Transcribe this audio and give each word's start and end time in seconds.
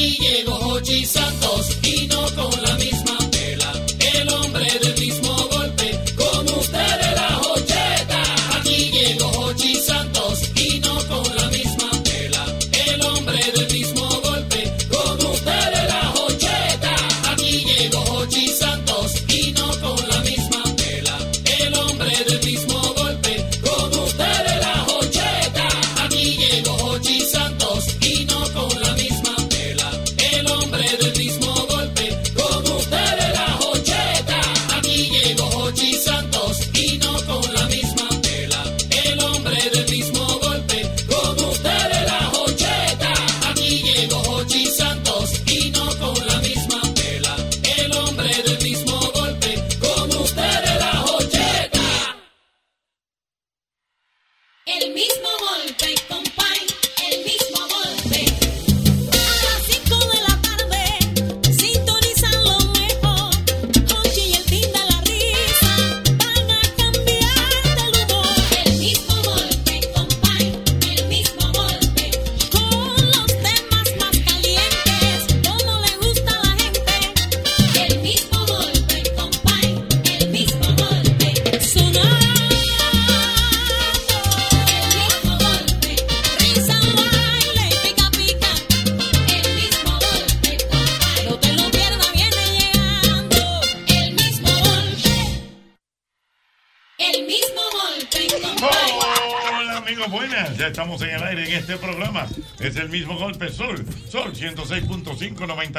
Aquí 0.00 0.16
llegó 0.18 0.54
Hochi 0.54 1.04
Santos 1.04 1.76
y 1.82 2.06
no 2.06 2.22
con 2.34 2.62
la 2.62 2.74
misma 2.76 2.99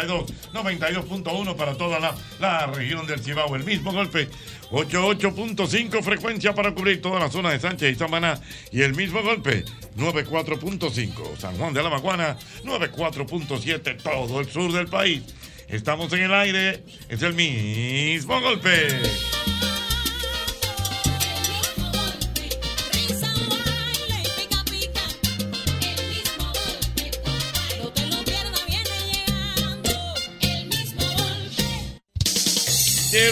92, 0.08 0.32
92.1 0.54 1.56
para 1.56 1.76
toda 1.76 2.00
la, 2.00 2.16
la 2.40 2.68
región 2.68 3.06
del 3.08 3.20
Cibao. 3.20 3.56
El 3.56 3.64
mismo 3.64 3.92
golpe 3.92 4.30
88.5 4.72 6.02
frecuencia 6.02 6.54
para 6.54 6.74
cubrir 6.74 7.02
toda 7.02 7.20
la 7.20 7.30
zona 7.30 7.52
de 7.52 7.60
Sánchez 7.60 7.92
y 7.92 7.96
Samaná. 7.96 8.40
Y 8.72 8.82
el 8.82 8.94
mismo 8.96 9.22
golpe 9.22 9.66
94.5 9.98 11.38
San 11.38 11.58
Juan 11.58 11.74
de 11.74 11.84
la 11.84 11.90
Maguana, 11.90 12.38
94.7 12.64 14.02
todo 14.02 14.40
el 14.40 14.50
sur 14.50 14.72
del 14.72 14.88
país. 14.88 15.24
Estamos 15.68 16.12
en 16.14 16.24
el 16.24 16.34
aire. 16.34 16.84
Es 17.10 17.22
el 17.22 17.34
mismo 17.34 18.40
golpe. 18.42 18.88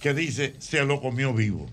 Que 0.00 0.12
dice, 0.12 0.52
se 0.58 0.84
lo 0.84 1.00
comió 1.00 1.32
vivo. 1.32 1.66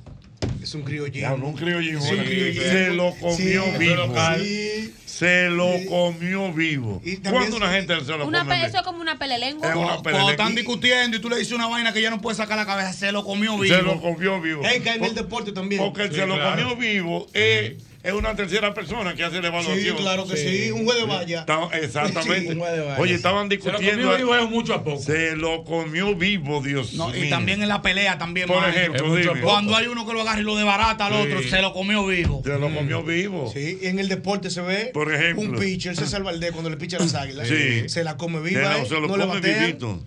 Es 0.69 0.75
un 0.75 0.83
criollismo. 0.83 1.19
Ya, 1.19 1.35
no 1.35 1.47
un 1.47 1.55
criollismo. 1.55 2.01
Sí. 2.03 2.53
Se 2.53 2.89
lo 2.91 3.15
comió 3.15 3.63
Sí, 3.63 3.77
vivo. 3.79 4.15
sí. 4.37 4.93
Se 5.03 5.49
lo 5.49 5.67
comió 5.87 6.53
vivo. 6.53 7.01
¿Cuándo 7.27 7.57
una 7.57 7.71
gente 7.71 7.99
se 8.05 8.15
lo 8.15 8.27
Una 8.27 8.41
come 8.41 8.65
eso 8.65 8.77
es 8.77 8.83
como 8.83 9.01
una 9.01 9.17
pelelengua. 9.17 9.67
Es 9.67 9.75
una 9.75 9.97
Cuando 9.97 10.29
están 10.29 10.53
discutiendo 10.53 11.17
y 11.17 11.19
tú 11.19 11.27
le 11.27 11.37
dices 11.37 11.53
una 11.53 11.65
vaina 11.67 11.91
que 11.91 12.03
ya 12.03 12.11
no 12.11 12.21
puede 12.21 12.37
sacar 12.37 12.55
la 12.55 12.67
cabeza, 12.67 12.93
se 12.93 13.11
lo 13.11 13.25
comió 13.25 13.57
vivo. 13.57 13.75
Se 13.75 13.81
lo 13.81 13.99
comió 13.99 14.39
vivo. 14.39 14.61
Hey, 14.63 14.81
cae 14.83 14.97
en 14.97 15.05
el 15.05 15.15
deporte 15.15 15.51
también. 15.53 15.81
Porque 15.81 16.07
se 16.11 16.27
lo 16.27 16.35
claro. 16.35 16.51
comió 16.51 16.75
vivo 16.75 17.25
es, 17.33 17.73
es 18.01 18.13
una 18.13 18.35
tercera 18.35 18.73
persona 18.73 19.13
que 19.13 19.23
hace 19.23 19.35
la 19.41 19.41
Sí, 19.41 19.47
evaluación. 19.47 19.97
claro 19.97 20.25
que 20.27 20.37
sí. 20.37 20.71
Un 20.71 20.85
juez 20.85 20.97
de 20.99 21.05
valla. 21.05 21.45
Exactamente. 21.73 22.41
Sí, 22.41 22.47
un 22.53 22.59
juez 22.59 22.71
de 22.73 22.79
valla. 22.81 22.99
Oye, 22.99 23.13
estaban 23.15 23.49
Se 23.49 23.55
lo 23.57 23.61
discutiendo. 23.63 24.03
comió 24.09 24.17
vivo 24.17 24.35
es 24.35 24.49
mucho 24.49 24.73
a 24.73 24.83
poco. 24.83 25.01
Se 25.01 25.35
lo 25.35 25.63
comió 25.63 26.15
vivo, 26.15 26.61
Dios 26.61 26.93
No, 26.93 27.13
y 27.15 27.21
mío. 27.21 27.29
también 27.29 27.61
en 27.61 27.67
la 27.69 27.81
pelea 27.81 28.17
también, 28.17 28.47
Por 28.47 28.67
ejemplo, 28.67 29.15
dime. 29.15 29.41
cuando 29.41 29.75
hay 29.75 29.87
uno 29.87 30.07
que 30.07 30.13
lo 30.13 30.21
agarra 30.21 30.39
y 30.39 30.43
lo 30.43 30.55
desbarata 30.55 31.07
al 31.07 31.13
Sí. 31.13 31.19
otro, 31.19 31.43
se 31.49 31.61
lo 31.61 31.73
comió 31.73 32.05
vivo. 32.05 32.41
Se 32.45 32.57
lo 32.57 32.73
comió 32.73 33.03
vivo. 33.03 33.51
Sí, 33.53 33.79
y 33.81 33.87
en 33.87 33.99
el 33.99 34.07
deporte 34.07 34.49
se 34.49 34.61
ve 34.61 34.91
Por 34.93 35.13
ejemplo. 35.13 35.43
un 35.49 35.55
pitcher, 35.59 35.95
César 35.95 36.23
Valdés, 36.23 36.51
cuando 36.51 36.69
le 36.69 36.77
picha 36.77 36.97
las 36.99 37.13
águilas. 37.15 37.47
Sí. 37.47 37.89
Se 37.89 38.03
la 38.03 38.15
come 38.17 38.37
Se 38.39 38.49
viva, 38.55 38.77
lo, 38.77 38.83
¿eh? 38.83 38.85
se 38.87 38.93
lo 38.95 39.07
no 39.07 39.17
le 39.17 39.23
come 39.25 39.35
batean. 39.35 39.59
vivito. 39.65 40.03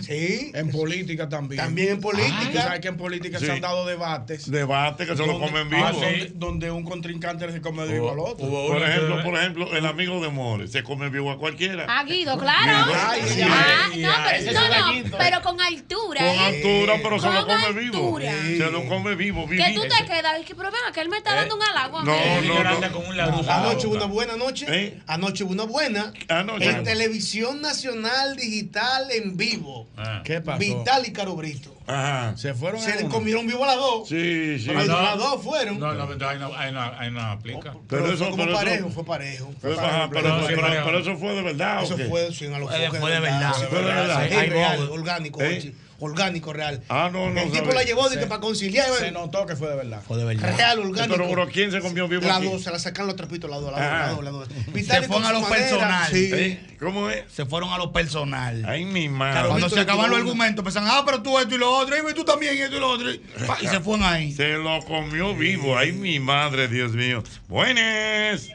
Sí. 0.00 0.52
En 0.54 0.70
política 0.70 1.28
también. 1.28 1.60
También 1.62 1.88
en 1.90 2.00
política. 2.00 2.50
Tú 2.52 2.58
sabes 2.58 2.80
que 2.80 2.88
en 2.88 2.96
política 2.96 3.38
Sí. 3.38 3.46
se 3.46 3.52
han 3.52 3.60
dado 3.60 3.84
debates. 3.86 4.50
Debate 4.50 5.06
que 5.06 5.16
se 5.16 5.26
lo 5.26 5.38
comen 5.38 5.68
vivo. 5.68 5.84
ah, 5.84 5.92
donde, 5.92 6.32
donde 6.34 6.70
un 6.70 6.84
contrincante 6.84 7.50
se 7.50 7.60
come 7.60 7.86
vivo 7.86 8.10
al 8.12 8.18
otro. 8.20 8.48
Por 8.48 8.82
ejemplo, 8.82 9.22
por 9.22 9.34
ejemplo, 9.36 9.76
el 9.76 9.86
amigo 9.86 10.20
de 10.22 10.28
More 10.30 10.68
se 10.68 10.82
come 10.82 11.08
vivo 11.10 11.30
a 11.30 11.38
cualquiera. 11.38 11.86
Ah, 11.88 12.04
Guido, 12.04 12.38
claro. 12.38 12.92
Ay, 12.94 13.20
ay, 13.24 13.42
Ah, 13.42 14.26
ay, 14.30 14.44
no, 14.44 14.60
pero, 14.70 15.02
no, 15.10 15.18
pero 15.18 15.42
con 15.42 15.60
altura. 15.60 16.20
Con 16.20 16.28
¿eh? 16.28 16.38
altura, 16.38 16.94
pero 17.02 17.18
se 17.20 17.30
lo 17.30 17.46
come 17.46 17.72
vivo. 17.72 18.18
Se 18.20 18.70
lo 18.70 18.84
come 18.86 19.14
vivo, 19.14 19.46
Que 19.48 19.56
vivito. 19.56 19.82
tú 19.82 19.88
te 19.88 20.04
quedas 20.06 20.44
que, 20.46 20.54
pero 20.54 20.70
venga, 20.70 20.92
que 20.92 21.00
él 21.00 21.08
me 21.08 21.16
está 21.18 21.34
dando 21.34 21.56
un 21.56 21.62
halago 21.62 21.98
a 21.98 22.04
mí. 22.04 22.12
No, 22.46 22.62
no, 22.62 23.42
no. 23.42 23.50
Anoche 23.52 23.86
hubo 23.86 23.96
una 23.96 24.04
buena 24.06 24.36
noche. 24.36 24.66
¿Eh? 24.68 25.00
Anoche 25.06 25.44
hubo 25.44 25.52
una 25.52 25.64
buena. 25.64 26.12
En 26.28 26.84
televisión 26.84 27.60
nacional 27.60 28.36
digital 28.36 29.10
en 29.10 29.36
vivo. 29.40 29.86
vivo. 29.96 30.22
¿Qué 30.24 30.40
pasó? 30.40 30.58
Vital 30.58 31.06
y 31.06 31.12
Caro 31.12 31.34
Brito. 31.34 31.74
Ajá. 31.86 32.36
Se 32.36 32.54
fueron 32.54 32.80
Se 32.80 33.04
comieron 33.06 33.46
vivo 33.48 33.64
a 33.64 33.68
las 33.68 33.76
dos. 33.76 34.08
Sí, 34.08 34.58
sí. 34.60 34.66
Pero 34.68 34.84
no. 34.84 35.02
las 35.02 35.18
dos 35.18 35.42
fueron. 35.42 35.80
No, 35.80 35.92
no, 35.92 36.04
ahí 36.28 36.38
no, 36.38 36.54
ahí 36.56 36.72
no, 36.72 36.80
ahí 36.82 37.10
no 37.10 37.20
aplica. 37.20 37.72
Pero, 37.72 37.84
Pero 37.88 38.04
fue 38.04 38.14
eso- 38.14 38.24
como 38.26 38.36
pero 38.36 38.50
eso- 38.50 38.58
parejo, 38.58 38.90
fue 38.90 39.04
parejo. 39.04 39.44
Fue 39.46 39.54
Pero, 39.62 39.76
parejo, 39.76 39.96
ajá, 39.96 40.08
pero, 40.10 40.22
pero- 40.22 40.46
pero- 40.46 40.62
pero- 40.68 40.84
pero 40.84 40.98
eso 41.00 41.16
fue 41.16 41.34
de 41.34 41.42
verdad. 41.42 41.80
¿o 41.80 41.82
Eso 41.84 41.98
fue 42.08 42.32
sin 42.32 42.54
alofoque. 42.54 42.90
Fue 43.00 43.10
de 43.10 43.20
verdad. 43.20 43.52
Fue 43.54 43.78
de 43.78 43.84
verdad. 43.84 44.28
Real, 44.28 44.88
orgánico, 44.90 45.42
¿Eh? 45.42 45.74
Orgánico, 46.00 46.52
real. 46.52 46.82
Ah, 46.88 47.10
no, 47.12 47.30
no. 47.30 47.40
El 47.40 47.52
tipo 47.52 47.72
la 47.72 47.82
llevó 47.82 48.08
de 48.08 48.18
que 48.18 48.26
para 48.26 48.40
conciliar. 48.40 48.88
Se 48.98 49.12
notó 49.12 49.44
que 49.46 49.54
fue 49.54 49.68
de 49.68 49.76
verdad. 49.76 50.02
Fue 50.06 50.16
de 50.16 50.24
verdad. 50.24 50.56
Real, 50.56 50.78
orgánico. 50.78 51.14
Pero, 51.16 51.28
pero 51.28 51.48
¿quién 51.48 51.70
se 51.70 51.80
comió 51.80 52.08
vivo 52.08 52.26
La 52.26 52.40
dos, 52.40 52.62
se 52.62 52.70
la 52.70 52.78
sacan 52.78 53.06
los 53.06 53.16
trapitos, 53.16 53.50
la 53.50 53.58
dos, 53.58 53.70
la 53.70 53.78
dos, 53.78 54.24
la 54.24 54.30
dos, 54.30 54.48
la 54.48 54.54
dos. 54.56 54.72
Vitali 54.72 55.06
fueron 55.06 55.26
a 55.26 55.32
lo 55.32 55.48
personal. 55.48 56.10
Sí. 56.10 56.30
¿Eh? 56.32 56.76
¿Cómo 56.80 57.10
es? 57.10 57.24
Se 57.30 57.44
fueron 57.44 57.70
a 57.70 57.78
lo 57.78 57.92
personal. 57.92 58.64
Ay, 58.66 58.84
mi 58.84 59.08
madre. 59.08 59.32
Claro, 59.32 59.48
Cuando 59.50 59.68
se 59.68 59.80
acaban 59.80 60.06
tuvo 60.06 60.16
los 60.16 60.18
argumentos, 60.18 60.64
pensan, 60.64 60.84
ah, 60.86 61.02
pero 61.04 61.22
tú 61.22 61.38
esto 61.38 61.54
y 61.54 61.58
lo 61.58 61.70
otro, 61.70 61.94
y 62.10 62.14
tú 62.14 62.24
también 62.24 62.56
y 62.56 62.60
esto 62.60 62.76
y 62.76 62.80
lo 62.80 62.88
otro. 62.88 63.10
Y, 63.10 63.20
se 63.68 63.80
fueron 63.80 64.04
ahí. 64.04 64.32
Se 64.32 64.56
lo 64.56 64.80
comió 64.86 65.34
vivo. 65.34 65.76
Ay, 65.76 65.92
mi 65.92 66.18
madre, 66.18 66.66
Dios 66.68 66.92
mío. 66.92 67.22
Buenas. 67.48 68.48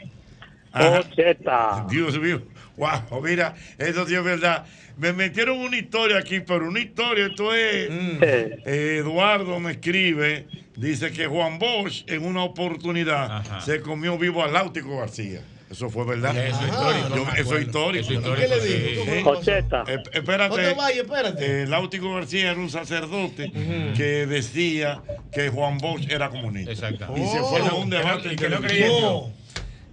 Dios 1.89 2.19
mío. 2.19 2.41
Wow, 2.77 3.21
mira, 3.21 3.55
eso 3.77 4.05
sí 4.05 4.15
es 4.15 4.23
verdad. 4.23 4.65
Me 4.97 5.11
metieron 5.13 5.57
una 5.59 5.77
historia 5.77 6.17
aquí, 6.17 6.39
pero 6.39 6.67
una 6.69 6.79
historia, 6.79 7.27
esto 7.27 7.53
es. 7.53 7.89
Eh, 7.91 8.97
Eduardo 8.99 9.59
me 9.59 9.71
escribe, 9.71 10.47
dice 10.77 11.11
que 11.11 11.27
Juan 11.27 11.59
Bosch 11.59 12.03
en 12.07 12.25
una 12.25 12.43
oportunidad 12.43 13.37
Ajá. 13.39 13.61
se 13.61 13.81
comió 13.81 14.17
vivo 14.17 14.43
al 14.43 14.53
Láutico 14.53 14.97
García. 14.97 15.41
Eso 15.69 15.89
fue 15.89 16.05
verdad. 16.05 16.37
Eso 16.37 16.65
histórico. 16.65 17.15
Yo- 17.15 17.27
eso 17.35 17.57
es 17.57 17.65
histórico. 17.65 18.11
Eso 18.13 18.35
¿Qué 18.35 18.47
le 18.47 18.61
sí. 18.61 18.73
dijo? 18.73 19.23
¿Cómo 19.23 19.41
¿Eh? 19.41 19.95
Eh, 19.95 20.03
espérate. 20.13 20.73
vayas, 20.75 20.97
espérate. 20.99 21.63
Eh, 21.63 21.67
Láutico 21.67 22.13
García 22.13 22.51
era 22.51 22.59
un 22.59 22.69
sacerdote 22.69 23.51
que 23.97 24.25
decía 24.27 25.01
que 25.33 25.49
Juan 25.49 25.79
Bosch 25.79 26.09
era 26.09 26.29
comunista. 26.29 26.71
Exacto. 26.71 27.07
Y 27.17 27.25
se 27.27 27.39
Oh. 27.39 27.49
fueron 27.49 27.69
a 27.69 27.73
un 27.73 27.89
debate 27.89 28.27
en 28.27 28.33
y 28.33 28.35
que 28.37 28.49
no. 28.49 29.33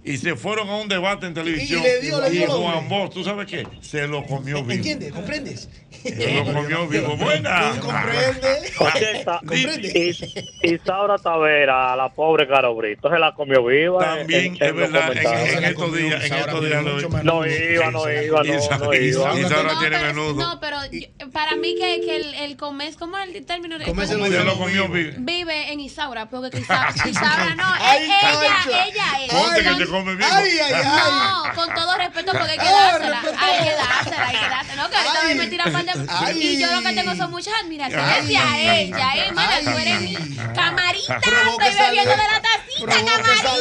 Y 0.05 0.17
se 0.17 0.35
fueron 0.35 0.69
a 0.69 0.75
un 0.77 0.89
debate 0.89 1.27
en 1.27 1.33
televisión. 1.33 1.79
Y 1.79 1.83
le 1.83 2.01
dio, 2.01 2.19
le 2.21 2.29
dio 2.29 2.43
y 2.43 2.47
lo 2.47 2.57
Juan 2.61 2.89
Bosch, 2.89 3.13
¿tú 3.13 3.23
sabes 3.23 3.47
qué? 3.47 3.65
Se 3.81 4.05
lo 4.07 4.25
comió 4.25 4.57
vivo. 4.61 4.71
¿Entiendes? 4.71 5.13
¿Comprendes? 5.13 5.69
Se 6.03 6.33
lo 6.33 6.43
comió 6.53 6.87
vivo. 6.89 7.15
Buena. 7.15 7.71
¿Tú 7.75 7.87
comprendes? 7.87 8.73
Isaura 10.63 11.17
Tavera, 11.17 11.95
la 11.95 12.09
pobre 12.09 12.47
Caro 12.47 12.75
Brito, 12.75 13.09
se 13.09 13.17
la 13.17 13.33
comió 13.33 13.63
viva. 13.65 13.99
También 14.17 14.45
en- 14.45 14.55
en 14.55 14.61
es 14.63 14.75
los 14.75 14.91
verdad, 14.91 15.01
en, 15.11 15.23
comentarios. 15.23 15.55
en 15.57 15.63
estos 15.63 15.95
días, 15.95 16.23
en 16.25 16.33
estos 16.33 16.65
días. 16.65 16.83
No 17.23 17.45
iba, 17.45 17.91
no 17.91 18.11
iba, 18.11 18.43
no, 18.43 18.55
Isa- 18.55 18.77
no 18.77 18.93
Isa- 18.93 19.01
iba. 19.03 19.39
Isaura 19.39 19.73
No, 19.73 19.79
tiene 19.79 19.99
menudo. 19.99 20.33
no, 20.33 20.59
pero 20.59 20.77
yo- 20.91 21.07
para 21.31 21.55
mí 21.55 21.75
que, 21.75 22.01
que 22.01 22.15
el, 22.17 22.33
el 22.35 22.57
comer, 22.57 22.93
¿cómo 22.99 23.17
es 23.17 23.33
el 23.33 23.45
término? 23.45 23.77
Comerse 23.85 24.13
¿Cómo 24.15 24.27
lo 24.27 24.31
Se 24.33 24.43
lo 24.43 24.57
comió 24.57 24.87
vivo. 24.89 25.13
Vive 25.19 25.71
en 25.71 25.79
Isaura, 25.79 26.29
porque 26.29 26.49
que 26.51 26.59
Isa- 26.63 26.89
Isaura 27.09 27.55
no, 27.55 27.75
ella, 27.93 28.85
ella 28.87 29.25
es. 29.25 29.92
Ponte 29.93 30.17
que 30.17 30.17
Con- 30.17 30.17
se 30.17 30.17
come 30.17 30.17
vivo. 30.17 30.27
Ay, 30.33 30.59
ay, 30.59 30.73
ay. 30.73 30.83
No, 30.85 31.53
con 31.55 31.73
todo 31.75 31.97
respeto, 31.97 32.31
porque 32.31 32.51
hay 32.51 32.57
que 32.57 32.63
dársela. 32.65 33.19
Hay 33.39 33.63
que 33.63 33.71
dársela, 33.75 34.27
hay 34.27 34.35
que 34.37 34.49
dársela. 34.49 34.83
No, 34.83 34.89
que 34.89 34.95
ahorita 34.97 35.19
Ay. 35.27 35.35
me 35.35 35.47
tiran 35.47 35.85
de- 35.85 36.05
Ay. 36.09 36.37
Y 36.43 36.59
yo 36.61 36.67
lo 36.75 36.81
que 36.81 36.93
tengo 36.93 37.15
son 37.15 37.31
muchas 37.31 37.53
admiraciones 37.63 38.05
hacia 38.17 38.59
ella. 38.79 39.09
Ay, 39.11 39.19
hermana, 39.19 39.53
tú 39.63 39.77
eres 39.77 40.01
mi 40.01 40.15
camarita. 40.55 41.17
Estoy 41.17 41.75
bebiendo 41.85 42.11
de 42.11 42.17
la 42.17 42.41
tacita, 42.41 42.95
camarita. 43.05 43.53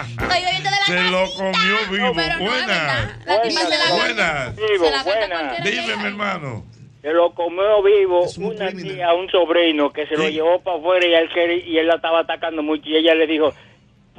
Estoy 0.00 0.42
bebiendo 0.44 0.70
de 0.70 0.76
la 0.76 0.86
Se 0.86 0.94
tacita. 0.94 1.10
lo 1.10 1.34
comió 1.34 1.76
vivo. 1.90 2.12
Pero 2.14 2.36
no. 2.38 2.44
Buena. 2.44 3.18
La 3.26 3.42
tipa 3.42 3.60
se 3.60 3.78
la 3.78 3.90
Buenas. 3.94 4.56
Vivo, 4.56 4.84
se 4.84 4.90
la 4.90 5.04
canta 5.04 5.26
buena. 5.26 5.54
Dime, 5.64 5.96
mi 5.96 6.04
hermano. 6.04 6.64
Se 7.02 7.08
lo 7.12 7.34
comió 7.34 7.82
vivo 7.82 8.26
una 8.36 8.68
tía, 8.72 9.12
un 9.14 9.28
sobrino 9.30 9.90
que 9.90 10.06
se 10.06 10.16
lo 10.16 10.28
llevó 10.28 10.60
para 10.62 10.76
afuera 10.76 11.06
y 11.06 11.14
él, 11.14 11.30
quería- 11.32 11.64
y 11.66 11.78
él 11.78 11.86
la 11.86 11.94
estaba 11.94 12.20
atacando 12.20 12.62
mucho 12.62 12.82
y 12.90 12.96
ella 12.96 13.14
le 13.14 13.26
dijo, 13.26 13.54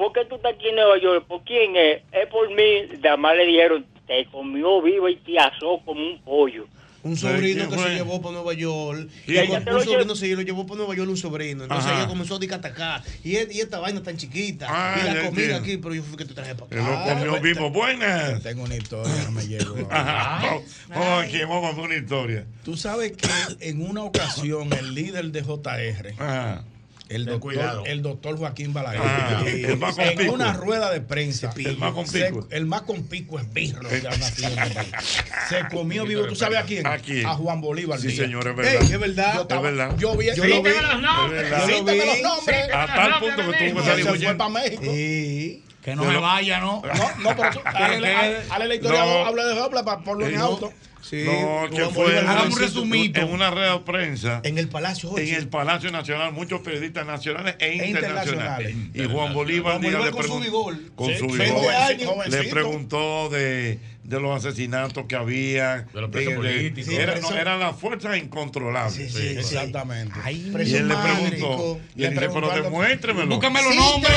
¿por 0.01 0.13
qué 0.13 0.25
tú 0.25 0.35
estás 0.35 0.53
aquí 0.55 0.67
en 0.69 0.75
Nueva 0.75 0.97
York? 0.99 1.25
¿Por 1.27 1.43
quién 1.43 1.75
es? 1.75 2.01
Es 2.11 2.27
por 2.31 2.49
mí. 2.49 2.63
Además 3.03 3.35
le 3.37 3.45
dijeron, 3.45 3.85
te 4.07 4.25
comió 4.31 4.81
vivo 4.81 5.07
y 5.09 5.15
te 5.17 5.37
asó 5.37 5.79
como 5.85 6.01
un 6.01 6.19
pollo. 6.23 6.65
Un 7.03 7.17
sobrino 7.17 7.65
¿Quién 7.65 7.69
que 7.71 7.75
fue? 7.77 7.83
se 7.85 7.95
llevó 7.95 8.21
para 8.21 8.33
Nueva 8.35 8.53
York. 8.53 9.09
¿Y 9.25 9.33
Y 9.33 9.37
ella 9.39 9.63
un 9.65 9.83
sobrino 9.83 10.15
se 10.15 10.35
lo 10.35 10.41
llevó 10.43 10.67
para 10.67 10.77
Nueva 10.79 10.93
York 10.95 11.09
un 11.09 11.17
sobrino. 11.17 11.63
Entonces 11.63 11.89
Ajá. 11.91 11.99
ella 11.99 12.07
comenzó 12.07 12.35
a 12.35 12.39
dic- 12.39 12.53
atacar. 12.53 13.01
Y, 13.23 13.37
e- 13.37 13.47
y 13.51 13.59
esta 13.59 13.79
vaina 13.79 14.03
tan 14.03 14.17
chiquita. 14.17 14.67
Ah, 14.69 14.99
y 15.01 15.13
la 15.15 15.25
comida 15.25 15.55
aquí, 15.57 15.77
pero 15.77 15.95
yo 15.95 16.03
fui 16.03 16.15
que 16.15 16.25
te 16.25 16.35
traje 16.35 16.53
para 16.53 16.69
Se 16.69 16.75
lo 16.77 16.83
acá. 16.95 17.13
comió 17.15 17.41
vivo. 17.41 17.71
Buenas. 17.71 18.43
Tengo 18.43 18.63
una 18.65 18.75
historia, 18.75 19.13
no 19.25 19.31
me 19.31 19.47
llego. 19.47 19.75
Ajá. 19.89 20.59
Vamos 20.89 21.23
aquí, 21.23 21.39
vamos 21.39 21.65
a 21.65 21.69
hacer 21.69 21.83
una 21.85 21.95
historia. 21.95 22.45
Tú 22.63 22.77
sabes 22.77 23.13
que 23.13 23.27
en 23.67 23.81
una 23.81 24.03
ocasión 24.03 24.71
el 24.73 24.93
líder 24.93 25.25
de 25.31 25.41
JR, 25.41 26.13
Ajá. 26.19 26.63
El 27.15 27.25
doctor, 27.25 27.39
cuidado. 27.41 27.83
el 27.85 28.01
doctor 28.01 28.37
Joaquín 28.37 28.73
Balaguer, 28.73 29.01
Ah, 29.03 29.43
el 29.47 29.77
más 29.77 29.97
en 29.99 30.29
una 30.29 30.53
rueda 30.53 30.91
de 30.91 31.01
prensa, 31.01 31.53
El 31.57 31.77
más 31.77 31.89
se- 31.89 31.95
conspicuo. 31.95 32.47
el 32.51 32.65
más 32.65 32.81
conspicuo 32.83 33.39
es 33.39 33.51
birro, 33.53 33.87
se 33.89 35.67
comió 35.71 36.05
vivo, 36.05 36.25
¿tú 36.25 36.35
sabes 36.35 36.59
a 36.59 36.63
quién? 36.63 36.85
¿A 36.87 36.97
quién? 36.97 37.25
Juan 37.27 37.61
Bolívar. 37.61 37.99
Sí, 37.99 38.11
señor, 38.11 38.47
es 38.47 38.51
Ey, 38.51 38.55
verdad. 38.55 38.83
es 38.83 38.99
verdad. 38.99 39.33
Yo, 39.35 39.41
estaba- 39.41 39.69
Es 39.69 39.75
verdad. 39.77 39.97
yo 39.97 40.15
vi, 40.17 40.27
Yo 40.35 40.45
lo 40.45 40.61
vi. 40.63 40.69
los 40.69 41.01
nombres. 41.01 41.49
Yo 41.49 41.83
vi. 41.85 41.97
los 41.97 42.21
nombres. 42.21 42.73
A 42.73 42.85
tal 42.87 43.19
punto 43.19 43.35
que 43.37 43.43
tuvo 43.43 43.53
que 43.53 43.81
Se 43.81 43.85
salir 43.89 44.09
huyendo. 44.09 44.37
para 44.37 44.49
México. 44.49 44.83
Sí. 44.83 45.63
Que 45.81 45.95
no 45.95 46.03
me 46.05 46.13
lo- 46.13 46.21
vaya, 46.21 46.59
¿no? 46.59 46.81
No, 46.85 47.17
no, 47.23 47.35
pero 47.35 47.49
tú, 47.51 47.59
la 47.73 48.75
historia, 48.75 49.05
No. 49.05 49.25
habla 49.25 49.45
de 49.45 49.59
Hopla 49.59 49.83
para 49.83 50.01
ponerlo 50.01 50.27
en 50.33 50.39
No. 50.39 50.45
auto. 50.45 50.73
Sí. 51.01 51.23
No, 51.25 51.67
que 51.75 51.83
fue 51.85 52.23
un 52.23 52.57
resumito. 52.59 53.19
en 53.21 53.33
una 53.33 53.49
red 53.49 53.71
de 53.71 53.79
prensa. 53.79 54.39
En 54.43 54.59
el 54.59 54.69
Palacio 54.69 55.09
Jochi. 55.09 55.29
en 55.29 55.35
el 55.35 55.47
Palacio 55.49 55.91
Nacional, 55.91 56.31
muchos 56.31 56.61
periodistas 56.61 57.07
nacionales 57.07 57.55
e 57.57 57.73
internacionales. 57.87 58.69
internacionales. 58.71 58.75
Y 58.93 59.11
Juan 59.11 59.33
Bolívar 59.33 59.71
Juan 59.79 59.81
Bolívar 59.81 60.05
le 60.05 60.11
con 60.11 60.23
su 60.27 60.39
vigor. 60.39 60.77
con 60.95 61.07
Sí, 61.07 61.17
su 61.17 61.27
20 61.27 61.45
vigor, 61.45 61.73
años, 61.73 62.27
le 62.27 62.43
preguntó 62.43 63.29
de, 63.29 63.79
de 64.03 64.19
los 64.19 64.35
asesinatos 64.45 65.05
que 65.07 65.15
había. 65.15 65.85
De 65.93 66.01
los 66.01 66.09
presos 66.09 66.33
políticos. 66.33 66.89
Sí, 66.93 66.95
Era- 66.99 67.13
no, 67.15 67.19
eso- 67.27 67.37
eran 67.37 67.59
las 67.59 67.75
fuerzas 67.79 68.17
incontrolables. 68.17 68.93
Sí, 68.93 69.09
sí, 69.09 69.17
sí. 69.33 69.37
Exactamente. 69.37 70.19
Y 70.31 70.51
Preso 70.51 70.77
él 70.77 70.87
le 70.87 70.95
preguntó, 70.95 71.79
y 71.95 72.01
Le 72.01 72.07
él 72.07 72.13
dice, 72.15 72.29
pero 72.33 72.49
demuéstremelo. 72.49 73.27
Búscame 73.27 73.61
los 73.63 73.75
nombres. 73.75 74.13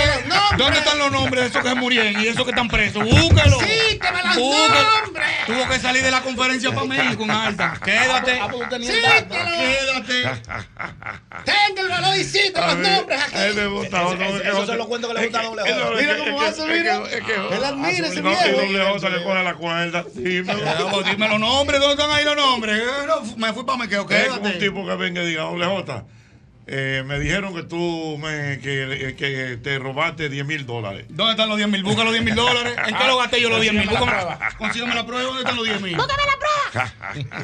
¿Dónde 0.56 0.78
están 0.78 0.99
los 0.99 1.12
nombres 1.12 1.44
de 1.44 1.50
esos 1.50 1.62
que 1.62 1.68
se 1.68 1.75
murieron 1.75 2.20
y 2.23 2.26
esos 2.26 2.44
que 2.44 2.50
están 2.50 2.68
presos? 2.68 3.04
Búsquelo. 3.04 3.58
Sí, 3.61 3.99
te 3.99 4.12
me 4.12 4.23
los 4.23 4.37
nombres. 4.37 5.25
Tuvo 5.47 5.68
que 5.68 5.78
salir 5.78 6.02
de 6.02 6.11
la 6.11 6.23
conferencia 6.23 6.70
para 6.73 6.87
México 6.87 7.23
en 7.25 7.30
alta. 7.30 7.78
Quédate. 7.85 8.38
Ah, 8.40 8.49
pues 8.50 8.68
tenías 8.70 8.94
Sí, 8.94 9.00
lo- 9.02 9.28
Quédate. 9.28 10.40
Tenga 11.44 11.82
el 11.82 11.88
valor 11.88 12.16
y 12.16 12.25
cita 12.25 12.66
los 12.68 12.76
nombres 12.78 13.20
a 13.20 13.44
él 13.47 13.50
aquí. 13.50 13.61
le 13.61 13.66
gusta 13.66 14.06
otro- 14.06 14.66
son 14.66 14.78
los 14.78 14.87
cuentos 14.87 15.12
que 15.12 15.18
le 15.20 15.26
gusta 15.26 15.40
a 15.40 15.44
doble 15.44 15.62
Mira 16.00 16.16
cómo 16.18 16.40
hace, 16.40 16.66
mira. 16.66 17.02
Él 17.50 17.64
admira 17.64 18.08
ese 18.08 18.23
No, 18.23 18.30
y 18.32 18.35
viejo. 18.35 18.61
doble 18.61 18.85
J 19.00 19.11
que 19.18 19.23
coge 19.25 19.44
la 19.44 19.54
cuerda. 19.75 20.04
Dímelo. 20.14 21.02
Dime 21.02 21.28
los 21.28 21.40
nombres. 21.40 21.81
¿Dónde 21.81 21.95
están 22.02 22.11
ahí 22.16 22.25
los 22.25 22.37
nombres? 22.37 22.78
Eh, 22.78 23.35
me 23.37 23.52
fui 23.52 23.64
para 23.64 23.78
Mequeo. 23.78 24.07
Es 24.09 24.28
como 24.28 24.37
un 24.37 24.43
Quédate. 24.43 24.59
tipo 24.59 24.87
que 24.87 24.95
venga 24.97 25.23
y 25.23 25.26
diga, 25.26 25.43
doble 25.43 25.66
J, 25.66 26.04
eh, 26.66 27.02
me 27.06 27.18
dijeron 27.18 27.54
que 27.54 27.62
tú 27.62 28.18
me, 28.18 28.59
que, 28.61 29.14
que 29.18 29.59
te 29.62 29.78
robaste 29.78 30.28
10 30.28 30.47
mil 30.47 30.66
dólares. 30.66 31.04
¿Dónde 31.09 31.33
están 31.33 31.49
los 31.49 31.59
10 31.59 31.68
mil? 31.68 31.83
Busca 31.83 32.04
los 32.04 32.12
10 32.12 32.25
mil 32.25 32.35
dólares. 32.35 32.75
¿En 32.87 32.97
qué 32.97 33.06
lo 33.06 33.18
gasté 33.18 33.40
yo 33.40 33.50
los 33.50 33.61
10 33.61 33.73
mil? 33.75 33.87
Consígueme 33.87 34.04
la 34.14 34.25
prueba. 34.25 34.49
Consígueme 34.59 34.94
la 34.94 35.06
prueba. 35.06 35.23
¿Dónde 35.25 35.40
están 35.40 35.56
los 35.56 35.64
10 35.66 35.80
mil? 35.83 35.97
¡Búscame 35.97 36.23
la 36.25 36.38
prueba! 36.38 36.54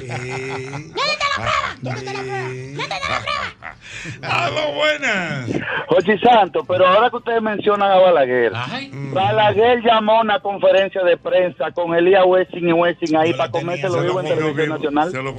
Eh, 0.01 0.71
¿Dónde 0.71 1.13
está 1.13 1.27
la 1.29 1.37
prueba? 1.37 1.77
¿Dónde 1.81 1.99
está 2.01 2.13
la 2.13 2.21
prueba? 2.21 2.43
¿Dónde 2.49 2.83
está 2.83 3.09
la 3.09 3.21
prueba? 3.21 3.77
¡Aló, 4.23 4.73
buenas! 4.73 5.51
Jochi 5.89 6.19
Santos, 6.19 6.65
pero 6.67 6.87
ahora 6.87 7.11
que 7.11 7.17
ustedes 7.17 7.43
mencionan 7.43 7.91
a 7.91 7.97
Balaguer, 7.97 8.53
Ay. 8.55 8.91
Balaguer 9.13 9.83
llamó 9.83 10.19
a 10.19 10.21
una 10.23 10.41
conferencia 10.41 11.03
de 11.03 11.17
prensa 11.17 11.71
con 11.73 11.95
Elías 11.95 12.23
Wessing 12.27 12.69
y 12.69 12.73
Wessing 12.73 13.17
ahí 13.17 13.33
para 13.35 13.51
tenía, 13.51 13.67
comérselo 13.67 13.95
se 13.95 14.01
vivo 14.03 14.15
lo 14.15 14.21
en 14.21 14.27
televisión 14.39 14.69
nacional. 14.95 15.13
Lo. 15.13 15.35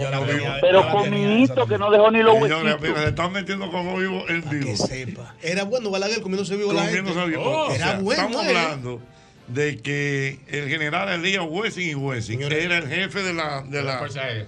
Pero 0.62 0.92
con 0.92 1.04
tenía, 1.04 1.28
mi 1.28 1.44
esa 1.44 1.54
hito 1.54 1.68
que 1.68 1.78
no 1.78 1.90
dejó 1.90 2.12
ni 2.12 2.20
los 2.22 2.34
Señores, 2.36 2.62
mira, 2.62 2.76
huesitos. 2.76 3.02
se 3.02 3.10
están 3.10 3.32
metiendo 3.32 3.71
como 3.72 3.98
vivo 3.98 4.26
en 4.30 4.42
que 4.44 4.56
vivo. 4.56 4.76
sepa. 4.78 5.36
Era 5.42 5.64
bueno 5.64 5.90
Balaguer 5.90 6.22
comiéndose 6.22 6.56
vivo 6.56 6.74
la 6.74 6.86
Comiéndose 6.86 7.20
gente. 7.20 7.30
vivo. 7.32 7.44
Oh, 7.44 7.68
O 7.68 7.72
era 7.74 7.86
sea, 7.92 8.00
bueno, 8.00 8.22
Estamos 8.24 8.46
eh. 8.46 8.48
hablando 8.50 9.02
de 9.48 9.78
que 9.80 10.40
el 10.48 10.70
general 10.70 11.10
Elías 11.10 11.44
Wessing 11.50 11.90
y 11.90 11.96
Wessing 11.96 12.42
era 12.44 12.78
el 12.78 12.88
jefe 12.88 13.22
de 13.24 13.34
la, 13.34 13.62
de 13.64 13.84
la 13.84 13.94
la, 13.94 13.98
Fuerza 14.00 14.22
Aérea. 14.22 14.46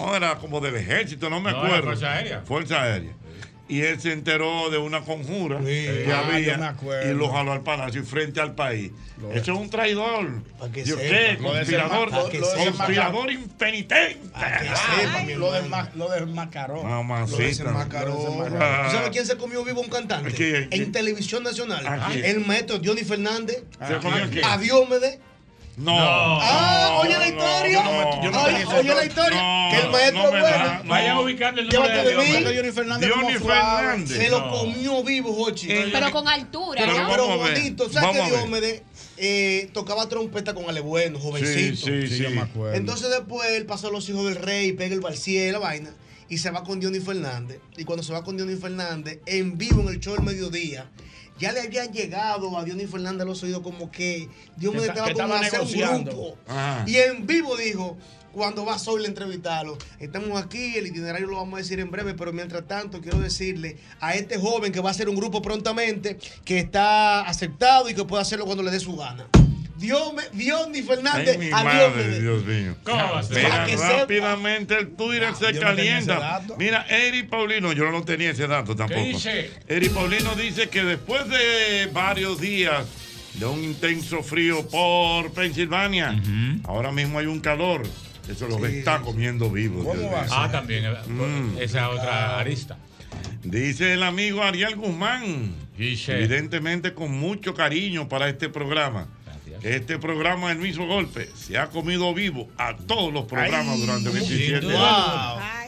no, 0.00 0.16
era 0.16 0.34
como 0.36 0.60
del 0.60 0.76
ejército, 0.76 1.30
no 1.30 1.40
me 1.40 1.50
No, 1.52 1.58
acuerdo. 1.58 1.82
Fuerza 1.84 2.12
Aérea. 2.12 2.40
Fuerza 2.42 2.82
Aérea. 2.82 3.12
Y 3.68 3.82
él 3.82 4.00
se 4.00 4.12
enteró 4.12 4.68
de 4.70 4.76
una 4.78 5.00
conjura 5.02 5.58
Sí. 5.60 5.64
que 5.64 6.08
Ah, 6.12 6.24
había 6.26 7.10
y 7.10 7.14
lo 7.14 7.30
jaló 7.30 7.52
al 7.52 7.62
palacio 7.62 8.02
y 8.02 8.04
frente 8.04 8.40
al 8.40 8.54
país. 8.54 8.90
Eso 9.32 9.52
es 9.52 9.58
un 9.58 9.70
traidor. 9.70 10.42
¿Yo 10.84 10.96
qué? 10.98 11.38
Lo 11.40 11.48
Conspirador, 11.52 12.10
lo- 12.10 12.28
lo 12.28 12.54
conspirador 12.64 13.30
impenitente. 13.30 14.28
Lo 15.36 15.52
del, 15.52 15.64
hermano. 15.64 15.68
ma- 15.68 15.90
lo 15.94 16.10
del 16.10 16.26
macarón. 16.26 16.86
Mamacita. 16.88 17.38
Lo 17.38 17.44
desenmascaró. 17.46 18.46
Ah. 18.60 18.82
¿Tú 18.90 18.96
sabes 18.96 19.10
quién 19.10 19.26
se 19.26 19.36
comió 19.36 19.64
vivo 19.64 19.80
un 19.80 19.88
cantante? 19.88 20.32
¿Quién? 20.32 20.68
En 20.70 20.92
televisión 20.92 21.42
nacional. 21.42 21.84
El 22.14 22.40
maestro 22.44 22.80
Johnny 22.84 23.04
Fernández. 23.04 23.62
¿Se 23.86 23.96
comió 23.98 24.28
quién? 24.30 24.44
A 24.44 24.58
Diómedes. 24.58 25.18
No. 25.76 25.92
Ah, 25.96 26.98
oye 27.00 27.18
la 27.18 27.28
historia. 27.28 27.82
Oye, 28.78 28.94
la 28.94 29.04
historia. 29.04 29.68
que 29.70 29.78
el 29.78 29.90
maestro 29.90 30.30
bueno. 30.30 30.44
da, 30.44 30.80
no. 30.84 30.90
Vayan 30.90 31.18
ubicando 31.18 31.60
el 31.62 31.68
Llévate 31.68 31.94
nombre 32.04 32.42
de 32.42 32.56
Johnny 32.56 32.72
Fernández 32.72 33.10
Johnny. 33.14 33.34
Fernández. 33.34 34.18
Se 34.18 34.28
lo 34.28 34.50
comió 34.50 35.02
vivo, 35.02 35.32
Jochi. 35.32 35.68
Pero 35.92 36.10
con 36.10 36.28
altura, 36.28 36.82
Pero, 36.84 36.98
¿no? 37.02 37.08
pero 37.10 37.32
a 37.32 37.36
bonito. 37.36 37.90
¿Sabes 37.90 38.20
a 38.20 38.24
ver. 38.24 38.38
Diomedes 38.40 38.82
eh, 39.16 39.70
tocaba 39.72 40.08
trompeta 40.08 40.52
con 40.54 40.68
Ale 40.68 40.80
Bueno, 40.80 41.18
jovencito? 41.18 41.86
Sí, 41.86 42.02
sí, 42.02 42.16
sí. 42.16 42.22
yo 42.22 42.30
me 42.30 42.42
acuerdo. 42.42 42.74
Entonces 42.76 43.08
después 43.10 43.48
él 43.52 43.64
pasó 43.66 43.88
a 43.88 43.90
los 43.90 44.08
hijos 44.08 44.26
del 44.26 44.36
rey, 44.36 44.72
pega 44.72 44.94
el 44.94 45.00
barcier, 45.00 45.52
la 45.52 45.58
vaina, 45.58 45.90
y 46.28 46.38
se 46.38 46.50
va 46.50 46.64
con 46.64 46.80
Diony 46.80 47.00
Fernández. 47.00 47.60
Y 47.76 47.84
cuando 47.84 48.02
se 48.02 48.12
va 48.12 48.24
con 48.24 48.36
Diony 48.36 48.56
Fernández, 48.56 49.20
en 49.26 49.56
vivo 49.56 49.80
en 49.82 49.88
el 49.88 50.00
show 50.00 50.14
del 50.14 50.24
mediodía, 50.24 50.90
ya 51.42 51.52
le 51.52 51.60
habían 51.60 51.92
llegado 51.92 52.56
a 52.56 52.64
Diony 52.64 52.86
Fernández 52.86 53.22
a 53.22 53.24
los 53.24 53.42
oídos 53.42 53.62
como 53.62 53.90
que 53.90 54.28
Que 54.60 54.86
ta- 54.86 54.92
estaba 54.92 55.12
como 55.12 55.34
hacer 55.34 55.60
un 55.60 56.04
grupo. 56.04 56.38
Ajá. 56.46 56.84
Y 56.86 56.96
en 56.96 57.26
vivo 57.26 57.56
dijo, 57.56 57.98
cuando 58.32 58.64
va 58.64 58.78
Soy 58.78 59.04
a 59.04 59.08
entrevistarlo, 59.08 59.76
estamos 59.98 60.40
aquí, 60.42 60.76
el 60.76 60.86
itinerario 60.86 61.26
lo 61.26 61.36
vamos 61.36 61.54
a 61.54 61.58
decir 61.58 61.80
en 61.80 61.90
breve, 61.90 62.14
pero 62.14 62.32
mientras 62.32 62.66
tanto 62.66 63.00
quiero 63.00 63.18
decirle 63.18 63.76
a 64.00 64.14
este 64.14 64.38
joven 64.38 64.72
que 64.72 64.80
va 64.80 64.88
a 64.88 64.92
hacer 64.92 65.08
un 65.08 65.16
grupo 65.16 65.42
prontamente, 65.42 66.16
que 66.44 66.58
está 66.60 67.22
aceptado 67.22 67.90
y 67.90 67.94
que 67.94 68.04
puede 68.04 68.22
hacerlo 68.22 68.46
cuando 68.46 68.62
le 68.62 68.70
dé 68.70 68.80
su 68.80 68.96
gana. 68.96 69.26
Dios, 69.82 70.68
ni 70.70 70.82
Fernández, 70.82 71.30
Ay, 71.32 71.38
mi 71.38 71.50
a 71.52 71.62
madre, 71.64 72.20
Dios 72.20 72.44
mío. 72.44 72.74
¿Cómo 72.84 72.96
va 72.96 73.18
a 73.18 73.22
ser? 73.22 73.44
Mira, 73.44 73.66
rápidamente 73.98 74.78
el 74.78 74.88
Twitter 74.94 75.34
se 75.34 75.52
no 75.52 75.58
tenía 75.58 75.98
ese 75.98 76.06
calienta. 76.06 76.42
Mira, 76.58 76.86
Eri 76.88 77.24
Paulino, 77.24 77.72
yo 77.72 77.90
no 77.90 78.02
tenía 78.04 78.30
ese 78.30 78.46
dato 78.46 78.76
tampoco. 78.76 79.00
dice? 79.00 79.50
Eri 79.66 79.88
Paulino 79.88 80.34
dice 80.36 80.68
que 80.68 80.84
después 80.84 81.28
de 81.28 81.90
varios 81.92 82.40
días 82.40 82.86
de 83.34 83.46
un 83.46 83.62
intenso 83.64 84.22
frío 84.22 84.66
por 84.68 85.32
Pensilvania, 85.32 86.20
ahora 86.64 86.92
mismo 86.92 87.18
hay 87.18 87.26
un 87.26 87.40
calor. 87.40 87.82
Eso 88.28 88.46
los 88.46 88.62
está 88.62 89.00
comiendo 89.00 89.50
vivos. 89.50 89.84
Ah, 90.30 90.48
también. 90.50 90.84
eh, 90.84 90.94
Mm. 91.08 91.58
Esa 91.60 91.88
otra 91.90 92.38
arista. 92.38 92.78
Dice 93.42 93.94
el 93.94 94.04
amigo 94.04 94.42
Ariel 94.42 94.76
Guzmán, 94.76 95.52
evidentemente 95.76 96.94
con 96.94 97.10
mucho 97.10 97.52
cariño 97.54 98.08
para 98.08 98.28
este 98.28 98.48
programa. 98.48 99.08
Este 99.62 99.98
programa 99.98 100.48
del 100.48 100.58
mismo 100.58 100.86
golpe 100.86 101.28
se 101.36 101.56
ha 101.56 101.68
comido 101.68 102.12
vivo 102.14 102.48
a 102.58 102.76
todos 102.76 103.12
los 103.12 103.26
programas 103.26 103.76
Ay, 103.76 103.80
durante 103.80 104.10
sin 104.10 104.18
27 104.28 104.60
duda. 104.66 105.32
años. 105.34 105.61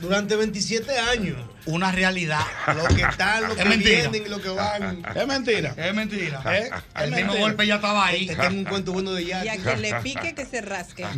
Durante 0.00 0.36
27 0.36 0.98
años. 0.98 1.36
Una 1.66 1.90
realidad. 1.92 2.42
Lo 2.76 2.94
que 2.94 3.00
están, 3.02 3.44
lo 3.44 3.52
Es 3.54 3.62
que 3.62 3.64
mentira. 3.64 4.00
vienen 4.10 4.26
y 4.26 4.28
lo 4.28 4.40
que 4.42 4.50
van. 4.50 5.02
Es 5.14 5.26
mentira. 5.26 5.74
Es 5.76 5.94
mentira. 5.94 6.42
¿Eh? 6.54 6.68
El 6.96 7.04
Es 7.04 7.10
mismo 7.10 7.26
mentira. 7.32 7.40
golpe 7.40 7.66
ya 7.66 7.74
estaba 7.76 8.06
ahí. 8.06 8.26
Te 8.26 8.36
tengo 8.36 8.58
un 8.58 8.64
cuento 8.64 8.92
bueno 8.92 9.12
de 9.12 9.24
Jackie. 9.24 9.46
Y 9.46 9.48
a 9.48 9.56
quien 9.62 9.80
le 9.82 9.94
pique 10.02 10.34
que 10.34 10.44
se 10.44 10.60
rasque. 10.60 11.04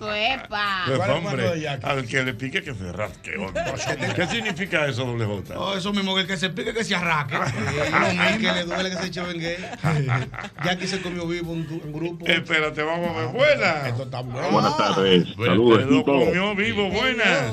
Epa. 0.00 0.84
Pues, 0.86 0.98
¿Cuál 0.98 1.00
es 1.00 1.04
el 1.06 1.10
hombre, 1.10 1.20
cuento 1.36 1.54
de 1.54 1.60
Jackie? 1.60 1.86
al 1.86 2.06
que 2.06 2.22
le 2.22 2.34
pique 2.34 2.62
que 2.62 2.74
se 2.74 2.92
rasque. 2.92 3.32
¿Qué 4.16 4.26
significa 4.28 4.86
eso, 4.86 5.04
doble 5.04 5.26
J? 5.26 5.58
Oh, 5.58 5.76
eso 5.76 5.92
mismo, 5.92 6.14
que 6.14 6.22
el 6.22 6.26
que 6.26 6.36
se 6.38 6.48
pique 6.50 6.72
que 6.72 6.84
se 6.84 6.94
arraque. 6.94 7.36
Al 8.22 8.38
que 8.38 8.52
le 8.52 8.64
duele 8.64 8.90
que 8.90 8.96
se 8.96 9.06
eche 9.06 9.20
bengue. 9.20 9.58
Jackie 10.64 10.86
se 10.86 11.00
comió 11.02 11.26
vivo 11.26 11.52
un, 11.52 11.66
un 11.84 11.92
grupo. 11.92 12.26
Espérate, 12.26 12.82
vamos 12.82 13.10
a 13.14 13.20
ver. 13.20 13.26
Buenas. 13.28 13.86
Esto 13.88 14.04
está 14.04 14.20
bueno. 14.20 14.50
Buenas 14.50 14.76
tardes, 14.76 15.26
saludos. 15.36 15.78
Te 15.80 15.84
lo 15.90 16.04
comió 16.04 16.54
vivo, 16.54 16.88
buenas. 16.90 17.52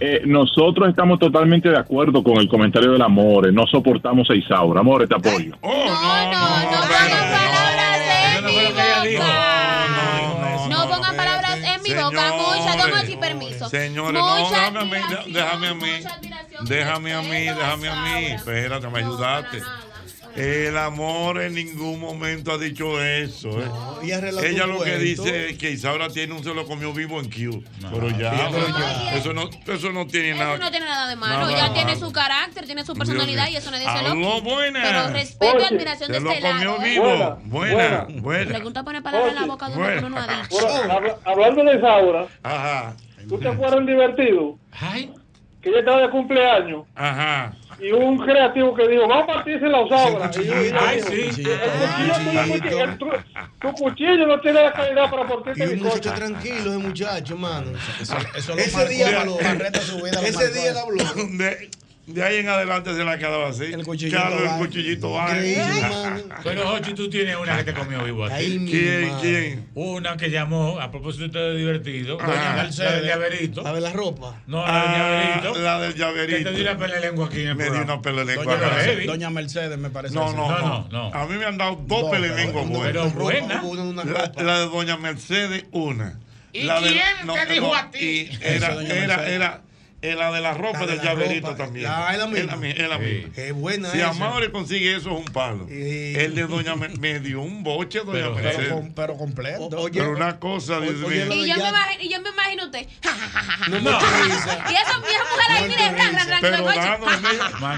Eh, 0.00 0.22
nosotros 0.26 0.88
estamos 0.88 1.18
totalmente 1.18 1.68
de 1.68 1.78
acuerdo 1.78 2.22
con 2.22 2.38
el 2.38 2.48
comentario 2.48 2.92
del 2.92 3.02
Amore. 3.02 3.52
No 3.52 3.66
soportamos 3.66 4.28
a 4.30 4.34
Isaura. 4.34 4.80
Amore, 4.80 5.06
te 5.06 5.14
apoyo. 5.14 5.56
Oh, 5.60 5.70
no, 5.70 6.32
no, 6.32 6.40
no, 6.70 6.86
en 8.38 8.44
mi 8.44 9.16
boca. 9.16 9.46
No 10.68 10.88
pongan 10.88 11.16
palabras 11.16 11.58
en 11.62 11.82
mi 11.82 11.94
boca. 11.94 12.32
Mucha, 12.32 12.76
toma 12.76 13.00
aquí 13.00 13.16
permiso. 13.16 13.68
Señores, 13.68 14.20
no, 14.20 14.50
déjame 15.26 15.68
a 15.68 15.74
mí, 15.74 15.80
déjame 16.64 17.12
a 17.12 17.22
mí. 17.22 17.44
déjame 17.44 17.88
a 17.88 17.94
mí. 18.02 18.24
Espérate, 18.26 18.88
me 18.88 18.98
ayudaste. 18.98 19.62
El 20.36 20.76
amor 20.76 21.40
en 21.40 21.54
ningún 21.54 21.98
momento 21.98 22.52
ha 22.52 22.58
dicho 22.58 23.02
eso. 23.02 23.48
¿eh? 23.62 23.68
ella 24.02 24.66
lo 24.66 24.80
que 24.82 24.98
dice 24.98 25.50
es 25.50 25.58
que 25.58 25.70
Isaura 25.70 26.08
tiene 26.10 26.34
un 26.34 26.44
se 26.44 26.52
lo 26.52 26.66
comió 26.66 26.92
vivo 26.92 27.18
en 27.20 27.30
Q. 27.30 27.64
Pero 27.90 28.08
ya, 28.10 28.30
Sí, 28.32 28.42
pero 28.52 28.68
ya. 28.68 29.16
Eso, 29.16 29.32
no, 29.32 29.48
eso 29.66 29.92
no 29.92 30.06
tiene 30.06 30.30
Eso 30.30 30.38
nada. 30.38 30.58
no 30.58 30.70
tiene 30.70 30.86
nada 30.86 31.08
de 31.08 31.16
malo. 31.16 31.40
Nada 31.46 31.50
ya 31.56 31.62
malo. 31.62 31.74
tiene 31.74 31.96
su 31.96 32.12
carácter, 32.12 32.66
tiene 32.66 32.84
su 32.84 32.94
personalidad 32.94 33.48
y 33.48 33.56
eso 33.56 33.70
se 33.70 33.76
Aló, 33.86 34.14
lo 34.14 34.40
buenas. 34.42 34.82
Pero 34.86 35.08
respeto 35.14 35.58
y 35.60 35.64
admiración 35.64 36.12
de 36.12 36.18
se 36.18 36.24
lo 36.24 36.30
este 36.32 36.48
comió 36.48 36.70
lado. 36.72 36.82
vivo. 36.82 37.38
Buena, 37.44 38.06
buena. 38.20 38.48
Pregunta 38.50 38.82
pone 38.84 39.00
palabras 39.02 39.30
en 39.30 39.40
la 39.40 39.46
boca 39.46 39.68
de 39.70 39.76
uno 39.76 39.86
que 39.88 39.98
uno 39.98 40.08
no 40.10 40.18
ha 40.18 40.42
dicho. 40.42 40.68
Habla- 40.90 41.16
hablando 41.24 41.64
de 41.64 41.76
Isaura, 41.76 42.26
Ajá. 42.42 42.96
¿tú 43.28 43.38
te 43.38 43.48
acuerdas 43.48 43.86
divertido? 43.86 44.58
Que 45.62 45.70
ella 45.70 45.78
estaba 45.80 46.00
de 46.02 46.10
cumpleaños 46.10 46.84
Ajá. 46.94 47.52
Y 47.80 47.92
un 47.92 48.18
creativo 48.18 48.74
que 48.74 48.88
dijo, 48.88 49.06
vamos 49.06 49.24
a 49.24 49.26
partirse 49.34 49.66
la. 49.66 49.80
Y 49.82 50.40
y 50.42 50.46
yo 50.46 50.54
Ay, 50.80 51.00
sí. 51.32 51.42
"El 51.42 51.60
cuchillo 51.70 52.14
tuyo 52.24 52.46
no 52.46 52.60
tiene- 52.60 52.82
el 52.82 52.98
tu- 52.98 53.10
Tu 53.60 53.72
cuchillo 53.72 54.26
no 54.26 54.40
tiene 54.40 54.62
la 54.62 54.72
calidad 54.72 55.10
para 55.10 55.22
Y 55.22 55.26
partirte 55.26 55.68
un 55.74 55.82
muchacho 55.82 56.12
tranquilo, 56.14 56.72
ese 56.72 56.78
muchacho, 56.78 57.36
mano. 57.36 57.72
eso 58.36 58.54
ese 58.56 58.76
marcó. 58.76 58.90
día 58.90 59.24
lo 59.24 59.38
Ese 60.28 60.48
día 60.52 60.70
eso. 60.70 60.80
habló. 60.80 61.04
De, 61.14 61.70
de 62.06 62.22
ahí 62.22 62.36
en 62.36 62.48
adelante 62.48 62.94
se 62.94 63.04
la 63.04 63.12
ha 63.12 63.18
quedado 63.18 63.46
así. 63.46 63.64
El 63.64 63.84
cuchillito 63.84 64.16
Claro, 64.16 64.38
el 64.38 64.58
cuchillito 64.58 65.10
va. 65.10 65.28
Pero, 66.44 66.66
Jochi, 66.68 66.94
tú 66.94 67.10
tienes 67.10 67.36
una 67.36 67.56
que 67.56 67.64
te 67.64 67.74
comió 67.74 68.02
vivo 68.04 68.24
a 68.24 68.30
ti. 68.36 68.64
¿Quién, 68.70 69.12
quién? 69.20 69.68
Una 69.74 70.16
que 70.16 70.30
llamó, 70.30 70.78
a 70.80 70.90
propósito 70.90 71.38
de 71.38 71.56
divertido, 71.56 72.20
Ajá. 72.20 72.30
doña 72.30 72.52
Mercedes, 72.62 72.90
la 72.92 72.96
del 72.98 73.06
llaverito. 73.08 73.66
A 73.66 73.72
ver 73.72 73.82
la 73.82 73.92
ropa. 73.92 74.40
No, 74.46 74.64
la 74.66 74.72
del 74.72 74.76
Ah, 74.76 74.96
llaverito. 75.42 75.60
la 75.62 75.80
del 75.80 75.92
Que 75.94 75.98
llaverito. 75.98 76.50
te 76.50 76.56
dio 76.56 76.70
una 76.70 76.78
pelea 76.78 77.00
lengua 77.00 77.26
aquí 77.26 77.40
en 77.40 77.48
el 77.48 77.56
Me 77.56 77.64
dio 77.64 77.72
programa. 77.72 77.92
una 77.94 78.02
pelelengua. 78.02 78.44
Doña, 78.44 78.58
Pero 78.60 78.74
Mercedes. 78.76 79.06
Doña 79.06 79.30
Mercedes 79.30 79.78
me 79.78 79.90
parece. 79.90 80.14
No, 80.14 80.32
no, 80.32 80.48
No, 80.48 80.58
no, 80.58 80.88
no, 80.90 81.10
no. 81.10 81.14
A 81.14 81.26
mí 81.26 81.34
me 81.36 81.44
han 81.44 81.58
dado 81.58 81.76
dos 81.86 82.10
pelelenguas 82.10 82.66
pero- 82.68 82.78
buenas. 82.78 83.12
Pero 83.12 83.24
buena. 83.24 83.62
Uno 83.64 83.82
en 83.82 83.88
una 83.88 84.04
La, 84.04 84.12
ropa. 84.26 84.42
la 84.42 84.58
de 84.60 84.66
Doña 84.66 84.96
Mercedes, 84.96 85.64
una. 85.72 86.20
¿Y 86.52 86.62
La 86.62 86.80
de- 86.80 86.88
quién 86.92 87.46
te 87.46 87.52
dijo 87.52 87.74
a 87.74 87.90
ti? 87.90 88.30
Era, 88.40 88.74
Doña 88.74 88.94
era, 88.94 89.60
Era, 90.02 90.12
era 90.28 90.32
de 90.32 90.40
la 90.40 90.54
ropa 90.54 90.80
La 90.80 90.86
de 90.86 90.92
del 90.92 90.96
la 90.98 91.04
llaverito 91.04 91.46
ropa. 91.50 91.64
también. 91.64 91.86
Ah, 91.88 92.10
es 92.12 92.18
la 92.18 92.26
misma. 92.26 92.68
es 92.68 92.88
la 92.88 92.98
misma. 92.98 93.32
Qué 93.34 93.52
buena 93.52 93.90
Si 93.90 93.98
esa. 93.98 94.50
Consigue 94.52 94.96
eso, 94.96 95.10
es 95.12 95.18
un 95.18 95.24
palo. 95.32 95.66
Sí. 95.68 96.12
El 96.16 96.34
de 96.34 96.46
Doña 96.46 96.76
Mer- 96.76 96.98
me 96.98 97.18
dio 97.20 97.40
un 97.40 97.62
boche, 97.62 98.00
Doña 98.00 98.12
Pero- 98.12 98.34
Mercedes. 98.34 98.56
Pero, 98.58 98.74
com- 98.76 98.92
pero 98.94 99.16
completo. 99.16 99.62
O- 99.64 99.80
oye, 99.80 100.00
Pero 100.00 100.12
una 100.12 100.38
cosa, 100.38 100.78
oye, 100.78 100.90
Y 100.90 101.48
yo, 101.48 101.56
me 101.56 101.68
imagino, 101.68 102.02
y 102.02 102.08
yo 102.10 102.20
me 102.20 102.28
imagino 102.30 102.64
usted. 102.66 102.86
No 103.70 103.80
me. 103.80 103.90
Y 103.90 103.94
esa 103.94 104.62
vieja 104.68 104.98
mujer 105.00 105.50
ahí, 105.50 105.62
No 105.62 105.68
mire, 105.68 105.76
te 105.76 105.96
ran, 105.96 106.14
ran, 106.14 106.28
ran, 106.28 106.40
Pero 106.40 106.56
ran, 106.68 107.00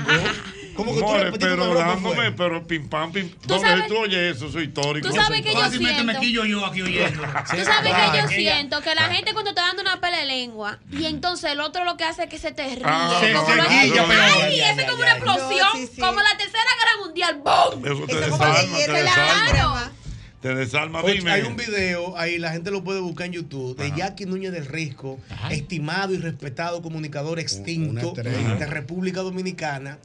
¿Cómo 0.79 0.95
que 0.95 1.01
tú 1.01 1.07
more, 1.07 1.25
repetiste 1.25 1.49
pero 1.57 1.75
dándome, 1.75 2.31
pero 2.33 2.65
pim 2.67 2.89
pam, 2.89 3.11
pim. 3.11 3.29
Tú 3.31 3.49
Doble, 3.49 3.69
sabes- 3.69 3.87
tú 3.89 3.97
oyes 3.99 4.37
eso, 4.37 4.51
soy 4.51 4.67
histórico. 4.67 5.09
Tú 5.09 5.15
sabes 5.15 5.43
que 5.43 5.53
yo 5.53 5.59
Fácilmente 5.61 6.05
me 6.05 6.13
siento. 6.13 6.21
quillo 6.21 6.45
yo 6.45 6.65
aquí 6.65 6.83
oyendo. 6.83 7.21
Tú 7.23 7.65
sabes 7.65 7.93
que 7.93 8.19
yo 8.23 8.29
siento 8.29 8.81
que 8.81 8.95
la 8.95 9.09
gente 9.09 9.33
cuando 9.33 9.51
está 9.51 9.63
dando 9.63 9.83
una 9.83 10.01
pelea 10.01 10.21
de 10.21 10.27
lengua 10.27 10.79
y 10.93 11.07
entonces 11.07 11.51
el 11.51 11.61
otro 11.61 11.85
lo 11.85 11.97
que 11.97 12.05
hace 12.05 12.23
es 12.23 12.29
que 12.31 12.39
se 12.39 12.53
te 12.53 12.63
ríe. 12.77 12.83
Ah, 12.85 13.19
Se- 13.21 13.33
como 13.33 13.47
se 13.49 13.55
guilla, 13.69 14.05
pero- 14.07 14.23
Ay, 14.45 14.61
eso 14.61 14.81
es 14.81 14.87
como 14.87 15.03
una 15.03 15.13
explosión, 15.13 15.59
No, 15.59 15.73
sí, 15.81 15.89
sí. 15.95 16.01
como 16.01 16.21
la 16.21 16.37
tercera 16.39 16.63
guerra 16.79 17.05
mundial. 17.05 17.35
¡Bum! 17.45 17.85
Eso 17.85 18.07
te 18.07 18.29
como 18.31 18.45
desarma, 18.47 18.79
te 18.79 18.93
desarma. 18.93 19.93
Te 20.41 20.55
desarma, 20.55 21.01
Oye, 21.03 21.15
dime. 21.15 21.33
hay 21.33 21.43
un 21.43 21.57
video, 21.57 22.17
ahí 22.17 22.39
la 22.39 22.53
gente 22.53 22.71
lo 22.71 22.85
puede 22.85 23.01
buscar 23.01 23.27
en 23.27 23.33
YouTube, 23.33 23.77
de 23.77 23.91
Jackie 23.97 24.25
Núñez 24.25 24.53
del 24.53 24.67
Risco, 24.67 25.19
estimado 25.51 26.15
y 26.15 26.19
respetado 26.19 26.81
comunicador 26.81 27.41
extinto 27.41 28.13
de 28.13 28.67
República 28.67 29.23
Dominicana, 29.23 29.99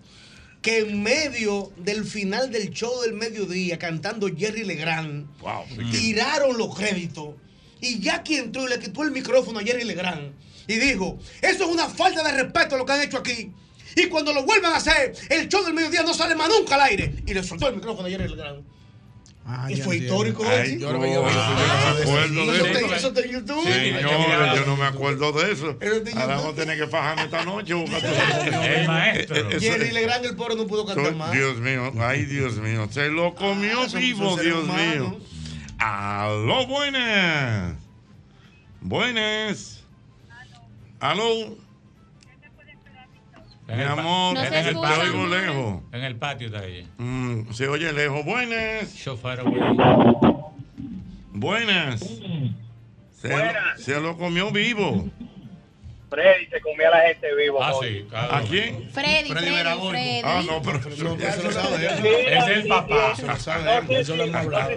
que 0.64 0.80
en 0.80 1.04
medio 1.04 1.72
del 1.78 2.06
final 2.06 2.50
del 2.50 2.72
show 2.72 3.02
del 3.02 3.14
mediodía, 3.14 3.78
cantando 3.78 4.28
Jerry 4.36 4.64
Legrand, 4.64 5.28
Wow, 5.42 5.66
tiraron 5.92 6.58
los 6.58 6.74
créditos. 6.76 7.36
Y 7.82 8.00
Jackie 8.00 8.38
entró 8.38 8.66
y 8.66 8.70
le 8.70 8.80
quitó 8.80 9.04
el 9.04 9.12
micrófono 9.12 9.60
a 9.60 9.64
Jerry 9.64 9.84
Legrand 9.84 10.32
y 10.68 10.76
dijo, 10.76 11.20
eso 11.42 11.66
es 11.66 11.70
una 11.70 11.90
falta 11.90 12.24
de 12.24 12.44
respeto 12.44 12.78
lo 12.78 12.86
que 12.86 12.94
han 12.94 13.02
hecho 13.02 13.18
aquí. 13.18 13.52
Y 13.98 14.08
cuando 14.08 14.34
lo 14.34 14.44
vuelvan 14.44 14.72
a 14.72 14.78
hacer, 14.78 15.14
el 15.30 15.50
show 15.50 15.64
del 15.66 15.74
mediodía 15.74 16.02
no 16.04 16.14
sale 16.14 16.34
más 16.34 16.48
nunca 16.48 16.76
al 16.76 16.82
aire. 16.82 17.14
Y 17.28 17.34
le 17.34 17.44
soltó 17.44 17.68
el 17.68 17.76
micrófono 17.76 18.08
a 18.08 18.10
Jerry 18.10 18.30
Legrand. 18.30 18.64
Ah, 19.46 19.70
Y 19.70 19.76
fue 19.76 19.98
histórico, 19.98 20.42
Ay, 20.48 20.62
Ochi. 20.72 20.80
Yo 20.80 20.94
no 20.94 21.00
me 21.00 21.14
acuerdo 21.14 22.46
de 22.46 22.62
Eso 22.62 22.96
eso. 22.96 23.14
en 23.20 23.32
YouTube. 23.32 23.64
Señores, 23.66 24.56
yo 24.56 24.66
no 24.66 24.78
me 24.78 24.86
acuerdo 24.86 25.32
de 25.34 25.52
eso. 25.52 25.74
De 25.74 26.12
Ahora 26.16 26.38
vamos 26.38 26.54
a 26.54 26.56
tener 26.56 26.78
que 26.80 26.88
fajarme 26.88 27.24
esta 27.24 27.44
noche. 27.44 27.74
El 27.84 28.88
maestro. 28.88 29.36
Eh, 29.36 29.48
eh, 29.52 29.60
Jerry 29.60 29.92
Legrand, 29.92 30.26
el 30.26 30.36
pobre, 30.38 30.56
no 30.56 30.66
pudo 30.66 30.86
cantar 30.86 31.14
más. 31.16 31.34
Dios 31.34 31.58
mío, 31.58 31.92
ay 32.00 32.24
Dios 32.24 32.56
mío, 32.56 32.88
se 32.90 33.10
lo 33.10 33.36
comió 33.36 33.82
Ah, 33.82 33.90
son- 33.90 34.00
vivo, 34.00 34.38
Dios 34.38 34.66
mío. 34.66 35.20
Aló, 35.78 36.66
buenas. 36.66 37.76
Buenas. 38.80 39.84
Aló. 41.02 41.58
En 43.68 43.78
Mi 43.78 43.84
amor, 43.84 44.34
No 44.36 44.44
en 44.44 44.54
el 44.54 44.68
escucha, 44.68 44.94
te 44.94 45.00
oigo 45.02 45.24
amor. 45.24 45.30
lejos. 45.30 45.82
En 45.94 46.04
el 46.04 46.16
patio 46.18 46.48
está 46.48 46.60
ahí. 46.60 46.88
Mm, 46.98 47.52
se 47.54 47.68
oye 47.68 47.94
lejos. 47.94 48.26
Buenas. 48.26 49.08
Away. 49.08 49.38
Buenas. 51.32 52.00
Se, 53.22 53.28
Buenas. 53.30 53.82
se 53.82 54.00
lo 54.02 54.18
comió 54.18 54.52
vivo. 54.52 55.08
Freddy 56.10 56.46
se 56.48 56.62
comía 56.62 56.90
a 56.90 56.92
la 56.92 57.08
gente 57.08 57.34
vivo. 57.36 57.64
Ah, 57.64 57.74
hoy. 57.74 57.88
sí, 58.02 58.06
claro. 58.10 58.36
¿A 58.36 58.42
quién? 58.42 58.90
Freddy, 58.92 59.30
Freddy, 59.30 59.90
Freddy. 59.90 60.22
Ah, 60.24 60.44
no, 60.46 60.62
pero 60.62 60.78
Eso 60.78 61.44
lo 61.44 61.52
sabe 61.52 61.76
él. 61.88 62.06
Es 62.28 62.48
el 62.48 62.68
papá. 62.68 63.14
Eso 63.14 63.26
lo 63.28 63.36
sabe 63.38 63.78
él. 63.78 63.92
Eso 63.98 64.16
lo 64.16 64.24
hemos 64.26 64.36
hablado. 64.36 64.72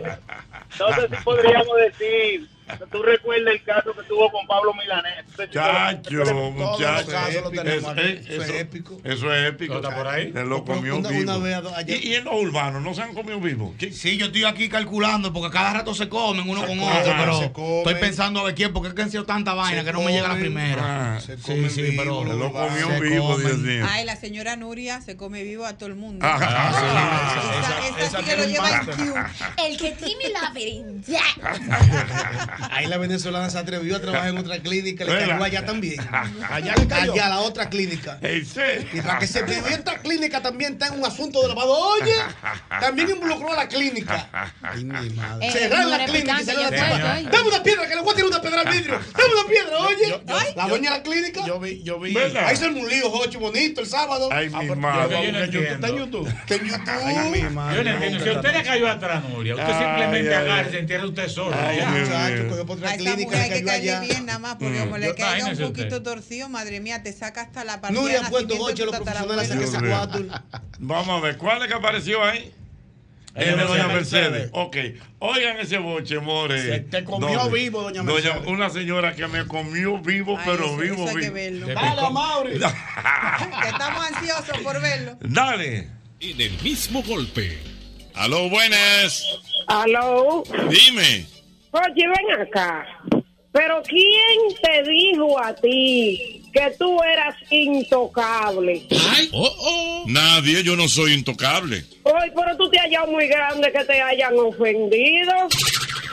No 0.78 0.94
sé 0.94 1.08
si 1.08 1.22
podríamos 1.24 1.76
decir, 1.76 2.48
tú 2.90 3.02
recuerdas 3.02 3.54
el 3.54 3.62
caso 3.62 3.92
que 3.94 4.02
tuvo 4.04 4.30
con 4.30 4.46
Pablo 4.46 4.72
Milanés. 4.74 5.24
Chacho, 5.52 6.24
muchacho. 6.52 7.10
casos 7.10 7.42
lo 7.44 7.50
tenemos 7.50 7.82
Es- 7.82 7.86
aquí. 7.86 8.00
es- 8.00 8.28
Eso 8.30 8.42
es 8.42 8.50
épico. 8.60 9.00
Eso 9.04 9.32
es 9.34 9.48
épico. 9.48 9.76
¿Está 9.76 9.94
por 9.94 10.08
ahí? 10.08 10.32
Se 10.32 10.44
lo 10.44 10.64
comió 10.64 10.96
Una- 10.96 11.08
vivo. 11.10 11.22
una 11.22 11.38
vez 11.38 11.54
a- 11.54 11.76
allá- 11.78 11.96
¿Y, 11.96 12.08
y 12.08 12.14
en 12.14 12.24
los 12.24 12.34
urbanos 12.34 12.82
no 12.82 12.94
se 12.94 13.02
han 13.02 13.14
comido 13.14 13.38
vivo? 13.40 13.74
¿Qué? 13.78 13.92
Sí, 13.92 14.16
yo 14.16 14.26
estoy 14.26 14.44
aquí 14.44 14.68
calculando 14.68 15.32
porque 15.32 15.50
cada 15.52 15.72
rato 15.74 15.94
se 15.94 16.08
comen 16.08 16.48
uno 16.48 16.64
con 16.66 16.78
otro, 16.78 17.14
pero 17.18 17.42
estoy 17.42 17.94
pensando 18.00 18.40
a 18.40 18.44
ver 18.44 18.54
quién, 18.54 18.72
porque 18.72 18.88
es 18.88 18.94
que 18.94 19.02
han 19.02 19.10
sido 19.10 19.24
tanta 19.24 19.54
vaina 19.54 19.84
que 19.84 19.92
no 19.92 20.00
me 20.02 20.12
llega 20.12 20.28
la 20.28 20.34
primera. 20.36 21.16
Ah, 21.16 21.20
Se 21.20 21.36
Sí, 21.36 21.42
comen 21.42 21.70
sí, 21.70 21.82
vivo, 21.82 22.02
pero- 22.02 22.32
se 22.32 22.38
lo 22.38 22.52
comió 22.52 22.88
Se 22.88 23.00
vivo, 23.00 23.26
comen. 23.32 23.46
Dios 23.46 23.58
mío. 23.58 23.86
Ay, 23.88 24.04
la 24.04 24.16
señora 24.16 24.56
Nuria 24.56 25.00
se 25.00 25.16
come 25.16 25.42
vivo 25.42 25.64
a 25.66 25.76
todo 25.76 25.88
el 25.88 25.94
mundo. 25.96 26.26
Ah, 26.28 26.36
Esa, 26.38 26.48
esa- 26.48 27.88
esa 27.88 28.06
esa 28.06 28.18
sí 28.18 28.24
que 28.24 28.36
lo 28.36 28.44
lleva 28.46 28.70
en 28.70 28.86
Q. 28.86 29.14
El 29.66 29.76
que 29.76 29.90
tiene 29.92 30.28
la 30.30 30.50
berinja. 30.50 31.20
Ahí 32.70 32.86
la 32.86 32.96
venezolana 32.98 33.50
se 33.50 33.58
atrevió 33.58 33.96
a 33.96 34.00
trabajar 34.00 34.28
en 34.28 34.38
otra 34.38 34.58
clínica, 34.58 35.04
le 35.04 35.12
cayó 35.18 35.42
allá 35.44 35.64
también. 35.66 35.96
Allá 36.50 36.74
le 36.76 36.86
cayó. 36.86 37.12
Allá, 37.12 37.28
la 37.28 37.40
otra 37.40 37.68
clínica. 37.68 38.18
Y 38.22 39.00
para 39.00 39.18
que 39.18 39.26
se 39.26 39.42
vea, 39.42 39.58
esta 39.70 39.98
clínica 39.98 40.40
también 40.42 40.74
está 40.74 40.88
en 40.88 40.94
un 40.98 41.04
asunto 41.04 41.42
de 41.42 41.48
lavado. 41.48 41.72
Oye, 41.76 42.14
también 42.80 43.10
involucró 43.10 43.52
a 43.52 43.56
la 43.56 43.68
clínica. 43.68 44.50
Ay, 44.62 44.84
mi 44.84 45.10
madre. 45.10 45.46
Eh, 45.46 45.52
Cerrar 45.52 45.86
la 45.86 46.04
clínica 46.04 46.40
y 46.40 46.44
salió 46.44 46.70
la 46.70 47.12
ay. 47.14 47.28
Dame 47.30 47.48
una 47.48 47.62
piedra, 47.62 47.88
que 47.88 47.94
le 47.94 48.00
voy 48.02 48.12
a 48.12 48.14
tirar 48.16 48.28
una 48.30 48.40
piedra 48.42 48.60
al 48.60 48.68
vidrio. 48.70 49.00
Dame 49.16 49.34
una 49.40 49.48
piedra, 49.48 49.78
oye. 49.78 50.08
Yo- 50.08 50.22
yo- 50.24 50.54
la 50.56 50.68
dueña 50.68 50.90
de 50.92 50.96
la 50.98 51.02
clínica. 51.02 51.46
Yo 51.46 51.60
vi, 51.60 51.82
yo 51.82 51.98
vi. 52.00 52.12
¿Verdad? 52.14 52.46
Ahí 52.46 52.56
se 52.56 52.66
un 52.68 52.88
lío, 52.88 53.10
Jocho, 53.10 53.38
bonito, 53.40 53.80
el 53.80 53.86
sábado. 53.86 54.28
Ay, 54.32 54.50
Ah, 54.52 54.60
mi 54.62 54.68
yo 54.68 54.76
madre. 54.76 55.28
Está 55.72 55.88
en 55.88 55.96
YouTube. 55.96 56.34
Que 56.46 56.54
en 56.54 56.64
YouTube. 56.66 56.88
Ay, 56.88 57.30
mi 57.30 57.42
madre. 57.50 57.76
Yo 57.76 57.84
no 57.84 57.90
entiendo. 57.90 58.24
Si 58.24 58.30
usted 58.30 58.52
le 58.52 58.62
cayó 58.62 58.88
atrás, 58.90 59.24
Nuria, 59.28 59.54
usted 59.54 59.66
simplemente 59.78 60.34
agarra 60.34 60.68
y 60.68 60.70
se 60.70 60.78
entierra 60.78 61.06
usted 61.06 61.28
solo. 61.28 61.56
A 62.52 62.96
clínica, 62.96 63.42
hay 63.42 63.50
que 63.50 63.64
caerle 63.64 63.70
allá. 63.72 64.00
bien 64.00 64.26
nada 64.26 64.38
más, 64.38 64.56
porque 64.56 64.78
Mm. 64.78 64.82
como 64.84 64.98
le 64.98 65.14
caiga 65.14 65.46
un 65.46 65.56
poquito 65.56 65.96
usted. 65.96 66.02
torcido, 66.02 66.48
madre 66.48 66.80
mía, 66.80 67.02
te 67.02 67.12
saca 67.12 67.42
hasta 67.42 67.64
la 67.64 67.80
partida 67.80 68.00
Nuria 68.00 68.20
nacimiento 68.22 68.56
Goche, 68.56 68.82
de 68.82 68.86
los 68.86 68.98
tu 68.98 69.04
profesionales 69.04 69.70
sacan 69.70 69.88
cuatro. 69.90 70.24
Vamos 70.78 71.08
a 71.22 71.24
ver, 71.26 71.36
¿cuál 71.38 71.62
es 71.62 71.68
que 71.68 71.74
apareció 71.74 72.22
ahí? 72.24 72.52
El 73.34 73.58
de 73.58 73.64
Doña 73.64 73.86
Mercedes. 73.88 74.30
Mercedes. 74.30 74.50
Ok. 74.54 74.76
Oigan 75.18 75.58
ese 75.60 75.76
boche, 75.76 76.18
more. 76.20 76.58
Se 76.62 76.80
te 76.80 77.04
comió 77.04 77.50
vivo, 77.50 77.82
doña 77.82 78.02
Mercedes. 78.02 78.46
Una 78.46 78.70
señora 78.70 79.14
que 79.14 79.26
me 79.26 79.46
comió 79.46 79.98
vivo, 79.98 80.36
Ay, 80.38 80.42
pero 80.46 80.64
eso- 80.64 80.76
vivo, 80.78 81.06
eso 81.06 81.16
hay 81.18 81.22
que 81.24 81.30
verlo. 81.30 81.66
Le 81.66 81.74
Dale. 81.74 82.10
Mauri. 82.10 82.52
Estamos 83.66 84.06
ansiosos 84.10 84.58
por 84.62 84.80
verlo. 84.80 85.18
Dale. 85.20 85.88
En 86.20 86.40
el 86.40 86.62
mismo 86.62 87.02
golpe. 87.02 87.58
Aló, 88.14 88.48
buenas. 88.48 89.22
Aló. 89.66 90.42
Dime. 90.70 91.26
Oye, 91.78 92.06
ven 92.08 92.40
acá. 92.40 92.86
Pero 93.52 93.82
¿quién 93.88 94.54
te 94.62 94.82
dijo 94.90 95.38
a 95.42 95.54
ti 95.54 96.42
que 96.52 96.72
tú 96.78 97.02
eras 97.02 97.34
intocable? 97.50 98.82
Ay, 99.14 99.28
oh, 99.32 99.54
oh. 99.60 100.04
Nadie, 100.08 100.62
yo 100.62 100.76
no 100.76 100.88
soy 100.88 101.14
intocable. 101.14 101.82
Hoy, 102.02 102.30
pero 102.34 102.56
tú 102.58 102.68
te 102.70 102.78
has 102.78 102.84
hallado 102.84 103.06
muy 103.12 103.26
grande 103.28 103.72
que 103.72 103.84
te 103.84 104.00
hayan 104.00 104.34
ofendido. 104.38 105.32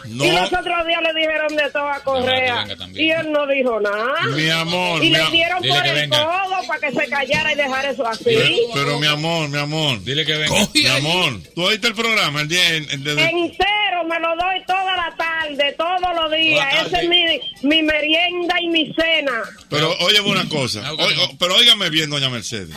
No. 0.09 0.25
Y 0.25 0.31
los 0.31 0.51
otros 0.51 0.85
días 0.85 1.01
le 1.01 1.13
dijeron 1.19 1.55
de 1.55 1.69
todo 1.71 1.87
a 1.87 1.99
Correa. 2.01 2.65
y 2.93 3.09
él 3.09 3.31
no 3.31 3.47
dijo 3.47 3.79
nada. 3.79 4.21
Mi 4.35 4.49
amor, 4.49 5.03
Y 5.03 5.09
mi 5.09 5.15
le 5.17 5.31
dieron 5.31 5.59
por 5.63 5.85
el 5.87 5.93
venga. 5.95 6.17
codo 6.25 6.67
para 6.67 6.79
que 6.79 6.91
se 6.91 7.07
callara 7.09 7.53
y 7.53 7.55
dejara 7.55 7.89
eso 7.89 8.05
así. 8.07 8.23
Pero, 8.25 8.47
pero, 8.73 8.99
mi 8.99 9.07
amor, 9.07 9.47
mi 9.49 9.57
amor. 9.57 10.03
Dile 10.03 10.25
que 10.25 10.37
venga. 10.37 10.67
Mi 10.73 10.87
amor, 10.87 11.41
tú 11.55 11.63
oíste 11.63 11.87
el 11.87 11.95
programa 11.95 12.41
el 12.41 12.47
día 12.49 12.75
en- 12.75 12.89
en- 12.91 13.03
de- 13.03 13.15
Me 14.07 14.19
lo 14.19 14.29
doy 14.35 14.63
toda 14.67 14.95
la 14.95 15.13
tarde, 15.17 15.73
todos 15.77 16.15
los 16.21 16.31
días. 16.31 16.65
Esa 16.87 17.01
es 17.01 17.09
mi, 17.09 17.25
mi 17.63 17.81
merienda 17.83 18.55
y 18.61 18.67
mi 18.67 18.93
cena. 18.93 19.31
Pero 19.69 19.95
óyeme 19.99 20.29
una 20.29 20.47
cosa. 20.49 20.81
Ah, 20.85 20.93
o- 20.93 21.37
pero 21.39 21.55
óigame 21.55 21.89
bien, 21.89 22.09
doña 22.09 22.29
Mercedes. 22.29 22.69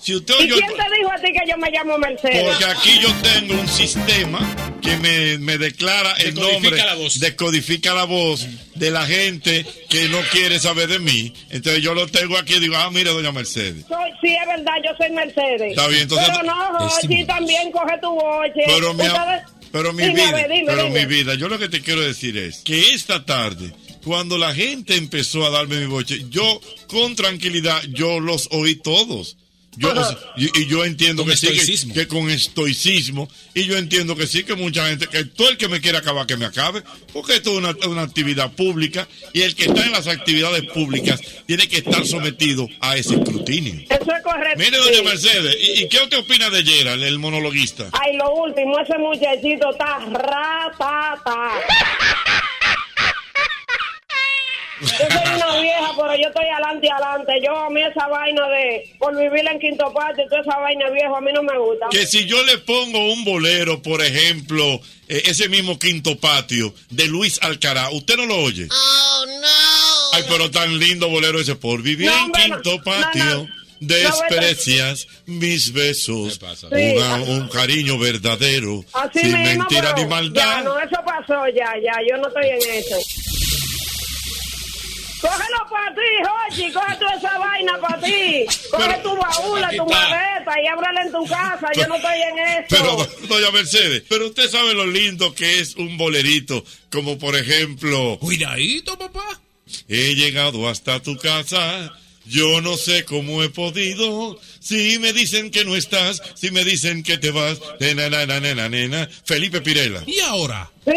Si 0.00 0.14
usted 0.14 0.34
¿Y 0.40 0.44
oyó 0.52 0.56
quién 0.56 0.68
te 0.70 0.96
dijo 0.98 1.10
a 1.12 1.16
ti 1.16 1.32
que 1.32 1.50
yo 1.50 1.56
me 1.56 1.70
llamo 1.70 1.98
Mercedes? 1.98 2.44
Porque 2.44 2.64
aquí 2.64 2.98
yo 3.00 3.08
tengo 3.22 3.54
un 3.60 3.68
sistema 3.68 4.40
que 4.82 4.96
me, 4.98 5.38
me 5.38 5.58
declara 5.58 6.12
el 6.18 6.34
Decodifica 6.34 6.52
nombre, 6.52 6.76
la 6.84 6.94
voz. 6.94 7.20
decodifica 7.20 7.94
la 7.94 8.04
voz 8.04 8.46
de 8.74 8.90
la 8.90 9.06
gente 9.06 9.64
que 9.88 10.08
no 10.08 10.18
quiere 10.32 10.58
saber 10.58 10.88
de 10.88 10.98
mí. 10.98 11.32
Entonces 11.50 11.82
yo 11.82 11.94
lo 11.94 12.06
tengo 12.08 12.36
aquí 12.36 12.54
y 12.56 12.60
digo, 12.60 12.76
ah, 12.76 12.90
mire, 12.90 13.10
doña 13.10 13.32
Mercedes. 13.32 13.84
Soy, 13.88 14.10
sí, 14.20 14.34
es 14.34 14.46
verdad, 14.46 14.72
yo 14.84 14.90
soy 14.96 15.10
Mercedes. 15.10 15.70
Está 15.70 15.86
bien, 15.88 16.02
entonces- 16.02 16.28
Pero 16.30 16.42
no, 16.44 16.78
Jochi, 16.88 17.24
también 17.24 17.70
coge 17.72 17.98
tu 18.00 18.10
boche. 18.10 18.62
Pero 18.66 18.92
mi, 18.94 19.04
pero 19.74 19.92
mi 19.92 20.04
Dime, 20.04 20.14
vida, 20.14 20.46
dime, 20.46 20.62
pero 20.66 20.84
dime. 20.84 21.00
mi 21.00 21.06
vida, 21.06 21.34
yo 21.34 21.48
lo 21.48 21.58
que 21.58 21.68
te 21.68 21.80
quiero 21.80 22.00
decir 22.00 22.36
es 22.36 22.58
que 22.58 22.94
esta 22.94 23.24
tarde, 23.24 23.74
cuando 24.04 24.38
la 24.38 24.54
gente 24.54 24.94
empezó 24.94 25.44
a 25.44 25.50
darme 25.50 25.80
mi 25.80 25.86
boche, 25.86 26.24
yo 26.30 26.60
con 26.86 27.16
tranquilidad, 27.16 27.82
yo 27.88 28.20
los 28.20 28.46
oí 28.52 28.76
todos. 28.76 29.36
Yo, 29.76 29.90
Ajá. 29.90 30.00
o 30.00 30.08
sea, 30.08 30.18
y, 30.36 30.60
y 30.60 30.66
yo 30.66 30.84
entiendo 30.84 31.24
que 31.24 31.36
sí, 31.36 31.48
que- 31.92 32.06
con 32.08 32.30
estoicismo, 32.30 33.28
y 33.54 33.64
yo 33.64 33.76
entiendo 33.76 34.14
que 34.16 34.26
sí, 34.26 34.44
que 34.44 34.54
mucha 34.54 34.88
gente, 34.88 35.06
que 35.08 35.24
todo 35.24 35.48
el 35.48 35.56
que 35.56 35.68
me 35.68 35.80
quiera 35.80 35.98
acabar, 35.98 36.26
que 36.26 36.36
me 36.36 36.44
acabe, 36.46 36.82
porque 37.12 37.34
esto 37.36 37.50
es 37.52 37.58
una, 37.58 37.74
una 37.88 38.02
actividad 38.02 38.52
pública, 38.52 39.08
y 39.32 39.42
el 39.42 39.54
que 39.54 39.64
está 39.64 39.84
en 39.84 39.92
las 39.92 40.06
actividades 40.06 40.62
públicas 40.72 41.20
tiene 41.46 41.66
que 41.68 41.78
estar 41.78 42.06
sometido 42.06 42.68
a 42.80 42.96
ese 42.96 43.14
escrutinio. 43.14 43.74
Eso 43.88 44.12
es 44.16 44.22
correcto. 44.22 44.58
Mire, 44.58 44.78
doña. 44.78 45.02
Mercedes, 45.02 45.56
¿y, 45.60 45.82
y 45.84 45.88
qué 45.88 45.98
usted 45.98 46.18
opina 46.18 46.50
de 46.50 46.62
Gerald, 46.64 47.02
el 47.02 47.18
monologuista? 47.18 47.88
Ay, 47.92 48.16
lo 48.16 48.32
último, 48.34 48.78
ese 48.78 48.96
muchachito 48.98 49.70
está 49.70 49.98
ratata. 49.98 51.50
Yo 54.84 55.06
soy 55.08 55.34
una 55.34 55.60
vieja, 55.60 55.92
pero 55.96 56.14
yo 56.16 56.28
estoy 56.28 56.44
adelante 56.46 56.86
y 56.86 56.90
adelante. 56.90 57.32
Yo 57.44 57.56
a 57.56 57.70
mí 57.70 57.80
esa 57.82 58.06
vaina 58.08 58.48
de 58.48 58.94
por 58.98 59.16
vivir 59.16 59.44
en 59.50 59.58
Quinto 59.58 59.92
Patio, 59.92 60.24
toda 60.28 60.40
esa 60.42 60.58
vaina 60.58 60.90
viejo, 60.90 61.16
a 61.16 61.20
mí 61.20 61.30
no 61.32 61.42
me 61.42 61.58
gusta. 61.58 61.86
Que 61.90 62.06
si 62.06 62.24
yo 62.26 62.42
le 62.44 62.58
pongo 62.58 63.12
un 63.12 63.24
bolero, 63.24 63.82
por 63.82 64.02
ejemplo, 64.02 64.80
eh, 65.08 65.22
ese 65.26 65.48
mismo 65.48 65.78
quinto 65.78 66.16
patio 66.18 66.74
de 66.90 67.06
Luis 67.06 67.38
Alcará, 67.42 67.90
¿usted 67.90 68.16
no 68.16 68.26
lo 68.26 68.36
oye? 68.38 68.68
Oh, 68.70 69.24
no. 69.40 70.18
Ay, 70.18 70.24
pero 70.28 70.50
tan 70.50 70.78
lindo 70.78 71.08
bolero 71.08 71.40
ese, 71.40 71.54
por 71.56 71.82
vivir 71.82 72.06
No, 72.10 72.26
en 72.26 72.32
quinto 72.32 72.76
no, 72.76 72.82
patio. 72.82 73.24
no. 73.24 73.46
Desprecias 73.80 75.06
mis 75.26 75.72
besos, 75.72 76.38
pasa? 76.38 76.68
Sí. 76.74 76.94
Una- 76.96 77.16
un 77.16 77.48
cariño 77.48 77.98
verdadero, 77.98 78.84
Así 78.92 79.18
sin 79.20 79.32
mismo, 79.42 79.58
mentira 79.58 79.92
ni 79.94 80.02
Ya, 80.02 80.08
maldad. 80.08 80.64
no, 80.64 80.78
eso 80.78 80.96
pasó 81.04 81.46
ya, 81.54 81.72
ya, 81.82 81.92
yo 82.08 82.16
no 82.16 82.28
estoy 82.28 82.48
en 82.48 82.78
eso. 82.78 82.96
Cógelo 85.24 85.70
para 85.70 85.94
ti, 85.94 86.10
Jochi, 86.26 86.72
coge 86.72 86.96
toda 86.96 87.14
esa 87.14 87.38
vaina 87.38 87.78
para 87.80 88.00
ti. 88.00 88.44
Coge 88.70 88.84
Pero- 88.88 89.02
tu 89.02 89.16
baúla, 89.16 89.66
Aquí 89.68 89.76
tu 89.78 89.84
está. 89.84 90.08
maleta 90.08 90.62
y 90.62 90.66
ábrala 90.66 91.02
en 91.02 91.12
tu 91.12 91.26
casa, 91.26 91.68
yo 91.74 91.86
no 91.88 91.94
estoy 91.96 92.20
en 92.20 92.38
eso. 92.38 92.66
Pero, 92.68 93.08
doña 93.28 93.50
Mercedes, 93.50 94.02
pero 94.08 94.26
usted 94.26 94.48
sabe 94.50 94.74
lo 94.74 94.86
lindo 94.86 95.34
que 95.34 95.60
es 95.60 95.76
un 95.76 95.96
bolerito, 95.96 96.64
como 96.92 97.18
por 97.18 97.36
ejemplo, 97.36 98.18
Cuidadito, 98.20 98.98
papá. 98.98 99.40
He 99.88 100.14
llegado 100.14 100.68
hasta 100.68 101.00
tu 101.00 101.16
casa. 101.16 101.90
Yo 102.26 102.60
no 102.60 102.76
sé 102.76 103.04
cómo 103.04 103.42
he 103.42 103.50
podido. 103.50 104.38
Si 104.60 104.98
me 104.98 105.12
dicen 105.12 105.50
que 105.50 105.64
no 105.64 105.76
estás, 105.76 106.22
si 106.34 106.50
me 106.50 106.64
dicen 106.64 107.02
que 107.02 107.18
te 107.18 107.30
vas. 107.30 107.58
Nena, 107.80 108.08
nena, 108.08 108.40
nena, 108.40 108.68
nena. 108.68 109.08
Felipe 109.24 109.60
Pirela. 109.60 110.02
¿Y 110.06 110.20
ahora? 110.20 110.70
Sí, 110.86 110.92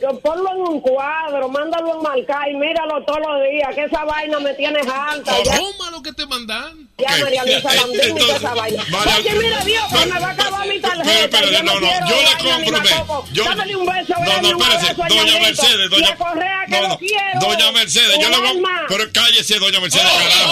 que 0.00 0.06
ponlo 0.22 0.50
en 0.52 0.60
un 0.74 0.80
cuadro, 0.80 1.48
mándalo 1.48 2.00
a 2.00 2.02
marcar 2.02 2.48
y 2.50 2.54
míralo 2.56 3.04
todos 3.04 3.20
los 3.20 3.48
días, 3.48 3.68
que 3.74 3.84
esa 3.84 4.04
vaina 4.04 4.40
me 4.40 4.52
tiene 4.54 4.80
alta. 4.80 5.36
Toma 5.44 5.90
lo 5.92 6.02
que 6.02 6.12
te 6.12 6.26
mandan. 6.26 6.88
ya 6.98 7.14
Ok. 7.14 7.20
María 7.22 7.44
Luisa 7.44 7.74
Landín 7.74 7.98
toda 8.00 8.06
Entonces, 8.08 8.36
esa 8.36 8.54
vaina. 8.54 8.84
María- 8.90 9.16
Oye, 9.16 9.30
mira, 9.38 9.64
Dios, 9.64 9.84
que 9.88 10.06
me 10.06 10.18
va 10.20 10.26
a 10.26 10.30
acabar 10.30 10.66
mi 10.68 10.80
tarjeta. 10.80 11.04
Pero, 11.04 11.24
espérate, 11.24 11.52
yo 11.52 11.62
no, 11.62 11.74
no, 11.74 11.80
no, 11.80 11.86
quiero 11.88 12.06
yo 12.08 12.16
le 12.16 12.52
compro, 12.54 12.82
ve, 12.82 12.88
tampoco. 12.90 13.28
yo- 13.32 13.44
Dámele 13.44 13.76
un 13.76 13.86
beso, 13.86 14.14
No, 14.18 14.24
no, 14.42 14.56
un 14.56 14.62
espérese, 14.62 14.94
doña. 15.14 15.40
Mercedes, 15.40 15.90
doña 15.90 16.16
Correa, 16.16 16.64
que 16.66 16.70
no, 16.76 16.82
lo 16.82 16.88
no, 16.88 16.98
quiero. 16.98 17.40
doña 17.40 17.72
Mercedes, 17.72 18.18
yo 18.20 18.28
le 18.30 18.36
voy. 18.38 18.62
Pero 18.88 19.04
cállese, 19.12 19.58
doña 19.60 19.80
Mercedes, 19.80 20.10
carajo. 20.12 20.43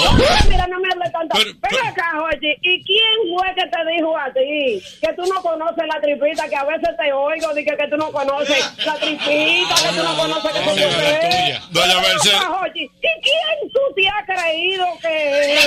Mira, 0.48 0.66
no 0.66 0.80
me 0.80 0.88
hable 0.92 1.10
tanto. 1.10 1.34
Pero- 1.36 1.50
Ven 1.52 1.60
pero- 1.60 1.84
acá, 1.86 2.12
oye, 2.24 2.58
¿y 2.62 2.84
quién 2.84 3.14
fue 3.36 3.54
que 3.54 3.66
te 3.68 3.92
dijo 3.92 4.16
a 4.16 4.32
ti 4.32 4.82
que 5.00 5.12
tú 5.14 5.22
no 5.26 5.42
conoces 5.42 5.84
la 5.86 6.00
tripita, 6.00 6.48
que 6.48 6.56
a 6.56 6.64
veces 6.64 6.90
te 6.96 7.12
oigo, 7.12 7.54
de 7.54 7.64
que, 7.64 7.88
tú 7.88 7.96
no 7.96 8.10
conoces 8.12 8.84
la 8.84 8.94
tripita, 8.96 9.74
que 9.82 9.88
tú 9.96 10.02
no 10.02 10.16
conoces 10.16 10.52
que 10.52 10.60
puede? 10.60 11.20
tuya. 11.20 11.62
Doña 11.70 12.00
Mercedes. 12.00 12.42
¿Y 12.74 12.88
quién 12.88 13.70
tú 13.72 13.80
te 13.94 14.08
has 14.08 14.24
creído 14.26 14.86
que 15.00 15.58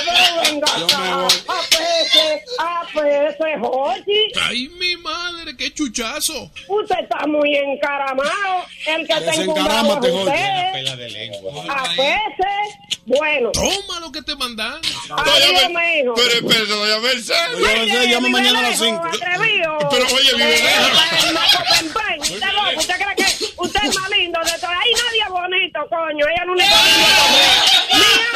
venga 0.43 0.67
acá? 0.67 1.27
Apese, 1.47 2.43
apese, 2.59 3.57
Jochi. 3.59 4.31
Ay, 4.41 4.67
mi 4.79 4.95
madre, 4.97 5.55
qué 5.57 5.73
chuchazo. 5.73 6.49
Usted 6.67 6.95
está 7.01 7.25
muy 7.27 7.55
encaramado. 7.55 8.65
El 8.87 9.05
que 9.07 9.13
está 9.13 9.19
Desencarámate, 9.31 10.07
encumbrado 10.07 10.07
es 10.07 10.13
usted. 10.13 10.71
Pela 10.73 10.95
de 10.95 11.09
lengua. 11.09 11.63
Apese, 11.69 12.79
bueno. 13.05 13.51
Toma 13.51 13.99
lo 13.99 14.11
que 14.15 14.21
te 14.21 14.35
mandan. 14.37 14.79
Pero 14.79 16.31
espérate, 16.31 16.65
doña 16.67 16.99
Mercedes. 16.99 17.51
Doña 17.51 17.73
Mercedes, 17.75 18.09
llama 18.09 18.29
mañana 18.29 18.59
a 18.59 18.61
las 18.61 18.79
cinco. 18.79 19.03
Atrevido. 19.05 19.77
Pero 19.91 20.05
oye, 20.05 20.35
vive 20.35 20.63
lejos. 20.63 20.89
Eh, 21.11 22.19
usted 22.21 22.51
loco, 22.53 22.79
¿Usted 22.79 22.95
cree 22.95 23.15
que 23.15 23.25
usted 23.57 23.79
es 23.83 23.95
más 23.95 24.09
lindo 24.09 24.39
de 24.39 24.59
todo? 24.59 24.71
Ahí 24.71 24.91
nadie 25.03 25.21
es 25.21 25.29
bonito, 25.29 25.79
coño. 25.89 26.25
Ella 26.29 26.45
no 26.45 26.55
le 26.55 26.63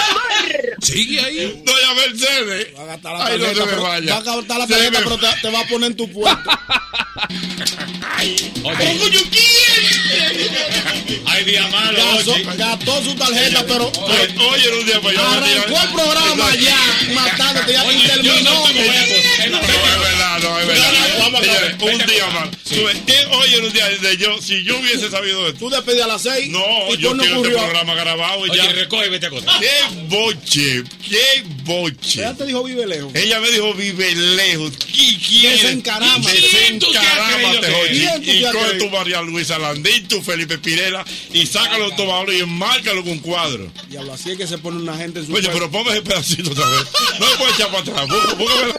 amor. 0.09 0.75
Sigue 0.81 1.19
ahí. 1.19 1.61
Doña 1.65 1.93
Mercedes. 1.95 2.67
la 2.73 2.93
Ay, 2.93 3.39
no 3.39 3.45
se 3.45 3.53
tarjeta, 3.55 3.65
me 3.65 3.71
pero- 3.71 3.81
vaya. 3.83 4.13
Va 4.13 4.17
a 4.19 4.23
gastar 4.35 4.59
la 4.59 4.67
tarjeta, 4.67 4.91
me- 4.91 5.03
pero 5.05 5.17
te, 5.17 5.27
te 5.41 5.49
va 5.51 5.59
a 5.59 5.67
poner 5.67 5.91
en 5.91 5.97
tu 5.97 6.11
puerto. 6.11 6.49
Ay, 11.25 11.43
día 11.45 11.67
malo. 11.67 11.97
Gastó, 12.15 12.33
oye. 12.33 12.43
gastó 12.57 13.03
su 13.03 13.15
tarjeta, 13.15 13.65
pero 13.65 13.87
Oye, 13.89 14.35
oye, 14.49 14.69
un 14.79 14.85
día 14.85 14.99
para 15.01 15.13
yo. 15.15 15.27
arrancó 15.27 15.81
el 15.83 15.89
programa 15.93 16.55
ya, 16.55 17.13
matándote 17.13 17.73
ya 17.73 17.83
Oye, 17.83 18.01
yo 18.01 18.13
terminó. 18.33 18.51
no 18.51 18.61
huevos. 18.63 18.79
No, 19.49 19.59
es 19.59 19.99
verdad, 19.99 20.39
no, 20.41 20.59
es 20.59 20.67
verdad. 20.67 20.91
Vamos 21.19 21.41
a 21.41 21.85
un 21.85 21.97
día 22.05 22.27
más. 22.27 22.49
Tú 22.69 22.83
ves, 22.85 22.97
¿qué 23.05 23.25
hoy 23.31 23.55
en 23.55 23.65
un 23.65 23.73
día 23.73 23.87
de 23.89 24.17
yo? 24.17 24.41
Si 24.41 24.63
yo 24.63 24.77
hubiese 24.79 25.09
sabido 25.09 25.47
esto. 25.47 25.59
Tú 25.59 25.69
despedí 25.69 26.01
a 26.01 26.07
las 26.07 26.21
seis. 26.21 26.49
No, 26.49 26.93
yo 26.95 27.13
no 27.13 27.23
quiero 27.23 27.37
este 27.43 27.49
programa 27.57 27.93
grabado 27.95 28.45
y 28.47 28.49
Oye, 28.51 28.61
ya. 28.63 28.71
recoge 28.71 29.07
y 29.07 29.09
vete 29.09 29.25
a 29.25 29.29
acostar. 29.29 29.59
¡Qué 29.99 30.15
boche! 30.15 30.83
¡Qué 31.09 31.43
boche! 31.63 32.19
Ella 32.21 32.33
te 32.35 32.45
dijo 32.45 32.63
vive 32.63 32.85
lejos. 32.85 33.13
Ella 33.15 33.39
me 33.39 33.49
dijo 33.51 33.73
vive 33.73 34.15
lejos. 34.15 34.73
¿Y 34.93 35.17
quién? 35.17 35.53
Desencarama. 35.53 36.31
Desencarámate, 36.31 36.49
¿Quién 36.49 36.79
tú 36.79 36.91
te 36.91 36.97
has 36.97 37.33
creído 37.33 37.61
que 37.61 37.71
Jochi. 38.11 38.31
Y 38.31 38.43
coge 38.51 38.73
tu 38.79 38.89
María 38.89 39.21
Luisa 39.21 39.57
Landín, 39.59 40.07
tu 40.07 40.21
Felipe 40.21 40.57
Pirela 40.57 41.05
y 41.33 41.45
sácalo 41.45 41.89
de 41.89 41.95
tomador 41.95 42.33
y 42.33 42.39
enmárcalo 42.39 43.01
con 43.03 43.13
un 43.13 43.19
cuadro. 43.19 43.71
Diablo, 43.89 44.13
así 44.13 44.31
es 44.31 44.37
que 44.37 44.47
se 44.47 44.57
pone 44.57 44.77
una 44.81 44.95
gente 44.97 45.19
en 45.19 45.27
su 45.27 45.33
Oye, 45.33 45.49
pero 45.51 45.69
ponme 45.71 45.91
ese 45.91 46.01
pedacito 46.01 46.51
otra 46.51 46.67
vez. 46.69 46.83
No 47.19 47.29
me 47.29 47.35
puedes 47.37 47.55
echar 47.55 47.67
para 47.71 47.79
atrás. 47.79 48.07
Bú- 48.07 48.35
búscame 48.37 48.73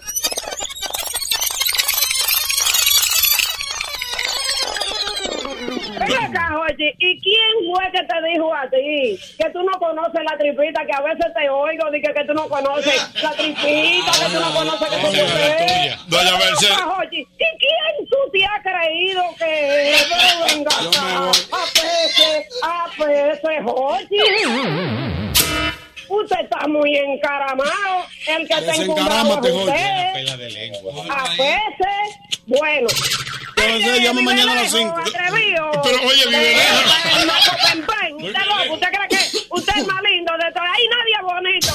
¿y 6.78 7.20
quién 7.20 7.72
fue 7.72 7.90
que 7.92 8.02
te 8.04 8.22
dijo 8.28 8.54
a 8.54 8.68
ti 8.70 9.18
que 9.38 9.50
tú 9.50 9.62
no 9.62 9.72
conoces 9.78 10.20
la 10.24 10.36
tripita, 10.38 10.84
que 10.86 10.92
a 10.92 11.00
veces 11.00 11.32
te 11.34 11.48
oigo, 11.48 11.90
dije 11.90 12.12
que 12.12 12.24
tú 12.24 12.34
no 12.34 12.48
conoces 12.48 13.22
la 13.22 13.32
tripita, 13.32 14.12
que 14.12 14.32
tú 14.32 14.40
no 14.40 14.54
conoces 14.54 14.88
que 14.88 14.96
tú 14.96 15.06
tuya. 15.06 15.98
Doña 16.08 16.32
Mercedes. 16.38 16.78
¿y 17.10 17.26
quién 17.36 18.08
tú 18.08 18.16
te 18.32 18.44
has 18.44 18.62
creído 18.62 19.22
que 19.38 19.94
venga 20.46 20.70
acá? 20.70 21.30
Apese, 21.52 22.48
apese, 22.62 23.60
oye. 23.66 24.60
Usted 26.10 26.40
está 26.40 26.66
muy 26.66 26.96
encaramado. 26.96 28.04
El 28.26 28.48
que 28.48 28.54
es 28.54 28.86
Jochi. 28.88 29.50
usted. 29.50 30.12
Pela 30.12 30.36
de 30.36 30.50
lengua. 30.50 31.04
Apese, 31.08 31.94
bueno. 32.46 32.88
Entonces 33.66 34.00
llama 34.02 34.22
mañana 34.22 34.52
a 34.52 34.54
las 34.56 34.72
Vive 34.72 34.84
5. 34.84 34.96
lejos, 34.96 35.14
atrevido. 35.14 35.70
Pero, 35.82 35.96
oye, 36.02 36.26
vive 36.26 36.54
lejos. 36.56 37.26
Marco 37.26 37.56
Pempén, 37.66 38.14
Usted 38.26 38.44
loco, 38.46 38.74
usted 38.74 38.88
cree 38.88 39.08
que 39.08 39.38
usted 39.50 39.72
es 39.76 39.86
más 39.86 40.02
lindo 40.02 40.32
de 40.32 40.52
todo. 40.52 40.64
Ahí 40.64 40.88
nadie 40.88 41.14
es 41.16 41.22
bonito. 41.22 41.72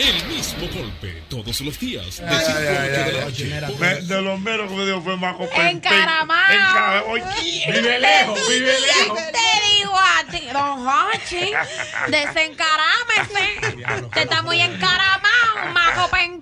El 0.00 0.24
mismo 0.28 0.66
golpe 0.80 1.22
todos 1.28 1.60
los 1.60 1.78
días. 1.78 2.16
De 2.20 4.00
de 4.02 4.22
los 4.22 4.40
menos 4.40 4.70
que 4.70 4.76
me 4.76 4.84
dio 4.86 5.02
fue 5.02 5.16
Marco 5.18 5.46
Pempén. 5.48 5.66
Encaramado. 5.76 7.04
Vive 7.66 7.98
lejos, 8.00 8.48
vive 8.48 8.80
lejos. 8.80 9.18
Te 9.30 9.76
digo 9.76 9.94
a 9.98 10.24
ti, 10.30 10.46
don 10.52 10.86
Hochi, 10.88 11.52
desencarámese. 12.08 13.60
Te 14.14 14.22
está 14.22 14.42
muy 14.42 14.60
encaramado, 14.62 15.28
majo 15.72 16.10
pen 16.10 16.40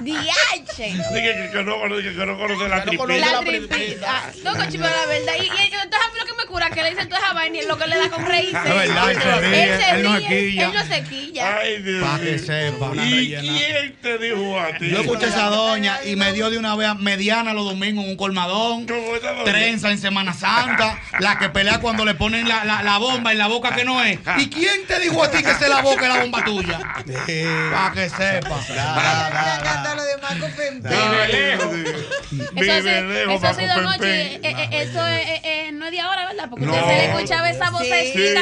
Diache. 0.00 0.92
Dije 1.12 1.12
que, 1.12 1.50
que 1.52 1.64
no, 1.64 1.76
conoce- 1.76 2.14
que 2.16 2.26
no 2.26 2.38
conoce 2.38 2.68
la 2.68 2.82
tripita. 2.84 3.06
La 3.16 3.40
tripita. 3.40 4.06
Ah, 4.10 4.30
No, 4.44 4.52
pero 4.52 4.78
la 4.80 5.06
verdad. 5.06 5.32
Y, 5.38 5.42
y 5.44 5.48
entonces 5.48 6.00
a 6.00 6.12
mí 6.12 6.18
lo 6.18 6.26
que 6.26 6.32
me 6.38 6.44
cura 6.46 6.70
que 6.70 6.82
le 6.82 6.90
dicen 6.90 7.08
toda 7.08 7.20
esa 7.20 7.32
vaina 7.32 7.56
y 7.56 7.60
es 7.60 7.66
lo 7.68 7.78
que 7.78 7.86
le 7.86 7.96
da 7.98 8.08
con 8.10 8.24
reírse. 8.26 8.56
Es 8.58 8.74
verdad, 8.74 9.10
él 9.10 9.20
se 9.22 9.40
ríe, 9.40 9.90
él 9.90 10.02
no 10.02 10.14
se 10.18 10.26
quilla. 10.28 10.66
Él 10.66 10.72
no 10.74 10.84
se 10.86 11.02
quilla. 11.04 11.56
Ay, 11.58 11.82
Dios 11.82 12.02
Para 12.04 12.22
que 12.24 12.38
sepa. 12.38 12.90
¿Y 13.04 13.34
quién 13.36 13.96
te 14.02 14.18
dijo 14.18 14.60
a 14.60 14.78
ti? 14.78 14.90
Yo 14.90 15.00
escuché 15.00 15.26
a 15.26 15.28
esa 15.28 15.46
doña 15.46 15.98
y 16.04 16.16
me 16.16 16.32
dio 16.32 16.50
de 16.50 16.58
una 16.58 16.74
vez 16.76 16.94
mediana 16.98 17.52
los 17.54 17.64
domingos 17.64 18.04
en 18.04 18.10
un 18.10 18.16
colmadón, 18.16 18.86
¿Cómo 18.86 19.16
esa 19.16 19.32
doña? 19.32 19.44
trenza 19.44 19.90
en 19.90 19.98
Semana 19.98 20.32
Santa, 20.32 20.98
la 21.20 21.38
que 21.38 21.48
pelea 21.48 21.80
cuando 21.80 22.04
le 22.04 22.14
ponen 22.14 22.48
la, 22.48 22.64
la, 22.64 22.82
la 22.82 22.98
bomba 22.98 23.32
en 23.32 23.38
la 23.38 23.46
boca 23.46 23.74
que 23.74 23.84
no 23.84 24.02
es. 24.02 24.18
¿Y 24.38 24.48
quién 24.48 24.86
te 24.86 24.98
dijo 25.00 25.22
a 25.22 25.30
ti 25.30 25.42
que 25.42 25.50
es 25.50 25.60
la 25.68 25.80
boca 25.80 26.04
y 26.04 26.08
la 26.08 26.20
bomba 26.20 26.44
tuya? 26.44 26.80
Para 27.72 27.92
que 27.92 28.08
sepa. 28.08 28.60
De 29.92 30.16
Marco 30.20 30.46
Pempén. 30.56 30.90
Vive 30.90 31.28
lejos. 31.28 31.76
Eso, 32.56 33.46
ha 33.46 33.54
sido 33.54 33.80
noche. 33.82 34.34
Eh, 34.34 34.40
eh, 34.42 34.68
eso 34.72 35.06
es, 35.06 35.40
eh, 35.44 35.70
no 35.72 35.86
es 35.86 35.92
de 35.92 36.00
ahora, 36.00 36.26
¿verdad? 36.26 36.48
Porque 36.48 36.66
usted 36.66 36.80
se 36.80 36.86
le 36.86 37.04
escuchaba 37.06 37.50
esa 37.50 37.70
vocecita. 37.70 38.40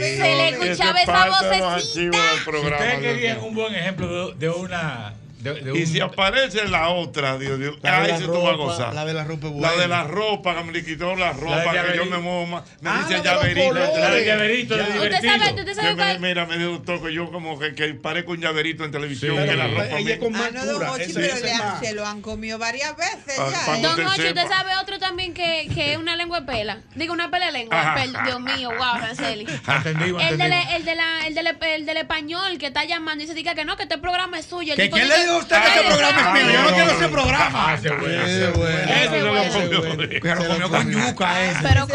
Se 0.00 0.16
le 0.16 0.48
escuchaba 0.48 1.02
esa 1.02 1.28
vocecita. 1.28 2.18
Ustedes 2.46 3.00
querían 3.00 3.40
un 3.40 3.54
buen 3.54 3.74
ejemplo 3.74 4.32
de 4.32 4.50
una. 4.50 5.14
De, 5.38 5.54
de 5.54 5.78
Y 5.78 5.82
un- 5.82 5.86
si 5.86 6.00
aparece 6.00 6.66
la 6.68 6.88
otra, 6.88 7.38
Dios 7.38 7.58
mío, 7.58 7.76
La 7.82 7.90
de 8.00 8.06
ahí 8.06 8.10
la 8.12 8.18
sí 8.18 8.24
tú 8.24 8.32
vas 8.32 8.38
a 8.44 8.50
ropa, 8.52 8.56
gozar. 8.64 8.94
la 8.94 9.04
de 9.04 9.14
la 9.14 9.24
ropa 9.24 9.48
La 9.60 9.72
de 9.76 9.88
la 9.88 10.02
ropa, 10.04 10.56
que 10.56 10.64
me 10.64 10.72
le 10.72 10.84
quitó 10.84 11.14
la 11.14 11.32
ropa, 11.32 11.72
que 11.72 11.96
yo 11.96 12.06
me 12.06 12.18
muevo 12.18 12.46
más. 12.46 12.64
Me 12.80 12.90
Ah, 12.90 12.98
dice 13.08 13.12
la 13.12 13.18
de 13.18 13.24
llaverito. 13.54 13.72
La 13.74 14.10
de 14.10 14.24
llaverito, 14.26 14.76
Ya. 14.76 14.82
Usted 14.82 14.94
divertido. 15.00 15.32
sabe, 15.38 15.60
usted 15.60 15.74
sabe 15.74 15.94
me, 15.94 16.18
mira, 16.28 16.46
me 16.46 16.58
dio 16.58 16.72
un 16.72 16.84
toque, 16.84 17.12
yo 17.12 17.30
como 17.30 17.58
que, 17.58 17.74
que 17.74 17.94
parezco 17.94 18.32
un 18.32 18.40
llaverito 18.40 18.84
en 18.84 18.90
televisión, 18.90 19.36
Sí. 19.36 19.44
que 19.48 19.56
la 19.56 19.66
ropa 19.68 19.98
Ella 19.98 20.18
con 20.18 20.34
Ah, 20.34 20.50
no, 20.52 20.64
don 20.66 21.00
Ese- 21.00 21.14
pero 21.14 21.38
le 21.40 21.52
han- 21.52 21.58
más. 21.58 21.80
se 21.80 21.92
lo 21.94 22.06
han 22.06 22.20
comido 22.20 22.58
varias 22.58 22.96
veces 22.96 23.38
Ah, 23.38 23.50
ya. 23.66 23.76
¿eh? 23.76 23.80
Don 23.82 23.96
sepa. 23.96 24.08
¿usted 24.10 24.48
sabe 24.48 24.70
otro 24.82 24.98
también 24.98 25.34
que, 25.34 25.68
que 25.74 25.92
es 25.92 25.98
una 25.98 26.16
lengua 26.16 26.40
de 26.40 26.46
pela? 26.46 26.78
Digo, 26.94 27.12
una 27.14 27.30
pela 27.30 27.46
de 27.46 27.52
lengua. 27.52 27.94
Dios 28.24 28.40
mío, 28.40 28.70
wow. 28.76 28.98
Entendimos, 29.08 30.22
El, 30.22 30.38
del, 30.38 30.52
entendimos. 30.52 30.74
el, 30.74 30.84
de 30.84 30.94
la, 30.94 31.26
el, 31.26 31.34
del, 31.34 31.46
el 31.74 31.86
del 31.86 31.96
español 31.98 32.58
que 32.58 32.66
está 32.66 32.84
llamando 32.84 33.22
y 33.24 33.26
se 33.26 33.34
dice 33.34 33.54
que 33.54 33.64
no, 33.64 33.76
que 33.76 33.84
este 33.84 33.98
programa 33.98 34.38
es 34.38 34.46
suyo. 34.46 34.72
El 34.72 34.76
¿Que 34.76 34.84
tipo 34.84 34.96
¿Quién 34.96 35.08
le 35.08 35.27
dijo 35.28 35.36
a 35.36 35.38
usted 35.38 35.62
que 35.62 35.68
ese 35.68 35.88
programa 35.88 36.20
es 36.20 36.44
mío? 36.44 36.52
Yo 36.52 36.62
no 36.62 36.70
no, 36.70 36.74
quiero 36.74 36.86
no, 36.86 36.92
ese 36.92 37.02
no. 37.02 37.10
programa. 37.10 37.64
Ah, 37.68 37.74
ese 37.74 37.90
bueno. 37.90 38.22
Ese 38.22 38.44
es 38.44 38.52
bueno. 38.54 38.78
Ese 38.78 39.08
se 39.10 39.20
lo 39.20 39.82
comió. 39.82 40.08
Que 40.08 40.34
lo 40.34 40.46
comió 40.46 40.70
con 40.70 40.90
yuca 40.90 41.42
ese. 41.42 41.62
Pero 41.62 41.86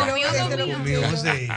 sí. 1.18 1.48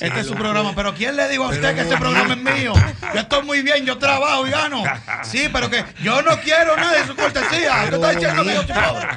Este 0.00 0.20
es 0.20 0.26
su 0.26 0.34
programa, 0.34 0.72
pero 0.74 0.94
¿quién 0.94 1.16
le 1.16 1.28
dijo 1.28 1.44
a 1.44 1.48
usted 1.48 1.74
que 1.74 1.80
ese 1.82 1.96
programa 1.96 2.34
es 2.34 2.40
mío? 2.40 2.72
Yo 3.14 3.20
estoy 3.20 3.42
muy 3.42 3.62
bien, 3.62 3.84
yo 3.84 3.98
trabajo 3.98 4.46
y 4.46 4.50
gano. 4.50 4.84
Sí, 5.22 5.48
pero 5.52 5.70
que 5.70 5.84
yo 6.02 6.22
no 6.22 6.40
quiero 6.40 6.76
nada 6.76 6.92
de 6.92 7.06
su 7.06 7.16
cortesía. 7.16 7.84
Usted 7.84 7.94
está 7.94 8.10
diciendo 8.10 8.44
que 8.44 8.54
yo 8.54 8.62
soy 8.62 8.74
pobre. 8.74 9.08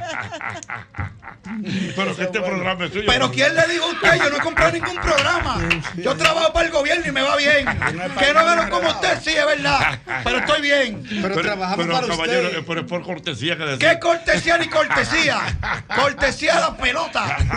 Pero 1.95 2.15
que 2.15 2.23
este 2.23 2.39
programa 2.39 2.85
es 2.85 2.91
suyo. 2.93 3.05
Pero 3.07 3.31
¿quién 3.31 3.55
le 3.55 3.67
dijo 3.67 3.85
a 3.85 3.89
usted? 3.89 4.17
Yo 4.17 4.29
no 4.29 4.37
he 4.37 4.39
comprado 4.39 4.71
ningún 4.71 4.95
programa. 4.95 5.59
Yo 5.97 6.15
trabajo 6.15 6.53
para 6.53 6.65
el 6.67 6.71
gobierno 6.71 7.07
y 7.07 7.11
me 7.11 7.21
va 7.21 7.35
bien. 7.35 7.65
Que 8.19 8.33
no 8.33 8.45
gano 8.45 8.69
como 8.69 8.89
usted, 8.89 9.19
sí, 9.21 9.31
es 9.31 9.45
verdad. 9.45 9.99
Pero 10.23 10.37
estoy 10.39 10.61
bien. 10.61 11.03
Pero, 11.21 11.35
trabajamos 11.55 11.85
pero, 11.85 11.95
para 11.99 12.07
caballero, 12.07 12.47
usted. 12.49 12.63
pero 12.67 12.81
es 12.81 12.87
por 12.87 13.01
cortesía 13.03 13.57
que 13.57 13.63
¿Qué 13.77 13.85
decir. 13.85 13.99
cortesía 13.99 14.57
ni 14.57 14.67
cortesía? 14.67 15.39
Cortesía 15.95 16.57
a 16.57 16.59
la 16.61 16.77
pelota. 16.77 17.37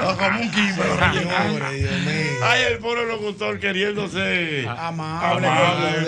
No, 0.00 0.16
como 0.16 0.40
un 0.40 0.50
quimbo. 0.50 0.82
Señores, 0.82 1.72
Dios 1.80 2.00
mío. 2.00 2.40
Ay, 2.42 2.62
el 2.62 2.78
pobre 2.78 3.06
locutor 3.06 3.58
queriéndose 3.58 4.66
Amable. 4.68 5.48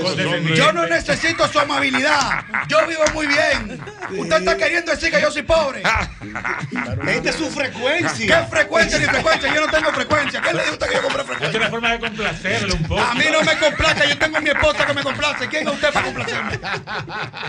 con. 0.01 0.55
Yo 0.55 0.73
no 0.73 0.87
necesito 0.87 1.49
su 1.49 1.59
amabilidad. 1.59 2.45
Yo 2.69 2.87
vivo 2.87 3.03
muy 3.15 3.27
bien. 3.27 3.81
Usted 4.17 4.37
está 4.39 4.57
queriendo 4.57 4.93
decir 4.93 5.11
que 5.11 5.21
yo 5.21 5.31
soy 5.31 5.43
pobre. 5.43 5.83
Esta 7.07 7.31
es 7.31 7.37
su 7.37 7.45
¿Qué 7.45 7.51
frecuencia. 7.51 8.45
frecuencia 8.47 8.99
ni 8.99 9.05
frecuencia? 9.07 9.55
Yo 9.55 9.67
no 9.67 9.73
tengo 9.73 9.93
frecuencia. 9.93 10.41
¿Qué 10.41 10.53
le 10.55 10.63
dijo 10.63 10.73
usted 10.75 10.89
que 10.89 10.95
yo 10.95 11.03
compré 11.03 11.21
Es 11.23 11.27
frecuencia? 11.29 11.61
una 11.61 11.71
forma 11.71 11.93
de 11.93 12.01
complacerlo 12.01 12.75
un 12.75 12.83
poco. 12.85 13.01
A 13.03 13.15
mí 13.15 13.25
no 13.31 13.43
me 13.43 13.59
complaca, 13.59 14.05
yo 14.07 14.19
tengo 14.19 14.41
mi 14.41 14.51
esposa 14.53 14.87
que 14.87 14.95
me 14.95 15.03
complace. 15.03 15.49
¿Quién 15.49 15.67
es 15.69 15.75
usted 15.75 15.93
para 15.93 16.07
complacerme? 16.07 16.59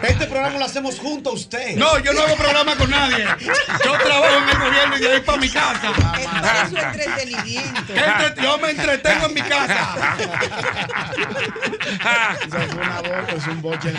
Este 0.04 0.26
programa 0.28 0.58
lo 0.60 0.66
hacemos 0.66 1.00
junto 1.00 1.30
a 1.32 1.34
usted. 1.34 1.76
No, 1.76 2.00
yo 2.00 2.14
no 2.14 2.22
hago 2.24 2.36
programa 2.36 2.76
con 2.76 2.90
nadie. 2.90 3.26
Yo 3.84 3.94
trabajo 3.98 4.38
en 4.38 4.50
el 4.50 4.58
gobierno 4.60 4.98
y 4.98 5.00
de 5.02 5.12
ahí 5.14 5.22
para 5.22 5.38
mi 5.38 5.50
casa. 5.50 5.92
Es 6.64 6.70
su 6.70 6.78
entretenimiento. 6.78 7.94
¿Qué 7.94 8.00
entre- 8.26 8.44
Yo 8.44 8.58
me 8.58 8.70
entretengo 8.72 9.26
en 9.28 9.34
mi 9.34 9.42
casa. 9.42 10.16
Eso 12.46 12.58
es 12.58 12.74
una 12.74 13.02
boca, 13.02 13.34
es 13.36 13.48
un 13.48 13.62
boche. 13.62 13.94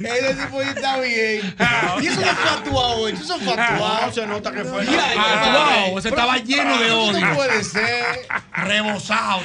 Ese 0.00 0.34
tipo 0.34 0.62
está 0.62 0.98
bien. 1.00 1.56
Y 2.00 2.06
eso 2.06 2.20
no 2.20 2.26
fue 2.34 2.50
actuado 2.50 2.94
hoy. 2.96 3.12
Eso 3.12 3.38
fue 3.38 3.52
actuado. 3.52 4.06
No, 4.06 4.12
se 4.12 4.26
nota 4.26 4.52
que 4.52 4.64
fue. 4.64 4.82
Actuado, 4.82 5.98
ese 5.98 6.08
estaba 6.08 6.36
lleno 6.38 6.78
de 6.78 6.90
odio. 6.90 7.20
No 7.26 7.34
puede 7.34 7.64
ser. 7.64 8.26
Rebosado. 8.52 9.40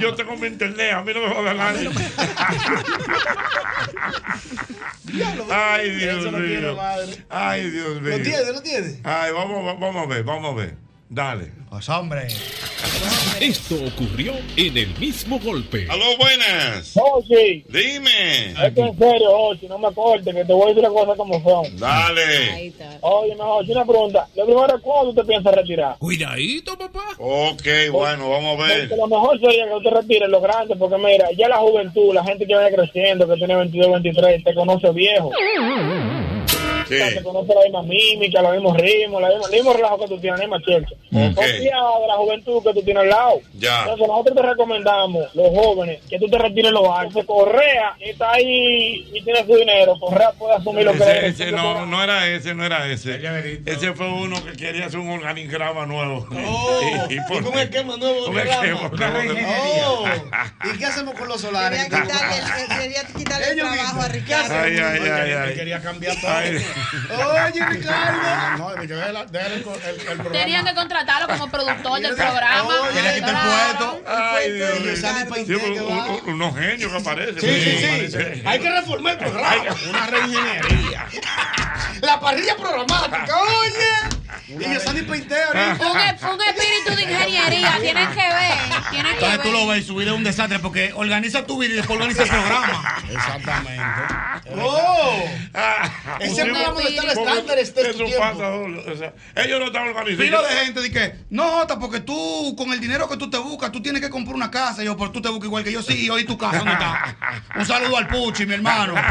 Yo 0.00 0.14
tengo 0.14 0.36
mi 0.36 0.46
internet, 0.48 0.92
a 0.94 1.02
mí 1.02 1.12
no 1.14 1.20
me 1.20 1.34
va 1.34 1.40
a 1.50 1.54
dar 1.54 1.74
nadie. 1.74 1.90
Ay, 5.50 5.90
Dios 5.90 6.32
mío. 6.32 6.76
Ay, 7.28 7.70
Dios 7.70 8.00
mío. 8.00 8.18
¿Lo 8.18 8.22
tiene? 8.22 8.52
¿Lo 8.52 8.62
tiene? 8.62 9.00
Ay, 9.04 9.32
vamos, 9.32 9.78
vamos 9.78 10.04
a 10.04 10.06
ver, 10.06 10.24
vamos 10.24 10.52
a 10.52 10.56
ver. 10.56 10.83
Dale. 11.14 11.52
Pues 11.70 11.88
hombre. 11.88 12.26
Esto 13.40 13.76
ocurrió 13.76 14.32
en 14.56 14.76
el 14.76 14.98
mismo 14.98 15.38
golpe. 15.38 15.86
Aló, 15.88 16.16
buenas. 16.18 16.92
Ochi, 16.96 17.64
Dime. 17.68 18.50
es 18.50 18.74
que 18.74 18.80
en 18.80 18.98
serio, 18.98 19.30
Ochi, 19.30 19.68
no 19.68 19.78
me 19.78 19.92
cortes, 19.92 20.34
que 20.34 20.44
te 20.44 20.52
voy 20.52 20.64
a 20.64 20.66
decir 20.68 20.82
las 20.82 20.92
cosas 20.92 21.16
como 21.16 21.40
son. 21.40 21.76
Dale. 21.76 22.72
Oye, 23.00 23.36
no, 23.36 23.56
Ochi, 23.58 23.70
una 23.70 23.84
pregunta. 23.84 24.28
Lo 24.34 24.44
primero 24.44 24.76
es 24.76 24.82
cuándo 24.82 25.14
te 25.14 25.24
piensas 25.24 25.54
retirar. 25.54 25.98
Cuidadito, 25.98 26.76
papá. 26.76 27.04
Ok, 27.18 27.66
bueno, 27.92 28.30
vamos 28.30 28.60
a 28.60 28.66
ver. 28.66 28.88
Porque 28.88 29.00
lo 29.00 29.06
mejor 29.06 29.38
sería 29.38 29.66
que 29.66 29.70
tú 29.70 29.82
te 29.82 29.90
retires 29.90 30.28
lo 30.28 30.40
grande, 30.40 30.74
porque 30.74 30.98
mira, 30.98 31.28
ya 31.38 31.48
la 31.48 31.58
juventud, 31.58 32.12
la 32.12 32.24
gente 32.24 32.44
que 32.44 32.56
viene 32.56 32.74
creciendo, 32.74 33.28
que 33.28 33.36
tiene 33.36 33.54
22, 33.54 33.92
23, 34.02 34.42
te 34.42 34.54
conoce 34.54 34.90
viejo. 34.90 35.30
Te 37.14 37.22
conoce 37.22 37.54
la 37.54 37.62
misma 37.62 37.82
mímica, 37.82 38.42
los 38.42 38.52
mismos 38.52 38.76
ritmos, 38.76 39.22
la 39.22 39.28
misma, 39.28 39.44
el 39.46 39.52
mismo 39.52 39.72
relajo 39.72 39.98
que 39.98 40.08
tú 40.08 40.18
tienes, 40.20 40.40
la 40.40 40.46
misma 40.46 40.62
chelcha. 40.64 40.94
Ok. 41.12 41.34
Confía 41.34 41.76
de 42.00 42.06
la 42.08 42.14
juventud 42.16 42.62
que 42.62 42.72
tú 42.74 42.82
tienes 42.82 43.02
al 43.02 43.08
lado. 43.08 43.40
Ya. 43.54 43.80
Entonces 43.82 44.06
nosotros 44.08 44.36
te 44.36 44.42
recomendamos, 44.42 45.34
los 45.34 45.48
jóvenes, 45.48 46.00
que 46.08 46.18
tú 46.18 46.28
te 46.28 46.38
retires 46.38 46.72
lo 46.72 46.94
alto. 46.94 47.24
Correa 47.26 47.94
está 48.00 48.32
ahí 48.32 49.06
y 49.12 49.22
tiene 49.22 49.44
su 49.44 49.56
dinero. 49.56 49.98
Correa 49.98 50.30
puede 50.32 50.54
asumir 50.56 50.84
lo 50.84 50.92
que 50.92 50.98
Ese, 50.98 51.12
debe. 51.12 51.26
ese 51.28 51.52
no, 51.52 51.86
no 51.86 52.02
era 52.02 52.28
ese, 52.28 52.54
no 52.54 52.64
era 52.64 52.86
ese. 52.88 53.20
Ese 53.66 53.92
fue 53.94 54.08
uno 54.10 54.42
que 54.44 54.52
quería 54.52 54.86
hacer 54.86 55.00
un 55.00 55.10
organigrama 55.10 55.86
nuevo. 55.86 56.26
Oh, 56.46 56.80
y, 57.10 57.14
y 57.14 57.20
por- 57.28 57.44
con 57.44 57.58
esquema 57.58 57.96
nuevo. 57.96 58.26
un 58.28 58.38
esquema 58.38 59.22
nuevo. 59.24 59.38
Oh, 59.86 60.06
¿Y 60.72 60.78
qué 60.78 60.84
hacemos 60.86 61.14
con 61.14 61.28
los 61.28 61.40
solares? 61.40 61.84
Quería 61.84 62.02
quitarle, 62.02 62.36
el- 62.38 62.78
quería 62.80 63.04
quitarle 63.16 63.46
el 63.46 63.52
Ellos 63.58 63.72
trabajo 63.72 64.00
a 64.02 64.08
Ricardo. 64.08 64.54
Ay, 64.54 64.76
ay, 64.78 65.00
ay, 65.02 65.30
Él 65.30 65.38
ay. 65.48 65.54
quería 65.54 65.80
cambiar 65.82 66.16
todo. 66.20 66.30
Oye, 66.92 67.66
Ricardo. 67.66 68.58
No, 68.58 68.74
que 68.80 68.86
déjale- 68.88 69.26
déjale 69.30 69.54
el, 69.56 69.62
el, 69.62 70.00
el 70.00 70.04
programa. 70.04 70.30
Tenían 70.32 70.64
que 70.64 70.74
contratarlo 70.74 71.28
como 71.28 71.50
productor 71.50 72.00
del 72.00 72.14
programa. 72.14 72.80
Oye, 72.82 73.00
Que 73.02 73.08
el 73.18 73.24
puesto. 73.24 74.02
Ay, 74.06 74.52
Dios 74.52 74.80
mío. 74.80 75.44
Sí, 75.46 75.52
un- 75.54 75.88
un- 75.88 76.28
unos 76.34 76.56
genios 76.58 76.90
que 76.92 76.98
aparecen. 76.98 77.40
Sí, 77.40 77.60
sí, 77.78 77.84
Aparece. 77.86 78.34
sí. 78.34 78.42
Hay 78.46 78.58
que 78.60 78.70
reformar 78.70 79.12
el 79.12 79.18
programa. 79.18 79.76
Una 79.90 80.06
reingeniería. 80.06 81.06
La 82.02 82.20
parrilla 82.20 82.56
programática, 82.56 83.36
oye. 83.42 84.23
Y 84.46 84.74
yo 84.74 84.80
salí 84.80 85.02
Paité 85.02 85.34
ahorita. 85.42 85.90
Un, 85.90 85.98
e- 85.98 86.34
un 86.34 86.40
espíritu 86.42 86.96
de 86.96 87.02
ingeniería. 87.02 87.78
Tienen 87.80 88.08
que 88.10 88.16
ver. 88.16 88.58
Tienen 88.90 89.12
que 89.12 89.24
Entonces 89.24 89.42
tú 89.42 89.52
lo 89.52 89.66
ver. 89.66 89.76
ves 89.76 89.84
y 89.84 89.86
su 89.88 89.94
vida 89.96 90.10
es 90.10 90.16
un 90.16 90.24
desastre 90.24 90.58
porque 90.58 90.92
organiza 90.94 91.46
tu 91.46 91.58
vida 91.58 91.72
y 91.72 91.76
después 91.76 91.98
organiza 91.98 92.22
el 92.24 92.28
programa. 92.28 93.02
Exactamente. 93.10 93.82
Oh. 94.56 95.24
Ah, 95.54 95.90
Ese 96.20 96.44
programa 96.44 96.72
no 96.74 96.80
está 96.80 97.02
en 97.02 97.14
porque 97.14 97.30
estándares 97.30 97.74
de 97.74 97.90
Eso 97.90 98.04
pasa, 98.18 98.50
o 98.50 98.96
sea, 98.96 99.12
ellos 99.36 99.60
no 99.60 99.66
están 99.66 99.88
organizados. 99.88 100.24
Pila 100.24 100.42
de 100.42 100.64
gente 100.66 100.80
de 100.82 100.90
que, 100.90 101.14
no, 101.30 101.44
Jota, 101.50 101.78
porque 101.78 102.00
tú, 102.00 102.54
con 102.56 102.72
el 102.72 102.80
dinero 102.80 103.08
que 103.08 103.16
tú 103.16 103.30
te 103.30 103.38
buscas, 103.38 103.72
tú 103.72 103.80
tienes 103.82 104.02
que 104.02 104.10
comprar 104.10 104.34
una 104.36 104.50
casa. 104.50 104.82
Y 104.82 104.86
yo, 104.86 104.96
pero 104.96 105.10
tú 105.10 105.22
te 105.22 105.28
buscas 105.28 105.46
igual 105.46 105.64
que 105.64 105.72
yo, 105.72 105.82
sí, 105.82 106.04
y 106.06 106.10
hoy 106.10 106.24
tu 106.24 106.36
casa, 106.36 106.58
¿dónde 106.58 106.72
está? 106.72 107.16
Un 107.56 107.64
saludo 107.66 107.96
al 107.96 108.08
Puchi, 108.08 108.44
mi 108.46 108.54
hermano. 108.54 108.94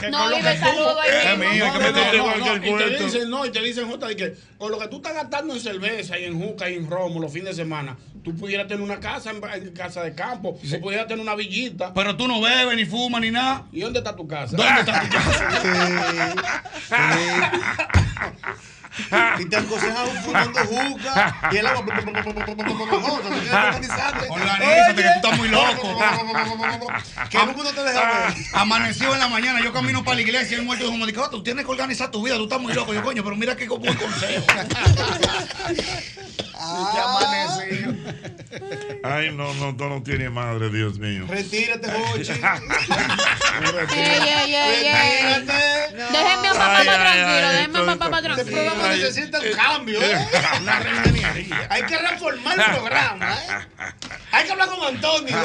Que 0.00 0.10
No, 0.10 0.18
con 0.18 0.30
lo 0.30 0.36
vive 0.36 0.52
que 0.52 0.58
tú- 0.58 0.64
saludo 0.66 1.00
ahí 1.00 1.08
Eh, 1.12 1.36
mismo. 1.36 1.52
mío, 1.54 1.64
hay 1.64 1.70
que 2.10 2.16
igual 2.16 2.82
el 2.82 2.94
y 2.94 2.96
te 2.98 3.04
dicen, 3.04 3.30
no, 3.30 3.46
y 3.46 3.50
te 3.52 3.62
dicen, 3.62 3.88
Jota, 3.90 4.06
de 4.08 4.16
que 4.16 4.34
con 4.66 4.72
lo 4.72 4.80
que 4.80 4.88
tú 4.88 4.96
estás 4.96 5.14
gastando 5.14 5.54
en 5.54 5.60
cerveza 5.60 6.18
y 6.18 6.24
en 6.24 6.40
juca 6.40 6.68
y 6.68 6.74
en 6.74 6.90
romo 6.90 7.20
los 7.20 7.32
fines 7.32 7.50
de 7.50 7.62
semana, 7.62 7.96
tú 8.24 8.34
pudieras 8.34 8.66
tener 8.66 8.82
una 8.82 8.98
casa 8.98 9.30
en, 9.30 9.40
en 9.62 9.72
casa 9.72 10.02
de 10.02 10.12
campo, 10.12 10.58
o 10.60 10.80
pudieras 10.80 11.06
tener 11.06 11.22
una 11.22 11.36
villita. 11.36 11.94
Pero 11.94 12.16
tú 12.16 12.26
no 12.26 12.40
bebes, 12.40 12.74
ni 12.74 12.84
fumas, 12.84 13.20
ni 13.20 13.30
nada. 13.30 13.68
¿Y 13.70 13.82
dónde 13.82 14.00
está 14.00 14.16
tu 14.16 14.26
casa? 14.26 14.56
¿Dónde 14.56 14.80
está 14.80 15.02
tu 15.02 15.08
casa? 15.08 16.64
Y 19.38 19.44
te 19.46 19.56
aconsejan 19.56 20.06
fumando 20.24 20.60
juca 20.60 21.50
y 21.52 21.56
el 21.56 21.66
agua. 21.66 21.84
Organízate. 24.28 24.94
Que 24.94 25.02
tú 25.02 25.08
estás 25.16 25.38
muy 25.38 25.48
loco. 25.48 25.98
Que. 27.30 27.38
Amaneció 28.54 29.12
en 29.14 29.20
la 29.20 29.28
mañana, 29.28 29.60
yo 29.62 29.72
camino 29.72 30.02
para 30.04 30.16
la 30.16 30.22
iglesia 30.22 30.56
y 30.56 30.60
el 30.60 30.66
muerto 30.66 30.90
dijo, 30.90 31.20
"Jota, 31.22 31.30
tú 31.30 31.42
tienes 31.42 31.64
que 31.64 31.70
organizar 31.70 32.10
tu 32.10 32.22
vida, 32.24 32.36
tú 32.36 32.44
estás 32.44 32.60
muy 32.60 32.72
loco. 32.72 32.94
Yo, 32.94 33.02
coño, 33.02 33.22
pero 33.22 33.36
mira 33.36 33.56
qué 33.56 33.68
buen 33.68 33.94
consejo. 33.94 34.46
Ay, 39.02 39.30
no, 39.32 39.52
no, 39.54 39.72
no, 39.72 39.88
no 39.88 40.02
tiene 40.02 40.28
madre, 40.30 40.70
Dios 40.70 40.98
mío. 40.98 41.24
Retírate, 41.28 41.90
Jochi. 41.90 42.32
Ey, 43.96 43.96
ey, 43.96 44.54
ey, 44.54 44.86
ey. 44.86 45.34
Retírate. 45.34 45.96
Déjenme 46.12 46.48
a 46.48 46.52
papá 46.52 46.78
Ay, 46.78 46.88
ay, 46.88 46.98
tranquilo. 46.98 47.46
ay, 47.48 47.56
Déjenme 47.56 47.78
a 47.78 47.80
papá 47.96 48.18
Este 48.18 48.28
tranquilo. 48.28 48.56
programa 48.56 48.88
necesita 48.88 49.40
un 49.40 49.52
cambio, 49.52 49.98
¿eh? 50.02 50.26
Una 50.62 50.78
reingeniería. 50.80 51.66
Hay 51.70 51.82
que 51.84 51.98
reformar 51.98 52.58
el 52.58 52.64
programa, 52.76 53.34
¿eh? 53.34 53.38
Hay 54.32 54.44
que 54.44 54.52
hablar 54.52 54.68
con 54.68 54.82
Antonio. 54.94 55.36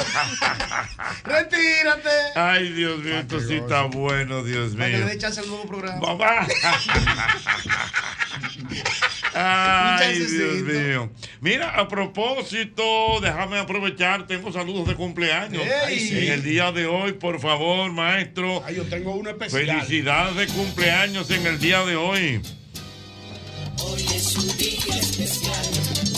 Retírate. 1.24 2.10
Ay, 2.36 2.70
Dios 2.74 3.00
mío, 3.00 3.20
esto 3.20 3.40
sí 3.40 3.56
está 3.56 3.84
bueno, 3.84 4.44
Dios 4.44 4.74
Para 4.76 4.92
que 4.92 4.98
le 4.98 5.06
mío. 5.06 5.16
chance 5.20 5.40
al 5.40 5.48
nuevo 5.48 5.66
programa. 5.68 6.00
Mamá. 6.16 6.48
Ay. 9.34 10.20
Dios 10.20 10.62
mío. 10.62 11.12
Mira, 11.40 11.70
a 11.80 11.88
propósito, 11.88 13.20
déjame 13.22 13.60
aprovechar, 13.60 14.28
tengo 14.28 14.52
saludos 14.52 14.88
de 14.88 14.96
cumpleaños. 14.96 15.64
En 15.88 16.32
el 16.32 16.44
día 16.44 16.72
de 16.72 16.86
hoy, 16.86 17.14
por 17.14 17.40
favor, 17.40 17.92
maestro. 17.92 18.64
Ay, 18.66 18.76
yo 18.76 18.84
tengo 18.86 19.16
uno 19.16 19.30
especial. 19.30 19.82
Felicidades 19.82 20.36
de 20.36 20.48
cumpleaños 20.48 21.30
en 21.32 21.46
el 21.46 21.60
día 21.60 21.84
de 21.86 21.96
hoy. 21.96 22.42
Hoy 23.84 24.06
es 24.14 24.36
un 24.36 24.58
día 24.58 24.96
especial 25.00 26.11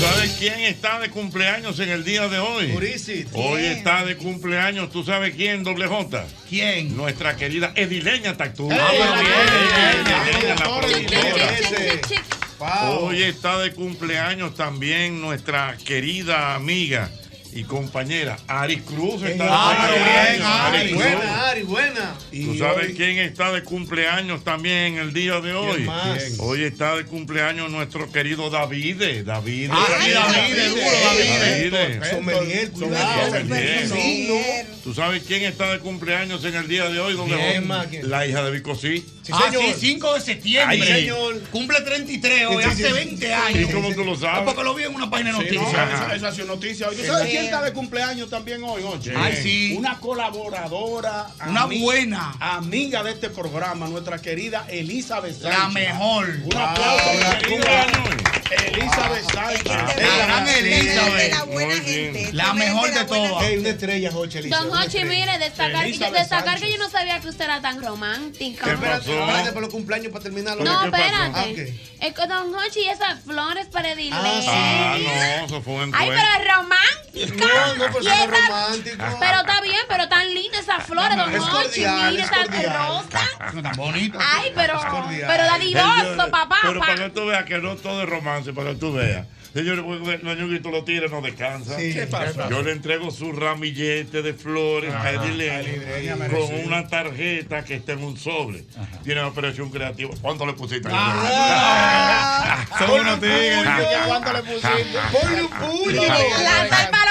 sabes 0.00 0.36
quién 0.38 0.60
está 0.60 0.98
de 0.98 1.10
cumpleaños 1.10 1.78
en 1.78 1.90
el 1.90 2.04
día 2.04 2.26
de 2.28 2.38
hoy? 2.38 2.68
Purisi. 2.68 3.26
Hoy 3.34 3.64
está 3.64 4.04
de 4.04 4.16
cumpleaños, 4.16 4.90
¿tú 4.90 5.04
sabes 5.04 5.34
quién, 5.34 5.62
doble 5.62 5.86
J? 5.86 6.26
¿Quién? 6.48 6.96
Nuestra 6.96 7.36
querida 7.36 7.72
Edileña 7.76 8.36
Tactú. 8.36 8.70
Ah, 8.72 8.90
bien, 8.92 9.08
Edileña. 11.04 11.50
Hoy 12.88 13.22
está 13.22 13.58
de 13.58 13.72
cumpleaños 13.72 14.54
también 14.54 15.20
nuestra 15.20 15.76
querida 15.84 16.54
amiga 16.54 17.10
y 17.52 17.64
compañera 17.64 18.38
Ari 18.46 18.78
Cruz. 18.78 19.22
Está 19.22 19.44
de 19.44 19.50
Ah, 19.52 19.78
pero 19.80 19.94
cumpleaños. 19.94 20.36
bien, 20.38 20.42
Ari. 20.46 20.92
Buena, 20.94 21.48
Ari, 21.48 21.62
buena. 21.62 22.14
¿Tú 22.30 22.58
sabes 22.58 22.92
quién 22.96 23.18
está 23.18 23.52
de 23.52 23.62
cumpleaños 23.62 24.44
también 24.44 24.98
el 24.98 25.12
día 25.12 25.40
de 25.40 25.52
hoy? 25.54 25.80
más? 25.82 26.22
Hoy 26.38 26.64
está 26.64 26.96
de 26.96 27.04
cumpleaños 27.04 27.70
nuestro 27.70 28.10
querido 28.12 28.50
David. 28.50 29.24
David. 29.24 29.70
Ah, 29.72 29.86
David, 29.90 30.68
duro, 30.68 30.82
David. 31.04 31.72
David. 31.72 32.02
Sommelier, 32.10 32.70
cuidado. 32.70 33.26
Sommelier. 33.38 33.88
Sommelier. 33.88 34.66
¿Tú 34.84 34.94
sabes 34.94 35.22
quién 35.26 35.44
está 35.44 35.72
de 35.72 35.78
cumpleaños 35.80 36.44
en 36.44 36.54
el 36.54 36.66
día 36.68 36.88
de 36.88 36.98
hoy? 37.00 37.14
¿Dónde. 37.14 37.62
La 38.04 38.26
hija 38.26 38.42
de 38.42 38.50
Vicosí. 38.50 39.04
Sí, 39.22 39.32
ah, 39.34 39.50
sí, 39.52 39.74
5 39.78 40.14
de 40.14 40.20
septiembre. 40.22 40.78
Ay, 40.82 41.00
señor. 41.02 41.40
Cumple 41.52 41.80
33 41.82 42.46
hoy, 42.46 42.56
Sí, 42.56 42.62
sí, 42.62 42.68
hace 42.84 42.86
sí. 42.88 42.92
20 42.94 43.34
años. 43.34 43.70
¿Y 43.70 43.72
cómo 43.72 43.94
tú 43.94 44.02
lo 44.04 44.14
Ah, 44.14 44.18
sabes? 44.20 44.42
porque 44.46 44.64
lo 44.64 44.74
vi 44.74 44.84
en 44.84 44.94
una 44.94 45.10
página 45.10 45.38
de 45.38 45.48
Sí, 45.50 45.54
no, 45.56 45.62
noticias. 45.62 45.88
esa, 45.92 46.14
esa 46.16 46.28
ha 46.28 46.32
sido 46.32 46.46
noticia 46.46 46.88
hoy. 46.88 46.96
¿Tú 46.96 47.04
sabes 47.04 47.28
quién 47.30 47.39
está 47.44 47.62
de 47.62 47.72
cumpleaños 47.72 48.28
también 48.30 48.62
hoy, 48.64 48.82
oye? 48.82 49.12
Ay, 49.16 49.36
sí. 49.42 49.74
Una 49.78 49.98
colaboradora. 49.98 51.28
Una 51.46 51.66
buena. 51.66 52.34
Amiga 52.40 53.02
de 53.02 53.12
este 53.12 53.30
programa, 53.30 53.88
nuestra 53.88 54.18
querida 54.18 54.66
Elizabeth 54.68 55.40
La 55.42 55.52
Sánchez. 55.52 55.74
mejor. 55.74 56.28
Un 56.44 56.56
aplauso, 56.56 57.04
Ah, 57.22 58.39
Elizabeth 58.50 59.32
Sánchez. 59.32 59.64
La 59.66 60.26
gran 60.26 60.48
Elizabeth. 60.48 61.32
la 61.32 61.44
buena 61.44 61.74
gente. 61.74 62.32
La 62.32 62.52
mejor 62.54 62.90
de 62.92 63.04
todas. 63.04 63.50
Una 63.52 63.68
estrella, 63.68 64.10
Jochi, 64.12 64.38
Elizabeth. 64.38 64.68
Don 64.70 64.82
estrella. 64.82 65.04
mire, 65.06 65.38
destacar, 65.38 65.86
destacar 65.86 66.60
que 66.60 66.70
yo 66.72 66.78
no 66.78 66.90
sabía 66.90 67.20
que 67.20 67.28
usted 67.28 67.44
era 67.44 67.60
tan 67.60 67.82
romántico. 67.82 68.68
Espérate, 68.68 69.10
espérate 69.18 69.52
por 69.52 69.62
los 69.62 69.70
cumpleaños 69.70 70.12
para 70.12 70.22
terminarlo. 70.24 70.64
No, 70.64 70.80
¿Qué 70.80 70.86
espérate. 70.86 71.74
Ah. 72.00 72.06
Es 72.06 72.14
que 72.14 72.26
Don 72.26 72.54
Hochi, 72.54 72.88
esas 72.88 73.20
flores 73.24 73.66
para 73.66 73.94
dile. 73.94 74.16
Ah, 74.16 74.96
no, 74.98 75.44
eso 75.46 75.62
fue 75.62 75.74
un 75.74 75.94
Ay, 75.94 76.08
pero 76.08 76.20
es 76.20 76.54
romántica. 76.56 77.46
No, 77.46 77.74
no, 77.76 77.92
pero 77.92 78.02
Y 78.04 78.06
es 78.08 78.14
esa- 78.14 78.26
romántico. 78.26 79.04
Pero 79.20 79.40
está 79.40 79.60
bien, 79.60 79.80
pero 79.88 80.08
tan 80.08 80.34
linda 80.34 80.58
esas 80.58 80.82
flores, 80.84 81.16
Don 81.16 81.32
cordial, 81.48 82.10
Mire 82.10 82.22
es 82.22 82.30
esas 82.30 82.46
cordial. 82.46 82.76
rosas. 82.88 83.62
Tan 83.62 83.76
bonita. 83.76 84.18
Ay, 84.20 84.52
pero, 84.54 84.80
pero 85.26 85.44
dadivoso, 85.44 86.30
papá. 86.30 86.58
Pero 86.62 86.80
pa- 86.80 86.86
para 86.86 87.04
que 87.04 87.10
tú 87.10 87.26
veas 87.26 87.44
que 87.44 87.58
no 87.58 87.76
todo 87.76 88.02
es 88.02 88.08
para 88.54 88.70
que 88.70 88.76
tú 88.76 88.92
veas. 88.92 89.26
Señores, 89.54 89.84
porque 89.84 90.20
los 90.22 90.38
ñuguitos 90.38 90.72
lo 90.72 90.84
tiran, 90.84 91.10
no 91.10 91.20
descansa. 91.20 91.78
Sí. 91.78 91.92
¿Qué 91.92 92.06
pasa? 92.06 92.48
Yo 92.48 92.62
le 92.62 92.72
entrego 92.72 93.10
su 93.10 93.32
ramillete 93.32 94.22
de 94.22 94.34
flores 94.34 94.94
a 94.94 95.10
Edilene 95.10 96.30
con 96.30 96.66
una 96.66 96.88
tarjeta 96.88 97.64
que 97.64 97.74
está 97.74 97.92
en 97.92 98.04
un 98.04 98.16
sobre. 98.16 98.64
Tiene 99.02 99.20
una 99.20 99.30
operación 99.30 99.70
creativa. 99.70 100.10
¿Cuánto 100.22 100.46
le 100.46 100.52
pusiste? 100.52 100.88
Ah. 100.92 102.66
Son 102.78 103.00
unos 103.00 103.20
tigres. 103.20 103.64
¿Cuánto 104.06 104.32
le 104.32 104.42
pusiste? 104.42 104.98
Ponle 105.12 105.42
un 105.42 105.50
puño. 105.50 106.02
La 106.02 106.68
sal 106.68 106.90
para 106.90 107.10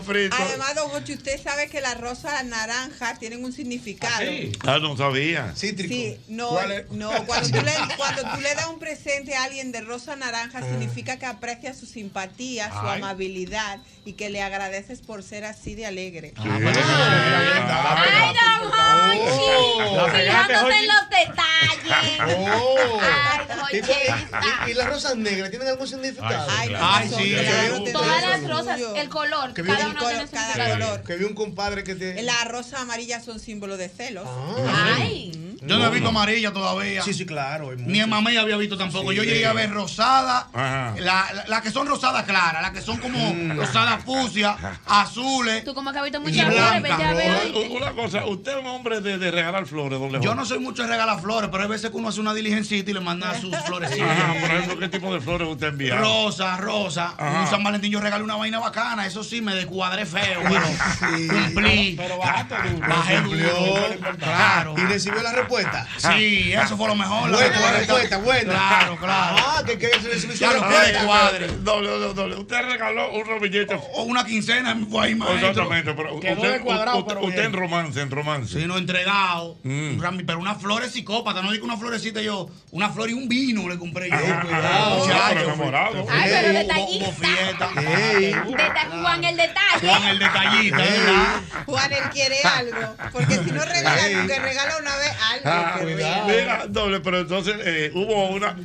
fritos. 0.00 0.38
Además, 0.40 0.74
don 0.74 0.88
Jochi, 0.90 1.14
usted 1.14 1.42
sabe 1.42 1.68
que 1.68 1.80
las 1.80 2.00
rosas 2.00 2.44
naranjas 2.44 3.18
tienen 3.18 3.44
un 3.44 3.52
significado. 3.52 4.30
Ah, 4.66 4.78
no 4.80 4.96
sabía. 4.96 5.52
Cítrico. 5.56 5.94
Sí, 5.94 6.18
no, 6.28 6.48
¿Cuál 6.48 6.72
es? 6.72 6.90
no 6.90 7.10
cuando, 7.26 7.48
tú 7.48 7.64
le, 7.64 7.72
cuando 7.96 8.22
tú 8.22 8.40
le 8.40 8.54
un 8.68 8.78
presente 8.78 9.34
a 9.34 9.44
alguien 9.44 9.72
de 9.72 9.80
rosa 9.80 10.16
naranja, 10.16 10.60
significa 10.62 11.18
que 11.18 11.26
aprecia 11.26 11.74
su 11.74 11.86
simpatía, 11.86 12.70
su 12.70 12.86
Ay. 12.86 12.98
amabilidad 12.98 13.78
y 14.04 14.12
que 14.14 14.30
le 14.30 14.42
agradeces 14.42 15.00
por 15.00 15.22
ser 15.22 15.44
así 15.44 15.74
de 15.74 15.86
alegre. 15.86 16.34
Ay, 16.36 18.34
Don 18.34 18.72
Hochi. 18.72 20.16
Fijándose 20.16 20.76
en 20.78 20.86
los 20.86 21.10
detalles. 21.10 22.20
Oh. 22.38 22.98
Ay, 23.02 23.40
¿Y, 23.72 23.76
y- 23.76 24.70
y 24.70 24.74
las 24.74 24.86
rosas 24.88 25.16
negras 25.16 25.50
tienen 25.50 25.68
algún 25.68 25.86
significado? 25.86 26.46
Ay, 26.50 26.74
Ay, 26.78 27.08
sí. 27.08 27.36
Todas 27.92 28.22
las 28.22 28.48
rosas, 28.48 28.80
el 28.96 29.08
color, 29.08 29.54
Que 29.54 29.62
cada 29.62 29.86
un 29.86 29.92
uno 29.96 30.08
tiene 30.08 30.26
su 30.26 30.32
color. 30.80 31.02
Que 31.02 31.16
vi 31.16 31.24
un 31.24 31.34
compadre 31.34 31.84
que 31.84 31.94
te. 31.94 32.22
Las 32.22 32.46
rosas 32.48 32.80
amarillas 32.80 33.24
son 33.24 33.38
símbolo 33.40 33.76
de 33.76 33.88
celos. 33.88 34.26
Ay. 34.98 35.49
Yo 35.62 35.78
no 35.78 35.86
he 35.86 35.90
visto 35.90 36.08
amarilla 36.08 36.52
todavía. 36.52 37.02
Sí, 37.02 37.12
sí, 37.12 37.26
claro. 37.26 37.72
Ni 37.76 38.00
en 38.00 38.08
mamá 38.08 38.30
había 38.40 38.56
visto 38.56 38.76
tampoco. 38.78 39.10
Sí. 39.10 39.16
Yo 39.16 39.24
llegué 39.24 39.46
a 39.46 39.52
ver 39.52 39.70
rosada, 39.70 40.48
las 40.54 41.34
la, 41.34 41.44
la 41.46 41.60
que 41.60 41.70
son 41.70 41.86
rosadas 41.86 42.24
claras, 42.24 42.62
las 42.62 42.70
que 42.70 42.80
son 42.80 42.98
como 42.98 43.34
rosadas 43.54 44.02
fucsia, 44.04 44.56
azules. 44.86 45.64
Tú 45.64 45.74
como 45.74 45.92
que 45.92 45.98
has 45.98 46.04
visto 46.04 46.20
muchas 46.20 46.46
flores. 46.46 46.92
Una, 47.70 47.92
cosa, 47.92 48.24
usted 48.26 48.52
es 48.52 48.58
un 48.58 48.66
hombre 48.66 49.00
de, 49.00 49.18
de 49.18 49.30
regalar 49.30 49.66
flores, 49.66 49.98
doble 49.98 50.20
Yo 50.22 50.34
no 50.34 50.44
soy 50.44 50.58
mucho 50.58 50.82
de 50.82 50.88
regalar 50.88 51.20
flores, 51.20 51.50
pero 51.50 51.64
hay 51.64 51.68
veces 51.68 51.90
que 51.90 51.96
uno 51.96 52.08
hace 52.08 52.20
una 52.20 52.32
diligencita 52.32 52.90
y 52.90 52.94
le 52.94 53.00
manda 53.00 53.38
sus 53.38 53.56
florecitas. 53.66 54.08
Ajá, 54.08 54.34
por 54.40 54.50
ejemplo, 54.50 54.78
¿qué 54.78 54.88
tipo 54.88 55.12
de 55.12 55.20
flores 55.20 55.48
usted 55.48 55.68
envía? 55.68 55.96
Rosa, 55.96 56.56
rosa. 56.56 57.14
Ajá. 57.18 57.40
Un 57.42 57.46
San 57.48 57.62
Valentín 57.62 57.90
yo 57.90 58.00
regalé 58.00 58.24
una 58.24 58.36
vaina 58.36 58.58
bacana. 58.58 59.06
Eso 59.06 59.22
sí, 59.22 59.40
me 59.40 59.54
descuadré 59.54 60.06
feo, 60.06 60.40
pero 60.48 60.66
cumplí. 61.28 61.94
Pero 61.96 62.18
bajaste 62.18 62.54
duro. 62.70 62.88
Bajé 62.88 63.20
duro. 63.20 64.16
Claro. 64.18 64.74
¿Y 64.78 64.80
recibió 64.82 65.22
la 65.22 65.32
respuesta? 65.32 65.49
Sí, 65.98 66.52
eso 66.52 66.76
fue 66.76 66.88
lo 66.88 66.94
mejor. 66.94 67.30
la 67.30 67.36
Buena 67.36 67.60
la 67.60 67.70
respuesta. 67.72 67.94
respuesta, 67.94 68.18
buena. 68.18 68.52
Claro, 68.52 68.96
claro. 68.98 69.36
Ah, 69.38 69.62
que 69.66 69.78
quiere 69.78 69.98
recibir 69.98 70.36
su 70.36 70.42
Ya 70.42 70.52
lo 70.52 70.60
respuesta. 70.60 70.80
puede 70.92 71.06
cuadre. 71.06 71.46
Doble, 71.58 71.88
doble, 71.90 72.14
doble. 72.14 72.36
Usted 72.36 72.62
regaló 72.62 73.12
un 73.12 73.26
ramillete. 73.26 73.74
O 73.94 74.02
una 74.04 74.24
quincena 74.24 74.76
fue 74.90 75.06
ahí, 75.06 75.14
maestro. 75.14 75.48
Exactamente, 75.50 75.92
pero 75.94 76.20
Quedó 76.20 76.34
usted, 76.34 76.52
descuadrado, 76.52 76.98
usted- 76.98 77.08
pero 77.14 77.20
usted 77.26 77.34
bien. 77.36 77.46
en 77.46 77.52
romance, 77.52 78.00
en 78.00 78.10
romance. 78.10 78.60
Sí, 78.60 78.66
no 78.66 78.78
entregado. 78.78 79.58
Mm. 79.62 80.00
Pero 80.26 80.38
una 80.38 80.54
flor 80.54 80.84
es 80.84 80.92
psicópata. 80.92 81.42
No 81.42 81.50
digo 81.52 81.64
una 81.64 81.76
florecita 81.76 82.20
yo. 82.20 82.48
Una 82.70 82.90
flor 82.90 83.10
y 83.10 83.12
un 83.14 83.28
vino 83.28 83.68
le 83.68 83.78
compré 83.78 84.08
yo. 84.10 84.16
Ajá, 84.16 84.42
Cuidado, 85.00 85.40
enamorado. 85.40 86.06
Ay, 86.10 86.30
pero 86.30 86.52
detallista. 86.52 87.70
Juan 89.02 89.24
el 89.24 89.36
detalle. 89.36 89.80
Juan 89.80 90.04
el 90.04 90.18
detallista, 90.18 90.76
¿verdad? 90.78 91.40
Juan, 91.66 91.92
él 91.92 92.02
quiere 92.12 92.36
algo. 92.42 92.96
Porque 93.12 93.34
si 93.36 93.50
no 93.50 93.64
regala, 93.64 94.26
que 94.26 94.38
regala 94.38 94.76
una 94.78 94.96
vez 94.96 95.12
algo. 95.32 95.39
Ah. 95.44 95.80
Mira, 96.26 96.64
doble, 96.68 97.00
pero 97.00 97.20
entonces 97.20 97.54
eh, 97.64 97.90
hubo 97.94 98.26
una. 98.28 98.56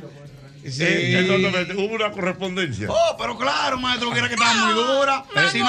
eh, 0.64 1.74
hubo 1.76 1.94
una 1.94 2.10
correspondencia. 2.10 2.88
Oh, 2.90 3.16
pero 3.18 3.36
claro, 3.38 3.78
maestro, 3.78 4.10
que 4.10 4.18
era 4.18 4.28
que 4.28 4.34
estaba 4.34 4.52
muy 4.54 4.74
dura. 4.74 5.24
Si 5.52 5.60
no, 5.60 5.68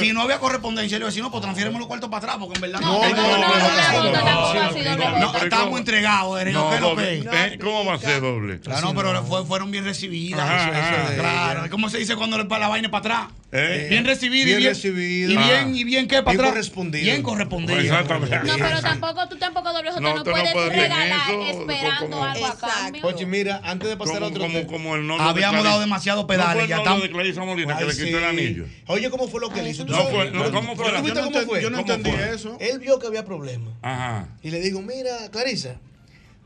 si 0.00 0.12
no 0.12 0.22
había 0.22 0.38
correspondencia, 0.38 0.98
le 0.98 1.02
iba 1.02 1.08
a 1.08 1.10
decir, 1.10 1.22
no, 1.22 1.30
pues 1.30 1.42
transfiéreme 1.42 1.78
los 1.78 1.86
cuartos 1.86 2.08
para 2.10 2.18
atrás, 2.24 2.36
porque 2.40 2.56
en 2.56 2.60
verdad 2.62 2.80
No, 2.80 2.98
no. 3.02 3.08
no, 3.14 3.38
no, 3.38 5.18
no, 5.18 5.32
pero 5.32 5.44
estábamos 5.44 5.78
entregados. 5.78 6.40
Eh, 6.42 7.58
¿Cómo 7.62 7.84
va 7.84 7.94
a 7.94 7.98
ser 7.98 8.20
doble? 8.20 8.60
Claro, 8.60 8.80
no, 8.88 8.94
pero 8.94 9.24
fue- 9.24 9.44
fueron 9.44 9.70
bien 9.70 9.84
recibidas. 9.84 10.40
Ajá, 10.40 10.56
Eso, 10.70 10.72
eso 10.72 10.80
ajá. 11.02 11.10
de- 11.10 11.16
claro, 11.18 11.70
¿cómo 11.70 11.90
se 11.90 11.98
dice 11.98 12.16
cuando 12.16 12.38
le 12.38 12.44
para 12.46 12.60
la 12.62 12.68
vaina 12.68 12.90
para 12.90 13.00
atrás? 13.16 13.34
Eh, 13.58 13.86
Bien 13.88 14.04
recibido 14.04 14.42
y 14.42 14.46
bien 14.46 14.58
bien 14.58 14.70
recibido. 14.74 15.32
Y 15.32 15.36
bien, 15.36 15.40
Ajá. 15.40 15.68
y 15.70 15.84
bien, 15.84 16.08
¿qué 16.08 16.16
para 16.22 16.30
Bien 16.32 16.40
atrás? 16.40 16.50
correspondido. 16.52 17.04
Bien 17.04 17.22
correspondido. 17.22 17.78
Exactamente. 17.80 18.36
No, 18.38 18.54
pero 18.58 18.80
tampoco, 18.82 19.28
tú 19.28 19.36
tampoco, 19.38 19.72
doble 19.72 19.90
J, 19.90 20.00
No, 20.00 20.14
no, 20.16 20.22
tú 20.22 20.30
no 20.30 20.36
puedes 20.36 20.48
hacer 20.54 20.68
regalar 20.72 21.30
eso, 21.30 21.60
esperando 21.62 22.00
como- 22.10 22.24
algo 22.24 22.46
a 22.46 22.58
cambio. 22.58 23.06
Oye, 23.06 23.26
mira, 23.26 23.60
antes 23.64 23.88
de 23.88 23.96
pasar 23.96 24.16
a 24.16 24.18
Como, 24.20 24.26
otro 24.28 24.40
como, 24.42 24.58
tema. 24.58 24.70
como 24.72 24.94
el 24.96 25.10
Habíamos 25.20 25.62
de 25.62 25.68
dado 25.68 25.80
demasiados 25.80 26.22
¿No 26.24 26.26
pedales, 26.26 26.62
el 26.64 26.68
ya 26.68 26.76
estamos- 26.78 27.02
de 27.02 27.10
Clarisa 27.10 27.44
Molina 27.44 27.76
que 27.78 27.84
Ay, 27.84 27.88
le 27.90 27.94
quitó 27.96 28.18
el 28.18 28.24
sí. 28.24 28.28
anillo? 28.28 28.64
Oye, 28.88 29.10
¿cómo 29.10 29.28
fue 29.28 29.40
lo 29.40 29.50
que 29.50 29.60
él 29.60 29.68
hizo? 29.68 29.86
¿Tú 29.86 29.92
No 29.92 30.04
fue, 30.04 30.30
no, 30.30 30.50
¿cómo 30.52 30.76
fue? 30.76 30.92
¿Tú 30.92 31.02
viste 31.02 31.18
Yo 31.20 31.30
no 31.30 31.40
fue? 31.46 31.62
yo 31.62 31.70
no 31.70 31.78
¿Cómo 31.78 31.92
entendí 31.94 32.18
eso. 32.34 32.56
Él 32.60 32.78
vio 32.78 32.98
que 32.98 33.06
había 33.06 33.24
problemas. 33.24 33.72
Ajá. 33.82 34.28
Y 34.42 34.50
le 34.50 34.60
dijo, 34.60 34.82
mira, 34.82 35.30
Clarisa, 35.30 35.80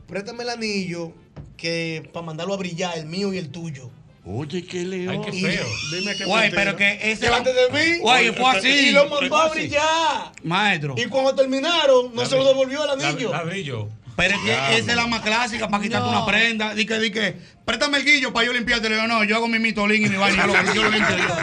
préstame 0.07 0.43
el 0.43 0.49
anillo 0.49 1.13
que 1.57 2.09
para 2.13 2.25
mandarlo 2.25 2.53
a 2.53 2.57
brillar, 2.57 2.97
el 2.97 3.05
mío 3.05 3.33
y 3.33 3.37
el 3.37 3.49
tuyo. 3.49 3.91
Oye, 4.23 4.63
qué 4.63 4.83
león. 4.85 5.09
Ay, 5.25 5.31
qué 5.31 5.35
Y- 5.37 5.41
feo. 5.41 5.65
Dime 5.91 6.15
qué 6.15 6.25
Güey, 6.25 6.41
mentira. 6.43 6.63
pero 6.63 6.77
que 6.77 7.11
ese. 7.11 7.25
Delante 7.25 7.53
de 7.53 7.69
mí. 7.69 7.97
Güey, 8.01 8.31
fue 8.35 8.49
así. 8.51 8.67
Y 8.69 8.91
lo 8.91 9.09
mandó 9.09 9.35
a 9.35 9.49
brillar. 9.49 10.31
Maestro. 10.43 10.93
Y 10.97 11.05
cuando 11.05 11.33
terminaron, 11.33 12.13
no 12.13 12.25
se 12.25 12.35
lo 12.37 12.45
devolvió 12.45 12.83
el 12.83 13.01
anillo. 13.01 13.31
Ladrillo. 13.31 13.89
Pero 14.15 14.35
es 14.35 14.41
que 14.41 14.51
esa 14.77 14.91
es 14.91 14.95
la 14.95 15.07
más 15.07 15.21
clásica 15.21 15.67
para 15.69 15.81
quitarte 15.81 16.07
una 16.09 16.25
prenda. 16.25 16.73
Di 16.75 16.85
que, 16.85 16.99
di 16.99 17.11
que, 17.11 17.35
préstame 17.65 17.97
el 17.97 18.05
guillo 18.05 18.31
para 18.33 18.45
yo 18.45 18.53
limpiarte. 18.53 18.89
Le 18.89 18.95
digo, 18.95 19.07
no, 19.07 19.23
yo 19.23 19.35
hago 19.37 19.47
mi 19.47 19.57
mitolín 19.59 20.05
y 20.05 20.09
mi 20.09 20.15
vaina. 20.17 20.45
Yo 20.45 20.53
lo, 20.53 20.73
yo 20.73 20.83
lo 20.83 20.89
limpio 20.91 21.17
yo. 21.17 21.35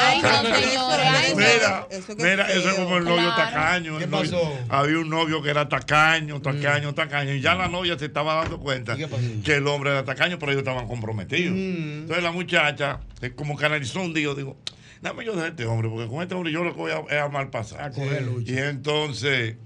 Ay, 0.00 0.22
no, 0.22 0.42
señores. 0.42 1.06
Ay. 1.06 1.34
Mira, 1.36 1.86
Eso 1.90 2.14
mira, 2.16 2.48
es 2.50 2.56
eso 2.56 2.70
es 2.70 2.74
como 2.76 2.96
el 2.98 3.04
novio 3.04 3.34
Claro. 3.34 3.36
tacaño. 3.52 3.98
¿Qué 3.98 4.06
novio- 4.06 4.30
pasó? 4.30 4.58
había 4.68 4.98
un 4.98 5.08
novio 5.08 5.42
que 5.42 5.50
era 5.50 5.68
tacaño, 5.68 6.40
tacaño, 6.40 6.94
tacaño. 6.94 7.34
Y 7.34 7.40
ya 7.40 7.54
la 7.54 7.68
novia 7.68 7.98
se 7.98 8.06
estaba 8.06 8.34
dando 8.36 8.58
cuenta 8.58 8.96
que 8.96 9.54
el 9.54 9.66
hombre 9.66 9.90
era 9.90 10.04
tacaño, 10.04 10.38
pero 10.38 10.52
ellos 10.52 10.62
estaban 10.62 10.86
comprometidos. 10.88 11.54
Mm. 11.54 12.00
Entonces 12.02 12.24
la 12.24 12.32
muchacha, 12.32 13.00
eh, 13.20 13.32
como 13.34 13.56
canalizó 13.56 14.00
un 14.00 14.14
día, 14.14 14.28
digo, 14.34 14.56
dame 15.02 15.24
yo 15.24 15.34
de 15.36 15.48
este 15.48 15.66
hombre, 15.66 15.88
porque 15.88 16.08
con 16.08 16.22
este 16.22 16.34
hombre 16.34 16.52
yo 16.52 16.64
lo 16.64 16.72
que 16.74 16.78
voy 16.80 16.92
a, 16.92 17.00
es 17.14 17.22
a 17.22 17.28
mal 17.28 17.50
pasar. 17.50 17.82
A 17.82 17.90
coger 17.90 18.22
lucha. 18.22 18.50
Y 18.52 18.58
entonces 18.58 19.56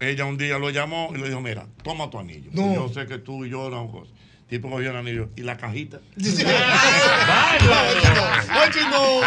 ella 0.00 0.24
un 0.24 0.36
día 0.38 0.58
lo 0.58 0.70
llamó 0.70 1.10
y 1.14 1.18
le 1.18 1.28
dijo, 1.28 1.40
mira, 1.40 1.66
toma 1.82 2.10
tu 2.10 2.18
anillo. 2.18 2.50
No. 2.52 2.74
Yo 2.74 2.88
sé 2.88 3.06
que 3.06 3.18
tú 3.18 3.44
y 3.44 3.50
yo 3.50 3.70
cosas. 3.92 4.14
Tipo 4.48 4.68
cogió 4.68 4.90
el 4.90 4.96
anillo 4.96 5.28
y 5.36 5.42
la 5.42 5.56
cajita. 5.56 6.00
Oye, 6.16 6.34
no. 8.90 9.20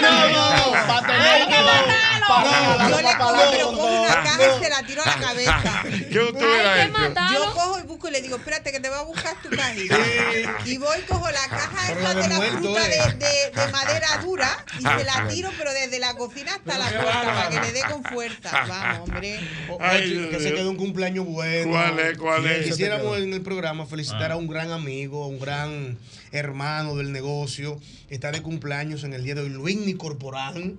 No, 0.00 0.28
no, 0.30 0.70
no. 0.70 2.13
Que 2.26 2.90
Yo 2.90 3.00
le 3.02 3.16
cojo, 3.16 3.42
pero 3.50 3.66
cojo 3.72 4.02
una 4.02 4.14
caja 4.22 4.40
y 4.58 4.64
se 4.64 4.70
la 4.70 4.82
tiro 4.86 5.02
a 5.02 5.06
la 5.06 5.16
cabeza. 5.16 5.82
¿Qué 5.82 6.18
usted 6.20 6.34
hubiera 6.44 6.72
Hay 6.74 6.80
que 6.80 6.88
hecho? 6.88 6.98
matarlo. 6.98 7.38
Yo 7.44 7.52
cojo 7.52 7.78
y 7.78 7.82
busco 7.82 8.08
y 8.08 8.10
le 8.12 8.22
digo, 8.22 8.36
espérate 8.36 8.72
que 8.72 8.80
te 8.80 8.88
voy 8.88 8.98
a 8.98 9.02
buscar 9.02 9.34
tu 9.42 9.50
cajita. 9.50 9.98
Y 10.64 10.78
voy, 10.78 10.98
cojo 11.08 11.28
la 11.30 11.48
caja 11.48 11.94
la 11.94 12.14
de 12.14 12.28
la 12.28 12.40
fruta 12.58 12.86
eh. 12.86 13.14
de, 13.18 13.26
de- 13.26 13.50
de 13.66 13.72
madera 13.72 14.08
dura 14.22 14.64
y 14.78 14.82
se 14.82 15.04
la 15.04 15.28
tiro, 15.28 15.50
pero 15.58 15.72
desde 15.72 15.98
la 15.98 16.14
cocina 16.14 16.54
hasta 16.54 16.78
la 16.78 16.86
puerta 16.86 17.22
para 17.24 17.48
que 17.50 17.60
le 17.60 17.72
dé 17.72 17.82
con 17.90 18.02
fuerza. 18.04 18.64
Vamos, 18.68 19.08
hombre. 19.08 19.40
Ay, 19.80 20.10
Dios 20.10 20.26
que 20.30 20.38
se 20.38 20.44
mío. 20.46 20.54
quedó 20.56 20.70
un 20.70 20.76
cumpleaños 20.76 21.26
bueno. 21.26 21.70
¿Cuál 21.70 21.98
es? 21.98 22.18
¿Cuál 22.18 22.46
es? 22.46 22.66
Quisiéramos 22.66 23.18
en 23.18 23.32
el 23.32 23.42
programa 23.42 23.86
felicitar 23.86 24.32
a 24.32 24.36
un 24.36 24.46
gran 24.48 24.70
amigo, 24.70 25.24
a 25.24 25.28
un 25.28 25.38
gran 25.38 25.98
hermano 26.32 26.96
del 26.96 27.12
negocio. 27.12 27.80
Está 28.10 28.30
de 28.32 28.42
cumpleaños 28.42 29.02
en 29.04 29.12
el 29.12 29.24
día 29.24 29.34
de 29.34 29.42
hoy, 29.42 29.48
Luis 29.50 29.96
Corporán. 29.96 30.78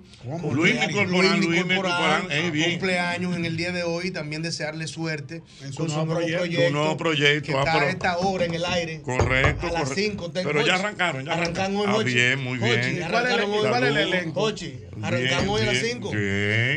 Luismi 0.52 0.92
Corporán, 0.92 1.35
Luismi 1.40 1.74
Corporán, 1.76 2.26
eh, 2.30 2.50
bien. 2.50 2.70
Cumpleaños 2.72 3.36
en 3.36 3.44
el 3.44 3.56
día 3.56 3.72
de 3.72 3.82
hoy. 3.82 4.10
También 4.10 4.42
desearle 4.42 4.86
suerte 4.86 5.42
En 5.62 5.72
su 5.72 5.78
con 5.78 5.88
su 5.88 5.94
nuevo 5.96 6.06
nuevo 6.06 6.20
proyecto. 6.20 6.38
proyecto. 6.44 6.66
Su 6.68 6.72
nuevo 6.74 6.96
proyecto, 6.96 7.46
Que 7.52 7.54
ah, 7.54 7.58
está 7.60 7.72
pero- 7.74 7.86
a 7.86 7.90
esta 7.90 8.18
hora 8.18 8.44
en 8.44 8.54
el 8.54 8.64
aire. 8.64 9.02
Correcto, 9.02 9.66
A 9.66 9.70
las 9.72 9.82
correcto. 9.88 9.94
5. 9.94 10.30
Pero 10.32 10.66
ya 10.66 10.74
arrancaron, 10.76 11.24
ya 11.24 11.32
arrancaron 11.32 11.76
hoy. 11.76 11.86
Ah, 11.88 12.02
bien, 12.04 12.42
muy 12.42 12.58
bien. 12.58 12.76
Jochi, 12.76 12.96
¿Y 12.98 13.00
cuál 13.10 13.26
es 13.26 13.32
el- 13.38 13.70
cuál 13.70 13.84
es 13.84 13.96
elenco? 13.96 14.40
Jochi, 14.40 14.74
arrancamos 15.02 15.48
hoy 15.48 15.62
a 15.62 15.72
las 15.72 15.78
5. 15.82 16.10
Bien. 16.10 16.22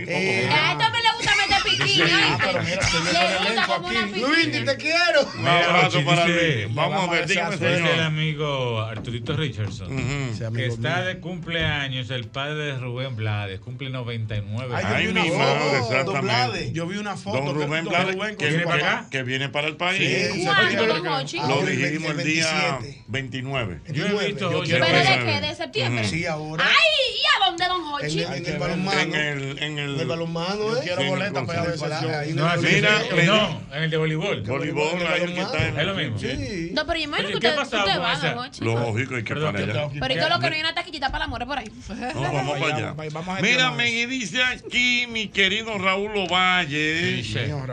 Eh, 0.08 0.50
A 0.52 0.72
este 0.72 0.86
hombre 0.86 1.02
le 1.02 1.12
gusta 1.18 1.32
meter 1.36 1.60
¿oíste? 1.82 2.06
Le 2.06 3.38
gusta 3.48 3.66
como 3.68 3.88
una. 3.88 4.02
Luis, 4.06 4.52
te 4.66 4.78
quiero. 4.78 5.22
Un 5.38 5.48
abrazo 5.48 6.04
para 6.06 6.28
Luis. 6.28 6.74
Vamos 6.74 7.08
a 7.08 7.12
ver, 7.12 7.28
dígame, 7.28 7.52
Dice 7.56 7.68
el 7.74 7.78
señor. 7.88 8.00
amigo 8.02 8.82
Arturito 8.82 9.36
Richardson, 9.36 9.88
que 10.56 10.66
está 10.68 10.98
mío. 10.98 11.06
de 11.06 11.20
cumpleaños 11.20 12.10
el 12.10 12.28
padre 12.28 12.56
de 12.74 12.78
Rubén 12.80 13.16
Blades, 13.16 13.60
cumple 13.60 13.90
99 13.90 14.76
Ay, 14.76 15.08
años. 15.08 15.14
mi 15.14 15.32
madre, 15.32 15.78
exactamente. 15.80 16.72
Yo 16.74 16.88
vi 16.88 16.98
una 16.98 17.16
foto. 17.16 17.42
Don 17.42 17.56
Rubén 17.56 17.86
Blades, 17.86 18.16
que, 18.38 18.48
viene 18.50 18.64
para 18.66 18.76
acá, 19.00 19.08
que 19.10 19.24
viene 19.24 19.50
para 19.50 19.68
el 19.68 19.78
país. 19.78 20.00
Lo 20.00 21.62
el 21.62 21.78
dijimos 21.78 22.12
el 22.12 22.18
27. 22.18 22.26
día 22.26 22.80
29. 23.08 23.82
Yo 23.92 24.06
he 24.22 24.28
visto 24.28 24.52
Yo 24.52 24.60
Hochi- 24.62 24.66
quiero 24.66 24.86
¿Pero 24.86 24.98
de 24.98 25.26
qué? 25.26 25.42
¿De 25.48 25.56
septiembre? 25.56 26.04
Sí, 26.08 26.26
ahora. 26.26 26.66
Ay, 26.66 27.16
¿y 27.16 27.44
a 27.44 27.46
dónde, 27.48 27.66
don 27.68 27.82
Hochi? 27.94 28.09
En, 28.14 28.34
en 28.34 28.46
el 28.46 28.58
balonmano. 28.60 29.00
En 29.02 29.16
el, 29.16 29.64
en 29.64 29.80
el, 29.80 30.00
el 30.00 30.08
balonmano, 30.08 30.78
¿eh? 30.78 30.80
quiero 30.84 31.02
el 31.02 31.10
boleta 31.10 31.46
para 31.46 31.64
ver 31.64 31.80
No, 32.36 32.54
el 32.54 32.60
Mira, 32.62 33.02
no, 33.26 33.62
en 33.74 33.84
el 33.84 33.90
de 33.90 33.98
voleibol. 33.98 34.42
Voleibol, 34.42 35.08
ahí 35.08 35.22
el 35.24 35.34
que 35.34 35.42
está 35.42 35.68
en- 35.68 35.80
Es 35.80 35.86
lo 35.86 35.96
mismo. 35.96 36.20
Sí. 36.20 36.72
No, 36.74 36.86
pero 36.86 36.98
yo 37.00 37.04
imagino 37.06 37.30
que 37.30 37.40
¿qué 37.40 37.62
usted, 37.62 37.78
va. 38.00 38.50
Lógico, 38.62 39.16
hay 39.16 39.24
que 39.24 39.36
para 39.36 39.50
allá. 39.50 39.90
Pero 40.00 40.16
yo 40.16 40.30
lo 40.30 40.40
que 40.40 40.50
no 40.50 40.56
hay 40.56 40.62
una 40.62 40.74
taquillita 40.74 41.12
para 41.12 41.26
la 41.26 41.28
more 41.28 41.46
por 41.46 41.58
ahí. 41.60 41.72
No, 42.14 42.22
vamos 42.22 42.60
para 42.60 42.76
allá. 42.76 42.96
Mira, 43.42 43.72
me 43.72 43.86
dice 44.08 44.44
aquí 44.44 45.06
mi 45.10 45.28
querido 45.28 45.78
Raúl 45.78 46.12
Ovalle 46.18 47.24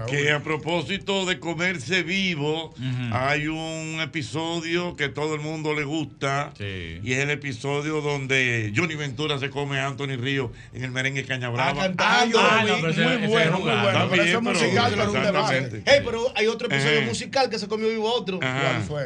que 0.08 0.30
a 0.32 0.42
propósito 0.42 1.26
de 1.26 1.38
comerse 1.38 2.02
vivo, 2.02 2.74
hay 3.12 3.48
un 3.48 4.00
episodio 4.00 4.96
que 4.96 5.08
todo 5.08 5.34
el 5.34 5.40
mundo 5.40 5.74
le 5.74 5.84
gusta 5.84 6.52
y 6.58 7.12
es 7.12 7.18
el 7.18 7.30
episodio 7.30 8.00
donde 8.00 8.72
Johnny 8.74 8.94
Ventura 8.94 9.38
se 9.38 9.50
come 9.50 9.78
a 9.78 9.86
Anthony 9.86 10.16
Río 10.26 10.52
en 10.74 10.82
el 10.84 10.90
merengue 10.90 11.20
Ah, 11.22 11.28
Cañabrava. 11.28 11.82
cantando. 11.82 12.38
Ah, 12.40 12.64
no, 12.66 12.88
ese- 12.88 13.00
muy 13.02 13.12
ese 13.14 13.26
bueno, 13.28 13.58
muy 13.60 13.70
bueno. 13.70 13.88
Está 13.88 14.08
Pero 14.10 14.42
musical, 14.42 14.92
pero 14.96 15.12
un 15.12 15.22
debate. 15.22 15.82
Hey, 15.86 16.00
pero 16.04 16.32
hay 16.34 16.46
otro 16.48 16.66
episodio 16.66 16.98
Ajá. 16.98 17.06
musical 17.06 17.48
que 17.50 17.58
se 17.58 17.68
comió 17.68 17.88
vivo 17.88 18.12
otro. 18.12 18.40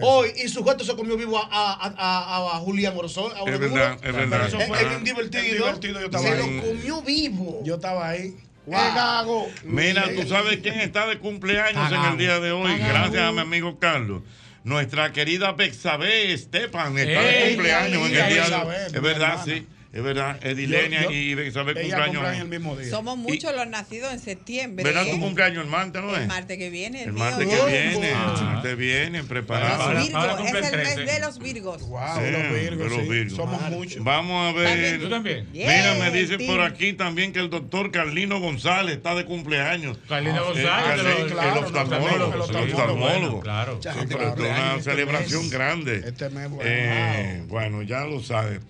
Hoy, 0.00 0.30
y 0.42 0.48
su 0.48 0.62
juez 0.62 0.76
se 0.84 0.96
comió 0.96 1.16
vivo 1.16 1.38
a, 1.38 1.46
a, 1.50 1.94
a, 1.96 2.56
a, 2.56 2.58
Julián 2.60 2.94
Orzón. 2.96 3.32
Es 3.46 3.60
verdad, 3.60 3.98
es 4.02 4.12
verdad. 4.14 4.46
Eso 4.48 4.58
fue 4.60 4.78
Es 4.78 4.84
Ajá. 4.86 4.88
bien 4.98 5.04
divertido. 5.04 5.42
Divertido, 5.66 6.00
yo 6.00 6.06
estaba 6.06 6.24
se 6.24 6.30
ahí. 6.32 6.56
lo 6.56 6.62
comió 6.62 7.02
vivo. 7.02 7.60
Yo 7.64 7.74
estaba 7.74 8.08
ahí. 8.08 8.34
Wow. 8.66 8.78
¡Qué 8.78 8.94
gago! 8.94 9.48
Mira, 9.64 10.04
tú 10.14 10.28
sabes 10.28 10.58
quién 10.62 10.80
está 10.80 11.06
de 11.06 11.18
cumpleaños 11.18 11.90
en 11.92 12.02
el 12.12 12.18
día 12.18 12.40
de 12.40 12.52
hoy, 12.52 12.76
gracias 12.78 13.22
a 13.22 13.32
mi 13.32 13.40
amigo 13.40 13.78
Carlos. 13.78 14.22
Nuestra 14.64 15.12
querida 15.12 15.52
Bexabé 15.52 16.32
Estepan 16.34 16.96
está 16.98 17.20
de 17.22 17.44
Ey, 17.44 17.54
cumpleaños 17.54 17.96
en 17.96 18.04
el 18.04 18.10
día 18.32 18.48
de 18.48 18.54
hoy. 18.54 18.74
Es 18.92 19.00
verdad, 19.02 19.40
sí. 19.44 19.66
Es 19.92 20.04
verdad, 20.04 20.38
Edilenia 20.46 21.02
Yo- 21.02 21.10
yo- 21.10 21.16
y 21.16 21.32
Ella 21.32 21.52
cumpleaños. 21.52 22.38
el 22.42 22.48
mismo 22.48 22.76
día. 22.76 22.88
Somos 22.90 23.18
muchos 23.18 23.52
los 23.56 23.66
nacidos 23.66 24.12
en 24.12 24.20
septiembre. 24.20 24.84
¿Verdad 24.84 25.04
tu 25.04 25.18
cumpleaños 25.18 25.64
el 25.64 25.70
martes, 25.70 26.00
no 26.00 26.14
El 26.14 26.22
es? 26.22 26.28
martes 26.28 26.58
que 26.58 26.70
viene. 26.70 27.02
El, 27.02 27.08
El 27.08 27.12
martes 27.14 27.48
que 27.48 27.56
viene, 27.66 28.08
el 28.10 28.14
Ah. 28.14 28.40
martes 28.54 28.76
viene, 28.76 29.18
Los 29.18 29.26
preparado. 29.26 29.82
Ahora- 29.82 30.00
Virgos, 30.00 30.14
ahora 30.24 30.44
es 30.44 30.50
el 30.50 30.56
el 30.56 30.62
mes 30.62 30.94
13. 30.94 31.12
de 31.12 31.18
los 31.20 31.38
Virgos. 31.40 31.82
Wow, 31.88 32.00
Sí, 32.00 32.30
los 32.30 32.42
Virgos, 32.60 32.78
de 32.78 32.96
los 32.96 33.02
sí. 33.04 33.08
Virgos. 33.10 33.36
Somos 33.36 33.62
muchos. 33.62 34.04
Vamos 34.04 34.54
a 34.54 34.56
ver. 34.56 35.00
¿Tú 35.00 35.08
también? 35.10 35.48
Mira, 35.52 35.94
me 35.98 36.10
dice 36.12 36.38
por 36.38 36.60
aquí 36.60 36.92
también 36.92 37.32
que 37.32 37.40
el 37.40 37.50
doctor 37.50 37.90
Carlino 37.90 38.38
González 38.38 38.94
está 38.96 39.16
de 39.16 39.24
cumpleaños. 39.24 39.98
Carlino 40.08 40.36
Eh, 40.36 40.40
González, 40.44 41.00
el- 41.04 41.22
el 41.24 41.32
claro, 41.32 41.60
oftalmólogo, 41.62 42.26
el 42.26 42.32
el 42.34 42.72
oftalmólogo. 42.72 43.40
Claro. 43.40 43.80
Es 43.80 43.86
una 43.86 44.74
este 44.76 44.82
celebración 44.84 45.50
grande. 45.50 46.02
Este 46.06 46.30
mes, 46.30 46.48
bueno, 46.48 46.62
Eh, 46.64 47.42
Bueno, 47.48 47.82
ya 47.82 48.04
lo 48.04 48.22
sabe. 48.22 48.60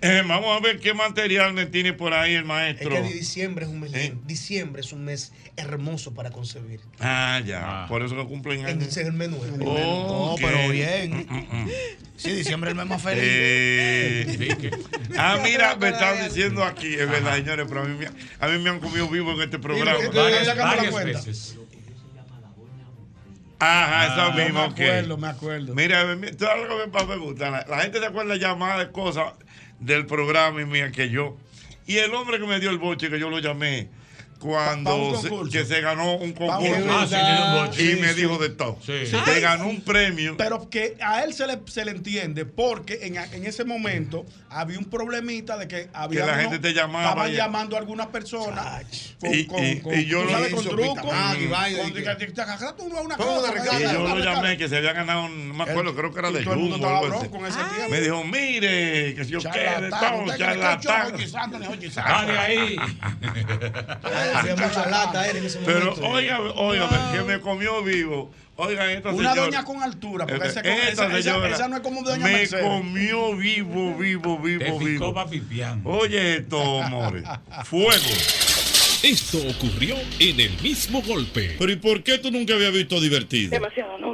Eh, 0.00 0.22
vamos 0.24 0.56
a 0.56 0.60
ver 0.60 0.78
qué 0.78 0.94
material 0.94 1.52
me 1.54 1.66
tiene 1.66 1.92
por 1.92 2.14
ahí 2.14 2.34
el 2.34 2.42
Es 2.42 2.46
maestro. 2.46 2.90
que 2.90 3.02
diciembre 3.02 3.64
es 3.64 3.70
un 3.72 3.80
mes. 3.80 3.92
¿Eh? 3.94 4.14
Diciembre 4.26 4.80
es 4.80 4.92
un 4.92 5.04
mes 5.04 5.32
hermoso 5.56 6.14
para 6.14 6.30
concebir. 6.30 6.80
Ah, 7.00 7.40
ya. 7.44 7.62
Ah. 7.84 7.86
Por 7.88 8.02
eso 8.04 8.14
que 8.14 8.24
cumplen 8.26 8.64
años. 8.64 8.86
Ese 8.86 9.00
es 9.00 9.06
el 9.08 9.12
menú. 9.12 9.42
el 9.44 9.52
menú. 9.52 9.64
No, 9.64 10.36
pero 10.40 10.68
bien. 10.68 11.26
Mm, 11.28 11.56
mm. 11.64 11.68
Sí, 12.16 12.30
diciembre 12.30 12.70
es 12.70 12.72
el 12.74 12.78
mes 12.78 12.86
más 12.86 13.02
feliz. 13.02 13.22
Eh, 13.24 14.70
ah, 15.18 15.38
mira, 15.42 15.74
me 15.74 15.90
no 15.90 15.96
están 15.96 16.24
diciendo 16.28 16.62
aquí, 16.62 16.94
es 16.94 17.10
verdad, 17.10 17.34
señores, 17.34 17.66
pero 17.68 17.82
a 17.82 17.84
mí, 17.84 17.96
me, 17.98 18.06
a 18.06 18.48
mí 18.48 18.58
me 18.62 18.70
han 18.70 18.78
comido 18.78 19.08
vivo 19.08 19.32
en 19.32 19.40
este 19.42 19.58
programa. 19.58 19.98
¿qué 19.98 20.08
te- 20.10 20.16
Varias, 20.16 20.56
varias 20.56 20.94
veces. 21.04 21.56
Ajá, 23.60 24.04
esa 24.06 24.26
Ah, 24.26 24.30
misma, 24.36 24.60
me 24.60 24.66
ok. 24.66 24.72
acuerdo, 24.72 25.16
me 25.18 25.26
acuerdo. 25.28 25.74
Mira, 25.74 26.02
sabes 26.38 26.68
lo 26.68 26.78
que 26.78 26.86
me 26.98 27.06
me 27.06 27.16
gusta. 27.16 27.50
La, 27.50 27.66
la 27.68 27.80
gente 27.80 27.98
se 27.98 28.06
acuerda 28.06 28.36
llamadas 28.36 28.78
de 28.86 28.92
cosas 28.92 29.32
del 29.80 30.06
programa 30.06 30.60
y 30.62 30.64
mía 30.64 30.90
que 30.90 31.10
yo. 31.10 31.36
Y 31.86 31.96
el 31.98 32.14
hombre 32.14 32.38
que 32.38 32.46
me 32.46 32.60
dio 32.60 32.70
el 32.70 32.78
boche, 32.78 33.10
que 33.10 33.18
yo 33.18 33.30
lo 33.30 33.38
llamé, 33.38 33.88
cuando 34.38 35.20
se- 35.20 35.30
que 35.50 35.64
se 35.64 35.80
ganó 35.80 36.14
un 36.16 36.32
concurso. 36.32 36.86
Ah, 36.90 37.06
sí, 37.08 37.16
boche. 37.60 37.92
y 37.92 37.96
me 38.00 38.14
dijo 38.14 38.38
de 38.38 38.50
todo. 38.50 38.78
Sí. 38.84 39.06
Se 39.06 39.40
ganó 39.40 39.68
un 39.68 39.80
premio. 39.80 40.36
Pero 40.36 40.68
que 40.70 40.96
a 41.00 41.24
él 41.24 41.34
se 41.34 41.46
le, 41.46 41.58
se 41.66 41.84
le 41.84 41.90
entiende 41.92 42.44
porque 42.44 43.00
en, 43.02 43.16
en 43.16 43.46
ese 43.46 43.64
momento 43.64 44.24
había 44.50 44.78
un 44.78 44.84
problemita 44.86 45.56
de 45.58 45.68
que 45.68 45.88
había 45.92 46.20
Que 46.20 46.26
la 46.26 46.32
uno- 46.34 46.42
gente 46.42 46.58
te 46.60 46.72
llamaba 46.74 47.08
Estaban 47.10 47.30
y- 47.32 47.34
llamando 47.36 47.76
a 47.76 47.78
algunas 47.80 48.06
personas 48.08 48.82
con, 49.20 49.34
Y- 49.34 49.46
con, 49.46 49.64
y- 49.64 49.80
con- 49.80 49.94
y 49.98 50.04
yo 50.06 50.24
lo 50.24 50.30
con 50.50 50.64
y 53.78 53.82
yo 53.92 54.02
lo 54.08 54.18
llamé 54.20 54.56
que 54.56 54.68
se 54.68 54.76
había 54.76 54.92
ganado, 54.92 55.24
un- 55.26 55.48
no 55.48 55.54
me 55.54 55.64
acuerdo, 55.64 55.94
creo 55.94 56.12
que 56.12 56.18
era 56.20 56.30
de 56.30 56.44
Jumbo. 56.44 56.76
algo 56.88 57.16
así. 57.16 57.28
Me 57.90 58.00
dijo, 58.00 58.24
mire, 58.24 59.14
que 59.14 59.24
si 59.24 59.30
yo 59.32 59.40
de 59.40 59.50
Charlatán. 59.50 60.26
Dale 61.94 62.38
ahí. 62.38 62.76
Había 64.34 64.56
mucha 64.56 64.88
lata 64.88 65.28
él 65.30 65.36
en 65.38 65.46
ese 65.46 65.58
Pero 65.64 65.94
oiga, 65.94 66.40
oiga, 66.40 67.12
que 67.12 67.22
me 67.22 67.40
comió 67.40 67.82
vivo. 67.82 68.30
Oiga, 68.56 68.92
esta 68.92 69.10
Una 69.10 69.30
señora. 69.30 69.46
doña 69.46 69.64
con 69.64 69.82
altura, 69.82 70.26
porque 70.26 70.48
esa, 70.48 70.60
esa, 70.62 71.16
esa, 71.16 71.68
no 71.68 71.76
es 71.76 71.82
como 71.82 72.02
doña 72.02 72.24
Me 72.24 72.32
Mercedes. 72.32 72.64
comió 72.64 73.36
vivo, 73.36 73.94
vivo, 73.96 74.36
Te 74.42 74.48
vivo, 74.48 74.78
picó 74.80 75.24
vivo. 75.28 75.80
Oye 75.84 76.38
esto, 76.38 76.82
amores. 76.82 77.22
Fuego. 77.64 78.04
Esto 79.00 79.38
ocurrió 79.48 79.94
en 80.18 80.40
el 80.40 80.60
mismo 80.60 81.00
golpe. 81.02 81.54
Pero 81.56 81.70
¿y 81.70 81.76
por 81.76 82.02
qué 82.02 82.18
tú 82.18 82.32
nunca 82.32 82.54
habías 82.54 82.72
visto 82.72 83.00
divertido? 83.00 83.50
Demasiado 83.50 83.94
anuncio. 83.94 84.07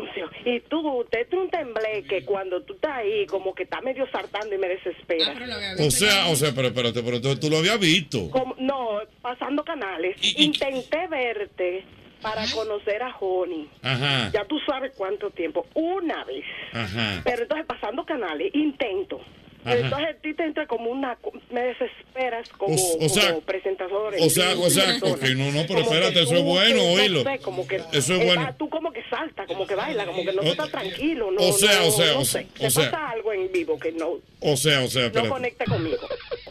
Y 0.45 0.61
tú, 0.61 1.07
te 1.11 1.23
entra 1.23 1.41
un 1.41 1.49
tembleque 1.51 2.25
cuando 2.25 2.63
tú 2.63 2.75
estás 2.75 2.93
ahí, 2.99 3.27
como 3.27 3.55
que 3.55 3.63
está 3.63 3.81
medio 3.81 4.07
saltando 4.11 4.55
y 4.55 4.59
me 4.59 4.69
desespera. 4.69 5.35
O 5.79 5.91
sea, 5.91 6.29
o 6.29 6.37
sea, 6.37 6.53
pero 6.55 6.69
espérate, 6.69 7.03
pero 7.03 7.17
entonces 7.17 7.41
tú 7.41 7.49
lo 7.51 7.59
habías 7.59 7.81
visto. 7.81 8.31
Como- 8.31 8.55
no, 8.59 8.99
pasando 9.23 9.65
canales. 9.65 10.17
Intenté 10.39 11.07
verte 11.09 11.85
para 12.21 12.45
conocer 12.55 13.03
a 13.03 13.13
Joni. 13.13 13.69
Ajá. 13.83 14.31
Ya 14.33 14.45
tú 14.45 14.59
sabes 14.67 14.93
cuánto 14.97 15.31
tiempo. 15.31 15.67
Una 15.75 16.25
vez. 16.25 16.45
Ajá. 16.73 17.21
Pero 17.25 17.43
entonces 17.43 17.67
pasando 17.67 18.05
canales, 18.05 18.51
intento. 18.55 19.21
Ajá. 19.65 19.77
Entonces 19.77 20.09
a 20.11 20.15
ti 20.21 20.35
te 20.35 20.43
entra 20.45 20.67
como 20.67 20.91
una... 20.91 21.17
Me 21.51 21.61
desesperas 21.63 22.49
como, 22.51 22.75
O- 22.75 23.05
o 23.05 23.09
sea, 23.09 23.29
como 23.31 23.41
presentador. 23.43 24.15
O 24.21 24.31
sea, 24.31 24.55
o 24.59 24.71
sea, 24.71 24.85
persona. 25.01 25.13
ok, 25.15 25.23
no, 25.37 25.53
no, 25.53 25.63
pero 25.67 25.67
Como 25.67 25.77
que 25.77 25.81
espérate, 25.97 26.21
eso 26.23 26.31
tú, 26.31 26.37
es 26.37 26.43
bueno, 26.45 26.77
que, 26.81 26.87
no 26.87 26.93
oílo. 26.93 27.23
sé, 27.25 27.39
como 27.39 27.67
que, 27.67 27.77
Eso 27.77 28.15
es 28.15 28.21
eh, 28.21 28.25
bueno. 28.25 28.43
va, 28.43 28.53
tú 28.57 28.69
como 28.69 28.93
que 28.93 29.03
salta, 29.09 29.47
como 29.47 29.67
que 29.67 29.75
baila, 29.75 30.05
como 30.07 30.25
que 30.25 30.33
no 30.33 30.43
O- 30.43 30.45
estás 30.45 30.71
tranquilo. 30.71 31.31
No, 31.31 31.41
o 31.43 31.53
sea, 31.53 31.81
no, 31.81 31.87
o 31.89 31.91
sea, 31.91 32.13
no 32.15 32.21
o 32.21 32.25
sé. 32.25 32.47
o 32.61 32.71
sea. 32.71 32.91
pasa 32.91 33.09
algo 33.11 33.33
en 33.33 33.51
vivo 33.53 33.79
que 33.79 33.93
no, 33.93 34.19
O 34.41 34.57
sea, 34.57 34.83
o 34.83 34.89
sea, 34.89 35.03
no 35.03 35.07
espérate. 35.09 35.29
conecta 35.29 35.65
conmigo. 35.65 36.07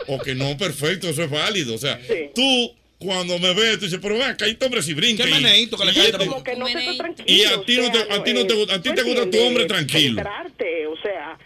Ok, 0.07 0.28
no, 0.36 0.57
perfecto, 0.57 1.07
eso 1.09 1.24
es 1.24 1.30
válido. 1.30 1.76
O 1.76 1.78
sea, 1.78 1.99
Sí. 2.07 2.30
tú 2.34 2.74
cuando 2.99 3.38
me 3.38 3.53
ves, 3.53 3.80
tú 3.80 3.86
dices, 3.86 3.99
pero 4.01 4.16
ven 4.16 4.24
acá, 4.30 4.45
este 4.47 4.66
hombre 4.66 4.82
si 4.82 4.93
brinca. 4.93 5.24
Qué 5.26 5.30
y- 5.30 5.34
meneíto 5.34 5.78
que 5.78 5.86
le 5.86 5.93
cae 5.93 6.05
este- 6.05 6.26
Como 6.26 6.41
que 6.43 6.55
no 6.55 6.66
te 6.66 6.72
está 6.80 7.03
tranquilo. 7.03 7.26
Y 7.28 7.43
a 7.43 7.61
ti 7.66 7.78
no 7.78 7.91
te- 7.91 8.14
a 8.14 8.24
ti 8.24 8.34
no 8.34 8.47
te 8.47 8.53
gusta- 8.53 8.74
a 8.76 8.82
ti 8.82 8.89
¿tú 8.89 8.95
te 8.95 9.03
gusta 9.03 9.30
tu 9.30 9.39
hombre 9.45 9.66
tranquilo. 9.66 10.22
O 10.22 10.97
sea, 11.01 11.38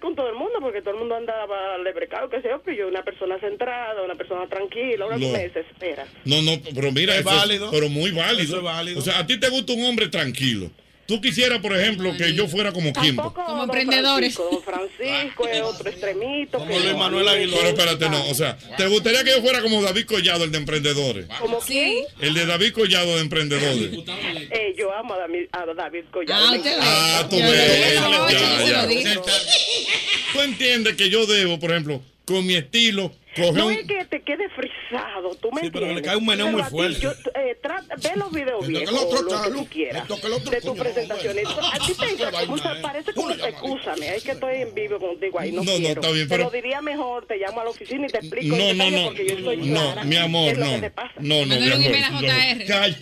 con 0.00 0.14
todo 0.16 0.28
el 0.28 0.34
mundo 0.34 0.58
porque 0.60 0.80
todo 0.82 0.94
el 0.94 1.00
mundo 1.00 1.14
anda 1.16 1.34
lebrecado, 1.78 2.28
que 2.28 2.40
sea, 2.42 2.58
pero 2.64 2.76
yo 2.76 2.88
una 2.88 3.02
persona 3.02 3.38
centrada, 3.38 4.02
una 4.02 4.14
persona 4.14 4.46
tranquila, 4.48 5.04
ahora 5.04 5.18
No. 5.18 5.28
me 5.28 5.38
desespera. 5.48 6.06
No, 6.24 6.40
no, 6.42 6.52
pero 6.74 6.92
mira, 6.92 7.14
Es 7.14 7.20
eso 7.20 7.30
válido. 7.30 7.70
pero 7.70 7.88
muy 7.88 8.10
válido. 8.10 8.42
Eso 8.42 8.56
es 8.58 8.62
válido. 8.62 8.98
O 8.98 9.02
sea, 9.02 9.18
a 9.18 9.26
ti 9.26 9.38
te 9.38 9.48
gusta 9.48 9.72
un 9.72 9.84
hombre 9.84 10.08
tranquilo. 10.08 10.70
Tú 11.12 11.20
quisieras, 11.20 11.58
por 11.58 11.78
ejemplo, 11.78 12.16
que 12.16 12.32
yo 12.32 12.48
fuera 12.48 12.72
como. 12.72 12.90
Tampoco 12.90 13.44
Como 13.44 13.64
emprendedores. 13.64 14.34
Francisco, 14.34 14.48
Don 14.50 14.62
Francisco 14.62 15.46
es 15.46 15.60
otro 15.60 15.90
extremito. 15.90 16.56
Como 16.56 16.70
que 16.70 16.80
Luis 16.80 16.96
Manuel 16.96 17.28
Aguilar. 17.28 17.58
Pero 17.58 17.68
espérate, 17.68 18.08
no. 18.08 18.30
O 18.30 18.34
sea, 18.34 18.56
¿te 18.78 18.86
gustaría 18.86 19.22
que 19.22 19.32
yo 19.32 19.42
fuera 19.42 19.60
como 19.60 19.82
David 19.82 20.06
Collado, 20.06 20.44
el 20.44 20.50
de 20.52 20.56
emprendedores? 20.56 21.26
¿Como 21.38 21.58
quién? 21.58 21.98
El 22.18 22.32
de 22.32 22.46
David 22.46 22.72
Collado 22.72 23.16
de 23.16 23.20
emprendedores. 23.20 23.90
Eh, 24.52 24.74
yo 24.78 24.90
amo 24.90 25.12
a 25.12 25.18
David, 25.18 25.48
a 25.52 25.66
David 25.66 26.04
Collado. 26.10 26.46
Ah, 26.46 26.56
usted. 26.56 26.78
Ah, 26.80 27.26
tú 27.28 27.36
ves. 27.36 27.94
Ya, 28.30 28.86
ya. 28.88 29.22
Tú 30.32 30.40
entiendes 30.40 30.96
que 30.96 31.10
yo 31.10 31.26
debo, 31.26 31.60
por 31.60 31.72
ejemplo, 31.72 32.00
con 32.24 32.46
mi 32.46 32.54
estilo, 32.54 33.12
No 33.52 33.66
un. 33.66 33.72
es 33.72 33.86
que 33.86 34.04
te 34.04 34.22
quede 34.22 34.48
frisado 34.50 35.34
tú 35.36 35.50
me 35.52 35.62
Sí, 35.62 35.70
pero 35.70 35.86
le 35.86 35.92
entiendes. 35.92 36.02
cae 36.06 36.16
un 36.16 36.52
muy 36.52 36.62
fuerte. 36.64 37.00
yo, 37.00 37.12
eh, 37.34 37.56
trata- 37.62 37.94
ve 37.96 38.10
los 38.16 38.30
videos 38.32 38.60
que 38.66 38.72
viejos, 38.72 38.92
lo 38.92 39.00
tú 39.54 39.66
quieras, 39.70 40.08
de 40.08 40.60
tus 40.60 40.78
presentaciones. 40.78 41.46
A 41.48 41.78
ti 41.86 41.94
te 41.94 42.06
mucha- 42.46 42.72
es. 42.74 42.80
parece 42.80 43.12
como, 43.14 43.30
escúchame, 43.30 44.14
es 44.16 44.24
que 44.24 44.32
estoy 44.32 44.56
en 44.56 44.74
vivo 44.74 44.98
contigo 44.98 45.38
ahí, 45.38 45.52
no, 45.52 45.62
No, 45.64 45.72
no, 45.72 45.76
quiero. 45.78 46.00
está 46.00 46.12
bien, 46.12 46.28
Te 46.28 46.38
lo 46.38 46.50
diría 46.50 46.80
mejor, 46.82 47.26
te 47.26 47.36
llamo 47.36 47.60
a 47.60 47.64
la 47.64 47.70
oficina 47.70 48.06
y 48.06 48.10
te 48.10 48.18
explico 48.18 48.56
No, 48.56 48.74
no, 48.74 48.90
no. 48.90 49.04
porque 49.06 49.26
yo 49.26 49.34
estoy 49.38 49.56
No, 49.58 50.04
mi 50.04 50.16
amor, 50.16 50.44
¿Qué 50.44 50.50
es 50.52 50.58
lo 50.58 50.66
no. 50.66 50.80
te 50.80 50.90
pasa? 50.90 51.12
No, 51.20 51.46
no, 51.46 51.54
mi 51.56 51.70
amor. 51.72 51.92
¿Eh? 51.94 53.00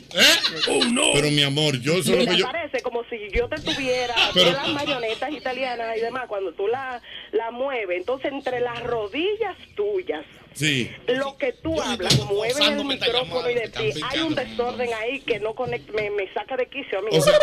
Oh, 0.68 0.84
no. 0.84 1.02
Pero 1.14 1.30
mi 1.30 1.42
amor, 1.42 1.80
yo 1.80 2.02
solo 2.02 2.24
que 2.24 2.36
yo. 2.36 2.46
parece 2.46 2.80
como 2.82 3.02
si 3.04 3.16
yo 3.34 3.48
te 3.48 3.60
tuviera 3.60 4.14
todas 4.32 4.52
las 4.54 4.68
marionetas 4.68 5.30
italianas 5.32 5.96
y 5.96 6.00
demás, 6.00 6.24
cuando 6.28 6.52
tú 6.52 6.66
la, 6.68 7.00
la 7.32 7.50
mueves, 7.50 7.98
entonces 7.98 8.32
entre 8.32 8.60
las 8.60 8.82
rodillas 8.82 9.56
tuyas, 9.74 10.19
Sí. 10.52 10.90
lo 11.06 11.36
que 11.38 11.52
tú 11.52 11.80
hablas, 11.80 12.18
mueves 12.26 12.58
el 12.60 12.84
micrófono 12.84 13.48
y 13.50 13.54
de 13.54 13.68
ti, 13.68 14.00
hay 14.02 14.20
un 14.20 14.34
desorden 14.34 14.90
ahí 14.94 15.20
que 15.20 15.38
no 15.40 15.54
conecta, 15.54 15.92
me, 15.92 16.10
me 16.10 16.32
saca 16.34 16.56
de 16.56 16.66
quicio, 16.68 16.98
amigo. 16.98 17.16
O 17.16 17.20
sea, 17.20 17.38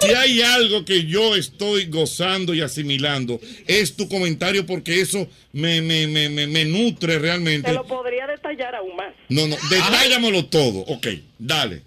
si 0.00 0.14
hay 0.14 0.40
algo 0.40 0.84
que 0.84 1.04
yo 1.06 1.34
estoy 1.36 1.86
gozando 1.86 2.54
y 2.54 2.62
asimilando, 2.62 3.40
es 3.66 3.96
tu 3.96 4.08
comentario 4.08 4.64
porque 4.64 5.00
eso 5.00 5.26
me, 5.52 5.82
me, 5.82 6.06
me, 6.06 6.28
me, 6.28 6.46
me 6.46 6.64
nutre 6.64 7.18
realmente. 7.18 7.68
te 7.68 7.74
lo 7.74 7.84
podría 7.84 8.26
detallar 8.26 8.74
aún 8.76 8.96
más. 8.96 9.12
No, 9.28 9.46
no, 9.46 9.56
detállamelo 9.68 10.46
todo. 10.46 10.80
Ok, 10.86 11.08
dale. 11.38 11.82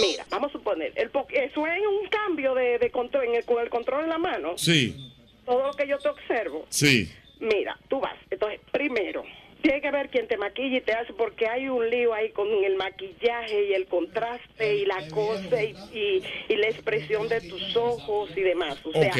Mira, 0.00 0.24
vamos 0.30 0.50
a 0.50 0.52
suponer, 0.52 0.92
el 0.96 1.08
eso 1.08 1.66
es 1.66 1.80
un 2.02 2.08
cambio 2.08 2.54
de, 2.54 2.78
de 2.78 2.90
control, 2.90 3.24
en 3.26 3.34
el, 3.34 3.44
con 3.44 3.62
el 3.62 3.68
control 3.68 4.04
en 4.04 4.10
la 4.10 4.18
mano, 4.18 4.56
Sí, 4.56 4.96
todo 5.44 5.66
lo 5.66 5.72
que 5.74 5.86
yo 5.86 5.98
te 5.98 6.08
observo. 6.08 6.66
sí. 6.70 7.10
Mira, 7.42 7.76
tú 7.88 8.00
vas. 8.00 8.14
Entonces, 8.30 8.60
primero, 8.70 9.24
tiene 9.62 9.80
que 9.80 9.90
ver 9.90 10.08
quién 10.10 10.26
te 10.26 10.36
maquilla 10.36 10.78
y 10.78 10.80
te 10.80 10.92
hace, 10.92 11.12
porque 11.12 11.46
hay 11.46 11.68
un 11.68 11.88
lío 11.90 12.14
ahí 12.14 12.30
con 12.30 12.48
el 12.64 12.76
maquillaje 12.76 13.68
y 13.70 13.74
el 13.74 13.86
contraste 13.86 14.76
y 14.76 14.86
la 14.86 15.06
cosa 15.08 15.62
y, 15.62 15.74
y- 15.92 16.22
y 16.48 16.56
la 16.56 16.66
expresión 16.68 17.28
de 17.28 17.40
tus 17.42 17.76
ojos 17.76 18.30
y 18.36 18.40
demás. 18.40 18.76
O 18.84 18.92
sea, 18.92 19.12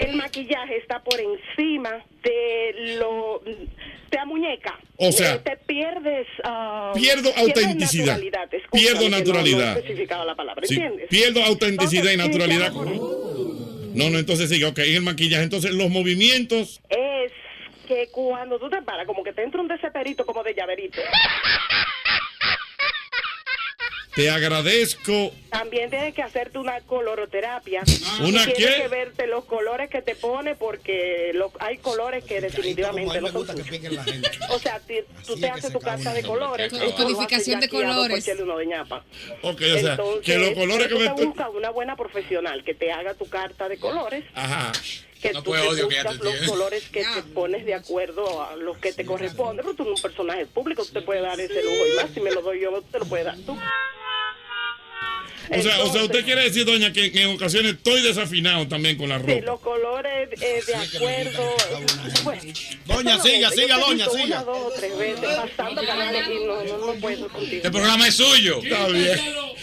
el 0.00 0.16
maquillaje 0.16 0.76
está 0.78 1.02
por 1.02 1.18
encima 1.20 2.04
de 2.22 2.96
lo. 2.98 3.42
te 4.10 4.18
amuñeca. 4.20 4.78
O 4.96 5.10
sea, 5.10 5.34
Eh, 5.34 5.40
te 5.44 5.56
pierdes. 5.66 6.26
ah, 6.44 6.92
pierdo 6.94 7.30
autenticidad. 7.36 8.20
Pierdo 8.70 9.08
no- 9.08 9.18
naturalidad. 9.18 9.72
No, 9.72 9.76
he 9.76 9.80
especificado 9.80 10.24
la 10.24 10.34
palabra. 10.36 10.64
Pierdo 11.10 11.42
autenticidad 11.44 12.12
y 12.12 12.16
naturalidad. 12.16 12.70
sí, 12.72 12.78
No, 13.94 14.10
no, 14.10 14.18
entonces 14.18 14.50
sigue, 14.50 14.64
ok, 14.66 14.78
en 14.80 14.96
el 14.96 15.02
maquillaje. 15.02 15.44
Entonces, 15.44 15.72
los 15.72 15.88
movimientos. 15.88 16.80
es 16.88 17.32
que 17.86 18.08
cuando 18.10 18.58
tú 18.58 18.68
te 18.68 18.82
paras, 18.82 19.06
como 19.06 19.22
que 19.22 19.32
te 19.32 19.42
entra 19.42 19.60
un 19.60 19.68
desesperito 19.68 20.26
como 20.26 20.42
de 20.42 20.54
llaverito. 20.54 21.00
Te 24.14 24.30
agradezco. 24.30 25.32
También 25.50 25.90
tienes 25.90 26.14
que 26.14 26.22
hacerte 26.22 26.58
una 26.58 26.80
coloroterapia. 26.82 27.82
¿Una 28.20 28.28
y 28.44 28.52
tienes 28.52 28.76
qué? 28.76 28.82
que 28.82 28.88
verte 28.88 29.26
los 29.26 29.44
colores 29.44 29.90
que 29.90 30.02
te 30.02 30.14
pone 30.14 30.54
porque 30.54 31.32
lo- 31.34 31.52
hay 31.58 31.78
colores 31.78 32.22
que 32.24 32.40
definitivamente 32.40 33.20
no 33.20 33.28
son 33.32 33.46
tuyos. 33.46 33.66
O 34.50 34.58
sea, 34.60 34.78
ti- 34.80 35.00
tú 35.26 35.36
te 35.36 35.48
haces 35.48 35.72
tu 35.72 35.80
carta 35.80 36.12
de 36.12 36.22
colores. 36.22 36.72
Codificación 36.96 37.58
de 37.60 37.68
colores. 37.68 38.24
Chele 38.24 38.42
Uno 38.44 38.56
de 38.58 38.66
ñapa. 38.66 39.04
Ok, 39.42 39.60
o 39.62 39.78
sea, 39.78 39.90
Entonces, 39.92 40.24
que 40.24 40.38
los 40.38 40.50
colores 40.52 40.86
que 40.88 40.94
tú 40.94 40.98
me 41.00 41.04
te 41.06 41.10
estoy- 41.10 41.26
buscas 41.26 41.48
una 41.54 41.70
buena 41.70 41.96
profesional 41.96 42.62
que 42.64 42.74
te 42.74 42.92
haga 42.92 43.14
tu 43.14 43.28
carta 43.28 43.68
de 43.68 43.78
colores. 43.78 44.24
Ajá. 44.34 44.70
Que 45.20 45.32
No, 45.32 45.42
tú 45.42 45.52
te 45.52 45.60
odio 45.60 45.88
que 45.88 45.94
ya 45.94 46.02
buscas 46.02 46.18
te 46.18 46.24
los 46.24 46.48
colores 46.50 46.84
que 46.90 47.02
te 47.02 47.22
pones 47.32 47.64
de 47.64 47.72
acuerdo 47.74 48.42
a 48.44 48.56
los 48.56 48.76
que 48.78 48.92
te 48.92 49.04
corresponden. 49.06 49.64
Pero 49.64 49.74
tú 49.74 49.82
eres 49.84 49.96
un 49.96 50.02
personaje 50.02 50.44
público, 50.46 50.84
tú 50.84 50.92
te 50.92 51.00
puedes 51.02 51.22
dar 51.22 51.40
ese 51.40 51.62
lujo 51.62 51.86
y 51.92 51.96
más. 51.96 52.10
Si 52.12 52.20
me 52.20 52.30
lo 52.30 52.42
doy 52.42 52.60
yo, 52.60 52.82
te 52.92 52.98
lo 52.98 53.06
puedes 53.06 53.24
dar 53.26 53.36
tú. 53.38 53.56
O 55.56 55.62
sea, 55.62 55.84
o 55.84 55.92
sea, 55.92 56.04
usted 56.04 56.24
quiere 56.24 56.44
decir, 56.44 56.64
doña, 56.64 56.90
que, 56.92 57.12
que 57.12 57.22
en 57.22 57.28
ocasiones 57.36 57.74
estoy 57.74 58.00
desafinado 58.00 58.66
también 58.66 58.96
con 58.96 59.10
la 59.10 59.18
Sí, 59.20 59.26
ropa. 59.26 59.44
los 59.44 59.60
colores 59.60 60.28
eh, 60.40 60.62
de 60.66 60.74
acuerdo. 60.74 61.54
Bueno, 62.24 62.42
Doña, 62.86 63.20
siga, 63.20 63.50
siga, 63.50 63.78
doña, 63.78 64.06
siga. 64.08 64.24
Una, 64.24 64.44
dos 64.44 64.58
o 64.58 64.70
tres 64.74 64.96
veces 64.96 65.28
pasando 65.56 65.82
canales 65.84 66.24
y 66.28 66.44
no, 66.46 66.64
no, 66.64 66.86
no 66.86 66.92
puedo 66.94 67.28
contigo. 67.28 67.56
Este 67.56 67.70
programa 67.70 68.08
es 68.08 68.14
suyo. 68.16 68.60
Está 68.62 68.88
bien. 68.88 69.20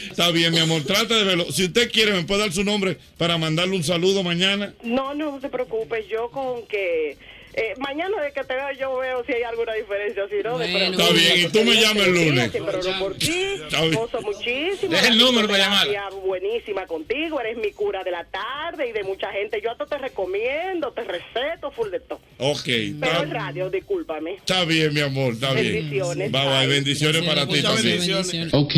Está 0.10 0.32
bien, 0.32 0.54
mi 0.54 0.60
amor. 0.60 0.84
Trata 0.84 1.16
de 1.16 1.24
verlo. 1.24 1.52
Si 1.52 1.66
usted 1.66 1.92
quiere, 1.92 2.12
me 2.14 2.24
puede 2.24 2.42
dar 2.42 2.52
su 2.54 2.64
nombre 2.64 2.98
para 3.18 3.38
mandarle 3.40 3.76
un 3.76 3.84
saludo 3.84 4.22
mañana. 4.24 4.74
No, 4.84 5.16
no 5.16 5.40
te 5.40 5.50
preocupes, 5.50 6.06
yo 6.08 6.30
con 6.30 6.68
que 6.68 7.18
eh, 7.54 7.74
mañana 7.80 8.22
de 8.22 8.32
que 8.32 8.44
te 8.44 8.54
veo 8.56 8.72
yo 8.80 8.98
veo 8.98 9.24
si 9.26 9.34
hay 9.34 9.44
alguna 9.44 9.74
diferencia, 9.74 10.24
si 10.30 10.44
no, 10.44 10.54
Bueno. 10.54 11.02
Está 11.02 11.14
bien, 11.14 11.48
y 11.48 11.50
tú 11.50 11.64
me 11.64 11.76
llamas 11.76 12.08
el 12.08 12.14
lunes. 12.14 12.52
Siempre 12.52 12.78
oro 12.78 12.92
por 13.00 13.16
ti, 13.16 13.58
gozo 13.94 14.22
muchísimo. 14.22 14.92
Deja 14.92 15.08
el 15.08 15.18
número 15.18 15.48
para 15.48 15.66
psicoterapia 15.66 16.10
buenísima 16.26 16.86
contigo, 16.88 17.40
eres 17.40 17.58
mi 17.58 17.72
cura 17.72 18.04
de 18.04 18.12
la 18.12 18.26
tarde 18.26 18.88
y 18.88 18.92
de 18.92 19.04
mucha 19.04 19.32
gente. 19.32 19.62
Yo 19.62 19.72
hasta 19.72 19.86
te 19.86 19.98
recomiendo, 19.98 20.92
te 20.92 21.04
respeto, 21.04 21.72
full 21.72 21.90
de 21.90 22.00
todo. 22.00 22.20
Ok. 22.38 22.64
Pero 23.00 23.24
el 23.24 23.32
radio, 23.32 23.70
discúlpame. 23.70 24.36
está 24.36 24.66
bien, 24.66 24.94
mi 24.94 25.02
amor. 25.02 25.34
Está 25.34 25.54
bien. 25.54 25.74
Bendiciones, 25.74 26.32
Bye, 26.32 26.48
bye. 26.48 26.68
Bendiciones 26.68 27.24
para 27.24 27.46
ti 27.48 27.62
bendiciones. 27.62 28.54
Ok. 28.54 28.76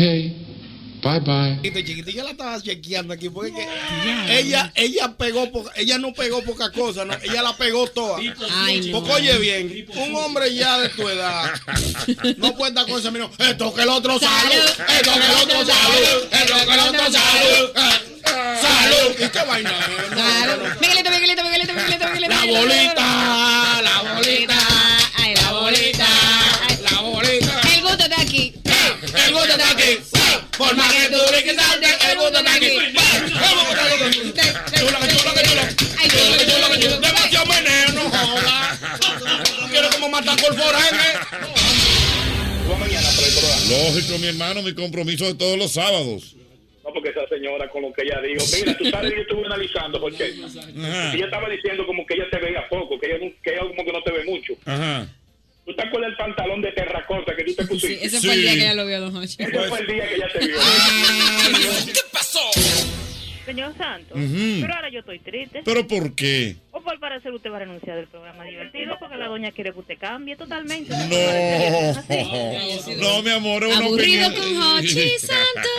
Bye 1.04 1.20
bye. 1.20 1.56
Chiquitita, 1.62 1.84
chiquitita 1.86 2.24
la 2.24 2.30
estaba 2.30 2.62
chequeando 2.62 3.12
aquí 3.14 3.28
porque 3.28 3.66
ella, 4.30 4.72
ella 4.74 5.12
pegó, 5.16 5.52
poca- 5.52 5.72
ella 5.76 5.98
no 5.98 6.12
pegó 6.14 6.42
poca 6.42 6.72
cosa, 6.72 7.04
no, 7.04 7.14
ella 7.22 7.42
la 7.42 7.54
pegó 7.56 7.86
toda. 7.88 8.18
Ay, 8.64 8.90
no. 8.90 8.98
Porque 9.00 9.12
oye 9.12 9.38
bien, 9.38 9.86
un 9.96 10.14
hombre 10.16 10.54
ya 10.54 10.78
de 10.78 10.88
tu 10.88 11.06
edad 11.08 11.52
no 12.38 12.54
puede 12.56 12.72
dar 12.72 12.86
con 12.86 12.98
ese 12.98 13.10
mino, 13.10 13.30
esto 13.38 13.74
que 13.74 13.82
el 13.82 13.88
otro 13.90 14.18
salud, 14.18 14.52
esto 14.88 15.12
que 15.12 15.26
el 15.26 15.32
otro 15.42 15.66
salud, 15.66 16.28
esto 16.32 16.54
que 16.66 16.72
el 16.74 16.80
otro 16.80 17.12
salud, 17.12 17.70
eh, 17.76 18.58
salud. 18.60 19.14
¿Y 19.26 19.28
qué 19.28 19.38
vaina? 19.46 19.70
es? 19.70 20.10
No, 20.10 20.16
Claro. 20.16 20.56
no, 20.56 20.68
no. 20.68 20.74
Miguelito, 20.80 21.10
Miguelito, 21.10 21.44
Miguelito, 21.44 21.72
Miguelito, 21.74 22.06
Miguelito. 22.08 22.34
La 22.34 22.60
bolita, 22.60 23.03
Por 30.66 30.76
más 30.76 30.92
que 30.92 31.08
tú 31.08 31.18
brinques 31.30 31.56
salte, 31.56 31.86
el 32.10 32.18
gusto 32.18 32.38
está 32.38 32.54
aquí. 32.54 32.70
Vamos 33.34 33.64
con 33.64 33.86
el 33.86 33.98
gusto. 33.98 34.42
Chula, 34.74 34.98
que 35.00 35.16
chula, 35.16 35.34
que 35.34 35.42
chula. 35.48 35.68
Ay, 35.98 36.08
Chula, 36.08 36.38
que 36.38 36.46
chula, 36.46 36.68
que 36.70 36.78
chula. 36.80 36.96
Demasiado 36.98 37.46
meneo, 37.46 37.88
no 37.94 38.10
jodas. 38.10 38.80
¿Tú 39.60 39.68
quieres 39.70 39.90
como 39.94 40.08
matar 40.08 40.36
por 40.40 40.56
foraje? 40.56 41.18
Lógico, 43.68 44.18
mi 44.18 44.26
hermano, 44.28 44.62
mi 44.62 44.74
compromiso 44.74 45.24
de 45.26 45.34
todos 45.34 45.58
los 45.58 45.72
sábados. 45.72 46.34
No, 46.84 46.92
porque 46.92 47.10
esa 47.10 47.26
señora 47.28 47.68
con 47.70 47.82
lo 47.82 47.92
que 47.92 48.02
ella 48.02 48.20
dijo, 48.20 48.44
mira, 48.54 48.76
tú 48.76 48.84
sabes, 48.90 49.12
yo 49.14 49.22
estuve 49.22 49.46
analizando 49.46 50.00
porque 50.00 50.34
Ajá. 50.44 51.14
ella 51.14 51.24
estaba 51.24 51.48
diciendo 51.48 51.86
como 51.86 52.04
que 52.06 52.14
ella 52.14 52.24
te 52.30 52.38
veía 52.38 52.68
poco, 52.68 52.98
que 53.00 53.06
ella, 53.06 53.18
que 53.42 53.50
ella 53.52 53.60
como 53.60 53.84
que 53.84 53.92
no 53.92 54.02
te 54.02 54.12
ve 54.12 54.24
mucho. 54.24 54.52
Ajá. 54.66 55.06
¿Tú 55.64 55.74
te 55.74 55.82
acuerdas 55.82 56.10
del 56.10 56.16
pantalón 56.18 56.60
de 56.60 56.72
terracota 56.72 57.34
que 57.34 57.44
tú 57.44 57.54
te 57.54 57.62
Sí, 57.62 57.68
pusiste? 57.68 58.04
ese 58.06 58.20
fue 58.20 58.34
el 58.34 58.40
día 58.42 58.50
Sí. 58.52 58.58
que 58.58 58.64
ella 58.64 58.74
lo 58.74 58.86
vio, 58.86 59.00
don 59.00 59.16
Hochi. 59.16 59.36
Ese 59.42 59.58
fue 59.68 59.80
el 59.80 59.86
día 59.86 60.08
que 60.08 60.14
ella 60.16 60.28
te 60.32 60.38
vio. 60.46 60.56
¿Qué 61.86 62.00
pasó? 62.12 62.40
Señor 63.46 63.76
Santos, 63.76 64.18
pero 64.60 64.74
ahora 64.74 64.88
yo 64.90 65.00
estoy 65.00 65.18
triste. 65.20 65.62
¿Pero 65.64 65.86
por 65.86 66.14
qué? 66.14 66.56
O 66.84 66.86
por 66.86 67.00
parecer 67.00 67.32
usted 67.32 67.50
va 67.50 67.56
a 67.56 67.60
renunciar 67.60 67.96
del 67.96 68.08
programa 68.08 68.44
divertido 68.44 68.96
porque 69.00 69.16
la 69.16 69.28
doña 69.28 69.50
quiere 69.52 69.72
que 69.72 69.78
usted 69.80 69.98
cambie 69.98 70.36
totalmente. 70.36 70.92
No. 72.94 72.96
No, 72.96 73.22
mi 73.22 73.30
amor, 73.30 73.64
es 73.64 73.76
una 73.76 73.86
Aburrido 73.86 74.34
con 74.34 74.56
Hochi 74.62 75.10
Santos. 75.18 75.70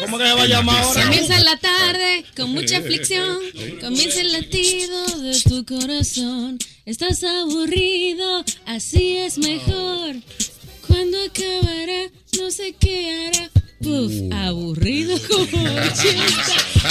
¿Cómo 0.00 0.18
que 0.18 0.26
se 0.26 0.32
va 0.32 0.42
a 0.42 0.46
llamar 0.46 0.82
ahora? 0.82 1.02
Comienza 1.02 1.38
la 1.40 1.56
tarde 1.58 2.24
con 2.36 2.50
mucha 2.52 2.78
aflicción. 2.78 3.38
Comienza 3.80 4.20
el 4.20 4.32
latido 4.32 5.06
de 5.20 5.40
tu 5.42 5.64
corazón. 5.66 6.58
Estás 6.86 7.22
aburrido, 7.24 8.44
así 8.66 9.18
es 9.18 9.38
mejor. 9.38 10.16
Cuando 10.86 11.18
acabará, 11.24 12.10
no 12.40 12.50
sé 12.50 12.74
qué 12.78 13.28
hará. 13.28 13.50
Puf, 13.82 14.12
aburrido 14.32 15.18
con 15.28 15.42
Hochi. 15.42 16.16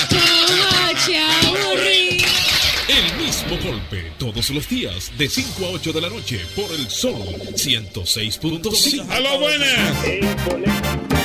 Con 0.09 0.89
Hochi, 0.89 1.15
aburrido. 1.15 2.54
El 2.87 3.17
mismo 3.17 3.57
golpe 3.63 4.11
todos 4.19 4.51
los 4.51 4.69
días 4.69 5.11
de 5.17 5.27
5 5.27 5.65
a 5.65 5.69
8 5.69 5.91
de 5.91 6.01
la 6.01 6.09
noche 6.09 6.45
por 6.55 6.71
el 6.71 6.87
Sol 6.87 7.15
106.5. 7.55 9.09
¡A 9.09 9.19
lo 9.21 9.39
buenas! 9.39 11.24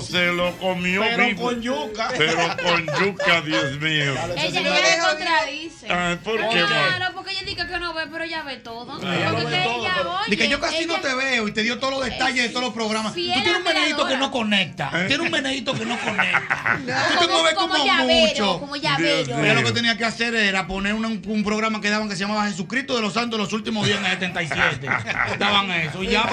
Se 0.00 0.26
lo 0.32 0.56
comió 0.58 1.00
Pero 1.02 1.26
vivo. 1.26 1.42
con 1.42 1.60
yuca. 1.62 2.08
Pero 2.16 2.36
con 2.62 2.86
yuca, 3.04 3.40
Dios 3.40 3.80
mío. 3.80 4.14
Ella 4.36 4.60
ya 4.60 4.62
le 4.62 4.98
contradice. 4.98 5.86
Ah, 5.90 6.16
¿por 6.22 6.36
qué? 6.48 6.62
Claro, 6.64 7.14
porque 7.14 7.32
ella 7.32 7.42
dice 7.44 7.66
que 7.66 7.78
no 7.78 7.92
ve, 7.94 8.02
pero 8.10 8.24
ella 8.24 8.42
ve 8.42 8.56
todo. 8.58 8.98
Ella 9.02 9.30
Porque 9.30 9.42
lo 9.44 9.50
ve 9.50 9.56
que 9.56 9.64
todo, 9.64 9.80
ella, 9.82 9.92
pero- 9.96 10.18
oye, 10.26 10.36
que 10.36 10.48
yo 10.48 10.60
casi 10.60 10.86
no 10.86 10.94
ella- 10.94 11.02
te 11.02 11.14
veo 11.14 11.48
y 11.48 11.52
te 11.52 11.62
dio 11.62 11.78
todos 11.78 11.94
los 11.94 12.04
detalles 12.04 12.42
de 12.44 12.48
todos 12.50 12.64
los 12.66 12.74
programas. 12.74 13.12
Tú 13.14 13.20
tienes 13.20 13.46
un 13.56 13.62
meneíto 13.64 13.96
que 14.06 14.14
admiradora. 14.14 14.18
no 14.18 14.30
conecta. 14.30 14.90
Tienes 14.90 15.18
un 15.20 15.30
meneíto 15.30 15.74
que 15.74 15.84
no 15.86 15.98
conecta. 15.98 16.78
Tú 17.20 17.26
te 17.26 17.32
mueves 17.32 17.54
como 17.54 17.74
mucho. 18.04 18.60
como 18.60 18.76
llavero. 18.76 19.38
Ella 19.42 19.54
lo 19.54 19.62
que 19.64 19.72
tenía 19.72 19.96
que 19.96 20.04
hacer 20.04 20.34
era 20.34 20.66
poner 20.66 20.94
un 20.94 21.42
programa 21.44 21.80
que 21.80 21.90
daban 21.90 22.08
que 22.08 22.14
se 22.16 22.20
llamaba 22.22 22.46
Jesucristo 22.46 22.94
de 22.96 23.02
los 23.02 23.12
Santos 23.14 23.38
los 23.38 23.52
últimos 23.52 23.86
días 23.86 23.98
en 23.98 24.04
el 24.06 24.12
77. 24.12 24.86
Daban 25.38 25.70
eso. 25.72 26.02
Y 26.02 26.08
ya. 26.08 26.28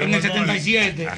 En 0.00 0.14
el 0.14 0.22
77. 0.22 1.08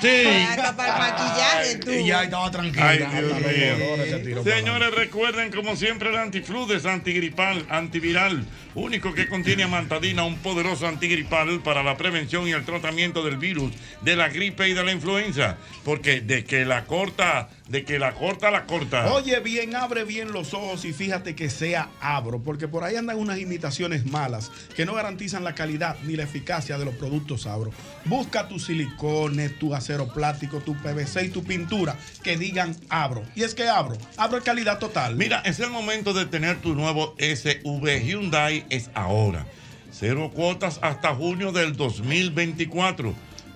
Sí. 0.00 0.26
Hasta 0.48 0.76
para 0.76 0.92
el 0.94 0.98
maquillaje, 0.98 1.76
tú. 1.76 1.90
Y 1.90 2.06
ya 2.06 2.24
estaba 2.24 2.50
tranquila. 2.50 2.88
Ay, 2.88 2.98
Dios 2.98 4.26
mío. 4.26 4.44
Señores, 4.44 4.94
recuerden 4.94 5.50
como 5.52 5.76
siempre 5.76 6.10
el 6.10 6.16
antifludes, 6.16 6.86
antigripal, 6.86 7.66
antiviral, 7.68 8.44
único 8.74 9.14
que 9.14 9.28
contiene 9.28 9.64
amantadina, 9.64 10.24
un 10.24 10.38
poderoso 10.38 10.86
antigripal 10.86 11.60
para 11.60 11.82
la 11.82 11.96
prevención 11.96 12.46
y 12.48 12.52
el 12.52 12.64
tratamiento 12.64 13.22
del 13.22 13.36
virus, 13.36 13.72
de 14.02 14.16
la 14.16 14.28
gripe 14.28 14.68
y 14.68 14.72
de 14.72 14.84
la 14.84 14.92
influenza. 14.92 15.56
Porque 15.84 16.20
de 16.20 16.44
que 16.44 16.64
la 16.64 16.84
corta, 16.84 17.48
de 17.70 17.84
que 17.84 18.00
la 18.00 18.12
corta, 18.14 18.50
la 18.50 18.66
corta. 18.66 19.12
Oye 19.12 19.38
bien, 19.38 19.76
abre 19.76 20.02
bien 20.02 20.32
los 20.32 20.54
ojos 20.54 20.84
y 20.84 20.92
fíjate 20.92 21.36
que 21.36 21.48
sea 21.48 21.88
abro, 22.00 22.42
porque 22.42 22.66
por 22.66 22.82
ahí 22.82 22.96
andan 22.96 23.16
unas 23.16 23.38
imitaciones 23.38 24.06
malas 24.06 24.50
que 24.74 24.84
no 24.84 24.94
garantizan 24.94 25.44
la 25.44 25.54
calidad 25.54 25.96
ni 26.02 26.16
la 26.16 26.24
eficacia 26.24 26.78
de 26.78 26.84
los 26.84 26.96
productos 26.96 27.46
abro. 27.46 27.70
Busca 28.06 28.48
tus 28.48 28.66
silicones, 28.66 29.56
tu 29.56 29.72
acero 29.72 30.12
plástico, 30.12 30.58
tu 30.58 30.74
PVC 30.74 31.26
y 31.26 31.28
tu 31.28 31.44
pintura 31.44 31.96
que 32.24 32.36
digan 32.36 32.74
abro. 32.88 33.22
Y 33.36 33.44
es 33.44 33.54
que 33.54 33.68
abro, 33.68 33.96
abro 34.16 34.38
es 34.38 34.44
calidad 34.44 34.80
total. 34.80 35.14
Mira, 35.14 35.40
es 35.44 35.60
el 35.60 35.70
momento 35.70 36.12
de 36.12 36.26
tener 36.26 36.60
tu 36.60 36.74
nuevo 36.74 37.14
SUV 37.18 38.02
Hyundai, 38.02 38.66
es 38.68 38.90
ahora. 38.94 39.46
Cero 39.92 40.32
cuotas 40.34 40.80
hasta 40.82 41.14
junio 41.14 41.52
del 41.52 41.76
2024. 41.76 43.14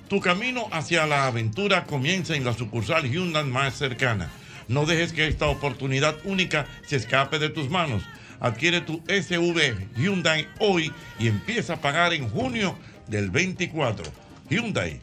Tu 0.09 0.21
camino 0.21 0.69
hacia 0.71 1.07
la 1.07 1.27
aventura 1.27 1.85
comienza 1.85 2.37
en 2.37 2.45
la 2.45 2.53
sucursal 2.53 3.11
Hyundai 3.11 3.45
más 3.45 3.75
cercana. 3.75 4.31
No 4.69 4.85
dejes 4.85 5.15
que 5.15 5.27
esta 5.27 5.47
oportunidad 5.47 6.17
única 6.25 6.67
se 6.87 6.97
escape 6.97 7.39
de 7.39 7.49
tus 7.49 7.71
manos. 7.71 8.03
Adquiere 8.39 8.83
tu 8.83 9.03
SUV 9.09 9.89
Hyundai 9.97 10.47
hoy 10.59 10.93
y 11.19 11.29
empieza 11.29 11.75
a 11.75 11.81
pagar 11.81 12.13
en 12.13 12.29
junio 12.29 12.77
del 13.07 13.31
24. 13.31 14.05
Hyundai, 14.51 15.01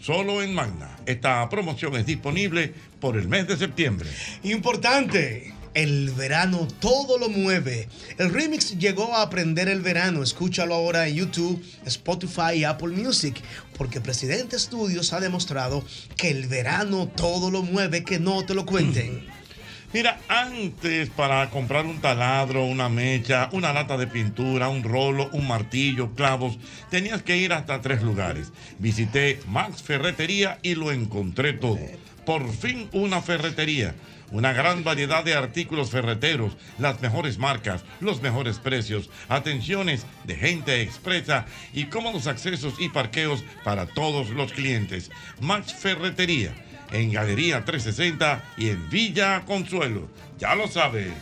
solo 0.00 0.40
en 0.42 0.54
Magna. 0.54 0.90
Esta 1.06 1.48
promoción 1.48 1.96
es 1.96 2.06
disponible 2.06 2.72
por 3.00 3.16
el 3.16 3.26
mes 3.26 3.48
de 3.48 3.56
septiembre. 3.56 4.08
Importante. 4.44 5.55
El 5.76 6.08
verano 6.12 6.66
todo 6.80 7.18
lo 7.18 7.28
mueve. 7.28 7.86
El 8.16 8.32
remix 8.32 8.78
llegó 8.78 9.14
a 9.14 9.20
aprender 9.20 9.68
el 9.68 9.82
verano. 9.82 10.22
Escúchalo 10.22 10.74
ahora 10.74 11.06
en 11.06 11.16
YouTube, 11.16 11.62
Spotify 11.84 12.54
y 12.54 12.64
Apple 12.64 12.96
Music. 12.96 13.42
Porque 13.76 14.00
Presidente 14.00 14.58
Studios 14.58 15.12
ha 15.12 15.20
demostrado 15.20 15.84
que 16.16 16.30
el 16.30 16.46
verano 16.46 17.08
todo 17.14 17.50
lo 17.50 17.62
mueve, 17.62 18.04
que 18.04 18.18
no 18.18 18.42
te 18.46 18.54
lo 18.54 18.64
cuenten. 18.64 19.26
Mira, 19.92 20.18
antes 20.28 21.10
para 21.10 21.50
comprar 21.50 21.84
un 21.84 22.00
taladro, 22.00 22.64
una 22.64 22.88
mecha, 22.88 23.50
una 23.52 23.74
lata 23.74 23.98
de 23.98 24.06
pintura, 24.06 24.70
un 24.70 24.82
rolo, 24.82 25.28
un 25.32 25.46
martillo, 25.46 26.14
clavos, 26.14 26.56
tenías 26.90 27.22
que 27.22 27.36
ir 27.36 27.52
hasta 27.52 27.82
tres 27.82 28.02
lugares. 28.02 28.50
Visité 28.78 29.40
Max 29.46 29.82
Ferretería 29.82 30.58
y 30.62 30.74
lo 30.74 30.90
encontré 30.90 31.52
todo. 31.52 31.80
Por 32.24 32.50
fin 32.50 32.88
una 32.92 33.20
ferretería. 33.20 33.94
Una 34.30 34.52
gran 34.52 34.84
variedad 34.84 35.24
de 35.24 35.34
artículos 35.34 35.90
ferreteros, 35.90 36.56
las 36.78 37.00
mejores 37.00 37.38
marcas, 37.38 37.84
los 38.00 38.22
mejores 38.22 38.58
precios, 38.58 39.08
atenciones 39.28 40.06
de 40.24 40.36
gente 40.36 40.82
expresa 40.82 41.46
y 41.72 41.84
cómodos 41.84 42.26
accesos 42.26 42.74
y 42.78 42.88
parqueos 42.88 43.44
para 43.64 43.86
todos 43.86 44.30
los 44.30 44.52
clientes. 44.52 45.10
Max 45.40 45.74
Ferretería 45.74 46.54
en 46.92 47.12
Galería 47.12 47.64
360 47.64 48.44
y 48.56 48.70
en 48.70 48.88
Villa 48.88 49.42
Consuelo. 49.44 50.08
Ya 50.38 50.54
lo 50.54 50.68
sabe. 50.68 51.12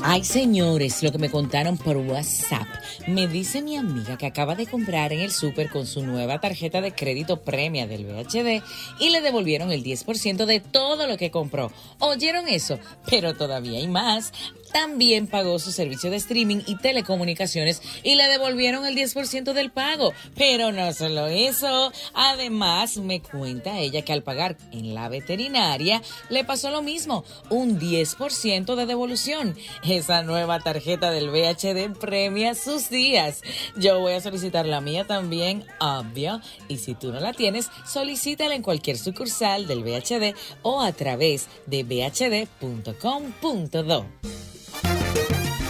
Ay, 0.00 0.24
señores, 0.24 1.02
lo 1.02 1.12
que 1.12 1.18
me 1.18 1.30
contaron 1.30 1.76
por 1.76 1.96
WhatsApp. 1.98 2.66
Me 3.08 3.26
dice 3.26 3.62
mi 3.62 3.78
amiga 3.78 4.18
que 4.18 4.26
acaba 4.26 4.54
de 4.54 4.66
comprar 4.66 5.14
en 5.14 5.20
el 5.20 5.32
súper 5.32 5.70
con 5.70 5.86
su 5.86 6.04
nueva 6.04 6.40
tarjeta 6.40 6.82
de 6.82 6.92
crédito 6.92 7.40
premia 7.40 7.86
del 7.86 8.04
VHD 8.04 8.62
y 9.00 9.08
le 9.08 9.22
devolvieron 9.22 9.72
el 9.72 9.82
10% 9.82 10.44
de 10.44 10.60
todo 10.60 11.06
lo 11.06 11.16
que 11.16 11.30
compró. 11.30 11.72
¿Oyeron 12.00 12.48
eso? 12.48 12.78
Pero 13.08 13.34
todavía 13.34 13.78
hay 13.78 13.88
más. 13.88 14.34
También 14.72 15.26
pagó 15.26 15.58
su 15.58 15.72
servicio 15.72 16.10
de 16.10 16.16
streaming 16.16 16.62
y 16.66 16.76
telecomunicaciones 16.76 17.80
y 18.02 18.14
le 18.14 18.28
devolvieron 18.28 18.84
el 18.86 18.94
10% 18.94 19.52
del 19.52 19.70
pago. 19.70 20.12
Pero 20.36 20.72
no 20.72 20.92
solo 20.92 21.26
eso. 21.26 21.92
Además, 22.14 22.96
me 22.98 23.20
cuenta 23.20 23.78
ella 23.78 24.02
que 24.02 24.12
al 24.12 24.22
pagar 24.22 24.56
en 24.72 24.94
la 24.94 25.08
veterinaria 25.08 26.02
le 26.28 26.44
pasó 26.44 26.70
lo 26.70 26.82
mismo, 26.82 27.24
un 27.50 27.80
10% 27.80 28.74
de 28.74 28.86
devolución. 28.86 29.56
Esa 29.84 30.22
nueva 30.22 30.60
tarjeta 30.60 31.10
del 31.10 31.30
VHD 31.30 31.98
premia 31.98 32.54
sus 32.54 32.90
días. 32.90 33.42
Yo 33.76 34.00
voy 34.00 34.14
a 34.14 34.20
solicitar 34.20 34.66
la 34.66 34.80
mía 34.80 35.06
también, 35.06 35.64
obvio. 35.80 36.40
Y 36.68 36.78
si 36.78 36.94
tú 36.94 37.12
no 37.12 37.20
la 37.20 37.32
tienes, 37.32 37.70
solicítala 37.86 38.54
en 38.54 38.62
cualquier 38.62 38.98
sucursal 38.98 39.66
del 39.66 39.82
VHD 39.82 40.34
o 40.62 40.80
a 40.80 40.92
través 40.92 41.48
de 41.66 41.82
bhd.com.do. 41.82 42.98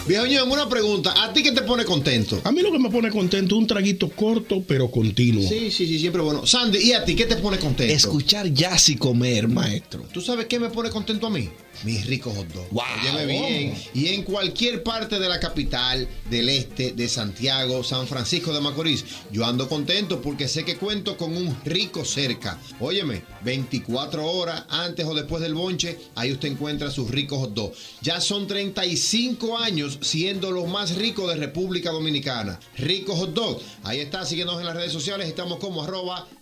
Viejo 0.08 0.24
una 0.50 0.66
pregunta. 0.66 1.22
¿A 1.22 1.34
ti 1.34 1.42
qué 1.42 1.52
te 1.52 1.60
pone 1.60 1.84
contento? 1.84 2.40
A 2.44 2.50
mí 2.50 2.62
lo 2.62 2.72
que 2.72 2.78
me 2.78 2.88
pone 2.88 3.10
contento 3.10 3.54
es 3.54 3.60
un 3.60 3.66
traguito 3.66 4.08
corto 4.08 4.64
pero 4.66 4.90
continuo. 4.90 5.46
Sí, 5.46 5.70
sí, 5.70 5.86
sí, 5.86 5.98
siempre 5.98 6.22
bueno. 6.22 6.46
Sandy, 6.46 6.78
¿y 6.78 6.92
a 6.94 7.04
ti 7.04 7.14
qué 7.14 7.26
te 7.26 7.36
pone 7.36 7.58
contento? 7.58 7.92
Escuchar 7.92 8.48
jazz 8.48 8.88
y 8.88 8.96
comer, 8.96 9.48
maestro. 9.48 10.04
¿Tú 10.10 10.22
sabes 10.22 10.46
qué 10.46 10.58
me 10.58 10.70
pone 10.70 10.88
contento 10.88 11.26
a 11.26 11.30
mí? 11.30 11.50
Mis 11.84 12.06
ricos 12.06 12.36
hot 12.36 12.48
dogs. 12.48 12.70
Wow. 12.70 12.84
Óyeme 13.00 13.26
bien. 13.26 13.74
Y 13.94 14.08
en 14.08 14.22
cualquier 14.22 14.82
parte 14.82 15.18
de 15.18 15.28
la 15.28 15.40
capital, 15.40 16.08
del 16.30 16.48
este, 16.48 16.92
de 16.92 17.08
Santiago, 17.08 17.82
San 17.84 18.06
Francisco 18.06 18.52
de 18.52 18.60
Macorís, 18.60 19.04
yo 19.30 19.44
ando 19.44 19.68
contento 19.68 20.20
porque 20.20 20.48
sé 20.48 20.64
que 20.64 20.76
cuento 20.76 21.16
con 21.16 21.36
un 21.36 21.56
rico 21.64 22.04
cerca. 22.04 22.58
Óyeme, 22.80 23.22
24 23.42 24.24
horas 24.24 24.64
antes 24.68 25.06
o 25.06 25.14
después 25.14 25.42
del 25.42 25.54
bonche, 25.54 25.98
ahí 26.14 26.32
usted 26.32 26.48
encuentra 26.48 26.90
sus 26.90 27.10
ricos 27.10 27.38
hot 27.38 27.54
dogs. 27.54 27.78
Ya 28.02 28.20
son 28.20 28.46
35 28.46 29.58
años 29.58 29.98
siendo 30.02 30.50
los 30.50 30.66
más 30.68 30.96
ricos 30.96 31.28
de 31.28 31.36
República 31.36 31.90
Dominicana. 31.90 32.58
Rico 32.76 33.14
Hot 33.14 33.32
Dog. 33.34 33.60
Ahí 33.82 34.00
está, 34.00 34.24
síguenos 34.24 34.58
en 34.60 34.66
las 34.66 34.76
redes 34.76 34.92
sociales. 34.92 35.28
Estamos 35.28 35.58
como 35.58 35.82
arroba 35.82 36.26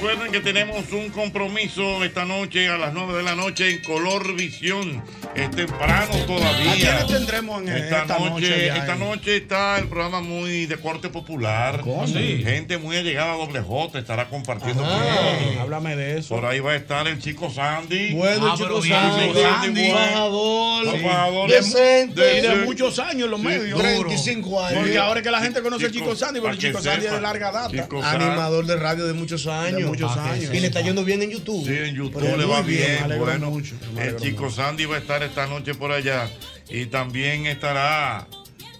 Recuerden, 0.00 0.30
que 0.30 0.38
tenemos 0.40 0.92
un 0.92 1.10
compromiso 1.10 2.04
esta 2.04 2.24
noche 2.24 2.68
a 2.68 2.78
las 2.78 2.92
9 2.92 3.14
de 3.16 3.22
la 3.24 3.34
noche 3.34 3.68
en 3.68 3.82
Color 3.82 4.36
Visión. 4.36 5.02
Es 5.34 5.50
temprano 5.50 6.14
todavía. 6.24 6.70
¿A 6.70 6.74
quiénes 6.76 7.06
tendremos 7.08 7.62
en 7.62 7.68
esta, 7.70 8.02
esta 8.02 8.18
noche? 8.20 8.68
esta 8.68 8.94
noche 8.94 9.36
está 9.38 9.76
el 9.78 9.88
programa 9.88 10.20
muy 10.20 10.66
de 10.66 10.76
corte 10.76 11.08
popular. 11.08 11.80
¿Cómo? 11.80 12.06
Sí. 12.06 12.42
Gente 12.44 12.78
muy 12.78 12.96
allegada 12.96 13.32
a 13.32 13.36
Doble 13.38 13.60
J 13.60 13.98
estará 13.98 14.28
compartiendo 14.28 14.84
con 14.84 14.92
nosotros. 14.92 15.56
Háblame 15.62 15.96
de 15.96 16.18
eso. 16.18 16.32
Por 16.36 16.46
ahí 16.46 16.60
va 16.60 16.72
a 16.72 16.76
estar 16.76 17.08
el 17.08 17.18
chico 17.20 17.50
Sandy. 17.50 18.12
Bueno, 18.14 18.46
el 18.46 18.52
Ah, 18.52 18.54
chico 18.56 18.68
pero 18.68 18.80
bien, 18.80 18.94
Sandy, 19.00 19.26
chico 19.26 19.40
Sandy, 19.40 19.66
Sandy, 19.66 19.80
bueno. 19.90 19.94
bajador, 19.98 20.84
Sí. 20.96 21.02
bajador, 21.04 21.50
Decente. 21.50 22.38
y 22.38 22.40
de 22.42 22.54
muchos 22.64 22.98
años 23.00 23.24
en 23.24 23.30
los 23.32 23.40
Sí, 23.40 23.46
medios. 23.46 23.70
duro. 23.72 23.82
35 23.82 24.64
años. 24.64 24.78
Porque 24.80 24.98
ahora 24.98 25.18
es 25.20 25.24
que 25.26 25.30
la 25.32 25.40
gente 25.40 25.60
conoce 25.60 25.86
al 25.86 25.90
Chico, 25.90 26.04
Chico 26.04 26.16
Sandy, 26.16 26.40
porque 26.40 26.54
el 26.56 26.62
Chico 26.62 26.80
Sandy 26.80 27.06
es 27.06 27.12
de 27.12 27.20
larga 27.20 27.50
data. 27.50 27.70
Chico 27.70 28.00
Animador 28.00 28.64
de 28.64 28.76
radio 28.76 29.04
de 29.04 29.12
muchos 29.12 29.44
años. 29.48 29.87
Muchos 29.88 30.12
Ah, 30.16 30.32
años. 30.32 30.54
Y 30.54 30.60
le 30.60 30.66
está 30.68 30.80
yendo 30.80 31.04
bien 31.04 31.22
en 31.22 31.30
YouTube. 31.30 31.64
Sí, 31.66 31.72
en 31.76 31.94
YouTube 31.94 32.20
Pero 32.22 32.36
le 32.36 32.44
va 32.44 32.62
bien. 32.62 32.98
bueno, 33.18 33.50
mucho, 33.50 33.74
el 33.98 34.16
chico 34.16 34.50
Sandy 34.50 34.84
va 34.86 34.96
a 34.96 34.98
estar 34.98 35.22
esta 35.22 35.46
noche 35.46 35.74
por 35.74 35.92
allá. 35.92 36.28
Y 36.68 36.86
también 36.86 37.46
estará 37.46 38.26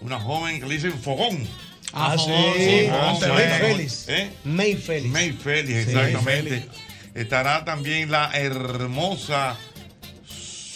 una 0.01 0.19
joven 0.19 0.59
que 0.59 0.67
le 0.67 0.75
dicen 0.75 0.93
Fogón. 0.93 1.47
Ah, 1.93 2.15
sí. 2.17 2.25
Fogón, 2.89 3.19
May 3.35 3.49
Fogón. 3.49 3.59
Félix. 3.59 4.05
¿Eh? 4.09 4.29
May 4.43 4.75
Félix. 4.75 5.09
May 5.11 5.31
Félix, 5.33 5.85
Sí. 5.85 5.89
exactamente. 5.97 6.65
Estará 7.15 7.65
también 7.65 8.11
la 8.11 8.29
hermosa 8.33 9.57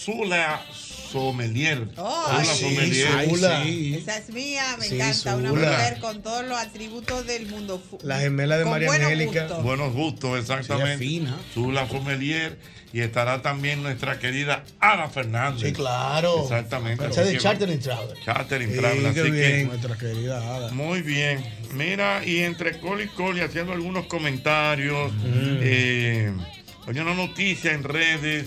Zula 0.03 0.65
Sommelier. 1.13 1.87
Oh, 1.97 2.25
Zula 2.27 2.45
sí, 2.45 2.61
Sommelier. 2.61 3.29
Zula. 3.29 3.63
Esa 3.67 4.17
es 4.17 4.29
mía, 4.29 4.63
me 4.79 4.85
Sí, 4.85 4.95
encanta. 4.95 5.35
Una 5.37 5.49
mujer 5.53 5.99
con 6.01 6.21
todos 6.21 6.45
los 6.45 6.57
atributos 6.57 7.25
del 7.27 7.47
mundo. 7.47 7.81
La 8.01 8.19
gemela 8.19 8.57
de 8.57 8.63
con 8.63 8.71
María 8.71 8.87
buenos 8.87 9.07
Angélica. 9.07 9.41
gustos. 9.43 9.63
Buenos 9.63 9.93
gustos, 9.93 10.39
exactamente. 10.39 10.97
Sí, 10.97 11.19
fina. 11.19 11.37
Zula 11.53 11.87
Sommelier. 11.87 12.57
Y 12.91 12.99
estará 13.01 13.41
también 13.41 13.81
nuestra 13.81 14.19
querida 14.19 14.63
Ana 14.79 15.09
Fernández. 15.09 15.61
Sí, 15.67 15.73
claro. 15.73 16.43
Exactamente. 16.43 17.07
Esa 17.07 17.23
de 17.23 17.31
que- 17.33 17.37
Chartering 17.39 17.79
Travel. 17.79 18.17
Chartering 18.23 18.69
Sí, 18.71 18.77
Travel. 18.77 19.05
Así 19.07 19.15
que 19.15 19.31
bien. 19.31 19.67
Nuestra 19.67 19.97
querida 19.97 20.55
Ada. 20.55 20.71
Muy 20.73 21.01
bien. 21.01 21.43
Mira, 21.73 22.23
y 22.23 22.39
entre 22.43 22.79
col 22.79 23.01
y 23.01 23.07
col 23.07 23.37
y 23.37 23.41
haciendo 23.41 23.73
algunos 23.73 24.05
comentarios, 24.05 25.11
Mm. 25.11 25.57
eh, 25.63 26.33
oye, 26.85 27.01
una 27.01 27.15
noticia 27.15 27.71
en 27.71 27.83
redes 27.83 28.45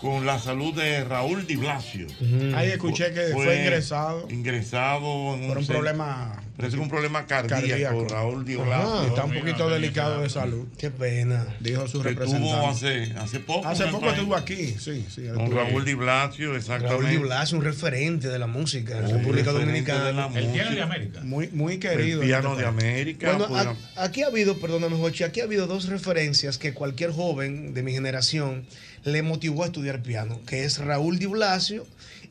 con 0.00 0.24
la 0.26 0.38
salud 0.38 0.74
de 0.74 1.02
Raúl 1.04 1.46
Di 1.46 1.56
Blasio. 1.56 2.06
Ahí 2.54 2.68
escuché 2.70 3.12
que 3.12 3.28
fue 3.32 3.60
ingresado. 3.60 4.26
Ingresado 4.30 5.34
en 5.34 5.48
Por 5.48 5.58
un 5.58 5.64
centro- 5.64 5.74
problema 5.76 6.42
Parece 6.56 6.76
que 6.76 6.82
un 6.82 6.88
problema 6.88 7.24
cardíaco, 7.26 7.68
cardíaco. 7.68 8.06
Raúl 8.08 8.44
Di 8.44 8.54
Ajá, 8.54 8.64
Blasio. 8.64 9.08
está 9.08 9.24
un 9.24 9.34
poquito 9.34 9.68
delicado 9.70 10.20
de 10.22 10.28
salud. 10.30 10.66
Qué 10.76 10.90
pena. 10.90 11.46
Dijo 11.60 11.86
su 11.86 12.02
Que 12.02 12.08
representante. 12.10 12.48
estuvo 12.48 12.68
hace, 12.68 13.12
hace 13.18 13.40
poco. 13.40 13.66
Hace 13.68 13.84
el 13.84 13.90
poco 13.90 14.06
país. 14.06 14.16
estuvo 14.18 14.34
aquí, 14.36 14.74
sí, 14.78 15.06
sí. 15.08 15.22
Con 15.34 15.52
Raúl. 15.54 15.84
Di 15.84 15.94
Blasio, 15.94 16.56
exactamente. 16.56 16.96
Raúl 17.04 17.10
Di 17.10 17.16
Blasio, 17.18 17.58
un 17.58 17.64
referente 17.64 18.28
de 18.28 18.38
la 18.40 18.46
música 18.48 18.96
en 18.96 19.02
la 19.02 19.08
Un 19.08 19.18
República 19.18 19.52
de 19.52 19.58
Dominicana. 19.60 20.28
El 20.34 20.46
piano 20.48 20.70
de. 20.74 20.82
América. 20.82 21.20
Muy, 21.22 21.48
muy 21.48 21.74
El 21.74 21.78
querido. 21.80 22.20
piano 22.22 22.50
este 22.52 22.62
de 22.64 22.70
país. 22.72 22.82
América. 22.84 23.32
Bueno, 23.36 23.76
a- 23.96 24.04
aquí 24.04 24.22
ha 24.22 24.26
habido, 24.26 24.58
perdóname, 24.58 24.96
Jochi, 24.96 25.22
aquí 25.24 25.40
ha 25.40 25.44
habido 25.44 25.66
dos 25.68 25.88
referencias 25.88 26.58
que 26.58 26.74
cualquier 26.74 27.12
joven 27.12 27.72
de 27.74 27.82
mi 27.84 27.92
generación 27.92 28.66
le 29.04 29.22
motivó 29.22 29.62
a 29.62 29.66
estudiar 29.66 30.02
piano, 30.02 30.40
que 30.46 30.64
es 30.64 30.78
Raúl 30.78 31.18
Di 31.18 31.26
Blasio 31.26 31.86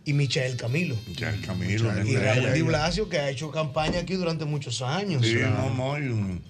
y 0.06 0.14
Michael 0.14 0.56
Camilo. 0.58 0.96
Michael 1.08 1.42
Camilo, 1.42 2.06
Y. 2.06 2.16
Raúl 2.16 2.54
Di 2.54 2.62
Blasio, 2.62 3.10
que 3.10 3.20
ha 3.20 3.30
hecho 3.30 3.52
campaña 3.52 4.00
aquí 4.00 4.14
durante 4.16 4.46
muchos 4.46 4.82
años. 4.82 5.26
Sí, 5.26 5.36
Claro. 5.36 5.70
no, 5.76 5.98
no, 6.00 6.00
y, 6.00 6.42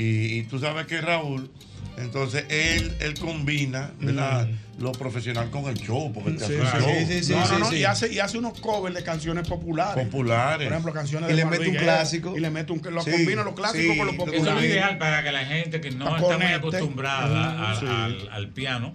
y- 0.00 0.38
y 0.38 0.42
tú 0.44 0.58
sabes 0.58 0.86
que 0.86 1.00
Raúl, 1.00 1.50
entonces 1.96 2.44
él, 2.48 2.94
él 3.00 3.14
combina 3.18 3.92
¿verdad? 4.00 4.48
lo 4.78 4.92
profesional 4.92 5.50
con 5.50 5.64
el 5.66 5.74
show, 5.76 6.12
porque 6.12 6.32
te 6.32 6.46
Sí, 6.46 6.54
hace 6.62 6.76
sí, 6.78 7.14
show. 7.14 7.22
sí, 7.22 7.32
no, 7.52 7.58
no, 7.58 7.70
no, 7.70 7.74
Y, 7.76 7.84
hace, 7.84 8.12
y 8.12 8.18
hace 8.20 8.38
unos 8.38 8.60
covers 8.60 8.94
de 8.94 9.02
canciones 9.02 9.48
populares. 9.48 10.04
Populares. 10.04 10.66
Por 10.68 10.72
ejemplo, 10.72 10.92
canciones 10.92 11.28
Y 11.28 11.32
de 11.32 11.36
le 11.36 11.42
Juan 11.42 11.58
mete 11.58 11.70
un 11.70 11.76
clásico. 11.76 12.36
Y 12.36 12.40
le 12.40 12.50
mete 12.50 12.72
un. 12.72 12.82
Lo 12.94 13.02
Sí, 13.02 13.10
combina 13.10 13.42
los 13.42 13.54
clásicos 13.54 13.92
sí. 13.92 13.98
con 13.98 14.06
los 14.06 14.14
Eso 14.28 14.34
es 14.48 14.54
lo 14.54 14.64
ideal 14.64 14.98
para 14.98 15.24
que 15.24 15.32
la 15.32 15.44
gente 15.46 15.80
que 15.80 15.90
no 15.90 16.16
está 16.16 16.38
muy 16.38 16.46
acostumbrada 16.52 17.70
al, 17.72 18.28
al 18.30 18.48
piano, 18.50 18.92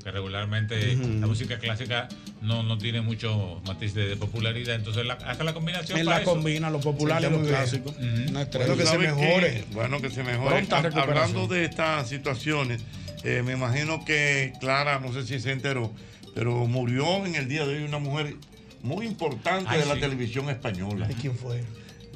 porque 0.00 0.12
regularmente 0.12 0.96
la 0.96 1.26
música 1.26 1.58
clásica 1.58 2.08
no, 2.40 2.62
no 2.62 2.78
tiene 2.78 3.02
mucho 3.02 3.60
matiz 3.66 3.92
de, 3.92 4.08
de 4.08 4.16
popularidad, 4.16 4.74
entonces 4.76 5.04
la, 5.04 5.12
hace 5.14 5.44
la 5.44 5.52
combinación. 5.52 5.98
Él 5.98 6.06
para 6.06 6.16
la 6.18 6.22
eso. 6.22 6.30
combina, 6.32 6.70
los 6.70 6.82
populares 6.82 7.30
y 7.30 7.34
Sí, 7.34 7.48
clásicos. 7.48 7.98
bien. 7.98 8.30
Una 8.30 8.42
estrella. 8.42 8.66
Bueno, 8.66 8.76
que 8.78 8.86
se 8.86 8.92
¿Sabes 8.92 9.14
mejore. 9.14 9.64
Bueno, 9.72 10.00
que 10.00 10.10
se 10.10 10.22
mejore. 10.22 10.66
Hablando 10.70 11.46
de 11.48 11.64
estas 11.66 12.08
situaciones, 12.08 12.82
eh, 13.24 13.42
me 13.44 13.52
imagino 13.52 14.02
que 14.06 14.54
Clara, 14.58 15.00
no 15.00 15.12
sé 15.12 15.26
si 15.26 15.38
se 15.38 15.52
enteró, 15.52 15.92
pero 16.34 16.66
murió 16.66 17.26
en 17.26 17.34
el 17.34 17.46
día 17.46 17.66
de 17.66 17.76
hoy 17.76 17.82
una 17.82 17.98
mujer 17.98 18.36
muy 18.82 19.04
importante 19.06 19.66
Ay, 19.68 19.80
de 19.80 19.86
la 19.86 19.96
televisión 19.96 20.48
española. 20.48 21.06
¿De 21.08 21.14
quién 21.14 21.36
fue? 21.36 21.62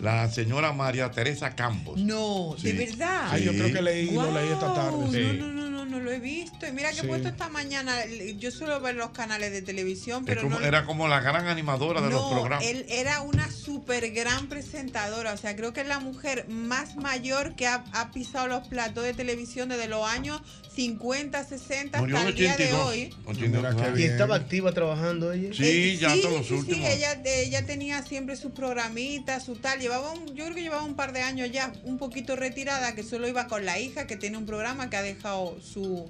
La 0.00 0.28
señora 0.30 0.72
María 0.72 1.10
Teresa 1.10 1.54
Campos. 1.54 2.00
No, 2.00 2.54
Sí. 2.58 2.72
de 2.72 2.86
verdad. 2.86 3.30
Sí, 3.36 3.44
yo 3.44 3.52
creo 3.52 3.72
que 3.74 3.82
leí, 3.82 4.10
lo 4.10 4.32
leí 4.32 4.48
esta 4.50 4.72
tarde. 4.74 5.06
Sí. 5.12 5.38
No, 5.38 5.52
no, 5.52 5.68
no, 5.70 5.73
no, 5.84 5.98
no 5.98 6.00
lo 6.00 6.12
he 6.12 6.18
visto. 6.18 6.66
Y 6.66 6.72
mira 6.72 6.90
que 6.92 7.00
he 7.00 7.04
puesto 7.04 7.28
esta 7.28 7.48
mañana. 7.48 7.94
Yo 8.38 8.50
suelo 8.50 8.80
ver 8.80 8.94
los 8.96 9.10
canales 9.10 9.52
de 9.52 9.62
televisión, 9.62 10.24
pero 10.24 10.42
como- 10.42 10.58
no. 10.60 10.66
era 10.66 10.84
como 10.84 11.08
la 11.08 11.20
gran 11.20 11.46
animadora 11.46 12.00
de 12.00 12.10
los 12.10 12.22
no, 12.22 12.30
programas. 12.30 12.64
él 12.64 12.86
era 12.88 13.20
una 13.22 13.50
súper 13.50 14.10
gran 14.12 14.48
presentadora. 14.48 15.32
O 15.32 15.36
sea, 15.36 15.54
creo 15.56 15.72
que 15.72 15.82
es 15.82 15.86
la 15.88 16.00
mujer 16.00 16.46
más 16.48 16.96
mayor 16.96 17.54
que 17.56 17.66
ha, 17.66 17.84
ha 17.92 18.10
pisado 18.12 18.46
los 18.48 18.66
platos 18.68 19.04
de 19.04 19.14
televisión 19.14 19.68
desde 19.68 19.88
los 19.88 20.06
años 20.08 20.40
50, 20.74 21.44
60 21.44 21.98
Murió 22.00 22.16
hasta 22.16 22.28
el 22.30 22.34
día 22.34 22.56
de 22.56 22.64
82. 22.64 22.86
hoy. 22.88 23.14
82 23.26 23.62
Mira 23.62 23.76
qué 23.76 23.82
años. 23.88 23.98
¿Y 24.00 24.02
estaba 24.04 24.34
activa 24.36 24.72
trabajando 24.72 25.32
ella? 25.32 25.50
Sí, 25.54 25.64
Eh, 25.64 25.96
ya 26.00 26.10
sí, 26.10 26.20
todos 26.22 26.38
los 26.38 26.46
sí, 26.48 26.54
últimos. 26.54 26.80
Sí, 26.88 26.92
ella, 26.94 27.22
ella 27.24 27.64
tenía 27.64 28.02
siempre 28.02 28.34
sus 28.36 28.50
programitas, 28.52 29.44
su 29.44 29.54
tal. 29.56 29.78
Llevaba 29.78 30.10
un, 30.12 30.26
yo 30.34 30.44
creo 30.44 30.54
que 30.54 30.62
llevaba 30.62 30.82
un 30.82 30.96
par 30.96 31.12
de 31.12 31.22
años 31.22 31.50
ya, 31.52 31.72
un 31.84 31.98
poquito 31.98 32.34
retirada, 32.34 32.94
que 32.94 33.02
solo 33.04 33.28
iba 33.28 33.46
con 33.46 33.64
la 33.64 33.78
hija, 33.78 34.06
que 34.08 34.16
tiene 34.16 34.36
un 34.36 34.46
programa 34.46 34.90
que 34.90 34.96
ha 34.96 35.02
dejado 35.02 35.56
su, 35.74 36.06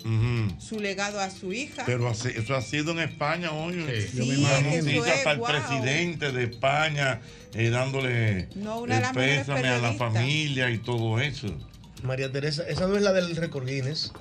su 0.61 0.79
legado 0.81 1.19
a 1.21 1.31
su 1.31 1.53
hija. 1.53 1.83
Pero 1.87 2.09
así- 2.09 2.29
eso 2.37 2.55
ha 2.55 2.61
sido 2.63 2.93
en 2.93 2.99
España 3.01 3.51
hoy. 3.53 3.75
Sí. 3.75 4.19
Yo 4.19 4.27
me 4.27 4.35
Sí, 4.35 4.41
imagino. 4.41 5.05
hasta 5.05 5.33
el 5.33 5.41
presidente 5.41 6.33
de 6.33 6.45
España 6.45 7.21
eh, 7.55 7.71
dándole 7.71 8.49
No, 8.57 8.85
el 8.85 9.03
pésame 9.15 9.69
a 9.69 9.79
la 9.79 9.93
familia 9.95 10.71
y 10.71 10.79
todo 10.79 11.19
eso. 11.21 11.49
María 12.03 12.31
Teresa, 12.31 12.65
esa 12.69 12.87
no 12.87 12.97
es 12.97 13.03
la 13.03 13.13
del 13.13 13.35
récord 13.37 13.67
Guinness. 13.67 14.13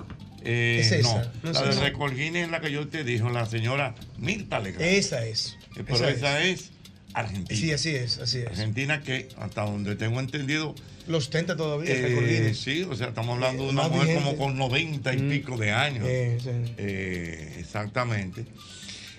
Eh, 0.46 0.78
¿Es 0.80 0.92
esa? 0.92 1.30
No, 1.42 1.50
No 1.50 1.52
la 1.52 1.58
sé, 1.60 1.66
de 1.68 1.74
no. 1.74 1.80
Recordine 1.82 2.42
es 2.44 2.50
la 2.50 2.60
que 2.60 2.70
yo 2.70 2.88
te 2.88 3.02
dijo, 3.04 3.28
la 3.30 3.44
señora 3.46 3.94
Mirta 4.18 4.58
Legrand. 4.60 4.84
Esa 4.86 5.24
es. 5.26 5.56
Eh, 5.76 5.84
Pero 5.86 6.08
esa, 6.08 6.42
es. 6.42 6.70
Argentina. 7.14 7.58
Sí, 7.60 7.72
así 7.72 7.90
es, 7.90 8.18
así 8.18 8.38
es. 8.40 8.48
Argentina 8.48 9.00
que, 9.02 9.28
hasta 9.38 9.62
donde 9.62 9.96
tengo 9.96 10.20
entendido, 10.20 10.74
Los 11.06 11.28
30 11.30 11.54
todavía, 11.56 11.90
eh, 11.94 12.54
sí, 12.54 12.82
o 12.82 12.96
sea, 12.96 13.08
estamos 13.08 13.34
hablando 13.34 13.64
de 13.64 13.68
Eh, 13.68 13.72
una 13.72 13.88
mujer 13.88 14.06
vigente. 14.08 14.24
como 14.24 14.36
con 14.38 14.56
90 14.58 15.12
y 15.14 15.18
Mm. 15.18 15.28
pico 15.30 15.56
de 15.58 15.70
años. 15.70 16.04
Eh, 16.08 16.38
sí. 16.42 16.50
Eh, 16.78 17.56
exactamente. 17.58 18.46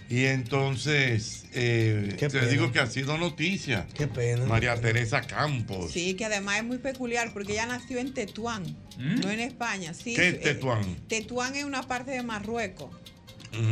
Y 0.10 0.26
entonces, 0.26 1.46
eh, 1.54 2.16
te 2.20 2.30
pena. 2.30 2.48
digo 2.48 2.72
que 2.72 2.80
ha 2.80 2.88
sido 2.88 3.18
noticia. 3.18 3.88
Qué 3.96 4.08
pena. 4.08 4.46
María 4.46 4.76
Teresa 4.80 5.22
Campos. 5.22 5.92
Sí, 5.92 6.14
que 6.16 6.26
además 6.26 6.58
es 6.58 6.64
muy 6.64 6.78
peculiar 6.80 7.32
porque 7.34 7.54
ella 7.54 7.66
nació 7.66 8.00
en 8.00 8.14
Tetuán, 8.14 8.64
¿Mm? 8.98 9.22
no 9.22 9.30
en 9.32 9.40
España. 9.40 9.94
Sí, 9.94 10.14
¿Qué 10.16 10.28
es 10.30 10.34
eh, 10.36 10.40
Tetuán? 10.44 10.82
Tetuán 11.08 11.56
es 11.56 11.64
una 11.64 11.84
parte 11.84 12.12
de 12.12 12.24
Marruecos. 12.24 12.90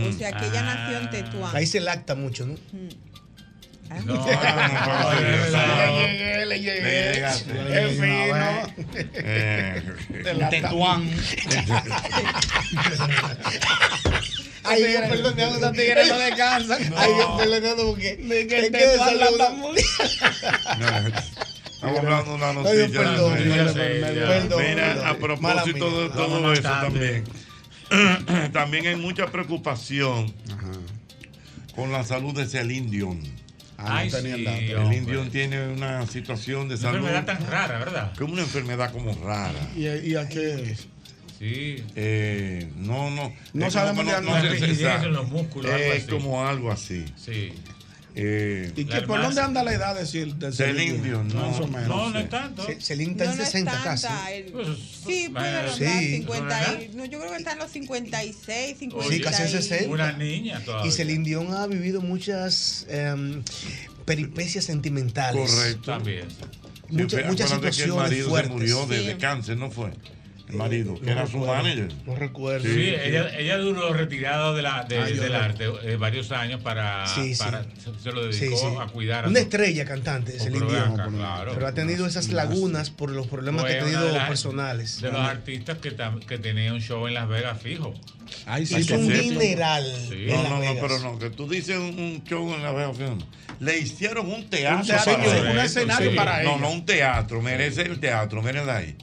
O 0.07 0.13
sea 0.13 0.31
que 0.31 0.45
ella 0.47 0.61
nació 0.63 0.99
en 0.99 1.09
Tetuán. 1.09 1.55
Ahí 1.55 1.65
se 1.67 1.81
lacta 1.81 2.15
mucho, 2.15 2.45
¿no? 2.45 2.55
Ah, 4.05 4.05
No, 4.05 4.15
no, 4.15 5.11
no, 5.11 5.91
Le 5.91 6.01
llegué, 6.01 6.45
le 6.45 6.59
llegué. 6.59 7.25
Es 7.25 7.99
fino. 7.99 8.35
Eh, 9.13 9.81
Tetuán. 10.49 11.09
Ay, 14.65 14.83
Dios 14.83 15.01
perdonando, 15.09 15.57
esa 15.57 15.71
tigre 15.73 16.07
no 16.07 16.17
descansa. 16.17 16.77
Ay, 16.95 17.13
Dios 17.13 17.31
perdonando 17.37 17.85
porque. 17.87 18.15
De 18.15 18.47
que 18.47 18.59
el 18.59 18.71
no, 18.71 18.77
Estamos 21.83 21.99
hablando 21.99 22.31
de 22.31 22.35
una 22.37 22.49
Ay, 22.49 22.55
noticia. 22.55 22.99
Perdón, 23.01 23.33
perdón, 23.33 23.73
perdón, 23.75 24.63
Mira, 24.63 24.87
perdón. 24.93 25.07
a 25.07 25.13
propósito 25.17 26.01
de 26.01 26.09
todo 26.09 26.53
eso 26.53 26.61
también, 26.61 27.23
también 28.53 28.87
hay 28.87 28.95
mucha 28.95 29.27
preocupación 29.27 30.33
con 31.75 31.91
la 31.91 32.03
salud 32.05 32.33
de 32.33 32.45
Celine 32.47 32.89
Dion. 32.89 33.42
Ah, 33.85 33.97
Ay, 33.97 34.09
no 34.09 34.17
tenía 34.17 34.33
el 34.35 34.39
sí, 34.39 34.45
dato. 34.73 34.87
Celine 34.89 35.11
Dion 35.11 35.29
tiene 35.29 35.67
una 35.67 36.07
situación 36.07 36.67
de 36.69 36.75
Una 36.75 36.81
salud. 36.83 36.97
enfermedad 37.07 37.25
tan 37.25 37.47
rara, 37.47 37.79
¿verdad? 37.79 38.13
Como 38.17 38.33
una 38.33 38.41
enfermedad 38.43 38.91
como 38.91 39.13
rara. 39.23 39.59
¿Y, 39.75 39.87
y 39.87 40.15
a 40.15 40.27
qué? 40.29 40.75
Sí. 41.39 41.83
Eh, 41.95 42.69
no, 42.77 43.09
no. 43.09 43.33
No 43.53 43.65
es 43.67 43.73
sabemos 43.73 44.05
de- 44.05 44.11
Una 44.11 44.19
en 45.03 45.13
los 45.13 45.27
músculos, 45.27 45.71
algo 45.71 45.85
Es 45.93 46.03
como 46.05 46.47
algo 46.47 46.71
así. 46.71 47.03
Sí. 47.17 47.51
Eh, 48.15 48.71
¿Y 48.75 48.85
qué, 48.85 49.01
por 49.01 49.19
dónde 49.21 49.41
anda 49.41 49.63
la 49.63 49.73
edad 49.73 49.95
de, 49.95 50.03
Sil- 50.05 50.37
de 50.37 50.51
Celine 50.51 51.01
Dion, 51.01 51.27
no, 51.29 51.49
Más 51.49 51.59
o 51.59 51.67
menos. 51.67 51.87
No, 51.87 52.09
no 52.11 52.19
es 52.19 52.29
tanto. 52.29 52.63
Ce- 52.65 52.79
Celine 52.79 53.13
está 53.13 53.25
No, 53.25 53.31
en 53.31 53.37
no 53.37 53.43
es 53.43 53.49
60 53.49 53.71
tanta, 53.71 53.89
casi. 53.89 54.07
el- 54.33 54.43
Pues, 54.51 54.67
Sí, 55.05 55.29
puede 55.29 55.73
sí. 55.73 56.15
50 56.17 56.81
y- 56.83 56.95
no, 56.95 57.05
yo 57.05 57.19
creo 57.19 57.31
que 57.31 57.37
está 57.37 57.53
en 57.53 57.57
los 57.59 57.71
56, 57.71 58.77
56. 58.77 59.17
Sí, 59.17 59.21
casi 59.23 59.41
en 59.41 59.49
60. 59.49 59.89
Una 59.89 60.11
niña 60.11 60.59
todavía. 60.63 60.87
Y 60.87 60.91
Celine 60.91 61.23
Dion 61.25 61.53
ha 61.55 61.65
vivido 61.65 62.01
muchas 62.01 62.85
em, 62.87 63.41
peripecias 64.05 64.65
sentimentales. 64.65 65.49
correcto. 65.51 65.91
También. 65.91 66.27
Mucha- 66.89 67.17
Sí, 67.17 67.23
muchas 67.27 67.51
acuérdate 67.51 67.61
que 67.61 67.67
el 67.67 67.73
situaciones 67.73 67.95
marido 67.95 68.29
fuertes. 68.29 68.47
se 68.51 68.53
murió 68.53 68.85
de, 68.85 68.99
Sí. 68.99 69.05
de 69.07 69.17
cáncer, 69.17 69.57
¿no 69.57 69.71
fue? 69.71 69.89
Marido, 70.53 70.99
que 70.99 71.11
era 71.11 71.27
su 71.27 71.37
manager. 71.39 71.89
No 72.05 72.15
recuerdo. 72.15 72.65
Sí, 72.67 72.89
ella, 73.03 73.29
ella 73.37 73.57
duró 73.57 73.93
retirada 73.93 74.53
de 74.53 74.61
la, 74.61 74.83
de- 74.83 74.97
Ah, 74.99 75.05
del 75.05 75.31
no. 75.31 75.37
arte 75.37 75.65
eh, 75.83 75.95
varios 75.97 76.31
años 76.31 76.61
para, 76.61 77.05
Sí, 77.07 77.35
sí. 77.35 77.43
para- 77.43 77.63
se- 77.63 77.99
se 78.01 78.11
lo 78.11 78.25
dedicó 78.25 78.57
sí. 78.57 78.65
a 78.79 78.85
cuidar 78.87 79.25
a 79.25 79.27
Una 79.27 79.39
su- 79.39 79.43
estrella 79.45 79.85
cantante, 79.85 80.37
ven 80.43 80.53
Dion. 80.53 80.75
acá, 80.75 81.07
claro. 81.09 81.51
Pero 81.53 81.67
ha 81.67 81.73
tenido 81.73 82.05
esas 82.07 82.29
lagunas 82.29 82.89
por 82.89 83.09
los 83.11 83.27
problemas 83.27 83.65
que 83.65 83.77
ha 83.77 83.79
tenido 83.83 84.05
de 84.05 84.13
las- 84.13 84.27
personales. 84.29 85.01
De 85.01 85.11
los 85.11 85.21
artistas 85.21 85.77
que, 85.79 85.95
tam- 85.95 86.19
que 86.25 86.37
tenía 86.37 86.73
un 86.73 86.81
show 86.81 87.07
en 87.07 87.13
Las 87.15 87.27
Vegas 87.27 87.61
fijo. 87.61 87.93
Ay, 88.45 88.65
sí, 88.65 88.77
Hizo 88.77 88.95
un 88.95 89.07
dineral 89.13 89.85
Sí. 90.09 90.25
No, 90.27 90.43
no, 90.49 90.59
no, 90.63 90.73
pero 90.81 90.97
no, 90.99 91.19
que 91.19 91.29
tú 91.29 91.47
dices 91.47 91.77
un, 91.77 91.99
un 91.99 92.23
show 92.23 92.51
en 92.53 92.63
la 92.63 92.71
Vegas. 92.71 92.97
fíjate. 92.97 93.25
Le 93.59 93.77
hicieron 93.77 94.29
un 94.29 94.49
teatro, 94.49 94.79
Un 94.81 94.87
teatro, 94.87 95.13
para 95.13 95.23
sí, 95.41 95.47
un 95.51 95.59
escenario 95.59 96.15
para 96.15 96.43
No, 96.43 96.49
ella. 96.53 96.59
no, 96.61 96.71
un 96.71 96.85
teatro, 96.85 97.41
merece 97.41 97.83
el 97.83 97.99
teatro, 97.99 98.41
miren 98.41 98.67
ahí. 98.69 98.95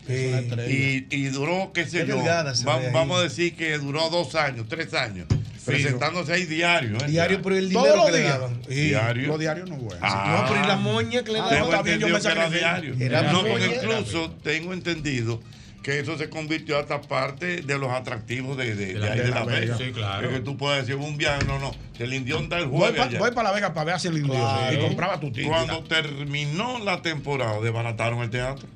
Y, 0.68 1.06
y 1.16 1.28
duró, 1.40 1.72
qué 1.72 1.84
sé 1.86 2.02
Qué 2.02 2.06
yo, 2.08 2.16
delgada 2.16 2.54
se 2.54 2.64
va- 2.64 2.78
ve 2.78 2.86
ahí. 2.86 2.92
vamos 2.92 3.18
a 3.20 3.22
decir 3.22 3.56
que 3.56 3.76
duró 3.78 4.08
dos 4.10 4.34
años, 4.34 4.66
tres 4.68 4.92
años, 4.94 5.26
presentándose 5.64 6.32
ahí 6.32 6.44
diario. 6.46 6.96
¿eh? 6.98 7.06
Diario 7.08 7.42
por 7.42 7.52
el 7.52 7.72
Todos 7.72 7.84
dinero 7.84 7.96
los 7.96 8.06
que 8.06 8.12
le 8.12 8.18
días. 8.20 8.32
daban. 8.38 8.62
Sí. 8.68 8.74
Diario. 8.88 9.28
Los 9.28 9.38
diarios 9.38 9.68
no 9.68 9.76
bueno. 9.76 10.00
Ah. 10.02 10.42
No, 10.42 10.48
pero 10.52 10.64
¿y 10.64 10.68
la 10.68 10.76
moña 10.76 11.22
que 11.22 11.32
le 11.32 11.38
Ah, 11.40 11.48
daban? 11.50 11.84
bien, 11.84 11.98
yo 12.00 12.08
me 12.08 12.18
era 12.18 12.48
diario. 12.50 12.94
Era 12.98 13.22
no, 13.32 13.44
porque 13.44 13.66
incluso 13.76 14.30
tengo 14.42 14.72
entendido 14.72 15.40
que 15.82 15.98
eso 15.98 16.18
se 16.18 16.28
convirtió 16.28 16.78
hasta 16.78 17.00
parte 17.00 17.62
de 17.62 17.78
los 17.78 17.90
atractivos 17.90 18.54
de, 18.58 18.74
de, 18.74 18.86
de 18.94 18.98
la- 18.98 19.12
ahí 19.12 19.18
de 19.18 19.24
de 19.24 19.30
la 19.30 19.40
la 19.40 19.46
Vega. 19.46 19.60
Vega. 19.60 19.78
Sí, 19.78 19.92
claro. 19.92 20.28
Que 20.28 20.40
tú 20.40 20.56
puedes 20.58 20.86
decir 20.86 20.96
un 21.02 21.16
viaje, 21.16 21.44
no, 21.46 21.58
no, 21.58 21.72
el 21.98 22.12
indión 22.12 22.48
da 22.50 22.58
el 22.58 22.66
Voy 22.66 22.80
jueves. 22.80 23.00
allá. 23.00 23.18
para 23.34 23.42
la 23.48 23.52
Vega 23.54 23.72
para 23.72 23.84
ver 23.84 23.94
a 23.94 23.98
Celine 23.98 24.26
Dion 24.28 24.36
Claro. 24.38 24.74
y 24.74 24.78
compraba 24.78 25.18
tu 25.20 25.28
ticket. 25.32 25.48
Cuando 25.48 25.82
terminó 25.84 26.78
la 26.80 27.00
temporada, 27.00 27.60
desbarataron 27.60 28.20
el 28.20 28.28
teatro. 28.30 28.68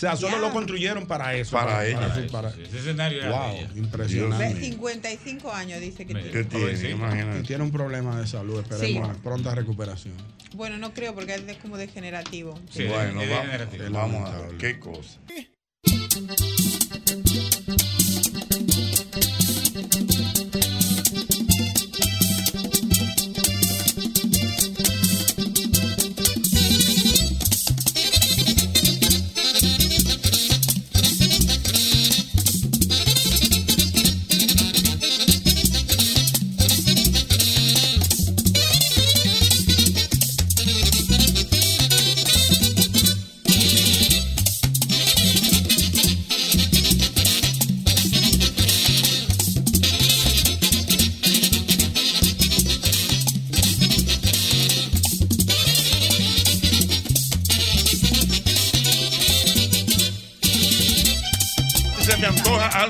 O 0.00 0.16
sea, 0.16 0.16
solo 0.16 0.38
lo 0.38 0.50
construyeron 0.50 1.06
para 1.06 1.34
eso. 1.34 1.52
Para 1.52 1.86
ella. 1.86 2.00
Para, 2.08 2.26
para- 2.28 2.48
Ese 2.48 2.78
escenario 2.78 3.20
era 3.20 3.30
wow, 3.38 3.52
de. 3.54 3.66
Ve, 3.66 3.78
impresionante. 3.80 4.60
55 4.60 5.52
años 5.52 5.78
dice 5.80 6.06
que 6.06 6.14
¿Qué 6.14 6.44
tiene. 6.44 6.72
tiene? 6.72 6.90
Imagínate. 6.90 7.40
Y 7.40 7.42
tiene 7.42 7.64
un 7.64 7.70
problema 7.70 8.18
de 8.18 8.26
salud. 8.26 8.60
Esperemos 8.60 9.14
Sí. 9.14 9.20
pronta 9.22 9.54
recuperación. 9.54 10.14
Bueno, 10.54 10.78
no 10.78 10.94
creo 10.94 11.14
porque 11.14 11.34
es 11.34 11.46
de- 11.46 11.58
como 11.58 11.76
degenerativo. 11.76 12.54
bueno, 12.88 13.20
es 13.20 13.30
va- 13.30 13.42
degenerativo. 13.42 13.90
vamos 13.90 14.30
a 14.30 14.38
ver 14.40 14.56
qué 14.56 14.78
cosa. 14.80 15.20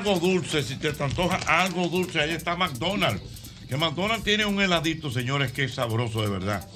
Algo 0.01 0.19
dulce, 0.19 0.63
si 0.63 0.77
te 0.77 0.89
antoja 0.89 1.37
algo 1.47 1.89
dulce, 1.89 2.21
ahí 2.21 2.31
está 2.31 2.57
McDonald's. 2.57 3.23
Que 3.69 3.77
McDonald's 3.77 4.25
tiene 4.25 4.47
un 4.47 4.61
heladito, 4.61 5.11
señores, 5.11 5.53
que 5.53 5.65
es 5.65 5.75
sabroso 5.75 6.23
de 6.23 6.31
verdad. 6.31 6.67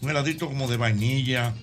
Un 0.00 0.08
heladito 0.08 0.46
como 0.46 0.66
de 0.68 0.78
vainilla, 0.78 1.54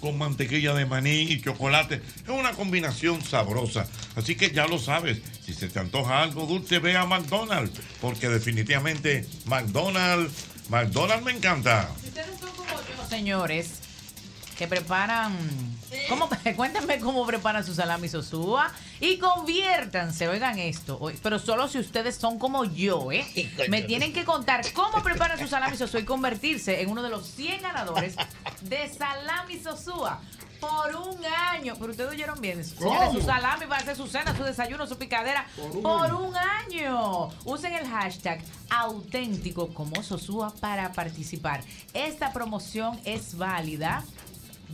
con 0.00 0.16
mantequilla 0.16 0.72
de 0.72 0.86
maní 0.86 1.20
y 1.22 1.42
chocolate. 1.42 2.00
Es 2.24 2.28
una 2.28 2.52
combinación 2.52 3.22
sabrosa. 3.22 3.86
Así 4.16 4.34
que 4.34 4.50
ya 4.50 4.66
lo 4.66 4.78
sabes. 4.78 5.20
Si 5.44 5.52
se 5.52 5.68
te 5.68 5.78
antoja 5.78 6.22
algo 6.22 6.46
dulce, 6.46 6.78
ve 6.78 6.96
a 6.96 7.04
McDonald's. 7.04 7.78
Porque 8.00 8.30
definitivamente 8.30 9.26
McDonald's, 9.44 10.46
McDonald's 10.70 11.24
me 11.24 11.32
encanta. 11.32 11.88
señores 13.10 13.80
que 14.56 14.66
preparan. 14.66 15.36
¿Cómo, 16.08 16.28
cuéntenme 16.56 16.98
cómo 16.98 17.26
preparan 17.26 17.64
su 17.64 17.74
salami 17.74 18.08
sosúa 18.08 18.72
y 19.00 19.18
conviértanse, 19.18 20.28
oigan 20.28 20.58
esto, 20.58 21.00
pero 21.22 21.38
solo 21.38 21.68
si 21.68 21.78
ustedes 21.78 22.16
son 22.16 22.38
como 22.38 22.64
yo, 22.64 23.12
¿eh? 23.12 23.26
Me 23.68 23.82
tienen 23.82 24.12
que 24.12 24.24
contar 24.24 24.64
cómo 24.72 25.02
preparan 25.02 25.38
su 25.38 25.48
salami 25.48 25.76
sosúa 25.76 26.00
y 26.00 26.04
convertirse 26.04 26.80
en 26.80 26.90
uno 26.90 27.02
de 27.02 27.10
los 27.10 27.26
100 27.26 27.62
ganadores 27.62 28.16
de 28.62 28.88
salami 28.88 29.58
sosúa. 29.58 30.20
Por 30.60 30.94
un 30.94 31.18
año, 31.26 31.74
pero 31.76 31.90
ustedes 31.90 32.10
oyeron 32.10 32.40
bien, 32.40 32.64
su 32.64 33.20
salami 33.20 33.66
para 33.66 33.80
hacer 33.80 33.96
su 33.96 34.06
cena, 34.06 34.36
su 34.36 34.44
desayuno, 34.44 34.86
su 34.86 34.96
picadera, 34.96 35.44
por 35.82 36.14
un, 36.14 36.36
año. 36.36 37.30
Usen 37.44 37.74
el 37.74 37.88
hashtag 37.88 38.40
auténtico 38.70 39.74
como 39.74 40.04
Sosúa 40.04 40.54
para 40.60 40.92
participar. 40.92 41.64
Esta 41.94 42.32
promoción 42.32 43.00
es 43.04 43.36
válida 43.36 44.04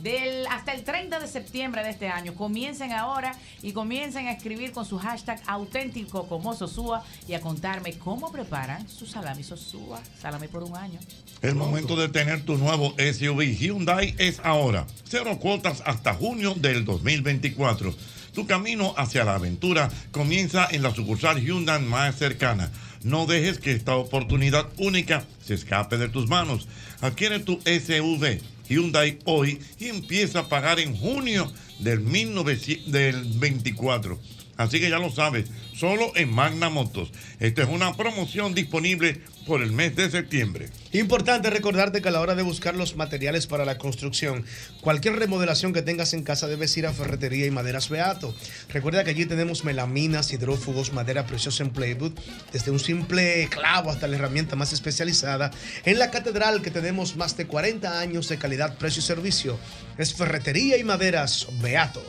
del, 0.01 0.45
hasta 0.47 0.73
el 0.73 0.83
30 0.83 1.19
de 1.19 1.27
septiembre 1.27 1.83
de 1.83 1.89
este 1.89 2.07
año. 2.07 2.33
Comiencen 2.35 2.93
ahora 2.93 3.35
y 3.61 3.73
comiencen 3.73 4.27
a 4.27 4.31
escribir 4.31 4.71
con 4.71 4.85
su 4.85 4.97
hashtag 4.97 5.41
auténtico 5.47 6.27
como 6.27 6.55
Sosúa 6.55 7.03
y 7.27 7.33
a 7.33 7.41
contarme 7.41 7.93
cómo 7.97 8.31
preparan 8.31 8.87
su 8.87 9.05
salami 9.05 9.43
Sosúa. 9.43 9.99
Salami 10.21 10.47
por 10.47 10.63
un 10.63 10.75
año. 10.75 10.99
El 11.41 11.55
momento 11.55 11.95
de 11.95 12.09
tener 12.09 12.43
tu 12.43 12.57
nuevo 12.57 12.93
SUV 12.97 13.57
Hyundai 13.57 14.15
es 14.17 14.39
ahora. 14.43 14.85
Cero 15.03 15.37
cuotas 15.39 15.81
hasta 15.85 16.13
junio 16.13 16.53
del 16.55 16.85
2024. 16.85 17.93
Tu 18.33 18.45
camino 18.45 18.93
hacia 18.97 19.23
la 19.23 19.35
aventura 19.35 19.89
comienza 20.11 20.67
en 20.71 20.83
la 20.83 20.93
sucursal 20.93 21.41
Hyundai 21.41 21.81
más 21.81 22.15
cercana. 22.15 22.71
No 23.03 23.25
dejes 23.25 23.59
que 23.59 23.71
esta 23.71 23.95
oportunidad 23.95 24.67
única 24.77 25.23
se 25.43 25.53
escape 25.53 25.97
de 25.97 26.09
tus 26.09 26.27
manos. 26.27 26.67
Adquiere 27.01 27.39
tu 27.39 27.59
SUV 27.61 28.41
Hyundai 28.69 29.19
hoy 29.25 29.59
y 29.79 29.87
empieza 29.87 30.39
a 30.39 30.49
pagar 30.49 30.79
en 30.79 30.95
junio 30.95 31.51
del, 31.79 31.99
1900 31.99 32.91
del 32.91 33.23
24. 33.23 34.19
Así 34.59 34.81
que 34.81 34.89
ya 34.89 34.99
lo 34.99 35.09
sabes, 35.09 35.45
solo 35.73 36.11
en 36.17 36.33
Magna 36.33 36.69
Motos. 36.69 37.13
Esta 37.39 37.63
es 37.63 37.69
una 37.69 37.95
promoción 37.95 38.53
disponible 38.53 39.21
por 39.47 39.61
el 39.61 39.71
mes 39.71 39.95
de 39.95 40.11
septiembre. 40.11 40.67
Importante 40.91 41.49
recordarte 41.49 42.01
que 42.01 42.09
a 42.09 42.11
la 42.11 42.19
hora 42.19 42.35
de 42.35 42.43
buscar 42.43 42.75
los 42.75 42.97
materiales 42.97 43.47
para 43.47 43.63
la 43.63 43.77
construcción, 43.77 44.43
cualquier 44.81 45.15
remodelación 45.15 45.71
que 45.71 45.81
tengas 45.81 46.13
en 46.13 46.23
casa 46.23 46.49
debes 46.49 46.75
ir 46.75 46.87
a 46.87 46.91
Ferretería 46.91 47.45
y 47.45 47.51
Maderas 47.51 47.87
Beato. 47.87 48.35
Recuerda 48.67 49.05
que 49.05 49.11
allí 49.11 49.25
tenemos 49.25 49.63
melaminas, 49.63 50.33
hidrófugos, 50.33 50.91
madera 50.91 51.25
preciosa 51.25 51.63
en 51.63 51.69
Playwood, 51.69 52.19
desde 52.51 52.71
un 52.71 52.81
simple 52.81 53.47
clavo 53.49 53.91
hasta 53.91 54.09
la 54.09 54.17
herramienta 54.17 54.57
más 54.57 54.73
especializada. 54.73 55.51
En 55.85 55.99
la 55.99 56.11
catedral 56.11 56.61
que 56.61 56.69
tenemos 56.69 57.15
más 57.15 57.37
de 57.37 57.47
40 57.47 57.97
años 57.97 58.27
de 58.27 58.37
calidad, 58.37 58.77
precio 58.77 58.99
y 58.99 59.03
servicio, 59.03 59.57
es 59.97 60.13
Ferretería 60.13 60.75
y 60.75 60.83
Maderas 60.83 61.47
Beato. 61.61 62.03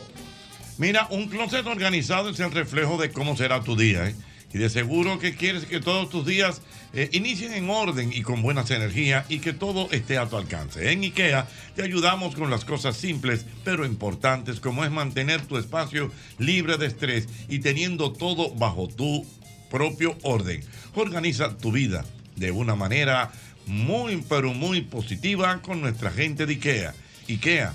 Mira, 0.81 1.07
un 1.11 1.29
closet 1.29 1.67
organizado 1.67 2.31
es 2.31 2.41
el 2.41 2.53
reflejo 2.53 2.97
de 2.97 3.11
cómo 3.11 3.37
será 3.37 3.63
tu 3.63 3.77
día. 3.77 4.09
¿eh? 4.09 4.15
Y 4.51 4.57
de 4.57 4.71
seguro 4.71 5.19
que 5.19 5.35
quieres 5.37 5.67
que 5.67 5.79
todos 5.79 6.09
tus 6.09 6.25
días 6.25 6.63
eh, 6.95 7.11
inicien 7.13 7.53
en 7.53 7.69
orden 7.69 8.11
y 8.15 8.23
con 8.23 8.41
buenas 8.41 8.71
energías 8.71 9.27
y 9.29 9.41
que 9.41 9.53
todo 9.53 9.91
esté 9.91 10.17
a 10.17 10.27
tu 10.27 10.39
alcance. 10.39 10.91
En 10.91 11.03
IKEA 11.03 11.47
te 11.77 11.83
ayudamos 11.83 12.35
con 12.35 12.49
las 12.49 12.65
cosas 12.65 12.97
simples 12.97 13.45
pero 13.63 13.85
importantes 13.85 14.59
como 14.59 14.83
es 14.83 14.91
mantener 14.91 15.43
tu 15.43 15.59
espacio 15.59 16.11
libre 16.39 16.79
de 16.79 16.87
estrés 16.87 17.29
y 17.51 17.59
teniendo 17.59 18.15
todo 18.15 18.49
bajo 18.55 18.89
tu 18.89 19.27
propio 19.71 20.17
orden. 20.23 20.65
Organiza 20.95 21.59
tu 21.59 21.73
vida 21.73 22.07
de 22.37 22.53
una 22.53 22.75
manera 22.75 23.31
muy 23.67 24.25
pero 24.27 24.55
muy 24.55 24.81
positiva 24.81 25.61
con 25.61 25.83
nuestra 25.83 26.11
gente 26.11 26.47
de 26.47 26.55
IKEA. 26.55 26.95
IKEA, 27.29 27.75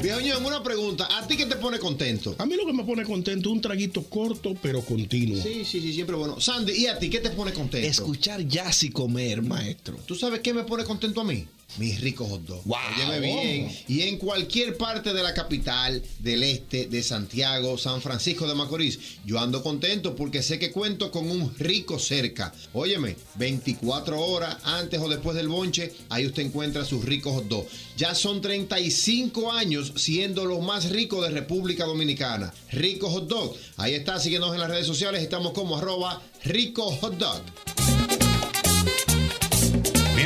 Viejo 0.00 0.18
una 0.44 0.62
pregunta. 0.62 1.06
¿A 1.16 1.26
ti 1.26 1.36
qué 1.36 1.46
te 1.46 1.56
pone 1.56 1.78
contento? 1.78 2.34
A 2.38 2.46
mí 2.46 2.56
lo 2.56 2.66
que 2.66 2.72
me 2.72 2.84
pone 2.84 3.04
contento 3.04 3.48
es 3.48 3.54
un 3.54 3.60
traguito 3.60 4.02
corto 4.02 4.54
pero 4.60 4.82
continuo. 4.82 5.40
Sí, 5.40 5.64
sí, 5.64 5.80
sí, 5.80 5.92
siempre 5.92 6.16
bueno. 6.16 6.40
Sandy, 6.40 6.72
¿y 6.72 6.86
a 6.86 6.98
ti 6.98 7.08
qué 7.08 7.20
te 7.20 7.30
pone 7.30 7.52
contento? 7.52 7.86
Escuchar 7.86 8.46
jazz 8.46 8.82
y 8.82 8.90
comer, 8.90 9.42
maestro. 9.42 9.96
¿Tú 10.04 10.14
sabes 10.14 10.40
qué 10.40 10.52
me 10.52 10.64
pone 10.64 10.84
contento 10.84 11.20
a 11.20 11.24
mí? 11.24 11.46
Mis 11.78 12.00
ricos 12.00 12.28
hot 12.28 12.42
dogs. 12.42 12.64
Wow. 12.64 12.78
Óyeme 12.96 13.20
bien. 13.20 13.78
Y 13.88 14.02
en 14.02 14.18
cualquier 14.18 14.76
parte 14.76 15.14
de 15.14 15.22
la 15.22 15.32
capital, 15.32 16.02
del 16.18 16.42
este, 16.42 16.86
de 16.86 17.02
Santiago, 17.02 17.78
San 17.78 18.02
Francisco 18.02 18.46
de 18.46 18.54
Macorís, 18.54 18.98
yo 19.24 19.38
ando 19.38 19.62
contento 19.62 20.14
porque 20.14 20.42
sé 20.42 20.58
que 20.58 20.70
cuento 20.70 21.10
con 21.10 21.30
un 21.30 21.54
rico 21.58 21.98
cerca. 21.98 22.52
Óyeme, 22.74 23.16
24 23.36 24.20
horas 24.20 24.56
antes 24.64 25.00
o 25.00 25.08
después 25.08 25.34
del 25.34 25.48
bonche, 25.48 25.92
ahí 26.10 26.26
usted 26.26 26.42
encuentra 26.42 26.84
sus 26.84 27.04
ricos 27.04 27.32
hot 27.34 27.48
dogs. 27.48 27.70
Ya 27.96 28.14
son 28.14 28.40
35 28.40 29.52
años 29.52 29.92
siendo 29.96 30.44
los 30.44 30.60
más 30.60 30.90
ricos 30.90 31.22
de 31.22 31.30
República 31.30 31.84
Dominicana. 31.84 32.52
Rico 32.70 33.10
Hot 33.10 33.28
Dog. 33.28 33.56
Ahí 33.76 33.94
está, 33.94 34.18
síguenos 34.18 34.54
en 34.54 34.60
las 34.60 34.70
redes 34.70 34.86
sociales. 34.86 35.22
Estamos 35.22 35.52
como 35.52 35.78
arroba 35.78 36.22
rico 36.44 36.90
hot 36.90 37.18
dog. 37.18 37.42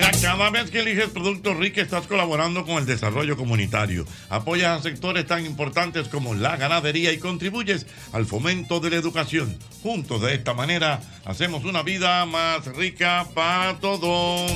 Mira, 0.06 0.20
cada 0.20 0.50
vez 0.50 0.70
que 0.70 0.80
eliges 0.80 1.08
Productos 1.10 1.56
Rica 1.56 1.82
estás 1.82 2.06
colaborando 2.06 2.64
con 2.64 2.76
el 2.78 2.86
desarrollo 2.86 3.36
comunitario. 3.36 4.06
Apoyas 4.28 4.78
a 4.78 4.82
sectores 4.82 5.26
tan 5.26 5.44
importantes 5.44 6.08
como 6.08 6.34
la 6.34 6.56
ganadería 6.56 7.12
y 7.12 7.18
contribuyes 7.18 7.86
al 8.12 8.26
fomento 8.26 8.78
de 8.80 8.90
la 8.90 8.96
educación. 8.96 9.58
Juntos 9.82 10.22
de 10.22 10.34
esta 10.34 10.54
manera 10.54 11.00
hacemos 11.24 11.64
una 11.64 11.82
vida 11.82 12.24
más 12.26 12.64
rica 12.66 13.26
para 13.34 13.78
todos. 13.78 14.52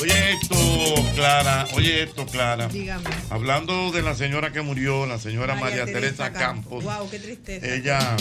Oye 0.00 0.32
esto, 0.32 1.04
Clara, 1.14 1.66
oye 1.74 2.02
esto, 2.04 2.26
Clara. 2.26 2.68
Dígame. 2.68 3.08
Hablando 3.30 3.90
de 3.90 4.02
la 4.02 4.14
señora 4.14 4.52
que 4.52 4.60
murió, 4.60 5.06
la 5.06 5.18
señora 5.18 5.54
María, 5.56 5.86
Teresa, 5.86 6.32
Campos. 6.32 6.84
Wow, 6.84 7.10
qué 7.10 7.18
tristeza. 7.18 7.66
Ella, 7.66 8.16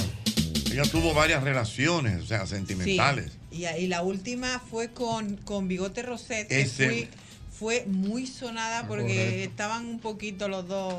ella 0.71 0.83
tuvo 0.83 1.13
varias 1.13 1.43
relaciones, 1.43 2.21
o 2.23 2.25
sea, 2.25 2.45
sentimentales. 2.47 3.31
Sí. 3.51 3.57
Y, 3.63 3.65
y 3.67 3.87
la 3.87 4.01
última 4.01 4.61
fue 4.69 4.89
con, 4.89 5.37
con 5.37 5.67
Bigote 5.67 6.01
Roset, 6.03 6.47
que 6.47 6.61
Ese- 6.61 6.87
fue, 6.87 7.07
fue 7.59 7.85
muy 7.87 8.25
sonada 8.27 8.87
porque 8.87 9.15
correcto. 9.15 9.49
estaban 9.51 9.85
un 9.85 9.99
poquito 9.99 10.47
los 10.47 10.67
dos. 10.67 10.95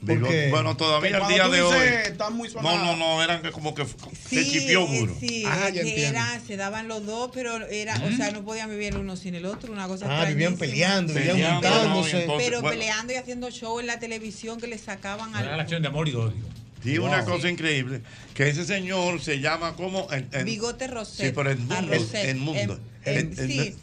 Bueno, 0.00 0.76
todavía 0.76 1.18
cuando 1.18 1.34
día 1.34 1.48
de 1.48 1.60
hoy. 1.60 1.76
"Están 2.04 2.32
muy 2.36 2.46
no, 2.48 2.54
sonadas". 2.54 2.84
no, 2.84 2.96
no, 2.96 3.20
eran 3.22 3.42
como 3.50 3.74
que 3.74 3.84
se 3.84 4.44
chipió 4.48 4.82
eh, 4.86 4.98
duro. 5.00 5.16
Sí, 5.18 5.42
Ah, 5.44 5.66
es 5.68 5.74
ya 5.74 5.82
que 5.82 5.88
entiendo. 5.88 6.18
era, 6.20 6.40
se 6.46 6.56
daban 6.56 6.86
los 6.86 7.04
dos, 7.04 7.32
pero 7.34 7.66
era, 7.66 7.96
o 8.04 8.16
sea, 8.16 8.30
no 8.30 8.44
podían 8.44 8.70
vivir 8.70 8.92
el 8.94 8.98
uno 8.98 9.16
sin 9.16 9.34
el 9.34 9.44
otro, 9.44 9.72
una 9.72 9.88
cosa 9.88 10.06
Ah, 10.08 10.24
vivían 10.24 10.56
peleando, 10.56 11.12
vivían 11.12 11.54
juntándose. 11.54 12.26
no, 12.28 12.36
Pero 12.38 12.60
bueno. 12.60 12.78
peleando 12.78 13.12
y 13.12 13.16
haciendo 13.16 13.50
show 13.50 13.80
en 13.80 13.88
la 13.88 13.98
televisión 13.98 14.60
que 14.60 14.68
le 14.68 14.78
sacaban 14.78 15.30
Era 15.34 15.42
la 15.46 15.54
al 15.54 15.60
acción 15.60 15.82
de 15.82 15.88
amor 15.88 16.08
y 16.08 16.14
odio. 16.14 16.44
Sí, 16.82 16.98
una 16.98 17.24
cosa 17.24 17.48
increíble, 17.50 18.00
que 18.34 18.48
ese 18.48 18.64
señor 18.64 19.20
se 19.20 19.40
llama 19.40 19.74
como... 19.74 20.06
En, 20.12 20.28
en- 20.32 20.44
Bigote 20.44 20.86
Roset. 20.86 21.26
Sí, 21.26 21.32
pero 21.34 21.50
a 21.50 21.52
Edmundo. 21.52 21.94
Roset. 21.94 22.24
Edmundo. 22.28 22.74
Em- 23.04 23.18
em- 23.18 23.32
Ed- 23.32 23.46
sí, 23.48 23.74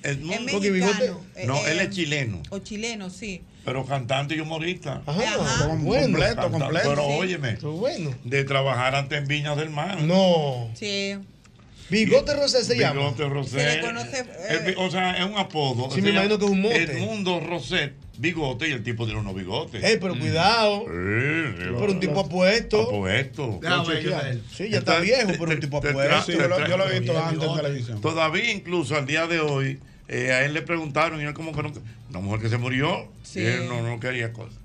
mexicano. 0.42 1.22
No, 1.46 1.58
eh, 1.68 1.72
él 1.72 1.80
es 1.80 1.90
chileno, 1.90 2.42
O 2.50 2.60
chileno, 2.60 3.10
sí. 3.10 3.42
pero 3.66 3.86
cantante 3.86 4.36
y 4.36 4.40
humorista. 4.40 5.02
Ajá, 5.06 5.68
bueno. 5.78 6.04
completo, 6.04 6.36
Canta- 6.36 6.50
completo. 6.60 6.90
Pero 6.90 7.02
Sí. 7.06 7.12
óyeme, 7.20 7.56
bueno. 7.56 8.16
de 8.24 8.44
trabajar 8.44 8.96
antes 8.96 9.18
en 9.18 9.28
Viña 9.28 9.56
del 9.56 9.70
Mar. 9.72 10.02
No. 10.02 10.70
Sí. 10.76 11.16
Bigote 11.90 12.34
Rosé 12.36 12.64
se 12.64 12.78
llama. 12.78 13.00
Bigote 13.02 13.30
Roset. 13.30 13.60
Se 13.60 13.76
le 13.78 13.82
conoce, 13.82 14.26
El 14.50 14.60
bi- 14.66 14.72
eh, 14.72 14.76
o 14.78 14.90
sea, 14.90 15.18
es 15.18 15.26
un 15.26 15.38
apodo. 15.38 15.90
Sí, 15.90 15.96
Se 15.96 16.02
me 16.02 16.08
llama 16.14 16.26
imagino 16.26 16.40
que 16.40 16.46
es 16.46 16.52
un 16.52 16.62
mote. 16.62 16.84
Edmundo 16.84 17.40
Roset, 17.42 17.94
bigote, 18.18 18.70
y 18.70 18.72
el 18.72 18.84
tipo 18.84 19.06
tiene 19.06 19.20
unos 19.20 19.36
bigotes. 19.36 19.84
Ey, 19.84 19.98
pero 20.00 20.18
cuidado. 20.18 20.82
Sí, 20.86 21.54
sí, 21.58 21.64
Pero 21.80 21.92
un 21.92 22.00
tipo 22.00 22.20
apuesto. 22.22 22.82
Apuesto. 22.84 23.60
Déjame. 23.62 24.40
Sí, 24.54 24.70
ya 24.70 24.80
está 24.80 25.00
viejo, 25.00 25.32
pero 25.40 25.52
un 25.52 25.60
tipo 25.60 25.80
te- 25.82 25.88
te 25.88 25.92
apuesto. 25.94 26.32
Sí, 26.32 26.38
yo 26.38 26.48
lo, 26.48 26.68
yo 26.68 26.78
lo 26.78 26.90
he 26.90 27.00
visto 27.00 27.24
antes 27.24 27.48
en 27.50 27.56
televisión. 27.56 28.02
Todavía 28.02 28.52
incluso 28.52 28.96
al 28.96 29.06
día 29.06 29.28
de 29.28 29.40
hoy, 29.40 29.80
eh, 30.08 30.32
a 30.32 30.46
él 30.46 30.54
le 30.54 30.62
preguntaron 30.62 31.20
y 31.20 31.24
él 31.24 31.34
como 31.34 31.52
que 31.54 31.64
no, 31.64 31.72
una 32.10 32.20
mujer 32.20 32.42
que 32.42 32.50
se 32.50 32.58
murió, 32.58 33.12
Sí. 33.24 33.40
y 33.42 33.46
él 33.46 33.68
no, 33.68 33.82
no 33.82 34.00
quería 34.00 34.32
cosas. 34.34 34.58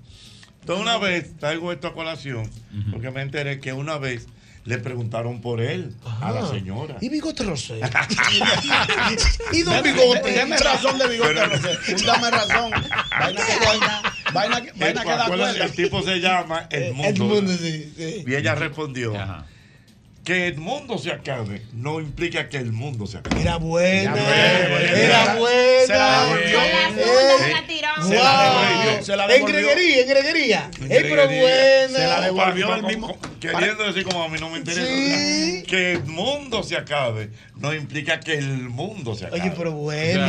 Entonces 0.61 0.83
una 0.83 0.97
vez, 0.99 1.35
traigo 1.37 1.71
esto 1.71 1.87
a 1.87 1.93
colación, 1.93 2.47
porque 2.91 3.09
me 3.09 3.21
enteré 3.21 3.59
que 3.59 3.73
una 3.73 3.97
vez 3.97 4.27
le 4.63 4.77
preguntaron 4.77 5.41
por 5.41 5.59
él 5.61 5.95
a 6.21 6.31
la 6.31 6.41
Ajá. 6.41 6.51
señora. 6.51 6.95
Y 7.01 7.09
Bigote 7.09 7.43
Rosé. 7.43 7.79
y 9.51 9.61
Don 9.63 9.81
Bigote. 9.83 10.31
Deme 10.31 10.57
razón 10.57 10.97
de 10.99 11.07
bigote, 11.07 11.33
Pero- 11.33 11.45
Rosé. 11.47 11.77
Dame 12.05 12.29
razón. 12.31 12.71
Vaina 13.19 13.41
que 13.45 13.57
vaina, 14.33 14.61
que- 14.61 14.69
El, 14.69 14.75
vaina 14.79 15.01
que 15.03 15.09
da 15.09 15.25
cuenta. 15.27 15.63
el 15.65 15.71
tipo 15.71 16.01
se 16.03 16.19
llama 16.19 16.67
Edmundo. 16.69 17.25
Edmundo, 17.25 17.51
sí, 17.57 17.91
sí. 17.97 18.23
Y 18.27 18.35
ella 18.35 18.53
respondió 18.55 19.19
Ajá. 19.19 19.45
que 20.23 20.47
el 20.47 20.57
mundo 20.57 20.97
se 20.99 21.11
acabe 21.11 21.63
no 21.73 21.99
implica 21.99 22.47
que 22.47 22.57
el 22.57 22.71
mundo 22.71 23.07
se 23.07 23.17
acabe. 23.17 23.41
Era 23.41 23.57
buena. 23.57 24.15
Era 24.15 25.35
buena. 25.35 25.87
Se 25.87 25.93
la 25.93 26.25
devolvió. 26.25 26.61
Eh. 26.61 26.71
Se 29.03 29.15
la 29.15 29.27
devolvió, 29.27 29.57
En 29.57 29.65
greguería, 29.65 30.01
en 30.01 30.07
greguería. 30.09 30.71
Ey, 30.89 31.03
pero 31.03 31.25
buena. 31.25 31.97
Se 31.97 32.07
la 32.07 32.21
devolvió 32.21 32.75
el 32.75 32.83
mismo- 32.83 33.17
Queriendo 33.49 33.83
decir 33.83 34.03
como 34.03 34.23
a 34.23 34.29
mí 34.29 34.39
no 34.39 34.49
me 34.49 34.59
interesa. 34.59 34.85
Sí. 34.87 35.63
Que 35.71 35.93
el 35.93 36.03
mundo 36.03 36.63
se 36.63 36.75
acabe 36.75 37.29
no 37.55 37.73
implica 37.73 38.19
que 38.19 38.33
el 38.33 38.67
mundo 38.69 39.15
se 39.15 39.25
acabe. 39.27 39.41
Oye, 39.41 39.51
pero 39.55 39.71
bueno. 39.71 40.27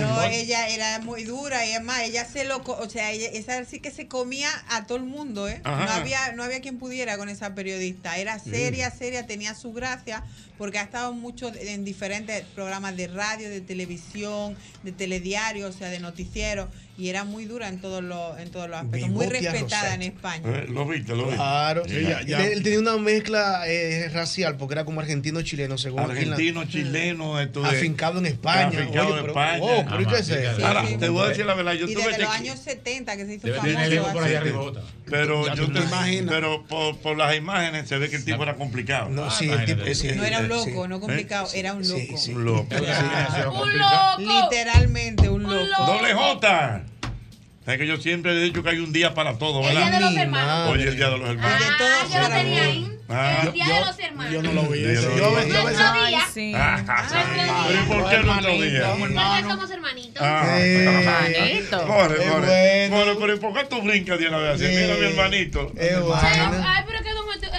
No, 0.00 0.22
ella 0.24 0.68
era 0.68 1.00
muy 1.00 1.24
dura 1.24 1.64
y 1.66 1.72
además 1.72 2.02
ella 2.02 2.24
se 2.24 2.44
lo, 2.44 2.62
co- 2.62 2.76
o 2.78 2.88
sea, 2.88 3.10
ella, 3.10 3.26
esa 3.32 3.64
sí 3.64 3.80
que 3.80 3.90
se 3.90 4.06
comía 4.06 4.50
a 4.68 4.86
todo 4.86 4.98
el 4.98 5.04
mundo, 5.04 5.48
¿eh? 5.48 5.60
Ajá. 5.64 5.84
No 5.86 5.90
había, 5.92 6.32
no 6.32 6.44
había 6.44 6.60
quien 6.60 6.78
pudiera 6.78 7.16
con 7.18 7.28
esa 7.28 7.54
periodista. 7.54 8.18
Era 8.18 8.38
seria, 8.38 8.90
seria, 8.90 9.26
tenía 9.26 9.54
su 9.54 9.72
gracia 9.72 10.22
porque 10.58 10.78
ha 10.78 10.82
estado 10.82 11.12
mucho 11.12 11.50
en 11.54 11.84
diferentes 11.84 12.42
programas 12.54 12.96
de 12.96 13.08
radio, 13.08 13.48
de 13.50 13.60
televisión, 13.60 14.56
de 14.82 14.92
telediario, 14.92 15.66
o 15.68 15.72
sea, 15.72 15.88
de 15.88 15.98
noticiero 16.00 16.68
y 16.98 17.08
era 17.10 17.22
muy 17.22 17.44
dura 17.44 17.68
en 17.68 17.80
todos 17.80 18.02
los, 18.02 18.36
en 18.40 18.50
todos 18.50 18.68
los 18.68 18.80
aspectos, 18.80 19.08
muy 19.10 19.26
respetada 19.26 19.60
Rosette. 19.82 19.94
en 19.94 20.02
España. 20.02 20.42
Eh, 20.46 20.66
Lo 20.68 20.84
viste, 20.84 21.14
lo 21.14 21.22
viste. 21.26 21.36
Claro. 21.36 21.82
Sí, 21.86 22.02
ya, 22.02 22.22
ya. 22.22 22.44
Él, 22.44 22.52
él 22.54 22.62
tenía 22.64 22.80
una 22.80 22.96
mezcla 22.96 23.62
eh, 23.68 24.10
racial 24.12 24.56
porque 24.56 24.74
era 24.74 24.84
como 24.84 25.00
argentino-chileno, 25.00 25.78
según 25.78 26.00
aquí 26.00 26.10
en 26.22 26.30
la- 26.30 26.34
Argentino, 26.36 26.64
chileno, 26.64 27.40
esto 27.40 27.62
de- 27.62 27.68
afincado 27.68 28.18
en 28.18 28.26
España. 28.26 28.66
Afincado 28.80 29.06
Oye, 29.10 29.14
en 29.20 29.26
pero- 29.26 29.28
España. 29.28 29.58
Oh, 29.62 29.84
pero 29.88 30.02
¿y 30.02 30.06
qué 30.06 30.14
es 30.16 30.28
eso? 30.28 30.56
sí, 30.56 30.62
Ahora, 30.62 30.84
te 30.98 31.08
voy 31.08 31.24
a 31.24 31.28
decir 31.28 31.46
la 31.46 31.54
verdad, 31.54 31.72
yo 31.74 31.86
Y 31.88 31.94
tuve 31.94 32.06
desde 32.08 32.18
los 32.22 32.30
cheque- 32.32 32.36
años 32.36 32.58
70 32.58 33.16
que 33.16 33.26
se 33.26 33.34
hizo 33.34 33.46
Debe 33.46 33.58
famoso. 33.58 33.74
tener 33.76 33.92
el 33.92 33.98
ego 33.98 34.12
por 34.12 34.24
allá 34.24 34.38
arriba. 34.40 34.60
Pero 35.08 35.46
Ya 35.46 35.54
yo 35.54 35.66
tú 35.66 35.72
te 35.72 35.80
te 35.80 35.86
imaginas. 35.86 36.34
Pero 36.34 36.64
por, 36.66 36.98
por 36.98 37.16
las 37.16 37.34
imágenes 37.36 37.88
se 37.88 37.96
ve 37.96 38.10
que 38.10 38.16
el 38.16 38.24
tipo 38.24 38.42
era 38.42 38.56
complicado. 38.56 39.08
No, 39.08 39.24
Ah, 39.24 39.30
sí, 39.30 39.48
el 39.48 39.64
tipo. 39.64 39.82
sí, 39.94 40.08
No 40.16 40.24
era 40.24 40.40
un 40.40 40.44
eh, 40.46 40.48
loco, 40.48 40.64
sí. 40.82 40.88
no 40.88 41.00
complicado, 41.00 41.48
era 41.54 41.72
un 41.74 41.86
loco. 41.88 42.00
Sí, 42.00 42.14
sí. 42.18 42.32
Un 42.34 42.44
loco. 42.44 42.66
Un 42.74 43.78
loco. 43.78 44.18
Literalmente 44.18 45.28
un 45.28 45.44
loco. 45.44 45.54
loco. 45.54 45.92
Doble 45.92 46.12
J. 46.12 46.82
Sabes 47.68 47.80
que 47.82 47.86
yo 47.86 47.98
siempre 47.98 48.32
he 48.32 48.40
dicho 48.44 48.62
que 48.62 48.70
hay 48.70 48.78
un 48.78 48.94
día 48.94 49.12
para 49.12 49.36
todo, 49.36 49.60
El 49.62 49.72
día 49.76 49.84
¿verdad? 49.84 49.98
de 49.98 50.00
los 50.06 50.16
hermanos. 50.16 50.78
es 50.78 50.86
el 50.86 50.96
día 50.96 51.10
de 51.10 51.18
los 51.18 51.28
hermanos. 51.28 51.62
Ah, 51.68 51.76
todos 51.76 52.14
yo 52.14 52.20
lo 52.22 52.28
tenía 52.30 52.62
ahí. 52.62 52.92
Ah. 53.10 53.40
El 53.44 53.52
día 53.52 53.66
Yo- 53.66 53.74
de 53.74 53.80
los 53.84 53.98
hermanos. 53.98 54.32
Yo 54.32 54.42
no 54.42 54.52
lo 54.54 54.62
vi. 54.70 54.80
Yo 54.80 54.88
lo 55.18 55.36
a 55.36 55.44
vi. 55.44 55.50
yo 55.52 56.06
día. 56.08 56.20
Sí. 56.32 56.52
Ah, 56.56 56.82
¿Pero 57.68 57.82
y 57.82 57.86
por 57.88 58.08
qué 58.08 58.18
no 58.24 58.38
otro 58.38 58.52
día? 58.52 58.94
Porque 58.98 59.48
somos 59.50 59.70
hermanitos. 59.70 60.22
Ah, 60.22 60.58
Hermanito. 60.58 61.86
More, 61.86 62.26
more. 62.26 62.88
bueno. 62.88 63.16
Pero 63.20 63.34
¿y 63.34 63.38
por 63.38 63.52
qué 63.52 63.64
tú 63.66 63.82
brincas 63.82 64.18
de 64.18 64.28
una 64.28 64.38
vez 64.38 64.54
así? 64.54 64.66
Sí. 64.66 64.72
Mira, 64.74 64.94
mi 64.94 65.04
hermanito. 65.04 65.70
Es 65.76 65.92
Ay, 66.22 66.84
pero 66.86 67.02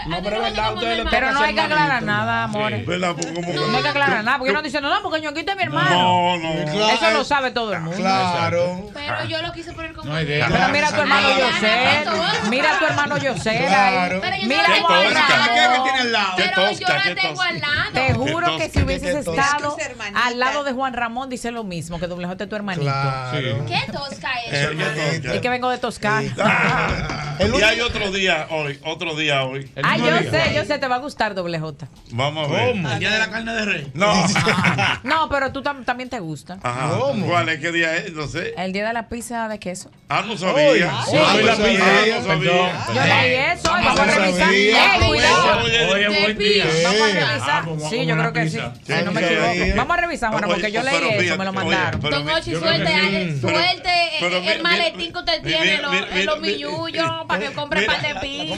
No, 0.07 0.21
pero 0.23 0.37
es 0.37 0.41
verdad, 0.41 0.73
ustedes 0.73 1.03
lo 1.03 1.09
Pero 1.09 1.31
no 1.31 1.41
hay 1.41 1.53
que 1.53 1.61
aclarar 1.61 2.03
nada, 2.03 2.43
amores. 2.43 2.87
No 2.87 3.77
hay 3.77 3.83
que 3.83 3.89
aclarar 3.89 4.23
nada, 4.23 4.37
porque 4.37 4.51
uno 4.51 4.61
dice, 4.61 4.81
no, 4.81 4.89
no, 4.89 5.01
porque 5.01 5.21
Ñonguito 5.21 5.51
es 5.51 5.57
mi 5.57 5.63
hermano. 5.63 5.89
No, 5.89 6.37
no. 6.37 6.71
Claro. 6.71 6.89
Eso 6.93 7.11
lo 7.11 7.23
sabe 7.23 7.51
todo 7.51 7.73
el 7.73 7.81
mundo. 7.81 7.97
Claro. 7.97 8.89
Pero 8.93 9.25
yo 9.25 9.41
lo 9.41 9.51
quise 9.51 9.73
poner 9.73 9.93
como. 9.93 10.09
No 10.09 10.15
hay 10.15 10.25
idea. 10.25 10.47
Pero 10.49 10.69
mira 10.69 10.87
a 10.87 10.91
tu 10.91 11.01
hermano 11.01 11.27
todo. 11.29 12.49
Mira 12.49 12.75
a 12.75 12.79
tu 12.79 12.85
hermano 12.85 13.17
Yosel 13.17 13.57
Claro. 13.57 14.21
Pero 14.21 14.35
yo 14.37 14.47
Mira 14.47 14.67
no 14.67 14.73
Qué 14.73 14.81
la 14.81 14.87
Juan 14.87 14.99
tengo 15.03 15.09
al 15.09 15.13
tosca. 15.13 15.37
lado. 15.37 15.53
¿Qué 15.53 15.59
es 15.59 15.83
tiene 15.83 15.99
al 15.99 16.11
lado? 16.11 16.35
Qué 16.37 16.43
Pero 16.43 16.71
yo 16.71 16.87
la 16.87 17.15
tengo 17.21 17.41
al 17.41 17.59
lado. 17.59 17.91
Te 17.93 18.13
juro 18.13 18.57
que 18.57 18.69
si 18.69 18.81
hubieses 18.81 19.15
estado 19.15 19.77
al 20.15 20.39
lado 20.39 20.63
de 20.63 20.71
Juan 20.73 20.93
Ramón, 20.93 21.29
dice 21.29 21.51
lo 21.51 21.63
mismo, 21.63 21.99
que 21.99 22.07
doble 22.07 22.27
J 22.27 22.43
es 22.43 22.49
tu 22.49 22.55
hermanito. 22.55 22.83
Claro. 22.83 23.65
Qué 23.65 23.91
tosca 23.91 24.31
es. 24.47 25.35
Y 25.35 25.39
que 25.39 25.49
vengo 25.49 25.69
de 25.69 25.77
Toscana. 25.77 27.25
Y 27.39 27.61
hay 27.61 27.79
otro 27.79 28.11
día 28.11 28.47
hoy, 28.49 28.79
otro 28.83 29.15
día 29.15 29.43
hoy. 29.43 29.69
Ah, 29.89 29.97
yo 29.97 30.29
sé, 30.31 30.53
yo 30.55 30.65
sé, 30.65 30.77
te 30.77 30.87
va 30.87 30.95
a 30.95 30.99
gustar 30.99 31.33
doble 31.35 31.59
J. 31.59 31.87
Vamos 32.11 32.47
a 32.49 32.51
ver. 32.51 32.75
El 32.75 32.99
día 32.99 33.11
de 33.11 33.19
la 33.19 33.29
carne 33.29 33.53
de 33.53 33.65
rey. 33.65 33.91
No. 33.93 34.13
No, 35.03 35.29
pero 35.29 35.51
tú 35.51 35.61
tam- 35.61 35.85
también 35.85 36.09
te 36.09 36.19
gusta. 36.19 36.59
Ajá. 36.63 36.89
¿Cuál 37.25 37.49
es? 37.49 37.59
¿Qué 37.59 37.71
día 37.71 37.95
es? 37.97 38.13
No 38.13 38.27
sé. 38.27 38.53
El 38.57 38.73
día 38.73 38.87
de 38.87 38.93
la 38.93 39.07
pizza 39.09 39.47
de 39.47 39.59
queso. 39.59 39.89
Ah, 40.09 40.23
no 40.25 40.37
sabía. 40.37 40.91
Sí. 41.05 41.15
Ah, 41.17 41.35
la 41.41 41.55
Sabía. 41.55 41.79
pizza. 41.79 41.89
Ah, 41.89 42.19
no 42.19 42.23
sabía. 42.27 42.85
Yo 42.87 42.93
leí 42.93 43.33
eso, 43.35 43.69
Ah, 43.73 43.81
vamos 43.83 43.99
a 43.99 44.05
revisar. 44.05 44.39
sabía. 44.45 44.95
Eh, 44.95 45.07
cuidado. 45.07 45.63
Oye, 45.63 45.85
Hoy 45.93 46.03
es 46.03 46.21
buen 46.23 46.37
día. 46.37 46.65
Vamos 46.83 47.01
a 47.01 47.05
Ah, 47.05 47.07
revisar. 47.07 47.63
pues 47.63 47.65
vamos 47.65 47.83
a 47.83 47.89
Sí, 47.89 48.05
yo 48.05 48.17
creo 48.17 48.33
que 48.33 48.49
sí. 48.49 48.59
Si 48.85 48.93
no 49.05 49.11
me 49.11 49.21
equivoco. 49.25 49.75
Vamos 49.77 49.97
a 49.97 50.01
revisar, 50.01 50.31
Juana, 50.31 50.47
porque 50.47 50.71
yo 50.71 50.83
leí 50.83 50.95
eso, 51.25 51.37
me 51.37 51.45
lo 51.45 51.53
mandaron. 51.53 52.01
Don 52.01 52.29
Ochi, 52.29 52.55
suelte, 52.55 52.91
eh, 52.91 53.37
Pero- 53.41 53.53
suelte 53.57 53.89
pero 54.19 54.35
el, 54.37 54.61
maletín 54.61 55.13
que 55.13 55.19
usted 55.19 55.41
tiene, 55.43 55.79
los, 56.25 56.39
millullos, 56.41 57.09
para 57.27 57.39
que 57.47 57.53
compre 57.53 57.81
mira, 57.81 57.93
par 57.93 58.01
de 58.01 58.19
pizza. 58.19 58.55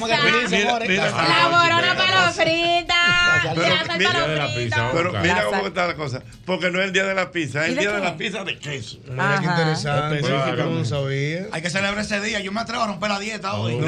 ¿Cómo 1.26 1.32
que 1.32 1.38
pizza, 1.38 1.40
La 1.40 1.48
borona 1.50 1.96
para 1.96 2.26
los 2.26 2.36
fritas. 2.36 3.02
Pero 3.44 3.98
mira, 3.98 4.28
los 4.38 4.54
fritos. 4.54 4.80
pero 4.94 5.14
mira 5.22 5.36
La 5.36 5.44
cómo 5.44 5.68
está 5.68 5.88
la 5.88 5.96
cosa. 5.96 6.24
Porque 6.46 6.72
no 6.72 6.80
es 6.80 6.86
el 6.86 6.94
día 6.94 7.06
de 7.06 7.16
la 7.16 7.32
pizza, 7.32 7.64
es 7.66 7.70
¿Y 7.70 7.72
el 7.74 7.80
día 7.80 7.92
de 7.92 8.00
la 8.02 8.18
pizza 8.18 8.44
de 8.44 8.58
queso. 8.60 9.00
Mira 9.10 9.38
qué 9.40 9.46
interesante. 9.46 10.22
No 10.22 10.86
sabía. 10.86 11.48
Hay 11.52 11.62
que 11.62 11.70
celebrar 11.70 12.00
ese 12.00 12.22
día. 12.22 12.40
Yo 12.40 12.52
me 12.52 12.62
atrevo 12.62 12.84
a 12.84 12.88
romper 12.88 13.10
la 13.10 13.20
dieta 13.20 13.54
hoy. 13.56 13.76
No, 13.76 13.88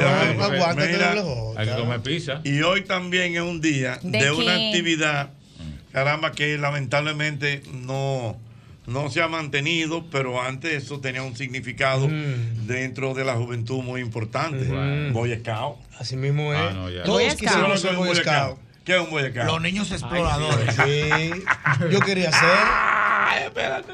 Hay 1.56 1.66
que 1.66 1.74
comer 1.74 2.00
pizza. 2.00 2.40
Y 2.44 2.62
hoy 2.62 2.82
también 2.82 3.34
es 3.34 3.42
un 3.42 3.60
día 3.60 3.98
¿De 4.02 4.18
de, 4.18 4.30
una 4.30 4.54
actividad, 4.54 5.30
caramba, 5.92 6.32
que 6.32 6.58
lamentablemente 6.58 7.62
no, 7.72 8.38
no 8.86 9.10
se 9.10 9.22
ha 9.22 9.28
mantenido, 9.28 10.04
pero 10.10 10.42
antes 10.42 10.84
eso 10.84 11.00
tenía 11.00 11.22
un 11.22 11.36
significado 11.36 12.08
dentro 12.66 13.14
de 13.14 13.24
la 13.24 13.34
juventud 13.34 13.82
muy 13.82 14.00
importante. 14.00 14.64
Mm. 14.66 15.12
Boy 15.12 15.34
Scout. 15.38 15.76
Así 15.98 16.16
mismo 16.16 16.52
es. 16.52 16.60
Ah, 16.60 16.72
no, 16.74 16.90
ya. 16.90 17.02
Todos 17.04 17.22
Boy 17.22 17.30
Scout. 17.30 17.40
quisimos 17.40 17.80
ser 17.80 17.90
¿Qué 17.90 17.94
es 17.94 18.00
un 18.00 18.06
Boy 18.06 18.08
Boy 18.08 18.16
Scout. 18.16 18.58
¿Qué 18.84 18.94
es 18.96 19.00
un 19.00 19.10
Boy 19.10 19.30
Scout? 19.30 19.46
Los 19.46 19.60
niños 19.62 19.90
exploradores. 19.90 20.74
Sí. 20.74 21.30
Yo 21.90 22.00
quería 22.00 22.30
ser. 22.30 22.94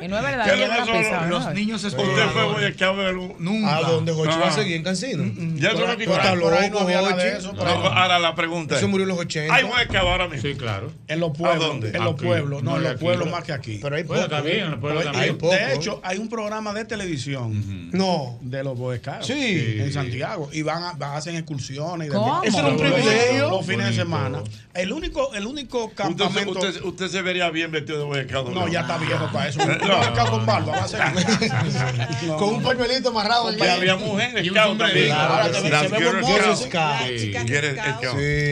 Y 0.03 0.09
no 0.09 0.17
es 0.19 0.23
verdad, 0.23 0.45
¿Qué 0.45 0.57
yo 0.59 0.65
es 0.65 0.69
lo 0.69 0.69
no 0.69 0.73
que 0.75 0.79
la 0.81 0.87
son 0.87 0.99
pizza, 0.99 1.27
los 1.27 1.45
¿no? 1.45 1.53
niños 1.55 1.85
¿Usted 1.85 1.99
fue 2.33 2.45
Boy 2.45 2.73
Scout 2.73 2.97
de 2.99 3.07
algún- 3.07 3.37
Nunca. 3.39 3.77
¿A 3.77 3.81
dónde 3.83 4.13
Jochi 4.13 4.39
va 4.39 4.47
a 4.47 4.49
Ah. 4.49 4.53
seguir 4.53 4.77
en 4.77 4.83
Cancino? 4.83 5.25
Ya 5.57 5.71
eso 5.71 5.79
no 5.81 5.87
loco, 6.35 6.51
no 6.85 6.89
nada 6.91 7.09
de 7.09 7.13
Jochi. 7.13 7.27
eso, 7.39 7.53
no. 7.53 7.63
Ahora 7.63 8.19
la 8.19 8.35
pregunta 8.35 8.77
Eso 8.77 8.87
es, 8.87 8.91
murió 8.91 9.05
en 9.05 9.09
los 9.11 9.19
80. 9.19 9.55
¿Hay 9.55 9.65
Boy 9.65 9.83
Scout 9.85 9.97
ahora 9.97 10.29
mismo? 10.29 10.43
Sí, 10.49 10.55
claro. 10.57 10.93
En 11.09 11.21
los 11.21 11.31
¿A 11.31 11.33
pueblos. 11.35 11.67
dónde? 11.67 11.89
En 11.89 12.05
los 12.05 12.15
Aquí. 12.15 12.25
pueblos. 12.25 12.63
No, 12.63 12.71
No, 12.73 12.77
en 12.79 12.83
los 12.85 12.95
pueblos 12.97 13.31
más 13.31 13.45
que 13.45 13.53
aquí. 13.53 13.79
Pero 13.83 13.97
hay 13.97 14.03
Bueno, 14.03 14.25
poco. 14.25 14.35
está 14.37 14.47
bien, 14.49 14.65
en 14.65 14.71
los 14.73 14.81
pueblos 14.81 15.01
Hay- 15.07 15.13
también. 15.13 15.31
hay- 15.35 15.37
poco. 15.39 15.55
de 15.55 15.75
hecho, 15.75 16.01
hay 16.03 16.19
un 16.19 16.29
programa 16.29 16.73
de 16.73 16.85
televisión. 16.85 17.91
No. 17.93 18.39
De 18.41 18.63
los 18.65 18.77
Boy 18.79 18.99
Scouts. 18.99 19.27
Sí. 19.27 19.77
En 19.79 19.93
Santiago. 19.93 20.49
Y 20.53 20.63
van 20.63 20.83
a, 20.83 21.07
a 21.07 21.17
hacer 21.17 21.35
excursiones. 21.35 22.09
Eso 22.09 22.59
era 22.59 22.69
un 22.69 22.77
privilegio. 22.77 23.51
Los 23.51 23.67
fines 23.67 23.87
de 23.89 23.95
semana. 23.95 24.43
El 24.83 24.93
único, 24.93 25.33
el 25.35 25.47
único 25.47 25.85
Usted, 25.85 25.91
se- 25.91 26.03
campamento. 26.17 26.51
usted, 26.53 26.83
usted 26.85 27.09
se 27.09 27.23
vería 27.23 27.51
bien 27.51 27.71
vestido 27.71 27.99
de 27.99 28.05
Boy 28.05 28.25
Scout. 28.29 28.49
No, 28.51 28.69
ya 28.69 28.81
está 28.81 28.99
viejo 28.99 29.29
para 29.33 29.49
eso. 29.49 29.61
No. 29.87 29.99
Un 29.99 30.05
Scout 30.05 30.31
con 30.31 30.47
barba 30.47 30.73
va 30.73 30.85
a 30.85 30.89
ser. 30.89 31.01
No. 32.27 32.37
Con 32.39 32.55
un 32.55 32.63
pañuelito 32.63 33.09
amarrado. 33.11 33.53
Y 33.57 33.61
había 33.63 33.97
mujeres 33.97 34.45
Y 34.45 34.51
un 34.51 34.57
scout 34.57 34.79
también. 34.79 35.13
Ahora 35.13 35.51
te 35.51 35.61
ve- 35.61 35.71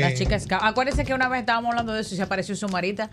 Las 0.00 0.14
Chicas 0.14 0.42
Scout. 0.44 0.60
Acuérdense 0.62 1.04
que 1.04 1.14
una 1.14 1.28
vez 1.28 1.40
estábamos 1.40 1.70
hablando 1.70 1.92
de 1.92 2.00
eso 2.02 2.14
y 2.14 2.16
se 2.16 2.22
apareció 2.22 2.54
su 2.56 2.68
marita 2.68 3.10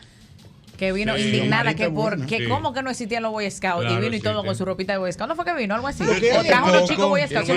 que 0.77 0.91
vino 0.91 1.15
Sí, 1.15 1.21
indignada 1.23 1.73
que 1.73 1.89
por 1.89 2.25
que 2.25 2.39
Sí. 2.39 2.47
cómo 2.49 2.73
que 2.73 2.81
no 2.83 2.89
existían 2.89 3.23
los 3.23 3.31
Boy 3.31 3.49
Scouts 3.49 3.89
y 3.91 3.95
vino 3.97 4.15
y 4.15 4.19
todo 4.19 4.41
sí. 4.41 4.47
con 4.47 4.55
su 4.57 4.65
ropita 4.65 4.91
de 4.93 4.99
Boy 4.99 5.11
Scout. 5.13 5.29
¿No 5.29 5.35
fue 5.35 5.45
que 5.45 5.53
vino? 5.53 5.73
Algo 5.75 5.87
así. 5.87 6.03
O 6.03 6.43
trajo 6.43 6.69
unos 6.69 6.89
chicos 6.89 7.07
Boy 7.07 7.21
Scouts. 7.21 7.49
el 7.49 7.55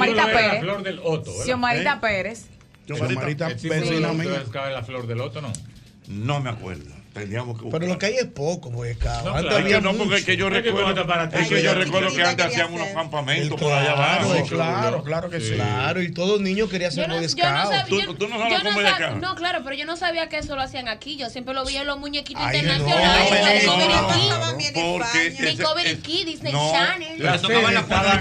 Xiomara 1.44 2.00
es 2.94 4.48
que 4.48 4.58
la 4.58 4.82
flor 4.82 5.06
del 5.06 5.20
Otto, 5.20 5.40
¿no? 5.40 5.52
No 6.08 6.40
me 6.40 6.50
acuerdo. 6.50 6.97
Tendríamos 7.18 7.60
que 7.60 7.68
Pero 7.70 7.86
lo 7.86 7.98
que 7.98 8.06
hay 8.06 8.14
es 8.16 8.24
poco, 8.26 8.70
Boy 8.70 8.94
Scout. 8.94 9.24
No, 9.24 9.30
Antes 9.34 9.42
claro. 9.42 9.48
Es 9.48 9.54
que 9.54 9.74
había 9.74 9.80
no, 9.80 9.98
porque 9.98 10.16
es 10.16 10.24
que 10.24 10.36
yo 10.36 10.50
recuerdo, 10.50 10.90
es 11.32 11.48
que 11.48 11.62
yo 11.62 11.74
recuerdo 11.74 12.14
que 12.14 12.22
antes 12.22 12.46
hacían 12.46 12.72
unos 12.72 12.88
campamentos 12.88 13.60
por 13.60 13.72
allá 13.72 13.94
Claro, 13.94 14.30
abajo. 14.30 14.46
claro, 14.48 15.02
claro 15.04 15.30
que 15.30 15.40
sí. 15.40 15.52
Claro, 15.54 16.02
y 16.02 16.12
todo 16.12 16.38
niño 16.38 16.68
quería 16.68 16.90
ser 16.90 17.08
Boy 17.08 17.28
Scout. 17.28 17.88
¿Tú- 17.88 18.28
no 18.28 18.38
sabes 18.38 18.58
no 18.62 18.70
cómo 18.70 18.80
llegar? 18.80 19.16
No, 19.16 19.34
claro, 19.34 19.60
pero 19.64 19.76
yo 19.76 19.84
no 19.84 19.96
sabía 19.96 20.28
que 20.28 20.38
eso 20.38 20.54
lo 20.56 20.62
hacían 20.62 20.88
aquí. 20.88 21.16
Yo 21.16 21.30
siempre 21.30 21.54
lo 21.54 21.64
veía 21.64 21.80
en 21.82 21.86
los 21.86 21.98
muñequitos 21.98 22.42
internacionales. 22.42 23.64
no, 23.66 23.78
Discovery 25.40 25.96
Kids, 25.96 26.26
Disney 26.26 26.52
no, 26.52 26.70
Channel. 26.72 27.22
La 27.22 27.38
tocaban 27.40 27.74
la 27.74 27.86
puerta. 27.86 28.20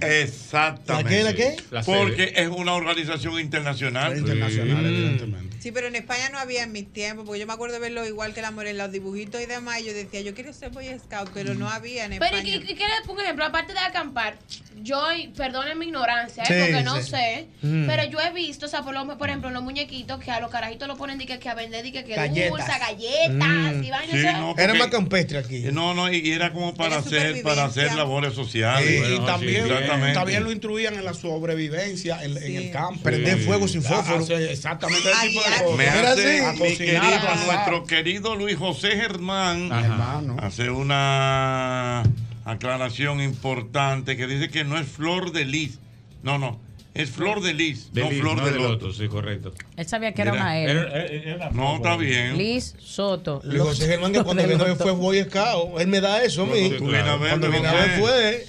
Exactamente. 0.00 1.22
¿La 1.22 1.34
qué, 1.34 1.56
la 1.70 1.80
qué? 1.82 1.86
Porque 1.86 2.32
es 2.36 2.48
una 2.48 2.74
organización 2.74 3.40
internacional. 3.40 4.16
Internacional, 4.16 4.84
evidentemente. 4.86 5.56
Sí, 5.60 5.72
pero 5.72 5.88
en 5.88 5.96
España 5.96 6.28
no 6.30 6.38
había 6.38 6.62
en 6.62 6.72
mis 6.72 6.92
tiempos, 6.92 7.24
porque 7.26 7.40
yo 7.40 7.46
me 7.46 7.52
acuerdo 7.58 7.74
de 7.74 7.80
verlo 7.80 8.06
igual 8.06 8.32
que 8.34 8.42
la 8.42 8.50
Morena, 8.50 8.84
los 8.84 8.92
dibujitos 8.92 9.40
y 9.42 9.46
demás. 9.46 9.80
Y 9.80 9.84
yo 9.86 9.92
decía, 9.92 10.20
yo 10.20 10.34
quiero 10.34 10.52
ser 10.52 10.70
Boy 10.70 10.86
Scout, 10.98 11.30
pero 11.34 11.54
no 11.54 11.68
había 11.68 12.04
en 12.04 12.12
Pero, 12.12 12.24
España. 12.36 12.48
¿y 12.56 12.60
qué, 12.60 12.74
qué 12.76 12.84
le- 12.84 13.06
por 13.06 13.20
ejemplo, 13.22 13.44
aparte 13.44 13.72
de 13.72 13.78
acampar, 13.80 14.38
yo, 14.82 15.02
perdonen 15.36 15.78
mi 15.78 15.86
ignorancia, 15.86 16.44
¿eh? 16.44 16.46
Sí, 16.46 16.54
porque 16.60 16.82
no 16.84 16.96
sí. 17.02 17.10
sé, 17.10 17.46
Mm. 17.62 17.86
pero 17.86 18.04
yo 18.04 18.20
he 18.20 18.32
visto, 18.32 18.66
o 18.66 18.68
sea, 18.68 18.82
por, 18.82 18.94
lo- 18.94 19.18
por 19.18 19.28
ejemplo, 19.28 19.50
los 19.50 19.62
muñequitos 19.62 20.20
que 20.20 20.30
a 20.30 20.40
los 20.40 20.50
carajitos 20.50 20.86
lo 20.86 20.96
ponen 20.96 21.18
di 21.18 21.26
que, 21.26 21.38
que 21.40 21.48
a 21.48 21.54
vender, 21.54 21.82
di 21.84 21.90
que, 21.92 22.04
que 22.04 22.14
Galletas. 22.14 22.50
dulce, 22.50 22.78
galletas, 22.78 23.74
Mm. 23.76 23.84
y 23.84 23.90
vainas, 23.90 24.10
Sí, 24.12 24.18
o 24.18 24.22
sea, 24.22 24.38
no, 24.38 24.54
Era 24.56 24.74
más 24.74 24.88
campestre 24.88 25.38
aquí. 25.38 25.60
No, 25.72 25.94
no, 25.94 26.12
y 26.12 26.18
y 26.18 26.32
era 26.32 26.52
como 26.52 26.74
para 26.74 26.96
Era 26.96 26.98
hacer, 26.98 27.42
para 27.42 27.64
hacer 27.64 27.92
labores 27.94 28.34
sociales. 28.34 28.88
Y, 28.88 28.94
y 28.94 28.98
Bueno, 29.00 29.24
también, 29.24 29.64
sí, 29.64 29.70
exactamente. 29.70 30.14
también 30.14 30.44
lo 30.44 30.52
instruían 30.52 30.94
en 30.94 31.04
la 31.04 31.14
sobrevivencia 31.14 32.22
en, 32.22 32.36
el 32.36 32.70
campo. 32.70 33.02
Prender 33.02 33.38
fuego 33.38 33.66
sin 33.68 33.84
Ah, 33.86 34.02
fósforo. 34.02 34.36
exactamente 34.38 35.10
ese 35.10 35.28
tipo 35.28 35.40
de 35.40 35.46
Ay, 35.48 35.58
cosas. 35.58 35.76
Me 35.78 35.88
hace, 35.88 36.40
mi 36.40 36.46
A 36.46 36.52
querido, 36.52 36.68
cocinar, 36.68 37.14
a 37.14 37.32
a 37.32 37.36
nuestro 37.54 37.84
querido 37.84 38.36
Luis 38.36 38.56
José 38.56 38.90
Germán, 38.92 39.70
Ajá. 39.72 40.22
Hace 40.40 40.70
una 40.70 42.02
aclaración 42.44 43.20
importante 43.20 44.16
que 44.16 44.26
dice 44.26 44.48
que 44.48 44.64
no 44.64 44.78
es 44.78 44.86
flor 44.86 45.32
de 45.32 45.44
lis. 45.44 45.78
No, 46.22 46.38
no, 46.38 46.58
es 46.94 47.10
flor 47.10 47.40
de 47.42 47.54
lis, 47.54 47.92
De 47.92 48.02
no 48.02 48.10
flor 48.10 48.36
no 48.38 48.44
de 48.44 48.50
del 48.52 48.62
loto. 48.62 48.86
Otto, 48.86 48.92
sí, 48.92 49.06
correcto. 49.08 49.52
Él 49.76 49.86
sabía 49.86 50.12
que 50.14 50.22
era 50.22 50.32
una 50.32 50.58
Era- 50.58 50.72
L. 50.72 50.80
era- 50.80 51.04
era 51.06 51.36
una 51.48 51.50
No, 51.50 51.76
está 51.76 51.96
bien. 51.96 52.36
Liz 52.38 52.74
Soto. 52.78 53.40
Luis 53.44 53.62
José 53.62 53.86
Germán, 53.86 54.12
que 54.12 54.22
cuando 54.22 54.46
vino 54.46 54.76
fue 54.76 54.92
Boy 54.92 55.22
Scout. 55.24 55.78
Él 55.80 55.86
me 55.88 56.00
da 56.00 56.22
eso 56.24 56.42
a 56.42 56.46
mí. 56.46 56.72
Cuando 56.78 57.48
José. 57.48 57.96
fue. 58.00 58.46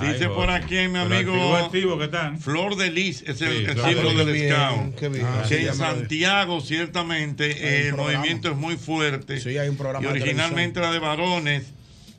Dice 0.00 0.24
Ay, 0.24 0.28
por 0.34 0.48
aquí 0.50 0.74
mi 0.88 0.98
amigo 0.98 1.32
activo, 1.34 1.56
activo, 1.56 1.98
¿qué 1.98 2.08
tal? 2.08 2.38
Flor 2.38 2.76
de 2.76 2.90
Lis, 2.90 3.22
es 3.26 3.42
el, 3.42 3.66
Sí, 3.66 3.72
símbolo 3.74 4.10
de 4.14 4.24
del 4.24 4.32
bien, 4.34 4.52
scout. 4.54 4.94
qué 4.98 5.08
bien. 5.10 5.26
Ah, 5.26 5.44
Que 5.46 5.58
sí, 5.58 5.66
en 5.66 5.74
Santiago, 5.74 6.60
ciertamente, 6.62 7.50
eh, 7.50 7.88
el 7.88 7.94
programa. 7.94 8.18
movimiento 8.18 8.50
es 8.50 8.56
muy 8.56 8.76
fuerte. 8.76 9.38
Sí, 9.40 9.58
hay 9.58 9.68
un 9.68 9.76
programa 9.76 10.00
Y 10.00 10.12
de 10.12 10.20
originalmente 10.20 10.78
era 10.80 10.90
de 10.92 10.98
varones. 10.98 11.64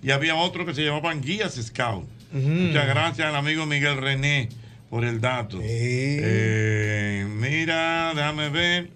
Y 0.04 0.12
había 0.12 0.36
otro 0.36 0.66
que 0.68 0.76
se 0.76 0.84
llamaban 0.86 1.22
Guías 1.22 1.56
Scout. 1.56 2.08
Muchas 2.32 2.88
gracias 2.88 3.28
al 3.28 3.36
amigo 3.36 3.66
Miguel 3.66 3.98
René 3.98 4.50
por 4.90 5.04
el 5.06 5.20
dato. 5.20 5.60
Eh, 5.64 7.26
mira, 7.28 8.12
déjame 8.16 8.50
ver. 8.50 8.90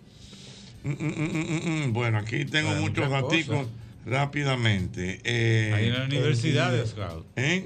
Mm, 0.83 0.89
mm, 0.91 1.85
mm. 1.87 1.93
Bueno, 1.93 2.19
aquí 2.19 2.45
tengo 2.45 2.71
Hay 2.71 2.79
muchos 2.81 3.07
cosas. 3.09 3.67
rápidamente. 4.05 5.19
Eh, 5.23 5.71
Ahí 5.75 5.87
en 5.87 5.93
la 5.93 6.03
Universidad 6.05 6.71
de 6.71 6.85
Scout. 6.85 7.25
¿eh? 7.35 7.65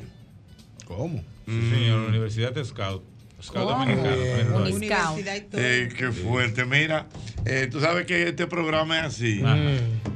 ¿Cómo? 0.95 1.23
Sí, 1.45 1.69
señor, 1.71 2.09
Universidad 2.09 2.53
de 2.53 2.63
Scout. 2.65 3.03
Scout 3.41 3.69
dominicano. 3.69 5.17
Y 5.17 5.41
todo. 5.41 5.61
Eh, 5.61 5.89
qué 5.97 6.11
fuerte. 6.11 6.65
Mira, 6.65 7.07
eh, 7.45 7.67
tú 7.71 7.79
sabes 7.79 8.05
que 8.05 8.29
este 8.29 8.45
programa 8.45 8.99
es 8.99 9.05
así. 9.05 9.41
Ajá. 9.43 9.57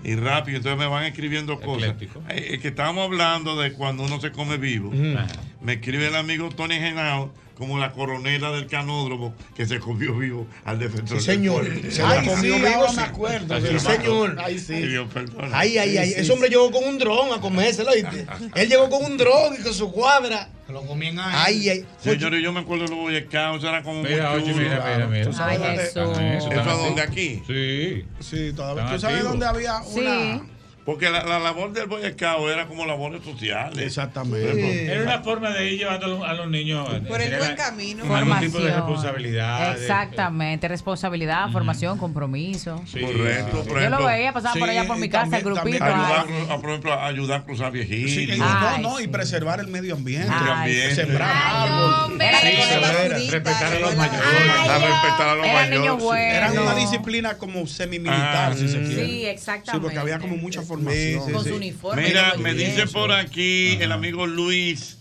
Y 0.03 0.15
rápido, 0.15 0.57
entonces 0.57 0.77
me 0.77 0.85
van 0.85 1.05
escribiendo 1.05 1.59
cosas. 1.59 1.95
Eh, 1.99 2.09
eh, 2.29 2.59
que 2.59 2.67
estábamos 2.67 3.05
hablando 3.05 3.59
de 3.59 3.73
cuando 3.73 4.03
uno 4.03 4.21
se 4.21 4.31
come 4.31 4.57
vivo. 4.57 4.91
Ajá. 4.93 5.27
Me 5.65 5.73
escribe 5.73 6.07
el 6.07 6.15
amigo 6.15 6.49
Tony 6.49 6.75
Genao 6.75 7.33
como 7.57 7.79
la 7.79 7.91
coronela 7.93 8.51
del 8.51 8.67
canódromo 8.67 9.33
que 9.55 9.65
se 9.65 9.79
comió 9.79 10.13
vivo 10.17 10.45
al 10.65 10.77
defensor. 10.77 11.19
Sí, 11.19 11.25
señor. 11.25 11.63
del 11.67 11.91
Se 11.91 12.01
pueblo. 12.03 12.21
lo 12.21 12.31
comió 12.35 12.55
vivo. 12.55 12.67
ahora 12.67 12.89
sí. 12.89 12.95
me 12.97 13.01
acuerdo. 13.01 13.61
Sí, 13.61 13.67
Sí, 13.71 13.79
señor. 13.79 14.35
Ay, 14.37 14.53
Ay, 14.53 14.59
sí. 14.59 14.73
Dios, 14.73 15.07
perdona. 15.11 15.49
Ay, 15.57 15.77
ay, 15.77 15.97
ay. 15.97 16.07
Sí, 16.09 16.13
sí, 16.15 16.21
Ese 16.21 16.31
hombre 16.33 16.49
sí. 16.49 16.53
llegó 16.53 16.69
con 16.71 16.83
un 16.83 16.99
dron 16.99 17.33
a 17.33 17.41
comérselo, 17.41 17.91
¿viste? 17.93 18.27
Él 18.55 18.69
llegó 18.69 18.89
con 18.89 19.05
un 19.05 19.17
dron 19.17 19.55
y 19.59 19.63
con 19.63 19.73
su 19.73 19.91
cuadra. 19.91 20.49
Se 20.67 20.73
lo 20.73 20.81
comían 20.85 21.17
ahí. 21.17 21.33
Ay, 21.35 21.69
ay. 21.69 21.85
Señores, 21.99 22.43
yo 22.43 22.51
me 22.51 22.59
acuerdo 22.59 22.83
de 22.83 22.89
los 22.91 22.99
Boy 22.99 23.19
Scouts, 23.27 23.63
era 23.63 23.81
como 23.81 24.03
Mira, 24.03 24.31
muy 24.31 24.41
oye, 24.41 24.53
mira, 24.53 25.07
mira, 25.09 25.31
sabes 25.33 25.59
Ay, 25.61 25.77
eso, 25.79 26.11
¿Eso 26.13 26.49
es 26.51 26.65
donde 26.65 27.01
aquí? 27.01 27.41
Sí. 27.47 28.05
Sí, 28.19 28.53
todavía. 28.53 28.85
¿Tú 28.93 28.99
sabes 28.99 29.23
dónde 29.23 29.45
había 29.47 29.81
Sí. 29.81 29.99
una, 30.01 30.41
Porque 30.85 31.09
la, 31.09 31.23
la 31.23 31.39
labor 31.39 31.73
del 31.73 31.87
Boy 31.87 32.03
Scout 32.11 32.47
era 32.47 32.67
como 32.67 32.85
labores 32.85 33.23
sociales. 33.23 33.79
Exactamente. 33.83 34.85
Era 34.85 35.01
una 35.01 35.19
forma 35.23 35.49
de 35.49 35.71
ir 35.71 35.79
llevando 35.79 36.23
a 36.23 36.33
los- 36.33 36.47
niños 36.47 36.87
Por 37.07 37.21
el 37.21 37.29
tener 37.31 37.39
buen 37.39 37.55
camino. 37.55 38.03
algún 38.15 38.39
tipo 38.39 38.59
de 38.59 38.69
Formación. 38.69 38.75
responsabilidad. 38.75 39.73
de- 39.75 39.81
Exactamente, 39.81 40.67
responsabilidad, 40.67 41.49
formación, 41.51 41.97
compromiso. 41.97 42.83
Correcto, 43.01 43.63
por 43.63 43.81
Yo 43.81 43.89
lo 43.89 44.05
veía, 44.05 44.31
pasaba 44.31 44.53
por 44.53 44.69
allá 44.69 44.85
por 44.85 44.97
mi 44.97 45.09
casa, 45.09 45.37
el 45.37 45.43
grupito. 45.43 45.83
Ayudar, 45.83 46.25
ay. 46.29 46.47
a, 46.51 46.57
por 46.57 46.69
ejemplo, 46.69 46.93
a 46.93 47.07
ayudar 47.07 47.39
a 47.41 47.43
cruzar 47.45 47.71
viejitos. 47.71 48.11
Sí, 48.11 48.27
no, 48.37 48.77
no, 48.77 48.99
y 48.99 49.07
preservar 49.07 49.59
el 49.61 49.67
medio 49.67 49.95
ambiente. 49.95 50.31
Ambiente. 50.31 50.93
Sembrar 50.95 51.31
árboles. 51.33 53.21
Sí, 53.21 53.29
respetar 53.31 53.73
a 53.73 53.79
los 53.79 53.95
mayores. 53.95 54.21
Respetar 54.21 55.29
a 55.29 55.35
los 55.35 55.47
mayores. 55.47 56.03
sí. 56.03 56.35
Era 56.35 56.51
una 56.51 56.75
disciplina 56.75 57.37
como 57.37 57.65
semimilitar, 57.67 58.51
Ah, 58.51 58.55
si 58.55 58.67
se 58.67 58.79
quiere. 58.81 59.05
Sí, 59.07 59.25
exactamente. 59.25 59.71
Sí, 59.71 59.79
porque 59.81 59.97
había 59.97 60.19
como 60.19 60.37
mucha 60.37 60.61
formación. 60.75 61.31
Con 61.33 61.43
su 61.45 61.55
uniforme. 61.55 62.03
Mira, 62.03 62.35
me 62.37 62.53
dice 62.53 62.87
por 62.87 63.11
aquí 63.11 63.77
el 63.81 63.91
amigo 63.91 64.27
Luis 64.27 64.97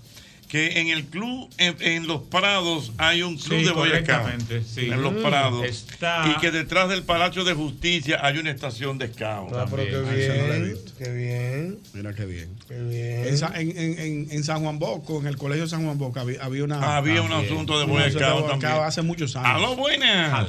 que 0.49 0.79
en 0.79 0.87
el 0.89 1.07
club 1.07 1.51
en, 1.59 1.75
en 1.81 2.07
Los 2.07 2.21
Prados 2.23 2.93
hay 2.99 3.23
un 3.23 3.37
club 3.37 3.59
Sí, 3.59 3.65
de 3.65 3.73
Boy 3.73 3.89
Scout. 3.89 4.05
correctamente, 4.07 4.63
sí. 4.63 4.83
En 4.89 5.03
Los 5.03 5.13
Mm. 5.15 5.23
Prados. 5.23 5.65
Está- 5.67 6.33
Y 6.33 6.41
que 6.41 6.53
detrás 6.53 6.89
del 6.89 7.03
Palacio 7.03 7.43
de 7.43 7.55
Justicia 7.55 8.21
hay 8.23 8.39
una 8.39 8.53
estación 8.53 8.97
de 8.97 9.09
Scout. 9.09 9.53
Ah, 9.53 9.67
pero 9.69 9.83
qué 9.85 9.97
Ah, 9.97 10.13
bien, 10.15 10.77
qué 10.97 11.11
bien. 11.11 11.79
Mira 11.93 12.15
qué 12.15 12.25
bien. 12.25 12.51
Qué 12.69 12.79
bien. 12.83 13.25
En, 13.27 13.37
Sa- 13.39 13.53
en, 13.61 13.77
en- 13.77 13.99
en- 13.99 14.29
en 14.31 14.45
San 14.45 14.63
Juan 14.63 14.79
Bosco, 14.79 15.19
en 15.21 15.27
el 15.27 15.37
colegio 15.37 15.67
San 15.67 15.85
Juan 15.85 15.99
Bosco, 15.99 16.21
había, 16.21 16.45
había 16.45 16.63
una. 16.63 16.97
Había 16.99 17.23
un 17.23 17.33
asunto 17.33 17.77
de 17.81 17.87
Boy 17.87 17.97
Un 17.97 18.03
asunto 18.03 18.19
de 18.21 18.25
Scout 18.25 18.41
Boy 18.43 18.51
también. 18.61 18.73
Hace 18.85 19.03
muchos 19.03 19.35
años. 19.35 19.49
Aló, 19.57 19.75
buenas. 19.75 20.47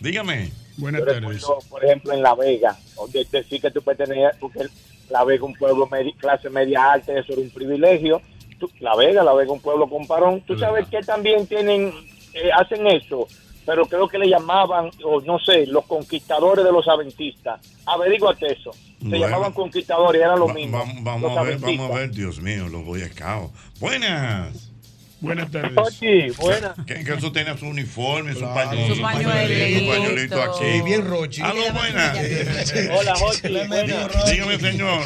Dígame. 0.00 0.50
Buenas 0.78 1.00
Yo 1.00 1.06
tardes. 1.06 1.20
recuerdo, 1.22 1.58
por 1.70 1.84
ejemplo, 1.84 2.12
en 2.12 2.22
La 2.22 2.34
Vega, 2.34 2.76
donde 2.96 3.24
decir 3.24 3.60
que 3.60 3.70
tú 3.70 3.82
pertenecías, 3.82 4.36
porque 4.38 4.66
La 5.10 5.24
Vega 5.24 5.44
un 5.44 5.54
pueblo 5.54 5.86
medi- 5.88 6.14
clase 6.16 6.50
media 6.50 6.92
alta, 6.92 7.12
eso 7.18 7.32
era 7.32 7.42
un 7.42 7.50
privilegio. 7.50 8.20
Tú- 8.58 8.70
la 8.80 8.96
Vega, 8.96 9.22
La 9.22 9.32
Vega 9.34 9.52
un 9.52 9.60
pueblo 9.60 9.88
con 9.88 10.06
parón. 10.06 10.40
Tú 10.42 10.58
sabes 10.58 10.86
que 10.88 11.00
también 11.00 11.46
tienen, 11.46 11.92
eh, 12.34 12.50
hacen 12.56 12.86
eso, 12.86 13.26
pero 13.64 13.86
creo 13.86 14.08
que 14.08 14.18
le 14.18 14.28
llamaban, 14.28 14.90
o 15.04 15.20
no 15.20 15.38
sé, 15.38 15.66
los 15.66 15.84
conquistadores 15.86 16.64
de 16.64 16.72
los 16.72 16.86
adventistas. 16.88 17.60
Averíguate 17.86 18.52
eso. 18.52 18.72
Se 18.72 19.08
Bueno. 19.08 19.26
llamaban 19.26 19.52
conquistadores, 19.52 20.20
era 20.22 20.36
lo 20.36 20.46
Va- 20.46 20.54
mismo. 20.54 20.78
va- 20.78 20.84
vamos 21.02 21.36
a 21.36 21.42
ver, 21.42 21.58
vamos 21.58 21.90
a 21.90 21.94
ver, 21.94 22.10
Dios 22.10 22.40
mío, 22.40 22.66
los 22.68 22.84
Boy 22.84 23.00
Scouts. 23.02 23.52
Buenas. 23.78 24.72
Buenas 25.20 25.50
tardes. 25.50 25.72
Ochi, 25.76 26.30
buenas. 26.40 26.76
Que, 26.86 27.00
eso 27.00 27.32
tenía 27.32 27.56
su 27.56 27.66
uniforme, 27.66 28.34
su 28.34 28.40
pañuelito. 28.40 28.94
Su 28.94 29.02
pañuelito. 29.02 30.42
Aquí. 30.42 30.82
Bien 30.84 31.06
Rochi. 31.06 31.42
Aló, 31.42 31.62
buenas. 31.72 32.18
Hola, 32.98 33.14
Jochi. 33.14 33.48
Dígame, 33.48 34.58
señor. 34.58 35.04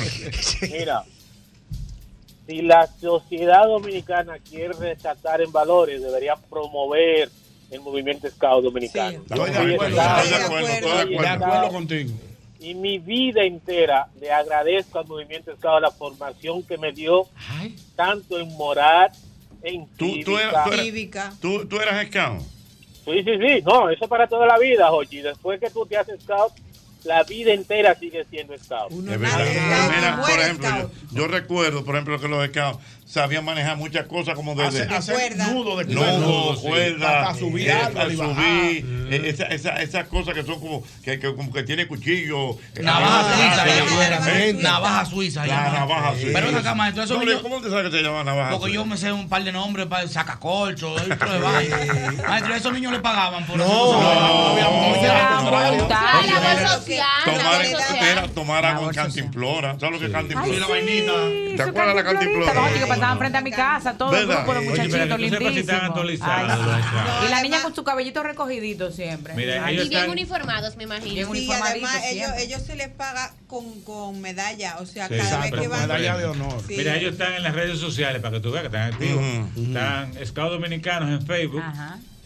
Mira, 0.62 1.04
si 2.46 2.62
la 2.62 2.88
sociedad 3.00 3.64
dominicana 3.64 4.38
quiere 4.38 4.72
resaltar 4.72 5.40
en 5.40 5.52
valores, 5.52 6.02
debería 6.02 6.34
promover 6.34 7.30
el 7.70 7.80
movimiento 7.80 8.28
Scout 8.28 8.64
dominicano. 8.64 9.18
Estoy 9.18 9.50
de 9.50 9.74
acuerdo, 9.74 10.00
estoy 10.00 10.28
de 10.28 10.44
acuerdo, 10.44 10.68
estoy 10.68 11.18
de 11.18 11.28
acuerdo 11.28 11.68
contigo. 11.68 12.10
Y 12.58 12.74
mi 12.74 12.98
vida 12.98 13.42
entera 13.44 14.08
le 14.20 14.32
agradezco 14.32 14.98
al 14.98 15.06
movimiento 15.06 15.54
Scout 15.56 15.80
la 15.80 15.92
formación 15.92 16.64
que 16.64 16.76
me 16.76 16.92
dio, 16.92 17.28
tanto 17.94 18.40
en 18.40 18.48
moral, 18.56 19.12
en 19.62 19.86
Tú, 19.96 20.20
tú, 20.24 20.38
eras, 20.38 20.64
tú, 20.64 20.72
eras, 20.72 21.40
tú, 21.40 21.66
tú 21.66 21.80
eras 21.80 22.06
scout. 22.06 22.42
Sí, 23.04 23.22
sí, 23.24 23.30
sí, 23.38 23.62
no, 23.64 23.90
eso 23.90 24.06
para 24.08 24.26
toda 24.26 24.46
la 24.46 24.58
vida, 24.58 24.88
Jochi. 24.88 25.22
Después 25.22 25.58
que 25.58 25.70
tú 25.70 25.86
te 25.86 25.96
haces 25.96 26.22
Scout, 26.22 26.52
la 27.04 27.22
vida 27.24 27.52
entera 27.52 27.94
sigue 27.94 28.24
siendo 28.30 28.56
Scout. 28.58 28.92
Es 28.92 29.20
verdad. 29.20 29.90
Mira, 29.96 30.20
por 30.20 30.30
ejemplo, 30.30 30.68
yo, 30.78 30.90
yo 31.12 31.26
recuerdo, 31.26 31.84
por 31.84 31.94
ejemplo, 31.94 32.20
que 32.20 32.28
los 32.28 32.46
scouts 32.48 32.78
sabían 33.10 33.44
manejar 33.44 33.76
muchas 33.76 34.06
cosas 34.06 34.34
como 34.34 34.54
desde 34.54 34.82
Hacer- 34.84 34.92
hacer 34.94 35.36
nudo 35.36 35.76
de 35.78 35.86
cuerda. 35.86 36.18
nudo, 36.18 36.56
Sí. 36.56 36.62
cuerda, 36.68 37.20
Hasta 37.22 37.38
subir 37.40 37.68
eh, 37.68 37.78
subir, 37.92 38.16
bajar. 38.18 38.44
eh, 38.44 39.22
esa- 39.26 39.46
esa- 39.46 39.82
esas 39.82 40.06
cosas 40.06 40.34
que 40.34 40.44
son 40.44 40.60
como 40.60 40.82
que, 41.02 41.18
que 41.18 41.34
como 41.34 41.52
que 41.52 41.62
tiene 41.64 41.86
cuchillo. 41.88 42.52
eh, 42.74 42.82
Navaja 42.82 43.20
ah, 43.20 43.34
suiza, 43.34 43.62
ah, 43.62 44.38
eh. 44.38 44.52
Navaja 44.54 45.04
suiza. 45.06 45.46
La 45.46 45.70
navaja 45.72 46.12
suiza. 46.12 46.40
Pero 46.40 46.58
acá, 46.58 46.74
maestro, 46.74 47.02
eso 47.04 47.14
No, 47.20 47.42
¿Cómo 47.42 47.60
te 47.60 47.68
sabes 47.70 47.90
que 47.90 47.96
se 47.98 48.02
llama 48.02 48.22
navaja 48.22 48.50
Porque 48.50 48.64
suiza? 48.66 48.74
yo 48.76 48.84
me 48.86 48.96
sé 48.96 49.12
un 49.12 49.28
par 49.28 49.42
de 49.42 49.52
nombres 49.52 49.86
para 49.86 50.04
otro 51.10 51.32
de 51.32 51.38
vaina. 51.40 51.76
Maestro, 52.28 52.54
esos 52.54 52.72
niños 52.72 52.92
le 52.92 53.00
pagaban 53.00 53.44
por 53.46 53.56
No, 53.56 53.64
eso. 53.64 54.02
no, 54.02 54.50
Tomar, 58.34 58.64
agua 58.64 58.88
en 58.88 58.94
cantimplora. 58.94 59.76
¿Sabes 59.78 59.92
lo 59.92 59.98
que 59.98 60.06
es 60.06 60.12
cantimplora? 60.12 60.54
Sí, 60.54 60.60
la 60.60 60.66
vainita. 60.66 61.12
¿Te 61.56 61.62
acuerdas 61.68 61.94
la 61.96 62.04
cantimplora? 62.04 62.52
Pasaban 63.00 63.18
frente 63.18 63.38
a 63.38 63.40
mi 63.40 63.50
casa, 63.50 63.94
todo 63.98 64.16
el 64.16 64.26
grupo 64.26 64.54
de 64.54 64.60
muchachitos 64.60 65.00
están 65.00 65.20
lindísimos. 65.20 66.00
Y 67.26 67.28
la 67.30 67.42
niña 67.42 67.62
con 67.62 67.74
su 67.74 67.84
cabellito 67.84 68.22
recogidito 68.22 68.90
siempre. 68.92 69.34
Mira, 69.34 69.64
Ay, 69.64 69.74
ellos 69.74 69.86
Y 69.86 69.88
bien 69.88 70.00
están- 70.02 70.10
uniformados, 70.12 70.76
me 70.76 70.84
imagino. 70.84 71.14
Bien 71.14 71.28
Sí, 71.32 71.50
además 71.52 72.02
ellos, 72.38 72.62
se 72.62 72.76
les 72.76 72.88
paga 72.88 73.32
con, 73.46 73.80
con 73.82 74.20
medalla, 74.20 74.76
o 74.80 74.86
sea, 74.86 75.08
Sí, 75.08 75.14
cada 75.16 75.24
exacto, 75.30 75.50
vez 75.56 75.60
que 75.62 75.68
van. 75.68 75.80
medalla 75.82 76.16
de 76.16 76.24
honor. 76.26 76.62
Sí. 76.66 76.74
Mira, 76.76 76.96
ellos 76.96 77.12
están 77.12 77.32
en 77.34 77.42
las 77.42 77.54
redes 77.54 77.78
sociales 77.78 78.20
para 78.22 78.34
que 78.36 78.40
tú 78.40 78.50
veas 78.50 78.62
que 78.62 78.66
están 78.68 78.92
activos. 78.92 79.24
Están 79.56 80.12
Scouts 80.26 80.52
Dominicanos 80.52 81.08
en 81.10 81.26
Facebook, 81.26 81.62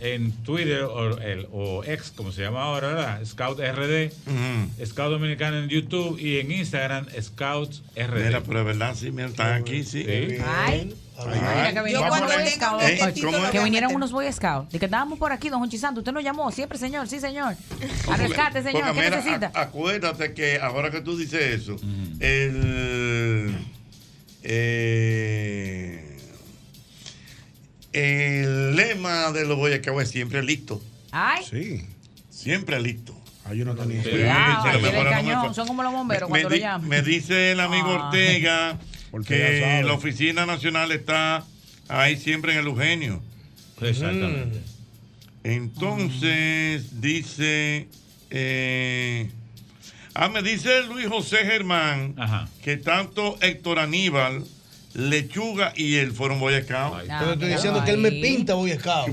en 0.01 0.33
Twitter 0.43 0.83
o, 0.83 1.19
el, 1.19 1.47
o 1.53 1.83
X, 1.85 2.13
como 2.15 2.33
se 2.33 2.43
llama 2.43 2.63
ahora, 2.65 2.89
¿verdad? 2.89 3.25
Scout 3.25 3.59
RD, 3.61 4.11
Scout 4.85 5.11
Dominicano 5.13 5.59
en 5.59 5.69
YouTube 5.69 6.19
y 6.19 6.39
en 6.41 6.51
Instagram, 6.53 7.07
Scouts 7.21 7.83
RD. 7.97 8.27
Mira, 8.27 8.41
pero 8.43 8.61
es 8.61 8.67
verdad, 8.67 8.95
sí, 8.95 9.11
mira, 9.11 9.29
están 9.29 9.53
aquí, 9.63 9.83
sí. 9.85 10.05
Ay. 10.45 10.95
Mira, 11.27 11.69
que 11.73 11.75
Yo 11.77 11.85
vinieron 11.85 12.09
cuando 12.09 12.27
unos 12.27 12.37
Boy 12.43 12.51
Scouts. 12.51 13.15
título 13.15 13.51
Que 13.53 13.61
vinieron 13.63 13.95
unos 13.95 14.11
Boy 14.13 14.33
Scouts. 14.33 14.75
Estábamos 14.75 15.17
por 15.19 15.31
aquí, 15.33 15.49
don 15.49 15.61
Jonchi 15.61 15.79
Santo. 15.79 16.01
Usted 16.01 16.11
nos 16.13 16.25
llamó. 16.25 16.51
Siempre, 16.51 16.77
señor. 16.77 17.07
Sí, 17.07 17.21
señor. 17.21 17.55
A 18.11 18.17
rescate, 18.17 18.63
señor. 18.65 18.83
Porque 18.83 18.99
¿Qué 19.01 19.05
mira, 19.07 19.17
necesita? 19.19 19.53
a- 19.55 19.61
acuérdate 19.63 20.35
que 20.35 20.59
ahora 20.61 20.91
que 20.91 21.01
tú 21.03 21.17
dices 21.17 21.41
eso, 21.63 21.77
el, 22.19 23.55
eh, 24.43 26.04
el 27.95 28.77
lema 28.77 29.33
de 29.33 29.45
los 29.47 29.57
Boy 29.57 29.77
Scouts 29.79 30.03
es 30.03 30.11
siempre 30.11 30.43
listo. 30.43 30.83
Ay. 31.13 31.45
Sí. 31.49 31.87
Siempre 32.31 32.81
listo. 32.81 33.15
Ah, 33.47 33.55
yo 33.55 33.65
no 33.65 33.75
tenía 33.75 34.03
Sí, 34.03 34.11
no 34.15 35.55
Son 35.55 35.67
como 35.67 35.83
los 35.83 35.93
bomberos 35.93 36.29
Me, 36.31 36.41
cuando 36.41 36.49
lo 36.51 36.57
llaman. 36.57 36.89
me 36.89 37.03
dice 37.03 37.53
el 37.53 37.61
amigo 37.61 37.89
Ah. 37.91 38.07
Ortega 38.07 38.79
que 39.27 39.83
la 39.85 39.93
oficina 39.93 40.45
nacional 40.47 40.91
está 40.93 41.45
ahí 41.89 42.17
siempre 42.17 42.53
en 42.53 42.59
el 42.61 42.67
Eugenio. 42.67 43.23
Exactamente. 43.81 44.61
Entonces, 45.45 47.01
dice. 47.01 47.87
eh, 48.31 49.31
ah, 50.15 50.29
me 50.29 50.43
dice 50.43 50.83
Luis 50.85 51.07
José 51.07 51.39
Germán 51.45 52.17
que 52.63 52.77
tanto 52.77 53.37
Héctor 53.41 53.79
Aníbal, 53.79 54.45
Lechuga 54.95 55.73
y 55.77 55.97
él 55.97 56.13
fueron 56.13 56.39
Boy 56.41 56.55
Scouts. 56.63 57.05
Pero 57.19 57.33
estoy 57.33 57.49
diciendo 57.49 57.85
que 57.85 57.91
él 57.91 57.99
me 57.99 58.13
pinta 58.13 58.55
Boy 58.55 58.73
Scout. 58.73 59.07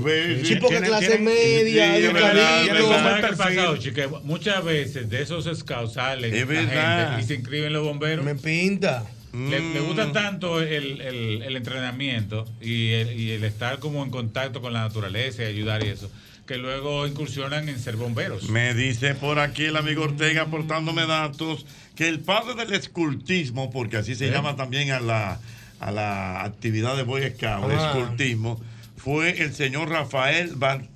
Sí, 0.44 0.56
porque 0.56 0.76
tiene- 0.76 0.86
clase 0.86 1.18
media, 1.18 1.94
sí, 1.96 2.04
educadito. 2.04 2.28
es 2.38 2.72
verdad. 2.72 3.02
¿Sabes 3.02 3.30
qué 3.30 3.36
pasa, 3.36 3.70
Ochi? 3.70 3.90
Que 3.92 4.08
muchas 4.24 4.64
veces 4.64 5.10
de 5.10 5.22
esos 5.22 5.44
scouts 5.58 5.94
salen 5.94 6.32
Es 6.34 6.46
gente 6.46 7.20
y 7.20 7.22
se 7.24 7.34
inscriben 7.34 7.72
los 7.72 7.82
bomberos. 7.84 8.24
Me 8.24 8.34
pinta. 8.36 9.04
Le, 9.32 9.48
le 9.60 9.80
Mm. 9.80 9.86
gusta 9.86 10.12
tanto 10.12 10.60
el, 10.60 11.00
el- 11.00 11.42
el 11.42 11.56
entrenamiento 11.56 12.44
y 12.60 12.90
el, 12.92 13.18
y 13.18 13.30
el 13.32 13.44
estar 13.44 13.78
como 13.78 14.04
en 14.04 14.10
contacto 14.10 14.60
con 14.60 14.72
la 14.74 14.82
naturaleza 14.82 15.42
y 15.42 15.46
ayudar 15.46 15.82
y 15.84 15.88
eso, 15.88 16.10
que 16.46 16.58
luego 16.58 17.06
incursionan 17.06 17.66
en 17.70 17.78
ser 17.78 17.96
bomberos. 17.96 18.50
Me 18.50 18.74
dice 18.74 19.14
por 19.14 19.38
aquí 19.38 19.64
el 19.64 19.76
amigo 19.78 20.02
Ortega 20.04 20.42
aportándome 20.42 21.06
datos 21.06 21.64
que 21.96 22.08
el 22.08 22.20
padre 22.20 22.54
del 22.62 22.74
escultismo, 22.74 23.70
porque 23.70 23.96
así 23.96 24.14
se 24.14 24.28
¿Eh? 24.28 24.30
llama 24.30 24.54
también 24.54 24.90
a 24.90 25.00
la, 25.00 25.40
a 25.82 25.90
la 25.90 26.42
actividad 26.42 26.96
de 26.96 27.02
Boy 27.02 27.22
Scout, 27.36 27.70
el 27.70 27.78
Ah. 27.78 27.88
escultismo, 27.96 28.58
fue 28.96 29.42
el 29.42 29.54
señor 29.54 29.90
Rafael 29.90 30.52
Val- 30.56 30.88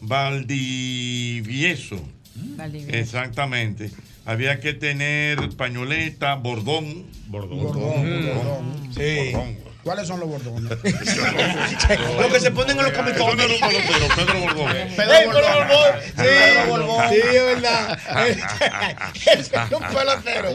Valdivieso. 0.00 2.00
Valdivieso. 2.34 2.96
Exactamente. 2.96 3.90
Había 4.26 4.60
que 4.60 4.74
tener 4.74 5.48
pañoleta, 5.56 6.34
bordón. 6.34 7.06
Bordón. 7.26 7.58
Bordón. 7.62 8.90
Sí. 8.94 9.32
¿Cuáles 9.82 10.06
son 10.06 10.20
los 10.20 10.28
bordones? 10.28 10.70
Lo 12.20 12.28
que 12.30 12.38
se 12.40 12.50
ponen 12.50 12.78
en 12.78 12.84
los 12.84 12.92
comitones. 12.92 13.46
era 13.46 13.54
un 13.54 13.60
pelotero, 13.60 14.08
Pedro 14.14 14.40
Bordón. 14.40 14.72
Pedro 16.16 16.66
Borbón. 16.68 17.04
Sí, 17.08 17.14
sí, 17.14 17.20
es 17.36 17.44
verdad. 17.46 17.98
Es 19.26 19.50
un 19.72 19.82
pelotero. 19.82 20.50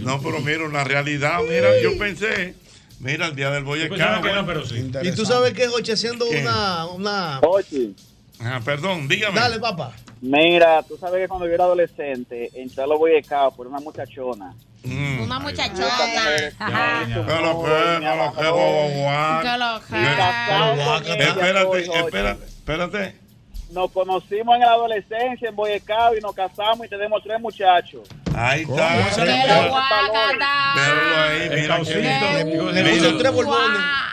No, 0.00 0.20
pero 0.20 0.40
mira, 0.40 0.64
una 0.64 0.84
realidad. 0.84 1.40
Mira, 1.48 1.68
yo 1.82 1.96
pensé, 1.98 2.54
mira, 3.00 3.26
el 3.26 3.36
día 3.36 3.50
del 3.50 3.64
Boy 3.64 3.80
Scout. 3.86 4.22
que 4.22 4.32
no, 4.32 4.46
pero 4.46 4.64
sí. 4.66 4.90
Y 5.02 5.12
tú 5.12 5.24
sabes 5.26 5.52
que 5.54 5.66
Joche 5.68 5.92
haciendo 5.94 6.28
¿Qué? 6.28 6.40
una, 6.42 6.86
una 6.86 7.40
Ochi, 7.42 7.94
Ah, 8.42 8.60
perdón, 8.64 9.06
dígame. 9.08 9.38
Dale, 9.38 9.58
papá. 9.58 9.92
Mira, 10.22 10.82
tú 10.82 10.96
sabes 10.98 11.20
que 11.22 11.28
cuando 11.28 11.46
yo 11.46 11.54
era 11.54 11.64
adolescente, 11.64 12.50
entré 12.54 12.82
a 12.82 12.86
los 12.86 12.98
Boy 12.98 13.22
Scouts 13.22 13.56
por 13.56 13.66
una 13.66 13.80
muchachona. 13.80 14.54
Una 14.84 15.38
muchachona. 15.40 15.88
Que 16.58 16.64
lo 17.42 17.62
que, 17.62 18.00
que 18.00 18.16
lo 18.16 18.32
que, 18.32 18.48
guau, 18.48 19.42
Que 19.42 19.58
lo 19.58 19.80
guau. 20.76 21.02
que. 21.02 21.12
Espérate, 21.22 21.80
espérate, 21.98 22.44
espérate. 22.46 23.19
Nos 23.72 23.92
conocimos 23.92 24.54
en 24.56 24.62
la 24.62 24.72
adolescencia 24.72 25.48
en 25.48 25.56
Boy 25.56 25.78
Scouts 25.78 26.18
y 26.18 26.20
nos 26.20 26.34
casamos 26.34 26.86
y 26.86 26.88
tenemos 26.88 27.22
tres 27.22 27.40
muchachos. 27.40 28.08
Ahí 28.34 28.62
está. 28.62 28.96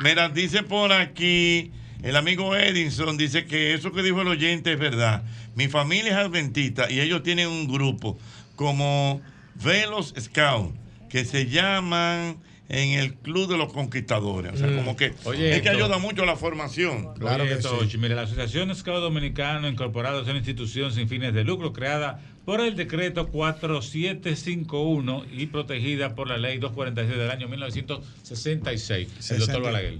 Mira, 0.02 0.30
dice 0.30 0.64
por 0.64 0.92
aquí, 0.92 1.72
el 2.04 2.16
amigo 2.16 2.56
Edinson 2.56 3.18
dice 3.18 3.46
que 3.46 3.74
eso 3.74 3.92
que 3.92 4.04
dijo 4.04 4.22
el 4.22 4.28
oyente 4.28 4.74
es 4.74 4.80
verdad. 4.80 5.24
Mi 5.56 5.68
familia 5.68 6.12
es 6.12 6.18
adventista 6.18 6.90
y 6.90 7.00
ellos 7.00 7.24
tienen 7.24 7.48
un 7.48 7.68
grupo 7.68 8.18
como 8.56 9.22
Velos 9.56 10.14
Scout 10.20 10.76
que 11.10 11.26
se 11.26 11.48
llaman 11.48 12.38
en 12.70 13.00
el 13.00 13.14
Club 13.16 13.50
de 13.50 13.58
los 13.58 13.72
Conquistadores. 13.72 14.54
O 14.54 14.58
sea, 14.58 14.68
Mm. 14.68 14.76
como 14.76 14.96
que 14.98 15.14
Oye, 15.24 15.56
es 15.56 15.62
que 15.62 15.70
esto- 15.70 15.84
ayuda 15.86 15.98
mucho 16.00 16.24
a 16.24 16.26
la 16.26 16.36
formación. 16.36 17.14
Claro 17.16 17.46
que 17.46 17.62
sí. 17.62 17.98
Mire, 17.98 18.16
la 18.16 18.24
Asociación 18.24 18.76
Scout 18.76 19.02
Dominicano 19.02 19.68
Incorporado 19.70 20.22
es 20.22 20.28
una 20.28 20.38
institución 20.38 20.92
sin 20.94 21.08
fines 21.08 21.34
de 21.34 21.44
lucro 21.44 21.72
creada 21.74 22.20
por 22.46 22.60
el 22.62 22.76
decreto 22.76 23.28
4751 23.28 25.26
y 25.32 25.46
protegida 25.48 26.16
por 26.16 26.28
la 26.30 26.38
ley 26.38 26.58
246 26.60 27.18
del 27.18 27.32
año 27.32 27.48
1966. 27.48 29.08
El 29.32 29.40
doctor 29.40 29.40
60. 29.40 29.60
Balaguer. 29.60 30.00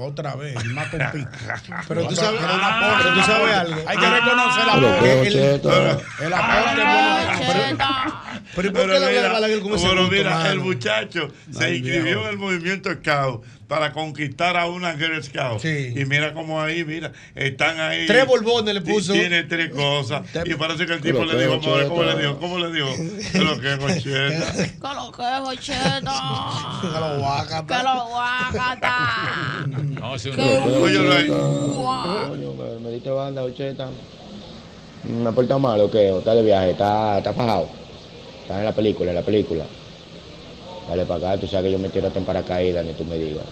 Otra 0.00 0.36
vez, 0.36 0.54
el 0.54 0.70
más 0.74 0.88
compito. 0.90 1.28
Pero 1.88 2.06
tú 2.06 2.14
sabes, 2.14 2.40
pero 2.40 3.14
tú 3.14 3.20
sabes 3.22 3.56
algo. 3.56 3.82
Hay 3.84 3.96
que 3.96 4.10
reconocer 4.10 4.62
el 4.62 4.70
Pero 4.70 4.88
aporte. 4.94 5.26
El, 5.26 6.26
el 6.26 6.32
aporte 6.32 6.82
bueno. 7.46 7.84
Pero 8.54 8.68
¿y 8.68 8.70
por 8.70 8.82
qué 8.82 9.00
le 9.00 9.06
habla 9.18 9.28
a 9.28 9.32
Balaguer 9.32 9.60
con 9.60 9.72
ese 9.72 9.88
pero 9.88 10.00
gusto, 10.02 10.16
mira, 10.16 10.52
el 10.52 10.60
muchacho 10.60 11.28
se 11.50 11.74
inscribió 11.74 12.22
en 12.22 12.28
el 12.28 12.38
movimiento 12.38 12.92
Scout 12.94 13.44
para 13.68 13.92
conquistar 13.92 14.56
a 14.56 14.66
una 14.66 14.94
Girl 14.96 15.22
Scout. 15.22 15.62
Y 15.64 16.04
mira 16.06 16.32
cómo 16.32 16.60
ahí, 16.60 16.84
mira, 16.84 17.12
están 17.34 17.78
ahí. 17.78 18.06
Tres 18.06 18.26
borbones 18.26 18.74
le 18.74 18.80
puso. 18.80 19.12
Tiene 19.12 19.44
tres 19.44 19.70
cosas. 19.70 20.22
Y 20.46 20.54
parece 20.54 20.86
que 20.86 20.94
el 20.94 21.00
tipo 21.02 21.24
le 21.24 21.38
dijo, 21.38 21.60
"More, 21.60 21.86
¿cómo 21.86 22.02
le 22.02 22.16
dijo? 22.18 22.38
¿Cómo 22.38 22.58
le 22.58 22.72
dijo? 22.72 22.88
¿Qué 23.30 23.38
lo 23.40 23.60
que 23.60 23.72
es, 23.74 23.78
Jocheta? 23.78 24.52
Que 24.52 24.94
lo 24.94 25.12
que 25.12 25.22
es, 25.22 25.38
Jocheta. 25.44 26.14
Que 26.80 26.98
lo 27.00 27.18
guacata. 27.18 27.76
Que 27.76 27.82
lo 27.84 28.06
guacata. 28.08 29.66
No, 30.00 30.18
sí, 30.18 30.30
Óyelo 30.30 31.12
ahí. 31.12 31.26
Coño, 31.28 32.54
me, 32.54 32.80
me 32.80 32.90
diste 32.90 33.10
banda, 33.10 33.42
ocheta. 33.42 33.88
¿Me 35.04 35.28
ha 35.28 35.32
portado 35.32 35.60
mal 35.60 35.80
o 35.80 35.90
qué? 35.90 36.10
¿O 36.10 36.18
está 36.20 36.34
de 36.34 36.42
viaje? 36.42 36.70
¿Está, 36.70 37.18
está 37.18 37.32
fajado? 37.34 37.68
Está 38.42 38.58
en 38.58 38.64
la 38.64 38.72
película, 38.72 39.10
en 39.10 39.16
la 39.16 39.22
película. 39.22 39.64
Dale 40.88 41.04
para 41.04 41.32
acá, 41.32 41.40
tú 41.40 41.46
sabes 41.46 41.66
que 41.66 41.72
yo 41.72 41.78
me 41.78 41.90
tiro 41.90 42.06
hasta 42.06 42.18
en 42.18 42.24
paracaídas, 42.24 42.84
ni 42.84 42.92
tú 42.94 43.04
me 43.04 43.18
digas. 43.18 43.44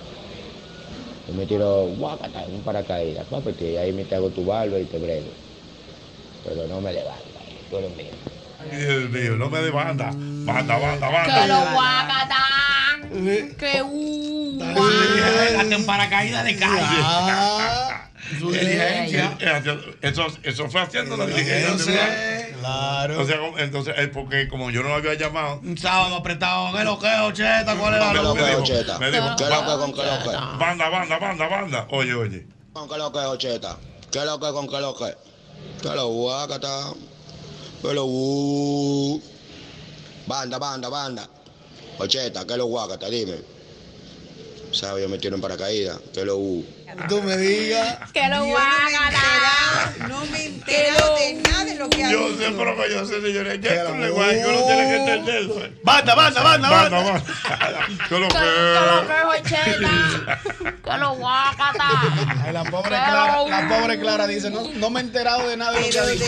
Yo 1.28 1.34
me 1.34 1.44
tiro, 1.44 1.86
guacata, 1.98 2.44
en 2.44 2.54
un 2.54 2.62
paracaídas, 2.62 3.26
y 3.60 3.76
ahí 3.76 3.92
me 3.92 4.04
te 4.04 4.14
hago 4.14 4.30
tu 4.30 4.44
barba 4.44 4.78
y 4.78 4.84
te 4.84 4.98
brego. 4.98 5.28
Pero 6.44 6.66
no 6.68 6.80
me 6.80 6.92
levantas, 6.92 7.42
tú 7.68 7.76
eres 7.76 7.94
mío. 7.96 8.06
Dios 8.70 9.10
mío, 9.10 9.36
no 9.36 9.50
me 9.50 9.60
de 9.60 9.70
banda. 9.70 10.10
Banda, 10.14 10.78
banda, 10.78 11.24
Que 11.24 11.48
lo 11.48 11.60
guacata. 11.72 12.36
Que 13.58 13.82
uh. 13.82 14.36
En 15.70 15.86
paracaídas 15.86 16.44
de 16.44 16.56
calle. 16.56 16.96
Su 18.38 18.50
diligencia. 18.50 19.36
Eso, 20.00 20.26
eso 20.42 20.70
fue 20.70 20.80
haciendo 20.80 21.16
la 21.16 21.26
diligencia. 21.26 22.35
Claro. 22.66 23.20
O 23.20 23.24
sea, 23.24 23.38
entonces, 23.58 23.94
es 23.96 24.08
porque 24.08 24.48
como 24.48 24.70
yo 24.70 24.82
no 24.82 24.88
lo 24.88 24.94
había 24.96 25.14
llamado. 25.14 25.60
Un 25.62 25.78
sábado 25.78 26.16
apretado. 26.16 26.76
¿Qué 26.76 26.84
lo 26.84 26.98
que 26.98 27.06
es, 27.06 27.20
Ocheta? 27.20 27.76
¿Cuál 27.76 27.94
es 27.94 28.00
la 28.00 28.12
me, 28.12 28.22
lo 28.22 28.34
me 28.34 28.40
que 28.40 28.44
es, 28.44 28.50
dijo, 28.50 28.62
Ocheta? 28.62 28.98
me 28.98 29.10
dijo, 29.10 29.36
¿Qué 29.36 29.44
lo 29.44 29.50
que 29.50 29.70
es 29.72 29.76
con 29.78 29.92
qué 29.92 30.02
lo 30.02 30.18
que 30.22 30.28
es? 30.30 30.58
Banda, 30.58 30.88
banda, 30.88 31.18
banda, 31.18 31.48
banda. 31.48 31.86
Oye, 31.90 32.14
oye. 32.14 32.46
¿Con 32.72 32.88
qué 32.88 32.96
lo 32.98 33.12
que 33.12 33.18
es, 33.18 33.24
ocheta? 33.24 33.76
¿Qué 34.10 34.24
lo 34.24 34.40
que 34.40 34.46
es 34.46 34.52
con 34.52 34.68
qué 34.68 34.80
lo 34.80 34.96
que 34.96 35.04
es? 35.04 35.16
¿Qué 35.82 35.88
lo 35.88 36.08
guacata? 36.08 36.92
¿Qué 37.82 37.94
lo 37.94 38.04
uh? 38.06 39.22
Banda, 40.26 40.58
banda, 40.58 40.88
banda. 40.88 41.28
Ocheta, 41.98 42.44
¿qué 42.46 42.56
lo 42.56 42.66
guacata? 42.66 43.08
Dime. 43.08 43.36
¿Sabes? 44.72 45.04
Yo 45.04 45.08
me 45.08 45.18
tiro 45.18 45.36
en 45.36 45.40
paracaídas. 45.40 45.98
¿Qué 46.12 46.24
lo 46.24 46.36
uh? 46.36 46.64
Tú 47.08 47.22
me 47.22 47.36
digas. 47.36 47.98
Que 48.12 48.28
lo 48.28 48.44
guacata. 48.44 49.92
No 50.08 50.24
me 50.26 50.38
he 50.38 50.46
enterado 50.46 51.14
de 51.16 51.34
nada 51.34 51.64
de 51.64 51.74
lo 51.76 51.88
que 51.90 52.04
ha 52.04 52.10
Yo 52.10 52.28
sé, 52.36 52.50
pero 52.56 52.76
que 52.76 52.90
yo 52.90 53.04
sé, 53.06 53.20
señores, 53.20 53.54
que 53.58 53.68
que 53.68 53.82
uno 53.82 54.66
tiene 54.66 54.86
que 54.88 54.96
entenderlo. 54.96 55.54
Banda, 55.82 56.14
banda, 56.14 56.42
banda, 56.42 56.70
Banda, 56.70 56.98
banda. 56.98 57.12
banda. 57.12 57.86
¿Qué 58.08 58.18
lo 58.18 58.28
Que 58.28 58.38
lo 58.38 59.00
que 59.02 59.06
que 59.06 59.14
es, 59.14 59.24
Jocheta. 59.24 60.40
Que 60.84 60.98
lo 60.98 61.14
guacata. 61.16 61.88
La 62.52 62.64
pobre 62.64 62.82
Que 62.90 62.96
Clara, 62.96 63.36
lo- 63.36 63.48
la 63.48 63.68
pobre 63.68 63.98
Clara 64.00 64.26
dice, 64.26 64.50
no, 64.50 64.62
no 64.74 64.90
me 64.90 65.00
he 65.00 65.02
enterado 65.04 65.48
de 65.48 65.56
nada 65.56 65.72
de 65.72 65.80
lo 65.82 65.90
que 65.90 65.98
ha 65.98 66.06
dicho. 66.06 66.24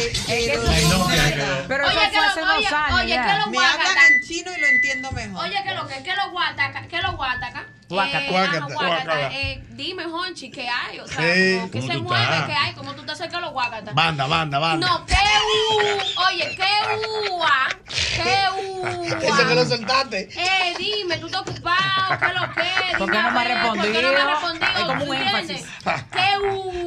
Pero 1.68 1.86
Oye, 1.86 1.94
eso 1.96 2.10
que 2.10 2.16
fue 2.16 2.26
hace 2.26 2.40
lo, 2.40 2.46
dos 2.46 2.56
oye, 2.58 2.66
años 2.68 3.00
oye, 3.00 3.12
que 3.14 3.38
lo 3.38 3.46
Me 3.50 3.58
hablan 3.58 3.76
guacata. 3.76 4.06
en 4.08 4.22
chino 4.22 4.50
y 4.56 4.60
lo 4.60 4.66
entiendo 4.66 5.10
mejor. 5.12 5.44
Oye, 5.44 5.62
que 5.64 5.74
lo 5.74 5.86
que, 5.86 6.02
que 6.02 6.16
lo 6.16 6.30
guataca, 6.30 6.86
que 6.88 7.02
lo 7.02 7.12
guataca. 7.16 7.66
Guácata. 7.88 8.18
Eh. 8.20 8.60
Guácata. 8.74 9.32
Eh, 9.32 9.64
dime, 9.70 10.04
Honchi, 10.04 10.47
¿qué 10.50 10.68
hay? 10.68 10.98
O 11.00 11.06
sea, 11.06 11.16
Sí. 11.34 11.54
como 11.58 11.70
que 11.70 11.80
¿Cómo 11.80 11.92
se 11.92 11.98
mueve, 11.98 12.22
estás? 12.24 12.46
¿qué 12.46 12.52
hay? 12.54 12.72
¿Cómo 12.74 12.92
tú 12.94 13.02
te 13.06 13.12
haces 13.12 13.28
que 13.28 13.40
lo 13.40 13.50
guacata? 13.50 13.92
Banda, 13.92 14.26
banda, 14.26 14.58
banda. 14.58 14.86
No, 14.86 15.06
que 15.06 15.14
u, 15.14 16.22
oye, 16.28 16.56
que 16.56 17.30
ua, 17.30 17.68
que 17.88 18.46
ua. 18.60 19.18
Ese 19.22 19.46
que 19.46 19.54
lo 19.54 19.64
soltaste. 19.64 20.28
Eh, 20.36 20.74
dime, 20.78 21.18
tú 21.18 21.26
estás 21.26 21.42
ocupado, 21.42 22.18
¿qué 22.20 22.32
lo 22.34 22.52
que? 22.54 22.62
Dime 22.62 22.98
¿Por 22.98 23.10
qué 23.10 23.16
no 23.22 23.30
me 23.30 23.38
ha 23.38 23.42
a 23.42 23.44
ver, 23.44 23.62
¿Por 23.62 23.92
qué 23.92 24.02
no 24.02 24.08
me 24.08 24.14
respondido? 24.14 24.22
ha 24.22 24.30
respondido? 24.34 24.66
Hay 24.74 24.84
como 24.84 25.04
¿Tú 25.04 25.10
un 25.10 25.16
entiendes? 25.16 25.50
énfasis. 25.84 26.04
Que 26.12 26.38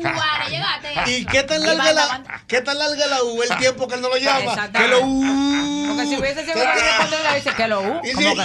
ua, 0.07 0.39
le 0.43 0.49
llegaste. 0.49 1.11
¿Y 1.11 1.25
qué 1.25 1.43
tan 1.43 1.61
Y 1.61 1.65
larga 1.65 1.93
la, 1.93 2.23
qué 2.47 2.61
tan 2.61 2.77
larga 2.77 3.07
la 3.07 3.23
U 3.23 3.41
el 3.43 3.57
tiempo 3.57 3.87
que 3.87 3.95
él 3.95 4.01
no 4.01 4.09
lo 4.09 4.17
llama? 4.17 4.39
Exactamente. 4.39 4.79
Que 4.81 4.87
lo 4.87 5.01
U. 5.05 5.85
Porque 5.87 6.05
si 6.07 6.17
hubiese 6.19 6.41
sido 6.45 6.53
que 6.53 6.65
respondido, 6.65 7.23
le 7.29 7.35
dice 7.35 7.53
que 7.53 7.67
lo 7.67 7.81
U. 7.81 8.01
Y 8.03 8.11
Como 8.13 8.29
sí. 8.29 8.35
que, 8.37 8.43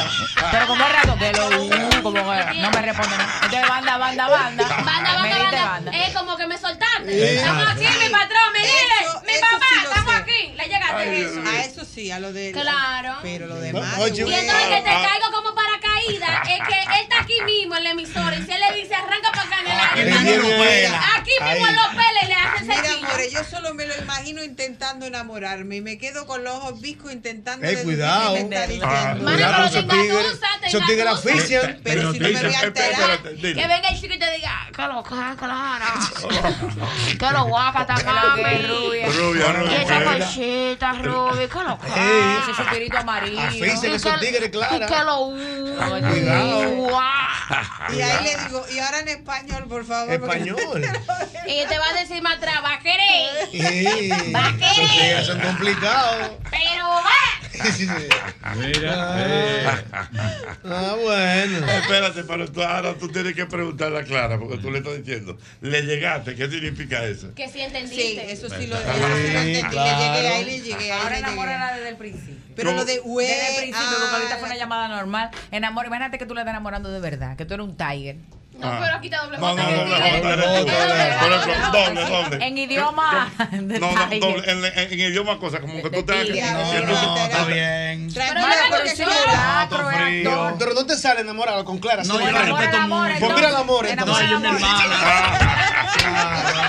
pero 0.51 0.67
como 0.67 0.85
es 0.85 0.93
rato, 0.93 1.17
que 1.19 1.33
lo 1.33 1.49
U. 1.49 1.71
Como 2.03 2.13
que 2.23 2.55
no 2.61 2.71
me 2.71 2.83
responde 2.83 3.17
nada. 3.19 3.31
Entonces, 3.43 3.69
banda, 3.69 3.97
banda, 3.99 4.29
banda. 4.29 4.65
Banda, 4.85 5.06
Me 5.07 5.13
banda, 5.15 5.29
diste 5.39 5.57
banda. 5.57 5.71
banda. 5.91 5.91
Es 6.07 6.15
como 6.17 6.37
que 6.37 6.47
me 6.47 6.59
soltaste. 6.59 7.13
Sí. 7.13 7.37
Estamos 7.37 7.69
aquí, 7.69 7.85
mi 7.85 8.09
patrón, 8.11 8.53
mi 8.53 8.59
líder, 8.61 9.03
Eso- 9.03 9.23
mi 9.27 9.33
eso 9.33 9.47
papá, 9.51 9.67
sí 9.69 9.85
estamos 9.85 10.15
sé. 10.15 10.21
aquí. 10.21 10.55
Le 10.57 10.65
llegaste 10.65 10.97
Ay, 10.97 11.23
eso. 11.23 11.41
A 11.49 11.61
eso 11.65 11.85
sí, 11.85 12.11
a 12.11 12.19
lo 12.21 12.33
de. 12.33 12.53
Claro. 12.53 13.17
Pero 13.23 13.47
lo 13.47 13.57
demás. 13.57 13.99
Y 13.99 14.21
entonces 14.21 14.67
que 14.69 14.77
te 14.83 14.91
caigo 14.91 15.31
como 15.33 15.55
es 16.15 16.69
que 16.69 16.75
él 16.75 17.03
está 17.03 17.21
aquí 17.21 17.35
mismo 17.45 17.77
en 17.77 17.85
la 17.85 17.91
emisora 17.91 18.37
y 18.37 18.43
si 18.45 18.53
él 18.53 18.61
le 18.71 18.77
dice 18.83 18.95
arranca 18.95 19.31
para 19.33 19.43
acá 19.43 19.57
en 19.61 19.67
el 19.67 19.73
Aquí 19.79 20.01
aire. 20.29 20.87
Aquí 21.17 21.31
mismo 21.43 21.67
en 21.69 21.77
los 21.77 21.87
peles 21.89 22.29
le 22.29 22.35
hace 22.35 22.65
Mira, 22.67 22.95
amores, 23.09 23.33
yo 23.33 23.45
solo 23.45 23.75
me 23.75 23.87
lo 23.87 23.97
imagino 23.97 24.43
intentando 24.43 25.07
enamorarme 25.07 25.77
y 25.77 25.81
me 25.81 25.99
quedo 25.99 26.27
con 26.27 26.43
los 26.45 26.55
ojos 26.55 26.81
viscos 26.81 27.13
intentando. 27.13 27.65
Eh, 27.67 27.71
deducir 27.71 27.85
cuidado. 27.87 28.37
está 28.37 28.63
Ah, 28.83 29.17
cuidado, 29.19 29.65
esos 29.67 29.87
tenga 29.89 29.95
tigres. 29.95 30.41
Esos 30.65 30.87
tigres 30.87 31.07
asfixian. 31.07 31.81
Pero 31.85 32.13
si 32.13 32.19
no 32.19 32.29
me 32.29 32.35
voy 32.43 32.55
a 32.55 32.61
enterar. 32.63 33.23
Que 33.23 33.55
venga 33.55 33.89
el 33.89 34.01
chico 34.01 34.15
y 34.15 34.19
te 34.19 34.33
diga, 34.35 34.69
que 34.75 34.83
lo 34.83 35.03
que 35.03 35.37
clara. 35.39 35.87
Que 37.19 37.31
lo 37.31 37.45
guacata, 37.45 37.95
Que 37.95 38.05
lo 38.05 38.35
que 38.35 38.43
mami. 38.43 38.55
es 38.55 38.69
rubia. 38.69 39.07
Rubia, 39.09 39.83
esa 39.83 40.01
rubia. 40.01 40.19
cosita, 40.27 40.93
Ruby, 40.93 41.47
que 41.49 41.59
lo 41.59 41.79
Ey. 41.97 42.37
Ese 42.43 42.55
suspirito 42.55 42.99
amarillo. 42.99 43.41
Asfixian 43.43 43.93
esos 43.95 44.21
tigres, 44.21 44.49
Y 44.49 44.51
Clara. 44.51 44.87
que 44.87 45.05
lo 45.05 45.19
Cuidado. 46.01 46.87
Y 47.97 48.01
ahí 48.01 48.25
le 48.25 48.45
digo, 48.45 48.65
y 48.75 48.79
ahora 48.81 48.99
en 49.01 49.09
español, 49.09 49.67
por 49.69 49.85
favor. 49.87 50.13
Español. 50.13 50.83
Y 51.47 51.65
te 51.69 51.79
va 51.79 51.89
a 51.91 51.93
decir 52.01 52.21
más 52.21 52.39
atrás, 52.39 52.57
va 52.65 52.75
a 52.75 52.79
querer. 52.81 53.49
Sí. 53.53 54.09
Va 54.35 54.47
a 54.47 54.49
Esos 54.51 54.59
querer. 54.59 54.91
tigres 54.91 55.27
son 55.27 55.41
complicados. 55.41 56.31
Pero 56.51 56.89
va. 56.89 57.13
Mira, 58.57 59.15
eh, 59.19 59.67
Ah, 60.65 60.97
bueno. 61.01 61.67
Espérate, 61.73 62.25
pero 62.25 62.51
tú, 62.51 62.63
ahora 62.63 62.95
tú 62.95 63.09
tienes 63.09 63.35
que 63.35 63.47
preguntarle 63.47 64.01
a 64.01 64.05
Clara, 64.05 64.39
porque 64.39 64.59
tú 64.59 64.71
le 64.73 64.79
estás 64.79 64.97
diciendo, 65.05 65.39
le 65.61 65.83
llegaste, 65.83 66.35
¿qué 66.35 66.51
significa 66.51 67.05
eso? 67.05 67.33
Que 67.35 67.49
si 67.49 67.61
entendiste. 67.61 68.03
Sí, 68.03 68.33
eso 68.33 68.49
sí 68.49 68.67
lo, 68.67 68.77
Sí, 68.77 68.83
sí 68.85 69.03
entendí. 69.03 69.53
Le 69.53 69.61
claro. 69.71 70.15
llegué, 70.15 70.29
ahí 70.29 70.45
le 70.45 70.61
llegué. 70.61 70.93
Ahí 70.93 70.99
Ahora 71.01 71.11
le 71.11 71.19
enamórala 71.19 71.75
desde 71.75 71.89
el 71.91 71.97
principio. 71.97 72.46
Pero 72.57 72.73
lo 72.73 72.85
de 72.85 73.03
hue- 73.03 73.27
Desde 73.27 73.49
el 73.51 73.57
principio, 73.71 73.99
porque 74.01 74.15
ahorita 74.17 74.35
ah, 74.35 74.39
fue 74.39 74.49
una 74.49 74.57
llamada 74.57 74.89
normal. 74.89 75.31
Enamor, 75.51 75.87
imagínate 75.87 76.19
que 76.19 76.27
tú 76.27 76.35
le 76.35 76.41
estás 76.41 76.53
enamorando 76.53 76.91
de 76.91 77.01
verdad, 77.01 77.37
que 77.37 77.45
tú 77.45 77.55
eres 77.55 77.67
un 77.67 77.77
tiger. 77.77 78.17
No, 78.59 78.79
pero 78.81 78.95
aquí 78.97 79.07
está 79.09 79.23
doble 79.25 79.39
No, 79.39 79.55
no, 79.55 79.63
J. 79.63 79.75
doble 79.75 79.97
J, 79.97 80.07
doble, 81.73 82.01
doble. 82.05 82.37
En 82.47 82.59
idioma 82.59 83.31
de 83.53 83.79
No, 83.81 83.93
no, 83.93 84.07
doble, 84.19 84.51
en, 84.51 84.65
en- 84.65 84.93
en 84.93 85.01
idioma 85.01 85.39
cosa, 85.39 85.61
como 85.61 85.75
que 85.83 85.91
tú 85.91 86.03
te 86.05 86.13
que- 86.25 86.43
No, 86.43 87.17
está 87.17 87.45
bien. 87.45 88.13
Tranquila, 88.13 88.47
porque 88.71 88.89
es 88.89 88.95
frío. 88.95 89.09
actor. 89.29 89.95
Pero 90.59 90.75
no 90.75 90.87
te 90.87 90.97
sale 90.97 91.21
enamorado 91.21 91.65
con 91.65 91.79
Clara. 91.79 92.03
No, 92.05 92.19
yo 92.19 92.27
respeto 92.31 92.81
mucho. 92.89 93.15
Pues 93.21 93.35
mira 93.35 93.49
el 93.51 93.57
amor. 93.57 93.87
Ella 93.87 94.03
es 94.03 94.07
mi 94.07 94.13
hermana. 94.47 95.39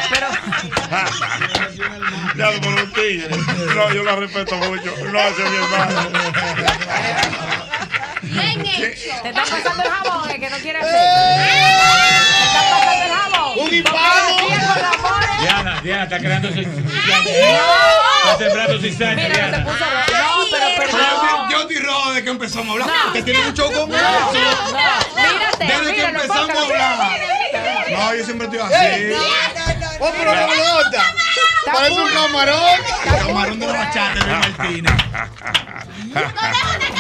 Pero 0.10 0.28
Ya 2.38 2.52
lo 2.52 2.62
por 2.62 2.74
un 2.74 2.94
tigre. 2.94 3.30
No, 3.76 3.92
yo 3.94 4.04
la 4.04 4.16
respeto 4.16 4.56
mucho. 4.58 4.94
No 5.12 5.20
hace 5.20 5.44
mi 5.44 5.58
Te 8.42 9.30
están 9.30 9.34
pasando 9.34 9.84
el 9.84 9.90
jabón, 9.90 10.30
es 10.30 10.40
que 10.40 10.50
no 10.50 10.58
quiere 10.58 10.80
hacer. 10.80 10.92
Te 10.92 12.44
están 12.46 12.66
pasando 12.70 13.04
el 13.04 13.12
jabón. 13.12 13.60
Un 13.60 13.74
hispano. 13.74 13.98
Diana, 15.42 15.82
Diana 15.82 16.04
está 16.04 16.18
creando 16.20 16.52
su 16.52 16.60
Está 16.60 18.38
sembrando 18.38 18.80
cizaña, 18.82 19.16
Mira, 19.16 19.30
Diana. 19.30 19.58
se 19.58 19.64
puso 19.64 19.86
rojo. 19.86 20.12
No, 20.12 20.46
pero 20.52 20.66
perdón. 20.78 21.50
Yo 21.52 21.62
estoy 21.62 21.78
rojo 21.78 22.10
desde 22.10 22.24
que 22.24 22.30
empezamos 22.30 22.68
a 22.68 22.72
hablar. 22.74 22.88
No. 22.88 23.08
Usted 23.08 23.24
tiene 23.24 23.40
mucho 23.46 23.66
con 23.72 23.90
No, 23.90 23.96
eso. 23.98 24.34
no. 24.34 24.40
Mírate, 25.16 25.66
Desde 25.66 25.96
que 25.96 26.04
empezamos 26.04 26.50
a 26.50 26.62
hablar. 26.62 27.20
No, 27.92 28.16
yo 28.16 28.26
siempre 28.26 28.48
estoy 28.48 28.60
así. 28.60 29.14
Oh, 30.00 30.12
pero 30.16 30.36
no 30.36 30.48
me 30.48 30.58
nota. 30.58 31.04
Parece 31.74 32.00
un 32.02 32.10
camarón. 32.14 32.80
Camarón 33.04 33.60
de 33.60 33.68
la 33.68 33.74
bachata 33.74 34.26
de 34.26 34.34
Martínez. 34.34 34.94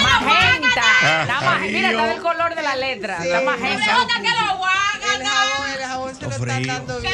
Magenta. 0.04 1.60
Mira, 1.62 1.90
está 1.92 2.08
del 2.08 2.22
color 2.22 2.56
de 2.56 2.62
la 2.62 2.76
letra. 2.76 3.18
Está 3.24 3.42
magenta. 3.42 4.08
que 4.22 4.30
lo 4.30 4.66
hagan. 4.66 5.22
Se 6.16 6.26
lo 6.26 6.32
están 6.32 6.64
dando 6.64 7.00
bien. 7.02 7.14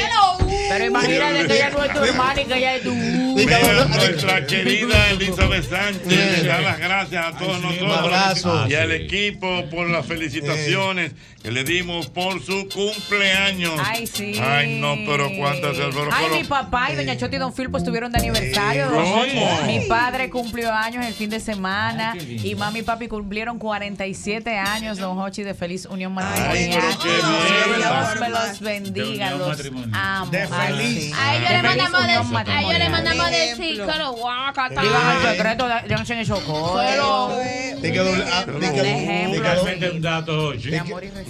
Pero 0.68 0.84
imagínate 0.86 1.46
que 1.46 1.54
ella 1.56 1.70
no 1.70 1.84
es 1.84 1.92
tu 1.92 2.02
hermana 2.04 2.40
y 2.40 2.44
que 2.44 2.56
ella 2.56 2.74
es 2.76 2.82
tu. 2.82 2.94
Mira, 2.94 3.84
nuestra 3.86 4.46
querida 4.46 5.10
Elizabeth 5.10 5.68
Sánchez 5.68 6.06
le 6.06 6.42
da 6.48 6.60
las 6.60 6.78
gracias 6.78 7.26
a 7.26 7.38
todos 7.38 7.60
nosotros 7.60 7.96
abrazo. 7.96 8.66
y 8.68 8.74
al 8.74 8.92
equipo 8.92 9.64
por 9.70 9.88
las 9.88 10.06
felicitaciones 10.06 11.12
que 11.42 11.50
le 11.50 11.62
dimos 11.64 12.06
por 12.06 12.42
su 12.42 12.68
cumpleaños. 12.72 13.74
Ay, 13.84 14.06
sí. 14.06 14.34
Ay, 14.40 14.78
no, 14.80 14.96
pero 15.06 15.30
cuántas 15.36 15.76
pero, 15.76 16.08
Ay, 16.10 16.24
pero- 16.28 16.36
mi 16.36 16.44
papá 16.44 16.90
y 16.92 16.96
doña 16.96 17.16
Choti 17.16 17.36
y 17.36 17.38
don 17.38 17.52
Filpo 17.52 17.76
estuvieron 17.78 18.10
de 18.12 18.18
aniversario. 18.18 18.90
¿Cómo? 18.90 19.62
Mi 19.66 19.80
padre 19.86 20.30
cumplió 20.30 20.72
años 20.72 21.04
el 21.04 21.12
fin 21.12 21.28
de 21.30 21.40
semana 21.40 22.16
y 22.18 22.54
mami 22.54 22.78
y 22.80 22.82
papi 22.82 23.08
cumplieron 23.08 23.58
47 23.58 24.56
años, 24.56 24.98
don 24.98 25.18
Hochi, 25.18 25.42
de 25.42 25.54
feliz 25.54 25.86
unión 25.86 26.12
matrimonial. 26.14 26.80
pero 26.80 26.98
qué 27.02 27.08
bien. 27.08 27.76
Dios 27.76 28.20
me 28.20 28.28
los 28.30 28.60
bendiga, 28.60 28.83
De 28.92 29.00
los 29.30 29.60
amo. 29.92 30.30
De 30.30 30.46
feliz. 30.46 31.04
sí. 31.04 31.12
A 31.16 31.36
ellos 31.36 31.50
le 31.50 31.62
mandamos 31.62 32.00
a 32.00 32.60
ellos 32.60 32.78
le 32.78 32.88
mandamos 32.88 33.30
decir 33.30 33.76
que 33.86 33.98
lo 33.98 34.12
guaca 34.12 34.68
Digan 34.68 35.16
el 35.16 35.32
secreto, 35.32 35.68
de- 35.68 35.74
ah, 38.32 38.44
de 38.46 38.72
que- 38.72 38.80
Un 38.80 38.86
ejemplo. 38.86 39.42
Realmente 39.42 39.90
un 39.90 40.00
dato, 40.02 40.54
y. 40.54 40.74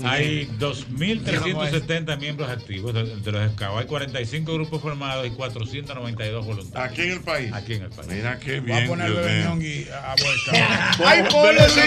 Hay 0.05 0.47
2.370 0.59 2.17
miembros 2.19 2.51
activos 2.51 2.95
de, 2.95 3.05
los 3.05 3.53
scouts. 3.53 3.81
Hay 3.81 3.87
45 3.87 4.53
grupos 4.55 4.81
formados 4.81 5.27
y 5.27 5.31
492 5.31 6.45
voluntarios. 6.45 6.93
Aquí 6.93 7.03
en 7.03 7.11
el 7.13 7.21
país. 7.21 7.53
Aquí 7.53 7.75
en 7.75 7.83
el 7.83 7.91
país. 7.91 8.09
Mira 8.09 8.39
qué 8.39 8.61
Voy 8.61 8.73
a 8.73 8.81
bien. 8.81 9.45
ñongui 9.45 9.87
a 9.91 10.15
vuelta. 10.21 10.97
Ay, 11.05 11.25
ponle 11.31 11.69
sí. 11.69 11.81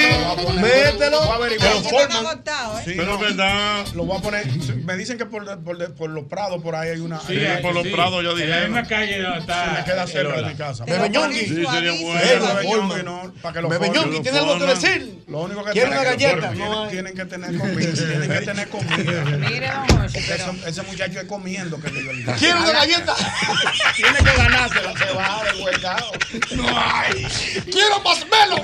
Mételo. 0.62 1.26
Voy 1.26 1.48
a. 1.48 1.58
Pero 1.58 1.82
forman. 1.82 2.18
Agotado, 2.18 2.80
¿eh? 2.80 2.84
Pero 2.98 3.18
verdad. 3.18 3.86
Lo 3.96 4.06
voy 4.06 4.18
a 4.18 4.22
poner. 4.22 4.48
Me 4.86 4.96
dicen 4.98 5.18
que 5.18 5.26
por, 5.26 5.57
por, 5.64 5.94
por 5.96 6.10
los 6.10 6.26
prados 6.26 6.62
por 6.62 6.76
ahí 6.76 6.90
hay 6.90 7.00
una. 7.00 7.20
Sí, 7.20 7.38
por 7.62 7.74
los 7.74 7.88
prados 7.88 8.24
yo 8.24 8.32
En 8.38 8.50
la 8.50 8.56
dije. 8.58 8.68
misma 8.68 8.84
calle 8.88 9.22
donde 9.22 9.40
está. 9.40 9.74
me 9.78 9.84
queda 9.86 10.08
cerca 10.08 10.36
de 10.42 10.46
mi 10.48 10.56
casa. 10.56 10.86
Te 10.86 10.92
lo 10.92 10.98
Bebe 10.98 11.10
ponen 11.10 11.22
ñongui. 11.32 11.40
Sí, 11.40 11.66
sería 11.72 11.92
bueno. 12.02 13.32
Bebe 13.70 13.90
ñongui, 13.90 14.18
no, 14.18 14.22
¿tiene 14.22 14.38
algo 14.40 14.58
que 14.60 14.66
decir? 14.66 15.17
Lo 15.28 15.40
único 15.40 15.62
que 15.66 15.72
¿Quiere 15.72 15.90
tienen 15.90 16.00
una 16.08 16.16
que- 16.18 16.26
galleta? 16.26 16.50
Tienen, 16.52 16.70
No 16.72 16.84
hay. 16.86 16.90
tienen 16.90 17.14
que 17.16 17.26
tener 17.26 17.58
comida. 17.58 17.94
Tienen 17.94 18.30
que 18.32 18.42
tener 18.46 18.70
comida. 18.70 19.24
Mire, 19.50 19.72
don 19.90 20.06
Ese, 20.06 20.22
pero... 20.26 20.56
ese 20.66 20.82
muchacho 20.84 21.20
es 21.20 21.26
comiendo 21.26 21.82
que 21.82 21.90
de 21.92 22.02
verdad. 22.04 22.38
¿Quiere 22.40 22.54
una 22.58 22.72
galleta? 22.72 23.14
Tiene 23.98 24.18
que 24.20 24.38
ganársela, 24.38 24.94
se 24.98 25.14
va 25.14 25.44
del 25.44 25.64
huecado. 25.66 26.12
No 26.56 26.66
hay. 26.80 27.28
Quiero 27.70 28.00
más 28.02 28.20
melo. 28.20 28.56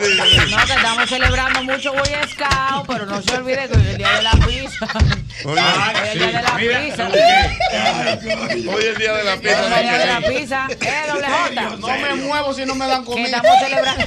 No, 0.51 0.65
que 0.65 0.73
estamos 0.73 1.09
celebrando 1.09 1.63
mucho 1.65 1.91
Boy 1.91 2.09
Scout, 2.31 2.87
pero 2.87 3.05
no 3.07 3.21
se 3.21 3.35
olvide 3.35 3.67
que 3.67 3.75
hoy 3.75 3.81
es 3.83 3.89
el 3.89 3.97
día 3.97 4.09
de 4.13 4.21
la 4.23 4.31
pizza. 4.31 4.87
Oye, 5.45 5.61
Hoy 5.61 5.97
es 6.05 6.11
el 6.13 6.19
día 6.19 6.27
de 6.27 6.33
la 6.43 6.53
Mira, 6.53 6.79
pizza. 6.79 7.07
hoy 7.09 7.13
es 7.19 8.85
el 8.85 8.97
día 8.97 9.13
de 9.13 9.23
la 9.25 9.33
Hoy 9.33 9.37
es 9.43 9.65
el 9.73 9.83
día 9.83 9.97
de 9.97 10.05
la 10.05 10.21
pizza. 10.21 10.67
pizza. 10.67 10.67
Eh, 10.69 11.03
doble 11.09 11.27
J. 11.27 11.75
No 11.77 11.87
me 11.97 12.15
muevo 12.23 12.53
si 12.53 12.65
no 12.65 12.75
me 12.75 12.87
dan 12.87 13.03
Que 13.03 13.11
comida. 13.11 13.37
estamos 13.37 13.59
celebrando. 13.59 14.05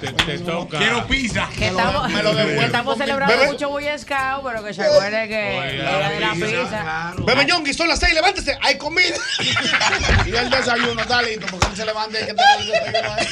Te, 0.00 0.06
te- 0.06 0.24
te 0.24 0.38
toca. 0.38 0.78
Quiero 0.78 1.06
pizza. 1.08 1.23
Que 1.32 1.66
estamos, 1.68 2.10
me 2.10 2.22
lo 2.22 2.34
devuelve. 2.34 2.58
que 2.60 2.66
estamos 2.66 2.98
celebrando 2.98 3.34
Bebe. 3.36 3.46
mucho 3.50 3.68
Boy 3.70 3.86
Scout, 3.98 4.44
pero 4.44 4.64
que 4.64 4.74
se 4.74 4.82
acuerde 4.82 5.28
que 5.28 5.58
Oye, 5.58 5.70
el 5.70 5.76
de 5.78 6.20
la 6.20 6.20
la 6.20 6.34
pizza. 6.34 7.14
Bebe 7.24 7.44
ñongui, 7.46 7.72
son 7.74 7.88
las 7.88 7.98
seis, 7.98 8.14
levántese. 8.14 8.58
Hay 8.62 8.76
comida. 8.78 9.16
Y 10.26 10.34
el 10.36 10.50
desayuno 10.50 11.00
está 11.00 11.22
listo 11.22 11.46
porque 11.50 11.66
él 11.66 11.76
se 11.76 11.84
y 11.84 12.16
hay 12.16 12.26
que 12.26 12.34
tener 12.34 12.60
el 12.60 12.66
desayuno 12.66 13.14
ahí. 13.14 13.26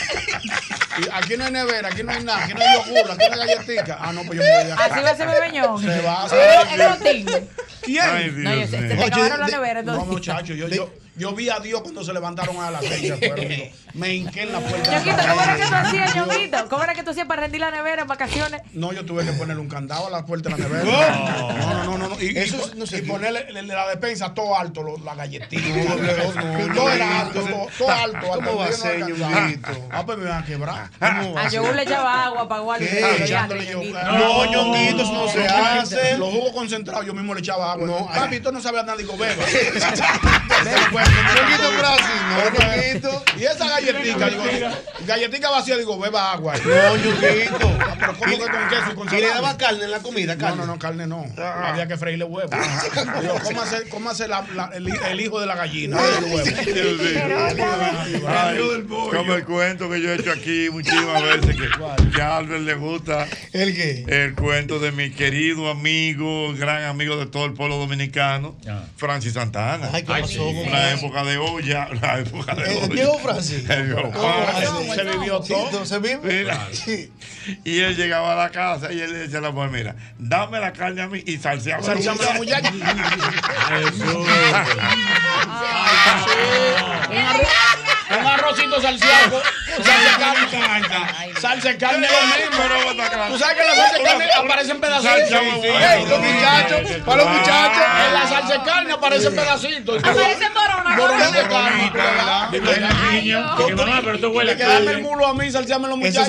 Y 0.99 1.09
aquí 1.13 1.37
no 1.37 1.45
hay 1.45 1.53
nevera, 1.53 1.89
aquí 1.89 2.03
no 2.03 2.13
hay 2.13 2.25
nada, 2.25 2.45
aquí 2.45 2.55
no 2.55 2.61
hay 2.61 2.75
yogur, 2.75 3.11
aquí 3.11 3.25
no 3.31 3.41
hay 3.43 3.47
galletica. 3.49 3.99
Ah, 4.01 4.13
no, 4.13 4.23
pues 4.25 4.39
yo 4.39 4.45
me 4.45 4.55
voy 4.57 4.65
de 4.67 4.73
Así 4.73 5.01
va 5.03 5.11
a 5.11 5.17
ser 5.17 5.29
bebeñón. 5.29 5.83
Se 5.83 6.01
va 6.01 6.25
a 6.25 6.27
Es 6.27 6.89
rotín. 6.91 7.27
Ay, 7.29 7.49
¿Quién? 7.83 8.43
No, 8.45 8.55
yo 8.55 8.67
se 8.69 8.79
mío. 8.79 8.97
te 8.97 9.05
acabaron 9.05 9.41
la 9.41 9.47
nevera 9.47 9.83
No, 9.83 9.93
entonces. 9.93 10.13
muchachos, 10.13 10.57
yo, 10.57 10.69
yo, 10.69 10.91
yo 11.17 11.33
vi 11.35 11.49
a 11.51 11.59
Dios 11.61 11.83
cuando 11.83 12.03
se 12.05 12.13
levantaron 12.13 12.57
a 12.61 12.71
las 12.71 12.83
seis 12.87 13.13
me 13.95 14.15
hinqué 14.15 14.43
en 14.45 14.53
la 14.53 14.61
puerta. 14.61 14.91
Ñonguito, 15.03 15.17
¿cómo 15.29 15.43
era 15.43 15.55
que 15.57 15.63
tú 15.67 15.75
hacías, 15.75 16.15
Ñonguito? 16.17 16.69
¿Cómo 16.71 16.85
era 16.85 16.95
que 16.95 17.03
tú 17.03 17.11
hacías 17.11 17.27
para 17.27 17.43
rendir 17.43 17.61
la 17.61 17.71
nevera 17.71 18.03
en 18.03 18.09
vacaciones? 18.09 18.63
No, 18.73 18.93
yo 18.93 19.05
tuve 19.05 19.25
que 19.27 19.33
ponerle 19.33 19.61
un 19.61 19.69
candado 19.69 20.07
a 20.07 20.11
la 20.11 20.25
puerta 20.25 20.49
de 20.49 20.57
la 20.59 20.69
nevera. 20.69 20.85
No, 20.85 21.53
no, 21.53 21.85
no, 21.85 21.99
no. 21.99 22.09
no. 22.09 22.21
Y, 22.23 22.37
Eso 22.39 22.57
y, 22.57 22.61
es- 22.61 22.75
no 22.77 22.87
sé 22.87 22.99
y 22.99 23.03
qué. 23.03 23.09
ponerle 23.09 23.53
la- 23.53 23.63
la 23.63 23.89
despensa 23.89 24.33
todo 24.33 24.57
alto, 24.57 24.83
lo- 24.83 24.97
la 24.99 25.15
galletita. 25.15 25.61
No, 25.63 25.97
no, 25.97 26.67
no, 26.69 26.75
todo 26.75 26.91
era 26.91 27.21
alto, 27.21 27.41
no. 27.43 27.47
todo, 27.51 27.67
todo 27.79 27.91
alto. 27.91 28.27
¿Cómo 28.35 28.57
va 28.57 28.67
a 28.67 28.73
ser. 28.73 29.01
Ñonguito? 29.01 29.89
Ah, 29.91 30.07
pues 30.07 30.17
me 30.19 30.25
van 30.31 30.43
a 30.43 30.47
quebrar. 30.47 30.91
A 31.01 31.49
yogur 31.51 31.75
le 31.75 31.83
echaba 31.83 32.25
agua 32.25 32.49
para 32.49 32.63
Ñonguito. 32.63 34.03
No, 34.13 34.45
ñonguito, 34.51 35.03
eso 35.03 35.13
no 35.13 35.29
se 35.29 35.47
hace. 35.47 36.17
Los 36.17 36.31
jugos 36.31 36.53
concentrados 36.53 37.05
yo 37.05 37.13
mismo 37.13 37.35
le 37.35 37.41
echaba 37.41 37.73
agua. 37.73 38.11
Papi, 38.15 38.41
tú 38.41 38.51
no 38.53 38.61
sabes 38.61 38.85
nada, 38.85 38.97
digo, 38.97 39.17
beba. 39.17 39.45
Ñonguito, 41.03 41.87
así, 41.87 43.01
no. 43.03 43.23
Y 43.41 43.45
esa 43.45 43.69
galletita, 43.69 44.29
digo, 44.31 44.43
galletita 45.07 45.51
vacía, 45.51 45.77
digo, 45.77 45.99
beba 45.99 46.33
agua. 46.33 46.55
No, 46.57 46.97
ñonguito. 46.97 47.71
Ah, 47.81 47.97
Pero 47.99 48.17
¿cómo 48.19 48.33
que 48.39 48.45
con 48.51 48.69
queso 48.69 48.93
y 48.93 48.95
con 48.95 49.09
Y 49.09 49.21
le 49.21 49.29
daba 49.29 49.57
carne 49.57 49.85
en 49.85 49.91
la 49.91 49.99
comida, 50.01 50.35
No, 50.35 50.41
carne. 50.41 50.57
no, 50.59 50.67
no, 50.67 50.79
carne 50.79 51.07
no. 51.07 51.25
Había 51.39 51.87
que 51.89 51.97
freírle 51.97 52.25
huevo. 52.25 52.51
Digo, 53.21 53.35
cómase, 53.43 53.89
cómase 53.89 54.29
la- 54.29 54.45
la- 54.55 54.71
el, 54.75 54.89
hi- 54.89 54.99
el 55.11 55.21
hijo 55.21 55.41
de 55.41 55.47
la 55.47 55.55
gallina, 55.57 55.99
el 56.19 56.25
huevo. 56.25 56.39
Dios 56.45 57.01
mío. 57.01 58.29
Ay, 58.29 58.59
como 58.89 59.35
el 59.35 59.45
cuento 59.45 59.91
que 59.91 60.01
yo 60.01 60.11
he 60.11 60.15
hecho 60.17 60.33
aquí 60.33 60.69
muchísimas 60.71 61.23
veces 61.23 61.57
que, 61.57 62.11
que 62.15 62.23
a 62.23 62.37
Albert 62.39 62.63
le 62.63 62.75
gusta 62.75 63.27
¿El 63.53 63.75
qué? 63.75 64.05
el 64.09 64.35
cuento 64.35 64.79
de 64.79 64.93
mi 64.93 65.11
querido 65.11 65.71
amigo, 65.71 66.53
gran 66.55 66.85
amigo 66.85 67.17
de 67.17 67.27
todo 67.27 67.45
el 67.47 67.53
pueblo 67.55 67.77
dominicano, 67.79 68.57
Ah. 68.69 68.85
Francis 68.97 69.35
Santana. 69.35 69.91
Ay, 69.93 70.03
¿qué 70.03 70.09
pasó 70.09 70.45
con 70.45 70.75
La 70.93 70.99
época 70.99 71.25
de 71.25 71.39
olla, 71.39 71.89
la 72.01 72.19
época 72.19 72.55
de 72.55 72.63
¿El 72.71 72.77
olla. 72.79 72.87
viejo 72.89 73.19
Francis? 73.19 73.69
El 73.71 73.83
viejo 73.87 74.11
¿Cómo 74.11 74.47
Francis. 74.47 74.69
así? 74.69 74.91
Se 74.95 75.05
vivió 75.05 75.41
todo. 75.41 75.87
se 75.87 75.99
vive. 75.99 76.19
Mira, 76.23 76.69
y 77.65 77.79
él 77.81 77.97
llegaba 77.97 78.33
a 78.33 78.37
la 78.37 78.51
casa 78.51 78.93
y 78.93 79.01
él 79.01 79.13
le 79.13 79.19
decía 79.21 79.39
a 79.39 79.43
la 79.43 79.51
mujer, 79.51 79.71
mira, 79.71 79.97
dame 80.19 80.61
la 80.61 80.73
carne 80.73 81.03
a 81.03 81.09
mí 81.09 81.23
y 81.27 81.39
salseame 81.39 81.81
la 81.83 81.87
Salsame 81.87 82.25
la 82.25 82.33
muchacha. 82.35 82.73
Jesús. 83.69 84.27
Un 88.21 88.27
arrocito 88.27 88.81
salseado. 88.81 89.43
Salsa 89.77 90.11
de 90.11 90.49
carne. 90.51 91.41
Salsa 91.41 91.69
de 91.69 91.77
carne 91.79 92.07
es 92.07 92.13
lo 92.13 92.59
mismo. 92.59 93.29
Tú 93.29 93.39
sabes 93.39 93.55
que 93.55 93.61
en 93.63 93.69
la 93.69 93.75
salsa 93.75 93.99
de 93.99 94.03
carne 94.05 94.25
aparecen 94.37 94.81
pedacitos. 94.81 95.31
Los 96.09 96.21
muchachos, 96.21 96.81
para 97.05 97.25
los 97.25 97.33
muchachos, 97.33 97.83
en 98.07 98.15
la 98.15 98.27
salsa 98.29 98.53
de 98.53 98.63
carne 98.65 98.93
aparecen 98.93 99.35
pedacitos. 99.35 99.99
Aparecen 100.05 100.53
boronas. 100.55 100.97
Boronas 100.97 101.33
de 101.33 101.43
carne. 101.43 101.91
¿verdad? 101.93 102.49
Digo, 102.51 102.67
niño, 103.13 103.57
que 103.57 103.75
mamá, 103.75 104.01
pero 104.05 104.19
tú 104.19 104.29
hueles 104.29 104.57
Que 104.57 104.65
dame 104.65 104.91
el 104.93 105.03
mulo 105.03 105.27
a 105.27 105.35
mí, 105.35 105.51
salseame 105.51 105.89
los 105.89 105.99
Eso 106.01 106.25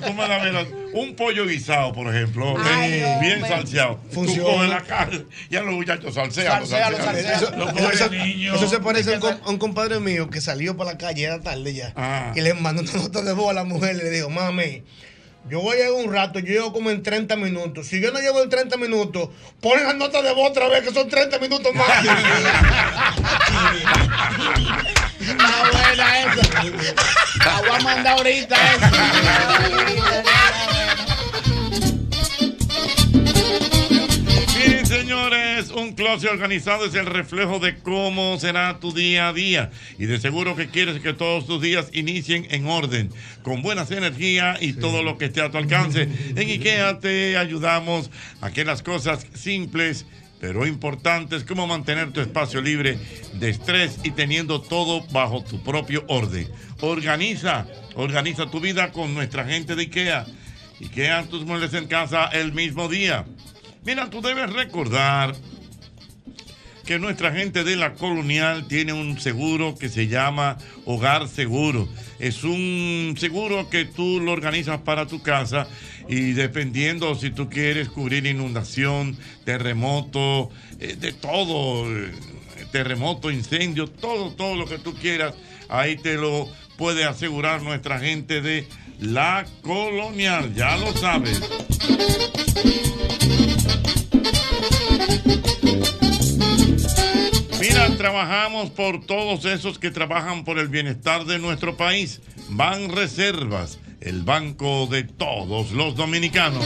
tú 0.00 0.12
me 0.14 0.28
la 0.28 0.38
miras, 0.38 0.66
un 0.94 1.14
pollo 1.16 1.46
guisado, 1.46 1.92
por 1.92 2.14
ejemplo, 2.14 2.56
eh, 2.66 3.18
bien 3.20 3.40
salseado. 3.42 4.00
Funciona. 4.10 4.48
Tú 4.48 4.54
coges 4.54 4.68
la 4.70 4.80
carne 4.82 5.24
y 5.48 5.56
a 5.56 5.62
los 5.62 5.74
muchachos 5.74 6.14
salsean. 6.14 6.66
Salséalo. 6.66 6.96
Eso, 6.98 7.50
Los 7.56 7.72
eso- 7.94 8.10
eso- 8.12 8.68
se 8.68 8.78
parece 8.80 9.14
a 9.14 9.18
un, 9.18 9.24
a 9.44 9.50
un 9.50 9.58
compadre 9.58 10.00
mío 10.00 10.28
que 10.30 10.40
salió 10.40 10.76
para 10.76 10.92
la 10.92 10.98
calle, 10.98 11.24
era 11.24 11.40
tarde 11.40 11.74
ya. 11.74 11.92
Ah. 11.96 12.32
Y 12.34 12.40
le 12.40 12.54
mandó 12.54 12.82
una 12.82 12.92
nota 12.92 13.22
de 13.22 13.32
voz 13.32 13.50
a 13.50 13.54
la 13.54 13.64
mujer 13.64 13.96
y 13.96 13.98
le 13.98 14.10
dijo, 14.10 14.30
mami, 14.30 14.82
yo 15.48 15.60
voy 15.60 15.74
a 15.76 15.80
llegar 15.86 15.92
un 16.04 16.12
rato, 16.12 16.38
yo 16.38 16.46
llego 16.52 16.72
como 16.72 16.90
en 16.90 17.02
30 17.02 17.34
minutos. 17.36 17.86
Si 17.86 18.00
yo 18.00 18.12
no 18.12 18.20
llego 18.20 18.42
en 18.42 18.50
30 18.50 18.76
minutos, 18.76 19.30
ponen 19.60 19.84
la 19.86 19.94
nota 19.94 20.20
de 20.22 20.32
voz 20.34 20.50
otra 20.50 20.68
vez, 20.68 20.82
que 20.82 20.92
son 20.92 21.08
30 21.08 21.38
minutos 21.38 21.74
más. 21.74 21.88
Está 25.20 25.70
buena 25.70 26.20
esa. 26.20 26.62
La 27.44 27.60
voy 27.60 27.70
a 27.70 27.80
mandar 27.80 28.16
ahorita 28.18 28.56
esa. 28.74 28.90
señores, 35.10 35.70
un 35.70 35.94
closet 35.94 36.30
organizado 36.30 36.84
es 36.84 36.94
el 36.94 37.04
reflejo 37.04 37.58
de 37.58 37.74
cómo 37.78 38.38
será 38.38 38.78
tu 38.78 38.92
día 38.92 39.26
a 39.26 39.32
día. 39.32 39.72
Y 39.98 40.06
de 40.06 40.20
seguro 40.20 40.54
que 40.54 40.68
quieres 40.68 41.00
que 41.00 41.12
todos 41.12 41.48
tus 41.48 41.60
días 41.60 41.88
inicien 41.92 42.46
en 42.50 42.68
orden, 42.68 43.10
con 43.42 43.60
buenas 43.60 43.90
energías 43.90 44.62
y 44.62 44.72
todo 44.72 45.02
lo 45.02 45.18
que 45.18 45.24
esté 45.24 45.42
a 45.42 45.50
tu 45.50 45.58
alcance. 45.58 46.02
En 46.02 46.38
IKEA 46.38 47.00
te 47.00 47.36
ayudamos 47.36 48.08
a 48.40 48.52
que 48.52 48.64
las 48.64 48.84
cosas 48.84 49.26
simples 49.34 50.06
pero 50.40 50.64
importantes 50.64 51.42
como 51.42 51.66
mantener 51.66 52.12
tu 52.12 52.20
espacio 52.20 52.62
libre 52.62 52.96
de 53.34 53.50
estrés 53.50 53.98
y 54.04 54.12
teniendo 54.12 54.60
todo 54.60 55.04
bajo 55.08 55.42
tu 55.42 55.60
propio 55.64 56.04
orden. 56.06 56.46
Organiza, 56.82 57.66
organiza 57.96 58.48
tu 58.48 58.60
vida 58.60 58.92
con 58.92 59.12
nuestra 59.12 59.44
gente 59.44 59.74
de 59.74 59.82
IKEA. 59.82 60.26
IKEA 60.80 61.24
tus 61.24 61.44
muebles 61.44 61.74
en 61.74 61.88
casa 61.88 62.26
el 62.26 62.52
mismo 62.52 62.88
día. 62.88 63.26
Mira, 63.84 64.10
tú 64.10 64.20
debes 64.20 64.52
recordar 64.52 65.34
que 66.84 66.98
nuestra 66.98 67.32
gente 67.32 67.64
de 67.64 67.76
la 67.76 67.94
colonial 67.94 68.66
tiene 68.66 68.92
un 68.92 69.18
seguro 69.20 69.76
que 69.78 69.88
se 69.88 70.08
llama 70.08 70.58
Hogar 70.84 71.28
Seguro. 71.28 71.88
Es 72.18 72.44
un 72.44 73.14
seguro 73.18 73.70
que 73.70 73.84
tú 73.84 74.20
lo 74.20 74.32
organizas 74.32 74.80
para 74.80 75.06
tu 75.06 75.22
casa 75.22 75.68
y 76.08 76.32
dependiendo 76.32 77.14
si 77.14 77.30
tú 77.30 77.48
quieres 77.48 77.88
cubrir 77.88 78.26
inundación, 78.26 79.16
terremoto, 79.44 80.50
eh, 80.80 80.96
de 80.98 81.12
todo, 81.12 81.86
eh, 81.96 82.12
terremoto, 82.72 83.30
incendio, 83.30 83.86
todo, 83.86 84.34
todo 84.34 84.56
lo 84.56 84.66
que 84.66 84.78
tú 84.78 84.94
quieras, 84.94 85.34
ahí 85.68 85.96
te 85.96 86.16
lo 86.16 86.48
puede 86.76 87.04
asegurar 87.04 87.62
nuestra 87.62 88.00
gente 88.00 88.40
de 88.40 88.66
la 88.98 89.46
colonial, 89.62 90.52
ya 90.54 90.76
lo 90.76 90.92
sabes. 90.94 91.40
Mira, 97.60 97.94
trabajamos 97.98 98.70
por 98.70 99.04
todos 99.04 99.44
esos 99.44 99.78
que 99.78 99.90
trabajan 99.90 100.44
por 100.44 100.58
el 100.58 100.68
bienestar 100.68 101.26
de 101.26 101.38
nuestro 101.38 101.76
país. 101.76 102.22
Ban 102.48 102.88
Reservas, 102.88 103.78
el 104.00 104.22
banco 104.22 104.86
de 104.86 105.04
todos 105.04 105.72
los 105.72 105.94
dominicanos. 105.94 106.64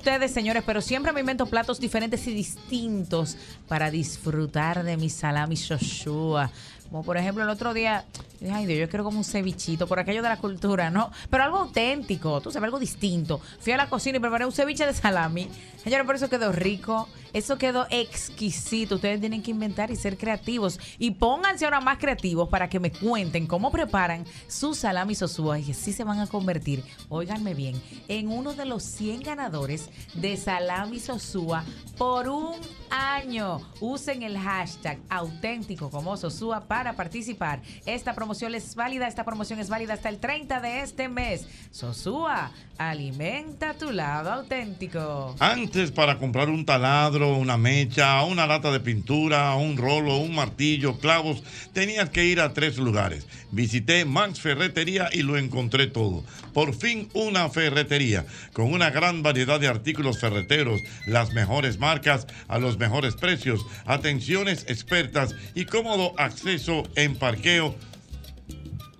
Ustedes, 0.00 0.32
señores, 0.32 0.62
pero 0.64 0.80
siempre 0.80 1.12
me 1.12 1.20
invento 1.20 1.44
platos 1.44 1.78
diferentes 1.78 2.26
y 2.26 2.32
distintos 2.32 3.36
para 3.68 3.90
disfrutar 3.90 4.82
de 4.82 4.96
mi 4.96 5.10
salami 5.10 5.56
shoshua. 5.56 6.50
Como 6.90 7.04
por 7.04 7.16
ejemplo 7.16 7.44
el 7.44 7.50
otro 7.50 7.72
día, 7.72 8.04
dije, 8.40 8.52
ay 8.52 8.66
Dios, 8.66 8.80
yo 8.80 8.88
quiero 8.88 9.04
como 9.04 9.18
un 9.18 9.24
cevichito, 9.24 9.86
por 9.86 10.00
aquello 10.00 10.22
de 10.22 10.28
la 10.28 10.38
cultura, 10.38 10.90
¿no? 10.90 11.12
Pero 11.30 11.44
algo 11.44 11.58
auténtico, 11.58 12.40
tú 12.40 12.50
sabes, 12.50 12.64
algo 12.64 12.80
distinto. 12.80 13.40
Fui 13.60 13.72
a 13.72 13.76
la 13.76 13.88
cocina 13.88 14.18
y 14.18 14.20
preparé 14.20 14.44
un 14.44 14.52
ceviche 14.52 14.84
de 14.84 14.92
salami. 14.92 15.48
Señores, 15.82 16.04
por 16.04 16.16
eso 16.16 16.28
quedó 16.28 16.50
rico, 16.50 17.08
eso 17.32 17.58
quedó 17.58 17.86
exquisito. 17.90 18.96
Ustedes 18.96 19.20
tienen 19.20 19.40
que 19.40 19.52
inventar 19.52 19.92
y 19.92 19.96
ser 19.96 20.18
creativos. 20.18 20.80
Y 20.98 21.12
pónganse 21.12 21.64
ahora 21.64 21.80
más 21.80 21.98
creativos 21.98 22.48
para 22.48 22.68
que 22.68 22.80
me 22.80 22.90
cuenten 22.90 23.46
cómo 23.46 23.70
preparan 23.70 24.24
su 24.48 24.74
salami 24.74 25.14
sosúa 25.14 25.60
y 25.60 25.64
que 25.64 25.74
sí 25.74 25.92
se 25.92 26.02
van 26.02 26.18
a 26.18 26.26
convertir, 26.26 26.82
óiganme 27.08 27.54
bien, 27.54 27.80
en 28.08 28.28
uno 28.28 28.52
de 28.52 28.64
los 28.64 28.82
100 28.82 29.20
ganadores 29.20 29.90
de 30.14 30.36
salami 30.36 30.98
sosúa 30.98 31.64
por 31.96 32.28
un 32.28 32.56
año. 32.90 33.60
Usen 33.80 34.22
el 34.22 34.38
hashtag 34.38 34.98
auténtico 35.08 35.90
como 35.90 36.16
sosúa 36.16 36.66
para 36.66 36.94
participar. 36.94 37.60
Esta 37.86 38.14
promoción 38.14 38.54
es 38.54 38.74
válida, 38.74 39.08
esta 39.08 39.24
promoción 39.24 39.58
es 39.60 39.68
válida 39.68 39.94
hasta 39.94 40.08
el 40.08 40.18
30 40.18 40.60
de 40.60 40.80
este 40.82 41.08
mes. 41.08 41.46
Sosúa, 41.70 42.50
alimenta 42.78 43.74
tu 43.74 43.92
lado 43.92 44.32
auténtico. 44.32 45.36
Antes 45.38 45.90
para 45.90 46.18
comprar 46.18 46.48
un 46.48 46.64
taladro, 46.64 47.36
una 47.36 47.56
mecha, 47.56 48.24
una 48.24 48.46
lata 48.46 48.72
de 48.72 48.80
pintura, 48.80 49.54
un 49.54 49.76
rolo, 49.76 50.16
un 50.16 50.34
martillo, 50.34 50.98
clavos, 50.98 51.42
tenías 51.72 52.10
que 52.10 52.24
ir 52.24 52.40
a 52.40 52.52
tres 52.52 52.78
lugares. 52.78 53.26
Visité 53.50 54.04
Max 54.04 54.40
Ferretería 54.40 55.10
y 55.12 55.22
lo 55.22 55.36
encontré 55.36 55.86
todo. 55.86 56.24
Por 56.54 56.74
fin 56.74 57.08
una 57.14 57.48
ferretería 57.48 58.24
con 58.52 58.72
una 58.72 58.90
gran 58.90 59.22
variedad 59.22 59.60
de 59.60 59.68
artículos 59.68 60.18
ferreteros, 60.18 60.80
las 61.06 61.32
mejores 61.32 61.78
marcas 61.78 62.26
a 62.48 62.58
los 62.58 62.78
mejores 62.80 63.14
precios, 63.14 63.64
atenciones 63.84 64.64
expertas 64.66 65.36
y 65.54 65.66
cómodo 65.66 66.14
acceso 66.18 66.82
en 66.96 67.14
parqueo 67.14 67.76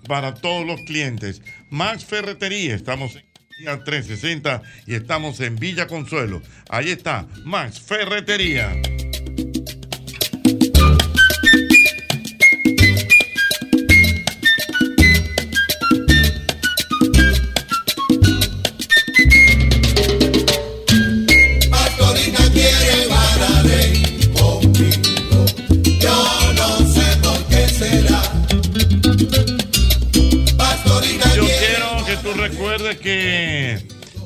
para 0.07 0.35
todos 0.35 0.65
los 0.65 0.81
clientes. 0.83 1.43
Max 1.71 2.05
Ferretería, 2.05 2.75
estamos 2.75 3.17
en 3.17 3.25
Villa 3.59 3.83
360 3.83 4.63
y 4.87 4.95
estamos 4.95 5.41
en 5.41 5.57
Villa 5.57 5.87
Consuelo. 5.89 6.43
Ahí 6.69 6.91
está, 6.91 7.27
Max 7.45 7.81
Ferretería. 7.81 8.81
Que 32.99 33.79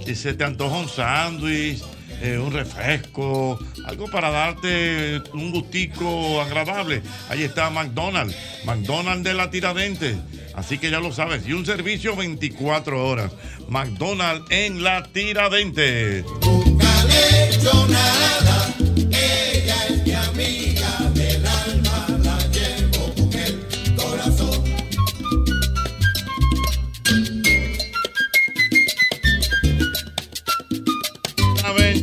si 0.04 0.14
se 0.14 0.34
te 0.34 0.44
antoja 0.44 0.76
un 0.76 0.88
sándwich, 0.88 1.82
eh, 2.22 2.38
un 2.38 2.52
refresco, 2.52 3.58
algo 3.84 4.08
para 4.08 4.30
darte 4.30 5.22
un 5.32 5.50
gustico 5.50 6.40
agradable. 6.40 7.02
Ahí 7.28 7.42
está 7.42 7.70
McDonald's, 7.70 8.36
McDonald's 8.64 9.24
de 9.24 9.34
la 9.34 9.50
Tiradentes. 9.50 10.16
Así 10.54 10.78
que 10.78 10.90
ya 10.90 11.00
lo 11.00 11.12
sabes. 11.12 11.46
Y 11.46 11.52
un 11.52 11.66
servicio 11.66 12.14
24 12.14 13.06
horas. 13.06 13.32
McDonald's 13.68 14.50
en 14.50 14.82
la 14.82 15.02
Tiradentes. 15.02 16.24
he 16.24 17.48
hecho 17.50 17.86
nada. 17.88 18.74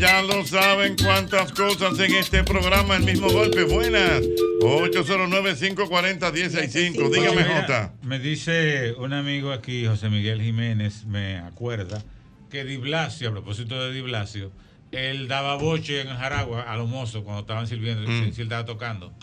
Ya 0.01 0.21
lo 0.23 0.43
saben 0.47 0.95
cuántas 0.97 1.51
cosas 1.51 1.99
en 1.99 2.15
este 2.15 2.43
programa, 2.43 2.95
el 2.95 3.03
mismo 3.03 3.29
golpe. 3.29 3.63
Buenas. 3.65 4.21
809-540-165. 4.61 7.11
Dígame, 7.11 7.43
Oye, 7.43 7.61
Jota. 7.61 7.93
Me 8.01 8.17
dice 8.17 8.93
un 8.97 9.13
amigo 9.13 9.51
aquí, 9.51 9.85
José 9.85 10.09
Miguel 10.09 10.41
Jiménez, 10.41 11.05
me 11.05 11.37
acuerda 11.37 12.03
que 12.49 12.63
Di 12.65 12.77
Blasio, 12.77 13.29
a 13.29 13.31
propósito 13.31 13.79
de 13.79 13.93
Di 13.93 14.01
Blasio, 14.01 14.51
él 14.91 15.27
daba 15.27 15.53
boche 15.55 16.01
en 16.01 16.07
Jaragua 16.07 16.63
a 16.63 16.75
los 16.77 16.89
mozos 16.89 17.21
cuando 17.23 17.41
estaban 17.41 17.67
sirviendo, 17.67 18.01
Mm. 18.09 18.31
si, 18.33 18.41
él 18.41 18.47
estaba 18.47 18.65
tocando. 18.65 19.13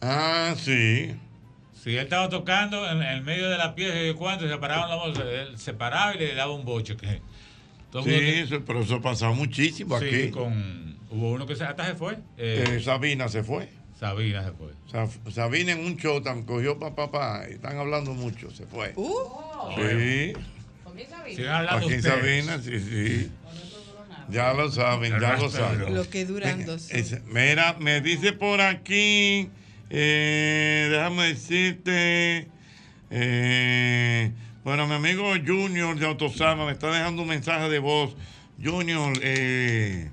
Ah, 0.00 0.56
sí. 0.58 1.14
Si 1.80 1.90
él 1.96 2.02
estaba 2.02 2.28
tocando 2.28 2.90
en, 2.90 3.00
en 3.02 3.24
medio 3.24 3.48
de 3.48 3.56
la 3.56 3.76
pieza 3.76 4.00
y 4.00 4.06
de 4.08 4.14
cuánto, 4.14 4.48
se 4.48 4.56
paraban 4.58 4.90
los 4.90 4.98
mozos, 5.16 5.24
él 5.32 5.56
se 5.58 5.74
paraba 5.74 6.16
y 6.16 6.18
le 6.18 6.34
daba 6.34 6.50
un 6.52 6.64
boche. 6.64 6.96
Que, 6.96 7.06
el 7.06 7.20
Sí, 8.02 8.08
mundo 8.10 8.20
que- 8.24 8.40
eso- 8.42 8.64
pero 8.66 8.80
eso 8.80 8.94
ha 8.96 9.02
pasado 9.02 9.34
muchísimo 9.34 9.98
Sí, 10.00 10.06
aquí. 10.06 10.30
con, 10.30 10.96
hubo 11.10 11.32
uno 11.32 11.46
que 11.46 11.54
se, 11.56 11.64
hasta 11.64 11.86
se 11.86 11.94
fue. 11.94 12.14
eh, 12.36 12.64
Eh, 12.76 12.80
Sabina 12.80 13.28
se 13.28 13.42
fue. 13.42 13.68
Sabina 13.98 14.42
se 14.44 14.50
fue. 14.52 14.72
Sa- 14.90 15.08
Sabina 15.32 15.72
en 15.72 15.80
un 15.84 15.96
show 15.96 16.20
cogió 16.44 16.78
papá, 16.78 17.10
papá, 17.10 17.44
están 17.46 17.78
hablando 17.78 18.12
mucho, 18.14 18.50
se 18.50 18.66
fue. 18.66 18.92
Uh. 18.96 19.12
sí. 19.76 20.32
Siguen 21.30 21.48
hablando 21.50 21.86
Aquí 21.86 21.94
en 21.94 21.98
ustedes. 22.00 22.04
Sabina, 22.20 22.62
sí, 22.62 22.80
sí. 22.80 23.30
Ya 24.30 24.52
lo 24.54 24.70
saben, 24.70 25.12
ya 25.20 25.36
lo 25.36 25.48
saben. 25.50 25.94
Lo 25.94 26.08
que 26.08 26.24
duran 26.24 26.64
dos. 26.66 26.88
Mira, 27.26 27.74
me 27.78 28.00
dice 28.00 28.32
por 28.32 28.60
aquí, 28.60 29.48
eh, 29.90 30.88
déjame 30.90 31.24
decirte, 31.28 32.48
eh, 33.10 34.32
bueno, 34.64 34.86
mi 34.86 34.94
amigo 34.94 35.32
Junior 35.46 35.98
de 35.98 36.06
Autosama 36.06 36.64
me 36.66 36.72
está 36.72 36.90
dejando 36.90 37.22
un 37.22 37.28
mensaje 37.28 37.68
de 37.68 37.78
voz. 37.78 38.16
Junior, 38.62 39.12
eh, 39.22 40.10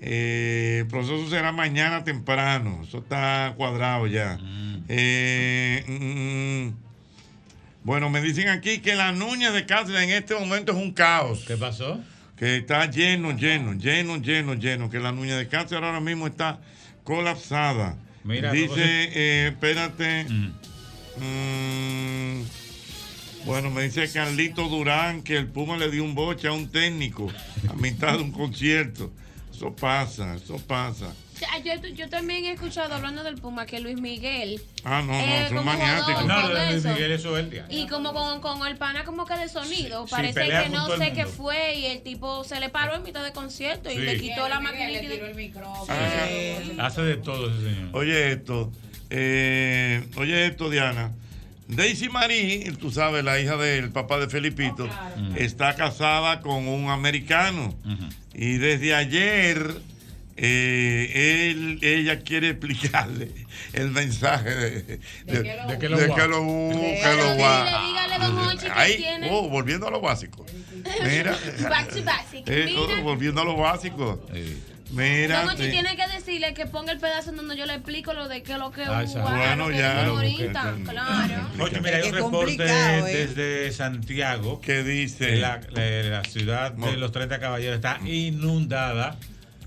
eh, 0.00 0.78
el 0.80 0.86
proceso 0.88 1.28
será 1.30 1.52
mañana 1.52 2.04
temprano, 2.04 2.82
eso 2.86 2.98
está 2.98 3.54
cuadrado 3.56 4.06
ya. 4.06 4.38
Eh, 4.88 5.84
mm, 5.88 6.66
mm. 6.68 6.74
bueno, 7.82 8.10
me 8.10 8.20
dicen 8.20 8.48
aquí 8.48 8.80
que 8.80 8.94
la 8.94 9.12
Nuña 9.12 9.52
de 9.52 9.64
Cáceres 9.64 10.02
en 10.02 10.10
este 10.10 10.34
momento 10.34 10.72
es 10.72 10.78
un 10.78 10.92
caos. 10.92 11.44
¿Qué 11.46 11.56
pasó? 11.56 12.00
Que 12.36 12.58
está 12.58 12.90
lleno, 12.90 13.32
lleno, 13.32 13.72
lleno, 13.72 14.16
lleno, 14.18 14.54
lleno. 14.54 14.90
Que 14.90 14.98
la 14.98 15.12
Nuña 15.12 15.36
de 15.36 15.48
Cáceres 15.48 15.82
ahora 15.82 16.00
mismo 16.00 16.26
está 16.26 16.60
colapsada. 17.04 17.96
Mira, 18.22 18.52
Dice, 18.52 18.82
eh, 18.82 19.48
espérate. 19.48 20.26
Mm, 21.18 22.42
bueno, 23.46 23.70
me 23.70 23.82
dice 23.82 24.10
Carlito 24.12 24.68
Durán 24.68 25.22
que 25.22 25.36
el 25.36 25.46
Puma 25.46 25.76
le 25.76 25.90
dio 25.90 26.04
un 26.04 26.14
boche 26.14 26.48
a 26.48 26.52
un 26.52 26.68
técnico 26.70 27.30
a 27.68 27.74
mitad 27.74 28.16
de 28.18 28.24
un 28.24 28.32
concierto. 28.32 29.10
Eso 29.54 29.74
pasa, 29.74 30.34
eso 30.34 30.58
pasa. 30.66 31.14
Ah, 31.50 31.58
Yo, 31.58 31.72
yo 31.88 32.08
también 32.08 32.44
he 32.46 32.52
escuchado 32.52 32.94
hablando 32.94 33.22
del 33.22 33.36
Puma 33.36 33.66
que 33.66 33.78
Luis 33.80 34.00
Miguel. 34.00 34.60
Ah, 34.84 35.02
no, 35.02 35.12
no, 35.12 35.18
Eh, 35.20 35.46
como 35.48 35.64
maniáticos. 35.64 36.14
jodón 36.22 36.28
No, 36.28 36.48
Luis 36.48 36.76
eso. 36.76 36.88
Miguel, 36.88 37.12
eso 37.12 37.36
es 37.38 37.44
el 37.44 37.50
día. 37.50 37.66
Y 37.70 37.86
como 37.86 38.12
con, 38.12 38.40
con 38.40 38.66
el 38.66 38.76
pana 38.76 39.04
como 39.04 39.24
que 39.26 39.34
de 39.36 39.48
sonido. 39.48 40.06
Sí, 40.06 40.10
Parece 40.10 40.48
que 40.48 40.68
no 40.70 40.88
sé 40.96 41.12
qué 41.12 41.26
fue 41.26 41.76
y 41.78 41.86
el 41.86 42.02
tipo 42.02 42.42
se 42.44 42.58
le 42.60 42.68
paró 42.70 42.96
en 42.96 43.02
mitad 43.02 43.22
de 43.24 43.32
concierto 43.32 43.90
y 43.90 43.96
le 43.98 44.18
quitó 44.18 44.48
la 44.48 44.60
maquinita. 44.60 45.02
le 45.02 45.08
tiró 45.08 45.26
el 45.26 45.34
micrófono. 45.34 45.86
Hace 46.78 47.02
de 47.02 47.16
todo 47.16 47.50
ese 47.50 47.60
señor. 47.74 47.90
Oye 47.92 48.32
esto, 48.32 48.72
eh, 49.10 50.06
oye 50.16 50.46
esto, 50.46 50.68
Diana. 50.70 51.12
Daisy 51.68 52.08
Marie, 52.08 52.70
tú 52.78 52.90
sabes, 52.90 53.24
la 53.24 53.40
hija 53.40 53.56
del 53.56 53.90
papá 53.90 54.18
de 54.18 54.28
Felipito, 54.28 54.88
está 55.36 55.74
casada 55.74 56.40
con 56.40 56.68
un 56.68 56.90
americano. 56.90 57.74
Y 58.34 58.58
desde 58.58 58.94
ayer 58.94 59.74
eh, 60.36 61.50
él, 61.50 61.78
ella 61.82 62.20
quiere 62.20 62.50
explicarle 62.50 63.30
el 63.72 63.90
mensaje 63.90 64.50
de, 64.54 64.70
de- 64.80 64.98
De 65.24 65.78
que 65.78 65.88
lo 65.88 65.96
de 65.96 66.12
que 66.14 66.28
lo 66.28 66.42
oh, 69.30 69.48
volviendo 69.48 69.88
a 69.88 69.90
lo 69.90 70.00
básico. 70.00 70.44
Mira. 71.04 71.32
Back 71.68 71.88
to 71.94 72.02
basic. 72.04 72.48
Eh, 72.48 72.74
oh, 72.76 72.86
Mira. 72.86 73.00
volviendo 73.02 73.40
a 73.40 73.44
lo 73.44 73.56
básico. 73.56 74.22
Mira. 74.90 75.44
Eh, 75.58 75.70
tiene 75.70 75.96
que 75.96 76.06
decirle 76.14 76.54
que 76.54 76.66
ponga 76.66 76.92
el 76.92 76.98
pedazo 76.98 77.30
en 77.30 77.36
donde 77.36 77.56
yo 77.56 77.66
le 77.66 77.74
explico 77.74 78.12
lo 78.12 78.28
de 78.28 78.42
que 78.42 78.56
lo 78.56 78.70
que 78.70 78.84
Ah, 78.84 79.04
hubo. 79.06 79.20
Bueno, 79.22 79.70
ya. 79.70 80.06
ahorita, 80.06 80.74
claro. 80.88 81.50
Oye, 81.60 81.80
mira, 81.80 81.96
hay 81.98 82.08
un 82.08 82.14
reporte 82.14 82.56
¿eh? 82.66 83.02
desde 83.02 83.72
Santiago. 83.72 84.60
que 84.60 84.82
dice? 84.82 85.36
la, 85.36 85.60
la- 85.72 86.02
la 86.02 86.24
ciudad 86.24 86.72
de 86.72 86.96
los 86.96 87.10
30 87.12 87.38
caballeros 87.40 87.76
está 87.76 87.98
inundada. 88.06 89.16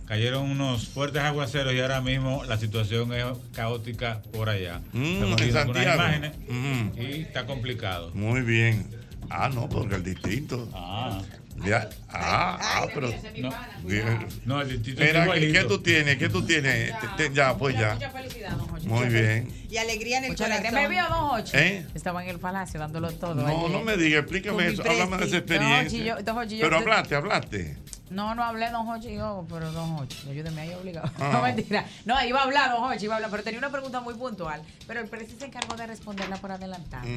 Cayeron 0.07 0.49
unos 0.49 0.87
fuertes 0.87 1.21
aguaceros 1.21 1.71
y 1.73 1.79
ahora 1.81 2.01
mismo 2.01 2.43
la 2.45 2.57
situación 2.57 3.13
es 3.13 3.25
caótica 3.53 4.21
por 4.33 4.49
allá. 4.49 4.81
Mm, 4.91 5.03
Estamos 5.05 5.41
en 5.41 5.53
Santiago. 5.53 5.93
imágenes 5.95 6.31
Mm. 6.47 6.87
y 6.99 7.05
está 7.21 7.45
complicado. 7.45 8.09
Muy 8.15 8.41
bien. 8.41 8.87
Ah, 9.29 9.49
no, 9.53 9.69
porque 9.69 9.95
el 9.95 10.03
distinto. 10.03 10.67
Ah. 10.73 11.21
Ya, 11.65 11.89
ah, 12.09 12.57
ah, 12.61 12.87
pero. 12.93 13.09
No, 14.45 14.61
el 14.61 14.79
Mira, 14.97 15.33
¿qué, 15.33 15.51
qué 15.51 15.63
tú 15.65 15.79
tienes? 15.79 16.17
¿Qué 16.17 16.29
tú 16.29 16.45
tienes? 16.45 16.93
Ya, 17.33 17.57
pues 17.57 17.77
ya. 17.77 17.95
Mucha 17.95 18.09
felicidad, 18.09 18.51
don 18.51 18.69
Hochi. 18.69 18.87
Muy 18.87 19.07
bien. 19.07 19.58
Y 19.69 19.77
alegría 19.77 20.17
en 20.17 20.23
el 20.25 20.29
Mucha 20.31 20.45
alegría. 20.45 20.69
corazón. 20.71 20.89
¿Me 20.89 20.95
vio, 20.95 21.07
don 21.09 21.23
Hochi? 21.39 21.57
¿Eh? 21.57 21.85
Estaba 21.93 22.23
en 22.23 22.29
el 22.29 22.39
palacio 22.39 22.79
dándolo 22.79 23.11
todo. 23.11 23.35
No, 23.35 23.47
ayer. 23.47 23.69
no 23.71 23.81
me 23.83 23.97
digas, 23.97 24.21
explícame 24.23 24.67
eso. 24.67 24.81
Háblame 24.81 25.17
de 25.17 25.25
esa 25.25 25.45
presi. 25.45 25.63
Don 25.63 25.71
Hochi, 25.71 25.75
experiencia. 25.85 26.03
yo- 26.17 26.23
don 26.23 26.37
Hochi, 26.37 26.57
yo 26.57 26.63
Pero 26.65 26.77
te- 26.77 26.83
hablaste, 26.83 27.15
hablaste. 27.15 27.77
No, 28.09 28.33
no 28.33 28.43
hablé, 28.43 28.71
don 28.71 28.87
Hochi, 28.89 29.13
yo, 29.13 29.45
pero 29.47 29.71
don 29.71 29.91
Hochi, 29.97 30.27
ayúdeme 30.31 30.61
ahí 30.61 30.73
obligado. 30.73 31.11
Ah. 31.19 31.29
No, 31.31 31.41
mentira. 31.43 31.85
No, 32.05 32.15
iba 32.25 32.39
a 32.39 32.43
hablar, 32.43 32.71
don 32.71 32.83
Hochi, 32.83 33.05
iba 33.05 33.13
a 33.13 33.17
hablar, 33.17 33.29
pero 33.29 33.43
tenía 33.43 33.59
una 33.59 33.69
pregunta 33.69 33.99
muy 34.01 34.15
puntual. 34.15 34.63
Pero 34.87 34.99
el 35.01 35.07
presi 35.07 35.35
se 35.37 35.45
encargó 35.45 35.75
de 35.75 35.85
responderla 35.85 36.37
por 36.37 36.51
adelantado. 36.51 37.07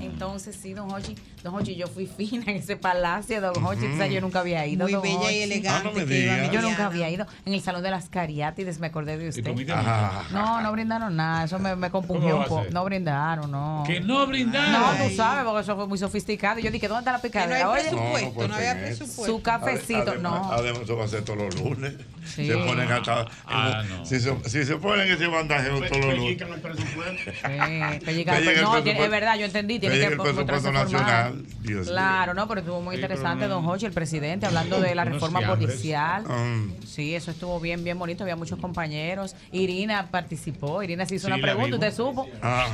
Entonces, 0.00 0.56
sí, 0.56 0.72
don 0.72 0.90
Hochi, 0.90 1.14
don 1.42 1.54
Hochi, 1.54 1.74
yo 1.76 1.86
fui 1.86 2.06
fina 2.16 2.44
en 2.50 2.56
ese 2.56 2.76
palacio, 2.76 3.40
don 3.42 3.62
Hochi, 3.62 3.84
o 3.86 3.96
sea, 3.96 4.06
yo 4.06 4.20
nunca 4.22 4.40
había 4.40 4.66
ido. 4.66 4.84
Muy 4.84 4.92
don 4.92 5.02
bella 5.02 5.30
y 5.32 5.42
elegante 5.42 5.80
Ah, 5.80 5.82
no 5.84 5.92
me 5.92 6.06
que 6.06 6.20
iba. 6.20 6.46
Yo 6.50 6.62
nunca 6.62 6.86
había 6.86 7.10
ido. 7.10 7.26
En 7.44 7.52
el 7.52 7.60
Salón 7.60 7.82
de 7.82 7.90
las 7.90 8.08
Cariátides 8.08 8.78
me 8.78 8.86
acordé 8.86 9.18
de 9.18 9.28
usted. 9.28 9.70
Ah. 9.70 10.24
No, 10.32 10.60
no 10.62 10.72
brindaron 10.72 11.14
nada, 11.14 11.44
eso 11.44 11.58
me, 11.58 11.76
me 11.82 11.90
¿Cómo 11.90 12.06
compungió 12.06 12.36
un 12.38 12.44
poco. 12.44 12.64
No 12.72 12.84
brindaron, 12.84 13.50
no. 13.50 13.84
Que 13.86 14.00
no 14.00 14.26
brindaron. 14.26 14.72
No, 14.98 15.04
tú 15.08 15.14
sabes, 15.14 15.44
porque 15.44 15.60
eso 15.60 15.76
fue 15.76 15.86
muy 15.86 15.98
sofisticado. 15.98 16.58
Y 16.58 16.62
yo 16.62 16.70
dije, 16.70 16.88
¿dónde 16.88 17.00
está 17.00 17.12
la 17.12 17.18
picadera? 17.20 17.64
No 17.64 17.72
hay 17.72 17.82
presupuesto, 17.82 18.48
no 18.48 18.54
había 18.54 18.72
ser 18.74 18.84
eso. 18.84 18.98
presupuesto. 19.04 19.36
Su 19.36 19.42
cafecito, 19.42 20.10
Además, 20.12 20.22
no. 20.22 20.52
Además, 20.52 20.82
eso 20.82 20.96
va 20.96 21.04
a 21.04 21.08
ser 21.08 21.22
todos 21.24 21.38
los 21.38 21.60
lunes. 21.60 21.92
Sí. 22.24 22.46
Se 22.46 22.56
ponen 22.56 22.90
hasta. 22.90 23.26
Ah, 23.46 23.82
no. 23.88 24.06
si, 24.06 24.20
se, 24.20 24.32
si 24.48 24.64
se 24.64 24.76
ponen 24.76 25.10
ese 25.10 25.26
bandajeo 25.26 25.78
todos 25.80 25.90
los 25.90 26.16
lunes. 26.16 26.20
Pellican 26.38 26.52
el 26.52 26.60
presupuesto. 26.60 27.30
Sí, 27.32 28.12
llegue 28.12 28.30
el 28.56 28.62
no, 28.62 28.82
tiene- 28.82 29.00
presupuesto- 29.00 29.04
es 29.04 29.10
verdad, 29.10 29.36
yo 29.38 29.44
entendí, 29.44 29.78
tiene 29.80 29.98
que 29.98 30.04
el 30.06 30.16
presupuesto 30.16 30.72
nacional. 30.72 31.42
Dios 31.60 31.88
Claro, 31.88 32.34
no, 32.34 32.46
pero 32.48 32.60
estuvo 32.60 32.80
muy 32.80 32.96
Sí, 32.96 33.02
pero 33.02 33.14
interesante, 33.14 33.48
no- 33.48 33.54
don 33.56 33.66
Hochi, 33.68 33.86
el 33.86 33.92
presidente, 33.92 34.46
hablando 34.46 34.80
de 34.80 34.94
la 34.94 35.04
reforma 35.04 35.40
policial. 35.40 36.24
Um, 36.28 36.72
Sí, 36.86 37.14
eso 37.14 37.30
estuvo 37.32 37.58
bien, 37.58 37.82
bien 37.84 37.98
bonito, 37.98 38.22
había 38.22 38.36
muchos 38.36 38.58
compañeros. 38.60 39.34
Irina 39.50 40.06
participó, 40.10 40.82
Irina 40.82 41.06
se 41.06 41.16
hizo 41.16 41.26
Sí, 41.26 41.32
una 41.32 41.42
pregunta, 41.42 41.71
vimos. 41.76 41.88
usted 41.88 41.96
supo. 41.96 42.28
ah. 42.42 42.66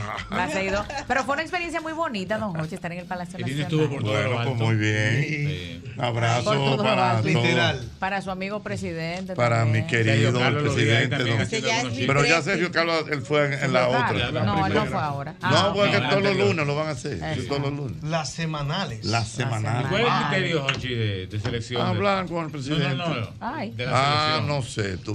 Pero 1.07 1.25
fue 1.25 1.35
una 1.35 1.43
experiencia 1.43 1.81
muy 1.81 1.93
bonita, 1.93 2.39
don 2.39 2.59
Hochi, 2.59 2.75
estar 2.75 2.93
en 2.93 2.99
el 3.01 3.07
Palacio 3.07 3.39
Irina 3.39 3.63
Nacional. 3.65 3.85
estuvo 3.85 3.95
por 3.95 4.05
todo 4.05 4.13
Bueno, 4.29 4.45
pues 4.45 4.57
muy 4.57 4.77
bien. 4.77 5.25
Sí. 5.29 5.83
Un 5.85 5.95
Por 5.97 6.05
abrazo 6.05 6.77
para. 6.77 7.21
Literal. 7.23 7.89
Para 7.99 8.23
su 8.23 8.31
amigo 8.31 8.63
presidente. 8.63 9.35
Para 9.35 9.65
mi 9.65 9.87
querido 9.87 10.33
presidente. 10.33 11.17
también 11.17 11.39
don- 11.39 11.49
ya 11.49 12.07
Pero 12.07 12.25
ya. 12.25 12.43
Sergio 12.43 12.71
Carlos, 12.71 13.05
él 13.11 13.23
fue 13.23 13.47
en, 13.47 13.53
en 13.65 13.73
la 13.73 13.89
otra. 13.89 14.31
La 14.31 14.43
No, 14.45 14.67
él 14.67 14.75
no 14.75 14.87
fue 14.87 15.01
ahora. 15.01 15.33
No, 15.41 15.49
Ah, 15.49 15.73
porque 15.75 16.01
no, 16.01 16.09
todos 16.09 16.23
los 16.23 16.37
lunes 16.37 16.67
lo 16.67 16.77
van 16.77 16.89
a 16.89 16.91
hacer. 16.91 17.19
Todos 17.49 17.61
los 17.63 17.73
lunes. 17.73 18.03
Las 18.03 18.31
semanales. 18.31 19.05
Las 19.05 19.29
semanales. 19.29 19.89
¿Cuál 19.89 20.03
es 20.03 20.07
el 20.07 20.13
Ay. 20.13 20.25
criterio, 20.29 20.63
Jochi, 20.63 20.95
de, 20.95 21.27
de 21.27 21.41
selección? 21.41 21.83
Hablar 21.87 22.27
con 22.27 22.39
el 22.39 22.43
No, 22.45 22.51
presidente. 22.53 22.95
no, 22.97 23.09
no. 23.15 23.29
Ay. 23.41 23.71
De 23.73 23.87
la 23.87 24.37
Ah, 24.37 24.41
no 24.47 24.63
sé, 24.63 24.97
tú 24.99 25.15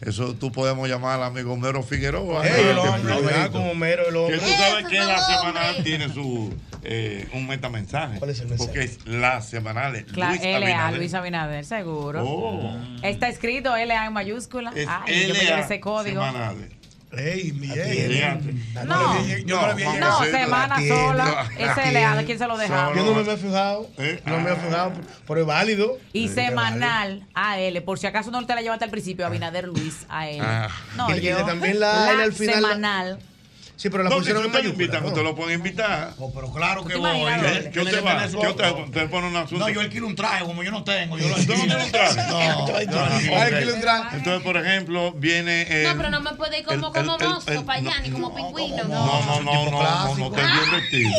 eso 0.00 0.34
tú 0.34 0.52
podemos 0.52 0.88
llamar 0.88 1.16
al 1.16 1.24
amigo 1.24 1.52
Homero 1.54 1.82
Figueroa. 1.82 2.46
Ey, 2.46 2.74
Como 3.52 3.70
Homero, 3.70 4.06
el 4.08 4.12
Que 4.12 4.18
hombre. 4.18 4.38
tú 4.38 4.46
sabes 4.46 4.86
que 4.86 4.98
la 4.98 5.20
semanal 5.20 5.82
tiene 5.84 6.08
su 6.12 6.52
eh, 6.82 7.26
un 7.32 7.46
metamensaje. 7.46 8.18
¿Cuál 8.18 8.30
es 8.30 8.40
el 8.40 8.48
mensaje? 8.48 8.66
Porque 8.68 8.84
es 8.84 9.06
las 9.06 9.48
semanales. 9.48 10.04
Claro, 10.04 10.32
Luis 10.32 10.42
LA, 10.44 10.56
Abinader. 10.56 10.98
Luis 10.98 11.14
Abinader, 11.14 11.64
seguro. 11.64 12.22
Oh. 12.24 12.76
Está 13.02 13.28
escrito 13.28 13.74
LA 13.76 14.06
en 14.06 14.12
mayúscula. 14.12 14.72
Es 14.74 14.86
Ay, 14.88 15.28
yo 15.28 15.34
me 15.34 15.44
LA 15.44 15.60
ese 15.60 15.80
código. 15.80 16.22
semanales. 16.24 16.70
Ey. 17.18 17.50
Fíjate. 17.52 18.54
No, 18.86 19.14
no 19.98 20.24
semana 20.24 20.76
sola. 20.88 21.50
Ese 21.58 21.92
LA, 21.92 22.16
¿de 22.16 22.24
quién 22.24 22.38
se 22.38 22.46
lo 22.46 22.56
dejaba? 22.56 22.94
Yo 22.94 23.04
no 23.04 23.14
me 23.14 23.32
he 23.32 23.36
fijado. 23.36 23.88
Eh, 23.98 24.20
No 24.26 24.40
me 24.40 24.50
he 24.50 24.52
ah. 24.52 24.56
fijado, 24.56 24.92
pero 25.26 25.40
es 25.40 25.46
válido. 25.46 25.98
Y 26.12 26.28
Sí, 26.28 26.34
semanal 26.34 27.26
AL, 27.34 27.82
por 27.82 27.98
si 27.98 28.06
acaso 28.06 28.30
no 28.30 28.44
te 28.46 28.54
la 28.54 28.62
llevaste 28.62 28.84
al 28.84 28.90
principio, 28.90 29.26
Abinader 29.26 29.68
Luis 29.68 30.06
AL. 30.08 30.40
Ah. 30.40 30.68
No, 30.96 31.10
Y- 31.14 31.18
y 31.18 31.22
yo. 31.22 31.44
también 31.44 31.80
la 31.80 32.22
al 32.22 32.32
final, 32.32 32.62
la- 32.62 32.68
Semanal. 32.68 33.18
Sí, 33.76 33.90
pero 33.90 34.04
la 34.04 34.10
No, 34.10 34.16
pusieron 34.18 34.42
si 34.42 34.46
en 34.48 34.50
usted 34.54 34.58
lo 34.64 34.72
mayúscula. 34.72 34.84
invitan, 34.84 35.02
¿no? 35.02 35.08
usted 35.08 35.22
lo 35.22 35.34
puede 35.34 35.54
invitar. 35.54 36.14
Oh, 36.18 36.32
pero 36.32 36.52
claro 36.52 36.84
que 36.84 36.92
¿Te 36.94 36.98
voy. 36.98 37.08
¿eh? 37.10 37.70
¿Qué 37.72 37.80
usted 37.80 38.04
va? 38.04 38.28
¿Qué 38.28 38.36
usted, 38.48 38.72
usted 38.86 39.10
pone 39.10 39.26
un 39.28 39.36
asunto? 39.36 39.64
No, 39.66 39.68
yo 39.72 39.80
alquilo 39.80 40.06
un 40.06 40.14
traje, 40.14 40.44
como 40.44 40.62
yo 40.62 40.70
no 40.70 40.84
tengo. 40.84 41.18
Yo 41.18 41.28
lo 41.28 41.34
¿Usted 41.34 41.54
no 41.56 41.64
tiene 41.64 41.84
un 41.84 41.90
traje? 41.90 42.22
No, 42.30 42.66
que 42.66 43.64
le 43.64 43.72
trae. 43.74 44.16
Entonces, 44.16 44.42
por 44.42 44.56
ejemplo, 44.56 45.12
viene. 45.12 45.62
el- 45.62 45.88
No, 45.88 45.96
pero 45.96 46.10
no 46.10 46.20
me 46.20 46.32
puede 46.34 46.60
ir 46.60 46.64
como, 46.64 46.92
el- 46.94 47.00
el- 47.00 47.06
como 47.06 47.38
el- 47.48 47.64
para 47.64 47.78
allá, 47.80 47.96
no, 47.98 48.02
ni 48.02 48.10
como 48.10 48.34
pingüino. 48.34 48.84
No, 48.84 48.88
no, 48.88 49.40
no, 49.42 49.42
no, 49.42 49.70
no, 49.70 50.14
no, 50.16 50.26
está 50.26 50.52
bien 50.52 50.70
vestido. 50.80 51.10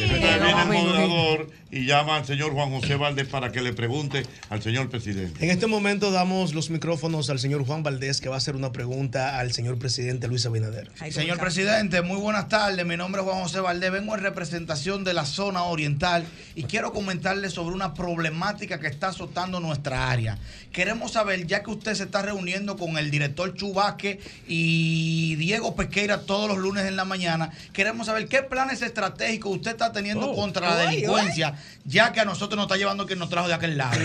Entonces 0.00 0.20
viene 0.42 0.62
el 0.62 0.68
moderador 0.68 1.50
y 1.70 1.84
llama 1.84 2.16
al 2.16 2.24
señor 2.24 2.52
Juan 2.52 2.70
José 2.70 2.94
Valdés 2.96 3.26
para 3.28 3.52
que 3.52 3.60
le 3.60 3.72
pregunte 3.74 4.22
al 4.48 4.62
señor 4.62 4.88
presidente. 4.88 5.44
En 5.44 5.50
este 5.50 5.66
momento 5.66 6.10
damos 6.10 6.54
los 6.54 6.70
micrófonos 6.70 7.28
al 7.30 7.38
señor 7.38 7.66
Juan 7.66 7.82
Valdés, 7.82 8.20
que 8.20 8.28
va 8.28 8.36
a 8.36 8.38
hacer 8.38 8.56
una 8.56 8.72
pregunta 8.72 9.38
al 9.38 9.52
señor 9.52 9.78
presidente 9.78 10.28
Luis 10.28 10.46
Abinader. 10.46 10.90
Señor 11.10 11.38
presidente, 11.38 11.97
muy 12.04 12.16
buenas 12.18 12.48
tardes. 12.48 12.84
Mi 12.86 12.96
nombre 12.96 13.20
es 13.22 13.26
Juan 13.26 13.42
José 13.42 13.60
Valdés. 13.60 13.90
Vengo 13.90 14.14
en 14.14 14.22
representación 14.22 15.04
de 15.04 15.14
la 15.14 15.24
zona 15.24 15.62
oriental 15.64 16.24
y 16.54 16.64
quiero 16.64 16.92
comentarle 16.92 17.50
sobre 17.50 17.74
una 17.74 17.94
problemática 17.94 18.78
que 18.78 18.86
está 18.86 19.08
azotando 19.08 19.58
nuestra 19.60 20.10
área. 20.10 20.38
Queremos 20.72 21.12
saber, 21.12 21.46
ya 21.46 21.62
que 21.62 21.70
usted 21.70 21.94
se 21.94 22.04
está 22.04 22.22
reuniendo 22.22 22.76
con 22.76 22.98
el 22.98 23.10
director 23.10 23.54
Chubasque 23.54 24.20
y 24.46 25.34
Diego 25.36 25.74
Pesqueira 25.74 26.20
todos 26.22 26.48
los 26.48 26.58
lunes 26.58 26.84
en 26.86 26.96
la 26.96 27.04
mañana, 27.04 27.50
queremos 27.72 28.06
saber 28.06 28.28
qué 28.28 28.42
planes 28.42 28.82
estratégicos 28.82 29.56
usted 29.56 29.70
está 29.72 29.92
teniendo 29.92 30.30
Oh. 30.30 30.34
contra 30.34 30.68
la 30.68 30.80
Ay, 30.80 30.96
delincuencia, 30.96 31.54
ya 31.84 32.12
que 32.12 32.20
a 32.20 32.24
nosotros 32.24 32.56
nos 32.56 32.66
está 32.66 32.76
llevando 32.76 33.06
quien 33.06 33.18
nos 33.18 33.28
trajo 33.30 33.48
de 33.48 33.54
aquel 33.54 33.78
lado. 33.78 33.96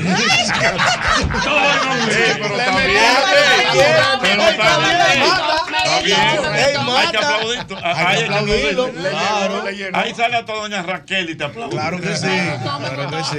Pero 4.21 4.43
está 4.47 4.77
bien. 4.79 6.17
Hay 6.97 7.07
que 7.11 7.17
aplaudir. 7.17 7.59
Aplaudirlo. 7.83 8.85
aplaudirlo. 8.85 8.91
Claro. 8.93 9.63
Ahí 9.93 10.13
sale 10.15 10.35
hasta 10.37 10.53
doña 10.53 10.81
Raquel 10.83 11.29
y 11.29 11.35
te 11.35 11.43
aplaude. 11.43 11.71
Claro 11.71 11.99
que 12.01 12.15
sí. 12.15 12.27
Claro 12.27 13.09
que 13.09 13.23
sí. 13.23 13.37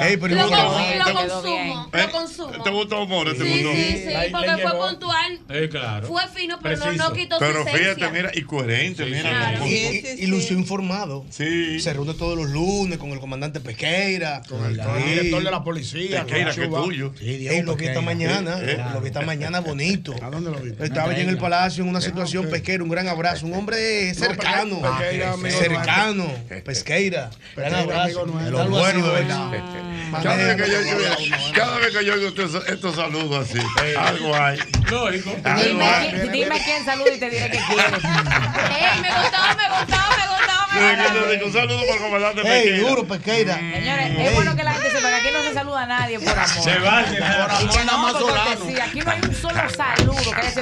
Ey, 0.00 0.16
pero 0.16 0.34
Lo, 0.36 0.46
¿y 0.46 0.50
con- 0.50 0.58
cómo? 0.58 0.78
lo 0.98 1.14
consumo, 1.14 1.90
¿Eh? 1.92 2.02
lo 2.02 2.10
consumo. 2.10 2.62
¿Te 2.62 2.70
gustó 2.70 3.02
humor? 3.02 3.32
¿Te 3.36 3.44
Sí, 3.44 3.50
gustó? 3.62 3.72
sí, 3.74 4.04
sí, 4.06 4.32
porque 4.32 4.62
fue 4.62 4.88
puntual. 4.88 5.38
Eh, 5.48 5.68
claro. 5.70 6.06
Fue 6.06 6.22
fino, 6.34 6.58
pero 6.62 6.76
no, 6.76 6.82
Preciso. 6.84 7.08
no 7.08 7.14
quitó 7.14 7.36
Pero 7.38 7.58
su 7.62 7.64
fíjate, 7.66 7.82
esencia. 7.82 8.10
mira, 8.10 8.30
y 8.34 8.42
coherente, 8.42 9.04
Sí, 9.04 9.10
mira. 9.10 9.54
Y, 9.54 9.58
con- 9.58 9.68
y- 9.68 10.22
y 10.24 10.26
lució 10.26 10.56
informado. 10.56 11.24
Sí. 11.30 11.80
Se 11.80 11.92
reúne 11.92 12.14
todos 12.14 12.36
los 12.36 12.48
lunes 12.50 12.98
con 12.98 13.10
el 13.10 13.18
comandante 13.20 13.60
Pesqueira. 13.60 14.42
Con 14.48 14.64
el, 14.64 14.76
director 14.76 15.42
de 15.42 15.50
la 15.50 15.64
policía. 15.64 16.24
Pesqueira, 16.24 16.54
que 16.54 16.64
Chuba. 16.66 16.82
tuyo. 16.82 17.12
Sí, 17.18 17.48
lo 17.62 17.74
vi 17.76 17.86
esta 17.86 18.00
mañana. 18.00 18.58
Lo 18.94 19.00
vi 19.00 19.08
esta 19.08 19.22
mañana 19.22 19.60
bonito. 19.60 20.14
¿A 20.22 20.30
dónde 20.30 20.50
lo 20.50 20.58
viste? 20.58 20.84
Estaba 20.84 21.10
allí 21.12 21.22
en 21.22 21.28
el. 21.30 21.38
Palacio 21.38 21.82
en 21.84 21.88
una 21.88 22.00
situación 22.00 22.48
pesquera, 22.50 22.82
un 22.82 22.90
gran 22.90 23.06
abrazo, 23.08 23.46
un 23.48 23.58
hombre 23.58 24.14
cercano, 24.14 24.80
Pesqueira, 24.82 25.32
amigo 25.32 25.58
cercano, 25.58 26.32
pesqueira, 26.64 27.30
gran 27.56 27.70
Pesqueira, 27.72 27.78
abrazo, 28.00 28.26
de 28.26 28.50
lo 28.50 28.66
bueno 28.68 29.06
de 29.08 29.26
Cada 29.26 30.36
verdad. 30.36 30.56
vez 30.56 30.56
que 30.56 30.70
yo, 30.70 31.52
cada 31.54 31.78
vez 31.78 31.96
que 31.96 32.04
yo 32.04 32.14
oigo 32.14 32.28
estos, 32.28 32.94
saludos 32.96 33.48
así, 33.48 33.58
algo 33.98 34.34
hay. 34.34 34.58
Lógico. 34.90 35.30
Algo 35.44 35.62
Dime, 35.62 35.84
hay. 35.84 36.10
quién- 36.10 36.32
dime 36.32 36.62
quién 36.64 36.84
saluda 36.84 37.12
y 37.14 37.18
te 37.18 37.30
diré 37.30 37.50
que 37.50 37.58
quieres. 37.58 37.92
Ey, 37.92 39.00
me 39.02 39.08
gustó, 39.08 39.38
me 39.56 39.68
gustó, 39.68 39.98
me 40.16 40.26
gustó, 40.28 41.46
Un 41.46 41.52
saludo 41.52 41.86
por 41.86 41.98
comandante 41.98 42.42
Pesqueira. 42.42 42.88
duro, 42.88 43.06
pesqueira. 43.06 43.54
Señores, 43.58 44.18
es 44.18 44.34
bueno 44.34 44.56
que 44.56 44.64
la 44.64 44.72
gente 44.74 44.90
sepa 44.90 45.08
que 45.08 45.14
aquí 45.16 45.28
no 45.32 45.42
se 45.42 45.54
saluda 45.54 45.82
a 45.82 45.86
nadie 45.86 46.18
por 46.20 46.28
amor. 46.38 46.48
Se 46.64 46.78
va, 46.78 47.04
Por 47.04 47.22
amor, 47.22 47.84
nada 47.84 47.84
no 47.84 47.98
más 47.98 48.12
solano. 48.12 48.66
Aquí 48.82 49.00
no 49.00 49.10
hay 49.10 49.20
un 49.20 49.34
solo 49.34 49.60
saludo. 49.76 50.14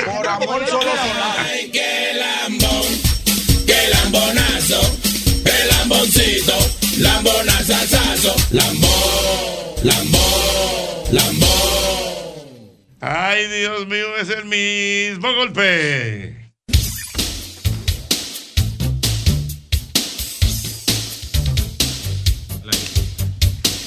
Por 0.05 0.29
amor, 0.29 0.67
solo 0.69 0.83
solano. 0.83 1.35
Lambón, 2.77 3.67
qué 3.67 3.89
lambonazo, 3.91 4.81
qué 5.45 5.67
lamboncito, 5.71 6.55
lambonazazazo, 6.99 8.37
lambón, 8.51 8.91
lambón, 9.83 11.13
lambón. 11.13 12.77
Ay, 13.01 13.47
Dios 13.49 13.87
mío, 13.87 14.17
es 14.21 14.29
el 14.29 14.45
mismo 14.45 15.33
golpe. 15.35 16.37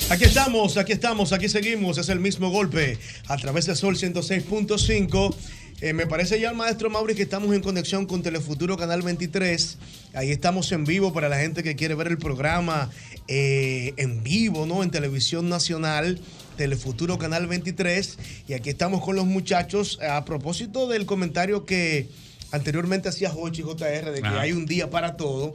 Aquí 0.10 0.24
estamos, 0.24 0.78
aquí 0.78 0.94
estamos, 0.94 1.32
aquí 1.34 1.48
seguimos, 1.48 2.00
es 2.00 2.10
el 2.10 2.20
mismo 2.20 2.50
golpe 2.50 2.98
a 3.28 3.38
través 3.38 3.68
de 3.68 3.76
Sol 3.76 3.96
106.5. 3.96 5.36
Eh, 5.82 5.94
me 5.94 6.06
parece 6.08 6.38
ya 6.42 6.50
el 6.50 6.58
maestro 6.58 6.90
Mauri 6.90 7.16
que 7.16 7.22
estamos 7.22 7.56
en 7.56 7.62
conexión 7.62 8.06
con 8.06 8.22
Telefuturo 8.22 8.76
Canal 8.76 9.02
23. 9.02 9.78
Ahí 10.14 10.30
estamos 10.30 10.70
en 10.74 10.84
vivo 10.84 11.14
para 11.14 11.30
la 11.30 11.38
gente 11.40 11.64
que 11.64 11.78
quiere 11.78 11.96
ver 11.96 12.08
el 12.08 12.18
programa 12.18 12.90
eh, 13.30 13.94
en 13.96 14.22
vivo, 14.22 14.66
¿no? 14.66 14.84
En 14.84 14.92
Televisión 14.92 15.48
Nacional, 15.48 16.20
Telefuturo 16.58 17.18
Canal 17.18 17.48
23. 17.48 18.18
Y 18.50 18.54
aquí 18.54 18.70
estamos 18.70 19.02
con 19.02 19.16
los 19.16 19.26
muchachos 19.26 20.00
a 20.02 20.26
propósito 20.26 20.90
del 20.90 21.06
comentario 21.06 21.66
que 21.66 22.10
anteriormente 22.52 23.10
hacía 23.10 23.30
Jochi 23.30 23.62
JR 23.62 24.12
de 24.12 24.22
que 24.22 24.28
Ajá. 24.28 24.42
hay 24.42 24.52
un 24.52 24.66
día 24.66 24.90
para 24.90 25.16
todo. 25.18 25.54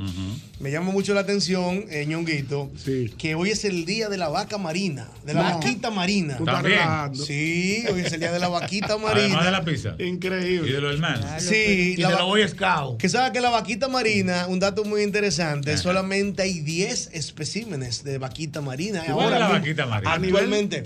Me 0.60 0.70
llama 0.70 0.92
mucho 0.92 1.14
la 1.14 1.20
atención, 1.20 1.84
eh, 1.90 2.06
Ñonguito, 2.06 2.70
que 3.18 3.34
hoy 3.34 3.50
es 3.50 3.64
el 3.64 3.84
día 3.84 4.08
de 4.08 4.16
la 4.16 4.28
vaca 4.28 4.58
marina, 4.58 5.08
de 5.24 5.34
la 5.34 5.42
No. 5.50 5.54
vaquita 5.58 5.90
marina. 5.90 6.36
Tú 6.36 6.44
estás. 6.46 7.18
Sí, 7.26 7.84
hoy 7.92 8.00
es 8.00 8.12
el 8.12 8.20
día 8.20 8.32
de 8.32 8.38
la 8.38 8.48
vaquita 8.48 8.96
marina. 8.98 9.38
Además 9.40 9.44
de 9.44 9.50
la 9.50 9.64
pizza. 9.64 9.94
Increíble. 9.98 10.68
Y 10.70 10.72
de 10.72 10.80
los 10.80 10.94
hermanos. 10.94 11.26
Sí, 11.42 11.94
Y 11.98 12.02
de 12.02 12.08
los 12.10 12.22
Boy 12.22 12.46
Scouts. 12.48 12.98
Que 12.98 13.08
sabe 13.08 13.32
que 13.32 13.40
la 13.40 13.50
vaquita 13.50 13.88
marina, 13.88 14.46
un 14.48 14.58
dato 14.60 14.84
muy 14.84 15.02
interesante, 15.02 15.76
solamente 15.76 16.42
hay 16.42 16.60
10 16.60 17.10
especímenes 17.12 18.04
de 18.04 18.18
vaquita 18.18 18.60
marina. 18.60 19.02
¿Y 19.06 19.10
cuál 19.10 19.32
es 19.32 19.38
la 19.40 19.48
mismo, 19.48 19.52
vaquita 19.60 19.86
marina? 19.86 20.12
Actualmente. 20.12 20.84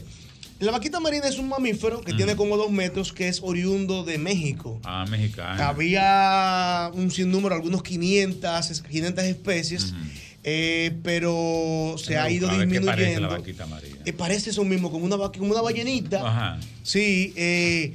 La 0.60 0.72
vaquita 0.72 0.98
marina 0.98 1.28
es 1.28 1.38
un 1.38 1.48
mamífero 1.48 2.00
que 2.00 2.12
tiene 2.14 2.34
como 2.34 2.56
dos 2.56 2.70
metros, 2.72 3.12
que 3.12 3.28
es 3.28 3.40
oriundo 3.42 4.02
de 4.02 4.18
México. 4.18 4.80
Ah, 4.82 5.04
mexicano. 5.08 5.62
Había 5.62 6.90
un 6.94 7.10
sinnúmero, 7.12 7.54
algunos 7.54 7.82
500, 7.84 8.70
es- 8.72 8.82
500 8.82 9.24
especies, 9.24 9.94
eh, 10.42 10.96
pero 11.04 11.94
se 11.96 12.16
ha 12.18 12.28
ido 12.28 12.48
ver 12.48 12.68
qué 12.68 12.80
parece 12.80 12.86
la 12.86 12.96
disminuyendo. 12.96 13.28
vaquita 13.28 13.66
marina. 13.66 13.96
Eh, 14.04 14.12
parece 14.12 14.50
eso 14.50 14.64
mismo, 14.64 14.90
como 14.90 15.04
una, 15.04 15.14
va- 15.16 15.30
como 15.30 15.52
una 15.52 15.60
ballenita. 15.62 16.26
Ajá. 16.26 16.60
Sí, 16.82 17.32
eh, 17.36 17.94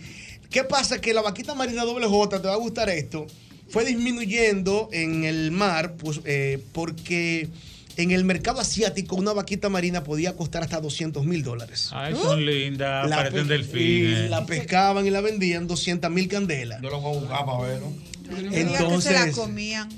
¿qué 0.50 0.64
pasa? 0.64 1.02
Que 1.02 1.14
la 1.14 1.22
vaquita 1.22 1.54
marina 1.56 1.84
doble 1.84 2.08
J, 2.08 2.42
te 2.42 2.48
va 2.48 2.54
a 2.54 2.58
gustar 2.58 2.90
esto, 2.90 3.28
fue 3.68 3.84
disminuyendo 3.84 4.88
en 4.94 5.26
el 5.26 5.52
mar, 5.52 5.96
pues 5.98 6.22
porque 6.72 7.50
en 7.98 8.12
el 8.12 8.24
mercado 8.26 8.60
asiático 8.60 9.16
una 9.16 9.34
vaquita 9.34 9.70
marina 9.70 10.04
podía 10.04 10.36
costar 10.36 10.64
hasta 10.64 10.80
200 10.82 11.26
mil 11.26 11.44
dólares. 11.44 11.90
Ay, 11.92 12.16
son 12.16 12.46
lindas, 12.46 13.10
La 13.10 13.18
parecen 13.18 13.48
delfines. 13.48 14.26
y 14.26 14.30
la 14.30 14.46
pescaban 14.46 15.06
y 15.06 15.10
la 15.10 15.22
vendían 15.22 15.68
200 15.68 16.10
mil 16.12 16.28
candelas. 16.28 16.82
Yo 16.82 16.90
lo 16.90 17.00
voy 17.00 17.16
a 17.18 17.20
buscar 17.20 17.46
para 17.46 17.60
verlo. 17.62 17.94
Entonces, 18.52 19.12
que 19.12 19.20
se 19.20 19.26
la 19.28 19.32
comían. 19.32 19.90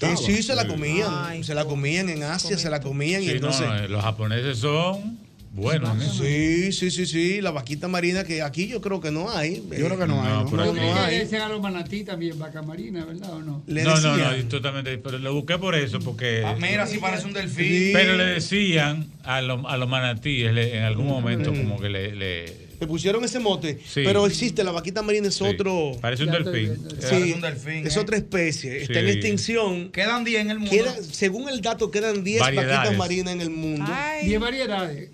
eh, 0.00 0.14
sí, 0.24 0.42
se 0.42 0.54
la 0.54 0.66
comían. 0.66 1.42
se 1.44 1.54
la 1.54 1.64
comían 1.64 2.08
en 2.08 2.22
Asia, 2.22 2.58
se 2.58 2.70
la 2.70 2.80
comían. 2.80 3.22
y 3.22 3.26
Sí, 3.26 3.30
no, 3.32 3.34
entonces, 3.36 3.66
no, 3.66 3.88
los 3.88 4.02
japoneses 4.02 4.58
son 4.58 5.18
buenos. 5.52 5.96
¿no? 5.96 6.12
Sí, 6.12 6.72
sí, 6.72 6.90
sí, 6.90 7.06
sí. 7.06 7.40
La 7.40 7.50
vaquita 7.50 7.88
marina 7.88 8.24
que 8.24 8.42
aquí 8.42 8.66
yo 8.66 8.80
creo 8.80 9.00
que 9.00 9.10
no 9.10 9.30
hay. 9.30 9.56
Yo 9.56 9.86
creo 9.86 9.98
que 9.98 10.06
no 10.06 10.22
hay, 10.22 10.28
¿no? 10.28 10.50
No, 10.50 10.66
no 10.66 10.72
Le 10.72 10.80
hay. 10.80 11.18
decían 11.18 11.42
a 11.42 11.48
los 11.48 11.60
manatí 11.60 12.04
también, 12.04 12.38
vaca 12.38 12.62
marina, 12.62 13.04
¿verdad 13.04 13.34
o 13.34 13.42
no? 13.42 13.62
Le 13.66 13.84
no, 13.84 13.96
no, 14.00 14.16
decían. 14.16 14.38
no, 14.42 14.48
totalmente. 14.48 14.98
Pero 14.98 15.18
lo 15.18 15.34
busqué 15.34 15.58
por 15.58 15.74
eso, 15.74 15.98
porque. 16.00 16.42
Ah, 16.44 16.56
mira, 16.60 16.86
sí 16.86 16.98
parece 16.98 17.26
un 17.26 17.32
delfín. 17.32 17.92
Pero 17.92 18.16
le 18.16 18.24
decían 18.24 19.06
a, 19.24 19.40
los- 19.42 19.64
a 19.66 19.76
los 19.76 19.88
manatíes 19.88 20.50
en 20.56 20.82
algún 20.82 21.06
momento, 21.06 21.50
como 21.52 21.78
que 21.80 21.88
le. 21.88 22.14
le- 22.16 22.72
Le 22.82 22.88
pusieron 22.88 23.22
ese 23.22 23.38
mote, 23.38 23.78
Sí. 23.86 24.00
pero 24.04 24.26
existe, 24.26 24.64
la 24.64 24.72
vaquita 24.72 25.02
marina 25.02 25.28
es 25.28 25.36
Sí. 25.36 25.44
otro. 25.44 25.92
Parece 26.00 26.24
un 26.24 26.32
delfín. 26.32 26.74
Sí, 26.74 26.96
Parece 27.10 27.34
un 27.34 27.40
delfín, 27.40 27.86
es 27.86 27.96
eh. 27.96 28.00
otra 28.00 28.16
especie, 28.16 28.82
está 28.82 28.98
en 28.98 29.06
extinción. 29.08 29.92
Quedan 29.92 30.24
10 30.24 30.40
en 30.40 30.50
el 30.50 30.58
mundo. 30.58 30.92
Según 31.12 31.48
el 31.48 31.60
dato, 31.60 31.92
quedan 31.92 32.24
10 32.24 32.40
Variedades. 32.40 32.76
vaquitas 32.76 32.98
marinas 32.98 33.34
en 33.34 33.40
el 33.40 33.50
mundo. 33.50 33.88
10 34.24 34.40
variedades. 34.40 35.10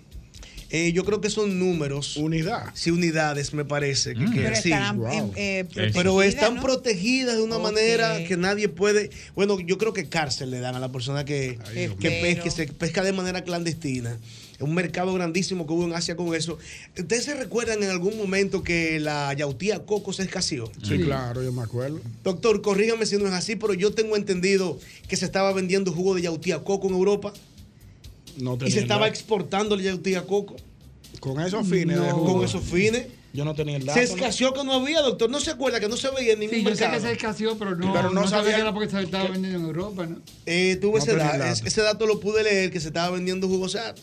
Eh, 0.71 0.91
yo 0.93 1.03
creo 1.03 1.19
que 1.19 1.29
son 1.29 1.57
números. 1.57 2.15
Unidad. 2.17 2.65
Sí, 2.73 2.91
unidades, 2.91 3.53
me 3.53 3.65
parece. 3.65 4.13
Mm. 4.15 4.33
que 4.33 4.41
Pero 4.41 4.55
sí. 4.55 4.71
estarán 4.71 5.01
eh, 5.07 5.33
eh, 5.35 5.65
Pero 5.73 5.91
protegidas, 5.91 6.25
están 6.27 6.55
¿no? 6.55 6.61
protegidas 6.61 7.35
de 7.37 7.41
una 7.41 7.57
manera 7.57 8.23
que 8.23 8.37
nadie 8.37 8.69
puede. 8.69 9.09
Bueno, 9.35 9.59
yo 9.59 9.77
creo 9.77 9.93
que 9.93 10.09
cárcel 10.09 10.51
le 10.51 10.59
dan 10.59 10.75
a 10.75 10.79
la 10.79 10.91
persona 10.91 11.25
que, 11.25 11.57
que, 11.73 11.89
Pero- 11.99 12.21
pesca, 12.21 12.43
que 12.43 12.51
se 12.51 12.67
pesca 12.67 13.03
de 13.03 13.13
manera 13.13 13.43
clandestina. 13.43 14.17
Es 14.55 14.63
un 14.63 14.75
mercado 14.75 15.13
grandísimo 15.13 15.65
que 15.65 15.71
hubo 15.71 15.85
en 15.85 15.93
Asia 15.93 16.17
con 16.17 16.35
eso. 16.35 16.57
¿Ustedes 16.97 17.23
se 17.23 17.33
recuerdan 17.33 17.81
en 17.81 17.89
algún 17.89 18.17
momento 18.17 18.61
que 18.61 18.99
la 18.99 19.33
yautía 19.33 19.85
coco 19.85 20.11
se 20.11 20.23
escaseó? 20.23 20.69
Sí, 20.83 20.99
claro, 20.99 21.41
yo 21.41 21.53
me 21.53 21.61
acuerdo. 21.61 22.01
Doctor, 22.25 22.61
corrígame 22.61 23.05
si 23.05 23.15
no 23.17 23.25
es 23.25 23.31
así, 23.33 23.55
pero 23.55 23.73
yo 23.73 23.93
tengo 23.93 24.17
entendido 24.17 24.77
que 25.07 25.15
se 25.15 25.23
estaba 25.23 25.53
vendiendo 25.53 25.93
jugo 25.93 26.13
de 26.13 26.23
yautía 26.23 26.59
coco 26.59 26.89
en 26.89 26.93
Europa 26.95 27.33
No 28.39 28.55
y 28.65 28.71
se 28.71 28.77
el 28.77 28.83
estaba 28.83 29.07
exportando 29.07 29.75
la 29.75 29.83
yautía 29.83 30.23
coco. 30.25 30.55
Con 31.19 31.39
esos 31.41 31.67
fines. 31.67 31.97
No, 31.97 32.23
con 32.23 32.43
esos 32.43 32.63
fines. 32.63 33.07
Yo 33.31 33.45
no 33.45 33.53
tenía 33.53 33.77
el 33.77 33.85
dato. 33.85 33.99
Se 33.99 34.07
¿no? 34.07 34.15
escaseó 34.15 34.53
que 34.53 34.63
no 34.63 34.73
había, 34.73 35.01
doctor. 35.01 35.29
No 35.29 35.39
se 35.39 35.51
acuerda 35.51 35.79
que 35.79 35.87
no 35.87 35.97
se 35.97 36.09
veía 36.09 36.33
en 36.33 36.39
ningún 36.39 36.55
Sí, 36.57 36.63
yo 36.63 36.75
sé 36.75 36.89
que 36.89 36.99
se 36.99 37.11
escaseó, 37.11 37.57
pero 37.59 37.75
no, 37.75 37.93
Pero 37.93 38.09
no 38.11 38.21
no, 38.21 38.27
sabía 38.27 38.39
sabía 38.43 38.55
que 38.55 38.61
era 38.61 38.73
porque 38.73 38.89
se 38.89 39.01
estaba 39.03 39.29
vendiendo 39.29 39.59
en 39.59 39.65
Europa, 39.65 40.05
¿no? 40.07 40.17
Eh, 40.47 40.77
tuve 40.81 40.93
No 40.93 40.97
ese, 40.99 41.11
el 41.11 41.17
dato. 41.19 41.43
es- 41.43 41.63
ese 41.65 41.81
dato 41.81 42.07
lo 42.07 42.19
pude 42.19 42.43
leer 42.43 42.71
que 42.71 42.79
se 42.79 42.87
estaba 42.87 43.11
vendiendo 43.11 43.47
jugo. 43.47 43.65
O 43.65 43.69
sea, 43.69 43.93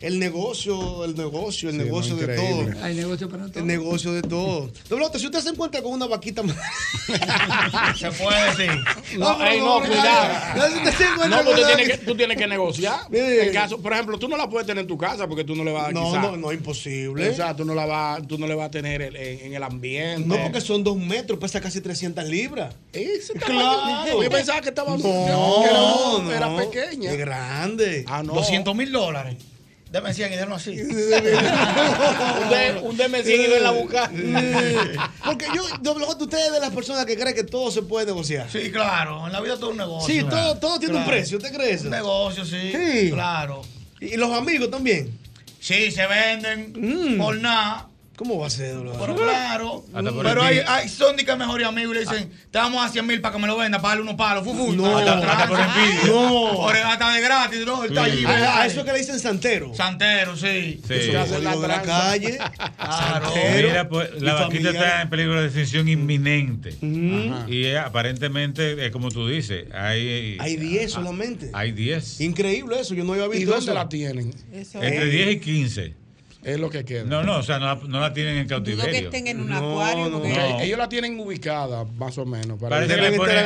el 0.00 0.18
negocio, 0.18 1.04
el 1.04 1.14
negocio, 1.16 1.70
el 1.70 1.76
Sí, 1.76 1.82
negocio 1.82 2.14
no, 2.14 2.20
de 2.26 2.36
todo. 2.36 2.84
Hay 2.84 2.94
negocio 2.94 3.28
para 3.28 3.46
todo. 3.46 3.58
El 3.60 3.66
negocio 3.66 4.12
de 4.12 4.22
todo. 4.22 4.70
Doblote, 4.88 5.18
si 5.18 5.26
usted 5.26 5.40
se 5.40 5.48
encuentra 5.50 5.82
con 5.82 5.92
una 5.92 6.06
vaquita. 6.06 6.42
Se 7.96 8.10
puede 8.12 8.44
decir. 8.50 8.84
No, 9.18 9.42
ey, 9.44 9.60
no, 9.60 9.80
cuidado. 9.80 10.68
Si 10.70 10.76
usted 10.78 10.92
se 10.94 11.04
encuentra 11.04 11.42
No, 11.42 11.44
con 11.44 11.56
tienes 11.56 11.88
que, 11.88 11.98
tú 12.04 12.14
tienes 12.16 12.36
que 12.36 12.46
negociar. 12.46 13.00
En 13.12 13.52
caso, 13.52 13.78
por 13.80 13.92
ejemplo, 13.92 14.18
tú 14.18 14.28
no 14.28 14.36
la 14.36 14.48
puedes 14.48 14.66
tener 14.66 14.82
en 14.82 14.88
tu 14.88 14.98
casa 14.98 15.26
porque 15.26 15.44
tú 15.44 15.54
no 15.54 15.64
le 15.64 15.72
vas 15.72 15.88
a 15.88 15.92
No, 15.92 16.04
quizá- 16.04 16.20
no, 16.22 16.36
no, 16.36 16.52
imposible. 16.52 17.28
O 17.30 17.34
sea, 17.34 17.54
tú 17.56 17.64
no 17.64 17.74
la 17.74 17.86
vas, 17.86 18.26
tú 18.26 18.38
no 18.38 18.46
le 18.46 18.54
vas 18.54 18.66
a 18.66 18.70
tener 18.70 19.02
en, 19.02 19.16
en 19.16 19.54
el 19.54 19.62
ambiente. 19.62 20.26
No, 20.28 20.36
porque 20.42 20.60
son 20.60 20.82
dos 20.84 20.96
metros, 20.96 21.38
pesa 21.38 21.60
casi 21.60 21.80
300 21.80 22.24
libras. 22.24 22.74
Ese 22.92 23.32
Claro. 23.34 24.22
Yo 24.22 24.30
pensaba 24.30 24.60
que 24.60 24.68
estaba 24.70 24.96
No, 24.96 26.18
no, 26.22 26.32
era 26.32 26.56
pequeña. 26.56 27.10
Es 27.10 27.18
grande. 27.18 28.04
Ah, 28.06 28.22
no. 28.22 28.34
200 28.34 28.74
mil 28.74 28.90
dólares. 28.92 29.36
Deme 29.94 30.12
100 30.12 30.32
y 30.32 30.34
déjalo 30.34 30.56
así. 30.56 30.70
un 30.82 30.88
de, 30.88 32.80
un 32.82 32.96
de 32.96 33.08
Messi 33.08 33.32
y 33.32 33.60
la 33.60 33.70
buscar. 33.70 34.10
Porque 35.24 35.46
yo, 35.54 35.62
usted 36.18 36.38
es 36.46 36.52
de 36.52 36.58
las 36.58 36.70
personas 36.70 37.06
que 37.06 37.16
cree 37.16 37.32
que 37.32 37.44
todo 37.44 37.70
se 37.70 37.82
puede 37.82 38.06
negociar. 38.06 38.50
Sí, 38.50 38.72
claro. 38.72 39.24
En 39.24 39.32
la 39.32 39.40
vida 39.40 39.54
todo 39.54 39.66
es 39.66 39.70
un 39.70 39.76
negocio. 39.78 40.12
Sí, 40.12 40.26
todo, 40.28 40.56
todo 40.58 40.80
tiene 40.80 40.96
un 40.96 41.04
precio, 41.04 41.38
¿usted 41.38 41.52
cree 41.54 41.74
eso? 41.74 41.84
Un 41.84 41.90
negocio, 41.90 42.44
sí. 42.44 42.72
Sí. 42.72 43.10
Claro. 43.12 43.62
¿Y 44.00 44.16
los 44.16 44.32
amigos 44.32 44.68
también? 44.68 45.16
Sí, 45.60 45.92
se 45.92 46.04
venden 46.08 46.72
Mm. 46.74 47.16
por 47.18 47.36
nada. 47.36 47.86
¿Cómo 48.16 48.38
va 48.38 48.46
a 48.46 48.50
ser, 48.50 48.74
doble? 48.74 48.92
Pero 49.00 49.16
claro. 49.16 49.84
Pero 50.22 50.42
hay, 50.42 50.58
hay 50.68 50.88
son 50.88 51.16
de 51.16 51.24
que 51.24 51.34
mejores 51.34 51.66
amigos 51.66 51.92
y 51.96 51.98
le 51.98 52.00
dicen, 52.04 52.30
te 52.50 52.58
damos 52.58 52.84
a 52.84 52.88
100 52.88 53.04
mil 53.06 53.20
para 53.20 53.34
que 53.34 53.40
me 53.40 53.48
lo 53.48 53.56
venda, 53.56 53.78
para 53.78 53.88
darle 53.96 54.02
unos 54.04 54.14
palos. 54.14 54.44
Fufu. 54.44 54.72
No. 54.72 54.98
hasta, 54.98 55.18
Hasta 55.32 55.48
por 55.48 55.58
envidia. 55.58 56.06
No. 56.06 56.52
Por, 56.54 56.76
hasta 56.76 57.12
de 57.12 57.20
gratis, 57.20 57.66
no, 57.66 57.82
el 57.82 57.88
Sí. 57.88 57.94
taller. 57.96 58.26
A, 58.26 58.60
a 58.62 58.66
eso 58.66 58.84
que 58.84 58.92
le 58.92 58.98
dicen 58.98 59.18
santero. 59.18 59.74
Santero, 59.74 60.36
sí. 60.36 60.80
Sí. 60.86 60.94
Eso 60.94 61.18
es 61.24 61.28
código 61.32 61.60
de 61.62 61.68
la 61.68 61.82
calle. 61.82 62.38
Claro. 62.76 63.24
Santero. 63.34 63.68
Mira, 63.68 63.88
pues, 63.88 64.10
la 64.22 64.30
y 64.30 64.34
vaquita 64.34 64.44
familiar. 64.46 64.74
está 64.74 65.02
en 65.02 65.10
peligro 65.10 65.40
de 65.40 65.46
extinción 65.46 65.88
inminente. 65.88 66.76
Y 67.48 67.64
eh, 67.64 67.78
aparentemente, 67.78 68.86
es 68.86 68.92
como 68.92 69.10
tú 69.10 69.26
dices, 69.26 69.64
hay. 69.74 70.36
Hay 70.38 70.56
10 70.56 70.92
solamente. 70.92 71.50
Hay 71.52 71.72
10. 71.72 72.20
Increíble 72.20 72.78
eso, 72.80 72.94
yo 72.94 73.02
no 73.02 73.14
había 73.14 73.26
¿Y 73.26 73.38
visto 73.40 73.50
dónde 73.50 73.64
eso. 73.64 73.74
la 73.74 73.88
tienen? 73.88 74.32
Eso 74.52 74.80
Entre 74.80 75.02
Eh. 75.02 75.10
10 75.10 75.30
y 75.36 75.40
15. 75.40 76.03
Es 76.44 76.60
lo 76.60 76.68
que 76.70 76.84
queda. 76.84 77.04
No, 77.04 77.22
no, 77.22 77.38
o 77.38 77.42
sea, 77.42 77.58
no 77.58 77.66
la, 77.66 77.74
no 77.86 78.00
la 78.00 78.12
tienen 78.12 78.36
en 78.36 78.46
Dudo 78.46 78.62
que 78.62 78.72
cautiverio. 78.74 79.08
estén 79.08 79.26
en 79.28 79.40
un 79.40 79.48
No, 79.48 79.56
acuario. 79.80 80.08
no, 80.10 80.18
porque- 80.20 80.34
no. 80.36 80.60
Ellos 80.60 80.78
la 80.78 80.88
tienen 80.88 81.18
ubicada, 81.18 81.84
más 81.96 82.18
o 82.18 82.26
menos. 82.26 82.58
Para 82.60 82.76
Parece 82.76 82.94
que 82.96 83.10
le 83.10 83.16
ponen 83.16 83.38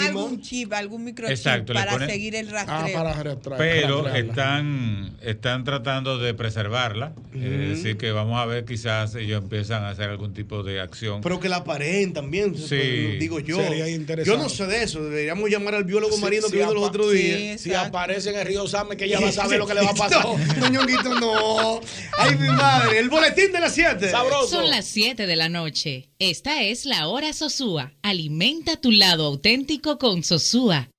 algún 0.00 0.40
chip, 0.40 0.72
algún 0.72 1.04
microchip 1.04 1.36
Exacto, 1.36 1.72
le 1.74 1.80
para 1.80 1.92
ponen- 1.92 2.08
seguir 2.08 2.34
el 2.34 2.48
Ah, 2.56 2.64
rastreo. 2.86 3.40
Pero 3.58 4.08
están, 4.08 5.16
están 5.22 5.64
tratando 5.64 6.18
de 6.18 6.32
preservarla. 6.34 7.12
Es 7.34 7.42
decir, 7.68 7.96
que 7.96 8.10
vamos 8.12 8.40
a 8.40 8.46
ver, 8.46 8.64
quizás 8.64 9.14
ellos 9.14 9.42
empiezan 9.42 9.84
a 9.84 9.90
hacer 9.90 10.08
algún 10.08 10.32
tipo 10.32 10.62
de 10.62 10.80
acción. 10.80 11.20
Pero 11.20 11.38
que 11.40 11.48
la 11.48 11.64
paren 11.64 12.12
también, 12.12 12.56
Sí. 12.56 13.16
digo 13.18 13.38
yo. 13.40 13.56
Sería 13.62 13.88
interesante. 13.88 14.30
Yo 14.38 14.42
no 14.42 14.48
sé 14.48 14.66
de 14.66 14.82
eso, 14.82 15.02
deberíamos 15.04 15.50
llamar 15.50 15.74
al 15.74 15.84
biólogo 15.84 16.16
marino 16.18 16.46
si 16.46 16.52
que 16.52 16.58
vino 16.60 16.72
los 16.74 16.84
otros 16.84 17.12
sí, 17.12 17.18
días. 17.18 17.60
si 17.60 17.74
aparece 17.74 18.30
en 18.30 18.36
el 18.38 18.46
río 18.46 18.66
Same, 18.66 18.96
que 18.96 19.04
ella 19.04 19.20
va 19.20 19.28
a 19.28 19.32
saber 19.32 19.58
lo 19.58 19.66
que 19.66 19.74
le 19.74 19.82
va 19.82 19.90
a 19.90 19.94
pasar. 19.94 20.24
No. 21.18 21.80
Ay, 22.18 22.36
mi 22.36 22.48
madre, 22.48 22.98
el 22.98 23.08
boletín 23.08 23.52
de 23.52 23.60
las 23.60 23.74
7. 23.74 24.10
Son 24.48 24.68
las 24.70 24.86
7 24.86 25.26
de 25.26 25.36
la 25.36 25.48
noche. 25.48 26.10
Esta 26.18 26.62
es 26.62 26.84
la 26.84 27.08
hora 27.08 27.32
Sosúa. 27.32 27.92
Alimenta 28.02 28.76
tu 28.76 28.90
lado 28.90 29.26
auténtico 29.26 29.98
con 29.98 30.22
Sosúa. 30.22 30.90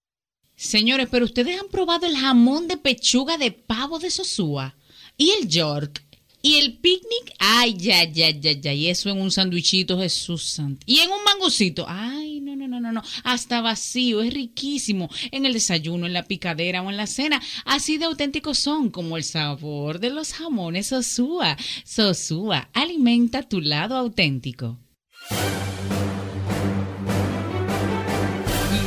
Señores, 0.55 1.07
pero 1.09 1.26
ustedes 1.26 1.59
han 1.59 1.69
probado 1.69 2.05
el 2.05 2.17
jamón 2.17 2.67
de 2.67 2.77
pechuga 2.77 3.38
de 3.38 3.51
pavo 3.51 3.99
de 3.99 4.11
Sosúa 4.11 4.76
y 5.17 5.31
el 5.31 5.47
York 5.47 6.03
y 6.41 6.56
el 6.56 6.78
picnic. 6.78 7.34
Ay, 7.40 7.76
ya, 7.78 8.03
ya, 8.03 8.30
ya, 8.30 8.52
ya. 8.53 8.74
Y 8.74 8.88
eso 8.88 9.10
en 9.10 9.20
un 9.20 9.32
sandwichito, 9.32 9.99
Jesús 9.99 10.44
santo. 10.44 10.84
Y 10.86 10.99
en 10.99 11.10
un 11.11 11.24
mangocito. 11.24 11.86
Ay, 11.88 12.40
no, 12.41 12.56
no, 12.56 12.68
no, 12.68 12.80
no, 12.80 12.91
no. 12.91 13.03
Hasta 13.24 13.61
vacío, 13.61 14.22
es 14.22 14.34
riquísimo. 14.34 15.10
En 15.32 15.45
el 15.45 15.53
desayuno, 15.53 16.06
en 16.06 16.14
la 16.14 16.24
picadera 16.24 16.82
o 16.82 16.90
en 16.90 16.98
la 16.98 17.07
cena. 17.07 17.41
Así 17.66 17.98
de 17.98 18.06
auténticos 18.06 18.60
son 18.60 18.90
como 18.90 19.18
el 19.18 19.24
sabor 19.24 19.99
de 19.99 20.10
los 20.10 20.34
jamones 20.34 20.88
Sosúa. 20.88 21.57
Sosúa, 21.84 22.70
alimenta 22.74 23.44
tu 23.44 23.61
lado 23.61 23.95
auténtico. 23.95 24.80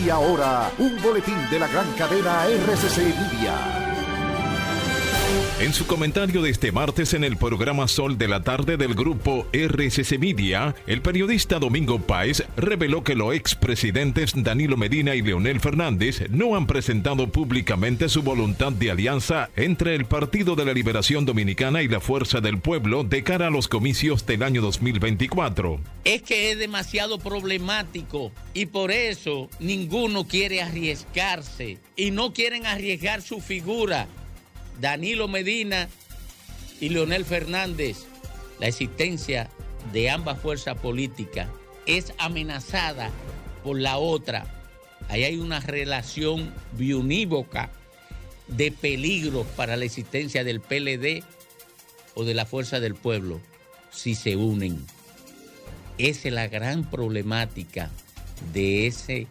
Y 0.05 0.09
ahora, 0.09 0.73
un 0.79 1.01
boletín 1.01 1.37
de 1.51 1.61
la 1.61 1.69
gran 1.69 1.93
cadena 1.93 2.47
RCC 2.47 2.99
Media. 2.99 3.81
En 5.62 5.72
su 5.72 5.86
comentario 5.86 6.42
de 6.42 6.50
este 6.50 6.72
martes 6.72 7.14
en 7.14 7.22
el 7.22 7.36
programa 7.36 7.86
Sol 7.86 8.18
de 8.18 8.26
la 8.26 8.42
Tarde 8.42 8.76
del 8.76 8.94
grupo 8.94 9.46
RCC 9.52 10.18
Media, 10.18 10.74
el 10.88 11.02
periodista 11.02 11.60
Domingo 11.60 12.00
Páez 12.00 12.42
reveló 12.56 13.04
que 13.04 13.14
los 13.14 13.32
expresidentes 13.32 14.32
Danilo 14.34 14.76
Medina 14.76 15.14
y 15.14 15.22
Leonel 15.22 15.60
Fernández 15.60 16.28
no 16.30 16.56
han 16.56 16.66
presentado 16.66 17.30
públicamente 17.30 18.09
su 18.09 18.22
voluntad 18.22 18.72
de 18.72 18.90
alianza 18.90 19.50
entre 19.54 19.94
el 19.94 20.04
Partido 20.04 20.56
de 20.56 20.64
la 20.64 20.72
Liberación 20.72 21.24
Dominicana 21.26 21.82
y 21.82 21.88
la 21.88 22.00
Fuerza 22.00 22.40
del 22.40 22.59
Pueblo 22.59 23.04
de 23.04 23.22
cara 23.22 23.46
a 23.46 23.50
los 23.50 23.68
comicios 23.68 24.26
del 24.26 24.42
año 24.42 24.62
2024. 24.62 25.80
es 26.04 26.22
que 26.22 26.50
es 26.50 26.59
demasiado 26.59 27.20
problemático 27.20 28.32
y 28.52 28.66
por 28.66 28.90
eso 28.90 29.48
ninguno 29.60 30.26
quiere 30.26 30.60
arriesgarse 30.60 31.78
y 31.94 32.10
no 32.10 32.32
quieren 32.32 32.66
arriesgar 32.66 33.22
su 33.22 33.40
figura. 33.40 34.09
Danilo 34.81 35.28
Medina 35.28 35.89
y 36.81 36.89
Leonel 36.89 37.24
Fernández, 37.24 38.05
la 38.59 38.69
existencia 38.69 39.49
de 39.93 40.11
ambas 40.11 40.40
fuerzas 40.40 40.78
políticas 40.78 41.49
es 41.86 42.12
amenazada 42.19 43.11
por 43.65 43.78
la 43.78 43.99
otra. 43.99 44.47
Ahí 45.09 45.24
hay 45.24 45.36
una 45.36 45.61
relación 45.61 46.53
biunívoca 46.73 47.70
de 48.49 48.70
peligro 48.70 49.44
para 49.57 49.77
la 49.77 49.85
existencia 49.85 50.44
del 50.44 50.61
PLD 50.61 51.24
o 52.15 52.24
de 52.24 52.35
la 52.35 52.47
Fuerza 52.47 52.81
del 52.81 52.94
Pueblo 52.94 53.40
si 53.90 54.15
se 54.15 54.36
unen. 54.36 54.85
Esa 55.99 56.28
es 56.28 56.35
la 56.35 56.49
gran 56.49 56.89
problemática 56.89 57.90
de 58.53 58.86
ese 58.86 59.27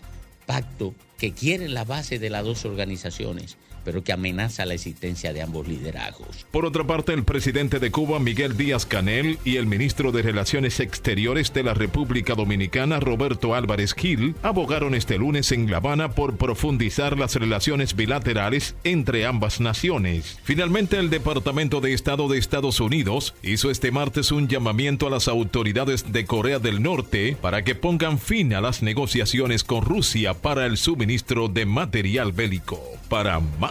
pacto 0.46 0.94
que 1.18 1.34
quiere 1.34 1.68
la 1.68 1.84
base 1.84 2.20
de 2.20 2.30
las 2.30 2.46
dos 2.46 2.66
organizaciones, 2.66 3.58
pero 3.84 4.04
que 4.04 4.14
amenaza 4.14 4.66
la 4.66 4.74
existencia 4.74 5.34
de 5.34 5.42
ambos 5.42 5.68
liderazgos. 5.68 6.46
Por 6.52 6.66
otra 6.66 6.86
parte, 6.86 7.14
el 7.14 7.24
presidente 7.24 7.80
de 7.80 7.92
Cuba, 7.92 8.20
Miguel 8.20 8.58
Díaz 8.58 8.86
Canel, 8.86 9.38
y 9.44 9.58
el 9.58 9.66
ministro 9.66 10.12
de 10.12 10.22
Relaciones 10.22 10.80
Exteriores 10.80 11.54
de 11.54 11.64
la 11.64 11.74
República 11.74 12.36
Dominicana, 12.36 13.00
Roberto 13.00 13.56
Álvarez 13.56 13.94
Gil, 13.94 14.36
abogaron 14.44 14.96
este 14.96 15.18
lunes 15.18 15.52
en 15.52 15.70
La 15.70 15.78
Habana 15.78 16.12
por 16.12 16.38
profundizar 16.38 17.18
las 17.18 17.36
relaciones 17.36 17.96
bilaterales 17.96 18.76
entre 18.84 19.26
ambas 19.26 19.60
naciones. 19.60 20.40
Finalmente, 20.44 20.98
el 20.98 21.10
Departamento 21.10 21.82
de 21.82 21.94
Estado 21.94 22.28
de 22.28 22.38
Estados 22.38 22.80
Unidos 22.80 23.34
hizo 23.44 23.72
este 23.72 23.92
martes 23.92 24.32
un 24.32 24.48
llamamiento 24.48 25.08
a 25.08 25.10
las 25.10 25.28
autoridades 25.28 26.12
de 26.12 26.26
Corea 26.26 26.60
del 26.60 26.82
Norte 26.82 27.38
para 27.42 27.64
que 27.64 27.76
pongan 27.76 28.20
fin 28.20 28.54
a 28.54 28.62
las 28.62 28.82
negociaciones 28.82 29.64
con 29.64 29.84
Rusia 29.84 30.34
para 30.34 30.66
el 30.66 30.78
suministro 30.78 31.48
de 31.48 31.66
material 31.66 32.32
bélico. 32.32 32.82
Para 33.10 33.40
más 33.60 33.71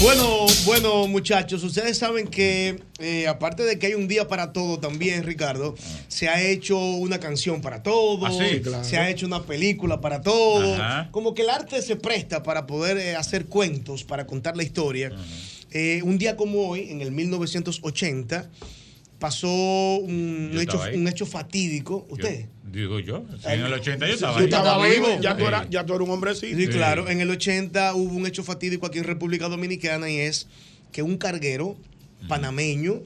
Bueno, 0.00 0.46
bueno, 0.64 1.08
muchachos, 1.08 1.64
ustedes 1.64 1.98
saben 1.98 2.28
que 2.28 2.80
eh, 3.00 3.26
aparte 3.26 3.64
de 3.64 3.80
que 3.80 3.88
hay 3.88 3.94
un 3.94 4.06
día 4.06 4.28
para 4.28 4.52
todo 4.52 4.78
también, 4.78 5.24
Ricardo, 5.24 5.74
se 6.06 6.28
ha 6.28 6.40
hecho 6.40 6.78
una 6.78 7.18
canción 7.18 7.60
para 7.60 7.82
todo, 7.82 8.24
Ah, 8.24 8.30
sí, 8.30 8.60
claro. 8.60 8.84
se 8.84 8.96
ha 8.96 9.10
hecho 9.10 9.26
una 9.26 9.42
película 9.42 10.00
para 10.00 10.20
todo. 10.22 10.72
Ajá. 10.74 11.08
Como 11.10 11.34
que 11.34 11.42
el 11.42 11.50
arte 11.50 11.82
se 11.82 11.96
presta 11.96 12.44
para 12.44 12.64
poder 12.66 12.96
eh, 12.96 13.16
hacer 13.16 13.46
cuentos, 13.46 14.04
para 14.04 14.24
contar 14.24 14.56
la 14.56 14.62
historia. 14.62 15.10
Eh, 15.72 16.00
un 16.04 16.16
día 16.16 16.36
como 16.36 16.68
hoy, 16.68 16.90
en 16.90 17.00
el 17.00 17.10
1980, 17.10 18.48
pasó 19.18 19.48
un, 19.98 20.50
hecho, 20.60 20.80
un 20.94 21.08
hecho 21.08 21.26
fatídico. 21.26 22.06
¿Usted? 22.10 22.46
Digo 22.70 23.00
yo, 23.00 23.24
en 23.44 23.60
el 23.62 23.72
80 23.72 24.06
yo 24.06 24.14
estaba 24.14 24.34
sí, 24.34 24.38
ahí. 24.40 24.44
estaba 24.44 24.86
vivo. 24.86 25.06
Ya 25.20 25.34
tú, 25.36 25.42
Sí. 25.44 25.48
eras- 25.48 25.66
ya 25.70 25.86
tú 25.86 25.94
eres 25.94 26.06
un 26.06 26.14
hombrecito. 26.14 26.56
Sí, 26.58 26.66
claro. 26.68 27.08
En 27.08 27.20
el 27.20 27.30
80 27.30 27.94
hubo 27.94 28.14
un 28.14 28.26
hecho 28.26 28.44
fatídico 28.44 28.86
aquí 28.86 28.98
en 28.98 29.04
República 29.04 29.48
Dominicana 29.48 30.10
y 30.10 30.18
es 30.18 30.46
que 30.92 31.02
un 31.02 31.16
carguero 31.16 31.76
panameño 32.28 33.02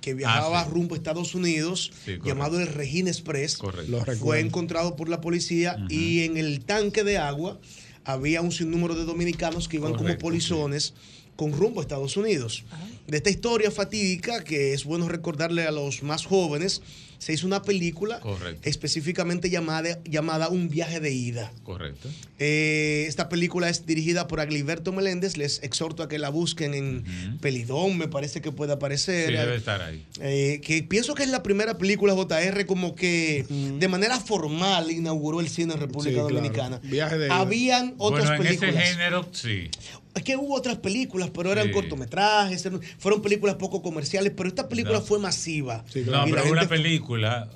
que 0.00 0.14
viajaba 0.14 0.60
Ah, 0.62 0.64
sí. 0.64 0.70
rumbo 0.72 0.94
a 0.94 0.98
Estados 0.98 1.34
Unidos, 1.34 1.92
Sí, 2.04 2.18
llamado 2.24 2.58
el 2.60 2.66
Regina 2.66 3.10
Express, 3.10 3.56
Correcto. 3.56 4.04
Fue 4.18 4.40
encontrado 4.40 4.96
por 4.96 5.08
la 5.08 5.20
policía 5.20 5.76
y 5.88 6.20
en 6.22 6.36
el 6.36 6.64
tanque 6.64 7.04
de 7.04 7.18
agua 7.18 7.60
había 8.04 8.40
un 8.40 8.50
sinnúmero 8.50 8.94
de 8.96 9.04
dominicanos 9.04 9.68
que 9.68 9.76
iban 9.76 9.94
como 9.94 10.16
polizones 10.18 10.94
con 11.36 11.52
rumbo 11.52 11.80
a 11.80 11.82
Estados 11.82 12.16
Unidos. 12.16 12.64
De 13.06 13.16
esta 13.16 13.30
historia 13.30 13.70
fatídica, 13.70 14.44
que 14.44 14.74
es 14.74 14.84
bueno 14.84 15.08
recordarle 15.08 15.66
a 15.66 15.70
los 15.70 16.02
más 16.02 16.24
jóvenes, 16.26 16.82
se 17.18 17.32
hizo 17.32 17.46
una 17.46 17.62
película 17.62 18.18
Correcto. 18.18 18.68
específicamente 18.68 19.48
llamada, 19.48 20.00
llamada 20.04 20.48
Un 20.48 20.68
viaje 20.68 20.98
de 20.98 21.12
ida. 21.12 21.52
Correcto. 21.62 22.08
Eh, 22.40 23.04
esta 23.06 23.28
película 23.28 23.68
es 23.68 23.86
dirigida 23.86 24.26
por 24.26 24.40
Agliberto 24.40 24.92
Meléndez. 24.92 25.36
Les 25.36 25.62
exhorto 25.62 26.02
a 26.02 26.08
que 26.08 26.18
la 26.18 26.30
busquen 26.30 26.74
en 26.74 27.38
Pelidón, 27.40 27.96
me 27.96 28.08
parece 28.08 28.40
que 28.40 28.50
puede 28.50 28.72
aparecer. 28.72 29.28
Sí, 29.28 29.34
debe 29.34 29.54
estar 29.54 29.80
ahí. 29.82 30.04
Eh, 30.20 30.60
que 30.64 30.82
pienso 30.82 31.14
que 31.14 31.22
es 31.22 31.28
la 31.28 31.44
primera 31.44 31.78
película 31.78 32.12
JR 32.14 32.66
como 32.66 32.96
que 32.96 33.46
de 33.78 33.86
manera 33.88 34.18
formal 34.18 34.90
inauguró 34.90 35.38
el 35.40 35.48
cine 35.48 35.74
en 35.74 35.80
República 35.80 36.10
Sí, 36.10 36.20
claro. 36.20 36.34
Dominicana. 36.34 36.80
Viaje 36.82 37.18
de 37.18 37.26
ida. 37.26 37.38
Habían 37.38 37.94
otras 37.98 38.26
bueno, 38.30 38.42
en 38.42 38.48
películas. 38.48 38.74
ese 38.74 38.94
género, 38.94 39.28
sí. 39.30 39.68
Es 40.14 40.22
que 40.24 40.36
hubo 40.36 40.54
otras 40.54 40.76
películas, 40.78 41.30
pero 41.30 41.50
eran 41.52 41.68
Sí. 41.68 41.72
cortometrajes, 41.72 42.68
fueron 42.98 43.22
películas 43.22 43.54
poco 43.56 43.80
comerciales, 43.82 44.32
pero 44.36 44.48
esta 44.48 44.68
película 44.68 44.98
No. 44.98 45.04
fue 45.04 45.18
masiva. 45.18 45.84
No, 45.94 46.00
Y 46.00 46.04
la 46.04 46.24
pero 46.24 46.36
gente 46.36 46.50
una 46.52 46.68
película, 46.68 47.48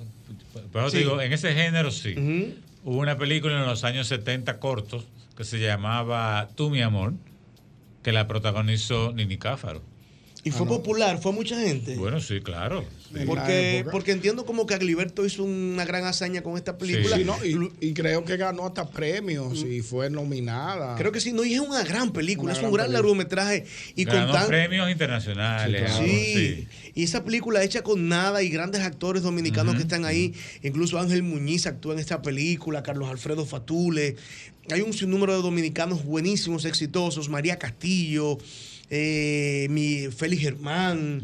pero 0.73 0.89
Sí. 0.89 0.93
te 0.93 0.97
digo, 1.03 1.21
en 1.21 1.33
ese 1.33 1.53
género 1.53 1.91
sí. 1.91 2.15
Hubo 2.83 2.97
una 2.99 3.17
película 3.17 3.59
en 3.59 3.65
los 3.67 3.83
años 3.83 4.07
70 4.07 4.59
cortos 4.59 5.05
que 5.35 5.43
se 5.43 5.59
llamaba 5.59 6.49
Tú, 6.55 6.69
mi 6.71 6.81
amor, 6.81 7.13
que 8.01 8.11
la 8.11 8.27
protagonizó 8.27 9.11
Nini 9.13 9.37
Cáfaro. 9.37 9.81
Y 10.47 10.51
fue 10.51 10.65
popular, 10.67 11.19
fue 11.21 11.31
mucha 11.33 11.59
gente. 11.59 11.95
Bueno, 11.95 12.19
sí, 12.21 12.39
claro. 12.41 12.83
Porque, 13.25 13.85
porque 13.91 14.11
entiendo 14.11 14.45
como 14.45 14.65
que 14.65 14.73
Agliberto 14.73 15.25
hizo 15.25 15.43
una 15.43 15.85
gran 15.85 16.03
hazaña 16.05 16.41
con 16.41 16.57
esta 16.57 16.77
película. 16.77 17.15
Sí, 17.17 17.23
no, 17.23 17.35
y, 17.43 17.71
y 17.89 17.93
creo 17.93 18.25
que 18.25 18.35
ganó 18.37 18.65
hasta 18.65 18.89
premios 18.89 19.63
y 19.63 19.81
fue 19.81 20.09
nominada. 20.09 20.95
Creo 20.97 21.11
que 21.11 21.21
sí, 21.21 21.31
no, 21.31 21.45
y 21.45 21.53
es 21.53 21.59
una 21.61 21.83
gran 21.83 22.11
película, 22.11 22.51
Una 22.51 22.53
es 22.53 22.59
gran 22.59 22.71
un 22.71 22.75
gran 22.75 22.85
película. 22.87 23.01
largometraje. 23.01 23.65
Y 23.95 24.05
con 24.05 24.15
Ganó 24.15 24.33
tan, 24.33 24.47
premios 24.47 24.89
internacionales. 24.91 25.91
Sí, 25.97 26.33
sí. 26.35 26.67
y 26.95 27.03
esa 27.03 27.23
película 27.23 27.63
hecha 27.63 27.81
con 27.81 28.07
nada 28.09 28.43
y 28.43 28.49
grandes 28.49 28.81
actores 28.81 29.23
dominicanos 29.23 29.75
que 29.75 29.81
están 29.81 30.05
ahí, 30.05 30.33
incluso 30.63 30.99
Ángel 30.99 31.23
Muñiz 31.23 31.65
actúa 31.65 31.93
en 31.93 31.99
esta 31.99 32.21
película, 32.21 32.83
Carlos 32.83 33.09
Alfredo 33.09 33.45
Fatule, 33.45 34.15
hay 34.69 34.81
un 34.81 34.91
sinnúmero 34.93 35.33
de 35.35 35.41
dominicanos 35.41 36.03
buenísimos, 36.03 36.65
exitosos, 36.65 37.29
María 37.29 37.57
Castillo, 37.57 38.37
eh, 38.89 39.67
mi 39.69 40.07
Félix 40.07 40.41
Germán, 40.41 41.21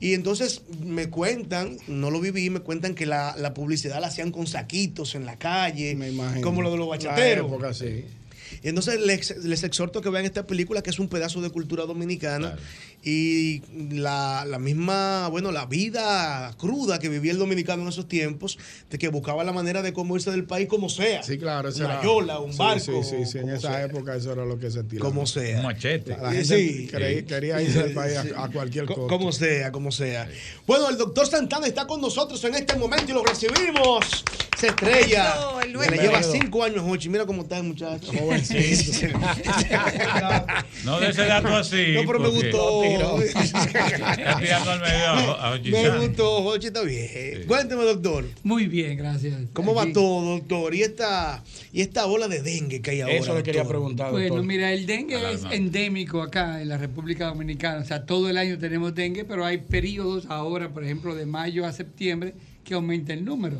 y 0.00 0.14
entonces 0.14 0.62
me 0.84 1.08
cuentan, 1.08 1.78
no 1.86 2.10
lo 2.10 2.20
viví, 2.20 2.50
me 2.50 2.60
cuentan 2.60 2.94
que 2.94 3.06
la, 3.06 3.34
la 3.38 3.54
publicidad 3.54 4.00
la 4.00 4.08
hacían 4.08 4.30
con 4.30 4.46
saquitos 4.46 5.14
en 5.14 5.26
la 5.26 5.38
calle, 5.38 5.96
como 6.42 6.62
lo 6.62 6.70
de 6.70 6.76
los 6.76 6.88
bachateros. 6.88 7.50
La 7.50 7.56
época, 7.56 7.74
sí. 7.74 8.04
Y 8.62 8.68
entonces 8.68 9.00
les, 9.00 9.36
les 9.44 9.62
exhorto 9.64 10.00
que 10.00 10.10
vean 10.10 10.24
esta 10.24 10.46
película 10.46 10.82
que 10.82 10.90
es 10.90 10.98
un 10.98 11.08
pedazo 11.08 11.40
de 11.40 11.50
cultura 11.50 11.84
dominicana 11.84 12.56
y 13.02 13.62
la, 13.94 14.44
la 14.46 14.58
misma, 14.58 15.28
bueno, 15.28 15.52
la 15.52 15.66
vida 15.66 16.52
cruda 16.58 16.98
que 16.98 17.08
vivía 17.08 17.32
el 17.32 17.38
dominicano 17.38 17.82
en 17.82 17.88
esos 17.88 18.08
tiempos, 18.08 18.58
de 18.90 18.98
que 18.98 19.08
buscaba 19.08 19.44
la 19.44 19.52
manera 19.52 19.82
de 19.82 19.92
cómo 19.92 20.16
irse 20.16 20.30
del 20.30 20.44
país 20.44 20.66
como 20.68 20.88
sea. 20.88 21.22
Sí, 21.22 21.38
claro. 21.38 21.68
Una 21.76 21.84
era- 21.84 22.02
yola, 22.02 22.38
un 22.40 22.52
Sí, 22.52 22.58
barco. 22.58 23.02
Sí, 23.04 23.10
sí, 23.24 23.24
sí, 23.30 23.38
En 23.38 23.50
esa 23.50 23.68
sea. 23.72 23.84
época 23.84 24.16
eso 24.16 24.32
era 24.32 24.44
lo 24.44 24.58
que 24.58 24.70
se 24.70 24.82
tiraba. 24.82 25.08
Como 25.08 25.26
sea. 25.26 25.58
Un 25.58 25.64
machete. 25.66 26.10
La, 26.12 26.22
la 26.22 26.32
gente 26.32 26.44
Sí. 26.56 26.88
creí- 26.90 27.24
quería 27.24 27.62
irse 27.62 27.82
del 27.82 27.92
país 27.94 28.16
a, 28.36 28.44
a 28.44 28.48
cualquier 28.50 28.86
Co- 28.86 28.94
cosa. 28.94 29.08
Como 29.08 29.32
sea, 29.32 29.70
como 29.72 29.92
sea. 29.92 30.28
Bueno, 30.66 30.88
el 30.88 30.96
doctor 30.96 31.26
Santana 31.28 31.66
está 31.66 31.86
con 31.86 32.00
nosotros 32.00 32.42
en 32.44 32.54
este 32.56 32.74
momento 32.76 33.10
y 33.10 33.14
lo 33.14 33.22
recibimos. 33.22 34.24
Se 34.56 34.68
estrella. 34.68 35.34
Eso, 35.34 35.60
el 35.60 35.72
Le 35.72 35.98
lleva 35.98 36.22
cinco 36.22 36.64
años, 36.64 36.80
Jochi. 36.80 37.08
Mira 37.08 37.26
cómo 37.26 37.42
está 37.42 37.58
el 37.58 37.64
muchacho. 37.64 38.10
No 40.84 41.00
de 41.00 41.08
ese 41.10 41.24
dato 41.26 41.48
así. 41.48 41.92
No, 41.94 42.02
pero 42.06 42.20
me 42.20 42.28
gustó. 42.28 42.82
Está 43.22 44.38
tirando 44.40 44.70
al 44.70 44.80
medio 44.80 45.06
a, 45.06 45.48
a 45.48 45.52
Ochi 45.52 45.70
Me 45.70 45.98
gustó, 45.98 46.42
Jochi, 46.42 46.68
está 46.68 46.82
bien. 46.82 47.44
Cuénteme, 47.46 47.84
doctor. 47.84 48.24
Muy 48.42 48.66
bien, 48.66 48.96
gracias. 48.96 49.38
¿Cómo 49.52 49.74
va 49.74 49.92
todo, 49.92 50.36
doctor? 50.36 50.74
¿Y 50.74 50.82
esta, 50.82 51.42
y 51.72 51.82
esta 51.82 52.06
ola 52.06 52.28
de 52.28 52.42
dengue 52.42 52.80
que 52.80 52.92
hay 52.92 53.00
ahora? 53.02 53.14
Eso 53.14 53.34
le 53.34 53.42
quería 53.42 53.62
doctor? 53.62 53.76
preguntar, 53.76 54.12
Bueno, 54.12 54.42
mira, 54.42 54.72
el 54.72 54.86
dengue 54.86 55.32
es 55.32 55.44
endémico 55.50 56.22
acá 56.22 56.62
en 56.62 56.68
la 56.68 56.78
República 56.78 57.26
Dominicana. 57.26 57.80
O 57.80 57.84
sea, 57.84 58.06
todo 58.06 58.30
el 58.30 58.38
año 58.38 58.58
tenemos 58.58 58.94
dengue, 58.94 59.24
pero 59.24 59.44
hay 59.44 59.58
periodos 59.58 60.26
ahora, 60.28 60.70
por 60.70 60.84
ejemplo, 60.84 61.14
de 61.14 61.26
mayo 61.26 61.66
a 61.66 61.72
septiembre, 61.72 62.34
que 62.66 62.74
aumenta 62.74 63.14
el 63.14 63.24
número. 63.24 63.58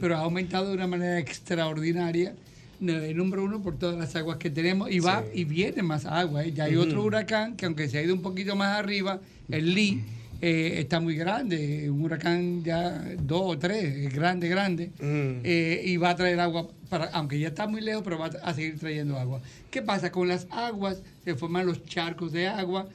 Pero 0.00 0.16
ha 0.16 0.20
aumentado 0.20 0.68
de 0.68 0.74
una 0.74 0.86
manera 0.86 1.18
extraordinaria. 1.18 2.34
El 2.80 3.16
número 3.16 3.44
uno 3.44 3.60
por 3.62 3.78
todas 3.78 3.98
las 3.98 4.14
aguas 4.16 4.38
que 4.38 4.50
tenemos 4.50 4.90
y 4.90 5.00
va 5.00 5.24
y 5.34 5.44
viene 5.44 5.82
más 5.82 6.06
agua. 6.06 6.44
¿eh? 6.44 6.52
Ya 6.52 6.64
hay 6.64 6.76
otro 6.76 7.02
huracán 7.02 7.56
que 7.56 7.66
aunque 7.66 7.88
se 7.88 7.98
ha 7.98 8.02
ido 8.02 8.14
un 8.14 8.22
poquito 8.22 8.54
más 8.56 8.78
arriba, 8.78 9.20
el 9.48 9.74
Lee, 9.74 10.02
eh, 10.40 10.74
está 10.78 11.00
muy 11.00 11.16
grande, 11.16 11.88
un 11.90 12.02
huracán 12.02 12.62
ya 12.62 13.02
dos 13.18 13.42
o 13.44 13.58
tres, 13.58 13.84
es 13.84 14.14
grande, 14.14 14.48
grande, 14.48 14.90
eh, 15.00 15.82
y 15.84 15.96
va 15.96 16.10
a 16.10 16.16
traer 16.16 16.38
agua, 16.40 16.68
para, 16.88 17.06
aunque 17.06 17.38
ya 17.38 17.48
está 17.48 17.66
muy 17.66 17.80
lejos, 17.80 18.02
pero 18.04 18.18
va 18.18 18.26
a 18.26 18.54
seguir 18.54 18.78
trayendo 18.78 19.18
agua. 19.18 19.40
¿Qué 19.70 19.80
pasa? 19.80 20.12
Con 20.12 20.28
las 20.28 20.46
aguas 20.50 21.02
se 21.24 21.34
forman 21.34 21.66
los 21.66 21.84
charcos 21.86 22.32
de 22.32 22.46
agua. 22.48 22.88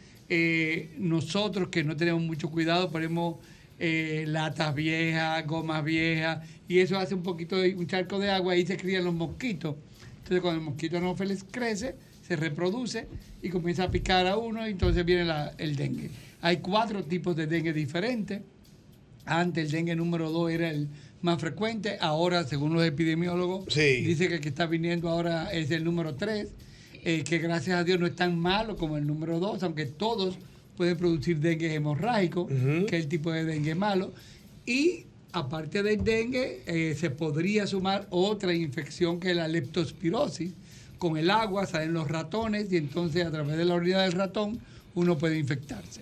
nosotros 0.99 1.69
que 1.69 1.83
no 1.83 1.97
tenemos 1.97 2.21
mucho 2.21 2.49
cuidado 2.51 2.91
ponemos 2.91 3.37
eh, 3.79 4.25
latas 4.27 4.75
viejas, 4.75 5.45
gomas 5.47 5.83
viejas, 5.83 6.39
y 6.67 6.79
eso 6.79 6.97
hace 6.99 7.15
un 7.15 7.23
poquito 7.23 7.57
de 7.57 7.73
un 7.75 7.87
charco 7.87 8.19
de 8.19 8.29
agua 8.29 8.55
y 8.55 8.65
se 8.65 8.77
crían 8.77 9.05
los 9.05 9.13
mosquitos. 9.13 9.75
Entonces 10.17 10.41
cuando 10.41 10.59
el 10.59 10.65
mosquito 10.65 10.97
anófeles 10.97 11.45
crece, 11.49 11.95
se 12.27 12.35
reproduce 12.35 13.07
y 13.41 13.49
comienza 13.49 13.85
a 13.85 13.91
picar 13.91 14.27
a 14.27 14.37
uno 14.37 14.67
y 14.67 14.71
entonces 14.71 15.03
viene 15.05 15.25
la- 15.25 15.53
el 15.57 15.75
dengue. 15.75 16.09
Hay 16.41 16.57
cuatro 16.57 17.03
tipos 17.03 17.35
de 17.35 17.47
dengue 17.47 17.73
diferentes. 17.73 18.41
Antes 19.25 19.65
el 19.65 19.71
dengue 19.71 19.95
número 19.95 20.29
2 20.31 20.51
era 20.51 20.69
el 20.69 20.87
más 21.21 21.39
frecuente, 21.39 21.97
ahora 21.99 22.43
según 22.45 22.73
los 22.73 22.83
epidemiólogos 22.83 23.65
dice 24.05 24.27
que 24.27 24.35
el 24.35 24.41
que 24.41 24.49
está 24.49 24.65
viniendo 24.65 25.09
ahora 25.09 25.51
es 25.51 25.69
el 25.71 25.83
número 25.83 26.15
3, 26.15 26.47
que 27.03 27.37
gracias 27.39 27.77
a 27.79 27.83
Dios 27.83 27.99
no 27.99 28.05
es 28.07 28.15
tan 28.15 28.37
malo 28.39 28.75
como 28.77 28.97
el 28.97 29.05
número 29.05 29.39
2, 29.39 29.61
aunque 29.63 29.85
todos 29.85 30.37
pueden 30.79 30.95
producir 30.95 31.39
dengue 31.39 31.73
hemorrágico, 31.73 32.47
que 32.85 32.95
es 32.95 33.03
el 33.03 33.09
tipo 33.09 33.33
de 33.33 33.43
dengue 33.43 33.75
malo. 33.75 34.13
Y 34.65 35.03
aparte 35.33 35.83
del 35.83 36.05
dengue, 36.05 36.61
eh, 36.67 36.95
se 36.97 37.09
podría 37.09 37.67
sumar 37.67 38.07
otra 38.11 38.53
infección 38.53 39.19
que 39.19 39.31
es 39.31 39.35
la 39.35 39.49
leptospirosis. 39.49 40.53
Con 40.97 41.17
el 41.17 41.29
agua 41.31 41.65
salen 41.65 41.91
los 41.91 42.07
ratones 42.07 42.71
y 42.71 42.77
entonces 42.77 43.25
a 43.25 43.29
través 43.31 43.57
de 43.57 43.65
la 43.65 43.73
orina 43.73 44.03
del 44.03 44.13
ratón 44.13 44.57
uno 44.95 45.17
puede 45.17 45.37
infectarse. 45.37 45.99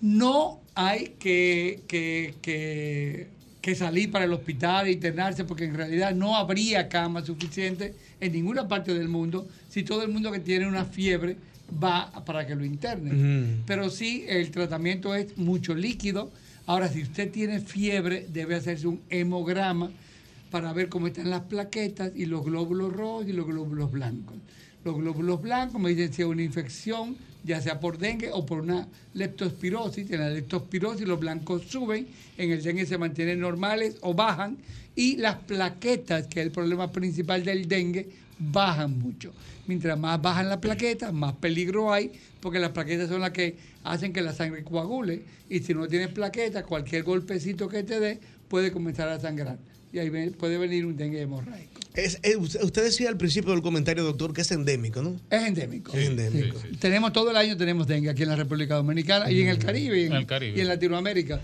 No 0.00 0.60
hay 0.76 1.14
que, 1.18 1.80
que- 1.88 2.34
que- 2.40 3.26
que 3.60 3.74
salir 3.74 4.10
para 4.12 4.24
el 4.24 4.32
hospital 4.32 4.86
e 4.86 4.92
internarse 4.92 5.42
porque 5.44 5.64
en 5.64 5.74
realidad 5.74 6.14
no 6.14 6.36
habría 6.36 6.88
camas 6.88 7.26
suficientes 7.26 7.92
en 8.20 8.32
ninguna 8.32 8.66
parte 8.68 8.94
del 8.94 9.08
mundo 9.08 9.48
si 9.68 9.82
todo 9.82 10.02
el 10.04 10.10
mundo 10.12 10.30
que 10.30 10.38
tiene 10.40 10.66
una 10.68 10.84
fiebre 10.84 11.36
va 11.82 12.10
para 12.24 12.46
que 12.46 12.54
lo 12.54 12.64
internen. 12.64 13.62
Pero 13.66 13.90
sí, 13.90 14.24
el 14.28 14.50
tratamiento 14.50 15.14
es 15.14 15.36
mucho 15.36 15.74
líquido. 15.74 16.30
Ahora, 16.66 16.88
si 16.88 17.02
usted 17.02 17.30
tiene 17.30 17.60
fiebre, 17.60 18.26
debe 18.32 18.54
hacerse 18.54 18.86
un 18.86 19.00
hemograma 19.10 19.90
para 20.50 20.72
ver 20.72 20.88
cómo 20.88 21.06
están 21.06 21.30
las 21.30 21.42
plaquetas 21.42 22.12
y 22.14 22.26
los 22.26 22.44
glóbulos 22.44 22.92
rojos 22.92 23.26
y 23.26 23.32
los 23.32 23.46
glóbulos 23.46 23.90
blancos. 23.90 24.36
Los 24.84 24.96
glóbulos 24.96 25.40
blancos 25.40 25.80
me 25.80 25.90
dicen 25.90 26.12
si 26.12 26.22
es 26.22 26.28
una 26.28 26.42
infección, 26.42 27.16
ya 27.44 27.60
sea 27.60 27.80
por 27.80 27.98
dengue 27.98 28.30
o 28.32 28.44
por 28.44 28.60
una 28.60 28.86
leptospirosis. 29.14 30.10
En 30.10 30.20
la 30.20 30.30
leptospirosis 30.30 31.06
los 31.06 31.18
blancos 31.18 31.62
suben, 31.68 32.06
en 32.36 32.50
el 32.50 32.62
dengue 32.62 32.84
se 32.86 32.98
mantienen 32.98 33.40
normales 33.40 33.96
o 34.02 34.14
bajan 34.14 34.58
y 34.94 35.16
las 35.16 35.36
plaquetas, 35.36 36.26
que 36.26 36.40
es 36.40 36.46
el 36.46 36.52
problema 36.52 36.92
principal 36.92 37.44
del 37.44 37.66
dengue, 37.66 38.08
bajan 38.38 38.98
mucho. 38.98 39.32
Mientras 39.66 39.98
más 39.98 40.20
bajan 40.20 40.48
las 40.48 40.58
plaquetas, 40.58 41.12
más 41.12 41.34
peligro 41.36 41.92
hay, 41.92 42.10
porque 42.40 42.58
las 42.58 42.70
plaquetas 42.70 43.08
son 43.08 43.20
las 43.20 43.30
que 43.30 43.56
hacen 43.84 44.12
que 44.12 44.20
la 44.20 44.32
sangre 44.32 44.64
coagule. 44.64 45.22
Y 45.48 45.60
si 45.60 45.72
no 45.74 45.86
tienes 45.86 46.08
plaquetas, 46.08 46.64
cualquier 46.64 47.04
golpecito 47.04 47.68
que 47.68 47.82
te 47.84 48.00
dé 48.00 48.18
puede 48.48 48.72
comenzar 48.72 49.08
a 49.08 49.20
sangrar. 49.20 49.58
Y 49.92 49.98
ahí 49.98 50.08
ven- 50.08 50.32
puede 50.32 50.58
venir 50.58 50.84
un 50.86 50.96
dengue 50.96 51.20
hemorrágico. 51.20 51.80
Es- 51.94 52.18
es- 52.22 52.36
usted 52.36 52.82
decía 52.82 53.08
al 53.10 53.18
principio 53.18 53.52
del 53.52 53.60
comentario, 53.62 54.02
doctor, 54.02 54.32
que 54.32 54.40
es 54.40 54.50
endémico, 54.50 55.02
¿no? 55.02 55.20
Es 55.30 55.42
endémico. 55.42 55.92
Es 55.96 56.08
endémico. 56.08 56.58
Tenemos 56.80 57.12
todo 57.12 57.30
el 57.30 57.36
año 57.36 57.56
tenemos 57.56 57.86
dengue 57.86 58.08
aquí 58.10 58.22
en 58.22 58.30
la 58.30 58.36
República 58.36 58.74
Dominicana 58.76 59.30
y 59.30 59.42
en 59.42 59.48
el 59.48 59.58
Caribe 59.58 60.00
y 60.00 60.04
en, 60.06 60.12
En 60.12 60.18
el 60.18 60.26
Caribe. 60.26 60.56
y 60.56 60.60
en 60.62 60.68
Latinoamérica. 60.68 61.40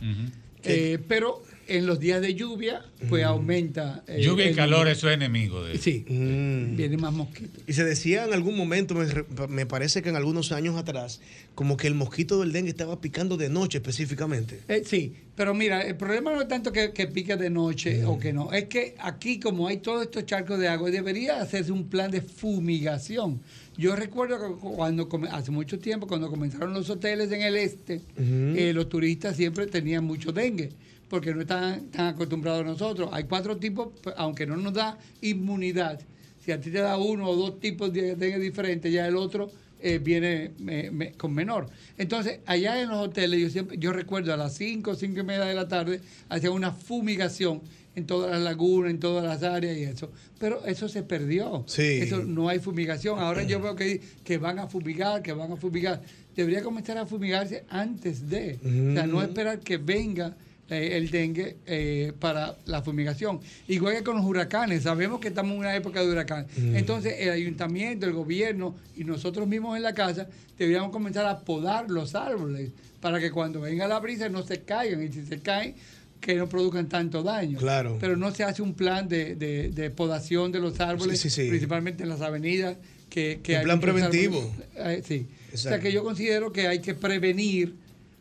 Eh, 0.64 0.98
pero 1.06 1.42
en 1.68 1.86
los 1.86 2.00
días 2.00 2.20
de 2.20 2.34
lluvia, 2.34 2.82
pues 3.08 3.24
aumenta. 3.24 4.02
eh, 4.08 4.20
Lluvia 4.22 4.46
y 4.46 4.48
el 4.48 4.56
calor, 4.56 4.88
eso 4.88 5.08
es 5.08 5.14
enemigo 5.14 5.62
de 5.64 5.78
Sí, 5.78 6.04
Mm. 6.08 6.76
viene 6.76 6.96
más 6.96 7.12
mosquitos. 7.12 7.62
Y 7.66 7.72
se 7.74 7.84
decía 7.84 8.24
en 8.24 8.32
algún 8.32 8.56
momento, 8.56 8.94
me, 8.94 9.04
re- 9.04 9.24
me 9.48 9.66
parece 9.66 10.02
que 10.02 10.08
en 10.08 10.16
algunos 10.16 10.50
años 10.52 10.76
atrás, 10.76 11.20
como 11.54 11.76
que 11.76 11.86
el 11.86 11.94
mosquito 11.94 12.40
del 12.40 12.52
dengue 12.52 12.70
estaba 12.70 13.00
picando 13.00 13.36
de 13.36 13.48
noche 13.48 13.78
específicamente. 13.78 14.60
Eh, 14.68 14.82
sí, 14.84 15.14
pero 15.36 15.54
mira, 15.54 15.82
el 15.82 15.96
problema 15.96 16.32
no 16.32 16.40
es 16.42 16.48
tanto 16.48 16.72
que, 16.72 16.92
que 16.92 17.06
pique 17.06 17.36
de 17.36 17.50
noche 17.50 18.04
o 18.04 18.18
que 18.18 18.32
no, 18.32 18.52
es 18.52 18.64
que 18.64 18.94
aquí 18.98 19.38
como 19.38 19.68
hay 19.68 19.76
todos 19.78 20.02
estos 20.02 20.26
charcos 20.26 20.58
de 20.58 20.68
agua, 20.68 20.90
debería 20.90 21.40
hacerse 21.40 21.70
un 21.72 21.88
plan 21.88 22.10
de 22.10 22.22
fumigación. 22.22 23.40
Yo 23.76 23.94
recuerdo 23.94 24.38
que 24.38 24.60
cuando 24.60 25.08
hace 25.30 25.50
mucho 25.52 25.78
tiempo, 25.78 26.06
cuando 26.08 26.28
comenzaron 26.28 26.74
los 26.74 26.90
hoteles 26.90 27.30
en 27.30 27.42
el 27.42 27.56
este, 27.56 28.00
eh, 28.18 28.72
los 28.74 28.88
turistas 28.88 29.36
siempre 29.36 29.66
tenían 29.68 30.04
mucho 30.04 30.32
dengue, 30.32 30.70
porque 31.08 31.34
no 31.34 31.40
están 31.40 31.86
tan 31.90 32.08
acostumbrados 32.14 32.60
a 32.62 32.64
nosotros. 32.64 33.08
Hay 33.12 33.24
cuatro 33.24 33.56
tipos, 33.56 33.88
pues, 34.02 34.14
aunque 34.18 34.46
no 34.46 34.56
nos 34.56 34.74
da 34.74 34.98
inmunidad. 35.22 36.00
Si 36.44 36.52
a 36.52 36.60
ti 36.60 36.70
te 36.70 36.78
da 36.78 36.96
uno 36.96 37.28
o 37.28 37.36
dos 37.36 37.60
tipos 37.60 37.92
de 37.92 38.14
diferentes, 38.38 38.92
ya 38.92 39.06
el 39.06 39.16
otro 39.16 39.50
eh, 39.80 39.98
viene 39.98 40.50
me- 40.58 41.12
con 41.12 41.32
menor. 41.32 41.68
Entonces, 41.98 42.40
allá 42.46 42.80
en 42.82 42.88
los 42.88 42.98
hoteles, 42.98 43.40
yo 43.40 43.48
siempre, 43.50 43.78
yo 43.78 43.92
recuerdo 43.92 44.34
a 44.34 44.36
las 44.36 44.54
5, 44.56 44.94
5 44.96 45.20
y 45.20 45.22
media 45.22 45.44
de 45.44 45.54
la 45.54 45.68
tarde, 45.68 46.00
hacían 46.28 46.52
una 46.52 46.72
fumigación 46.72 47.60
en 47.94 48.04
todas 48.06 48.30
las 48.30 48.40
lagunas, 48.40 48.90
en 48.90 48.98
todas 48.98 49.24
las 49.24 49.42
áreas 49.44 49.76
y 49.76 49.82
eso. 49.84 50.10
Pero 50.40 50.64
eso 50.66 50.88
se 50.88 51.02
perdió. 51.04 51.64
Sí. 51.68 51.82
Eso 52.00 52.24
no 52.24 52.48
hay 52.48 52.58
fumigación. 52.58 53.18
Ahora 53.20 53.42
yo 53.44 53.60
veo 53.60 53.76
que, 53.76 54.00
que 54.24 54.38
van 54.38 54.58
a 54.58 54.66
fumigar, 54.68 55.22
que 55.22 55.32
van 55.32 55.52
a 55.52 55.56
fumigar. 55.56 56.02
Debería 56.34 56.62
comenzar 56.62 56.98
a 56.98 57.06
fumigarse 57.06 57.64
antes 57.68 58.28
de. 58.28 58.58
O 58.90 58.94
sea, 58.94 59.06
no 59.06 59.22
esperar 59.22 59.60
que 59.60 59.76
venga 59.76 60.36
eh, 60.70 60.96
el 60.96 61.10
dengue 61.10 61.56
eh, 61.66 62.12
para 62.18 62.56
la 62.66 62.82
fumigación. 62.82 63.40
Igual 63.68 63.96
que 63.96 64.02
con 64.04 64.16
los 64.16 64.24
huracanes, 64.24 64.82
sabemos 64.82 65.20
que 65.20 65.28
estamos 65.28 65.52
en 65.52 65.58
una 65.60 65.74
época 65.76 66.00
de 66.02 66.10
huracán. 66.10 66.46
Mm. 66.56 66.76
Entonces, 66.76 67.14
el 67.18 67.30
ayuntamiento, 67.30 68.06
el 68.06 68.12
gobierno 68.12 68.76
y 68.96 69.04
nosotros 69.04 69.46
mismos 69.48 69.76
en 69.76 69.82
la 69.82 69.94
casa 69.94 70.28
deberíamos 70.58 70.90
comenzar 70.90 71.24
a 71.26 71.40
podar 71.40 71.90
los 71.90 72.14
árboles 72.14 72.70
para 73.00 73.20
que 73.20 73.30
cuando 73.30 73.60
venga 73.60 73.86
la 73.88 74.00
brisa 74.00 74.28
no 74.28 74.42
se 74.42 74.60
caigan 74.62 75.02
y 75.02 75.08
si 75.12 75.24
se 75.24 75.38
caen, 75.40 75.74
que 76.20 76.34
no 76.34 76.48
produzcan 76.48 76.88
tanto 76.88 77.22
daño. 77.22 77.58
Claro. 77.58 77.96
Pero 78.00 78.16
no 78.16 78.32
se 78.34 78.42
hace 78.42 78.60
un 78.60 78.74
plan 78.74 79.08
de, 79.08 79.36
de- 79.36 79.68
de 79.70 79.90
podación 79.90 80.50
de 80.50 80.58
los 80.58 80.80
árboles, 80.80 81.20
Sí, 81.20 81.30
sí, 81.30 81.42
sí. 81.44 81.48
principalmente 81.48 82.02
en 82.02 82.08
las 82.08 82.20
avenidas. 82.20 82.76
Que, 83.08 83.40
que 83.42 83.52
Un 83.52 83.58
hay 83.60 83.64
plan 83.64 83.80
preventivo. 83.80 84.38
árboles. 84.76 84.98
Eh, 84.98 85.02
sí. 85.06 85.26
O 85.54 85.56
sea 85.56 85.78
que 85.80 85.90
yo 85.92 86.04
considero 86.04 86.52
que 86.52 86.68
hay 86.68 86.80
que 86.80 86.94
prevenir 86.94 87.74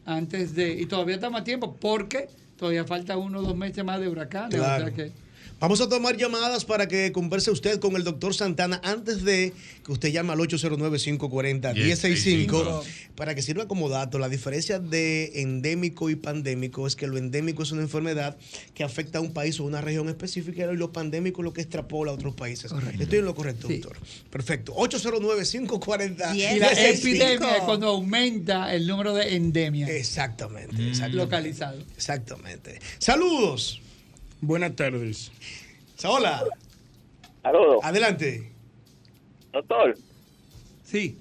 antes 0.08 0.56
de. 0.56 0.74
Y 0.74 0.88
todavía 0.88 1.16
estamos 1.16 1.42
a 1.42 1.44
tiempo 1.44 1.76
porque 1.80 2.30
todavía 2.58 2.86
falta 2.86 3.18
uno 3.18 3.40
o 3.40 3.42
dos 3.44 3.56
meses 3.56 3.84
más 3.84 4.00
de 4.00 4.08
huracanes. 4.08 4.56
Claro. 4.56 4.86
O 4.86 4.88
sea 4.88 4.96
que. 4.96 5.12
Vamos 5.60 5.82
a 5.82 5.90
tomar 5.90 6.16
llamadas 6.18 6.66
para 6.66 6.88
que 6.88 7.12
converse 7.12 7.50
usted 7.50 7.80
con 7.80 7.96
el 7.96 8.04
doctor 8.04 8.36
Santana 8.36 8.80
antes 8.84 9.24
de 9.24 9.54
que 9.84 9.92
usted 9.92 10.10
llame 10.10 10.34
al 10.34 10.40
809-540-1065 10.40 12.84
para 13.16 13.34
que 13.34 13.42
sirva 13.42 13.68
como 13.68 13.90
dato. 13.90 14.20
La 14.20 14.30
diferencia 14.30 14.78
de 14.78 15.42
endémico 15.42 16.12
y 16.12 16.16
pandémico 16.16 16.86
es 16.86 16.96
que 16.96 17.08
lo 17.08 17.18
endémico 17.18 17.64
es 17.64 17.72
una 17.72 17.82
enfermedad 17.82 18.38
que 18.76 18.84
afecta 18.84 19.18
a 19.18 19.22
un 19.22 19.34
país 19.34 19.60
o 19.60 19.64
una 19.64 19.82
región 19.82 20.10
específica 20.10 20.72
y 20.72 20.78
lo 20.78 20.92
pandémico 20.92 21.42
es 21.42 21.46
lo 21.46 21.54
que 21.54 21.62
extrapola 21.62 22.12
a 22.12 22.14
otros 22.14 22.36
países. 22.36 22.72
Estoy 23.00 23.18
en 23.18 23.26
lo 23.26 23.34
correcto, 23.34 23.68
doctor. 23.68 23.98
Perfecto. 24.30 24.76
809-540-1065. 24.76 26.36
Y 26.36 26.60
la 26.60 26.72
epidemia 26.72 27.58
es 27.58 27.64
cuando 27.64 27.88
aumenta 27.88 28.76
el 28.76 28.86
número 28.86 29.16
de 29.16 29.36
endemias. 29.36 29.90
Exactamente. 29.90 30.76
Mm. 30.76 30.90
exactamente. 30.90 31.18
Localizado. 31.18 31.80
Exactamente. 31.96 32.80
Saludos. 33.00 33.82
Buenas 34.42 34.76
tardes. 34.76 35.32
Hola. 36.04 36.44
Saludos. 37.42 37.80
Adelante. 37.84 38.52
Doctor. 39.52 39.98
Sí. 40.84 41.18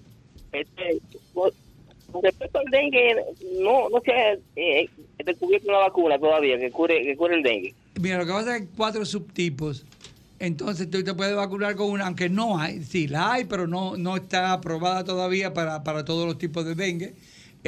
Este, 0.53 0.99
con 1.33 2.23
respecto 2.23 2.59
al 2.59 2.67
dengue, 2.71 3.17
no, 3.61 3.89
no 3.89 4.01
se 4.05 4.13
ha 4.13 4.33
eh, 4.57 4.89
descubierto 5.25 5.69
una 5.69 5.79
vacuna 5.79 6.19
todavía 6.19 6.59
que 6.59 6.71
cure, 6.71 7.03
que 7.03 7.17
cure 7.17 7.37
el 7.37 7.43
dengue. 7.43 7.75
Mira, 8.01 8.19
lo 8.19 8.27
que 8.27 8.33
pasa 8.33 8.57
es 8.57 8.63
que 8.63 8.69
hay 8.69 8.75
cuatro 8.77 9.05
subtipos. 9.05 9.85
Entonces 10.39 10.91
tú 10.91 11.03
te 11.03 11.15
puedes 11.15 11.35
vacunar 11.35 11.77
con 11.77 11.91
una, 11.91 12.07
aunque 12.07 12.29
no 12.29 12.59
hay, 12.59 12.83
sí 12.83 13.09
la 13.09 13.33
hay, 13.33 13.45
pero 13.47 13.67
no, 13.67 13.97
no 13.97 14.17
está 14.17 14.53
aprobada 14.53 15.03
todavía 15.05 15.55
para, 15.55 15.83
para 15.83 16.05
todos 16.05 16.27
los 16.27 16.37
tipos 16.37 16.67
de 16.67 16.75
dengue. 16.75 17.15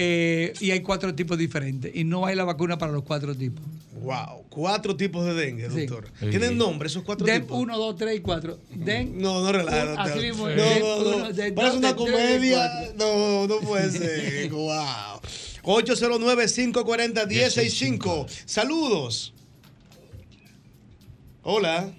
Eh, 0.01 0.53
y 0.61 0.71
hay 0.71 0.81
cuatro 0.81 1.13
tipos 1.13 1.37
diferentes. 1.37 1.91
Y 1.93 2.05
no 2.05 2.25
hay 2.25 2.37
la 2.37 2.45
vacuna 2.45 2.79
para 2.79 2.93
los 2.93 3.03
cuatro 3.03 3.35
tipos. 3.35 3.65
Wow, 4.01 4.45
cuatro 4.49 4.95
tipos 4.97 5.27
de 5.27 5.35
dengue, 5.35 5.69
Sí. 5.71 5.87
doctor. 5.87 6.09
Sí. 6.21 6.27
¿Tienen 6.31 6.57
nombre 6.57 6.87
esos 6.87 7.03
cuatro 7.03 7.27
Den 7.27 7.43
tipos? 7.43 7.59
1, 7.59 7.77
2, 7.77 7.97
3 7.97 8.17
y 8.17 8.21
4. 8.21 8.61
Den. 8.71 9.21
No, 9.21 9.41
no 9.43 9.51
relaja, 9.51 9.83
un- 9.83 9.89
doctor. 9.97 10.09
Así 10.13 10.21
mismo. 10.21 10.49
No, 10.49 10.55
den 10.55 10.81
no, 10.81 11.03
no. 11.03 11.17
uno, 11.17 11.33
den 11.33 11.53
Parece 11.55 11.73
dos, 11.73 11.79
una 11.79 11.89
den 11.89 11.93
den 11.97 11.97
comedia. 11.97 12.93
No, 12.97 13.49
no 13.49 13.59
puede 13.61 13.91
ser. 13.91 14.51
wow. 14.53 15.21
809-540-1065. 15.65 18.27
Saludos. 18.47 19.35
Hola. 21.43 21.93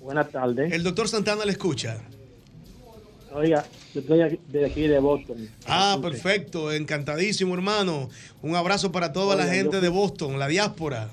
Buenas 0.00 0.30
tardes. 0.30 0.72
El 0.72 0.82
doctor 0.82 1.08
Santana 1.08 1.44
le 1.44 1.52
escucha. 1.52 1.98
Oiga, 3.32 3.64
de 4.00 4.64
aquí 4.66 4.86
de 4.88 4.98
Boston. 4.98 5.48
Ah, 5.66 5.98
perfecto. 6.02 6.72
Encantadísimo, 6.72 7.54
hermano. 7.54 8.08
Un 8.42 8.56
abrazo 8.56 8.90
para 8.92 9.12
toda 9.12 9.36
la 9.36 9.46
gente 9.46 9.76
yo- 9.76 9.80
de 9.80 9.88
Boston, 9.88 10.38
la 10.38 10.48
diáspora. 10.48 11.10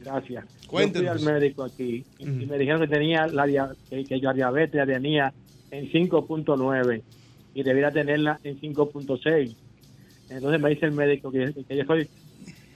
Gracias. 0.00 0.44
Cuéntenos. 0.66 1.14
Yo 1.18 1.18
fui 1.24 1.28
al 1.32 1.34
médico 1.40 1.64
aquí 1.64 2.04
y 2.18 2.24
me 2.26 2.58
dijeron 2.58 2.80
que 2.80 2.88
tenía 2.88 3.26
la 3.26 3.46
que, 3.88 4.04
que 4.04 4.20
yo 4.20 4.28
la 4.28 4.34
diabetes 4.34 4.74
la 4.74 4.86
tenía 4.86 5.32
en 5.70 5.90
5.9 5.90 7.02
y 7.54 7.62
debiera 7.62 7.90
tenerla 7.90 8.40
en 8.44 8.60
5.6. 8.60 9.54
Entonces 10.30 10.60
me 10.60 10.70
dice 10.70 10.86
el 10.86 10.92
médico 10.92 11.30
que, 11.30 11.52
que 11.68 11.76
yo 11.76 11.84
soy 11.84 12.08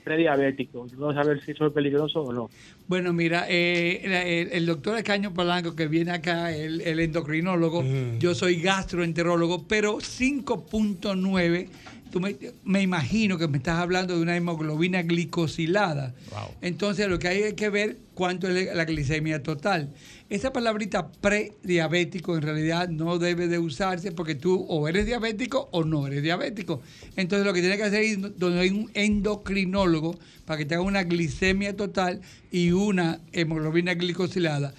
prediabético. 0.03 0.87
Yo 0.87 0.97
no 0.97 1.13
saber 1.13 1.43
si 1.45 1.53
soy 1.53 1.69
peligroso 1.71 2.21
o 2.21 2.33
no. 2.33 2.49
Bueno, 2.87 3.13
mira, 3.13 3.45
eh, 3.47 4.49
el, 4.51 4.65
doctor 4.65 4.97
Escaño 4.97 5.33
Polanco 5.33 5.75
que 5.75 5.87
viene 5.87 6.11
acá, 6.11 6.55
el, 6.55 6.81
el 6.81 6.99
endocrinólogo, 6.99 7.83
yo 8.19 8.33
soy 8.35 8.61
gastroenterólogo, 8.61 9.67
pero 9.67 9.97
5.9, 9.97 11.67
tú 12.11 12.19
me, 12.19 12.35
me 12.63 12.81
imagino 12.81 13.37
que 13.37 13.47
me 13.47 13.57
estás 13.57 13.79
hablando 13.79 14.15
de 14.15 14.21
una 14.21 14.35
hemoglobina 14.35 15.03
glicosilada. 15.03 16.13
Entonces 16.61 17.07
lo 17.07 17.19
que 17.19 17.27
hay 17.27 17.41
es 17.43 17.53
que 17.53 17.69
ver 17.69 17.97
cuánto 18.13 18.49
es 18.49 18.75
la 18.75 18.85
glicemia 18.85 19.43
total. 19.43 19.89
Esa 20.29 20.53
palabrita 20.53 21.11
prediabético 21.11 22.35
en 22.37 22.43
realidad 22.43 22.87
no 22.87 23.17
debe 23.17 23.47
de 23.47 23.57
usarse 23.57 24.11
porque 24.11 24.35
tú 24.35 24.63
o 24.69 24.87
eres 24.87 25.07
diabético 25.07 25.69
o 25.71 25.83
no 25.83 26.05
eres 26.05 26.21
diabético. 26.21 26.81
Entonces 27.15 27.47
lo 27.47 27.53
que 27.53 27.61
tienes 27.61 27.79
que 27.79 27.85
hacer 27.85 28.03
es 28.03 28.37
donde 28.37 28.59
hay 28.59 28.69
un 28.69 28.91
endocrinólogo 28.93 30.19
para 30.45 30.59
que 30.59 30.65
te 30.65 30.75
haga 30.75 30.83
una 30.83 31.03
glicemia 31.03 31.75
total 31.75 32.21
y 32.51 32.71
una 32.71 33.19
hemoglobina 33.31 33.95
glicosilada. 33.95 34.75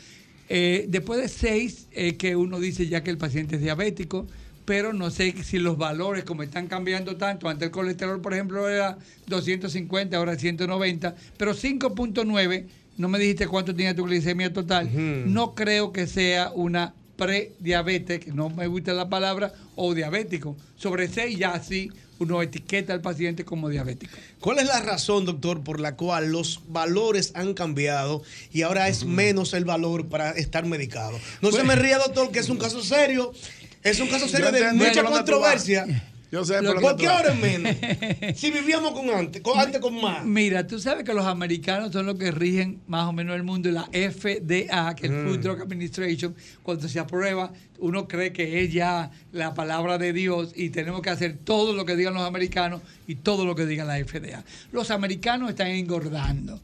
Eh, 0.49 0.87
después 0.89 1.21
de 1.21 1.29
seis 1.29 1.89
es 1.91 2.15
que 2.15 2.37
uno 2.37 2.61
dice 2.61 2.87
ya 2.87 3.03
que 3.03 3.11
el 3.11 3.19
paciente 3.19 3.57
es 3.57 3.63
diabético, 3.63 4.29
pero 4.65 4.93
no 4.93 5.11
sé 5.11 5.35
si 5.43 5.59
los 5.59 5.77
valores 5.79 6.23
como 6.23 6.45
están 6.45 6.69
cambiando 6.69 7.17
tanto, 7.17 7.49
antes 7.49 7.67
el 7.67 7.73
colesterol 7.73 8.21
por 8.21 8.35
ejemplo 8.35 8.69
era 8.69 8.99
250, 9.27 10.17
ahora 10.17 10.37
190, 10.37 11.17
pero 11.37 11.55
5.9, 11.55 12.67
no 13.01 13.09
me 13.09 13.19
dijiste 13.19 13.49
cuánto 13.49 13.75
tenía 13.75 13.95
tu 13.95 14.05
glicemia 14.05 14.53
total, 14.53 14.91
no 15.33 15.55
creo 15.55 15.91
que 15.93 16.07
sea 16.07 16.53
una 16.55 16.95
prediabetes, 17.17 18.21
que 18.21 18.33
no 18.33 18.51
me 18.51 18.67
gusta 18.67 18.93
la 18.93 19.09
palabra, 19.09 19.53
o 19.75 19.95
diabético. 19.95 20.57
Sobre 20.77 21.09
6 21.09 21.39
ya 21.39 21.63
sí 21.63 21.91
uno 22.19 22.43
etiqueta 22.43 22.93
al 22.93 23.01
paciente 23.01 23.45
como 23.47 23.71
diabético. 23.71 24.15
¿Cuál 24.41 24.59
es 24.59 24.67
la 24.67 24.81
razón, 24.81 25.25
doctor, 25.25 25.63
por 25.63 25.81
la 25.81 25.97
cual 25.97 26.31
los 26.31 26.61
valores 26.69 27.33
han 27.35 27.55
cambiado 27.55 28.23
y 28.53 28.63
ahora 28.63 28.89
es 28.89 29.05
menos 29.05 29.55
el 29.55 29.65
valor 29.65 30.09
para 30.09 30.33
estar 30.33 30.67
medicado? 30.67 31.19
No 31.41 31.53
se 31.53 31.63
me 31.63 31.77
ría, 31.77 31.99
doctor, 31.99 32.31
que 32.31 32.39
es 32.39 32.51
un 32.51 32.59
caso 32.59 32.83
serio. 32.83 33.33
Es 33.83 33.99
un 34.01 34.09
caso 34.09 34.29
serio 34.29 34.53
de 34.53 34.73
mucha 34.75 35.03
controversia. 35.03 35.87
Yo 36.31 36.45
sé 36.45 36.63
por 36.63 36.81
¿Por 36.81 36.97
qué 36.97 37.09
ahora 37.09 37.33
es 37.33 37.39
menos? 37.41 37.75
Si 38.39 38.51
vivíamos 38.53 38.93
con 38.93 39.11
antes, 39.11 39.43
con 39.43 39.59
antes 39.59 39.81
con 39.81 40.01
más. 40.01 40.25
Mira, 40.25 40.65
tú 40.67 40.79
sabes 40.79 41.03
que 41.05 41.13
los 41.13 41.27
americanos 41.27 41.93
son 41.93 42.07
los 42.07 42.17
que 42.17 42.31
rigen 42.31 42.81
más 42.87 43.09
o 43.09 43.13
menos 43.13 43.35
el 43.35 43.43
mundo 43.43 43.69
y 43.69 43.73
la 43.73 43.89
FDA, 43.93 44.95
que 44.95 45.07
es 45.07 45.13
Mm. 45.13 45.27
Food 45.27 45.39
Drug 45.41 45.61
Administration, 45.63 46.35
cuando 46.63 46.89
se 46.89 47.01
aprueba, 47.01 47.53
uno 47.81 48.07
cree 48.07 48.33
que 48.33 48.63
es 48.63 48.73
ya 48.73 49.11
la 49.33 49.55
palabra 49.55 49.99
de 49.99 50.13
Dios 50.13 50.53
y 50.55 50.71
tenemos 50.71 51.03
que 51.03 51.11
hacer 51.11 51.37
todo 51.43 51.73
lo 51.73 51.85
que 51.85 51.97
digan 51.97 52.15
los 52.15 52.23
americanos 52.23 52.81
y 53.09 53.17
todo 53.17 53.45
lo 53.45 53.57
que 53.57 53.67
diga 53.67 53.85
la 53.85 53.97
FDA. 53.99 54.45
Los 54.71 54.93
americanos 54.93 55.51
están 55.51 55.69
engordando. 55.69 56.61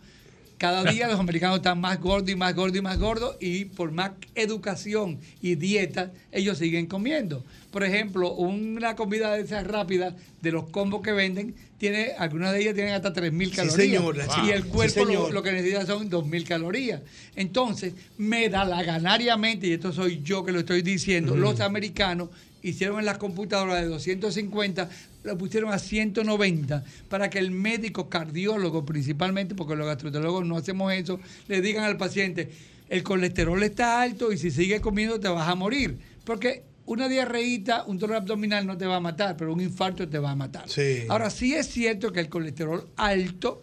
Cada 0.58 0.90
día 0.90 1.06
los 1.06 1.20
americanos 1.20 1.58
están 1.58 1.80
más 1.80 2.00
gordos 2.00 2.30
y 2.30 2.34
más 2.34 2.54
gordos 2.54 2.78
y 2.78 2.80
más 2.80 2.98
gordos 2.98 3.36
y 3.40 3.66
por 3.66 3.92
más 3.92 4.12
educación 4.34 5.18
y 5.42 5.54
dieta 5.54 6.12
ellos 6.32 6.56
siguen 6.56 6.86
comiendo. 6.86 7.44
Por 7.70 7.84
ejemplo, 7.84 8.32
una 8.32 8.96
comida 8.96 9.34
de 9.34 9.42
esas 9.42 9.66
rápidas 9.66 10.14
de 10.40 10.52
los 10.52 10.70
combos 10.70 11.02
que 11.02 11.12
venden, 11.12 11.54
tiene, 11.76 12.12
algunas 12.16 12.52
de 12.52 12.62
ellas 12.62 12.74
tienen 12.74 12.94
hasta 12.94 13.12
3.000 13.12 13.50
Sí, 13.50 13.50
calorías. 13.54 13.76
señor, 13.76 14.16
y 14.46 14.50
el 14.50 14.62
Sí, 14.62 14.68
cuerpo 14.70 15.04
lo, 15.30 15.42
que 15.42 15.52
necesita 15.52 15.84
son 15.84 16.08
2.000 16.10 16.46
calorías. 16.46 17.02
Entonces, 17.34 17.92
me 18.16 18.48
da 18.48 18.64
la 18.64 18.82
ganariamente, 18.82 19.66
y 19.66 19.72
esto 19.72 19.92
soy 19.92 20.22
yo 20.22 20.42
que 20.42 20.52
lo 20.52 20.60
estoy 20.60 20.80
diciendo, 20.80 21.36
los 21.36 21.60
americanos 21.60 22.30
hicieron 22.62 22.98
en 22.98 23.04
las 23.04 23.18
computadoras 23.18 23.82
de 23.82 23.88
250, 23.88 24.88
lo 25.26 25.36
pusieron 25.36 25.72
a 25.72 25.78
190 25.78 26.84
para 27.08 27.28
que 27.30 27.38
el 27.38 27.50
médico 27.50 28.08
cardiólogo 28.08 28.84
principalmente, 28.86 29.54
porque 29.54 29.76
los 29.76 29.86
gastroenterólogos 29.86 30.46
no 30.46 30.56
hacemos 30.56 30.92
eso, 30.92 31.20
le 31.48 31.60
digan 31.60 31.84
al 31.84 31.96
paciente, 31.96 32.48
el 32.88 33.02
colesterol 33.02 33.62
está 33.62 34.00
alto 34.00 34.32
y 34.32 34.38
si 34.38 34.50
sigues 34.50 34.80
comiendo 34.80 35.18
te 35.20 35.28
vas 35.28 35.48
a 35.48 35.54
morir. 35.54 35.98
Porque 36.24 36.62
una 36.86 37.08
diarreíta, 37.08 37.82
un 37.84 37.98
dolor 37.98 38.18
abdominal 38.18 38.64
no 38.66 38.78
te 38.78 38.86
va 38.86 38.96
a 38.96 39.00
matar, 39.00 39.36
pero 39.36 39.52
un 39.52 39.60
infarto 39.60 40.08
te 40.08 40.18
va 40.20 40.30
a 40.30 40.36
matar. 40.36 40.68
Sí. 40.68 41.02
Ahora, 41.08 41.30
sí 41.30 41.52
es 41.54 41.66
cierto 41.68 42.12
que 42.12 42.20
el 42.20 42.28
colesterol 42.28 42.86
alto 42.96 43.62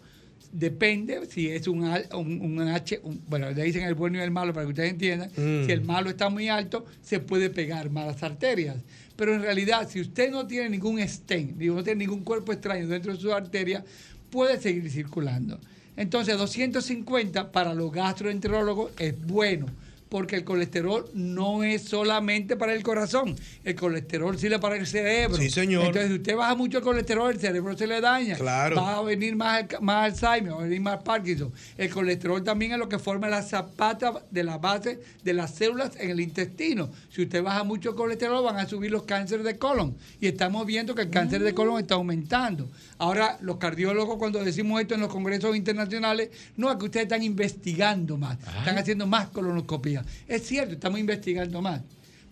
depende 0.52 1.26
si 1.28 1.48
es 1.48 1.66
un, 1.66 1.82
un, 2.14 2.40
un 2.40 2.60
H, 2.68 3.00
un- 3.02 3.20
bueno, 3.28 3.50
le 3.50 3.64
dicen 3.64 3.82
el 3.84 3.94
bueno 3.94 4.18
y 4.18 4.20
el 4.22 4.30
malo 4.30 4.52
para 4.52 4.66
que 4.66 4.70
ustedes 4.70 4.90
entiendan. 4.92 5.30
Mm. 5.36 5.66
Si 5.66 5.72
el 5.72 5.80
malo 5.82 6.10
está 6.10 6.28
muy 6.28 6.48
alto, 6.48 6.84
se 7.02 7.18
puede 7.18 7.50
pegar 7.50 7.90
malas 7.90 8.22
arterias. 8.22 8.76
Pero 9.16 9.34
en 9.34 9.42
realidad, 9.42 9.88
si 9.88 10.00
usted 10.00 10.30
no 10.30 10.46
tiene 10.46 10.68
ningún 10.68 11.00
stent, 11.06 11.56
digo, 11.56 11.76
no 11.76 11.84
tiene 11.84 12.00
ningún 12.00 12.24
cuerpo 12.24 12.52
extraño 12.52 12.88
dentro 12.88 13.14
de 13.14 13.20
su 13.20 13.32
arteria, 13.32 13.84
puede 14.30 14.60
seguir 14.60 14.90
circulando. 14.90 15.60
Entonces, 15.96 16.36
250 16.36 17.52
para 17.52 17.74
los 17.74 17.92
gastroenterólogos 17.92 18.92
es 18.98 19.18
bueno. 19.26 19.66
Porque 20.08 20.36
el 20.36 20.44
colesterol 20.44 21.10
no 21.14 21.64
es 21.64 21.82
solamente 21.82 22.56
para 22.56 22.74
el 22.74 22.82
corazón, 22.82 23.34
el 23.64 23.74
colesterol 23.74 24.38
sirve 24.38 24.58
para 24.58 24.76
el 24.76 24.86
cerebro. 24.86 25.36
Sí, 25.36 25.50
señor. 25.50 25.86
Entonces, 25.86 26.08
si 26.08 26.16
usted 26.18 26.36
baja 26.36 26.54
mucho 26.54 26.78
el 26.78 26.84
colesterol, 26.84 27.30
el 27.30 27.40
cerebro 27.40 27.76
se 27.76 27.86
le 27.86 28.00
daña. 28.00 28.36
Claro. 28.36 28.76
Va 28.76 28.98
a 28.98 29.02
venir 29.02 29.36
más, 29.36 29.64
más 29.80 30.22
Alzheimer, 30.22 30.52
va 30.52 30.60
a 30.60 30.62
venir 30.64 30.80
más 30.80 31.02
Parkinson. 31.02 31.52
El 31.76 31.90
colesterol 31.90 32.42
también 32.42 32.72
es 32.72 32.78
lo 32.78 32.88
que 32.88 32.98
forma 32.98 33.28
la 33.28 33.42
zapata 33.42 34.22
de 34.30 34.44
la 34.44 34.58
base 34.58 35.00
de 35.22 35.32
las 35.32 35.54
células 35.54 35.92
en 35.98 36.10
el 36.10 36.20
intestino. 36.20 36.90
Si 37.10 37.22
usted 37.22 37.42
baja 37.42 37.64
mucho 37.64 37.90
el 37.90 37.96
colesterol, 37.96 38.44
van 38.44 38.58
a 38.58 38.66
subir 38.66 38.90
los 38.90 39.04
cánceres 39.04 39.44
de 39.44 39.58
colon. 39.58 39.96
Y 40.20 40.26
estamos 40.26 40.66
viendo 40.66 40.94
que 40.94 41.02
el 41.02 41.10
cáncer 41.10 41.42
de 41.42 41.54
colon 41.54 41.80
está 41.80 41.94
aumentando. 41.94 42.68
Ahora, 42.98 43.38
los 43.40 43.56
cardiólogos, 43.56 44.16
cuando 44.18 44.42
decimos 44.42 44.80
esto 44.80 44.94
en 44.94 45.00
los 45.00 45.10
congresos 45.10 45.56
internacionales, 45.56 46.30
no 46.56 46.70
es 46.70 46.76
que 46.76 46.84
ustedes 46.84 47.04
están 47.04 47.22
investigando 47.22 48.16
más, 48.16 48.38
están 48.58 48.78
haciendo 48.78 49.06
más 49.06 49.28
colonoscopía. 49.28 49.93
Es 50.26 50.46
cierto, 50.46 50.74
estamos 50.74 50.98
investigando 50.98 51.60
más. 51.60 51.82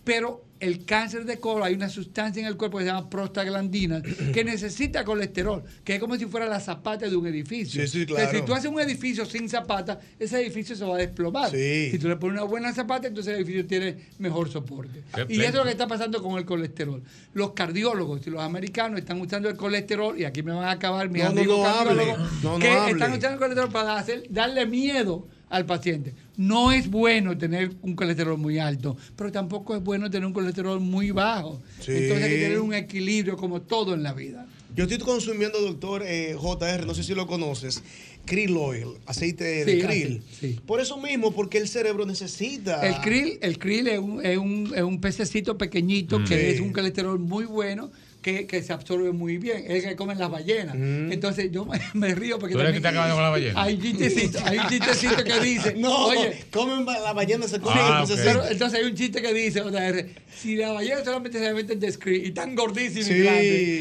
Pero 0.05 0.45
el 0.59 0.85
cáncer 0.85 1.25
de 1.25 1.39
colon, 1.39 1.65
hay 1.65 1.75
una 1.75 1.89
sustancia 1.89 2.41
en 2.41 2.47
el 2.47 2.57
cuerpo 2.57 2.79
que 2.79 2.85
se 2.85 2.91
llama 2.91 3.11
prostaglandina 3.11 4.01
que 4.33 4.45
necesita 4.45 5.05
colesterol, 5.05 5.63
que 5.83 5.95
es 5.95 6.01
como 6.01 6.17
si 6.17 6.27
fuera 6.27 6.47
la 6.47 6.61
zapata 6.61 7.09
de 7.09 7.17
un 7.17 7.27
edificio. 7.27 7.83
Sí, 7.83 7.89
sí, 7.89 8.01
Entonces, 8.03 8.27
claro. 8.29 8.39
si 8.39 8.47
tú 8.47 8.55
haces 8.55 8.71
un 8.71 8.81
edificio 8.81 9.27
sin 9.27 9.49
zapata, 9.49 10.01
ese 10.21 10.41
edificio 10.41 10.77
se 10.77 10.85
va 10.85 10.95
a 10.95 10.99
desplomar. 10.99 11.51
Sí. 11.51 11.89
Si 11.91 11.99
tú 11.99 12.09
le 12.09 12.17
pones 12.17 12.35
una 12.41 12.49
buena 12.49 12.73
zapata, 12.73 13.09
entonces 13.09 13.33
el 13.33 13.41
edificio 13.41 13.67
tiene 13.67 13.97
mejor 14.19 14.51
soporte. 14.51 15.03
Qué 15.15 15.27
Y 15.35 15.41
eso 15.41 15.49
es 15.49 15.55
lo 15.55 15.65
que 15.65 15.71
está 15.71 15.89
pasando 15.89 16.23
con 16.23 16.39
el 16.39 16.45
colesterol. 16.45 17.03
Los 17.35 17.53
cardiólogos 17.53 18.25
y 18.27 18.31
los 18.31 18.41
americanos 18.41 19.01
están 19.01 19.21
usando 19.21 19.49
el 19.49 19.57
colesterol, 19.57 20.19
y 20.19 20.25
aquí 20.25 20.45
me 20.45 20.53
van 20.53 20.65
a 20.65 20.73
acabar 20.73 21.09
mis 21.09 21.25
No, 21.25 21.31
amigos 21.31 21.59
no 21.59 21.75
cardiólogos, 21.75 22.61
que 22.61 22.91
están 22.91 23.13
usando 23.13 23.31
el 23.31 23.39
colesterol 23.39 23.73
para 23.73 23.97
hacer, 23.99 24.25
darle 24.31 24.67
miedo 24.67 25.27
al 25.53 25.67
paciente. 25.67 26.15
No 26.37 26.73
es 26.73 26.91
bueno 26.91 27.37
tener 27.37 27.73
un 27.83 27.95
colesterol 27.95 28.39
muy 28.39 28.59
alto, 28.59 28.97
pero 29.17 29.31
tampoco 29.31 29.77
es 29.77 29.83
bueno 29.85 30.11
tener 30.11 30.27
un 30.27 30.33
colesterol 30.33 30.81
muy 30.81 31.11
bajo. 31.11 31.61
Sí. 31.81 31.93
Entonces 31.93 32.25
hay 32.25 32.31
que 32.31 32.41
tener 32.41 32.61
un 32.61 32.73
equilibrio 32.75 33.37
como 33.37 33.61
todo 33.61 33.93
en 33.95 34.03
la 34.03 34.15
vida. 34.15 34.47
Yo 34.75 34.85
estoy 34.85 34.99
consumiendo, 34.99 35.61
doctor 35.61 36.03
eh, 36.07 36.35
JR, 36.39 36.87
no 36.87 36.95
sé 36.95 37.03
si 37.03 37.15
lo 37.15 37.27
conoces, 37.27 37.83
krill 38.25 38.57
oil, 38.57 38.87
aceite 39.05 39.45
de 39.67 39.75
Sí, 39.75 39.87
krill. 39.87 40.61
Por 40.65 40.81
eso 40.81 40.97
mismo, 40.97 41.33
porque 41.33 41.59
el 41.59 41.69
cerebro 41.69 42.07
necesita. 42.07 42.81
El 42.87 42.95
krill, 43.03 43.39
el 43.43 43.59
krill 43.59 43.87
es, 43.89 43.99
un, 43.99 44.25
es, 44.25 44.39
un, 44.39 44.73
es 44.75 44.83
un 44.83 45.01
pececito 45.03 45.59
pequeñito 45.59 46.19
Mm. 46.21 46.25
que 46.25 46.51
es 46.53 46.61
un 46.61 46.73
colesterol 46.73 47.19
muy 47.19 47.45
bueno. 47.45 47.91
Que, 48.23 48.47
que 48.47 48.63
se 48.63 48.73
absorbe 48.73 49.11
muy 49.11 49.37
bien, 49.39 49.65
es 49.67 49.83
el 49.83 49.91
que 49.91 49.97
comen 49.97 50.17
las 50.17 50.31
ballenas. 50.31 50.77
Entonces 50.77 51.51
yo 51.51 51.65
me, 51.65 51.81
me 51.93 52.15
río 52.15 52.39
porque 52.39 52.55
Mm. 52.55 52.59
¿Tú 52.59 52.61
eres 52.63 52.73
también 52.73 52.73
que 52.73 52.77
está 52.77 52.89
acabando 52.91 53.15
con 53.17 53.23
la 53.25 53.31
ballena? 53.31 53.63
Hay 53.63 53.75
un 53.75 53.83
chistecito, 53.83 54.39
hay 54.45 54.59
un 54.59 54.69
chistecito 54.69 55.25
que 55.25 55.41
dice, 55.41 55.75
No, 55.79 56.07
oye, 56.07 56.45
comen 56.53 56.85
la 56.87 57.13
ballena 57.13 57.49
se 57.49 57.59
come 57.61 57.75
Ah, 57.79 58.05
el 58.07 58.13
ok. 58.13 58.21
pero 58.25 58.49
entonces 58.49 58.79
hay 58.79 58.87
un 58.87 58.95
chiste 58.95 59.21
que 59.21 59.35
dice, 59.35 59.61
JR, 59.61 60.07
si 60.37 60.55
la 60.55 60.71
ballena 60.71 61.05
solamente 61.05 61.39
se 61.41 61.53
mete 61.53 61.73
en 61.73 61.81
descri 61.81 62.17
y 62.27 62.31
tan 62.31 62.55
gordísima 62.55 63.05
Sí. 63.07 63.13
y 63.15 63.23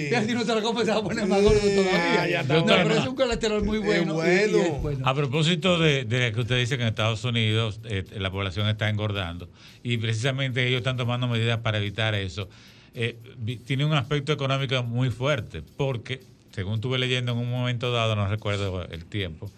grande, 0.10 0.28
si 0.28 0.34
no 0.34 0.44
se 0.44 0.56
la 0.56 0.62
come 0.62 0.86
se 0.86 0.92
va 0.92 0.98
a 0.98 1.04
poner 1.04 1.28
más 1.28 1.42
gordo 1.44 1.60
todavía. 1.60 2.22
Ah, 2.24 2.28
ya 2.28 2.42
no, 2.44 2.58
está. 2.60 2.82
pero 2.84 2.96
es 2.96 3.08
un 3.08 3.16
colesterol 3.16 3.64
muy 3.64 3.78
bueno. 3.78 4.16
y- 4.26 4.28
y 4.28 4.32
es 4.32 4.82
bueno. 4.82 5.08
A 5.08 5.14
propósito 5.14 5.78
de, 5.78 6.04
de 6.06 6.32
que 6.32 6.40
usted 6.42 6.58
dice 6.58 6.78
que 6.78 6.82
en 6.82 6.90
Estados 6.90 7.24
Unidos 7.26 7.80
eh, 7.84 8.06
la 8.18 8.32
población 8.32 8.68
está 8.68 8.90
engordando 8.90 9.50
y 9.84 9.98
precisamente 9.98 10.66
ellos 10.68 10.80
están 10.80 10.98
tomando 10.98 11.28
medidas 11.28 11.60
para 11.60 11.78
evitar 11.78 12.16
eso, 12.16 12.50
eh, 12.94 13.18
tiene 13.66 13.86
un 13.86 13.94
aspecto 13.94 14.32
económico 14.34 14.82
muy 14.84 15.10
fuerte 15.10 15.62
porque, 15.78 16.22
según 16.54 16.76
estuve 16.76 17.00
leyendo 17.00 17.32
en 17.34 17.38
un 17.38 17.50
momento 17.50 17.92
dado, 17.92 18.16
no 18.16 18.28
recuerdo 18.28 18.84
el 18.90 19.06
tiempo, 19.06 19.50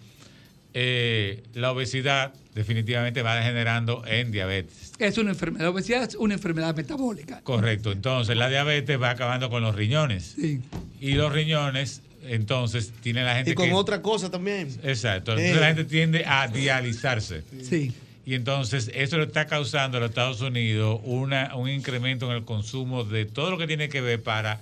eh, 0.76 1.42
la 1.54 1.70
obesidad 1.72 2.32
definitivamente 2.54 3.22
va 3.22 3.36
degenerando 3.36 4.04
en 4.06 4.30
diabetes. 4.32 4.92
Es 4.98 5.18
una 5.18 5.30
enfermedad, 5.30 5.64
la 5.64 5.70
obesidad 5.70 6.02
es 6.04 6.14
una 6.16 6.34
enfermedad 6.34 6.74
metabólica. 6.76 7.40
Correcto, 7.42 7.92
entonces 7.92 8.36
la 8.36 8.48
diabetes 8.48 9.00
va 9.00 9.10
acabando 9.10 9.50
con 9.50 9.62
los 9.62 9.74
riñones. 9.74 10.34
Sí. 10.40 10.60
Y 11.00 11.12
los 11.14 11.32
riñones, 11.32 12.02
entonces, 12.26 12.92
tiene 13.02 13.22
la 13.22 13.36
gente 13.36 13.50
Y 13.50 13.54
con 13.54 13.68
que... 13.68 13.74
otra 13.74 14.00
cosa 14.02 14.30
también. 14.30 14.68
Exacto. 14.82 15.32
Entonces 15.32 15.56
Eh. 15.56 15.60
la 15.60 15.66
gente 15.68 15.84
tiende 15.84 16.24
a 16.26 16.48
dializarse. 16.48 17.42
Sí. 17.62 17.92
Y 18.26 18.34
entonces 18.34 18.90
eso 18.94 19.18
le 19.18 19.24
está 19.24 19.46
causando 19.46 19.98
a 19.98 20.00
los 20.00 20.10
Estados 20.10 20.40
Unidos 20.40 21.00
una, 21.04 21.54
un 21.56 21.68
incremento 21.68 22.26
en 22.30 22.36
el 22.36 22.44
consumo 22.44 23.04
de 23.04 23.26
todo 23.26 23.50
lo 23.50 23.58
que 23.58 23.66
tiene 23.66 23.88
que 23.88 24.00
ver 24.00 24.22
para, 24.22 24.60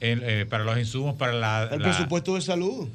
el, 0.00 0.20
eh, 0.24 0.46
para 0.46 0.64
los 0.64 0.76
insumos 0.78 1.14
para 1.16 1.32
la... 1.32 1.68
El 1.70 1.78
la- 1.80 1.84
presupuesto 1.90 2.34
de 2.34 2.40
salud. 2.40 2.88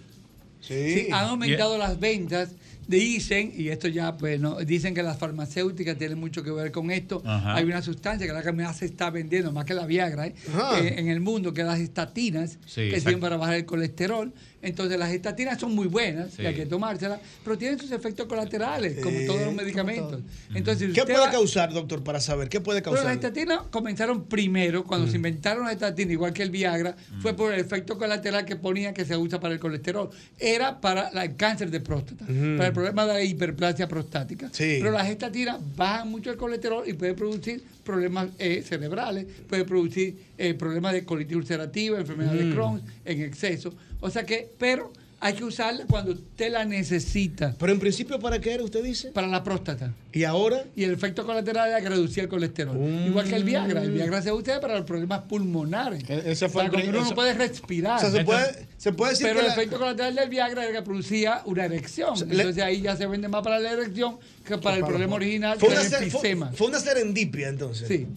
Sí. 0.61 0.93
Sí, 0.93 1.07
han 1.11 1.25
aumentado 1.29 1.77
las 1.77 1.99
ventas. 1.99 2.49
Dicen, 2.85 3.53
y 3.55 3.67
esto 3.69 3.87
ya, 3.87 4.17
pues, 4.17 4.39
no, 4.39 4.55
dicen 4.61 4.95
que 4.95 5.03
las 5.03 5.19
farmacéuticas 5.19 5.95
tienen 5.99 6.17
mucho 6.19 6.41
que 6.43 6.49
ver 6.49 6.71
con 6.71 6.89
esto. 6.89 7.21
Ajá. 7.23 7.55
Hay 7.55 7.63
una 7.65 7.83
sustancia 7.83 8.25
que 8.25 8.33
la 8.33 8.41
que 8.41 8.51
más 8.51 8.77
se 8.77 8.85
está 8.85 9.11
vendiendo, 9.11 9.51
más 9.51 9.65
que 9.65 9.75
la 9.75 9.85
Viagra, 9.85 10.25
¿eh? 10.25 10.33
Eh, 10.81 10.95
en 10.97 11.07
el 11.07 11.19
mundo, 11.19 11.53
que 11.53 11.63
las 11.63 11.79
estatinas, 11.79 12.57
Sí, 12.65 12.81
que 12.81 12.87
exacto. 12.87 13.09
sirven 13.09 13.19
para 13.21 13.37
bajar 13.37 13.55
el 13.55 13.65
colesterol. 13.65 14.33
Entonces, 14.61 14.99
las 14.99 15.11
estatinas 15.11 15.59
son 15.59 15.73
muy 15.73 15.87
buenas, 15.87 16.33
Sí. 16.33 16.41
y 16.41 16.45
hay 16.45 16.53
que 16.53 16.65
tomárselas, 16.65 17.19
pero 17.43 17.57
tienen 17.57 17.79
sus 17.79 17.91
efectos 17.91 18.27
colaterales, 18.27 18.99
como 19.01 19.17
Eh, 19.17 19.25
todos 19.25 19.41
los 19.41 19.53
medicamentos. 19.53 20.21
Entonces, 20.53 20.93
¿Qué 20.93 21.03
puede 21.03 21.19
va- 21.19 21.31
causar, 21.31 21.71
doctor, 21.73 22.03
para 22.03 22.19
saber? 22.19 22.49
¿Qué 22.49 22.59
puede 22.59 22.81
Pero 22.81 22.91
las 22.95 23.03
causar? 23.03 23.15
estatinas 23.15 23.59
comenzaron 23.71 24.25
primero, 24.25 24.83
cuando 24.83 25.07
Mm. 25.07 25.09
se 25.11 25.15
inventaron 25.15 25.63
las 25.63 25.73
estatinas, 25.73 26.11
igual 26.11 26.33
que 26.33 26.43
el 26.43 26.51
Viagra, 26.51 26.95
fue 27.21 27.33
por 27.35 27.53
el 27.53 27.59
efecto 27.59 27.97
colateral 27.97 28.45
que 28.45 28.55
ponía 28.57 28.93
que 28.93 29.05
se 29.05 29.15
usa 29.15 29.39
para 29.39 29.53
el 29.53 29.59
colesterol. 29.59 30.09
Era 30.37 30.81
para 30.81 31.09
la- 31.11 31.23
el 31.23 31.35
cáncer 31.35 31.71
de 31.71 31.79
próstata, 31.79 32.25
para 32.25 32.67
el 32.67 32.73
problema 32.73 33.05
de 33.05 33.13
la 33.13 33.23
hiperplasia 33.23 33.87
prostática. 33.87 34.49
Sí. 34.51 34.79
Pero 34.81 34.91
las 34.91 35.07
estatinas 35.09 35.57
bajan 35.77 36.09
mucho 36.09 36.31
el 36.31 36.37
colesterol 36.37 36.83
y 36.87 36.93
puede 36.93 37.13
producir 37.13 37.63
problemas 37.85 38.27
eh, 38.37 38.61
cerebrales, 38.67 39.25
puede 39.47 39.63
producir 39.65 40.27
eh, 40.37 40.53
problemas 40.53 40.93
de 40.93 41.03
colitis 41.05 41.35
ulcerativa, 41.35 41.99
enfermedad 41.99 42.33
de. 42.33 42.49
Crohn 42.53 42.81
en 43.05 43.21
exceso. 43.21 43.73
O 43.99 44.09
sea 44.09 44.25
que, 44.25 44.49
pero 44.57 44.91
hay 45.21 45.33
que 45.33 45.43
usarla 45.43 45.83
cuando 45.85 46.13
usted 46.13 46.49
la 46.49 46.63
necesita. 46.63 47.53
Pero 47.59 47.73
en 47.73 47.79
principio, 47.79 48.17
¿para 48.19 48.39
qué 48.39 48.53
era, 48.53 48.63
usted 48.63 48.81
dice? 48.81 49.09
Para 49.11 49.27
la 49.27 49.43
próstata. 49.43 49.93
¿Y 50.13 50.23
ahora? 50.23 50.63
Y 50.77 50.85
el 50.85 50.91
efecto 50.93 51.25
colateral 51.25 51.67
era 51.67 51.81
que 51.81 51.89
reducía 51.89 52.23
el 52.23 52.29
colesterol. 52.29 52.77
Igual 53.05 53.27
que 53.27 53.35
el 53.35 53.43
Viagra. 53.43 53.83
El 53.83 53.91
Viagra 53.91 54.21
se 54.21 54.31
usa 54.31 54.61
para 54.61 54.75
los 54.77 54.85
problemas 54.85 55.23
pulmonares. 55.23 56.09
ese 56.09 56.47
fue 56.47 56.63
para 56.63 56.65
el 56.67 56.71
cuando 56.85 56.99
uno 57.01 57.09
no 57.09 57.15
puede 57.15 57.33
respirar. 57.33 57.97
O 57.97 57.99
sea, 57.99 58.11
se 58.11 58.23
puede, 58.23 58.67
se 58.77 58.93
puede 58.93 59.11
decir 59.11 59.27
Pero 59.27 59.39
que 59.39 59.45
el 59.45 59.47
la- 59.47 59.53
efecto 59.55 59.77
colateral 59.77 60.15
del 60.15 60.29
Viagra 60.29 60.63
era 60.63 60.71
que 60.79 60.85
producía 60.85 61.41
una 61.45 61.65
erección. 61.65 62.15
sea, 62.15 62.25
le- 62.27 62.35
Entonces 62.35 62.63
ahí 62.63 62.81
ya 62.81 62.95
se 62.95 63.05
vende 63.05 63.27
más 63.27 63.43
para 63.43 63.59
la 63.59 63.71
erección 63.73 64.17
que 64.45 64.57
para 64.57 64.75
el 64.77 64.81
Para- 64.83 64.87
problema 64.93 65.15
original, 65.15 65.59
fue 65.59 65.67
que 65.67 65.73
una, 65.75 65.83
ser- 65.83 66.09
fue- 66.11 66.35
fue 66.55 66.67
una 66.67 66.79
serendipia, 66.79 67.49
entonces. 67.49 67.89
Sí. 67.89 68.07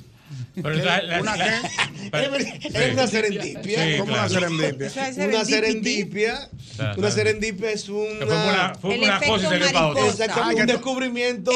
Pero 0.55 0.70
la- 0.74 1.03
la- 1.03 1.20
¿Una 1.20 1.37
la- 1.37 1.45
qué? 1.62 1.69
Pero- 2.11 2.37
Es 2.37 2.93
una 2.93 3.07
serendipia. 3.07 3.85
Sí, 3.85 3.99
¿Cómo 3.99 4.12
claro. 4.12 4.20
una 4.20 4.29
serendipia? 4.29 4.91
Una 5.27 5.45
serendipia. 5.45 6.49
Una 6.97 7.11
serendipia 7.11 7.70
es 7.70 7.89
una. 7.89 8.74
Fue 8.81 8.99
una- 8.99 9.19
fue 9.19 9.29
cosa 9.29 9.47
y 9.47 9.49
salió 9.49 9.73
para 9.73 9.87
otra. 9.89 10.03
mariposa. 10.03 10.24
Exacto, 10.24 10.43
Ah, 10.45 10.51
un 10.55 10.66
descubrimiento 10.66 11.53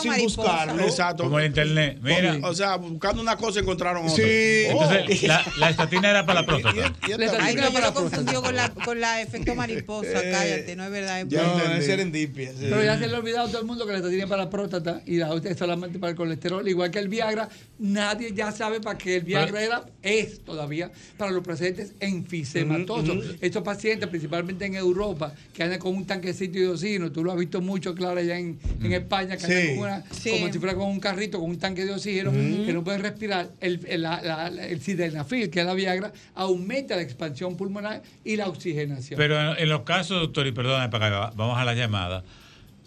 sin 0.00 0.10
mariposa. 0.10 0.40
buscarlo. 0.42 0.82
Exacto. 0.84 1.22
Como 1.24 1.38
el 1.38 1.46
internet. 1.46 1.98
Mira, 2.02 2.38
O 2.42 2.54
sea, 2.54 2.76
buscando 2.76 3.22
una 3.22 3.36
cosa 3.36 3.60
encontraron 3.60 4.04
otra. 4.04 4.16
Sí. 4.16 4.64
entonces 4.68 5.22
la, 5.24 5.44
la 5.58 5.70
estatina 5.70 6.10
era 6.10 6.26
para 6.26 6.40
la 6.40 6.46
próstata. 6.46 6.76
La 6.80 6.86
esta- 7.24 7.24
estatina 7.24 7.60
era 7.62 7.70
para 7.70 7.86
la 7.88 7.92
confundió 7.94 8.42
con 8.42 8.56
la, 8.56 8.70
con 8.70 9.00
la 9.00 9.20
efecto 9.22 9.54
mariposa. 9.54 10.08
Eh, 10.22 10.30
Cállate, 10.32 10.76
no 10.76 10.84
es 10.84 10.90
verdad. 10.90 11.20
Es 11.20 11.26
No, 11.30 11.82
serendipia. 11.82 12.50
sí. 12.52 12.58
Pero 12.62 12.82
ya 12.82 12.98
se 12.98 13.06
le 13.06 13.14
ha 13.14 13.18
olvidado 13.18 13.46
a 13.46 13.48
todo 13.50 13.60
el 13.60 13.66
mundo 13.66 13.86
que 13.86 13.92
la 13.92 13.98
estatina 13.98 14.24
es 14.24 14.28
para 14.30 14.44
la 14.44 14.50
próstata 14.50 15.02
y 15.06 15.16
la 15.16 15.30
otra 15.30 15.50
es 15.50 15.58
solamente 15.58 15.98
para 15.98 16.10
el 16.10 16.16
colesterol. 16.16 16.66
Igual 16.66 16.90
que 16.90 16.98
el 16.98 17.08
Viagra, 17.08 17.48
nadie 17.78 18.32
ya 18.40 18.52
sabe 18.52 18.80
para 18.80 18.96
qué 18.96 19.16
el 19.16 19.22
Viagra 19.24 19.62
era, 19.62 19.84
es 20.02 20.40
todavía 20.42 20.90
para 21.18 21.30
los 21.30 21.44
pacientes 21.44 21.92
enfisematosos. 22.00 23.08
Ujú, 23.10 23.18
ujú. 23.18 23.36
Estos 23.42 23.62
pacientes, 23.62 24.08
principalmente 24.08 24.64
en 24.64 24.76
Europa, 24.76 25.34
que 25.52 25.62
andan 25.62 25.78
con 25.78 25.94
un 25.94 26.06
tanquecito 26.06 26.58
de 26.58 26.68
oxígeno, 26.68 27.12
tú 27.12 27.22
lo 27.22 27.32
has 27.32 27.38
visto 27.38 27.60
mucho, 27.60 27.94
claro, 27.94 28.18
allá 28.18 28.38
en, 28.38 28.58
en 28.82 28.92
España, 28.92 29.36
que 29.36 29.44
andan 29.44 29.66
con 29.68 29.78
una- 29.78 30.04
Sí. 30.10 30.30
como 30.30 30.50
si 30.50 30.58
fuera 30.58 30.74
con 30.74 30.88
un 30.88 31.00
carrito, 31.00 31.38
con 31.38 31.50
un 31.50 31.58
tanque 31.58 31.84
de 31.84 31.92
oxígeno, 31.92 32.32
que 32.32 32.72
no 32.72 32.82
pueden 32.82 33.02
respirar. 33.02 33.50
El, 33.60 33.80
el, 33.86 34.02
la- 34.02 34.48
el 34.48 34.80
sildenafil, 34.80 35.50
que 35.50 35.60
es 35.60 35.66
la 35.66 35.74
Viagra, 35.74 36.12
aumenta 36.34 36.96
la 36.96 37.02
expansión 37.02 37.56
pulmonar 37.58 38.02
y 38.24 38.36
la 38.36 38.48
oxigenación. 38.48 39.18
Pero 39.18 39.38
en, 39.52 39.58
en 39.58 39.68
los 39.68 39.82
casos, 39.82 40.18
doctor, 40.20 40.46
y 40.46 40.52
perdóname 40.52 40.88
para 40.88 41.08
que 41.10 41.14
va- 41.16 41.32
vamos 41.36 41.58
a 41.58 41.64
la 41.64 41.74
llamada, 41.74 42.24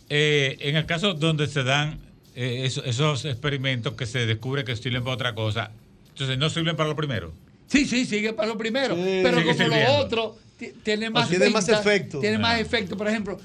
eh, 0.09 0.57
en 0.61 0.75
el 0.75 0.85
caso 0.85 1.13
donde 1.13 1.47
se 1.47 1.63
dan 1.63 1.99
eh, 2.35 2.61
eso- 2.65 2.83
esos 2.85 3.25
experimentos 3.25 3.93
que 3.93 4.05
se 4.05 4.25
descubre 4.25 4.63
que 4.63 4.75
sirven 4.75 5.03
para 5.03 5.15
otra 5.15 5.35
cosa, 5.35 5.71
entonces 6.09 6.37
no 6.37 6.49
sirven 6.49 6.75
para 6.75 6.89
lo 6.89 6.95
primero. 6.95 7.31
Sí, 7.67 7.85
sí, 7.85 8.05
sigue 8.05 8.33
para 8.33 8.47
lo 8.49 8.57
primero. 8.57 8.95
Sí. 8.95 9.21
pero 9.23 9.37
Sigue 9.39 9.51
como 9.53 9.63
sirviendo. 9.63 9.93
lo 9.93 9.99
otro 10.03 10.37
ti- 10.57 10.73
tiene 10.83 11.09
más, 11.09 11.29
tiene 11.29 11.49
más 11.49 11.67
efecto. 11.69 12.19
Tiene 12.19 12.37
más 12.37 12.55
Ah. 12.55 12.59
efecto. 12.59 12.95
Por 12.95 13.07
ejemplo, 13.07 13.39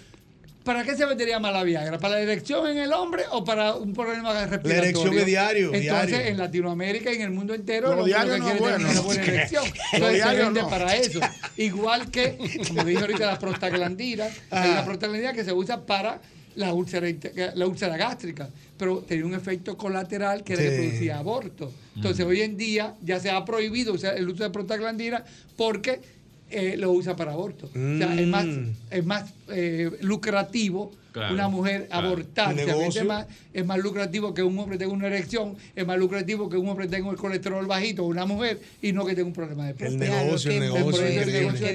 ¿para 0.65 0.85
qué 0.85 0.95
se 0.97 1.07
vendería 1.07 1.39
más 1.39 1.53
la 1.55 1.63
Viagra? 1.63 1.99
¿Para 1.99 2.15
la 2.17 2.21
erección 2.21 2.67
en 2.69 2.77
el 2.77 2.93
hombre 2.93 3.23
o 3.31 3.43
para 3.43 3.75
un 3.75 3.95
problema 3.95 4.35
respiratorio? 4.47 4.83
erección 4.83 5.19
es 5.19 5.25
diario, 5.27 5.75
Entonces, 5.75 6.09
diario. 6.09 6.27
en 6.31 6.37
Latinoamérica 6.37 7.11
y 7.11 7.17
en 7.17 7.23
el 7.23 7.31
mundo 7.31 7.55
entero, 7.55 7.89
Lo 7.91 7.97
lo, 7.97 8.05
diario 8.05 8.35
que 8.35 8.39
no 8.41 8.49
es 8.49 8.55
es 8.55 8.61
bueno. 8.61 8.89
una 8.91 9.01
buena 9.01 9.23
erección. 9.25 9.65
Lo 9.65 9.97
Entonces, 10.09 10.23
se 10.25 10.35
vende 10.37 10.61
no. 10.63 10.69
para 10.69 10.97
eso. 10.97 11.21
Igual 11.57 12.11
que, 12.11 12.37
como 12.69 12.85
dije 12.85 13.01
ahorita, 13.01 13.27
la 13.27 13.39
prostaglandina. 13.39 14.25
Hay 14.25 14.33
Ajá. 14.51 14.71
una 14.73 14.85
prostaglandina 14.85 15.33
que 15.33 15.45
se 15.45 15.53
usa 15.55 15.87
para 15.87 16.21
la 16.57 16.73
úlcera, 16.75 17.07
la 17.55 17.67
úlcera 17.67 17.97
gástrica, 17.97 18.49
pero 18.77 18.99
tenía 18.99 19.25
un 19.27 19.35
efecto 19.35 19.77
colateral 19.77 20.43
que 20.45 20.55
era 20.55 20.63
que 20.63 20.71
Sí. 20.71 20.77
producía 20.77 21.19
aborto. 21.19 21.73
Entonces, 21.97 22.25
hoy 22.25 22.43
en 22.43 22.57
día 22.57 22.95
ya 23.03 23.19
se 23.21 23.31
ha 23.31 23.45
prohibido 23.45 23.93
usar 23.95 24.17
el 24.17 24.29
uso 24.29 24.43
de 24.45 24.51
prostaglandina 24.51 25.25
porque 25.57 26.01
eh, 26.51 26.77
lo 26.79 26.93
usa 26.93 27.15
para 27.17 27.33
aborto. 27.33 27.67
O 27.67 27.73
sea, 27.99 28.15
es 28.19 28.27
más, 28.27 28.47
Mm. 28.47 28.71
es 28.91 29.05
más 29.07 29.31
eh, 29.51 29.91
lucrativo 30.01 30.93
Claro, 31.13 31.33
una 31.35 31.49
mujer 31.49 31.87
claro. 31.89 32.07
abortar. 32.09 32.55
Negocio. 32.55 33.05
más, 33.07 33.27
es 33.53 33.65
más 33.67 33.79
lucrativo 33.79 34.33
que 34.35 34.43
un 34.43 34.57
hombre 34.59 34.77
tenga 34.79 34.93
una 34.93 35.07
erección, 35.09 35.57
es 35.75 35.87
más 35.87 35.99
lucrativo 35.99 36.49
que 36.51 36.57
un 36.59 36.69
hombre 36.69 36.87
tenga 36.87 37.11
el 37.11 37.17
colesterol 37.17 37.67
bajito, 37.67 38.05
una 38.05 38.25
mujer, 38.27 38.61
y 38.83 38.93
no 38.93 39.05
que 39.07 39.15
tenga 39.15 39.27
un 39.27 39.33
problema 39.33 39.65
de 39.65 39.71
El 39.71 39.77
próstata. 39.77 40.23
negocio, 40.25 40.51
el 40.53 40.61
negocio. 40.61 41.07
el 41.07 41.19
es 41.19 41.27
negocio. 41.27 41.67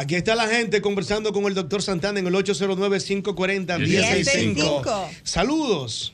Aquí 0.00 0.14
está 0.16 0.34
la 0.34 0.48
gente 0.48 0.80
conversando 0.80 1.32
con 1.32 1.44
el 1.44 1.54
doctor 1.54 1.80
Santana 1.82 2.18
en 2.18 2.26
el 2.26 2.34
809-540-1065. 2.34 5.08
Saludos. 5.22 6.12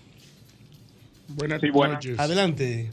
Buenas 1.28 1.60
Sí, 1.60 1.70
buenas. 1.70 1.94
noches. 2.04 2.18
Adelante. 2.18 2.90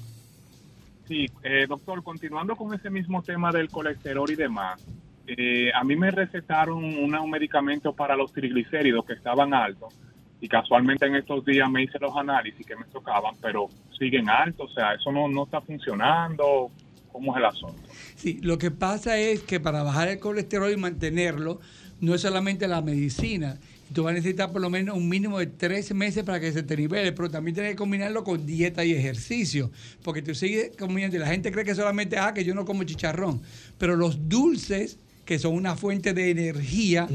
Sí, 1.10 1.26
eh, 1.44 1.66
doctor, 1.68 2.04
continuando 2.04 2.56
con 2.56 2.72
ese 2.76 2.92
mismo 2.92 3.24
tema 3.24 3.52
del 3.52 3.70
colesterol 3.72 4.30
y 4.30 4.36
demás, 4.36 4.80
eh, 5.26 5.72
a 5.74 5.84
mí 5.84 5.96
me 5.96 6.12
recetaron 6.12 6.84
una- 6.86 7.20
un 7.22 7.32
medicamento 7.32 7.94
para 7.94 8.16
los 8.16 8.32
triglicéridos 8.32 9.04
que 9.06 9.14
estaban 9.14 9.56
altos 9.56 9.92
y 10.40 10.48
casualmente 10.48 11.08
en 11.08 11.16
estos 11.16 11.44
días 11.46 11.68
me 11.70 11.82
hice 11.82 11.98
los 12.00 12.16
análisis 12.16 12.64
que 12.64 12.76
me 12.76 12.86
tocaban, 12.86 13.36
pero 13.42 13.70
siguen 13.98 14.30
altos, 14.30 14.70
o 14.70 14.74
sea, 14.76 14.94
eso 14.94 15.12
no, 15.12 15.28
no 15.28 15.46
está 15.46 15.62
funcionando, 15.62 16.70
¿cómo 17.12 17.32
es 17.34 17.40
el 17.40 17.46
asunto? 17.46 17.90
Sí, 18.16 18.40
lo 18.44 18.60
que 18.60 18.70
pasa 18.70 19.18
es 19.18 19.42
que 19.42 19.60
para 19.60 19.82
bajar 19.82 20.10
el 20.10 20.20
colesterol 20.20 20.72
y 20.72 20.78
mantenerlo, 20.78 21.60
no 22.02 22.14
es 22.14 22.22
solamente 22.22 22.68
la 22.68 22.82
medicina. 22.84 23.58
Tú 23.94 24.04
vas 24.04 24.12
a 24.12 24.14
necesitar 24.14 24.52
por 24.52 24.62
lo 24.62 24.70
menos 24.70 24.96
un 24.96 25.10
mínimo 25.10 25.40
de 25.40 25.48
tres 25.48 25.94
meses 25.94 26.24
para 26.24 26.40
que 26.40 26.52
se 26.52 26.62
te 26.64 26.78
nivele, 26.78 27.12
pero 27.12 27.30
también 27.30 27.56
tienes 27.56 27.72
que 27.72 27.78
combinarlo 27.78 28.24
con 28.24 28.46
dieta 28.46 28.86
y 28.86 28.94
ejercicio. 28.94 29.72
Porque 30.04 30.22
tú 30.22 30.36
sigues 30.36 30.72
comiendo 30.78 31.16
y 31.16 31.20
la 31.20 31.28
gente 31.28 31.52
cree 31.52 31.66
que 31.66 31.74
solamente, 31.74 32.18
ah, 32.18 32.34
que 32.34 32.44
yo 32.44 32.54
no 32.54 32.66
como 32.66 32.84
chicharrón. 32.84 33.42
Pero 33.78 33.96
los 33.96 34.30
dulces, 34.30 35.00
que 35.30 35.38
son 35.38 35.54
una 35.54 35.76
fuente 35.76 36.16
de 36.16 36.32
energía, 36.32 37.08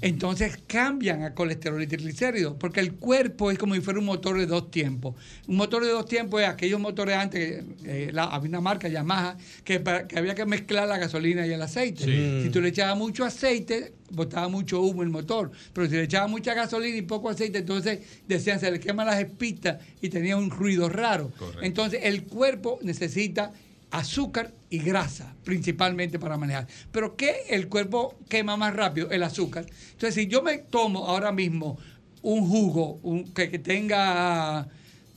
entonces 0.00 0.56
cambian 0.68 1.24
a 1.24 1.34
colesterol 1.34 1.82
y 1.82 1.88
triglicéridos, 1.88 2.54
porque 2.60 2.78
el 2.78 2.92
cuerpo 2.92 3.50
es 3.50 3.58
como 3.58 3.74
si 3.74 3.80
fuera 3.80 3.98
un 3.98 4.04
motor 4.06 4.38
de 4.38 4.46
dos 4.46 4.70
tiempos. 4.70 5.16
Un 5.48 5.56
motor 5.56 5.84
de 5.84 5.90
dos 5.90 6.06
tiempos 6.06 6.40
es 6.42 6.48
aquellos 6.48 6.78
motores 6.78 7.16
antes, 7.16 7.64
eh, 7.84 8.10
la- 8.12 8.26
había 8.26 8.50
una 8.50 8.60
marca 8.60 8.86
Yamaha, 8.86 9.36
que, 9.64 9.80
para- 9.80 10.06
que 10.06 10.16
había 10.16 10.36
que 10.36 10.46
mezclar 10.46 10.86
la 10.86 10.96
gasolina 10.96 11.44
y 11.44 11.52
el 11.54 11.60
aceite. 11.60 12.04
Sí. 12.04 12.42
Si 12.44 12.50
tú 12.50 12.60
le 12.60 12.68
echabas 12.68 12.96
mucho 12.96 13.24
aceite, 13.24 13.94
botaba 14.12 14.46
mucho 14.48 14.80
humo 14.82 15.02
el 15.02 15.08
motor, 15.08 15.50
pero 15.72 15.88
si 15.88 15.94
le 15.96 16.04
echabas 16.04 16.30
mucha 16.30 16.54
gasolina 16.54 16.96
y 16.96 17.02
poco 17.02 17.30
aceite, 17.30 17.58
entonces 17.58 17.98
decían 18.28 18.60
se 18.60 18.70
le 18.70 18.78
queman 18.78 19.08
las 19.08 19.18
espitas 19.18 19.78
y 20.00 20.08
tenía 20.08 20.36
un 20.36 20.50
ruido 20.50 20.88
raro. 20.88 21.32
Correcto. 21.36 21.62
Entonces 21.64 22.00
el 22.04 22.22
cuerpo 22.22 22.78
necesita 22.82 23.50
azúcar 23.98 24.52
y 24.70 24.78
grasa, 24.78 25.34
principalmente 25.44 26.18
para 26.18 26.36
manejar. 26.36 26.66
Pero 26.92 27.16
¿qué 27.16 27.34
el 27.50 27.68
cuerpo 27.68 28.18
quema 28.28 28.56
más 28.56 28.74
rápido? 28.74 29.10
El 29.10 29.22
azúcar. 29.22 29.66
Entonces, 29.92 30.14
si 30.14 30.26
yo 30.26 30.42
me 30.42 30.58
tomo 30.58 31.06
ahora 31.06 31.32
mismo 31.32 31.78
un 32.22 32.48
jugo 32.48 33.00
que, 33.34 33.50
que 33.50 33.58
tenga 33.58 34.68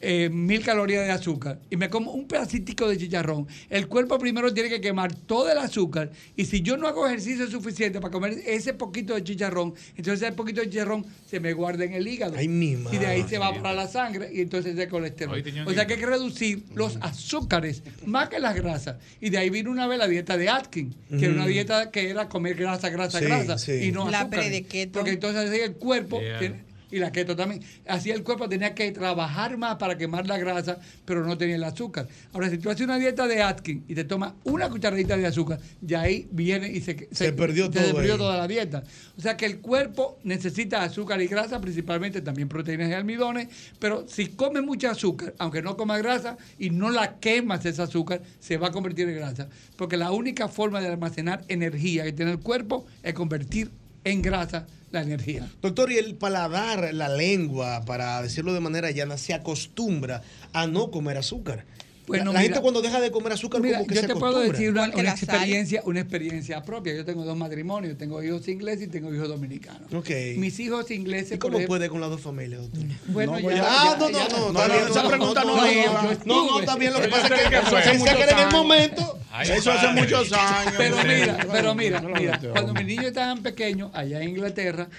eh, 0.02 0.30
mil 0.30 0.64
calorías 0.64 1.06
de 1.06 1.12
azúcar 1.12 1.60
y 1.70 1.76
me 1.78 1.90
como 1.90 2.12
un 2.12 2.28
pedacitico 2.28 2.88
de 2.88 2.98
chicharrón, 2.98 3.48
el 3.70 3.88
cuerpo 3.88 4.18
primero 4.18 4.54
tiene 4.54 4.70
que 4.70 4.80
quemar 4.82 5.14
todo 5.14 5.52
el 5.52 5.58
azúcar 5.58 6.12
y 6.36 6.46
si 6.46 6.62
yo 6.62 6.78
no 6.78 6.88
hago 6.88 7.06
ejercicio 7.08 7.48
suficiente 7.50 8.00
para 8.00 8.12
comer 8.12 8.38
ese 8.46 8.74
poquito 8.74 9.14
de 9.16 9.24
chicharrón, 9.24 9.74
entonces 9.98 10.22
ese 10.28 10.32
poquito 10.32 10.62
de 10.62 10.70
chicharrón 10.70 11.06
se 11.30 11.40
me 11.40 11.54
guarda 11.54 11.84
en 11.84 11.94
el 11.94 12.08
hígado. 12.08 12.36
Ay, 12.38 12.48
mi 12.48 12.70
y 12.92 12.98
de 12.98 13.06
ahí 13.08 13.26
se 13.28 13.38
va 13.38 13.54
para 13.54 13.74
la 13.74 13.88
sangre 13.88 14.30
y 14.34 14.42
entonces 14.42 14.78
el 14.78 14.88
colesterol. 14.90 15.44
O 15.66 15.74
sea 15.74 15.86
que 15.86 15.94
hay 15.94 16.00
que 16.00 16.06
reducir 16.06 16.64
los 16.76 16.98
azúcares 17.02 17.84
más 18.06 18.30
que 18.30 18.40
las 18.40 18.56
grasas. 18.56 18.98
Y 19.20 19.30
de 19.30 19.38
ahí 19.38 19.50
vino 19.50 19.72
una 19.72 19.88
vez 19.88 19.98
la 19.98 20.08
dieta 20.08 20.38
de 20.38 20.50
Atkins, 20.50 20.96
que 21.10 21.26
era 21.26 21.34
una 21.34 21.44
Ujú. 21.44 21.52
dieta 21.52 21.92
que 21.92 22.10
era 22.10 22.30
comer 22.30 22.56
grasa, 22.56 22.90
grasa, 22.90 23.20
Sí, 23.20 23.26
grasa 23.26 23.58
sí. 23.58 23.72
y 23.86 23.92
no 23.92 24.10
La 24.10 24.30
keto. 24.30 25.00
Porque 25.00 25.12
entonces 25.12 25.52
el 25.52 25.74
cuerpo 25.74 26.20
Yeah. 26.20 26.40
tiene- 26.40 26.69
y 26.91 26.99
la 26.99 27.11
keto 27.11 27.36
también. 27.36 27.61
Así 27.88 28.11
el 28.11 28.24
cuerpo 28.24 28.48
tenía 28.49 28.74
que 28.74 28.91
trabajar 28.91 29.57
más 29.57 29.76
para 29.76 29.98
quemar 29.98 30.28
la 30.28 30.38
grasa, 30.38 30.80
pero 31.06 31.26
no 31.26 31.38
tenía 31.38 31.56
el 31.56 31.64
azúcar. 31.64 32.07
Ahora, 32.34 32.49
si 32.49 32.57
tú 32.57 32.70
haces 32.70 32.84
una 32.86 32.98
dieta 32.98 33.28
de 33.28 33.41
Atkins 33.41 33.84
y 33.88 33.95
te 33.95 34.03
tomas 34.03 34.34
una 34.44 34.70
cucharadita 34.70 35.18
de 35.18 35.26
azúcar, 35.28 35.60
ya 35.82 36.02
ahí 36.02 36.28
viene 36.32 36.68
y 36.70 36.82
se, 36.82 37.07
Se 37.11 37.34
perdió 37.34 37.66
se 37.72 37.80
todo 37.80 37.95
perdió 37.95 38.14
ahí. 38.14 38.18
toda 38.18 38.38
la 38.38 38.48
dieta. 38.48 38.84
O 39.18 39.22
sea 39.22 39.38
que 39.38 39.45
el 39.45 39.60
cuerpo 39.60 40.20
necesita 40.24 40.84
azúcar 40.84 41.22
y 41.22 41.28
grasa, 41.28 41.60
principalmente 41.60 42.22
también 42.22 42.48
proteínas 42.49 42.90
y 42.90 42.94
almidones, 42.94 43.48
pero 43.80 44.06
si 44.07 44.28
comes 44.28 44.64
mucha 44.64 44.91
azúcar, 44.91 45.34
aunque 45.38 45.61
no 45.61 45.78
comas 45.78 46.02
grasa 46.02 46.38
y 46.57 46.70
no 46.70 46.90
la 46.90 47.20
quemas 47.20 47.66
ese 47.66 47.82
azúcar, 47.82 48.22
se 48.40 48.57
va 48.57 48.68
a 48.68 48.72
convertir 48.72 49.07
en 49.10 49.16
grasa. 49.16 49.48
Porque 49.76 49.98
la 49.98 50.11
única 50.11 50.48
forma 50.48 50.82
de 50.82 50.88
almacenar 50.88 51.44
energía 51.48 52.03
que 52.03 52.14
tiene 52.14 52.32
el 52.32 52.40
cuerpo 52.40 52.86
es 53.03 53.14
convertir 53.14 53.72
en 54.04 54.22
grasa 54.22 54.68
la 54.92 55.02
energía. 55.02 55.48
Doctor, 55.62 55.92
y 55.92 55.98
el 55.98 56.16
paladar, 56.16 56.94
la 56.94 57.10
lengua, 57.10 57.84
para 57.86 58.22
decirlo 58.22 58.54
de 58.54 58.60
manera 58.60 58.92
llana, 58.92 59.18
se 59.18 59.34
acostumbra 59.34 60.24
a 60.54 60.68
no 60.68 60.92
comer 60.92 61.18
azúcar. 61.18 61.66
Bueno, 62.10 62.26
la 62.26 62.34
la 62.34 62.40
mira, 62.40 62.41
gente 62.56 62.61
cuando 62.61 62.81
deja 62.81 62.99
de 62.99 63.11
comer 63.11 63.31
azúcar 63.34 63.61
Mira, 63.61 63.77
como 63.77 63.88
que 63.88 63.95
yo 63.95 64.02
se 64.02 64.07
te 64.07 64.15
puedo 64.15 64.40
decir 64.41 64.69
una, 64.72 64.90
una 64.90 65.10
experiencia, 65.11 65.81
una 65.86 65.99
experiencia 66.02 66.61
propia. 66.64 66.94
Yo 66.95 67.06
tengo 67.06 67.23
dos 67.23 67.38
matrimonios, 67.38 67.98
tengo 67.98 68.22
hijos 68.22 68.48
ingleses 68.48 68.88
y 68.88 68.88
tengo 68.88 69.14
hijos 69.14 69.30
dominicanos. 69.30 69.91
Mis 70.38 70.60
hijos 70.60 70.91
ingleses, 70.91 71.34
¿Y 71.34 71.38
cómo 71.38 71.57
ejemplo- 71.57 71.68
puede 71.68 71.90
con 71.90 72.02
las 72.02 72.10
dos 72.10 72.19
familias, 72.22 72.61
doctor? 72.61 72.81
Bueno, 73.07 73.31
No, 73.34 73.40
ya, 73.40 73.49
ya- 73.49 73.56
ya- 73.56 73.68
Ah, 73.69 73.95
no, 73.99 74.10
no, 74.10 74.19
no, 74.19 74.27
no, 74.30 74.52
no, 74.52 74.68
no, 74.68 74.73
esa 74.73 75.03
no, 75.03 75.10
pregunta 75.10 75.44
no 75.44 75.56
no, 75.56 76.14
No, 76.26 76.45
no, 76.52 76.60
está 76.60 76.76
bien, 76.76 76.94
lo 76.94 77.02
que 77.02 77.07
pasa 77.07 77.27
es 77.27 78.03
que 78.03 78.23
en 78.23 78.40
el 78.40 78.52
momento. 78.52 79.19
Eso 79.44 79.72
hace 79.72 79.88
muchos 79.94 80.31
años. 80.34 80.73
Pero 80.77 80.98
mira, 81.03 81.38
pero 81.52 81.76
mira, 81.76 82.02
No 82.02 82.10
mira, 82.10 82.40
cuando 82.52 82.73
mis 82.73 82.86
niños 82.86 83.06
estaban 83.06 83.41
pequeños, 83.44 83.91
allá 83.94 84.22
en 84.22 84.30
Inglaterra, 84.30 84.90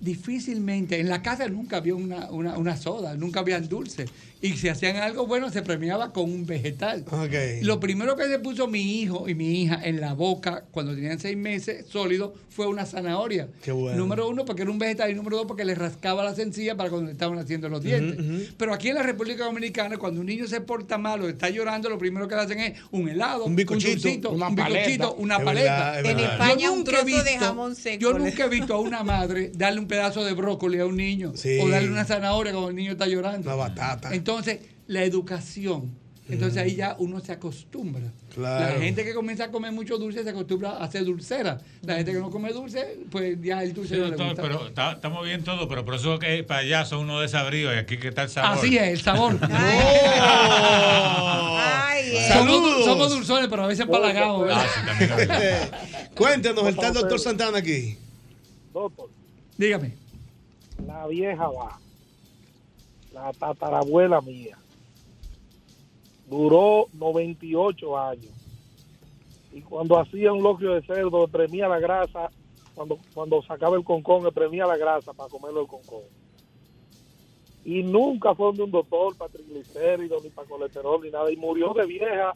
difícilmente, 0.00 1.00
en 1.00 1.08
la 1.08 1.22
casa 1.22 1.48
nunca 1.48 1.78
había 1.78 1.94
una, 1.94 2.30
una, 2.30 2.58
una 2.58 2.76
soda, 2.76 3.14
nunca 3.14 3.40
habían 3.40 3.68
dulces. 3.68 4.10
Y 4.44 4.58
si 4.58 4.68
hacían 4.68 4.96
algo 4.96 5.26
bueno, 5.26 5.48
se 5.50 5.62
premiaba 5.62 6.12
con 6.12 6.24
un 6.30 6.44
vegetal. 6.44 7.02
Lo 7.62 7.80
primero 7.80 8.14
que 8.14 8.28
se 8.28 8.38
puso 8.38 8.68
mi 8.68 9.00
hijo 9.00 9.26
y 9.26 9.34
mi 9.34 9.62
hija 9.62 9.80
en 9.82 10.02
la 10.02 10.12
boca 10.12 10.64
cuando 10.70 10.94
tenían 10.94 11.18
seis 11.18 11.34
meses 11.36 11.86
sólido 11.88 12.34
fue 12.50 12.66
una 12.66 12.84
zanahoria. 12.84 13.48
Qué 13.62 13.72
bueno. 13.72 13.96
Número 13.98 14.28
uno, 14.28 14.44
porque 14.44 14.62
era 14.62 14.70
un 14.70 14.78
vegetal, 14.78 15.10
y 15.10 15.14
número 15.14 15.38
dos, 15.38 15.46
porque 15.46 15.64
les 15.64 15.78
rascaba 15.78 16.22
la 16.22 16.34
sencilla 16.34 16.76
para 16.76 16.90
cuando 16.90 17.06
le 17.06 17.12
estaban 17.12 17.38
haciendo 17.38 17.70
los 17.70 17.82
dientes. 17.82 18.52
Pero 18.58 18.74
aquí 18.74 18.90
en 18.90 18.96
la 18.96 19.02
República 19.02 19.44
Dominicana, 19.44 19.96
cuando 19.96 20.20
un 20.20 20.26
niño 20.26 20.46
se 20.46 20.60
porta 20.60 20.98
mal 20.98 21.22
o 21.22 21.28
está 21.28 21.48
llorando, 21.48 21.88
lo 21.88 21.96
primero 21.98 22.28
que 22.28 22.34
le 22.36 22.42
hacen 22.42 22.60
es 22.60 22.78
un 22.90 23.08
helado, 23.08 23.46
Un 23.46 23.56
una 24.30 24.48
un 24.48 25.24
una 25.24 25.36
Es 25.38 25.42
paleta. 25.42 25.72
verdad, 25.72 26.00
es 26.00 26.04
En 26.10 26.16
verdad. 26.16 26.32
España, 26.32 26.70
un 26.70 26.84
trozo 26.84 27.04
de 27.24 27.38
jamón 27.38 27.74
seco. 27.74 27.98
Yo 28.00 28.12
le- 28.12 28.18
nunca 28.18 28.44
he 28.44 28.48
visto 28.50 28.74
a 28.74 28.78
una 28.78 29.02
madre 29.02 29.50
darle 29.54 29.80
un 29.80 29.86
pedazo 29.88 30.22
de 30.22 30.34
brócoli 30.34 30.78
a 30.80 30.86
un 30.86 30.96
niño 30.96 31.32
Sí. 31.34 31.58
o 31.62 31.68
darle 31.70 31.88
una 31.88 32.04
zanahoria 32.04 32.52
cuando 32.52 32.68
el 32.70 32.76
niño 32.76 32.92
está 32.92 33.06
llorando. 33.06 33.48
Una 33.48 33.56
batata. 33.56 34.14
Entonces, 34.14 34.33
la 34.86 35.02
educación. 35.04 36.02
Entonces 36.26 36.56
ahí 36.62 36.74
ya 36.76 36.96
uno 36.98 37.20
se 37.20 37.32
acostumbra. 37.32 38.00
Claro. 38.34 38.76
La 38.76 38.80
gente 38.82 39.04
que 39.04 39.12
comienza 39.12 39.44
a 39.44 39.50
comer 39.50 39.72
mucho 39.72 39.98
dulce 39.98 40.22
se 40.24 40.30
acostumbra 40.30 40.70
a 40.70 40.84
hacer 40.84 41.04
dulcera. 41.04 41.60
La 41.82 41.96
gente 41.96 42.12
que 42.12 42.18
no 42.18 42.30
come 42.30 42.50
dulce, 42.50 42.98
pues 43.10 43.36
ya 43.42 43.62
el 43.62 43.74
dulce 43.74 43.94
Sí, 43.96 44.00
no 44.00 44.06
le 44.06 44.12
doctor, 44.12 44.28
gusta. 44.28 44.42
pero 44.42 44.66
está- 44.68 44.92
estamos 44.92 45.22
bien 45.26 45.44
todo, 45.44 45.68
pero 45.68 45.84
por 45.84 45.96
eso 45.96 46.18
que 46.18 46.42
para 46.42 46.60
allá 46.60 46.86
son 46.86 47.00
uno 47.00 47.20
desabridos 47.20 47.74
y 47.74 47.78
aquí 47.78 47.98
que 47.98 48.08
está 48.08 48.22
el 48.22 48.30
sabor. 48.30 48.56
Así 48.56 48.74
es, 48.78 48.82
el 48.84 49.00
sabor. 49.02 49.38
Ay, 50.66 52.16
eh. 52.16 52.28
Somos, 52.32 52.46
Saludos. 52.46 52.84
somos 52.84 53.10
dulzones, 53.10 53.48
pero 53.48 53.64
a 53.64 53.66
veces 53.66 53.84
empalagamos. 53.84 54.42
¿verdad? 54.44 54.64
Ah, 54.66 54.94
sí. 54.98 55.04
Eh, 55.30 55.70
Cuéntanos, 56.16 56.66
está 56.68 56.88
el 56.88 56.94
doctor 56.94 57.20
Santana 57.20 57.58
aquí. 57.58 57.98
Doctor, 58.72 59.10
Dígame. 59.58 59.92
la 60.86 61.06
vieja 61.06 61.48
va, 61.48 61.78
la 63.14 63.32
tatarabuela 63.32 64.20
mía, 64.20 64.58
duró 66.26 66.86
98 66.94 67.96
años. 67.98 68.32
Y 69.52 69.62
cuando 69.62 69.98
hacía 69.98 70.32
un 70.32 70.42
locrio 70.42 70.74
de 70.74 70.82
cerdo, 70.82 71.28
premia 71.28 71.68
la 71.68 71.78
grasa, 71.78 72.28
cuando, 72.74 72.98
cuando 73.14 73.40
sacaba 73.42 73.76
el 73.76 73.84
concón, 73.84 74.28
premia 74.34 74.66
la 74.66 74.76
grasa 74.76 75.12
para 75.12 75.30
comerlo 75.30 75.62
el 75.62 75.68
concón. 75.68 76.02
Y 77.64 77.84
nunca 77.84 78.34
fue 78.34 78.46
donde 78.46 78.64
un 78.64 78.72
doctor 78.72 79.16
para 79.16 79.32
triglicéridos, 79.32 80.24
ni 80.24 80.30
para 80.30 80.48
colesterol, 80.48 81.00
ni 81.00 81.10
nada. 81.10 81.30
Y 81.30 81.36
murió 81.36 81.72
de 81.72 81.86
vieja. 81.86 82.32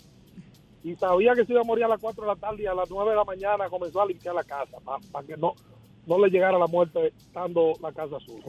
Y 0.85 0.95
sabía 0.95 1.35
que 1.35 1.45
se 1.45 1.53
iba 1.53 1.61
a 1.61 1.65
morir 1.65 1.85
a 1.85 1.89
las 1.89 2.01
4 2.01 2.23
de 2.23 2.29
la 2.29 2.37
tarde 2.37 2.63
y 2.63 2.67
a 2.67 2.73
las 2.73 2.89
9 2.89 3.11
de 3.11 3.17
la 3.17 3.25
mañana 3.25 3.69
comenzó 3.69 4.01
a 4.01 4.07
limpiar 4.07 4.37
la 4.37 4.45
casa 4.45 4.79
para 5.11 5.27
que 5.27 5.37
no, 5.37 5.55
no 6.09 6.19
le 6.25 6.31
llegara 6.31 6.59
la 6.59 6.67
muerte 6.67 7.13
estando 7.19 7.75
la 7.83 7.93
casa 7.93 8.17
sucia. 8.25 8.43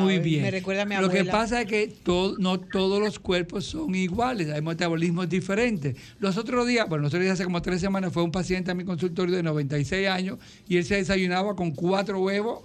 Muy 0.00 0.18
bien. 0.18 0.42
Me 0.42 0.50
recuerda 0.50 0.82
a 0.82 0.84
mi 0.86 0.96
Lo 0.96 1.10
que 1.10 1.24
pasa 1.26 1.60
es 1.60 1.66
que 1.66 1.86
todo- 1.88 2.36
no 2.38 2.58
todos 2.58 2.98
los 3.00 3.18
cuerpos 3.18 3.66
son 3.66 3.94
iguales, 3.94 4.50
hay 4.50 4.62
metabolismos 4.62 5.28
diferentes. 5.28 5.96
Los 6.18 6.36
otros 6.38 6.66
días, 6.66 6.88
bueno, 6.88 7.02
los 7.02 7.10
otros 7.10 7.22
días 7.22 7.34
hace 7.34 7.44
como 7.44 7.60
tres 7.62 7.80
semanas 7.80 8.12
fue 8.12 8.22
un 8.22 8.32
paciente 8.32 8.70
a 8.70 8.74
mi 8.74 8.84
consultorio 8.84 9.36
de 9.36 9.42
96 9.42 10.08
años 10.08 10.38
y 10.66 10.78
él 10.78 10.84
se 10.84 10.96
desayunaba 10.96 11.54
con 11.54 11.72
cuatro 11.72 12.20
huevos 12.20 12.60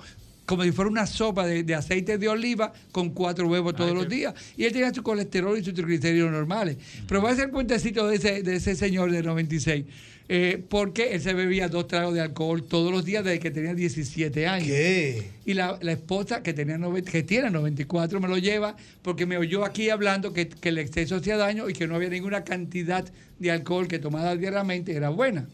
como 0.49 0.63
si 0.63 0.71
fuera 0.71 0.89
una 0.89 1.05
sopa 1.05 1.45
de, 1.45 1.61
de 1.61 1.76
aceite 1.76 2.17
de 2.17 2.27
oliva 2.27 2.73
con 2.91 3.11
cuatro 3.11 3.47
huevos 3.47 3.76
todos 3.76 3.93
los 3.93 4.09
días. 4.09 4.34
Y 4.57 4.63
él 4.63 4.73
tenía 4.73 4.91
su 4.91 5.03
colesterol 5.03 5.55
y 5.55 5.63
sus 5.63 5.76
triglicéridos 5.76 6.31
normales. 6.31 6.77
Pero 7.07 7.21
voy 7.21 7.30
a 7.30 7.34
hacer 7.34 7.45
el 7.45 7.51
puentecito 7.51 8.07
de 8.07 8.15
ese, 8.15 8.41
de 8.41 8.55
ese 8.55 8.76
señor 8.76 9.11
de 9.11 9.21
96. 9.21 9.85
eh, 10.27 10.63
porque 10.67 11.13
él 11.13 11.21
se 11.21 11.35
bebía 11.35 11.69
dos 11.69 11.88
tragos 11.88 12.15
de 12.15 12.21
alcohol 12.21 12.63
todos 12.63 12.91
los 12.91 13.05
días 13.05 13.23
desde 13.23 13.38
que 13.38 13.51
tenía 13.51 13.76
17 13.76 14.47
años. 14.47 14.67
¿Qué? 14.67 15.30
Y 15.45 15.53
la, 15.53 15.77
la 15.84 15.91
esposa 15.91 16.41
que, 16.41 16.53
tenía 16.53 16.80
que 17.05 17.21
tiene 17.21 17.51
94 17.51 18.19
me 18.19 18.27
lo 18.27 18.39
lleva 18.39 18.76
porque 19.03 19.27
me 19.27 19.38
oyó 19.38 19.63
aquí 19.65 19.91
hablando 19.91 20.34
que, 20.34 20.49
que 20.49 20.69
el 20.69 20.80
exceso 20.80 21.17
hacía 21.17 21.38
daño 21.38 21.69
y 21.69 21.73
que 21.73 21.85
no 21.85 21.93
había 21.93 22.09
ninguna 22.09 22.43
cantidad 22.43 23.05
de 23.38 23.51
alcohol 23.51 23.88
que 23.88 23.99
tomada 23.99 24.35
diariamente 24.35 24.95
era 24.95 25.09
buena 25.09 25.47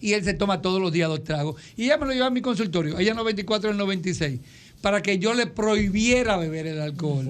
y 0.00 0.14
él 0.14 0.24
se 0.24 0.34
toma 0.34 0.62
todos 0.62 0.80
los 0.80 0.92
días 0.92 1.08
dos 1.08 1.24
tragos. 1.24 1.60
Y 1.76 1.84
ella 1.84 1.98
me 1.98 2.06
lo 2.06 2.12
lleva 2.12 2.26
a 2.26 2.30
mi 2.30 2.40
consultorio, 2.40 2.98
ella 2.98 3.14
94 3.14 3.70
el 3.70 3.76
96, 3.76 4.40
para 4.80 5.02
que 5.02 5.18
yo 5.18 5.34
le 5.34 5.46
prohibiera 5.46 6.38
beber 6.38 6.66
el 6.66 6.80
alcohol. 6.80 7.26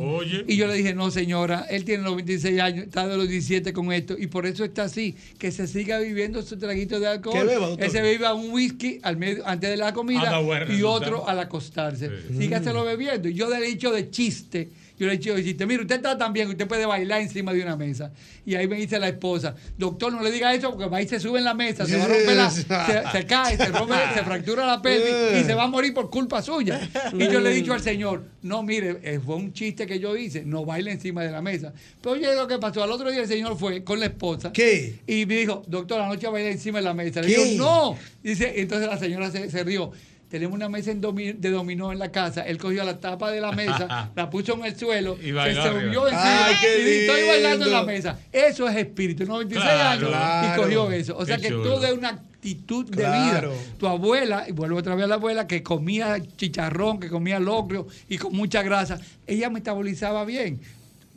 Y 0.46 0.56
yo 0.56 0.68
le 0.68 0.74
dije, 0.74 0.94
no 0.94 1.10
señora, 1.10 1.66
él 1.68 1.84
tiene 1.84 2.04
96 2.04 2.60
años, 2.60 2.86
está 2.86 3.08
de 3.08 3.16
los 3.16 3.28
17 3.28 3.72
con 3.72 3.92
esto, 3.92 4.16
y 4.16 4.28
por 4.28 4.46
eso 4.46 4.64
está 4.64 4.84
así, 4.84 5.16
que 5.38 5.50
se 5.50 5.66
siga 5.66 5.98
viviendo 5.98 6.42
su 6.42 6.56
traguito 6.58 7.00
de 7.00 7.08
alcohol. 7.08 7.38
Que 7.38 7.44
beba, 7.44 7.66
doctor. 7.66 7.84
Él 7.84 7.90
se 7.90 8.02
beba 8.02 8.34
un 8.34 8.52
whisky 8.52 9.00
al 9.02 9.16
medio, 9.16 9.46
antes 9.46 9.68
de 9.68 9.76
la 9.76 9.92
comida 9.92 10.40
y 10.40 10.54
resultado. 10.54 10.90
otro 10.90 11.28
al 11.28 11.40
acostarse. 11.40 12.08
Sígaselo 12.38 12.84
bebiendo. 12.84 13.28
Y 13.28 13.34
yo 13.34 13.50
le 13.50 13.56
he 13.56 13.68
dicho 13.68 13.90
de 13.90 14.10
chiste. 14.10 14.68
Yo 15.00 15.06
le 15.06 15.18
chiste, 15.18 15.64
mire, 15.64 15.80
usted 15.80 15.96
está 15.96 16.18
tan 16.18 16.30
bien 16.30 16.46
que 16.46 16.52
usted 16.52 16.68
puede 16.68 16.84
bailar 16.84 17.22
encima 17.22 17.54
de 17.54 17.62
una 17.62 17.74
mesa. 17.74 18.12
Y 18.44 18.54
ahí 18.54 18.68
me 18.68 18.76
dice 18.76 18.98
la 18.98 19.08
esposa, 19.08 19.54
doctor, 19.78 20.12
no 20.12 20.22
le 20.22 20.30
diga 20.30 20.52
eso 20.52 20.70
porque 20.72 20.88
va 20.90 21.00
y 21.00 21.08
se 21.08 21.18
sube 21.18 21.38
en 21.38 21.44
la 21.44 21.54
mesa, 21.54 21.86
se 21.86 21.96
va 21.96 22.04
a 22.04 22.08
romper 22.08 22.36
la, 22.36 22.50
se, 22.50 22.64
se 22.64 23.26
cae, 23.26 23.56
se, 23.56 23.68
rompe, 23.68 23.94
se 24.12 24.22
fractura 24.22 24.66
la 24.66 24.82
pelvis 24.82 25.40
y 25.40 25.44
se 25.44 25.54
va 25.54 25.62
a 25.62 25.66
morir 25.68 25.94
por 25.94 26.10
culpa 26.10 26.42
suya. 26.42 26.86
Y 27.14 27.28
yo 27.28 27.40
le 27.40 27.50
he 27.50 27.54
dicho 27.54 27.72
al 27.72 27.80
señor, 27.80 28.24
no, 28.42 28.62
mire, 28.62 29.00
eh, 29.02 29.18
fue 29.24 29.36
un 29.36 29.54
chiste 29.54 29.86
que 29.86 29.98
yo 29.98 30.14
hice, 30.14 30.44
no 30.44 30.66
baile 30.66 30.92
encima 30.92 31.22
de 31.22 31.30
la 31.30 31.40
mesa. 31.40 31.72
Pero 32.02 32.16
oye, 32.16 32.34
lo 32.34 32.46
que 32.46 32.58
pasó, 32.58 32.82
al 32.82 32.92
otro 32.92 33.10
día 33.10 33.22
el 33.22 33.28
señor 33.28 33.56
fue 33.56 33.82
con 33.82 34.00
la 34.00 34.06
esposa. 34.06 34.52
¿Qué? 34.52 34.98
Y 35.06 35.24
me 35.24 35.36
dijo, 35.36 35.62
doctor, 35.66 36.02
anoche 36.02 36.28
bailé 36.28 36.50
encima 36.52 36.80
de 36.80 36.84
la 36.84 36.92
mesa. 36.92 37.22
Le 37.22 37.28
¿Qué? 37.28 37.42
digo, 37.42 37.64
no. 37.64 37.96
Dice, 38.22 38.60
entonces 38.60 38.86
la 38.86 38.98
señora 38.98 39.30
se, 39.30 39.50
se 39.50 39.64
rió. 39.64 39.92
Tenemos 40.30 40.54
una 40.54 40.68
mesa 40.68 40.92
en 40.92 41.02
domi- 41.02 41.34
de 41.36 41.50
dominó 41.50 41.90
en 41.92 41.98
la 41.98 42.10
casa. 42.12 42.42
Él 42.42 42.56
cogió 42.56 42.84
la 42.84 43.00
tapa 43.00 43.30
de 43.32 43.40
la 43.40 43.50
mesa, 43.52 44.12
la 44.16 44.30
puso 44.30 44.54
en 44.54 44.64
el 44.64 44.76
suelo, 44.76 45.18
Y 45.20 45.32
bailó 45.32 45.62
se 45.62 45.68
subió 45.68 46.06
encima 46.08 46.46
y 46.52 46.82
dijo, 46.82 47.12
estoy 47.12 47.28
bailando 47.28 47.66
en 47.66 47.72
la 47.72 47.82
mesa. 47.82 48.18
Eso 48.32 48.68
es 48.68 48.76
espíritu. 48.76 49.24
96 49.26 49.62
Claro, 49.64 49.88
años 49.90 50.08
claro. 50.08 50.46
y 50.46 50.62
cogió 50.64 50.92
eso. 50.92 51.16
O 51.18 51.26
sea 51.26 51.36
Qué 51.36 51.42
que 51.42 51.48
chulo. 51.48 51.62
todo 51.64 51.84
es 51.84 51.92
una 51.92 52.08
actitud 52.10 52.84
de 52.88 52.96
Claro. 53.02 53.50
vida. 53.50 53.60
Tu 53.78 53.86
abuela, 53.88 54.44
y 54.48 54.52
vuelvo 54.52 54.78
otra 54.78 54.94
vez 54.94 55.04
a 55.04 55.08
la 55.08 55.16
abuela, 55.16 55.46
que 55.48 55.62
comía 55.64 56.16
chicharrón, 56.36 57.00
que 57.00 57.08
comía 57.08 57.40
locrio 57.40 57.86
y 58.08 58.16
con 58.16 58.32
mucha 58.34 58.62
grasa, 58.62 59.00
ella 59.26 59.50
metabolizaba 59.50 60.24
bien. 60.24 60.60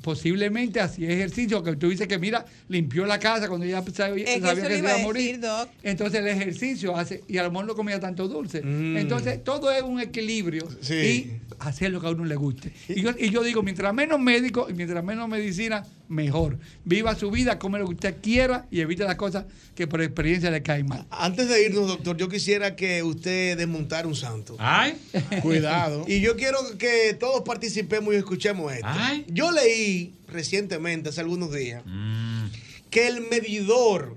Posiblemente 0.04 0.82
hacía 0.82 1.10
ejercicio, 1.10 1.64
que 1.64 1.78
tú 1.78 1.90
dices 1.90 2.10
que 2.10 2.20
mira, 2.20 2.46
limpió 2.68 3.06
la 3.06 3.20
casa 3.20 3.48
cuando 3.48 3.66
ella 3.66 3.82
sabía, 3.94 4.26
Es 4.26 4.36
que 4.36 4.42
sabía 4.42 4.64
que 4.64 4.70
se 4.74 4.78
iba 4.80 4.90
iba 4.90 5.00
a 5.00 5.02
morir. 5.02 5.24
decir, 5.24 5.40
Doc. 5.40 5.70
Entonces 5.82 6.20
el 6.20 6.28
ejercicio 6.28 6.96
hace, 6.98 7.24
y 7.30 7.38
a 7.38 7.44
lo 7.44 7.52
mejor 7.52 7.68
no 7.68 7.76
comía 7.76 8.02
tanto 8.02 8.28
dulce. 8.28 8.62
Mm. 8.62 8.98
Entonces 8.98 9.42
todo 9.46 9.72
es 9.72 9.82
un 9.82 10.02
equilibrio 10.02 10.68
Sí. 10.82 10.94
y 10.94 11.32
hacer 11.60 11.92
lo 11.92 12.02
que 12.02 12.08
a 12.08 12.10
uno 12.10 12.26
le 12.26 12.36
guste. 12.36 12.74
Y 12.90 13.02
yo, 13.02 13.12
y 13.18 13.30
yo 13.30 13.44
digo, 13.44 13.64
mientras 13.64 13.94
menos 13.94 14.20
médico 14.20 14.68
y 14.70 14.74
mientras 14.74 15.02
menos 15.06 15.30
medicina, 15.30 15.86
mejor. 16.14 16.58
Viva 16.86 17.16
su 17.16 17.30
vida, 17.32 17.60
come 17.60 17.80
lo 17.80 17.88
que 17.88 17.94
usted 17.96 18.16
quiera 18.22 18.66
y 18.72 18.80
evite 18.82 19.04
las 19.04 19.16
cosas 19.16 19.46
que 19.76 19.88
por 19.88 20.02
experiencia 20.02 20.52
le 20.52 20.62
caen 20.62 20.88
mal. 20.88 21.06
Antes 21.10 21.50
de 21.50 21.66
irnos, 21.66 21.88
doctor, 21.88 22.16
yo 22.18 22.30
quisiera 22.30 22.76
que 22.76 23.02
usted 23.04 23.58
desmontara 23.58 24.08
un 24.08 24.16
santo. 24.16 24.56
Ay, 24.60 24.96
Cuidado. 25.42 26.06
Y 26.08 26.22
yo 26.22 26.36
quiero 26.36 26.60
que 26.78 27.16
todos 27.20 27.42
participemos 27.42 28.14
y 28.14 28.18
escuchemos 28.18 28.72
esto. 28.72 28.88
Ay. 28.90 29.26
Yo 29.28 29.52
leí 29.52 30.14
recientemente, 30.28 31.10
hace 31.10 31.22
algunos 31.22 31.52
días, 31.54 31.84
Mm. 31.86 32.46
que 32.90 33.08
el 33.08 33.22
medidor 33.22 34.16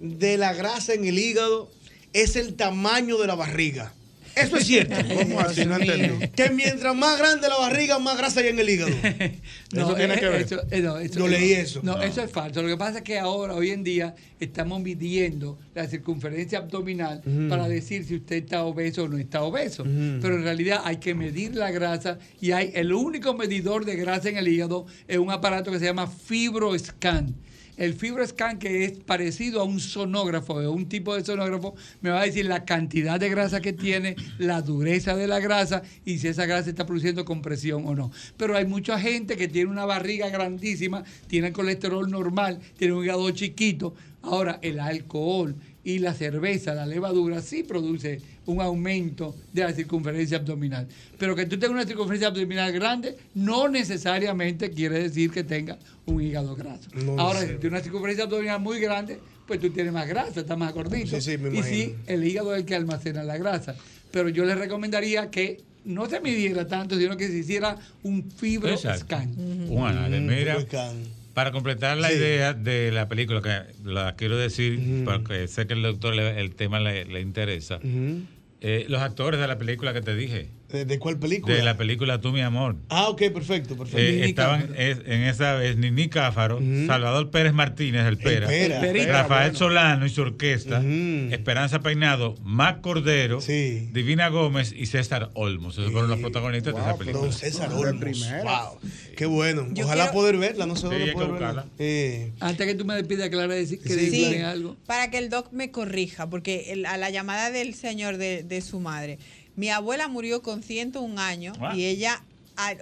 de 0.00 0.36
la 0.38 0.52
grasa 0.54 0.94
en 0.94 1.04
el 1.04 1.18
hígado 1.18 1.70
es 2.12 2.36
el 2.36 2.54
tamaño 2.54 3.18
de 3.18 3.26
la 3.26 3.34
barriga. 3.34 3.92
Eso 4.36 4.58
es 4.58 4.66
cierto. 4.66 4.94
¿Cómo 5.14 5.40
así? 5.40 5.64
No 5.64 5.76
entendí. 5.76 6.28
Que 6.28 6.50
mientras 6.50 6.94
más 6.94 7.18
grande 7.18 7.48
la 7.48 7.56
barriga, 7.56 7.98
más 7.98 8.18
grasa 8.18 8.40
hay 8.40 8.48
en 8.48 8.58
el 8.58 8.68
hígado. 8.68 8.90
Eso 9.72 9.94
tiene 9.94 10.14
eh, 10.14 10.20
que 10.20 10.28
ver. 10.28 10.40
eso- 10.42 10.62
eh, 10.70 10.80
no, 10.80 10.98
eso- 10.98 11.18
Yo 11.18 11.26
leí 11.26 11.52
eso. 11.52 11.80
No, 11.82 12.00
eso 12.02 12.22
es 12.22 12.30
falso. 12.30 12.62
Lo 12.62 12.68
que 12.68 12.76
pasa 12.76 12.98
es 12.98 13.04
que 13.04 13.18
ahora, 13.18 13.54
hoy 13.54 13.70
en 13.70 13.82
día, 13.82 14.14
estamos 14.38 14.80
midiendo 14.80 15.58
la 15.74 15.86
circunferencia 15.88 16.58
abdominal 16.58 17.22
para 17.48 17.66
decir 17.68 18.04
si 18.04 18.16
usted 18.16 18.36
está 18.36 18.62
obeso 18.64 19.04
o 19.04 19.08
no 19.08 19.18
está 19.18 19.42
obeso. 19.42 19.82
Pero 19.84 20.36
en 20.36 20.42
realidad 20.42 20.82
hay 20.84 20.98
que 20.98 21.14
medir 21.14 21.56
la 21.56 21.70
grasa 21.70 22.18
y 22.40 22.52
hay 22.52 22.70
el 22.74 22.92
único 22.92 23.34
medidor 23.34 23.84
de 23.84 23.96
grasa 23.96 24.28
en 24.28 24.36
el 24.36 24.46
hígado 24.48 24.86
es 25.08 25.18
un 25.18 25.30
aparato 25.30 25.72
que 25.72 25.78
se 25.78 25.86
llama 25.86 26.06
FibroScan. 26.06 27.34
El 27.76 27.92
FibroScan, 27.94 28.58
que 28.58 28.84
es 28.84 28.92
parecido 28.92 29.60
a 29.60 29.64
un 29.64 29.80
sonógrafo, 29.80 30.54
o 30.54 30.72
un 30.72 30.88
tipo 30.88 31.14
de 31.14 31.24
sonógrafo, 31.24 31.74
me 32.00 32.10
va 32.10 32.22
a 32.22 32.24
decir 32.24 32.46
la 32.46 32.64
cantidad 32.64 33.20
de 33.20 33.28
grasa 33.28 33.60
que 33.60 33.72
tiene, 33.74 34.16
la 34.38 34.62
dureza 34.62 35.14
de 35.14 35.26
la 35.26 35.40
grasa 35.40 35.82
y 36.04 36.18
si 36.18 36.28
esa 36.28 36.46
grasa 36.46 36.70
está 36.70 36.86
produciendo 36.86 37.24
compresión 37.24 37.86
o 37.86 37.94
no. 37.94 38.10
Pero 38.36 38.56
hay 38.56 38.64
mucha 38.64 38.98
gente 38.98 39.36
que 39.36 39.48
tiene 39.48 39.70
una 39.70 39.84
barriga 39.84 40.30
grandísima, 40.30 41.04
tiene 41.26 41.48
el 41.48 41.52
colesterol 41.52 42.10
normal, 42.10 42.60
tiene 42.78 42.94
un 42.94 43.04
hígado 43.04 43.30
chiquito. 43.30 43.94
Ahora, 44.22 44.58
el 44.62 44.80
alcohol 44.80 45.54
y 45.84 45.98
la 46.00 46.14
cerveza, 46.14 46.74
la 46.74 46.86
levadura, 46.86 47.42
sí 47.42 47.62
produce 47.62 48.20
un 48.46 48.60
aumento 48.60 49.34
de 49.52 49.62
la 49.62 49.72
circunferencia 49.72 50.38
abdominal. 50.38 50.86
Pero 51.18 51.34
que 51.36 51.46
tú 51.46 51.58
tengas 51.58 51.70
una 51.74 51.84
circunferencia 51.86 52.28
abdominal 52.28 52.72
grande 52.72 53.16
no 53.34 53.68
necesariamente 53.68 54.70
quiere 54.70 55.00
decir 55.02 55.30
que 55.30 55.44
tenga 55.44 55.78
un 56.06 56.22
hígado 56.22 56.54
graso. 56.56 56.88
No 56.94 57.18
Ahora, 57.20 57.40
sé. 57.40 57.46
si 57.48 57.52
tienes 57.54 57.72
una 57.72 57.80
circunferencia 57.82 58.24
abdominal 58.24 58.60
muy 58.60 58.78
grande, 58.80 59.18
pues 59.46 59.60
tú 59.60 59.70
tienes 59.70 59.92
más 59.92 60.06
grasa, 60.08 60.40
estás 60.40 60.58
más 60.58 60.72
gordito. 60.72 61.20
Sí, 61.20 61.32
sí, 61.32 61.38
me 61.38 61.56
y 61.58 61.62
sí, 61.62 61.94
el 62.06 62.24
hígado 62.24 62.54
es 62.54 62.60
el 62.60 62.66
que 62.66 62.74
almacena 62.74 63.22
la 63.22 63.36
grasa. 63.36 63.74
Pero 64.12 64.28
yo 64.28 64.44
les 64.44 64.56
recomendaría 64.58 65.30
que 65.30 65.60
no 65.84 66.06
se 66.08 66.20
midiera 66.20 66.66
tanto, 66.66 66.98
sino 66.98 67.16
que 67.16 67.28
se 67.28 67.38
hiciera 67.38 67.76
un 68.02 68.30
fibro 68.30 68.76
scan. 68.76 69.34
Un 69.68 69.86
análisis. 69.86 70.22
Mira, 70.26 70.54
Fibro-scan. 70.56 70.96
para 71.34 71.52
completar 71.52 71.96
la 71.98 72.08
Sí. 72.08 72.14
idea 72.16 72.54
de 72.54 72.90
la 72.92 73.08
película, 73.08 73.40
que 73.42 73.88
la 73.88 74.14
quiero 74.16 74.36
decir, 74.36 75.02
porque 75.04 75.46
sé 75.48 75.66
que 75.66 75.74
el 75.74 75.82
doctor 75.82 76.14
le- 76.16 76.40
el 76.40 76.54
tema 76.56 76.80
le, 76.80 77.04
le 77.04 77.20
interesa. 77.20 77.78
Eh, 78.60 78.86
los 78.88 79.02
actores 79.02 79.38
de 79.40 79.46
la 79.46 79.58
película 79.58 79.92
que 79.92 80.00
te 80.00 80.14
dije, 80.14 80.50
¿De, 80.76 80.84
de 80.84 80.98
cuál 80.98 81.18
película? 81.18 81.54
de 81.54 81.62
la 81.62 81.76
película 81.76 82.20
Tú, 82.20 82.32
mi 82.32 82.40
amor. 82.42 82.76
Ah, 82.88 83.08
ok, 83.08 83.18
perfecto, 83.32 83.76
perfecto. 83.76 83.98
Eh, 84.00 84.24
estaban 84.26 84.74
es- 84.76 84.98
en 85.06 85.22
esa 85.22 85.54
vez 85.54 85.76
Nini 85.76 86.08
Cáfaro. 86.08 86.60
Salvador 86.86 87.30
Pérez 87.30 87.52
Martínez, 87.52 88.04
el 88.06 88.18
Pera, 88.18 88.46
Pera. 88.46 88.80
El. 88.86 89.06
Rafael 89.08 89.50
bueno. 89.52 89.58
Solano 89.58 90.06
y 90.06 90.10
su 90.10 90.22
orquesta. 90.22 90.82
Esperanza 91.30 91.80
Peinado, 91.80 92.34
Mac 92.42 92.80
Cordero, 92.80 93.40
Sí. 93.40 93.88
Divina 93.92 94.28
Gómez 94.28 94.72
y 94.76 94.86
César 94.86 95.30
Olmos. 95.34 95.78
Esos 95.78 95.92
fueron 95.92 96.10
los 96.10 96.18
protagonistas 96.20 96.74
de 96.74 96.80
esa 96.80 96.96
película. 96.96 97.24
Don 97.24 97.32
César 97.32 97.72
Olmos. 97.72 98.24
Wow. 98.42 98.78
Qué 99.16 99.26
bueno. 99.26 99.66
Yo 99.72 99.84
Ojalá 99.86 100.04
quiero- 100.04 100.12
poder 100.14 100.36
verla, 100.36 100.66
no 100.66 100.76
sé 100.76 100.82
Sí, 100.82 100.94
dónde 100.94 101.12
poder 101.12 101.32
verla. 101.32 101.66
Eh, 101.78 102.32
Antes 102.40 102.66
que 102.66 102.74
tú 102.74 102.84
me 102.84 102.94
despidas, 102.94 103.28
Clara, 103.30 103.54
decir 103.54 103.80
que 103.80 103.88
Sí, 103.88 104.10
Sí, 104.10 104.36
algo. 104.38 104.76
para 104.86 105.10
que 105.10 105.18
el 105.18 105.30
doc 105.30 105.52
me 105.52 105.70
corrija, 105.70 106.28
porque 106.28 106.72
el- 106.72 106.84
a 106.86 106.96
la 106.98 107.10
llamada 107.10 107.50
del 107.50 107.74
señor 107.74 108.18
de, 108.18 108.42
de 108.42 108.60
su 108.60 108.80
madre, 108.80 109.18
mi 109.56 109.70
abuela 109.70 110.08
murió 110.08 110.42
con 110.42 110.62
101 110.62 111.18
años 111.18 111.56
Ah. 111.60 111.74
y 111.74 111.84
ella, 111.84 112.22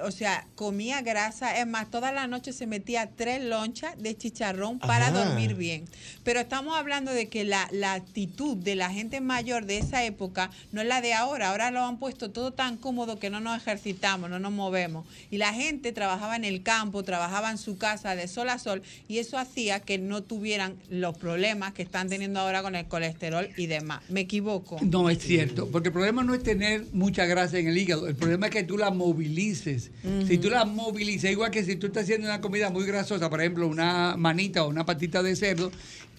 o 0.05 0.11
sea, 0.11 0.47
comía 0.55 1.03
grasa, 1.03 1.59
es 1.59 1.67
más, 1.67 1.91
toda 1.91 2.13
la 2.13 2.27
noche 2.27 2.53
se 2.53 2.67
metía 2.67 3.11
tres 3.15 3.43
lonchas 3.43 4.01
de 4.01 4.17
chicharrón 4.17 4.79
para 4.79 5.09
Ajá. 5.09 5.25
dormir 5.25 5.55
bien. 5.55 5.85
Pero 6.23 6.41
estamos 6.41 6.77
hablando 6.77 7.13
de 7.13 7.29
que 7.29 7.45
la, 7.45 7.69
la 7.73 7.95
actitud 7.95 8.57
de 8.57 8.77
la 8.77 8.91
gente 8.91 9.21
mayor 9.21 9.67
de 9.67 9.79
esa 9.79 10.05
época 10.05 10.51
no 10.73 10.81
es 10.81 10.87
la 10.87 11.01
de 11.01 11.15
ahora, 11.15 11.51
ahora 11.51 11.71
lo 11.71 11.85
han 11.85 11.99
puesto 11.99 12.31
todo 12.31 12.53
tan 12.53 12.77
cómodo 12.77 13.19
que 13.19 13.31
no 13.31 13.41
nos 13.41 13.57
ejercitamos, 13.57 14.31
no 14.31 14.39
nos 14.39 14.53
movemos. 14.53 15.07
Y 15.31 15.39
la 15.39 15.53
gente 15.53 15.93
trabajaba 15.93 16.37
en 16.37 16.45
el 16.45 16.63
campo, 16.63 17.03
trabajaba 17.03 17.51
en 17.51 17.59
su 17.59 17.77
casa 17.77 18.15
de 18.17 18.29
sol 18.29 18.49
a 18.49 18.59
sol 18.59 18.83
y 19.09 19.19
eso 19.19 19.39
hacía 19.39 19.81
que 19.81 19.99
no 19.99 20.23
tuvieran 20.23 20.77
los 20.89 21.17
problemas 21.19 21.73
que 21.73 21.83
están 21.83 22.09
teniendo 22.09 22.41
ahora 22.41 22.63
con 22.63 22.75
el 22.75 22.87
colesterol 22.87 23.49
y 23.57 23.67
demás. 23.67 24.03
¿Me 24.09 24.21
equivoco? 24.21 24.79
No 24.83 25.11
es 25.11 25.19
cierto, 25.19 25.69
porque 25.71 25.89
el 25.89 25.93
problema 25.93 26.23
no 26.23 26.35
es 26.35 26.43
tener 26.43 26.87
mucha 26.93 27.27
grasa 27.27 27.59
en 27.59 27.69
el 27.69 27.77
hígado, 27.77 28.09
el 28.09 28.17
problema 28.17 28.47
es 28.47 28.53
que 28.53 28.63
tú 28.63 28.79
la 28.79 28.91
Si 30.27 30.39
tú 30.39 30.51
las 30.51 30.67
movilizas, 30.67 31.31
igual 31.31 31.51
que 31.51 31.65
si 31.65 31.77
tú 31.77 31.87
estás 31.87 32.05
haciendo 32.05 32.27
una 32.27 32.41
comida 32.41 32.71
muy 32.71 32.85
grasosa, 32.85 33.31
por 33.31 33.41
ejemplo, 33.41 33.67
una 33.67 34.17
manita 34.17 34.65
o 34.65 34.69
una 34.69 34.85
patita 34.85 35.23
de 35.23 35.37
cerdo, 35.37 35.73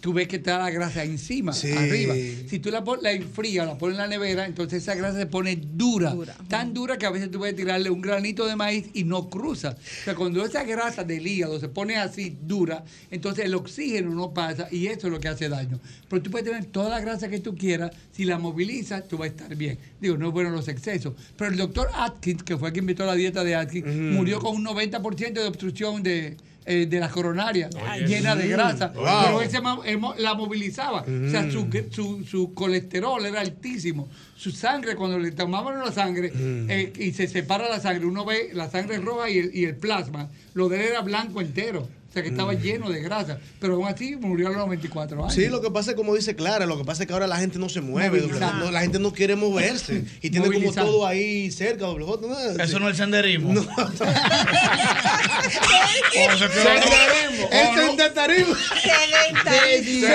tú 0.06 0.14
ves 0.14 0.28
que 0.28 0.36
está 0.36 0.60
la 0.60 0.70
grasa 0.70 1.04
encima, 1.04 1.52
Sí. 1.52 1.72
arriba. 1.72 2.14
Si 2.48 2.60
tú 2.60 2.70
la, 2.70 2.84
la 3.02 3.12
enfrías, 3.12 3.66
la 3.66 3.76
pones 3.76 3.96
en 3.96 4.02
la 4.04 4.08
nevera, 4.08 4.46
entonces 4.46 4.84
esa 4.84 4.94
grasa 4.94 5.18
se 5.18 5.26
pone 5.26 5.56
dura, 5.56 6.16
tan 6.48 6.76
dura 6.76 7.00
que 7.00 7.08
a 7.08 7.10
veces 7.10 7.32
tú 7.32 7.40
puedes 7.40 7.56
tirarle 7.56 7.90
un 7.90 8.02
granito 8.02 8.46
de 8.46 8.56
maíz 8.56 8.86
y 8.94 9.04
no 9.04 9.32
cruza. 9.32 9.72
O 9.72 10.04
sea, 10.04 10.14
cuando 10.14 10.46
esa 10.46 10.64
grasa 10.64 11.04
del 11.04 11.26
hígado 11.26 11.60
se 11.60 11.70
pone 11.70 11.96
así 11.98 12.38
dura, 12.40 12.84
entonces 13.10 13.46
el 13.46 13.56
oxígeno 13.56 14.14
no 14.14 14.32
pasa 14.32 14.68
y 14.72 14.86
eso 14.86 15.08
es 15.08 15.14
lo 15.14 15.20
que 15.20 15.28
hace 15.28 15.50
daño. 15.50 15.80
Pero 16.08 16.22
tú 16.22 16.30
puedes 16.30 16.48
tener 16.48 16.66
toda 16.66 16.90
la 16.90 17.00
grasa 17.00 17.28
que 17.28 17.40
tú 17.40 17.56
quieras, 17.56 17.90
si 18.12 18.26
la 18.26 18.38
movilizas, 18.38 19.08
tú 19.08 19.18
vas 19.18 19.30
a 19.30 19.32
estar 19.32 19.56
bien. 19.56 19.80
Digo, 20.00 20.18
no 20.18 20.28
es 20.28 20.34
bueno 20.34 20.52
los 20.52 20.68
excesos. 20.68 21.16
Pero 21.36 21.50
el 21.50 21.58
doctor 21.58 21.90
Atkins, 21.96 22.44
que 22.44 22.56
fue 22.58 22.72
quien 22.72 22.84
inventó 22.84 23.08
la 23.08 23.16
dieta 23.16 23.44
de 23.44 23.56
Atkins, 23.56 23.88
murió 23.88 24.40
con 24.40 24.56
un 24.56 24.64
90% 24.66 25.34
de 25.34 25.48
obstrucción 25.48 26.04
de, 26.04 26.38
eh, 26.66 26.86
de 26.88 27.00
las 27.00 27.12
coronarias, 27.12 27.70
Oye, 27.76 28.08
llena 28.08 28.36
de 28.36 28.48
grasa. 28.48 28.88
Wow. 28.96 29.06
Pero 29.26 29.42
él, 29.42 29.50
se 29.52 29.62
ma- 29.62 29.80
él 29.86 29.98
mo- 30.00 30.16
la 30.18 30.34
movilizaba. 30.34 31.02
O 31.02 31.30
sea, 31.30 31.50
su, 31.52 31.68
su, 31.92 32.24
su 32.26 32.54
colesterol 32.54 33.26
era 33.26 33.42
altísimo. 33.42 34.10
Su 34.36 34.52
sangre, 34.52 34.96
cuando 34.96 35.18
le 35.20 35.32
tomaban 35.32 35.78
la 35.80 35.92
sangre 35.92 36.32
eh, 36.36 36.92
y 36.98 37.12
se 37.14 37.28
separa 37.28 37.70
la 37.70 37.80
sangre, 37.80 38.06
uno 38.06 38.26
ve 38.26 38.50
la 38.54 38.70
sangre 38.70 38.98
roja 38.98 39.30
y 39.30 39.38
el, 39.38 39.56
y 39.56 39.66
el 39.66 39.76
plasma. 39.76 40.30
Lo 40.54 40.68
de 40.70 40.78
él 40.84 40.90
era 40.92 41.02
blanco 41.02 41.40
entero. 41.42 41.88
Sea, 42.16 42.24
que 42.24 42.30
estaba 42.30 42.54
lleno 42.54 42.90
de 42.90 43.02
grasa. 43.02 43.38
Pero 43.60 43.74
aún 43.76 43.88
así 43.88 44.16
murió 44.16 44.48
a 44.48 44.52
los 44.52 44.60
94 44.60 45.22
años. 45.22 45.34
Sí, 45.34 45.48
lo 45.50 45.60
que 45.62 45.70
pasa 45.70 45.92
es 45.92 45.98
como 45.98 46.16
dice 46.16 46.34
Clara, 46.36 46.66
lo 46.66 46.78
que 46.78 46.86
pasa 46.86 47.04
es 47.04 47.08
que 47.08 47.14
ahora 47.14 47.28
la 47.28 47.36
gente 47.38 47.60
no 47.60 47.68
se 47.68 47.82
mueve, 47.82 48.22
doble 48.22 48.40
no, 48.40 48.72
la 48.72 48.80
gente 48.82 49.00
no 49.00 49.12
quiere 49.12 49.36
moverse 49.36 50.06
y 50.22 50.30
tiene 50.30 50.50
como 50.50 50.72
todo 50.72 51.06
ahí 51.06 51.52
cerca, 51.52 51.86
doble 51.86 52.06
J, 52.06 52.26
¿no? 52.26 52.64
Eso 52.64 52.80
no 52.80 52.86
es 52.88 52.92
el 52.92 52.98
senderismo. 52.98 53.54
No. 53.54 53.62
Senderismo. 56.16 57.50
El 57.52 57.68
¿O 57.68 57.72
no? 57.76 57.82
sedentarismo. 57.82 58.56
Sedentarismo. 58.82 60.08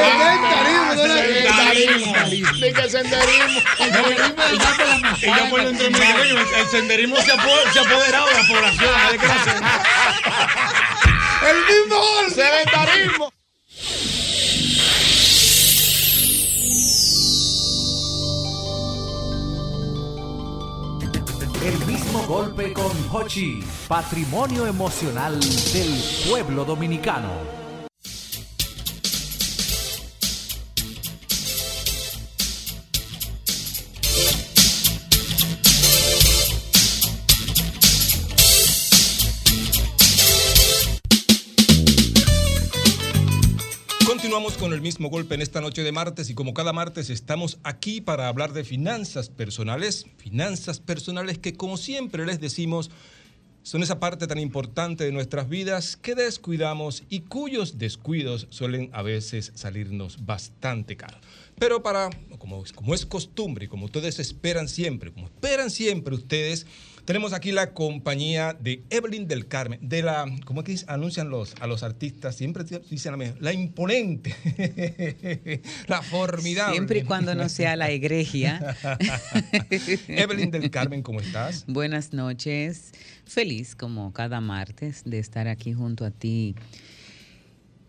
Sedentarismo. 1.21 2.15
Y 5.21 5.27
yo 5.29 6.57
el 6.61 6.69
senderismo 6.71 7.17
se 7.17 7.31
ha, 7.31 7.35
apo- 7.35 7.73
se 7.73 7.79
ha 7.79 7.83
apoderado 7.83 8.27
de 8.27 8.35
la 8.35 8.47
población. 8.49 8.91
El 11.43 11.57
mismo 11.57 11.97
gol. 11.97 12.31
Sedentarismo. 12.31 13.33
El 21.65 21.87
mismo 21.87 22.23
golpe 22.27 22.73
con 22.75 22.93
Hochi, 23.11 23.65
patrimonio 23.89 24.67
emocional 24.67 25.41
del 25.41 26.03
pueblo 26.29 26.67
dominicano. 26.67 27.60
Continuamos 44.41 44.63
con 44.63 44.73
el 44.73 44.81
mismo 44.81 45.11
golpe 45.11 45.35
en 45.35 45.43
esta 45.43 45.61
noche 45.61 45.83
de 45.83 45.93
martes 45.93 46.31
y 46.31 46.35
como 46.35 46.55
cada 46.55 46.73
martes 46.73 47.11
estamos 47.11 47.59
aquí 47.63 48.01
para 48.01 48.27
hablar 48.27 48.55
de 48.55 48.65
finanzas 48.65 49.29
personales, 49.29 50.07
finanzas 50.17 50.81
personales 50.81 51.37
que 51.37 51.53
como 51.53 51.77
siempre 51.77 52.25
les 52.25 52.41
decimos 52.41 52.91
son 53.63 53.83
esa 53.83 54.01
parte 54.01 54.27
tan 54.27 54.39
importante 54.39 55.05
de 55.05 55.13
nuestras 55.13 55.47
vidas 55.47 55.99
que 55.99 56.15
descuidamos 56.15 57.03
y 57.11 57.21
cuyos 57.21 57.77
descuidos 57.77 58.47
suelen 58.49 58.89
a 58.95 59.03
veces 59.03 59.53
salirnos 59.57 60.25
bastante 60.25 60.97
caros. 60.97 61.21
Pero 61.59 61.83
para, 61.83 62.09
como, 62.39 62.65
como 62.75 62.95
es 62.95 63.05
costumbre 63.05 63.69
como 63.69 63.85
ustedes 63.85 64.19
esperan 64.21 64.69
siempre, 64.69 65.13
como 65.13 65.27
esperan 65.27 65.71
siempre 65.71 66.15
ustedes, 66.15 66.67
tenemos 67.05 67.33
aquí 67.33 67.53
la 67.53 67.73
compañía 67.73 68.57
de 68.59 68.85
Evelyn 68.91 69.27
del 69.27 69.47
Carmen, 69.47 69.79
de 69.83 70.03
la, 70.03 70.27
¿cómo 70.45 70.61
es 70.63 70.67
que 70.67 70.85
anuncian 70.87 71.31
los, 71.31 71.55
a 71.61 71.67
los 71.67 71.83
artistas? 71.83 72.37
Siempre 72.37 72.65
dicen 72.65 73.13
la 73.13 73.17
misma, 73.17 73.37
la 73.41 73.53
imponente, 73.53 74.35
la 75.87 76.03
formidable. 76.03 76.75
Siempre 76.75 77.01
y 77.01 77.03
cuando 77.03 77.35
no 77.35 77.49
sea 77.49 77.77
la 77.77 77.91
egregia. 77.91 78.77
Evelyn 80.09 80.51
del 80.51 80.71
Carmen, 80.71 81.03
¿cómo 81.03 81.21
estás? 81.21 81.65
Buenas 81.67 82.13
noches. 82.13 82.93
Feliz 83.25 83.77
como 83.77 84.13
cada 84.13 84.41
martes 84.41 85.03
de 85.05 85.19
estar 85.19 85.49
aquí 85.49 85.73
junto 85.73 86.05
a 86.05 86.11
ti, 86.11 86.57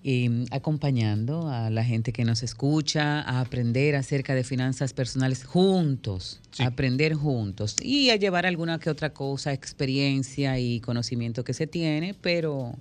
eh, 0.03 0.45
acompañando 0.52 1.48
a 1.48 1.69
la 1.69 1.84
gente 1.84 2.11
que 2.11 2.26
nos 2.26 2.44
escucha, 2.44 3.22
a 3.22 3.40
aprender 3.40 3.95
acerca 3.95 4.34
de 4.34 4.44
finanzas 4.44 4.94
personales 4.94 5.44
juntos, 5.44 6.40
a 6.60 6.68
aprender 6.68 7.14
juntos 7.14 7.76
y 7.82 8.10
a 8.10 8.15
llevar 8.15 8.45
alguna 8.45 8.80
que 8.80 8.90
otra 8.90 9.14
cosa, 9.14 9.53
experiencia 9.53 10.60
y 10.60 10.80
conocimiento 10.80 11.44
que 11.44 11.53
se 11.53 11.68
tiene, 11.68 12.15
pero 12.19 12.76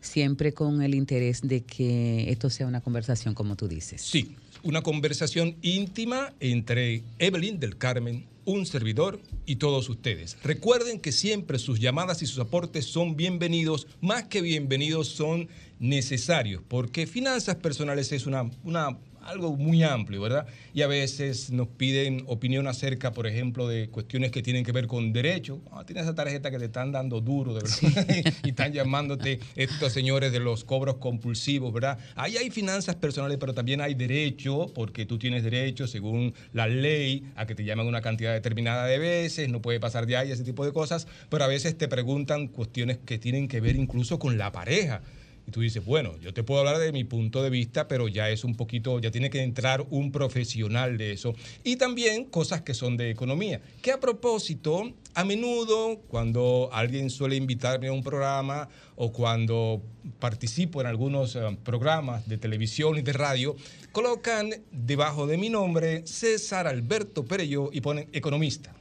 siempre 0.00 0.52
con 0.52 0.82
el 0.82 0.94
interés 0.94 1.40
de 1.42 1.62
que 1.62 2.30
esto 2.30 2.50
sea 2.50 2.66
una 2.66 2.80
conversación 2.80 3.34
como 3.34 3.56
tú 3.56 3.68
dices. 3.68 4.02
Sí, 4.02 4.36
una 4.62 4.82
conversación 4.82 5.56
íntima 5.62 6.32
entre 6.40 7.02
Evelyn 7.18 7.58
del 7.58 7.76
Carmen, 7.76 8.26
un 8.44 8.64
servidor 8.64 9.20
y 9.44 9.56
todos 9.56 9.88
ustedes. 9.88 10.36
Recuerden 10.42 11.00
que 11.00 11.12
siempre 11.12 11.58
sus 11.58 11.80
llamadas 11.80 12.22
y 12.22 12.26
sus 12.26 12.38
aportes 12.38 12.86
son 12.86 13.16
bienvenidos, 13.16 13.86
más 14.00 14.24
que 14.24 14.40
bienvenidos 14.40 15.08
son 15.08 15.48
necesarios, 15.78 16.62
porque 16.66 17.06
finanzas 17.06 17.56
personales 17.56 18.12
es 18.12 18.26
una, 18.26 18.50
una 18.64 18.96
algo 19.26 19.56
muy 19.56 19.82
amplio, 19.82 20.20
¿verdad? 20.22 20.46
Y 20.72 20.82
a 20.82 20.86
veces 20.86 21.50
nos 21.50 21.68
piden 21.68 22.24
opinión 22.26 22.66
acerca, 22.66 23.12
por 23.12 23.26
ejemplo, 23.26 23.68
de 23.68 23.88
cuestiones 23.88 24.30
que 24.30 24.42
tienen 24.42 24.64
que 24.64 24.72
ver 24.72 24.86
con 24.86 25.12
derecho. 25.12 25.60
Ah, 25.72 25.84
tienes 25.84 26.04
esa 26.04 26.14
tarjeta 26.14 26.50
que 26.50 26.58
te 26.58 26.66
están 26.66 26.92
dando 26.92 27.20
duro, 27.20 27.54
de 27.54 27.62
verdad, 27.62 28.32
y 28.44 28.50
están 28.50 28.72
llamándote 28.72 29.40
estos 29.54 29.92
señores 29.92 30.32
de 30.32 30.40
los 30.40 30.64
cobros 30.64 30.96
compulsivos, 30.96 31.72
¿verdad? 31.72 31.98
Ahí 32.14 32.36
hay 32.36 32.50
finanzas 32.50 32.96
personales, 32.96 33.38
pero 33.38 33.54
también 33.54 33.80
hay 33.80 33.94
derecho, 33.94 34.66
porque 34.74 35.06
tú 35.06 35.18
tienes 35.18 35.42
derecho, 35.42 35.86
según 35.86 36.34
la 36.52 36.66
ley, 36.66 37.24
a 37.36 37.46
que 37.46 37.54
te 37.54 37.64
llamen 37.64 37.86
una 37.86 38.00
cantidad 38.00 38.32
determinada 38.32 38.86
de 38.86 38.98
veces, 38.98 39.48
no 39.48 39.60
puede 39.60 39.80
pasar 39.80 40.06
de 40.06 40.16
ahí, 40.16 40.30
ese 40.30 40.44
tipo 40.44 40.64
de 40.64 40.72
cosas, 40.72 41.06
pero 41.28 41.44
a 41.44 41.48
veces 41.48 41.76
te 41.76 41.88
preguntan 41.88 42.48
cuestiones 42.48 42.98
que 42.98 43.18
tienen 43.18 43.48
que 43.48 43.60
ver 43.60 43.76
incluso 43.76 44.18
con 44.18 44.38
la 44.38 44.52
pareja. 44.52 45.02
Y 45.46 45.50
tú 45.52 45.60
dices, 45.60 45.84
bueno, 45.84 46.18
yo 46.20 46.34
te 46.34 46.42
puedo 46.42 46.60
hablar 46.60 46.78
de 46.78 46.92
mi 46.92 47.04
punto 47.04 47.42
de 47.42 47.50
vista, 47.50 47.86
pero 47.86 48.08
ya 48.08 48.30
es 48.30 48.42
un 48.44 48.56
poquito, 48.56 48.98
ya 48.98 49.10
tiene 49.10 49.30
que 49.30 49.42
entrar 49.42 49.86
un 49.90 50.10
profesional 50.10 50.98
de 50.98 51.12
eso. 51.12 51.34
Y 51.62 51.76
también 51.76 52.24
cosas 52.24 52.62
que 52.62 52.74
son 52.74 52.96
de 52.96 53.10
economía. 53.10 53.60
Que 53.80 53.92
a 53.92 54.00
propósito, 54.00 54.92
a 55.14 55.24
menudo 55.24 56.00
cuando 56.08 56.68
alguien 56.72 57.10
suele 57.10 57.36
invitarme 57.36 57.88
a 57.88 57.92
un 57.92 58.02
programa 58.02 58.68
o 58.96 59.12
cuando 59.12 59.82
participo 60.18 60.80
en 60.80 60.86
algunos 60.86 61.36
eh, 61.36 61.40
programas 61.64 62.26
de 62.28 62.38
televisión 62.38 62.98
y 62.98 63.02
de 63.02 63.12
radio, 63.12 63.56
colocan 63.92 64.50
debajo 64.72 65.26
de 65.26 65.36
mi 65.36 65.48
nombre 65.48 66.06
César 66.06 66.66
Alberto 66.66 67.24
Perello 67.24 67.70
y 67.72 67.80
ponen 67.80 68.08
economista. 68.12 68.74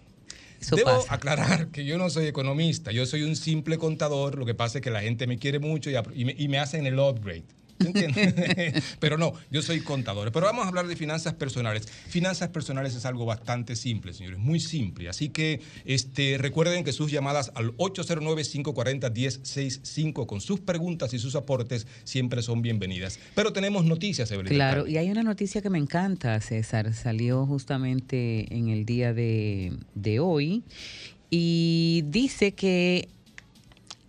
Eso 0.66 0.76
Debo 0.76 0.90
pasa. 0.90 1.14
aclarar 1.14 1.68
que 1.70 1.86
yo 1.86 1.98
no 1.98 2.10
soy 2.10 2.26
economista, 2.28 2.92
yo 2.92 3.06
soy 3.06 3.22
un 3.24 3.36
simple 3.36 3.78
contador, 3.78 4.38
lo 4.38 4.46
que 4.46 4.56
pasa 4.56 4.80
es 4.80 4.84
que 4.84 4.90
la 4.92 5.02
gente 5.02 5.28
me 5.28 5.38
quiere 5.38 5.60
mucho 5.60 5.90
y, 5.90 5.96
y 6.14 6.26
me, 6.26 6.36
y 6.38 6.48
me 6.48 6.58
hacen 6.60 6.86
el 6.86 7.00
upgrade. 7.00 7.46
Pero 9.00 9.18
no, 9.18 9.34
yo 9.52 9.62
soy 9.62 9.82
contador. 9.82 10.32
Pero 10.32 10.46
vamos 10.46 10.64
a 10.66 10.70
hablar 10.70 10.88
de 10.88 10.96
finanzas 10.96 11.34
personales. 11.34 11.88
Finanzas 12.08 12.48
personales 12.50 12.96
es 12.96 13.06
algo 13.06 13.26
bastante 13.26 13.76
simple, 13.76 14.14
señores, 14.14 14.40
muy 14.40 14.60
simple. 14.60 15.10
Así 15.10 15.30
que 15.30 15.62
este, 15.86 16.38
recuerden 16.38 16.84
que 16.84 16.94
sus 16.94 17.12
llamadas 17.12 17.52
al 17.56 17.76
809-540-1065 17.78 20.26
con 20.26 20.42
sus 20.42 20.60
preguntas 20.60 21.14
y 21.14 21.20
sus 21.20 21.36
aportes 21.36 21.88
siempre 22.04 22.42
son 22.42 22.62
bienvenidas. 22.62 23.20
Pero 23.36 23.54
tenemos 23.54 23.86
noticias, 23.86 24.32
Evelyn. 24.32 24.54
Claro, 24.54 24.88
y 24.88 24.98
hay 24.98 25.12
una 25.12 25.24
noticia 25.24 25.62
que 25.62 25.70
me 25.70 25.78
encanta, 25.78 26.42
César. 26.42 26.94
Salió 26.94 27.46
justamente 27.46 28.54
en 28.56 28.70
el 28.70 28.86
día 28.86 29.14
de, 29.14 29.74
de 29.94 30.20
hoy 30.20 30.64
y 31.30 32.04
dice 32.08 32.54
que 32.54 33.10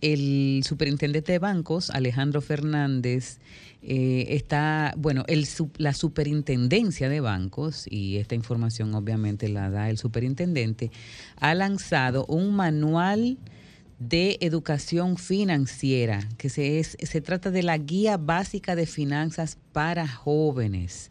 el 0.01 0.61
superintendente 0.65 1.31
de 1.31 1.39
bancos, 1.39 1.89
Alejandro 1.89 2.41
Fernández, 2.41 3.39
eh, 3.81 4.25
está, 4.29 4.93
bueno, 4.97 5.23
el, 5.27 5.47
la 5.77 5.93
superintendencia 5.93 7.09
de 7.09 7.19
bancos, 7.19 7.85
y 7.89 8.17
esta 8.17 8.35
información 8.35 8.93
obviamente 8.95 9.49
la 9.49 9.69
da 9.69 9.89
el 9.89 9.97
superintendente, 9.97 10.91
ha 11.37 11.53
lanzado 11.55 12.25
un 12.25 12.55
manual 12.55 13.37
de 13.99 14.37
educación 14.41 15.17
financiera, 15.17 16.27
que 16.37 16.49
se, 16.49 16.79
es, 16.79 16.97
se 17.01 17.21
trata 17.21 17.49
de 17.49 17.63
la 17.63 17.77
guía 17.77 18.17
básica 18.17 18.75
de 18.75 18.85
finanzas 18.85 19.57
para 19.71 20.07
jóvenes 20.07 21.09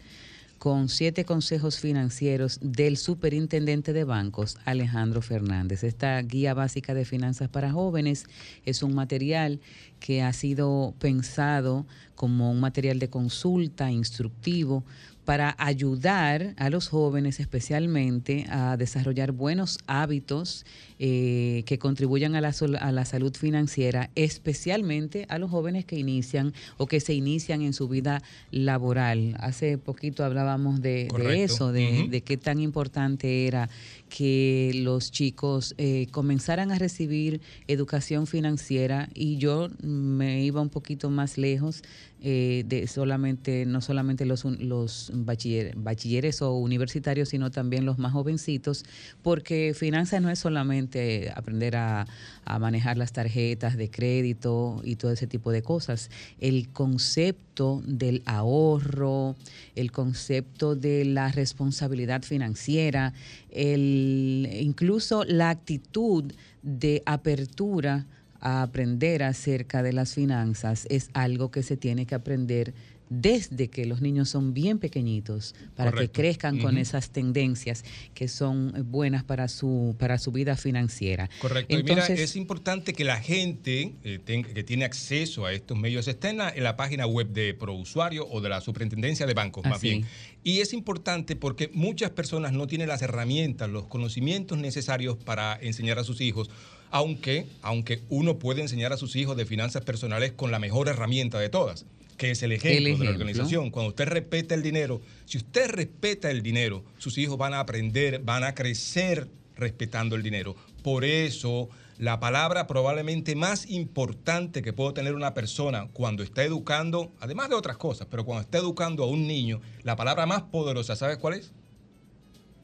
con 0.66 0.88
siete 0.88 1.24
consejos 1.24 1.78
financieros 1.78 2.58
del 2.60 2.96
superintendente 2.96 3.92
de 3.92 4.02
bancos, 4.02 4.58
Alejandro 4.64 5.22
Fernández. 5.22 5.84
Esta 5.84 6.20
guía 6.22 6.54
básica 6.54 6.92
de 6.92 7.04
finanzas 7.04 7.48
para 7.48 7.70
jóvenes 7.70 8.24
es 8.64 8.82
un 8.82 8.92
material 8.92 9.60
que 10.00 10.22
ha 10.22 10.32
sido 10.32 10.92
pensado 10.98 11.86
como 12.16 12.50
un 12.50 12.58
material 12.58 12.98
de 12.98 13.08
consulta 13.08 13.92
instructivo 13.92 14.82
para 15.24 15.54
ayudar 15.56 16.54
a 16.56 16.68
los 16.68 16.88
jóvenes 16.88 17.38
especialmente 17.38 18.46
a 18.50 18.76
desarrollar 18.76 19.30
buenos 19.30 19.78
hábitos 19.86 20.66
eh, 20.98 21.62
que 21.66 21.78
contribuyan 21.78 22.34
a 22.36 22.40
la, 22.40 22.52
sol- 22.52 22.76
a 22.80 22.90
la 22.92 23.04
salud 23.04 23.34
financiera, 23.34 24.10
especialmente 24.14 25.26
a 25.28 25.38
los 25.38 25.50
jóvenes 25.50 25.84
que 25.84 25.98
inician 25.98 26.52
o 26.78 26.86
que 26.86 27.00
se 27.00 27.12
inician 27.14 27.62
en 27.62 27.72
su 27.72 27.88
vida 27.88 28.22
laboral. 28.50 29.36
Hace 29.40 29.76
poquito 29.78 30.24
hablábamos 30.24 30.80
de, 30.80 31.08
eso, 31.44 31.72
de, 31.72 32.08
qué 32.22 32.36
tan 32.36 32.60
importante 32.60 33.46
era 33.46 33.68
que 34.08 34.70
los 34.74 35.10
chicos 35.10 35.74
eh, 35.78 36.06
comenzaran 36.12 36.70
a 36.70 36.78
recibir 36.78 37.40
educación 37.66 38.26
financiera. 38.26 39.08
Y 39.14 39.36
yo 39.36 39.68
me 39.82 40.44
iba 40.44 40.60
un 40.60 40.70
poquito 40.70 41.10
más 41.10 41.36
lejos 41.38 41.82
eh, 42.22 42.64
de 42.66 42.86
solamente 42.86 43.66
no 43.66 43.80
solamente 43.82 44.24
los, 44.24 44.44
los 44.46 45.12
bachiller- 45.14 45.74
bachilleres 45.76 46.40
o 46.40 46.54
universitarios 46.54 47.28
sino 47.28 47.50
también 47.50 47.84
los 47.84 47.98
más 47.98 48.12
jovencitos 48.14 48.84
porque 49.22 49.74
finanzas 49.78 50.22
no 50.22 50.30
es 50.30 50.38
solamente 50.38 50.85
aprender 51.34 51.76
a, 51.76 52.06
a 52.44 52.58
manejar 52.58 52.96
las 52.96 53.12
tarjetas 53.12 53.76
de 53.76 53.90
crédito 53.90 54.80
y 54.84 54.96
todo 54.96 55.12
ese 55.12 55.26
tipo 55.26 55.52
de 55.52 55.62
cosas. 55.62 56.10
El 56.40 56.68
concepto 56.68 57.82
del 57.86 58.22
ahorro 58.26 59.36
el 59.74 59.92
concepto 59.92 60.74
de 60.74 61.04
la 61.04 61.30
responsabilidad 61.30 62.22
financiera 62.22 63.12
el 63.50 64.48
incluso 64.60 65.24
la 65.24 65.50
actitud 65.50 66.32
de 66.62 67.02
apertura 67.06 68.06
a 68.40 68.62
aprender 68.62 69.22
acerca 69.22 69.82
de 69.82 69.92
las 69.92 70.14
finanzas 70.14 70.86
es 70.90 71.08
algo 71.14 71.50
que 71.50 71.62
se 71.62 71.76
tiene 71.76 72.06
que 72.06 72.14
aprender 72.14 72.74
desde 73.08 73.68
que 73.68 73.86
los 73.86 74.00
niños 74.00 74.28
son 74.28 74.52
bien 74.52 74.78
pequeñitos 74.78 75.54
para 75.76 75.90
Correcto. 75.92 76.12
que 76.12 76.20
crezcan 76.22 76.58
con 76.58 76.76
esas 76.78 77.10
tendencias 77.10 77.84
que 78.14 78.26
son 78.28 78.72
eh, 78.76 78.82
buenas 78.82 79.22
para 79.24 79.48
su 79.48 79.94
para 79.98 80.18
su 80.18 80.32
vida 80.32 80.56
financiera. 80.56 81.30
Correcto. 81.40 81.72
y 81.74 81.80
Entonces, 81.80 82.10
mira, 82.10 82.22
es 82.24 82.36
importante 82.36 82.92
que 82.94 83.04
la 83.04 83.16
gente 83.20 83.94
eh, 84.02 84.18
ten- 84.24 84.42
que 84.44 84.64
tiene 84.64 84.84
acceso 84.84 85.46
a 85.46 85.52
estos 85.52 85.78
medios 85.78 86.08
esté 86.08 86.30
en 86.30 86.38
la, 86.38 86.50
en 86.50 86.64
la 86.64 86.76
página 86.76 87.06
web 87.06 87.28
de 87.28 87.54
ProUsuario 87.54 88.26
o 88.28 88.40
de 88.40 88.48
la 88.48 88.60
Superintendencia 88.60 89.26
de 89.26 89.34
Bancos, 89.34 89.64
más 89.64 89.80
bien. 89.80 90.04
Y 90.42 90.60
es 90.60 90.72
importante 90.72 91.36
porque 91.36 91.70
muchas 91.74 92.10
personas 92.10 92.52
no 92.52 92.66
tienen 92.66 92.88
las 92.88 93.02
herramientas, 93.02 93.68
los 93.70 93.86
conocimientos 93.86 94.58
necesarios 94.58 95.16
para 95.16 95.56
enseñar 95.60 95.98
a 95.98 96.04
sus 96.04 96.20
hijos. 96.20 96.50
Aunque, 96.92 97.46
aunque 97.62 98.00
uno 98.08 98.38
puede 98.38 98.62
enseñar 98.62 98.92
a 98.92 98.96
sus 98.96 99.16
hijos 99.16 99.36
de 99.36 99.44
finanzas 99.44 99.82
personales 99.84 100.32
con 100.32 100.52
la 100.52 100.60
mejor 100.60 100.88
herramienta 100.88 101.38
de 101.40 101.48
todas, 101.48 101.84
que 102.16 102.30
es 102.30 102.42
el 102.42 102.52
ejemplo, 102.52 102.98
de 102.98 103.04
la 103.04 103.10
organización. 103.10 103.70
Cuando 103.70 103.90
usted 103.90 104.06
respeta 104.06 104.54
el 104.54 104.62
dinero, 104.62 105.00
si 105.24 105.38
usted 105.38 105.68
respeta 105.70 106.30
el 106.30 106.42
dinero, 106.42 106.84
sus 106.98 107.18
hijos 107.18 107.36
van 107.38 107.54
a 107.54 107.60
aprender, 107.60 108.20
van 108.22 108.44
a 108.44 108.54
crecer 108.54 109.28
respetando 109.56 110.16
el 110.16 110.22
dinero. 110.22 110.54
Por 110.82 111.04
eso, 111.04 111.68
la 111.98 112.20
palabra 112.20 112.66
probablemente 112.66 113.34
más 113.34 113.68
importante 113.70 114.62
que 114.62 114.72
puede 114.72 114.92
tener 114.92 115.14
una 115.14 115.34
persona 115.34 115.88
cuando 115.92 116.22
está 116.22 116.44
educando, 116.44 117.12
además 117.20 117.48
de 117.48 117.54
otras 117.54 117.76
cosas, 117.76 118.06
pero 118.10 118.24
cuando 118.24 118.42
está 118.42 118.58
educando 118.58 119.04
a 119.04 119.06
un 119.06 119.26
niño, 119.26 119.60
la 119.82 119.96
palabra 119.96 120.26
más 120.26 120.42
poderosa, 120.42 120.94
¿sabes 120.96 121.16
cuál 121.16 121.34
es? 121.34 121.52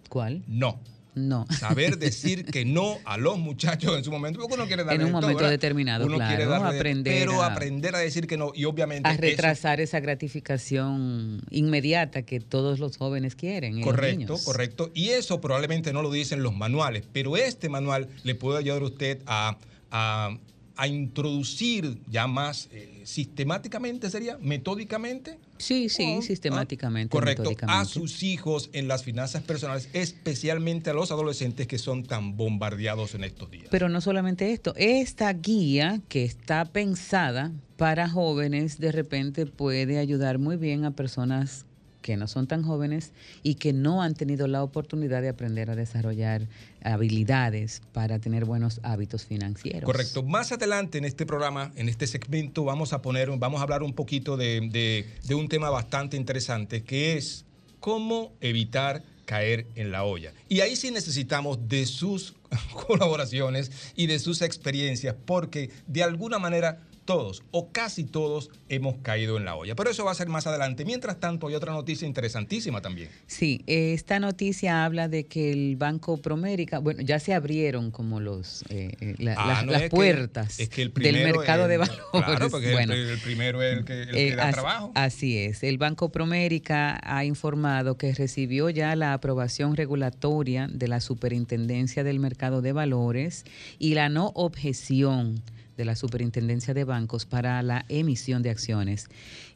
¿Cuál? 0.09 0.43
No. 0.47 0.81
No. 1.15 1.47
Saber 1.59 1.99
decir 1.99 2.47
que 2.47 2.65
no 2.65 2.97
a 3.05 3.19
los 3.19 3.39
muchachos 3.39 3.97
en 3.99 4.03
su 4.05 4.11
momento, 4.11 4.39
porque 4.41 4.55
uno 4.55 4.67
quiere 4.67 4.83
darle 4.85 5.01
En 5.03 5.07
un 5.07 5.13
todo, 5.13 5.23
momento 5.31 5.49
determinado, 5.49 6.07
Uno 6.07 6.17
claro, 6.17 6.31
quiere 6.37 6.51
darle 6.51 6.73
de- 6.73 6.79
aprender 6.79 7.19
pero 7.29 7.43
a- 7.43 7.47
aprender 7.47 7.95
a 7.95 7.99
decir 7.99 8.27
que 8.27 8.37
no 8.39 8.53
y 8.55 8.65
obviamente 8.65 9.09
a 9.09 9.13
eso- 9.13 9.21
retrasar 9.21 9.81
esa 9.81 10.01
gratificación 10.01 11.43
inmediata 11.51 12.23
que 12.23 12.41
todos 12.41 12.79
los 12.79 12.97
jóvenes 12.97 13.35
quieren. 13.35 13.75
y 13.79 13.81
los 13.83 13.87
Correcto, 13.91 14.39
correcto. 14.45 14.91
Y 14.95 15.11
eso 15.11 15.41
probablemente 15.41 15.93
no 15.93 16.03
lo 16.03 16.11
dicen 16.11 16.43
los 16.43 16.55
manuales, 16.55 17.05
pero 17.13 17.37
este 17.37 17.69
manual 17.69 18.09
le 18.25 18.35
puede 18.35 18.59
ayudar 18.59 18.83
a 18.83 18.85
usted 18.87 19.19
a, 19.27 19.57
a- 19.91 20.37
a 20.77 20.87
introducir 20.87 21.99
ya 22.09 22.27
más 22.27 22.69
eh, 22.73 23.03
sistemáticamente, 23.05 24.11
sería, 24.11 24.39
metódicamente. 24.39 25.39
Sí, 25.59 25.89
sí, 25.89 26.17
Oh, 26.19 26.23
sistemáticamente. 26.23 27.11
Correcto, 27.11 27.51
a 27.69 27.85
sus 27.85 28.23
hijos 28.23 28.71
en 28.73 28.89
las 28.89 29.05
finanzas 29.05 29.43
personales, 29.43 29.89
especialmente 29.93 30.91
a 30.91 30.95
los 30.95 31.13
adolescentes 31.13 31.67
que 31.67 31.79
son 31.79 32.05
tan 32.05 32.37
bombardeados 32.37 33.15
en 33.15 33.25
estos 33.25 33.51
días. 33.51 33.69
Pero 33.71 33.89
no 33.89 34.01
solamente 34.01 34.53
esto, 34.53 34.75
esta 34.77 35.33
guía 35.33 36.01
que 36.09 36.25
está 36.25 36.65
pensada 36.65 37.53
para 37.77 38.09
jóvenes 38.09 38.79
de 38.79 38.93
repente 38.93 39.47
puede 39.47 39.99
ayudar 39.99 40.39
muy 40.39 40.57
bien 40.57 40.85
a 40.85 40.93
personas 40.93 41.67
que 42.03 42.17
no 42.17 42.27
son 42.29 42.47
tan 42.47 42.63
jóvenes 42.63 43.13
y 43.43 43.55
que 43.55 43.73
no 43.73 44.03
han 44.03 44.15
tenido 44.15 44.47
la 44.49 44.63
oportunidad 44.63 45.23
de 45.23 45.29
aprender 45.31 45.71
a 45.71 45.77
desarrollar 45.77 46.49
habilidades 46.83 47.81
para 47.93 48.19
tener 48.19 48.45
buenos 48.45 48.81
hábitos 48.83 49.25
financieros. 49.25 49.85
Correcto. 49.85 50.23
Más 50.23 50.53
adelante 50.53 50.99
en 50.99 51.05
este 51.05 51.25
programa, 51.27 51.73
en 51.77 51.89
este 51.89 52.07
segmento, 52.07 52.65
vamos 52.65 52.93
a 52.93 53.01
poner, 53.03 53.31
vamos 53.39 53.61
a 53.61 53.63
hablar 53.63 53.83
un 53.83 53.95
poquito 53.95 54.37
de, 54.37 54.61
de- 54.71 55.07
de 55.27 55.35
un 55.35 55.49
tema 55.49 55.71
bastante 55.71 56.17
interesante 56.17 56.83
que 56.83 57.17
es 57.17 57.45
cómo 57.81 58.33
evitar 58.41 59.03
caer 59.25 59.67
en 59.77 59.91
la 59.93 60.05
olla. 60.05 60.33
Y 60.49 60.61
ahí 60.61 60.77
sí 60.77 60.91
necesitamos 60.91 61.69
de 61.69 61.87
sus 61.87 62.35
colaboraciones 62.87 63.71
y 63.97 64.07
de 64.07 64.19
sus 64.19 64.43
experiencias, 64.43 65.15
porque 65.25 65.71
de 65.87 66.03
alguna 66.03 66.39
manera 66.39 66.81
todos 67.05 67.43
o 67.51 67.71
casi 67.73 68.05
todos 68.05 68.51
hemos 68.69 68.97
caído 69.03 69.37
en 69.37 69.45
la 69.45 69.55
olla. 69.57 69.75
Pero 69.75 69.91
eso 69.91 70.05
va 70.05 70.13
a 70.13 70.15
ser 70.15 70.29
más 70.29 70.47
adelante. 70.47 70.85
Mientras 70.85 71.19
tanto, 71.21 71.49
hay 71.49 71.55
otra 71.55 71.73
noticia 71.73 72.07
interesantísima 72.07 72.81
también. 72.81 73.09
Sí, 73.27 73.63
eh, 73.67 73.93
esta 73.95 74.21
noticia 74.21 74.85
habla 74.85 75.09
de 75.09 75.25
que 75.27 75.53
el 75.53 75.77
Banco 75.77 76.17
Promérica, 76.19 76.79
bueno, 76.79 77.03
ya 77.03 77.19
se 77.19 77.35
abrieron 77.35 77.91
como 77.91 78.21
los 78.21 78.65
eh, 78.69 79.17
la- 79.19 79.35
Ah, 79.35 79.47
las, 79.49 79.65
no, 79.67 79.73
las 79.73 79.83
es 79.83 79.91
que- 79.91 79.97
puertas 79.97 80.61
es 80.61 80.69
que 80.69 80.83
el 80.83 80.93
del 80.95 81.23
mercado 81.25 81.69
de 81.69 81.79
valores. 81.79 82.03
Claro, 82.13 82.51
porque 82.51 82.69
el- 82.69 82.73
Bueno, 82.73 82.93
el, 82.95 83.19
primero 83.19 83.63
es 83.63 83.79
el 83.79 83.85
que, 83.85 84.03
el 84.03 84.15
Eh, 84.17 84.35
da 84.37 84.51
trabajo. 84.53 84.93
Así 84.95 85.39
es. 85.39 85.63
El 85.63 85.79
Banco 85.79 86.11
Promérica 86.13 87.01
ha 87.03 87.25
informado 87.25 87.97
que 87.97 88.15
recibió 88.15 88.71
ya 88.71 88.95
la 88.97 89.13
aprobación 89.13 89.77
regulatoria 89.77 90.69
de 90.73 90.89
la 90.89 91.01
Superintendencia 91.01 92.05
del 92.05 92.21
Mercado 92.21 92.63
de 92.63 92.73
Valores 92.73 93.45
y 93.79 93.95
la 93.95 94.09
no 94.09 94.33
objeción 94.35 95.43
de 95.83 95.87
la 95.87 95.97
Superintendencia 95.97 96.75
de 96.75 96.85
Bancos 96.85 97.27
para 97.27 97.61
la 97.63 97.85
emisión 97.89 98.43
de 98.45 98.51
acciones, 98.51 99.09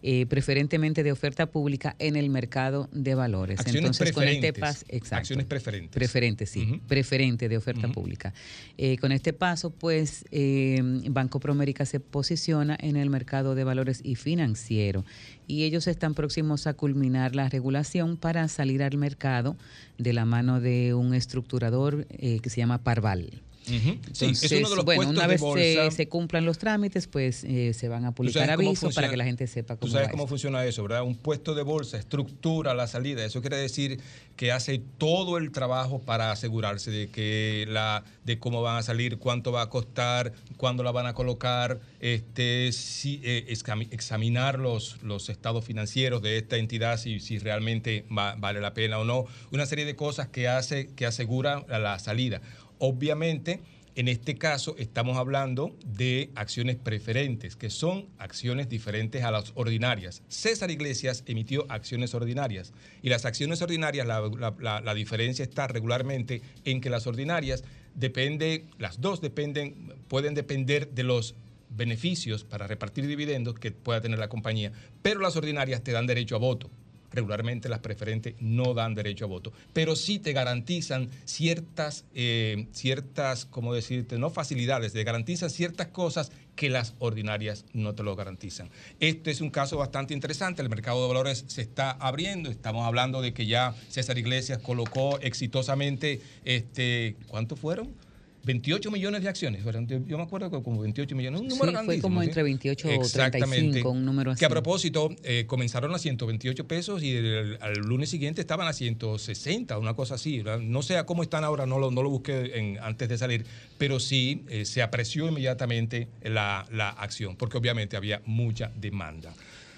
eh, 0.03 0.27
preferentemente 0.27 1.05
de 1.05 1.13
oferta 1.13 1.47
pública 1.47 1.95
en 2.01 2.17
el 2.17 2.31
mercado 2.31 2.89
de 2.93 3.15
valores. 3.15 3.61
Acciones 3.61 3.83
Entonces, 3.83 4.11
con 4.13 4.25
este 4.25 4.53
preferentes. 4.53 4.83
pas- 4.83 4.85
exacto. 4.89 5.17
Acciones 5.17 5.47
preferentes. 5.47 5.91
Preferente, 5.95 6.47
sí. 6.47 6.81
Preferente 6.89 7.49
de 7.49 7.57
oferta 7.57 7.87
pública. 7.89 8.35
Eh, 8.77 8.97
con 8.99 9.13
este 9.13 9.33
paso, 9.33 9.71
pues, 9.71 10.25
eh, 10.33 10.81
Banco 11.11 11.39
Promérica 11.39 11.87
se 11.87 12.01
posiciona 12.01 12.77
en 12.81 12.97
el 12.97 13.09
mercado 13.09 13.55
de 13.55 13.63
valores 13.63 14.01
y 14.03 14.17
financiero. 14.17 15.05
Y 15.47 15.63
ellos 15.63 15.87
están 15.87 16.15
próximos 16.15 16.67
a 16.67 16.75
culminar 16.75 17.37
la 17.37 17.49
regulación 17.49 18.17
para 18.17 18.49
salir 18.49 18.83
al 18.83 18.97
mercado 18.99 19.57
de 19.97 20.13
la 20.13 20.25
mano 20.25 20.61
de 20.61 20.93
un 20.95 21.15
estructurador 21.15 22.07
eh, 22.11 22.41
que 22.43 22.51
se 22.51 22.57
llama 22.57 22.79
Parval. 22.83 23.43
Sí, 23.67 24.27
es 24.27 24.53
uno 24.53 24.71
de 24.71 24.77
los 24.77 24.85
bueno, 24.85 25.11
una 25.11 25.27
vez 25.27 25.41
se, 25.55 25.91
se 25.91 26.09
cumplan 26.09 26.45
los 26.45 26.59
trámites, 26.59 27.07
pues 27.09 27.43
eh, 27.45 27.73
se 27.75 27.89
van 27.89 28.05
a 28.05 28.09
Tú 28.11 28.17
publicar 28.17 28.47
sabes 28.47 28.67
avisos 28.67 28.95
para 28.95 29.11
que 29.11 29.17
la 29.17 29.25
gente 29.25 29.47
sepa 29.47 29.75
Tú 29.75 29.81
cómo 29.81 29.93
sabes 29.93 30.07
va 30.09 30.11
cómo 30.13 30.23
esto. 30.25 30.29
funciona 30.29 30.65
eso, 30.65 30.83
¿verdad? 30.83 31.03
Un 31.03 31.17
puesto 31.17 31.55
de 31.55 31.63
bolsa 31.63 31.99
estructura 31.99 32.75
la 32.75 32.87
salida. 32.87 33.25
Eso 33.25 33.41
quiere 33.41 33.57
decir 33.57 34.01
que 34.37 34.53
hace 34.53 34.81
todo 34.99 35.39
el 35.39 35.51
trabajo 35.51 36.01
para 36.01 36.31
asegurarse 36.31 36.91
de 36.91 37.09
que 37.09 37.65
la, 37.69 38.05
de 38.25 38.39
cómo 38.39 38.63
van 38.63 38.77
a 38.77 38.83
salir, 38.83 39.19
cuánto 39.19 39.51
va 39.51 39.63
a 39.63 39.71
costar, 39.71 40.33
cuándo 40.57 40.83
la 40.83 40.93
van 40.93 41.07
a 41.07 41.15
colocar, 41.15 41.81
este, 42.01 42.71
si, 42.73 43.21
eh, 43.25 43.47
examinar 43.91 44.59
los, 44.59 45.03
los 45.03 45.29
estados 45.29 45.65
financieros 45.65 46.23
de 46.23 46.37
esta 46.39 46.57
entidad, 46.57 46.99
si, 46.99 47.19
si 47.21 47.39
realmente 47.39 48.05
va- 48.17 48.35
vale 48.37 48.61
la 48.61 48.75
pena 48.75 48.99
o 48.99 49.05
no. 49.05 49.25
Una 49.53 49.67
serie 49.67 49.85
de 49.85 49.97
cosas 49.97 50.29
que 50.29 50.49
hace, 50.49 50.89
que 50.95 51.07
asegura 51.07 51.65
la 51.69 51.99
salida. 51.99 52.41
Obviamente. 52.79 53.61
En 53.97 54.09
este 54.09 54.37
caso 54.37 54.77
estamos 54.79 55.17
hablando 55.17 55.75
de 55.87 56.31
acciones 56.35 56.77
preferentes, 56.77 57.57
que 57.57 57.71
son 57.71 58.09
acciones 58.19 58.69
diferentes 58.69 59.25
a 59.25 59.31
las 59.31 59.53
ordinarias. 59.55 60.23
César 60.29 60.71
Iglesias 60.71 61.25
emitió 61.25 61.65
acciones 61.71 62.15
ordinarias 62.15 62.75
y 63.01 63.09
las 63.09 63.25
acciones 63.25 63.63
ordinarias, 63.63 64.07
la, 64.07 64.95
diferencia 64.95 65.45
está 65.45 65.67
regularmente 65.67 66.43
en 66.67 66.83
que 66.83 66.91
las 66.91 67.07
ordinarias 67.07 67.65
depende, 67.95 68.67
las 68.79 69.01
dos 69.01 69.23
dependen, 69.23 69.95
pueden 70.09 70.35
depender 70.35 70.91
de 70.91 71.03
los 71.03 71.35
beneficios 71.71 72.45
para 72.45 72.67
repartir 72.67 73.07
dividendos 73.07 73.59
que 73.59 73.71
pueda 73.71 74.03
tener 74.03 74.19
la 74.19 74.29
compañía, 74.29 74.73
pero 75.01 75.21
las 75.21 75.37
ordinarias 75.37 75.83
te 75.83 75.93
dan 75.93 76.07
derecho 76.07 76.37
a 76.37 76.39
voto. 76.39 76.71
Regularmente 77.11 77.69
las 77.69 77.81
preferentes 77.81 78.35
no 78.41 78.75
dan 78.75 78.95
derecho 78.95 79.25
a 79.25 79.29
voto, 79.29 79.53
pero 79.73 79.97
sí 79.97 80.19
te 80.19 80.33
garantizan 80.33 81.11
ciertas, 81.25 82.05
eh, 82.15 82.67
ciertas, 82.73 83.45
¿cómo 83.45 83.75
decirte? 83.75 84.19
No 84.19 84.31
facilidades, 84.31 84.93
te 84.93 85.05
garantizan 85.05 85.51
ciertas 85.51 85.89
cosas 85.89 86.33
que 86.55 86.71
las 86.71 86.95
ordinarias 86.99 87.67
no 87.75 87.95
te 87.95 88.03
lo 88.03 88.17
garantizan. 88.17 88.71
Este 88.99 89.31
es 89.31 89.41
un 89.41 89.51
caso 89.51 89.77
bastante 89.77 90.15
interesante, 90.15 90.63
el 90.63 90.71
mercado 90.71 91.03
de 91.03 91.09
valores 91.09 91.45
se 91.47 91.63
está 91.63 91.91
abriendo, 91.91 92.51
estamos 92.51 92.87
hablando 92.87 93.21
de 93.23 93.35
que 93.35 93.47
ya 93.47 93.75
César 93.89 94.19
Iglesias 94.19 94.59
colocó 94.59 95.19
exitosamente, 95.21 96.21
este, 96.45 97.17
¿cuántos 97.29 97.61
fueron? 97.61 98.06
28 98.47 98.91
millones 98.91 99.23
de 99.23 99.29
acciones. 99.29 99.63
Yo 100.07 100.17
me 100.17 100.23
acuerdo 100.23 100.51
que 100.51 100.63
como 100.63 100.81
28 100.81 101.15
millones. 101.17 101.41
Un 101.41 101.49
número 101.49 101.79
Sí, 101.81 101.85
fue 101.85 102.01
como 102.01 102.21
¿sí? 102.23 102.29
entre 102.29 102.43
28 102.45 102.89
o 102.89 102.91
Exactamente. 102.93 103.57
35, 103.57 103.91
un 103.91 104.05
número 104.05 104.31
así. 104.31 104.39
Que 104.39 104.47
a 104.47 104.49
propósito, 104.49 105.11
eh, 105.25 105.45
comenzaron 105.47 105.93
a 105.95 105.99
128 105.99 106.67
pesos 106.67 107.03
y 107.03 107.13
el, 107.17 107.59
al 107.61 107.75
lunes 107.75 108.09
siguiente 108.09 108.41
estaban 108.41 108.69
a 108.69 108.73
160, 108.73 109.77
una 109.79 109.95
cosa 109.95 110.15
así. 110.15 110.39
¿verdad? 110.43 110.61
No 110.61 110.83
sé 110.83 110.97
cómo 111.05 111.23
están 111.25 111.43
ahora, 111.45 111.67
no 111.67 111.79
lo, 111.79 111.91
no 111.91 112.03
lo 112.03 112.09
busqué 112.11 112.53
en- 112.59 112.79
antes 112.81 113.09
de 113.09 113.19
salir, 113.19 113.45
pero 113.79 113.99
sí 114.01 114.45
eh, 114.49 114.65
se 114.65 114.81
apreció 114.81 115.29
inmediatamente 115.29 116.09
la, 116.23 116.67
la 116.71 116.91
acción, 116.91 117.37
porque 117.37 117.59
obviamente 117.59 117.97
había 117.97 118.23
mucha 118.27 118.71
demanda. 118.77 119.35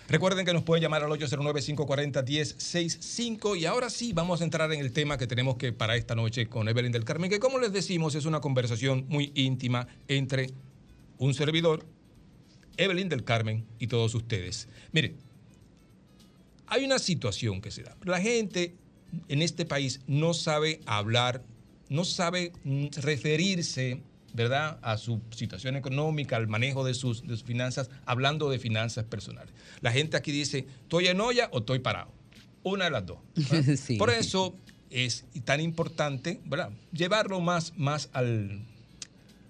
Recuerden 0.09 0.45
que 0.47 0.55
nos 0.55 0.63
pueden 0.63 0.83
llamar 0.83 1.05
al 1.05 1.11
809-540-1065 1.11 3.59
y 3.59 3.67
ahora 3.67 3.91
sí 3.91 4.15
vamos 4.15 4.41
a 4.41 4.45
entrar 4.45 4.73
en 4.73 4.81
el 4.81 4.91
tema 4.91 5.19
que 5.19 5.27
tenemos 5.27 5.57
que 5.57 5.75
para 5.75 5.97
esta 5.97 6.15
noche 6.15 6.47
con 6.47 6.67
Evelyn 6.67 6.93
del 6.93 7.05
Carmen, 7.05 7.29
que 7.29 7.39
como 7.39 7.59
les 7.59 7.75
decimos 7.75 8.15
es 8.15 8.25
una 8.25 8.41
conversación 8.41 9.05
muy 9.09 9.33
íntima 9.35 9.87
entre 10.09 10.55
un 11.19 11.35
servidor, 11.35 11.85
Evelyn 12.79 13.11
del 13.11 13.23
Carmen 13.23 13.67
y 13.79 13.89
todos 13.89 14.15
ustedes. 14.15 14.67
Mire, 14.93 15.15
hay 16.69 16.87
una 16.87 16.99
situación 16.99 17.61
que 17.61 17.71
se 17.71 17.83
da. 17.83 17.95
La 18.05 18.19
gente 18.19 18.75
en 19.29 19.43
este 19.43 19.67
país 19.67 20.01
no 20.07 20.33
sabe 20.33 20.81
hablar, 20.87 21.45
no 21.91 22.07
sabe 22.07 22.53
mm, 22.65 22.87
referirse, 23.03 24.01
¿verdad?, 24.39 24.79
a 24.83 24.97
su 24.97 25.21
situación 25.31 25.77
económica, 25.77 26.37
al 26.37 26.47
manejo 26.49 26.85
de 26.85 26.95
sus, 26.95 27.23
de 27.23 27.31
sus 27.31 27.43
finanzas, 27.45 27.91
hablando 28.07 28.49
de 28.49 28.59
finanzas 28.59 29.05
personales. 29.05 29.53
La 29.81 29.93
gente 29.93 30.17
aquí 30.17 30.33
dice, 30.33 30.67
¿estoy 30.83 31.09
en 31.09 31.21
olla 31.21 31.49
o 31.53 31.59
estoy 31.59 31.81
parado? 31.81 32.11
Una 32.63 32.85
de 32.87 32.91
las 32.93 33.05
dos. 33.05 33.19
Por 33.99 34.11
eso 34.11 34.55
es 34.91 35.27
tan 35.45 35.61
importante, 35.61 36.41
¿verdad?, 36.47 36.71
llevarlo 36.93 37.41
más, 37.41 37.73
más 37.77 38.09
al, 38.13 38.63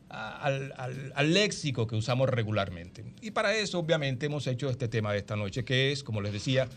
al, 0.08 0.72
al- 0.76 1.12
al 1.14 1.34
léxico 1.34 1.86
que 1.86 1.94
usamos 1.96 2.28
regularmente. 2.28 3.04
Y 3.20 3.30
para 3.30 3.54
eso, 3.54 3.78
obviamente, 3.78 4.26
hemos 4.26 4.46
hecho 4.46 4.70
este 4.70 4.88
tema 4.88 5.12
de 5.12 5.18
esta 5.18 5.36
noche, 5.36 5.64
que 5.64 5.92
es, 5.92 6.02
como 6.02 6.20
les 6.20 6.32
decía, 6.32 6.68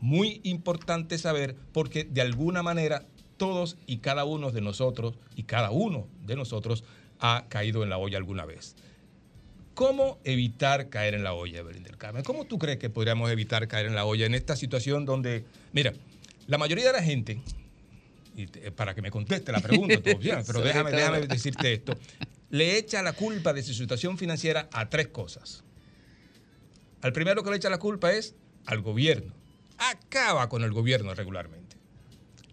muy 0.00 0.40
importante 0.44 1.18
saber, 1.18 1.54
porque 1.72 2.04
de 2.04 2.20
alguna 2.20 2.62
manera 2.62 3.04
todos 3.36 3.76
y 3.86 3.98
cada 3.98 4.24
uno 4.24 4.50
de 4.50 4.60
nosotros, 4.60 5.14
y 5.36 5.44
cada 5.44 5.70
uno 5.70 6.06
de 6.26 6.36
nosotros, 6.36 6.84
ha 7.20 7.46
caído 7.48 7.82
en 7.82 7.90
la 7.90 7.98
olla 7.98 8.18
alguna 8.18 8.44
vez. 8.44 8.74
¿Cómo 9.74 10.18
evitar 10.24 10.88
caer 10.90 11.14
en 11.14 11.22
la 11.24 11.32
olla, 11.32 11.62
del 11.62 11.96
Carmen? 11.96 12.22
¿Cómo 12.24 12.44
tú 12.44 12.58
crees 12.58 12.78
que 12.78 12.90
podríamos 12.90 13.30
evitar 13.30 13.66
caer 13.68 13.86
en 13.86 13.94
la 13.94 14.04
olla 14.04 14.26
en 14.26 14.34
esta 14.34 14.56
situación 14.56 15.04
donde, 15.06 15.44
mira, 15.72 15.92
la 16.48 16.58
mayoría 16.58 16.86
de 16.86 16.92
la 16.92 17.02
gente, 17.02 17.40
y 18.36 18.46
te- 18.46 18.70
para 18.72 18.94
que 18.94 19.00
me 19.02 19.10
conteste 19.10 19.52
la 19.52 19.60
pregunta, 19.60 20.02
tú, 20.02 20.18
bien, 20.18 20.42
pero 20.46 20.60
déjame, 20.60 20.90
déjame 20.90 21.26
decirte 21.26 21.72
esto, 21.72 21.94
le 22.50 22.76
echa 22.76 23.02
la 23.02 23.12
culpa 23.12 23.52
de 23.52 23.62
su 23.62 23.72
situación 23.72 24.18
financiera 24.18 24.68
a 24.72 24.88
tres 24.90 25.08
cosas. 25.08 25.62
Al 27.02 27.12
primero 27.12 27.42
que 27.42 27.50
le 27.50 27.56
echa 27.56 27.70
la 27.70 27.78
culpa 27.78 28.12
es 28.12 28.34
al 28.66 28.80
gobierno. 28.82 29.32
Acaba 29.78 30.48
con 30.50 30.62
el 30.62 30.72
gobierno 30.72 31.14
regularmente. 31.14 31.76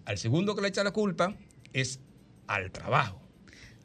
Al 0.05 0.17
segundo 0.17 0.55
que 0.55 0.61
le 0.61 0.69
echa 0.69 0.83
la 0.85 0.91
culpa 0.91 1.35
es 1.73 1.99
al 2.47 2.71
trabajo. 2.71 3.19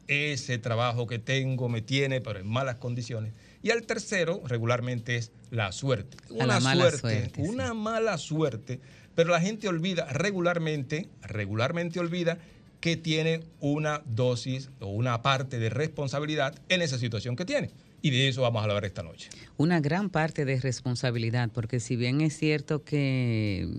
Ese 0.07 0.57
trabajo 0.57 1.07
que 1.07 1.19
tengo 1.19 1.69
me 1.69 1.81
tiene, 1.81 2.21
pero 2.21 2.39
en 2.39 2.47
malas 2.47 2.77
condiciones. 2.77 3.33
Y 3.61 3.71
al 3.71 3.83
tercero, 3.83 4.41
regularmente, 4.45 5.15
es 5.15 5.31
la 5.49 5.71
suerte. 5.71 6.17
Una 6.29 6.45
la 6.45 6.59
mala 6.59 6.89
suerte, 6.89 6.99
suerte, 6.99 7.41
sí. 7.43 7.49
una 7.49 7.73
mala 7.73 8.17
suerte. 8.17 8.79
Pero 9.15 9.31
la 9.31 9.39
gente 9.39 9.67
olvida 9.67 10.05
regularmente, 10.11 11.07
regularmente 11.21 11.99
olvida 11.99 12.39
que 12.83 12.97
tiene 12.97 13.39
una 13.61 14.01
dosis 14.05 14.69
o 14.81 14.87
una 14.87 15.21
parte 15.21 15.57
de 15.57 15.69
responsabilidad 15.69 16.53
en 16.67 16.81
esa 16.81 16.97
situación 16.97 17.37
que 17.37 17.45
tiene. 17.45 17.69
Y 18.01 18.09
de 18.09 18.27
eso 18.27 18.41
vamos 18.41 18.59
a 18.59 18.63
hablar 18.65 18.83
esta 18.83 19.01
noche. 19.01 19.29
una 19.55 19.79
gran 19.79 20.09
parte 20.09 20.43
de 20.43 20.59
responsabilidad, 20.59 21.49
porque 21.53 21.79
si 21.79 21.95
bien 21.95 22.19
es 22.19 22.37
cierto 22.37 22.83
que, 22.83 23.69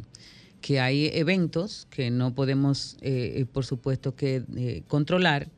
que 0.62 0.81
hay 0.81 1.11
eventos 1.12 1.86
que 1.91 2.11
no 2.11 2.35
podemos, 2.35 2.97
eh, 3.03 3.35
eh, 3.36 3.44
por 3.44 3.67
supuesto, 3.67 4.17
que 4.17 4.43
eh, 4.57 4.83
controlar, 4.89 5.51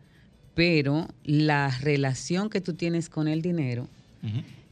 pero 0.57 1.07
la 1.23 1.68
relación 1.83 2.49
que 2.49 2.60
tú 2.62 2.73
tienes 2.73 3.09
con 3.10 3.28
el 3.28 3.43
dinero 3.43 3.89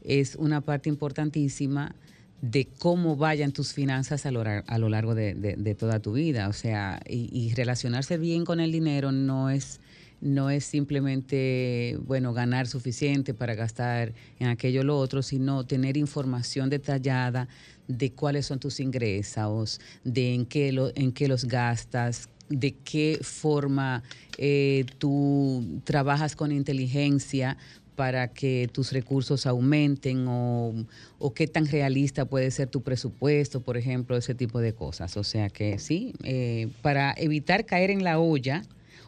es 0.03 0.35
una 0.35 0.59
parte 0.61 0.89
importantísima 0.89 1.95
de 2.41 2.67
cómo 2.79 3.15
vayan 3.15 3.51
tus 3.53 3.71
finanzas 3.71 4.25
a 4.25 4.31
lo, 4.31 4.43
lar- 4.43 4.63
a 4.67 4.77
lo 4.79 4.89
largo 4.89 5.13
de, 5.15 5.33
de- 5.35 5.55
de 5.55 5.75
toda 5.75 5.99
tu 5.99 6.13
vida. 6.13 6.49
O 6.49 6.53
sea, 6.53 6.99
y, 7.07 7.29
y 7.31 7.53
relacionarse 7.53 8.17
bien 8.17 8.45
con 8.45 8.59
el 8.59 8.71
dinero 8.71 9.11
no 9.11 9.49
es, 9.49 9.79
no 10.21 10.49
es 10.49 10.65
simplemente, 10.65 11.97
bueno, 12.05 12.33
ganar 12.33 12.67
suficiente 12.67 13.33
para 13.33 13.55
gastar 13.55 14.13
en 14.39 14.47
aquello 14.47 14.81
o 14.81 14.83
lo 14.83 14.97
otro, 14.97 15.21
sino 15.21 15.65
tener 15.65 15.97
información 15.97 16.69
detallada 16.69 17.47
de 17.87 18.11
cuáles 18.11 18.47
son 18.47 18.59
tus 18.59 18.79
ingresos, 18.79 19.79
de 20.03 20.33
en 20.33 20.45
qué, 20.45 20.71
lo- 20.71 20.91
en 20.95 21.11
qué 21.11 21.27
los 21.27 21.45
gastas, 21.45 22.27
de 22.49 22.73
qué 22.83 23.19
forma 23.21 24.03
eh, 24.37 24.85
tú 24.97 25.81
trabajas 25.83 26.35
con 26.35 26.51
inteligencia 26.51 27.57
para 27.95 28.27
que 28.27 28.69
tus 28.73 28.91
recursos 28.91 29.45
aumenten 29.45 30.25
o, 30.27 30.73
o 31.17 31.33
qué 31.33 31.47
tan 31.47 31.65
realista 31.65 32.25
puede 32.25 32.51
ser 32.51 32.67
tu 32.67 32.81
presupuesto, 32.83 33.61
por 33.61 33.77
ejemplo, 33.77 34.17
ese 34.17 34.35
tipo 34.35 34.59
de 34.59 34.73
cosas. 34.73 35.15
O 35.15 35.23
sea 35.23 35.49
que 35.49 35.79
sí, 35.79 36.13
eh, 36.23 36.67
para 36.81 37.13
evitar 37.17 37.65
caer 37.65 37.91
en 37.91 38.03
la 38.03 38.19
olla 38.19 38.63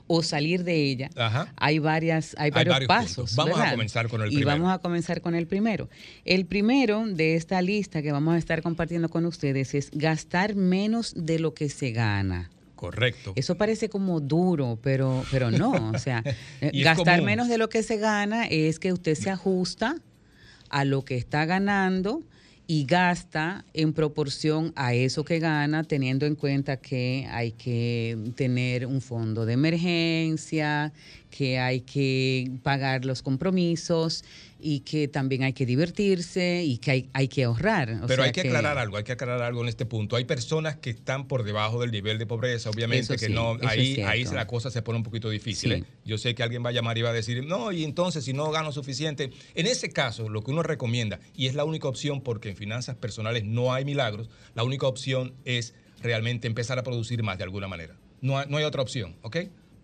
o 0.09 0.24
salir 0.24 0.64
de 0.64 0.83
ella, 0.85 1.09
Ajá. 1.17 1.53
hay 1.57 1.80
varias, 1.80 2.33
hay 2.38 2.45
Hay 2.45 2.51
varios, 2.51 2.75
varios 2.75 2.88
pasos. 2.88 3.16
puntos. 3.16 3.35
Vamos 3.35 3.59
a 3.59 3.72
comenzar 3.72 4.07
con 4.07 4.22
el 4.22 4.27
y 4.32 4.35
primero. 4.35 4.51
vamos 4.57 4.72
a 4.74 4.77
comenzar 4.80 5.19
con 5.19 5.35
el 5.35 5.48
primero. 5.48 5.90
El 6.24 6.45
primero 6.45 7.06
de 7.06 7.35
esta 7.35 7.61
lista 7.61 8.01
que 8.01 8.14
vamos 8.14 8.35
a 8.35 8.38
estar 8.38 8.61
compartiendo 8.61 9.09
con 9.09 9.25
ustedes 9.25 9.75
es 9.75 9.90
gastar 9.91 10.56
menos 10.56 11.14
de 11.17 11.40
lo 11.40 11.53
que 11.53 11.67
se 11.67 11.91
gana. 11.91 12.49
Correcto. 12.77 13.33
Eso 13.35 13.57
parece 13.57 13.89
como 13.89 14.22
duro, 14.22 14.80
pero, 14.81 15.25
pero 15.30 15.51
no. 15.51 15.91
O 15.93 15.99
sea, 15.99 16.23
gastar 16.73 17.23
menos 17.23 17.49
de 17.49 17.57
lo 17.57 17.67
que 17.67 17.83
se 17.83 17.97
gana 17.97 18.45
es 18.45 18.80
que 18.80 18.93
usted 18.93 19.15
se 19.15 19.30
ajusta 19.30 19.97
a 20.69 20.85
lo 20.85 21.03
que 21.03 21.17
está 21.17 21.45
ganando 21.45 22.23
y 22.67 22.85
gasta 22.85 23.65
en 23.73 23.93
proporción 23.93 24.73
a 24.75 24.93
eso 24.93 25.23
que 25.23 25.39
gana, 25.39 25.83
teniendo 25.85 26.25
en 26.25 26.35
cuenta 26.35 26.77
que 26.77 27.25
hay 27.31 27.53
que 27.53 28.17
tener 28.35 28.85
un 28.85 29.01
fondo 29.01 29.45
de 29.45 29.53
emergencia, 29.53 30.91
que 31.31 31.59
hay 31.59 31.81
que 31.81 32.51
pagar 32.64 33.06
los 33.06 33.22
compromisos 33.22 34.23
y 34.60 34.82
que 34.82 35.08
también 35.08 35.44
hay 35.44 35.53
que 35.53 35.66
divertirse 35.66 36.64
y 36.64 36.77
que 36.77 36.92
hay, 36.92 37.10
hay 37.14 37.27
que 37.27 37.44
ahorrar. 37.44 37.90
O 38.03 38.08
Pero 38.08 38.24
sea 38.24 38.26
hay 38.26 38.32
que 38.32 38.42
aclarar 38.42 38.77
algo, 38.77 38.98
hay 38.98 39.03
que 39.03 39.11
aclarar 39.11 39.42
algo 39.42 39.61
en 39.61 39.69
este 39.69 39.86
punto. 39.86 40.16
Hay 40.16 40.26
personas 40.26 40.77
que 40.77 40.90
están 40.90 41.27
por 41.27 41.44
debajo 41.44 41.82
del 41.82 41.92
nivel 41.92 42.18
de 42.18 42.26
pobreza, 42.26 42.69
obviamente 42.69 43.14
Eso 43.14 43.14
que 43.14 43.27
sí, 43.27 43.34
no, 43.34 43.58
ahí, 43.64 44.02
ahí 44.02 44.24
la 44.26 44.48
cosa 44.48 44.72
se 44.72 44.82
pone 44.82 44.98
un 44.98 45.03
poquito 45.03 45.30
difícil. 45.30 45.72
Sí. 45.72 45.80
¿eh? 45.80 45.84
Yo 46.06 46.18
sé 46.18 46.34
que 46.36 46.44
alguien 46.44 46.64
va 46.66 46.69
a 46.69 46.74
llamar 46.74 46.98
y 46.98 47.02
va 47.02 47.10
a 47.10 47.14
decir, 47.14 47.45
no, 47.45 47.72
y 47.72 47.84
entonces 47.84 48.24
si 48.24 48.34
no 48.34 48.50
gano 48.52 48.72
suficiente. 48.72 49.32
En 49.56 49.68
ese 49.68 49.92
caso, 49.92 50.30
lo 50.30 50.44
que 50.44 50.52
uno 50.52 50.64
recomienda, 50.64 51.19
y 51.36 51.48
es 51.48 51.56
la 51.56 51.64
única 51.64 51.88
opción 51.88 52.22
porque 52.22 52.50
en 52.50 52.56
finanzas 52.56 52.95
personales 52.95 53.44
no 53.44 53.74
hay 53.74 53.86
milagros, 53.86 54.30
la 54.56 54.64
única 54.64 54.88
opción 54.88 55.34
es 55.45 55.76
realmente 56.02 56.48
empezar 56.48 56.80
a 56.80 56.84
producir 56.84 57.24
más 57.24 57.38
de 57.38 57.44
alguna 57.44 57.68
manera. 57.68 57.95
No 58.22 58.38
hay, 58.38 58.48
no 58.50 58.58
hay 58.58 58.64
otra 58.64 58.82
opción, 58.82 59.16
¿ok? 59.22 59.38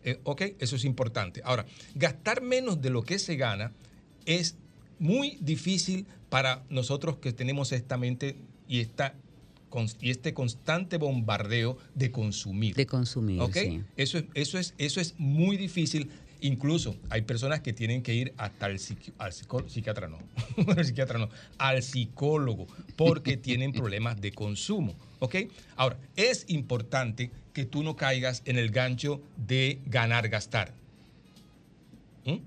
Eh, 0.04 0.20
ok, 0.24 0.42
eso 0.60 0.76
es 0.76 0.84
importante. 0.84 1.42
Ahora, 1.46 1.66
gastar 1.96 2.42
menos 2.42 2.82
de 2.82 2.90
lo 2.90 3.04
que 3.04 3.20
se 3.20 3.36
gana 3.36 3.72
es 4.26 4.58
muy 5.04 5.38
difícil 5.42 6.06
para 6.30 6.64
nosotros 6.70 7.18
que 7.18 7.34
tenemos 7.34 7.74
esta 7.74 7.98
mente 7.98 8.38
y, 8.70 8.80
esta, 8.80 9.14
y 10.00 10.10
este 10.10 10.34
constante 10.34 10.98
bombardeo 10.98 11.78
de 11.94 12.10
consumir. 12.10 12.74
De 12.76 12.86
consumir, 12.86 13.42
¿Ok? 13.42 13.54
sí. 13.58 13.82
Eso, 13.98 14.18
es, 14.18 14.26
eso, 14.34 14.58
es, 14.58 14.74
eso 14.78 15.02
es 15.02 15.16
muy 15.18 15.58
difícil. 15.58 16.10
Incluso 16.40 16.96
hay 17.10 17.22
personas 17.24 17.60
que 17.60 17.74
tienen 17.74 18.02
que 18.02 18.14
ir 18.16 18.34
hasta 18.38 18.68
el 18.68 18.78
psiqui- 18.80 19.12
al 19.18 19.32
psiquiatra, 19.70 20.08
no, 20.08 20.20
psiquiatra 20.84 21.20
no, 21.20 21.30
al 21.58 21.84
psicólogo, 21.84 22.68
porque 22.96 23.36
tienen 23.48 23.74
problemas 23.74 24.20
de 24.22 24.32
consumo. 24.32 24.96
¿Ok? 25.20 25.36
Ahora, 25.76 25.98
es 26.16 26.46
importante 26.48 27.30
que 27.54 27.66
tú 27.66 27.84
no 27.84 27.96
caigas 27.98 28.42
en 28.46 28.58
el 28.58 28.72
gancho 28.72 29.22
de 29.38 29.80
ganar, 29.86 30.28
gastar. 30.30 30.74
¿Mm? 32.26 32.38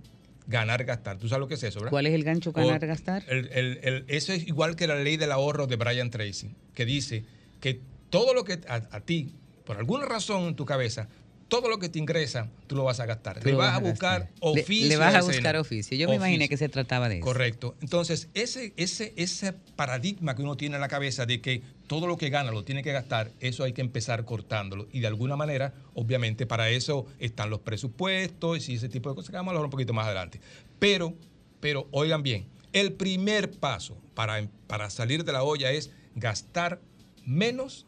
Ganar, 0.49 0.85
gastar. 0.85 1.19
¿Tú 1.19 1.29
sabes 1.29 1.41
lo 1.41 1.49
que 1.49 1.55
es 1.55 1.63
eso, 1.65 1.81
verdad? 1.81 1.91
¿Cuál 1.91 2.07
es 2.07 2.15
el 2.15 2.23
gancho 2.25 2.51
O- 2.51 2.53
ganar, 2.53 2.87
gastar? 2.87 3.25
el- 3.29 3.49
el- 3.53 3.81
el- 3.83 4.05
eso 4.09 4.33
es 4.33 4.47
igual 4.47 4.77
que 4.77 4.87
la 4.87 4.95
ley 4.97 5.17
del 5.17 5.33
ahorro 5.33 5.67
de 5.67 5.77
Brian 5.77 6.11
Tracy, 6.11 6.55
que 6.75 6.85
dice 6.85 7.25
que 7.61 7.81
todo 8.11 8.33
lo 8.35 8.45
que 8.45 8.61
a, 8.69 8.75
a 8.91 9.01
ti, 9.01 9.35
por 9.65 9.77
alguna 9.77 10.07
razón 10.07 10.45
en 10.49 10.55
tu 10.55 10.65
cabeza, 10.65 11.09
todo 11.49 11.69
lo 11.69 11.79
que 11.79 11.89
te 11.89 11.99
ingresa, 11.99 12.49
tú 12.67 12.75
lo 12.75 12.85
vas 12.85 12.99
a 13.01 13.07
gastar. 13.07 13.41
Tú 13.41 13.49
Le 13.49 13.55
vas 13.55 13.69
vas 13.69 13.77
a 13.77 13.81
buscar 13.81 14.21
gastar. 14.23 14.37
Oficio. 14.41 14.89
le 14.89 14.97
vas 14.97 15.15
a 15.15 15.19
escena. 15.19 15.33
buscar 15.33 15.57
oficio. 15.57 15.97
Yo 15.97 16.09
me 16.09 16.17
imaginé 16.17 16.49
que 16.49 16.57
se 16.57 16.69
trataba 16.69 17.09
de 17.09 17.17
eso. 17.17 17.25
Correcto. 17.25 17.77
Entonces, 17.81 18.29
ese, 18.35 18.73
ese, 18.77 19.13
ese 19.17 19.53
paradigma 19.53 20.35
que 20.35 20.43
uno 20.43 20.57
tiene 20.57 20.75
en 20.75 20.81
la 20.81 20.89
cabeza 20.89 21.25
de 21.25 21.41
que 21.41 21.63
todo 21.87 22.09
lo 22.09 22.17
que 22.17 22.31
gana 22.31 22.51
lo 22.51 22.65
tiene 22.65 22.83
que 22.83 22.93
gastar, 22.93 23.31
eso 23.39 23.63
hay 23.63 23.73
que 23.73 23.81
empezar 23.81 24.25
cortándolo. 24.25 24.89
Y 24.93 25.01
de 25.01 25.07
alguna 25.07 25.37
manera, 25.37 25.73
obviamente, 25.95 26.47
para 26.47 26.69
eso 26.71 27.07
están 27.21 27.49
los 27.51 27.61
presupuestos 27.61 28.69
y 28.69 28.75
ese 28.75 28.89
tipo 28.89 29.09
de 29.09 29.15
cosas 29.15 29.31
que 29.31 29.37
vamos 29.37 29.51
a 29.51 29.53
hablar 29.53 29.67
un 29.67 29.71
poquito 29.71 29.93
más 29.93 30.07
adelante. 30.07 30.41
Pero, 30.81 31.15
pero, 31.61 31.87
oigan 31.93 32.25
bien, 32.25 32.47
el 32.73 32.93
primer 32.93 33.53
paso 33.53 33.97
para, 34.15 34.47
para 34.67 34.91
salir 34.91 35.25
de 35.25 35.33
la 35.33 35.45
olla 35.45 35.71
es 35.71 35.91
gastar 36.17 36.81
menos 37.25 37.87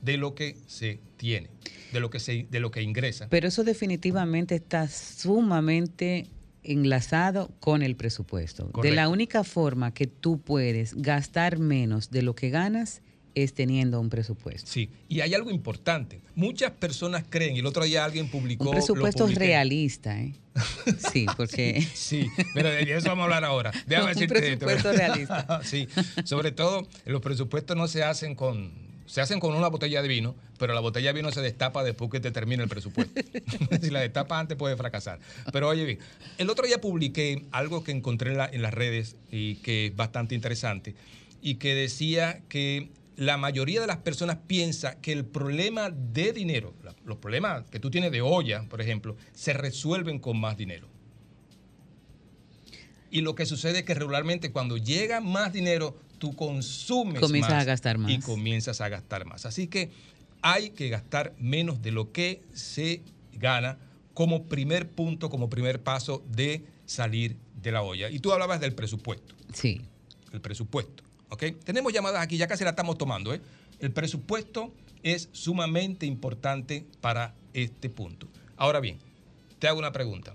de 0.00 0.16
lo 0.16 0.34
que 0.34 0.56
se 0.66 1.00
tiene, 1.16 1.48
de 1.92 2.00
lo 2.00 2.10
que 2.10 2.20
se, 2.20 2.46
de 2.50 2.60
lo 2.60 2.70
que 2.70 2.82
ingresa. 2.82 3.28
Pero 3.28 3.48
eso 3.48 3.64
definitivamente 3.64 4.54
está 4.54 4.88
sumamente 4.88 6.26
enlazado 6.64 7.50
con 7.60 7.82
el 7.82 7.96
presupuesto. 7.96 8.70
De 8.82 8.92
la 8.92 9.08
única 9.08 9.44
forma 9.44 9.92
que 9.92 10.06
tú 10.06 10.40
puedes 10.40 10.94
gastar 10.94 11.58
menos 11.58 12.10
de 12.10 12.22
lo 12.22 12.34
que 12.34 12.50
ganas 12.50 13.02
es 13.34 13.54
teniendo 13.54 14.00
un 14.00 14.10
presupuesto. 14.10 14.70
Sí, 14.70 14.90
y 15.08 15.20
hay 15.20 15.34
algo 15.34 15.50
importante. 15.50 16.20
Muchas 16.34 16.72
personas 16.72 17.24
creen, 17.28 17.56
y 17.56 17.60
el 17.60 17.66
otro 17.66 17.84
día 17.84 18.04
alguien 18.04 18.28
publicó. 18.28 18.64
Un 18.64 18.72
presupuesto 18.72 19.26
realista, 19.26 20.20
¿eh? 20.20 20.34
Sí, 21.12 21.26
porque... 21.36 21.86
Sí, 21.94 22.28
pero 22.54 22.68
de 22.68 22.82
eso 22.82 23.08
vamos 23.08 23.22
a 23.22 23.24
hablar 23.24 23.44
ahora. 23.44 23.72
Déjame 23.86 24.08
Un 24.12 24.14
decirte 24.14 24.52
esto. 24.52 24.66
presupuesto 24.66 24.98
realista. 24.98 25.60
sí, 25.64 25.88
sobre 26.24 26.52
todo 26.52 26.86
los 27.06 27.22
presupuestos 27.22 27.76
no 27.76 27.88
se 27.88 28.02
hacen 28.02 28.34
con 28.34 28.81
se 29.12 29.20
hacen 29.20 29.40
con 29.40 29.54
una 29.54 29.68
botella 29.68 30.00
de 30.00 30.08
vino, 30.08 30.34
pero 30.58 30.72
la 30.72 30.80
botella 30.80 31.08
de 31.08 31.12
vino 31.20 31.30
se 31.32 31.42
destapa 31.42 31.84
después 31.84 32.10
que 32.10 32.18
te 32.18 32.30
termina 32.30 32.62
el 32.62 32.68
presupuesto. 32.70 33.20
si 33.82 33.90
la 33.90 34.00
destapa 34.00 34.38
antes 34.38 34.56
puede 34.56 34.74
fracasar. 34.74 35.20
Pero 35.52 35.68
oye 35.68 35.84
bien, 35.84 35.98
el 36.38 36.48
otro 36.48 36.66
día 36.66 36.80
publiqué 36.80 37.44
algo 37.50 37.84
que 37.84 37.92
encontré 37.92 38.30
en, 38.30 38.38
la- 38.38 38.48
en 38.50 38.62
las 38.62 38.72
redes 38.72 39.16
y 39.30 39.56
que 39.56 39.88
es 39.88 39.96
bastante 39.96 40.34
interesante 40.34 40.94
y 41.42 41.56
que 41.56 41.74
decía 41.74 42.40
que 42.48 42.88
la 43.16 43.36
mayoría 43.36 43.82
de 43.82 43.86
las 43.86 43.98
personas 43.98 44.38
piensa 44.46 44.98
que 45.02 45.12
el 45.12 45.26
problema 45.26 45.90
de 45.90 46.32
dinero, 46.32 46.72
los 47.04 47.18
problemas 47.18 47.68
que 47.68 47.80
tú 47.80 47.90
tienes 47.90 48.12
de 48.12 48.22
olla, 48.22 48.64
por 48.70 48.80
ejemplo, 48.80 49.18
se 49.34 49.52
resuelven 49.52 50.20
con 50.20 50.40
más 50.40 50.56
dinero. 50.56 50.88
Y 53.10 53.20
lo 53.20 53.34
que 53.34 53.44
sucede 53.44 53.80
es 53.80 53.84
que 53.84 53.92
regularmente 53.92 54.52
cuando 54.52 54.78
llega 54.78 55.20
más 55.20 55.52
dinero, 55.52 55.98
tú 56.22 56.36
consumes 56.36 57.18
Comienzas 57.18 57.50
más 57.50 57.62
a 57.62 57.64
gastar 57.64 57.98
más. 57.98 58.12
y 58.12 58.20
comienzas 58.20 58.80
a 58.80 58.88
gastar 58.88 59.24
más. 59.24 59.44
Así 59.44 59.66
que 59.66 59.90
hay 60.40 60.70
que 60.70 60.88
gastar 60.88 61.34
menos 61.36 61.82
de 61.82 61.90
lo 61.90 62.12
que 62.12 62.42
se 62.54 63.02
gana 63.32 63.76
como 64.14 64.44
primer 64.44 64.88
punto, 64.88 65.30
como 65.30 65.50
primer 65.50 65.82
paso 65.82 66.22
de 66.30 66.64
salir 66.86 67.36
de 67.60 67.72
la 67.72 67.82
olla. 67.82 68.08
Y 68.08 68.20
tú 68.20 68.32
hablabas 68.32 68.60
del 68.60 68.72
presupuesto. 68.72 69.34
Sí. 69.52 69.80
El 70.32 70.40
presupuesto. 70.40 71.02
¿ok? 71.30 71.42
Tenemos 71.64 71.92
llamadas 71.92 72.22
aquí, 72.22 72.36
ya 72.36 72.46
casi 72.46 72.62
la 72.62 72.70
estamos 72.70 72.96
tomando. 72.96 73.34
¿eh? 73.34 73.40
El 73.80 73.90
presupuesto 73.90 74.72
es 75.02 75.28
sumamente 75.32 76.06
importante 76.06 76.86
para 77.00 77.34
este 77.52 77.90
punto. 77.90 78.28
Ahora 78.56 78.78
bien, 78.78 78.98
te 79.58 79.66
hago 79.66 79.80
una 79.80 79.90
pregunta. 79.90 80.34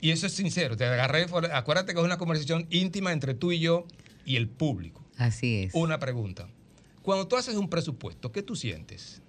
Y 0.00 0.12
eso 0.12 0.26
es 0.26 0.32
sincero, 0.32 0.78
te 0.78 0.86
agarré, 0.86 1.26
acuérdate 1.52 1.92
que 1.92 2.00
es 2.00 2.04
una 2.06 2.16
conversación 2.16 2.66
íntima 2.70 3.12
entre 3.12 3.34
tú 3.34 3.52
y 3.52 3.58
yo 3.58 3.86
y 4.24 4.36
el 4.36 4.48
público. 4.48 5.04
Así 5.16 5.62
es. 5.64 5.74
Una 5.74 5.98
pregunta. 5.98 6.48
Cuando 7.02 7.28
tú 7.28 7.36
haces 7.36 7.56
un 7.56 7.68
presupuesto, 7.68 8.32
¿qué 8.32 8.42
tú 8.42 8.56
sientes? 8.56 9.20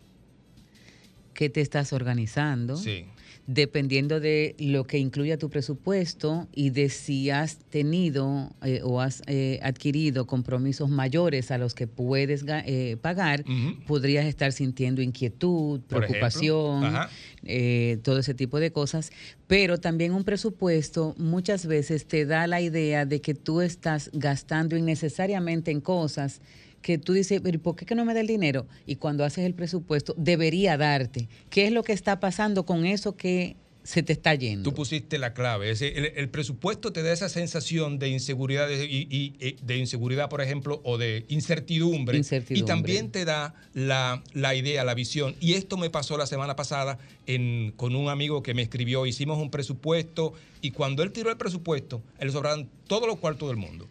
que 1.34 1.50
te 1.50 1.60
estás 1.60 1.92
organizando, 1.92 2.78
Sí. 2.78 3.06
Dependiendo 3.48 4.20
de 4.20 4.56
lo 4.58 4.86
que 4.86 4.98
incluya 4.98 5.38
tu 5.38 5.50
presupuesto 5.50 6.48
y 6.54 6.72
de 6.72 6.90
si 6.90 7.30
has 7.30 7.58
tenido 7.58 8.52
eh, 8.64 8.82
o 8.84 9.02
has 9.02 9.22
eh, 9.28 9.60
adquirido 9.62 10.26
compromisos 10.26 10.90
mayores 10.90 11.52
a 11.52 11.58
los 11.58 11.76
que 11.76 11.86
puedes 11.86 12.44
eh, 12.48 12.98
pagar, 13.02 13.44
podrías 13.86 14.26
estar 14.26 14.52
sintiendo 14.52 15.02
inquietud, 15.02 15.82
preocupación, 15.82 16.96
eh, 17.44 18.00
todo 18.04 18.20
ese 18.20 18.34
tipo 18.34 18.60
de 18.60 18.72
cosas. 18.72 19.12
Pero 19.48 19.80
también 19.80 20.14
un 20.14 20.24
presupuesto 20.24 21.14
muchas 21.18 21.68
veces 21.68 22.08
te 22.08 22.26
da 22.26 22.48
la 22.48 22.62
idea 22.62 23.06
de 23.06 23.22
que 23.22 23.36
tú 23.36 23.62
estás 23.62 24.10
gastando 24.14 24.76
innecesariamente 24.76 25.70
en 25.70 25.82
cosas 25.82 26.42
que 26.86 27.00
tú 27.00 27.14
dices, 27.14 27.42
pero 27.42 27.56
¿y 27.56 27.58
¿por 27.58 27.76
qué 27.76 27.84
que 27.88 27.96
no 27.96 28.06
me 28.06 28.14
da 28.14 28.20
el 28.20 28.28
dinero? 28.28 28.68
Y 28.86 28.98
cuando 28.98 29.26
haces 29.26 29.44
el 29.44 29.56
presupuesto, 29.56 30.14
debería 30.18 30.78
darte. 30.78 31.28
¿Qué 31.50 31.66
es 31.66 31.72
lo 31.72 31.82
que 31.82 31.94
está 31.94 32.20
pasando 32.20 32.64
con 32.68 32.86
eso 32.86 33.18
que 33.18 33.56
se 33.84 34.04
te 34.04 34.14
está 34.14 34.36
yendo? 34.36 34.70
Tú 34.70 34.76
pusiste 34.76 35.18
la 35.18 35.34
clave. 35.34 35.72
El, 35.72 36.06
el 36.16 36.30
presupuesto 36.30 36.94
te 36.94 37.02
da 37.02 37.12
esa 37.12 37.28
sensación 37.28 37.98
de 37.98 38.10
inseguridad 38.10 38.68
de- 38.68 38.86
y, 38.86 39.08
y- 39.10 39.34
y 39.44 39.56
de 39.64 39.78
inseguridad, 39.78 40.30
por 40.30 40.42
ejemplo, 40.42 40.80
o 40.84 41.00
de 41.00 41.26
incertidumbre. 41.28 42.18
Incertidumbre. 42.20 42.64
Y 42.64 42.68
también 42.68 43.10
te 43.10 43.26
da 43.26 43.56
la, 43.74 44.22
la 44.34 44.54
idea, 44.54 44.84
la 44.84 44.94
visión. 44.94 45.36
Y 45.40 45.54
esto 45.54 45.78
me 45.78 45.90
pasó 45.90 46.18
la 46.20 46.28
semana 46.28 46.56
pasada 46.56 47.00
en- 47.26 47.74
con 47.76 47.96
un 47.96 48.10
amigo 48.10 48.44
que 48.44 48.54
me 48.54 48.62
escribió. 48.62 49.08
Hicimos 49.08 49.40
un 49.40 49.50
presupuesto 49.50 50.34
y 50.62 50.70
cuando 50.70 51.02
él 51.02 51.12
tiró 51.12 51.32
el 51.32 51.38
presupuesto, 51.38 52.04
él 52.20 52.32
sobraron 52.32 52.70
todos 52.88 53.08
los 53.08 53.18
cuartos 53.18 53.48
del 53.50 53.58
mundo. 53.58 53.88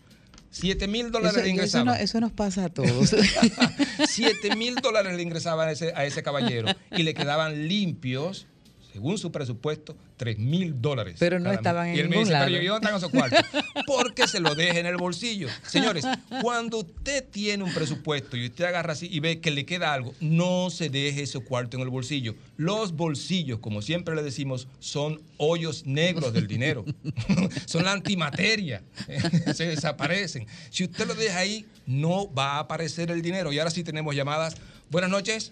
7 0.55 0.87
mil 0.89 1.11
dólares 1.11 1.33
Eso, 1.37 1.41
le 1.43 1.47
eso 1.47 1.51
ingresaban. 1.55 1.87
no- 1.87 1.95
eso 1.95 2.21
nos 2.21 2.31
pasa 2.33 2.67
a 2.67 2.69
todos. 2.69 3.15
7 4.09 4.57
mil 4.57 4.77
dólares 4.77 5.15
le 5.17 5.23
ingresaban 5.23 5.69
a 5.69 5.73
ese, 5.73 5.93
a 5.95 6.05
ese 6.05 6.23
caballero 6.23 6.69
y 6.97 7.03
le 7.03 7.13
quedaban 7.15 7.67
limpios, 7.69 8.47
según 8.95 9.19
su 9.19 9.33
presupuesto, 9.33 9.97
3 10.19 10.39
mil 10.39 10.81
dólares. 10.81 11.17
Pero 11.19 11.41
no 11.41 11.47
cada 11.47 11.51
mes. 11.51 11.59
estaban 11.59 11.89
en 11.89 11.97
Y 11.97 11.99
él 11.99 12.05
me 12.09 12.11
ningún 12.11 12.25
dice, 12.27 12.33
lado. 12.33 12.47
pero 12.47 12.63
¿y 12.63 12.67
dónde 12.69 12.87
están 12.87 12.97
esos 12.99 13.11
cuartos? 13.11 13.41
Porque 13.89 14.29
se 14.29 14.39
lo 14.39 14.55
deje 14.55 14.79
en 14.79 14.87
el 14.87 14.97
bolsillo. 14.97 15.49
Señores, 15.67 16.05
cuando 16.41 16.79
usted 16.79 17.25
tiene 17.29 17.65
un 17.65 17.75
presupuesto 17.75 18.37
y 18.37 18.47
usted 18.47 18.67
agarra 18.67 18.93
así 18.93 19.09
y 19.11 19.19
ve 19.19 19.41
que 19.41 19.51
le 19.51 19.67
queda 19.67 19.93
algo, 19.93 20.15
no 20.21 20.71
se 20.71 20.91
deje 20.91 21.23
ese 21.23 21.41
cuarto 21.41 21.77
en 21.77 21.83
el 21.83 21.89
bolsillo. 21.89 22.37
Los 22.57 22.93
bolsillos, 22.93 23.59
como 23.59 23.83
siempre 23.83 24.15
le 24.15 24.23
decimos, 24.23 24.69
son 24.79 25.21
hoyos 25.39 25.87
negros 25.87 26.33
del 26.33 26.47
dinero. 26.47 26.85
son 27.67 27.83
la 27.83 27.91
antimateria. 27.91 28.85
se 29.57 29.67
desaparecen. 29.67 30.47
Si 30.71 30.85
usted 30.85 31.09
lo 31.09 31.17
deja 31.17 31.41
ahí, 31.41 31.67
no 31.85 32.33
va 32.33 32.53
a 32.53 32.59
aparecer 32.61 33.11
el 33.11 33.23
dinero. 33.23 33.53
Y 33.53 33.59
ahora 33.59 33.73
sí 33.73 33.83
tenemos 33.83 34.15
llamadas. 34.15 34.55
Buenas 34.89 35.11
noches. 35.11 35.51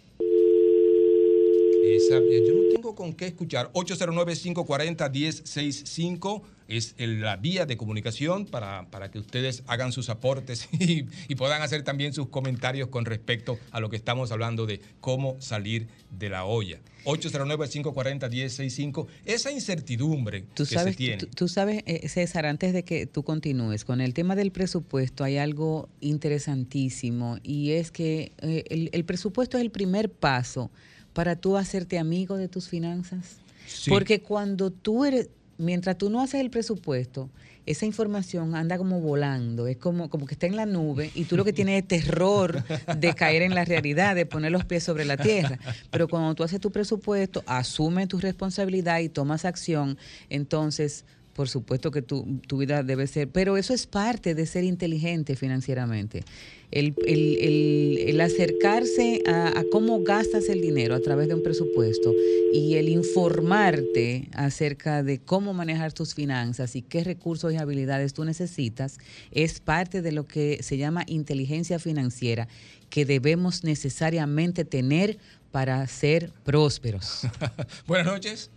Esa- 1.96 2.18
eh, 2.18 2.42
yo 2.46 2.54
no 2.54 2.62
tengo 2.74 2.94
con 2.94 3.12
qué 3.12 3.26
escuchar. 3.26 3.70
809-540-1065 3.72 6.42
es 6.68 6.94
el- 6.96 7.20
la 7.20 7.36
vía 7.36 7.66
de 7.66 7.76
comunicación 7.76 8.46
para, 8.46 8.86
para 8.90 9.10
que 9.10 9.18
ustedes 9.18 9.62
hagan 9.66 9.92
sus 9.92 10.08
aportes 10.08 10.68
y, 10.80 11.04
y 11.28 11.34
puedan 11.34 11.60
hacer 11.62 11.82
también 11.82 12.12
sus 12.14 12.28
comentarios 12.28 12.88
con 12.88 13.04
respecto 13.04 13.58
a 13.70 13.80
lo 13.80 13.90
que 13.90 13.96
estamos 13.96 14.32
hablando 14.32 14.64
de 14.66 14.80
cómo 15.00 15.36
salir 15.40 15.88
de 16.18 16.28
la 16.30 16.44
olla. 16.44 16.78
809-540-1065. 17.04 19.06
Esa 19.24 19.50
incertidumbre 19.50 20.44
Tú 20.54 20.64
que 20.64 20.74
sabes, 20.74 20.94
se 20.94 20.98
tiene. 20.98 21.16
tú, 21.18 21.26
tú 21.34 21.48
sabes, 21.48 21.82
eh, 21.86 22.08
César, 22.08 22.46
antes 22.46 22.72
de 22.72 22.84
que 22.84 23.06
tú 23.06 23.24
continúes, 23.24 23.84
con 23.84 24.00
el 24.00 24.14
tema 24.14 24.36
del 24.36 24.52
presupuesto 24.52 25.24
hay 25.24 25.36
algo 25.38 25.88
interesantísimo 26.00 27.38
y 27.42 27.72
es 27.72 27.90
que 27.90 28.32
eh, 28.40 28.64
el, 28.70 28.88
el 28.92 29.04
presupuesto 29.04 29.58
es 29.58 29.62
el 29.64 29.70
primer 29.70 30.10
paso 30.10 30.70
para 31.12 31.36
tú 31.36 31.56
hacerte 31.56 31.98
amigo 31.98 32.36
de 32.36 32.48
tus 32.48 32.68
finanzas. 32.68 33.36
Sí. 33.66 33.90
Porque 33.90 34.20
cuando 34.20 34.70
tú 34.70 35.04
eres, 35.04 35.28
mientras 35.58 35.96
tú 35.98 36.10
no 36.10 36.20
haces 36.20 36.40
el 36.40 36.50
presupuesto, 36.50 37.30
esa 37.64 37.86
información 37.86 38.54
anda 38.54 38.76
como 38.76 39.00
volando, 39.00 39.68
es 39.68 39.76
como, 39.76 40.10
como 40.10 40.26
que 40.26 40.34
está 40.34 40.46
en 40.46 40.56
la 40.56 40.66
nube 40.66 41.10
y 41.14 41.24
tú 41.24 41.36
lo 41.36 41.44
que 41.44 41.52
tienes 41.52 41.82
es 41.82 41.88
terror 41.88 42.64
de 42.98 43.14
caer 43.14 43.42
en 43.42 43.54
la 43.54 43.64
realidad, 43.64 44.16
de 44.16 44.26
poner 44.26 44.50
los 44.50 44.64
pies 44.64 44.82
sobre 44.82 45.04
la 45.04 45.16
tierra. 45.16 45.58
Pero 45.90 46.08
cuando 46.08 46.34
tú 46.34 46.42
haces 46.42 46.60
tu 46.60 46.72
presupuesto, 46.72 47.42
asumes 47.46 48.08
tu 48.08 48.18
responsabilidad 48.18 48.98
y 48.98 49.08
tomas 49.08 49.44
acción, 49.44 49.96
entonces, 50.28 51.04
por 51.34 51.48
supuesto 51.48 51.90
que 51.92 52.02
tu, 52.02 52.40
tu 52.46 52.58
vida 52.58 52.82
debe 52.82 53.06
ser, 53.06 53.28
pero 53.28 53.56
eso 53.56 53.72
es 53.72 53.86
parte 53.86 54.34
de 54.34 54.46
ser 54.46 54.64
inteligente 54.64 55.36
financieramente. 55.36 56.24
El, 56.72 56.94
el- 57.06 57.36
el- 57.40 57.98
el 58.08 58.20
acercarse 58.20 59.22
a, 59.26 59.58
a 59.58 59.64
cómo 59.70 60.02
gastas 60.02 60.48
el 60.48 60.60
dinero 60.62 60.94
a 60.94 61.00
través 61.00 61.28
de 61.28 61.34
un 61.34 61.42
presupuesto 61.42 62.12
y 62.52 62.74
el 62.76 62.88
informarte 62.88 64.28
acerca 64.32 65.02
de 65.02 65.18
cómo 65.18 65.52
manejar 65.52 65.92
tus 65.92 66.14
finanzas 66.14 66.74
y 66.74 66.82
qué 66.82 67.04
recursos 67.04 67.52
y 67.52 67.56
habilidades 67.58 68.14
tú 68.14 68.24
necesitas 68.24 68.98
es 69.32 69.60
parte 69.60 70.00
de 70.02 70.12
lo 70.12 70.26
que 70.26 70.62
se 70.62 70.78
llama 70.78 71.04
inteligencia 71.06 71.78
financiera 71.78 72.48
que 72.90 73.04
debemos 73.04 73.64
necesariamente 73.64 74.64
tener 74.64 75.18
para 75.50 75.86
ser 75.86 76.30
prósperos. 76.44 77.22
Buenas 77.86 78.06
noches. 78.06 78.50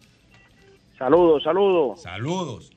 Saludos, 0.98 1.44
saludos. 1.44 2.02
Saludos. 2.02 2.72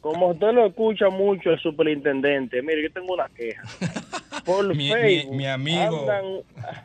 Como 0.00 0.30
usted 0.30 0.52
lo 0.52 0.66
escucha 0.66 1.08
mucho 1.10 1.50
el 1.50 1.60
superintendente, 1.60 2.62
mire, 2.62 2.82
yo 2.84 2.92
tengo 2.92 3.14
una 3.14 3.28
queja. 3.28 3.62
por 4.44 4.74
Mi- 4.74 4.90
Facebook 4.90 5.34
mi 5.36 5.46
amigo. 5.46 6.00
Andan, 6.00 6.24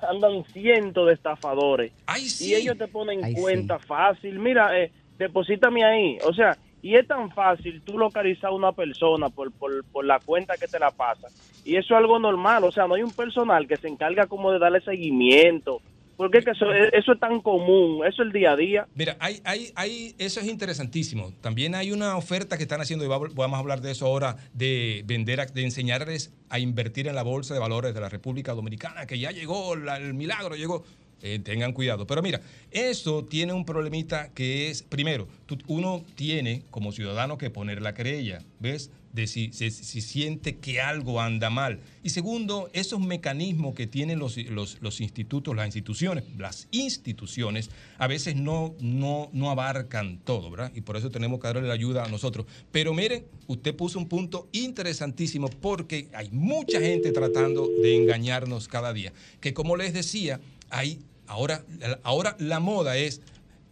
andan 0.10 0.44
cientos 0.54 1.08
de 1.08 1.14
estafadores. 1.14 1.92
sí. 2.18 2.52
Y 2.52 2.56
ellos 2.56 2.78
te 2.78 2.88
ponen 2.88 3.24
Ay, 3.24 3.34
cuenta 3.36 3.80
fácil. 3.80 4.40
Mira, 4.40 4.78
eh, 4.80 4.92
deposítame 5.18 5.84
ahí. 5.84 6.18
O 6.26 6.34
sea, 6.34 6.58
y 6.82 6.96
es 6.96 7.08
tan 7.08 7.32
fácil 7.32 7.82
tú 7.82 7.98
localizar 7.98 8.52
a 8.52 8.54
una 8.54 8.72
persona 8.72 9.30
por, 9.30 9.52
por, 9.52 9.84
por 9.86 10.06
la 10.06 10.20
cuenta 10.20 10.56
que 10.58 10.68
te 10.68 10.80
la 10.80 10.92
pasa. 10.92 11.28
Y 11.66 11.76
eso 11.76 11.94
es 11.96 11.98
algo 12.00 12.20
normal. 12.20 12.64
O 12.64 12.72
sea, 12.72 12.88
no 12.88 12.96
hay 12.96 13.04
un 13.04 13.12
personal 13.12 13.68
que 13.68 13.76
se 13.78 13.88
encarga 13.88 14.28
como 14.28 14.52
de 14.52 14.60
darle 14.60 14.80
seguimiento. 14.82 15.82
Porque 16.18 16.40
es 16.40 16.46
que 16.46 16.52
eso, 16.52 16.66
es 16.74 17.20
tan 17.20 17.42
común. 17.42 18.04
Eso 18.06 18.24
es 18.24 18.28
el 18.28 18.32
día 18.34 18.52
a 18.54 18.56
día. 18.56 18.88
Mira, 18.96 19.16
hay, 19.20 19.40
hay, 19.44 19.72
hay, 19.76 20.16
eso 20.18 20.40
es 20.40 20.48
interesantísimo. 20.48 21.32
También 21.42 21.76
hay 21.76 21.92
una 21.92 22.18
oferta 22.18 22.58
que 22.58 22.64
están 22.64 22.82
haciendo, 22.82 23.06
y 23.06 23.08
va- 23.08 23.20
vamos 23.20 23.56
a 23.56 23.60
hablar 23.60 23.82
de 23.82 23.92
eso 23.92 24.08
ahora, 24.08 24.36
de 24.54 25.04
vender, 25.06 25.52
de 25.54 25.64
enseñarles 25.64 26.34
a 26.50 26.58
invertir 26.60 27.08
en 27.08 27.16
la 27.16 27.22
bolsa 27.24 27.54
de 27.54 27.60
valores 27.60 27.94
de 27.94 28.02
la 28.02 28.10
República 28.10 28.54
Dominicana, 28.54 29.06
que 29.06 29.20
ya 29.20 29.32
llegó, 29.32 29.76
el 29.76 30.14
milagro 30.16 30.56
llegó. 30.56 30.84
Eh, 31.24 31.40
tengan 31.40 31.74
cuidado. 31.74 32.06
Pero 32.06 32.22
mira, 32.22 32.42
eso 32.70 33.26
tiene 33.26 33.52
un 33.52 33.66
problemita 33.66 34.30
que 34.36 34.70
es, 34.70 34.84
primero, 34.84 35.28
tú- 35.48 35.58
uno 35.68 36.04
tiene 36.16 36.62
como 36.70 36.92
ciudadano 36.92 37.40
que 37.40 37.50
poner 37.50 37.82
la 37.82 37.96
querella, 37.96 38.44
¿ves? 38.60 38.92
De 39.18 39.26
si, 39.26 39.52
si- 39.52 39.72
si 39.72 40.00
siente 40.02 40.58
que 40.58 40.80
algo 40.80 41.20
anda 41.20 41.50
mal. 41.50 41.80
Y 42.04 42.12
segundo, 42.12 42.70
esos 42.72 43.00
mecanismos 43.00 43.74
que 43.74 43.88
tienen 43.88 44.20
los, 44.20 44.38
los- 44.38 44.78
los 44.80 45.02
institutos, 45.02 45.56
las 45.56 45.66
instituciones, 45.66 46.24
las 46.38 46.68
instituciones, 46.70 47.72
a 47.98 48.06
veces 48.06 48.36
no, 48.36 48.76
no, 48.80 49.30
no 49.34 49.50
abarcan 49.50 50.20
todo, 50.24 50.52
¿verdad? 50.52 50.72
Y 50.76 50.82
por 50.82 50.98
eso 50.98 51.10
tenemos 51.10 51.40
que 51.40 51.48
darle 51.48 51.64
la 51.68 51.74
ayuda 51.74 52.04
a 52.06 52.10
nosotros. 52.10 52.46
Pero 52.72 52.94
miren, 52.94 53.26
usted 53.48 53.76
puso 53.76 53.98
un 53.98 54.08
punto 54.08 54.48
interesantísimo 54.52 55.48
porque 55.50 56.10
hay 56.14 56.30
mucha 56.32 56.80
gente 56.80 57.12
tratando 57.12 57.68
de 57.82 57.96
engañarnos 57.96 58.68
cada 58.68 58.94
día. 58.94 59.14
Que 59.42 59.52
como 59.54 59.76
les 59.78 59.94
decía, 59.94 60.40
hay 60.70 61.00
ahora, 61.26 61.66
ahora 62.04 62.36
la 62.40 62.60
moda 62.60 62.98
es 62.98 63.22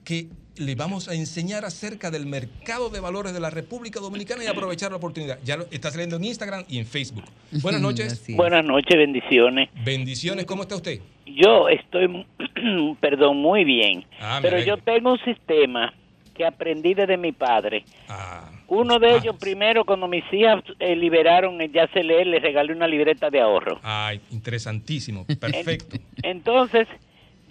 que 0.06 0.27
le 0.58 0.75
vamos 0.75 1.09
a 1.09 1.16
enseñar 1.16 1.66
acerca 1.66 2.11
del 2.11 2.25
mercado 2.27 2.90
de 2.90 3.01
valores 3.01 3.34
de 3.34 3.42
la 3.42 3.50
República 3.50 4.00
Dominicana 4.00 4.43
y 4.43 4.48
aprovechar 4.48 4.92
la 4.92 4.98
oportunidad. 4.98 5.38
Ya 5.43 5.58
lo, 5.58 5.66
está 5.72 5.92
saliendo 5.92 6.16
en 6.16 6.24
Instagram 6.24 6.64
y 6.69 6.77
en 6.77 6.85
Facebook. 6.85 7.25
Buenas 7.61 7.82
noches. 7.88 8.24
Buenas 8.30 8.64
noches, 8.64 8.95
bendiciones. 8.95 9.69
Bendiciones, 9.84 10.45
¿cómo 10.45 10.61
está 10.61 10.75
usted? 10.77 11.01
Yo 11.25 11.67
estoy, 11.67 12.25
perdón, 13.01 13.38
muy 13.38 13.66
bien. 13.66 14.06
Ah, 14.22 14.40
pero 14.42 14.59
yo 14.59 14.77
tengo 14.77 15.11
un 15.14 15.19
sistema 15.25 15.93
que 16.34 16.45
aprendí 16.45 16.93
desde 16.93 17.17
mi 17.17 17.32
padre. 17.32 17.84
Ah. 18.08 18.51
Uno 18.67 19.00
de 19.00 19.16
ellos, 19.17 19.35
primero, 19.40 19.85
cuando 19.85 20.08
mis 20.08 20.24
hijas 20.32 20.64
eh, 20.80 20.95
liberaron 20.95 21.61
el 21.61 21.72
ya 21.72 21.88
se 21.93 22.03
lee, 22.03 22.25
les 22.25 22.42
regalé 22.42 22.74
una 22.74 22.88
libreta 22.88 23.30
de 23.30 23.42
ahorro. 23.42 23.80
Ay, 23.84 24.22
interesantísimo. 24.32 25.25
Perfecto. 25.25 25.98
Entonces, 26.24 26.88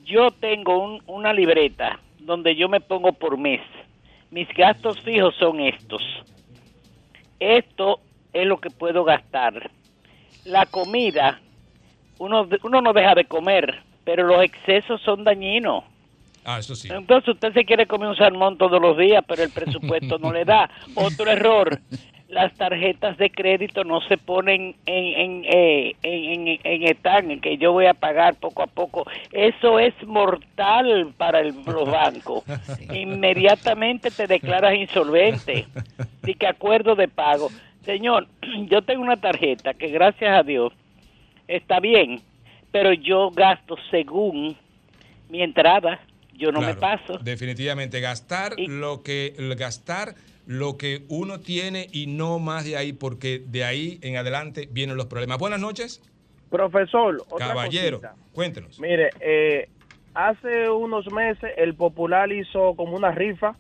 yo 0.06 0.30
tengo 0.32 0.78
un- 0.78 1.02
una 1.06 1.32
libreta 1.32 2.00
donde 2.24 2.56
yo 2.56 2.68
me 2.68 2.80
pongo 2.80 3.12
por 3.12 3.38
mes. 3.38 3.60
Mis 4.30 4.48
gastos 4.48 5.00
fijos 5.00 5.34
son 5.36 5.60
estos. 5.60 6.02
Esto 7.38 8.00
es 8.32 8.46
lo 8.46 8.58
que 8.58 8.70
puedo 8.70 9.04
gastar. 9.04 9.70
La 10.44 10.66
comida, 10.66 11.40
uno, 12.18 12.48
uno 12.62 12.80
no 12.80 12.92
deja 12.92 13.14
de 13.14 13.26
comer, 13.26 13.82
pero 14.04 14.24
los 14.26 14.42
excesos 14.42 15.00
son 15.02 15.24
dañinos. 15.24 15.84
Ah, 16.44 16.58
eso 16.58 16.74
sí. 16.74 16.88
Entonces 16.90 17.28
usted 17.34 17.52
se 17.54 17.64
quiere 17.64 17.86
comer 17.86 18.08
un 18.08 18.16
salmón 18.16 18.58
todos 18.58 18.80
los 18.80 18.98
días, 18.98 19.24
pero 19.26 19.42
el 19.42 19.50
presupuesto 19.50 20.18
no 20.18 20.32
le 20.32 20.44
da. 20.44 20.68
Otro 20.94 21.30
error, 21.30 21.80
las 22.34 22.52
tarjetas 22.54 23.16
de 23.16 23.30
crédito 23.30 23.84
no 23.84 24.00
se 24.08 24.18
ponen 24.18 24.74
en, 24.86 25.04
en, 25.20 25.44
eh, 25.46 25.94
en, 26.02 26.48
en, 26.64 27.40
que 27.40 27.56
yo 27.58 27.70
voy 27.72 27.86
a 27.86 27.94
pagar 27.94 28.34
poco 28.34 28.62
a 28.64 28.66
poco. 28.66 29.06
Eso 29.30 29.78
es 29.78 29.94
mortal 30.04 31.12
para 31.16 31.38
el- 31.40 31.54
los 31.64 31.88
bancos. 31.90 32.42
Inmediatamente 32.92 34.10
te 34.10 34.26
declaras 34.26 34.74
insolvente. 34.74 35.66
Y 36.26 36.34
que 36.34 36.46
acuerdo 36.48 36.96
de 36.96 37.06
pago. 37.06 37.50
Señor, 37.84 38.26
yo 38.68 38.82
tengo 38.82 39.02
una 39.02 39.16
tarjeta 39.16 39.74
que 39.74 39.88
gracias 39.88 40.36
a 40.36 40.42
Dios 40.42 40.72
está 41.46 41.78
bien, 41.78 42.20
pero 42.72 42.92
yo 42.92 43.30
gasto 43.30 43.76
según 43.92 44.56
mi 45.28 45.40
entrada. 45.42 46.00
Yo 46.36 46.50
no 46.50 46.60
me 46.60 46.74
paso. 46.74 47.16
Definitivamente, 47.18 48.00
gastar 48.00 48.54
lo 48.58 49.04
que 49.04 49.34
gastar 49.56 50.14
lo 50.46 50.76
que 50.76 51.04
uno 51.08 51.40
tiene 51.40 51.88
y 51.92 52.06
no 52.06 52.38
más 52.38 52.64
de 52.64 52.76
ahí, 52.76 52.92
porque 52.92 53.42
de 53.46 53.64
ahí 53.64 53.98
en 54.02 54.16
adelante 54.16 54.68
vienen 54.70 54.96
los 54.96 55.06
problemas. 55.06 55.38
Buenas 55.38 55.60
noches, 55.60 56.02
Profesor, 56.50 57.20
otra 57.30 57.48
caballero. 57.48 58.00
cosita. 58.00 58.14
Cuéntenos. 58.32 58.78
Mire, 58.78 59.10
eh, 59.20 59.68
hace 60.14 60.70
unos 60.70 61.10
meses 61.12 61.50
el 61.56 61.74
Popular 61.74 62.30
hizo 62.30 62.74
como 62.76 62.96
una 62.96 63.10
rifa 63.10 63.56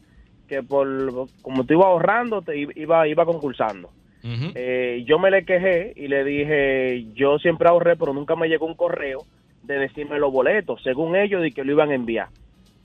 que 0.48 0.62
por 0.62 1.26
como 1.42 1.64
te 1.66 1.74
iba 1.74 1.86
ahorrando 1.86 2.42
te 2.42 2.56
iba 2.56 3.08
iba 3.08 3.24
concursando. 3.24 3.90
Eh, 4.22 5.04
yo 5.06 5.18
me 5.18 5.30
le 5.30 5.44
quejé 5.44 5.92
y 5.96 6.08
le 6.08 6.24
dije, 6.24 7.06
yo 7.14 7.38
siempre 7.38 7.68
ahorré, 7.68 7.94
pero 7.96 8.14
nunca 8.14 8.36
me 8.36 8.48
llegó 8.48 8.64
un 8.64 8.74
correo 8.74 9.26
de 9.64 9.78
decirme 9.78 10.18
los 10.18 10.32
boletos, 10.32 10.82
según 10.82 11.14
ellos, 11.14 11.42
de 11.42 11.50
que 11.50 11.62
lo 11.62 11.72
iban 11.72 11.90
a 11.90 11.94
enviar. 11.94 12.28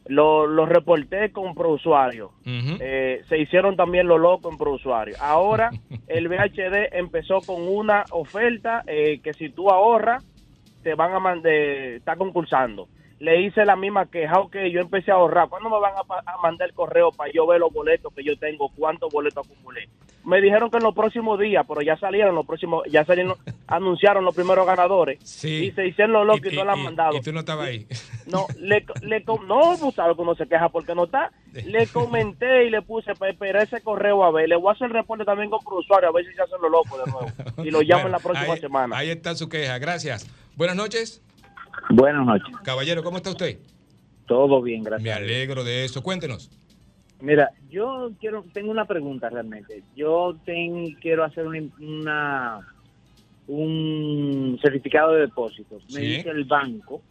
Lo, 0.09 0.47
lo 0.47 0.65
reporté 0.65 1.31
con 1.31 1.53
ProUsuario. 1.53 2.31
Eh, 2.43 3.21
se 3.29 3.37
hicieron 3.37 3.75
también 3.75 4.07
los 4.07 4.19
locos 4.19 4.51
en 4.51 4.57
ProUsuario. 4.57 5.15
Ahora 5.21 5.69
el 6.07 6.27
VHD 6.27 6.93
empezó 6.97 7.39
con 7.41 7.67
una 7.67 8.03
oferta 8.11 8.83
eh, 8.87 9.19
que 9.23 9.33
si 9.33 9.49
tú 9.49 9.69
ahorras, 9.69 10.25
te 10.83 10.95
van 10.95 11.13
a 11.13 11.19
mandar, 11.19 11.51
está 11.51 12.15
concursando. 12.15 12.87
Le 13.19 13.41
hice 13.41 13.65
la 13.65 13.75
misma 13.75 14.05
queja, 14.05 14.39
ok, 14.39 14.55
yo 14.71 14.79
empecé 14.79 15.11
a 15.11 15.15
ahorrar. 15.15 15.49
¿Cuándo 15.49 15.69
me 15.69 15.79
van 15.79 15.93
a, 15.97 16.37
mandar 16.41 16.69
el 16.69 16.73
correo 16.73 17.11
para 17.11 17.31
yo 17.33 17.45
ver 17.45 17.59
los 17.59 17.71
boletos 17.73 18.13
que 18.13 18.23
yo 18.23 18.37
tengo? 18.37 18.69
¿Cuántos 18.77 19.11
boletos 19.11 19.45
acumulé? 19.45 19.89
Me 20.23 20.39
dijeron 20.41 20.69
que 20.71 20.77
en 20.77 20.83
los 20.83 20.95
próximos 20.95 21.37
días, 21.39 21.65
pero 21.67 21.81
ya 21.81 21.97
salieron 21.97 22.33
los 22.35 22.45
próximos, 22.45 22.83
ya 22.89 23.03
salieron, 23.03 23.35
anunciaron 23.67 24.23
los 24.23 24.33
primeros 24.35 24.65
ganadores. 24.65 25.19
Sí. 25.23 25.65
Y 25.65 25.71
se 25.71 25.87
hicieron 25.87 26.13
los 26.13 26.25
locos 26.25 26.51
y, 26.51 26.55
no 26.55 26.63
lo 26.63 26.71
han 26.71 26.79
y- 26.79 26.83
mandado. 26.83 27.17
y 27.17 27.21
tú 27.21 27.33
no 27.33 27.39
estabas 27.39 27.67
ahí. 27.67 27.87
No, 28.27 28.45
le, 28.57 28.85
le, 29.01 29.19
no, 29.47 29.77
tú 29.77 29.91
sabes 29.91 30.15
que 30.15 30.21
uno 30.21 30.35
se 30.35 30.47
queja 30.47 30.69
porque 30.69 30.95
no 30.95 31.05
está. 31.05 31.31
Le 31.51 31.87
comenté 31.87 32.65
y 32.65 32.69
le 32.69 32.81
puse 32.81 33.15
para 33.15 33.31
esperar 33.31 33.63
ese 33.63 33.81
correo 33.81 34.23
a 34.23 34.31
ver. 34.31 34.47
Le 34.47 34.55
voy 34.55 34.69
a 34.69 34.73
hacer 34.75 34.87
el 34.87 34.93
reporte 34.93 35.25
también 35.25 35.49
con 35.49 35.59
usuario 35.77 36.09
a 36.09 36.11
ver 36.13 36.25
si 36.25 36.33
se 36.33 36.41
hacen 36.41 36.61
los 36.61 36.71
locos 36.71 37.03
de 37.05 37.11
nuevo. 37.11 37.27
Y 37.65 37.71
lo 37.71 37.81
llaman 37.81 38.03
Bueno, 38.03 38.17
la 38.17 38.23
próxima 38.23 38.53
ahí- 38.53 38.59
semana. 38.61 38.97
Ahí 38.97 39.09
está 39.09 39.35
su 39.35 39.49
queja. 39.49 39.77
Gracias. 39.77 40.25
Buenas 40.55 40.75
noches. 40.77 41.21
Buenas 41.89 42.25
noches. 42.25 42.55
Caballero, 42.63 43.03
¿cómo 43.03 43.17
está 43.17 43.29
usted? 43.31 43.59
Todo 44.27 44.61
bien, 44.61 44.83
gracias. 44.83 45.03
Me 45.03 45.11
alegro 45.11 45.63
de 45.63 45.85
eso. 45.85 46.03
Cuéntenos. 46.03 46.51
Mira, 47.21 47.49
yo 47.69 48.11
quiero 48.19 48.45
tengo 48.53 48.71
una 48.71 48.85
pregunta 48.85 49.29
realmente. 49.29 49.83
Yo 49.95 50.35
ten- 50.45 50.93
quiero 50.95 51.23
hacer 51.23 51.45
una, 51.47 51.61
una- 51.79 52.67
un 53.47 54.59
certificado 54.61 55.13
de 55.13 55.21
depósito. 55.21 55.79
Me 55.93 55.99
Sí. 56.01 56.07
dice 56.17 56.29
el 56.29 56.45
banco 56.45 57.01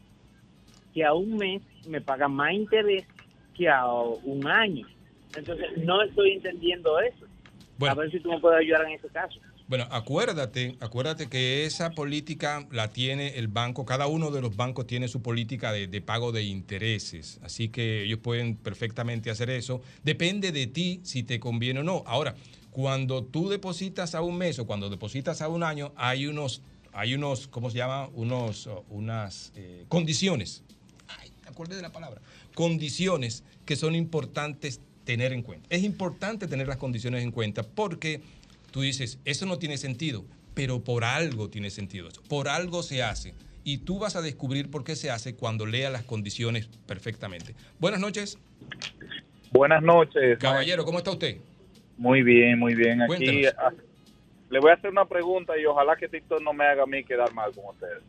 que 0.94 1.04
a 1.04 1.12
un 1.12 1.36
mes 1.36 1.62
me 1.86 2.00
paga 2.00 2.28
más 2.28 2.52
interés 2.52 3.04
que 3.54 3.68
a 3.68 3.86
un 3.86 4.46
año. 4.46 4.86
Entonces, 5.36 5.66
no 5.84 6.02
estoy 6.02 6.32
entendiendo 6.32 6.98
eso. 7.00 7.26
Bueno. 7.76 7.92
A 7.92 7.96
ver 7.96 8.10
si 8.10 8.20
tú 8.20 8.30
me 8.30 8.38
puedes 8.40 8.60
ayudar 8.60 8.82
en 8.86 8.92
ese 8.92 9.08
caso. 9.08 9.38
Bueno, 9.68 9.86
acuérdate, 9.90 10.78
acuérdate 10.80 11.28
que 11.28 11.66
esa 11.66 11.90
política 11.90 12.66
la 12.70 12.88
tiene 12.88 13.36
el 13.36 13.48
banco, 13.48 13.84
cada 13.84 14.06
uno 14.06 14.30
de 14.30 14.40
los 14.40 14.56
bancos 14.56 14.86
tiene 14.86 15.08
su 15.08 15.20
política 15.20 15.72
de, 15.72 16.00
pago 16.00 16.32
de 16.32 16.42
intereses, 16.44 17.38
así 17.42 17.68
que 17.68 18.04
ellos 18.04 18.18
pueden 18.20 18.56
perfectamente 18.56 19.30
hacer 19.30 19.50
eso. 19.50 19.82
Depende 20.02 20.52
de 20.52 20.68
ti 20.68 21.02
si 21.04 21.22
te 21.22 21.38
conviene 21.38 21.80
o 21.80 21.82
no. 21.82 22.02
Ahora, 22.06 22.34
cuando 22.70 23.22
tú 23.24 23.50
depositas 23.50 24.14
a 24.14 24.22
un 24.22 24.38
mes 24.38 24.58
o 24.58 24.66
cuando 24.66 24.88
depositas 24.88 25.42
a 25.42 25.48
un 25.48 25.62
año, 25.62 25.92
hay 25.96 26.26
unos, 26.26 26.62
hay 26.94 27.12
unos, 27.12 27.46
¿cómo 27.46 27.68
se 27.68 27.76
llama? 27.76 28.08
Unos, 28.14 28.68
oh, 28.68 28.86
unas 28.88 29.52
eh, 29.54 29.84
condiciones. 29.88 30.62
Ay, 31.08 31.30
acordé 31.46 31.76
de 31.76 31.82
la 31.82 31.92
palabra. 31.92 32.22
Condiciones 32.54 33.44
que 33.66 33.76
son 33.76 33.94
importantes 33.94 34.80
tener 35.04 35.34
en 35.34 35.42
cuenta. 35.42 35.66
Es 35.70 35.84
importante 35.84 36.46
tener 36.46 36.68
las 36.68 36.78
condiciones 36.78 37.22
en 37.22 37.32
cuenta 37.32 37.62
porque 37.62 38.22
tú 38.70 38.80
dices, 38.82 39.20
eso 39.24 39.46
no 39.46 39.58
tiene 39.58 39.76
sentido, 39.76 40.24
pero 40.54 40.82
por 40.82 41.04
algo 41.04 41.48
tiene 41.48 41.70
sentido 41.70 42.08
eso. 42.08 42.22
Por 42.28 42.48
algo 42.48 42.82
se 42.82 43.02
hace. 43.02 43.34
Y 43.64 43.78
tú 43.78 43.98
vas 43.98 44.16
a 44.16 44.22
descubrir 44.22 44.70
por 44.70 44.84
qué 44.84 44.96
se 44.96 45.10
hace 45.10 45.34
cuando 45.34 45.66
leas 45.66 45.92
las 45.92 46.02
condiciones 46.02 46.68
perfectamente. 46.86 47.54
Buenas 47.78 48.00
noches. 48.00 48.38
Buenas 49.50 49.82
noches. 49.82 50.38
Caballero, 50.38 50.84
¿cómo 50.84 50.98
está 50.98 51.10
usted? 51.10 51.38
Muy 51.96 52.22
bien, 52.22 52.58
muy 52.58 52.74
bien. 52.74 53.02
Aquí 53.02 53.46
ah, 53.46 53.72
le 54.50 54.60
voy 54.60 54.70
a 54.70 54.74
hacer 54.74 54.90
una 54.90 55.04
pregunta 55.04 55.58
y 55.58 55.64
ojalá 55.66 55.96
que 55.96 56.08
TikTok 56.08 56.40
no 56.42 56.52
me 56.52 56.64
haga 56.64 56.84
a 56.84 56.86
mí 56.86 57.04
quedar 57.04 57.32
mal 57.34 57.52
con 57.52 57.66
ustedes. 57.66 58.02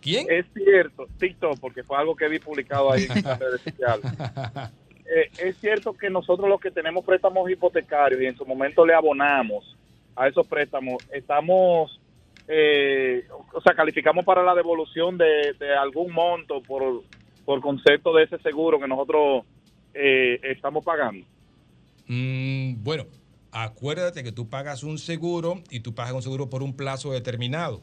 ¿Quién? 0.00 0.26
Es 0.30 0.46
cierto, 0.52 1.06
TikTok, 1.18 1.58
porque 1.60 1.82
fue 1.82 1.96
algo 1.96 2.14
que 2.14 2.28
vi 2.28 2.38
publicado 2.38 2.92
ahí 2.92 3.06
en 3.14 3.24
las 3.24 3.38
redes 3.38 3.60
sociales. 3.62 4.04
Eh, 5.06 5.30
es 5.36 5.58
cierto 5.58 5.92
que 5.92 6.08
nosotros 6.08 6.48
los 6.48 6.58
que 6.58 6.70
tenemos 6.70 7.04
préstamos 7.04 7.50
hipotecarios 7.50 8.22
y 8.22 8.24
en 8.24 8.36
su 8.38 8.46
momento 8.46 8.86
le 8.86 8.94
abonamos 8.94 9.76
a 10.16 10.28
esos 10.28 10.46
préstamos, 10.46 11.02
estamos 11.12 12.00
eh, 12.46 13.24
o 13.52 13.60
sea, 13.60 13.74
calificamos 13.74 14.24
para 14.24 14.42
la 14.42 14.54
devolución 14.54 15.16
de, 15.16 15.54
algún 15.80 16.12
monto 16.12 16.62
por, 16.62 17.02
por 17.44 17.60
concepto 17.60 18.14
de 18.14 18.24
ese 18.24 18.38
seguro 18.38 18.78
que 18.78 18.88
nosotros 18.88 19.44
eh, 19.94 20.40
estamos 20.42 20.84
pagando. 20.84 21.24
Mm, 22.06 22.82
bueno, 22.82 23.06
acuérdate 23.50 24.22
que 24.22 24.32
tú 24.32 24.48
pagas 24.50 24.82
un 24.82 24.98
seguro 24.98 25.62
y 25.70 25.80
tú 25.80 25.94
pagas 25.94 26.12
un 26.12 26.22
seguro 26.22 26.50
por 26.50 26.62
un 26.62 26.76
plazo 26.76 27.12
determinado. 27.12 27.80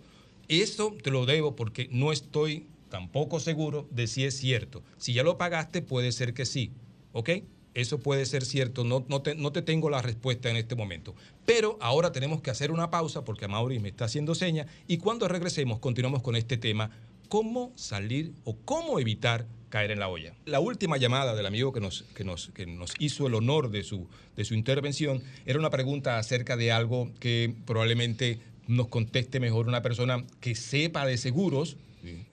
Eso 0.47 0.95
te 1.01 1.11
lo 1.11 1.25
debo 1.25 1.55
porque 1.55 1.87
no 1.91 2.11
estoy 2.11 2.67
tampoco 2.89 3.39
seguro 3.39 3.87
de 3.89 4.05
si 4.05 4.25
es 4.25 4.37
cierto. 4.37 4.83
Si 4.97 5.13
ya 5.13 5.23
lo 5.23 5.37
pagaste, 5.37 5.81
puede 5.81 6.11
ser 6.11 6.33
que 6.33 6.45
sí. 6.45 6.71
¿Ok? 7.13 7.29
Eso 7.73 7.99
puede 7.99 8.25
ser 8.25 8.45
cierto, 8.45 8.83
no, 8.83 9.05
no, 9.07 9.21
te, 9.21 9.35
no 9.35 9.51
te 9.51 9.61
tengo 9.61 9.89
la 9.89 10.01
respuesta 10.01 10.49
en 10.49 10.57
este 10.57 10.75
momento. 10.75 11.15
Pero 11.45 11.77
ahora 11.81 12.11
tenemos 12.11 12.41
que 12.41 12.51
hacer 12.51 12.71
una 12.71 12.91
pausa 12.91 13.23
porque 13.23 13.47
Mauri 13.47 13.79
me 13.79 13.89
está 13.89 14.05
haciendo 14.05 14.35
seña 14.35 14.67
y 14.87 14.97
cuando 14.97 15.27
regresemos 15.27 15.79
continuamos 15.79 16.21
con 16.21 16.35
este 16.35 16.57
tema, 16.57 16.91
cómo 17.29 17.71
salir 17.75 18.33
o 18.43 18.57
cómo 18.65 18.99
evitar 18.99 19.47
caer 19.69 19.91
en 19.91 19.99
la 19.99 20.09
olla. 20.09 20.33
La 20.45 20.59
última 20.59 20.97
llamada 20.97 21.33
del 21.33 21.45
amigo 21.45 21.71
que 21.71 21.79
nos, 21.79 22.03
que 22.13 22.25
nos, 22.25 22.49
que 22.49 22.65
nos 22.65 22.93
hizo 22.99 23.25
el 23.25 23.35
honor 23.35 23.71
de 23.71 23.83
su, 23.83 24.07
de 24.35 24.43
su 24.43 24.53
intervención 24.53 25.23
era 25.45 25.57
una 25.57 25.69
pregunta 25.69 26.19
acerca 26.19 26.57
de 26.57 26.73
algo 26.73 27.09
que 27.19 27.55
probablemente 27.65 28.39
nos 28.67 28.89
conteste 28.89 29.39
mejor 29.39 29.67
una 29.67 29.81
persona 29.81 30.25
que 30.41 30.55
sepa 30.55 31.05
de 31.05 31.17
seguros, 31.17 31.77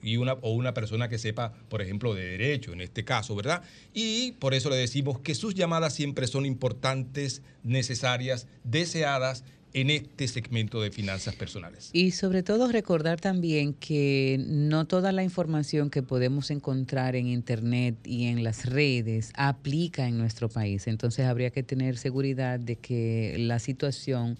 y 0.01 0.17
una, 0.17 0.33
o 0.33 0.51
una 0.53 0.73
persona 0.73 1.09
que 1.09 1.17
sepa, 1.17 1.53
por 1.69 1.81
ejemplo, 1.81 2.13
de 2.13 2.25
derecho, 2.25 2.73
en 2.73 2.81
este 2.81 3.05
caso, 3.05 3.35
¿verdad? 3.35 3.63
Y 3.93 4.33
por 4.33 4.53
eso 4.53 4.69
le 4.69 4.75
decimos 4.75 5.19
que 5.19 5.35
sus 5.35 5.55
llamadas 5.55 5.93
siempre 5.93 6.27
son 6.27 6.45
importantes, 6.45 7.41
necesarias, 7.63 8.47
deseadas 8.63 9.43
en 9.73 9.89
este 9.89 10.27
segmento 10.27 10.81
de 10.81 10.91
finanzas 10.91 11.35
personales. 11.35 11.89
Y 11.93 12.11
sobre 12.11 12.43
todo 12.43 12.71
recordar 12.71 13.19
también 13.19 13.73
que 13.73 14.43
no 14.47 14.85
toda 14.85 15.11
la 15.11 15.23
información 15.23 15.89
que 15.89 16.01
podemos 16.01 16.49
encontrar 16.49 17.15
en 17.15 17.27
Internet 17.27 17.95
y 18.05 18.25
en 18.25 18.43
las 18.43 18.65
redes 18.65 19.31
aplica 19.35 20.07
en 20.07 20.17
nuestro 20.17 20.49
país. 20.49 20.87
Entonces 20.87 21.25
habría 21.25 21.51
que 21.51 21.63
tener 21.63 21.97
seguridad 21.97 22.59
de 22.59 22.77
que 22.77 23.35
la 23.37 23.59
situación 23.59 24.39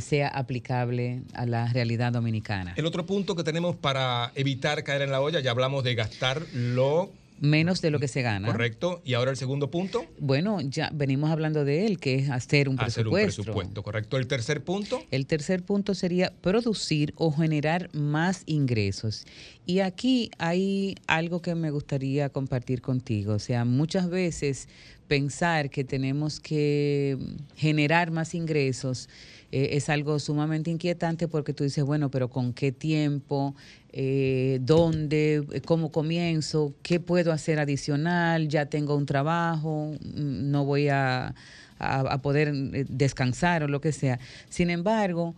sea 0.00 0.28
aplicable 0.28 1.22
a 1.34 1.46
la 1.46 1.72
realidad 1.72 2.12
dominicana. 2.12 2.74
El 2.76 2.86
otro 2.86 3.06
punto 3.06 3.36
que 3.36 3.44
tenemos 3.44 3.76
para 3.76 4.32
evitar 4.34 4.82
caer 4.84 5.02
en 5.02 5.10
la 5.10 5.20
olla, 5.20 5.40
ya 5.40 5.50
hablamos 5.50 5.84
de 5.84 5.94
gastar 5.94 6.42
lo 6.52 7.10
menos 7.40 7.80
de 7.82 7.90
lo 7.90 7.98
que 7.98 8.08
se 8.08 8.22
gana. 8.22 8.48
Correcto. 8.48 9.02
Y 9.04 9.14
ahora 9.14 9.30
el 9.30 9.36
segundo 9.36 9.70
punto. 9.70 10.06
Bueno, 10.18 10.60
ya 10.60 10.90
venimos 10.92 11.30
hablando 11.30 11.64
de 11.64 11.86
él, 11.86 11.98
que 11.98 12.16
es 12.16 12.30
hacer 12.30 12.68
un 12.68 12.80
hacer 12.80 13.04
presupuesto. 13.04 13.42
un 13.42 13.44
presupuesto, 13.44 13.82
correcto. 13.82 14.16
El 14.16 14.26
tercer 14.26 14.64
punto. 14.64 15.02
El 15.10 15.26
tercer 15.26 15.62
punto 15.62 15.94
sería 15.94 16.32
producir 16.40 17.12
o 17.16 17.30
generar 17.32 17.90
más 17.94 18.42
ingresos. 18.46 19.26
Y 19.66 19.80
aquí 19.80 20.30
hay 20.38 20.96
algo 21.06 21.42
que 21.42 21.54
me 21.54 21.70
gustaría 21.70 22.28
compartir 22.30 22.80
contigo. 22.80 23.34
O 23.34 23.38
sea, 23.38 23.64
muchas 23.64 24.08
veces 24.08 24.68
pensar 25.08 25.70
que 25.70 25.84
tenemos 25.84 26.40
que 26.40 27.18
generar 27.56 28.10
más 28.10 28.34
ingresos 28.34 29.08
eh, 29.52 29.70
es 29.72 29.88
algo 29.88 30.18
sumamente 30.18 30.70
inquietante 30.70 31.28
porque 31.28 31.52
tú 31.52 31.64
dices, 31.64 31.84
bueno, 31.84 32.10
pero 32.10 32.28
¿con 32.28 32.52
qué 32.52 32.72
tiempo? 32.72 33.54
Eh, 33.92 34.58
¿Dónde? 34.62 35.62
¿Cómo 35.64 35.90
comienzo? 35.90 36.74
¿Qué 36.82 37.00
puedo 37.00 37.32
hacer 37.32 37.58
adicional? 37.58 38.48
Ya 38.48 38.66
tengo 38.66 38.96
un 38.96 39.06
trabajo, 39.06 39.92
mm, 40.00 40.50
no 40.50 40.64
voy 40.64 40.88
a, 40.88 41.34
a, 41.78 42.00
a 42.00 42.22
poder 42.22 42.48
eh, 42.48 42.86
descansar 42.88 43.62
o 43.62 43.68
lo 43.68 43.80
que 43.80 43.92
sea. 43.92 44.18
Sin 44.48 44.70
embargo, 44.70 45.34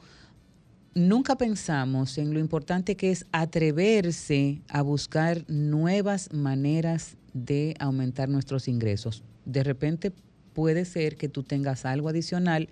nunca 0.95 1.37
pensamos 1.37 2.19
en 2.19 2.33
lo 2.33 2.41
importante 2.41 2.97
que 2.97 3.11
es 3.11 3.27
atreverse 3.33 4.63
a 4.69 4.83
buscar 4.83 5.45
nuevas 5.49 6.33
maneras 6.33 7.17
de 7.35 7.75
aumentar 7.79 8.29
nuestros 8.29 8.69
ingresos. 8.69 9.23
De 9.45 9.63
repente 9.63 10.13
puede 10.55 10.85
ser 10.85 11.17
que 11.17 11.29
tú 11.29 11.45
tengas 11.45 11.85
algo 11.85 12.09
adicional 12.09 12.69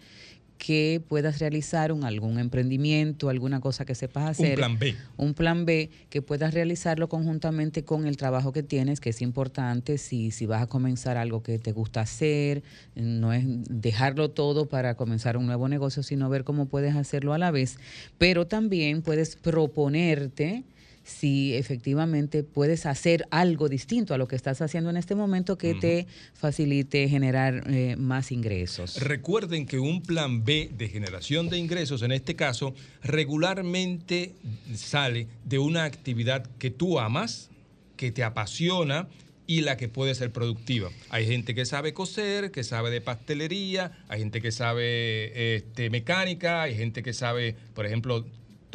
que 0.58 1.02
puedas 1.06 1.38
realizar 1.38 1.92
un, 1.92 2.04
algún 2.04 2.38
emprendimiento, 2.38 3.28
alguna 3.28 3.60
cosa 3.60 3.84
que 3.84 3.94
sepas 3.94 4.30
hacer. 4.30 4.50
Un 4.50 4.56
plan 4.56 4.78
B. 4.78 4.96
Un 5.16 5.34
plan 5.34 5.64
B 5.64 5.90
que 6.10 6.22
puedas 6.22 6.54
realizarlo 6.54 7.08
conjuntamente 7.08 7.84
con 7.84 8.06
el 8.06 8.16
trabajo 8.16 8.52
que 8.52 8.62
tienes, 8.62 9.00
que 9.00 9.10
es 9.10 9.22
importante 9.22 9.98
si, 9.98 10.30
si 10.30 10.46
vas 10.46 10.62
a 10.62 10.66
comenzar 10.66 11.16
algo 11.16 11.42
que 11.42 11.58
te 11.58 11.72
gusta 11.72 12.00
hacer, 12.00 12.62
no 12.94 13.32
es 13.32 13.44
dejarlo 13.68 14.30
todo 14.30 14.66
para 14.66 14.94
comenzar 14.94 15.36
un 15.36 15.46
nuevo 15.46 15.68
negocio, 15.68 16.02
sino 16.02 16.28
ver 16.28 16.44
cómo 16.44 16.66
puedes 16.66 16.96
hacerlo 16.96 17.32
a 17.32 17.38
la 17.38 17.50
vez. 17.50 17.78
Pero 18.18 18.46
también 18.46 19.02
puedes 19.02 19.36
proponerte 19.36 20.64
si 21.06 21.54
efectivamente 21.54 22.42
puedes 22.42 22.84
hacer 22.84 23.26
algo 23.30 23.68
distinto 23.68 24.12
a 24.12 24.18
lo 24.18 24.26
que 24.26 24.34
estás 24.34 24.60
haciendo 24.60 24.90
en 24.90 24.96
este 24.96 25.14
momento 25.14 25.56
que 25.56 25.74
te 25.74 26.06
facilite 26.34 27.08
generar 27.08 27.62
eh, 27.70 27.94
más 27.96 28.32
ingresos. 28.32 29.00
Recuerden 29.00 29.66
que 29.66 29.78
un 29.78 30.02
plan 30.02 30.44
B 30.44 30.70
de 30.76 30.88
generación 30.88 31.48
de 31.48 31.58
ingresos, 31.58 32.02
en 32.02 32.10
este 32.10 32.34
caso, 32.34 32.74
regularmente 33.04 34.34
sale 34.74 35.28
de 35.44 35.60
una 35.60 35.84
actividad 35.84 36.44
que 36.58 36.70
tú 36.70 36.98
amas, 36.98 37.50
que 37.96 38.10
te 38.10 38.24
apasiona 38.24 39.08
y 39.46 39.60
la 39.60 39.76
que 39.76 39.88
puede 39.88 40.14
ser 40.16 40.32
productiva. 40.32 40.90
Hay 41.08 41.24
gente 41.24 41.54
que 41.54 41.64
sabe 41.64 41.94
coser, 41.94 42.50
que 42.50 42.64
sabe 42.64 42.90
de 42.90 43.00
pastelería, 43.00 43.92
hay 44.08 44.18
gente 44.18 44.42
que 44.42 44.50
sabe 44.50 45.54
este, 45.54 45.88
mecánica, 45.88 46.62
hay 46.62 46.74
gente 46.74 47.04
que 47.04 47.12
sabe, 47.12 47.54
por 47.74 47.86
ejemplo, 47.86 48.26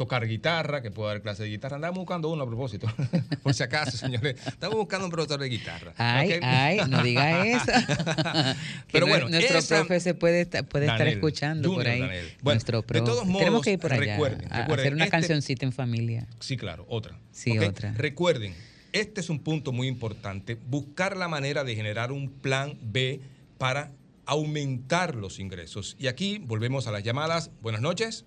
tocar 0.02 0.26
guitarra, 0.26 0.82
que 0.82 0.90
puede 0.90 1.10
dar 1.12 1.22
clase 1.22 1.44
de 1.44 1.50
guitarra. 1.50 1.76
Andamos 1.76 1.98
buscando 1.98 2.28
uno 2.28 2.42
a 2.42 2.46
propósito, 2.46 2.88
por 3.44 3.54
si 3.54 3.62
acaso, 3.62 3.96
señores. 3.96 4.34
Estamos 4.46 4.76
buscando 4.76 5.04
un 5.06 5.12
profesor 5.12 5.38
de 5.40 5.48
guitarra. 5.48 5.94
Ay, 5.96 6.40
ay, 6.42 6.80
no 6.88 7.02
diga 7.04 7.46
eso. 7.46 7.64
Pero 8.92 9.06
bueno, 9.06 9.28
nuestro 9.28 9.58
esa- 9.58 9.76
profe 9.76 10.00
se 10.00 10.14
puede, 10.14 10.40
esta- 10.40 10.64
puede 10.64 10.86
estar 10.86 11.06
escuchando 11.06 11.72
por 11.72 11.86
ahí. 11.86 12.00
Daniel. 12.00 12.26
Bueno, 12.42 12.56
nuestro 12.56 12.80
de 12.80 12.86
pro- 12.86 13.04
todos 13.04 13.20
Tenemos 13.22 13.44
modos, 13.50 13.62
que 13.64 13.72
ir 13.72 13.78
por 13.78 13.92
allá 13.92 14.00
recuerden, 14.14 14.52
a 14.52 14.58
recuerden, 14.62 14.80
hacer 14.80 14.94
una 14.94 15.04
este- 15.04 15.10
cancioncita 15.16 15.66
en 15.66 15.72
familia. 15.72 16.26
Sí, 16.40 16.56
claro, 16.56 16.84
otra. 16.88 17.16
Sí, 17.30 17.56
otra. 17.58 17.92
Recuerden, 17.92 18.54
este 18.92 19.20
es 19.20 19.30
un 19.30 19.38
punto 19.38 19.70
muy 19.70 19.86
importante, 19.86 20.56
buscar 20.68 21.16
la 21.16 21.28
manera 21.28 21.62
de 21.62 21.76
generar 21.76 22.10
un 22.10 22.28
plan 22.28 22.76
B 22.82 23.20
para 23.56 23.92
aumentar 24.26 25.14
los 25.14 25.38
ingresos. 25.38 25.96
Y 25.98 26.08
aquí 26.08 26.38
volvemos 26.38 26.86
a 26.88 26.90
las 26.92 27.04
llamadas. 27.04 27.50
Buenas 27.60 27.80
noches. 27.80 28.24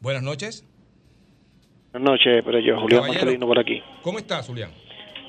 Buenas 0.00 0.22
noches. 0.22 0.64
Buenas 1.92 2.10
noches, 2.12 2.42
pero 2.44 2.58
yo, 2.60 2.78
Julián 2.80 3.00
Caballero. 3.02 3.24
Marcelino 3.24 3.46
por 3.46 3.58
aquí. 3.58 3.82
¿Cómo 4.02 4.18
estás, 4.18 4.46
Julián? 4.46 4.70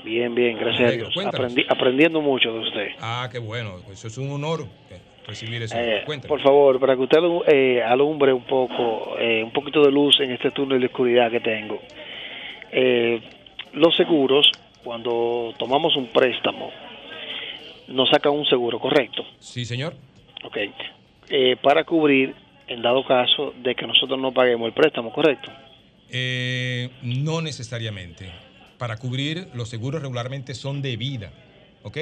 Bien, 0.03 0.33
bien, 0.35 0.57
gracias 0.57 0.89
a. 0.89 0.95
Dios. 0.95 1.15
Aprendi- 1.15 1.65
aprendiendo 1.67 2.21
mucho 2.21 2.53
de 2.53 2.59
usted. 2.59 2.87
Ah, 2.99 3.27
qué 3.31 3.39
bueno. 3.39 3.77
Eso 3.91 4.07
es 4.07 4.17
un 4.17 4.31
honor 4.31 4.65
eh, 4.89 4.99
recibir 5.25 5.61
eso. 5.63 5.75
Eh, 5.77 6.03
por 6.27 6.41
favor, 6.41 6.79
para 6.79 6.95
que 6.95 7.01
usted 7.01 7.17
eh, 7.47 7.81
alumbre 7.83 8.31
un 8.33 8.43
poco, 8.45 9.17
eh, 9.19 9.43
un 9.43 9.51
poquito 9.51 9.81
de 9.83 9.91
luz 9.91 10.19
en 10.19 10.31
este 10.31 10.51
túnel 10.51 10.79
de 10.79 10.85
oscuridad 10.87 11.31
que 11.31 11.39
tengo. 11.39 11.79
Los 13.73 13.95
seguros, 13.95 14.51
cuando 14.83 15.53
tomamos 15.57 15.95
un 15.95 16.07
préstamo, 16.07 16.71
nos 17.87 18.09
sacan 18.09 18.33
un 18.33 18.45
seguro, 18.45 18.79
¿correcto? 18.79 19.23
Sí, 19.39 19.65
señor. 19.65 19.93
Ok. 20.43 20.57
Para 21.61 21.83
cubrir, 21.83 22.35
en 22.69 22.81
dado 22.81 23.03
caso 23.05 23.53
de 23.61 23.75
que 23.75 23.85
nosotros 23.87 24.19
no 24.19 24.31
paguemos 24.31 24.67
el 24.67 24.73
préstamo, 24.73 25.11
¿correcto? 25.11 25.51
Eh, 26.09 26.89
no 27.03 27.41
necesariamente. 27.41 28.29
Para 28.77 28.97
cubrir, 28.97 29.47
los 29.53 29.69
seguros 29.69 30.01
regularmente 30.01 30.53
son 30.53 30.81
de 30.81 30.95
vida. 30.97 31.31
¿Ok? 31.83 31.97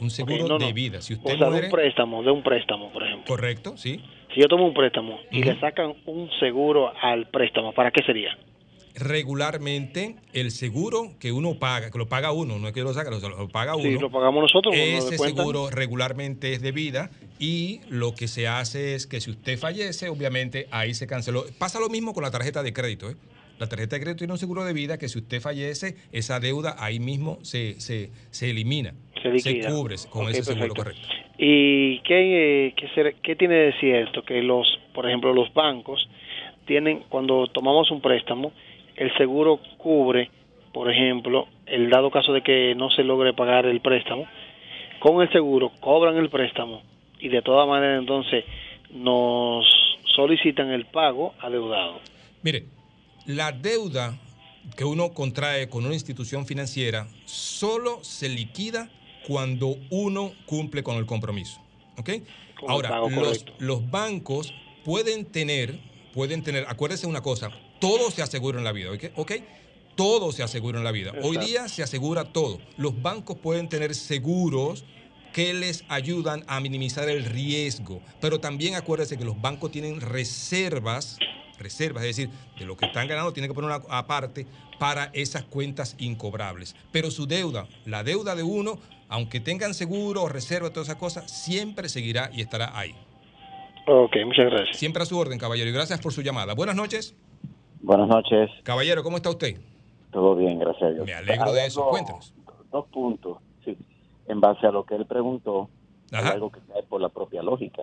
Un 0.00 0.10
seguro 0.10 0.44
Ok, 0.44 0.48
no, 0.50 0.58
no. 0.58 0.66
de 0.66 0.72
vida. 0.72 1.00
Si 1.02 1.14
O 1.14 1.16
usted 1.16 1.36
sea, 1.36 1.46
de 1.46 1.50
muere. 1.50 1.66
un 1.66 1.72
préstamo, 1.72 2.22
de 2.22 2.30
un 2.30 2.42
préstamo, 2.42 2.90
por 2.92 3.02
ejemplo. 3.02 3.24
Correcto, 3.26 3.76
sí. 3.76 4.00
Si 4.34 4.40
yo 4.40 4.46
tomo 4.48 4.66
un 4.66 4.74
préstamo 4.74 5.18
y 5.30 5.42
le 5.42 5.58
sacan 5.60 5.94
un 6.06 6.30
seguro 6.38 6.92
al 7.02 7.26
préstamo, 7.28 7.72
¿para 7.72 7.90
qué 7.90 8.02
sería? 8.04 8.36
Regularmente, 9.00 10.16
el 10.32 10.50
seguro 10.50 11.12
que 11.18 11.32
uno 11.32 11.58
paga, 11.58 11.90
que 11.90 11.98
lo 11.98 12.08
paga 12.08 12.32
uno, 12.32 12.58
no 12.58 12.68
es 12.68 12.74
que 12.74 12.82
lo 12.82 12.92
saca, 12.92 13.10
lo, 13.10 13.18
lo 13.20 13.48
paga 13.48 13.74
uno. 13.74 13.84
Sí, 13.84 13.98
lo 13.98 14.10
pagamos 14.10 14.42
nosotros. 14.42 14.74
nos 14.74 15.04
Ese 15.12 15.18
seguro 15.18 15.70
regularmente 15.70 16.52
es 16.52 16.60
de 16.62 16.72
vida 16.72 17.10
y 17.38 17.80
lo 17.88 18.14
que 18.14 18.28
se 18.28 18.46
hace 18.46 18.94
es 18.94 19.06
que 19.06 19.20
si 19.20 19.30
usted 19.30 19.58
fallece, 19.58 20.08
obviamente 20.08 20.66
ahí 20.70 20.94
se 20.94 21.06
canceló. 21.06 21.44
Pasa 21.58 21.80
lo 21.80 21.88
mismo 21.88 22.12
con 22.12 22.22
la 22.22 22.30
tarjeta 22.30 22.62
de 22.62 22.72
crédito. 22.72 23.10
¿eh? 23.10 23.16
La 23.58 23.68
tarjeta 23.68 23.96
de 23.96 24.02
crédito 24.02 24.18
tiene 24.18 24.32
un 24.34 24.38
seguro 24.38 24.64
de 24.64 24.72
vida 24.72 24.98
que 24.98 25.08
si 25.08 25.18
usted 25.18 25.40
fallece, 25.40 25.96
esa 26.12 26.38
deuda 26.40 26.76
ahí 26.78 27.00
mismo 27.00 27.38
se, 27.42 27.80
se, 27.80 28.10
se 28.30 28.50
elimina. 28.50 28.94
Se 29.22 29.28
liquida. 29.30 29.70
cubre 29.70 29.96
con 30.08 30.28
ese 30.28 30.44
seguro 30.44 30.74
perfecto. 30.74 31.06
correcto. 31.08 31.08
¿Y 31.38 32.00
qué, 32.00 32.66
eh, 32.68 32.74
qué, 32.76 32.88
ser- 32.94 33.14
qué 33.22 33.36
tiene 33.36 33.54
de 33.54 33.72
cierto? 33.80 34.22
Que 34.24 34.40
los, 34.42 34.66
por 34.94 35.06
ejemplo, 35.08 35.32
los 35.34 35.52
bancos 35.54 36.06
tienen, 36.66 37.00
cuando 37.08 37.46
tomamos 37.48 37.90
un 37.90 38.00
préstamo, 38.00 38.52
el 39.00 39.16
seguro 39.16 39.58
cubre, 39.78 40.30
por 40.74 40.90
ejemplo, 40.90 41.48
el 41.64 41.88
dado 41.88 42.10
caso 42.10 42.34
de 42.34 42.42
que 42.42 42.74
no 42.74 42.90
se 42.90 43.02
logre 43.02 43.32
pagar 43.32 43.64
el 43.64 43.80
préstamo, 43.80 44.26
con 45.00 45.22
el 45.22 45.32
seguro 45.32 45.72
cobran 45.80 46.18
el 46.18 46.28
préstamo 46.28 46.82
y 47.18 47.30
de 47.30 47.40
todas 47.40 47.66
maneras 47.66 47.98
entonces 47.98 48.44
nos 48.92 49.64
solicitan 50.14 50.70
el 50.70 50.84
pago 50.84 51.32
adeudado. 51.40 51.98
Mire, 52.42 52.66
la 53.24 53.52
deuda 53.52 54.18
que 54.76 54.84
uno 54.84 55.14
contrae 55.14 55.70
con 55.70 55.86
una 55.86 55.94
institución 55.94 56.44
financiera 56.44 57.06
solo 57.24 58.04
se 58.04 58.28
liquida 58.28 58.90
cuando 59.26 59.76
uno 59.88 60.32
cumple 60.44 60.82
con 60.82 60.96
el 60.96 61.06
compromiso. 61.06 61.58
¿Ok? 61.96 62.10
Con 62.60 62.70
Ahora, 62.70 62.98
los, 63.08 63.46
los 63.58 63.90
bancos 63.90 64.52
pueden 64.84 65.24
tener, 65.24 65.78
pueden 66.12 66.42
tener, 66.42 66.66
acuérdese 66.68 67.06
una 67.06 67.22
cosa, 67.22 67.50
todo 67.80 68.10
se 68.10 68.22
asegura 68.22 68.58
en 68.58 68.64
la 68.64 68.72
vida, 68.72 68.90
¿ok? 69.16 69.32
Todo 69.96 70.32
se 70.32 70.42
asegura 70.42 70.78
en 70.78 70.84
la 70.84 70.92
vida. 70.92 71.12
Hoy 71.22 71.36
día 71.38 71.68
se 71.68 71.82
asegura 71.82 72.32
todo. 72.32 72.58
Los 72.76 73.02
bancos 73.02 73.38
pueden 73.38 73.68
tener 73.68 73.94
seguros 73.94 74.84
que 75.32 75.54
les 75.54 75.84
ayudan 75.88 76.44
a 76.46 76.60
minimizar 76.60 77.08
el 77.08 77.24
riesgo, 77.24 78.00
pero 78.20 78.40
también 78.40 78.74
acuérdese 78.74 79.16
que 79.16 79.24
los 79.24 79.40
bancos 79.40 79.70
tienen 79.70 80.00
reservas, 80.00 81.18
reservas, 81.58 82.04
es 82.04 82.16
decir, 82.16 82.30
de 82.58 82.64
lo 82.64 82.76
que 82.76 82.86
están 82.86 83.06
ganando 83.06 83.32
tienen 83.32 83.50
que 83.50 83.54
poner 83.54 83.70
una 83.70 83.82
aparte 83.90 84.46
para 84.78 85.10
esas 85.12 85.44
cuentas 85.44 85.94
incobrables. 85.98 86.74
Pero 86.90 87.10
su 87.10 87.26
deuda, 87.26 87.68
la 87.84 88.02
deuda 88.02 88.34
de 88.34 88.42
uno, 88.42 88.78
aunque 89.08 89.40
tengan 89.40 89.74
seguro, 89.74 90.28
reserva, 90.28 90.70
todas 90.70 90.88
esas 90.88 90.98
cosas, 90.98 91.30
siempre 91.30 91.88
seguirá 91.88 92.30
y 92.32 92.40
estará 92.40 92.76
ahí. 92.76 92.94
Ok, 93.86 94.16
muchas 94.24 94.46
gracias. 94.46 94.78
Siempre 94.78 95.02
a 95.02 95.06
su 95.06 95.18
orden, 95.18 95.38
caballero, 95.38 95.68
y 95.68 95.72
gracias 95.72 96.00
por 96.00 96.12
su 96.12 96.22
llamada. 96.22 96.54
Buenas 96.54 96.76
noches. 96.76 97.14
Buenas 97.82 98.08
noches. 98.08 98.50
Caballero, 98.62 99.02
¿cómo 99.02 99.16
está 99.16 99.30
usted? 99.30 99.58
Todo 100.10 100.36
bien, 100.36 100.58
gracias 100.58 100.82
a 100.82 100.92
Dios. 100.92 101.06
Me 101.06 101.14
alegro 101.14 101.52
de 101.52 101.66
eso. 101.66 101.86
Cuéntanos. 101.88 102.34
Dos 102.70 102.86
puntos. 102.88 103.38
Sí. 103.64 103.76
En 104.26 104.40
base 104.40 104.66
a 104.66 104.70
lo 104.70 104.84
que 104.84 104.94
él 104.94 105.06
preguntó, 105.06 105.68
hay 106.12 106.24
algo 106.26 106.50
que 106.50 106.60
cae 106.60 106.82
por 106.82 107.00
la 107.00 107.08
propia 107.08 107.42
lógica. 107.42 107.82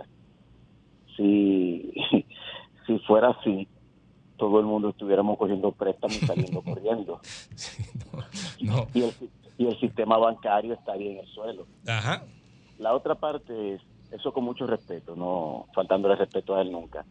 Si, 1.15 1.93
si 2.85 2.99
fuera 2.99 3.29
así, 3.29 3.67
todo 4.37 4.59
el 4.59 4.65
mundo 4.65 4.89
estuviéramos 4.89 5.37
cogiendo 5.37 5.71
préstamos 5.71 6.21
y 6.21 6.25
saliendo 6.25 6.61
corriendo. 6.63 7.19
No. 8.61 8.87
Y, 8.93 9.03
el, 9.03 9.13
y 9.57 9.65
el 9.65 9.79
sistema 9.79 10.17
bancario 10.17 10.73
estaría 10.73 11.11
en 11.11 11.17
el 11.19 11.27
suelo. 11.27 11.65
Ajá. 11.87 12.23
La 12.77 12.93
otra 12.93 13.15
parte 13.15 13.75
es, 13.75 13.81
eso 14.11 14.31
con 14.31 14.43
mucho 14.43 14.67
respeto, 14.67 15.15
no 15.15 15.65
faltándole 15.73 16.15
respeto 16.15 16.55
a 16.55 16.61
él 16.61 16.71
nunca. 16.71 17.05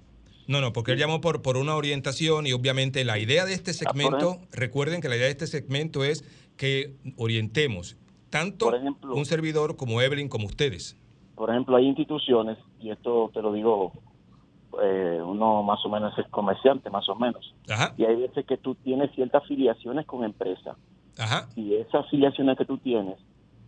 No, 0.46 0.60
no, 0.60 0.72
porque 0.72 0.92
él 0.92 0.98
llamó 0.98 1.20
por, 1.20 1.42
por 1.42 1.56
una 1.56 1.74
orientación 1.74 2.46
y 2.46 2.52
obviamente 2.52 3.04
la 3.04 3.18
idea 3.18 3.44
de 3.44 3.54
este 3.54 3.72
segmento, 3.72 4.38
recuerden 4.52 5.00
que 5.00 5.08
la 5.08 5.16
idea 5.16 5.26
de 5.26 5.32
este 5.32 5.46
segmento 5.46 6.04
es 6.04 6.24
que 6.56 6.94
orientemos 7.16 7.96
tanto 8.30 8.70
un 9.02 9.24
servidor 9.24 9.76
como 9.76 10.00
Evelyn 10.00 10.28
como 10.28 10.46
ustedes. 10.46 10.96
Por 11.34 11.50
ejemplo, 11.50 11.76
hay 11.76 11.86
instituciones, 11.86 12.58
y 12.80 12.90
esto 12.90 13.30
te 13.34 13.42
lo 13.42 13.52
digo, 13.52 13.92
eh, 14.82 15.20
uno 15.22 15.62
más 15.62 15.84
o 15.84 15.88
menos 15.88 16.16
es 16.18 16.26
comerciante, 16.28 16.90
más 16.90 17.08
o 17.08 17.14
menos. 17.14 17.54
Ajá. 17.68 17.94
Y 17.96 18.04
hay 18.04 18.16
veces 18.16 18.46
que 18.46 18.56
tú 18.56 18.74
tienes 18.74 19.10
ciertas 19.14 19.42
afiliaciones 19.42 20.06
con 20.06 20.24
empresas. 20.24 20.76
Ajá. 21.18 21.48
Y 21.56 21.74
esas 21.74 22.06
afiliaciones 22.06 22.56
que 22.56 22.64
tú 22.64 22.78
tienes, 22.78 23.18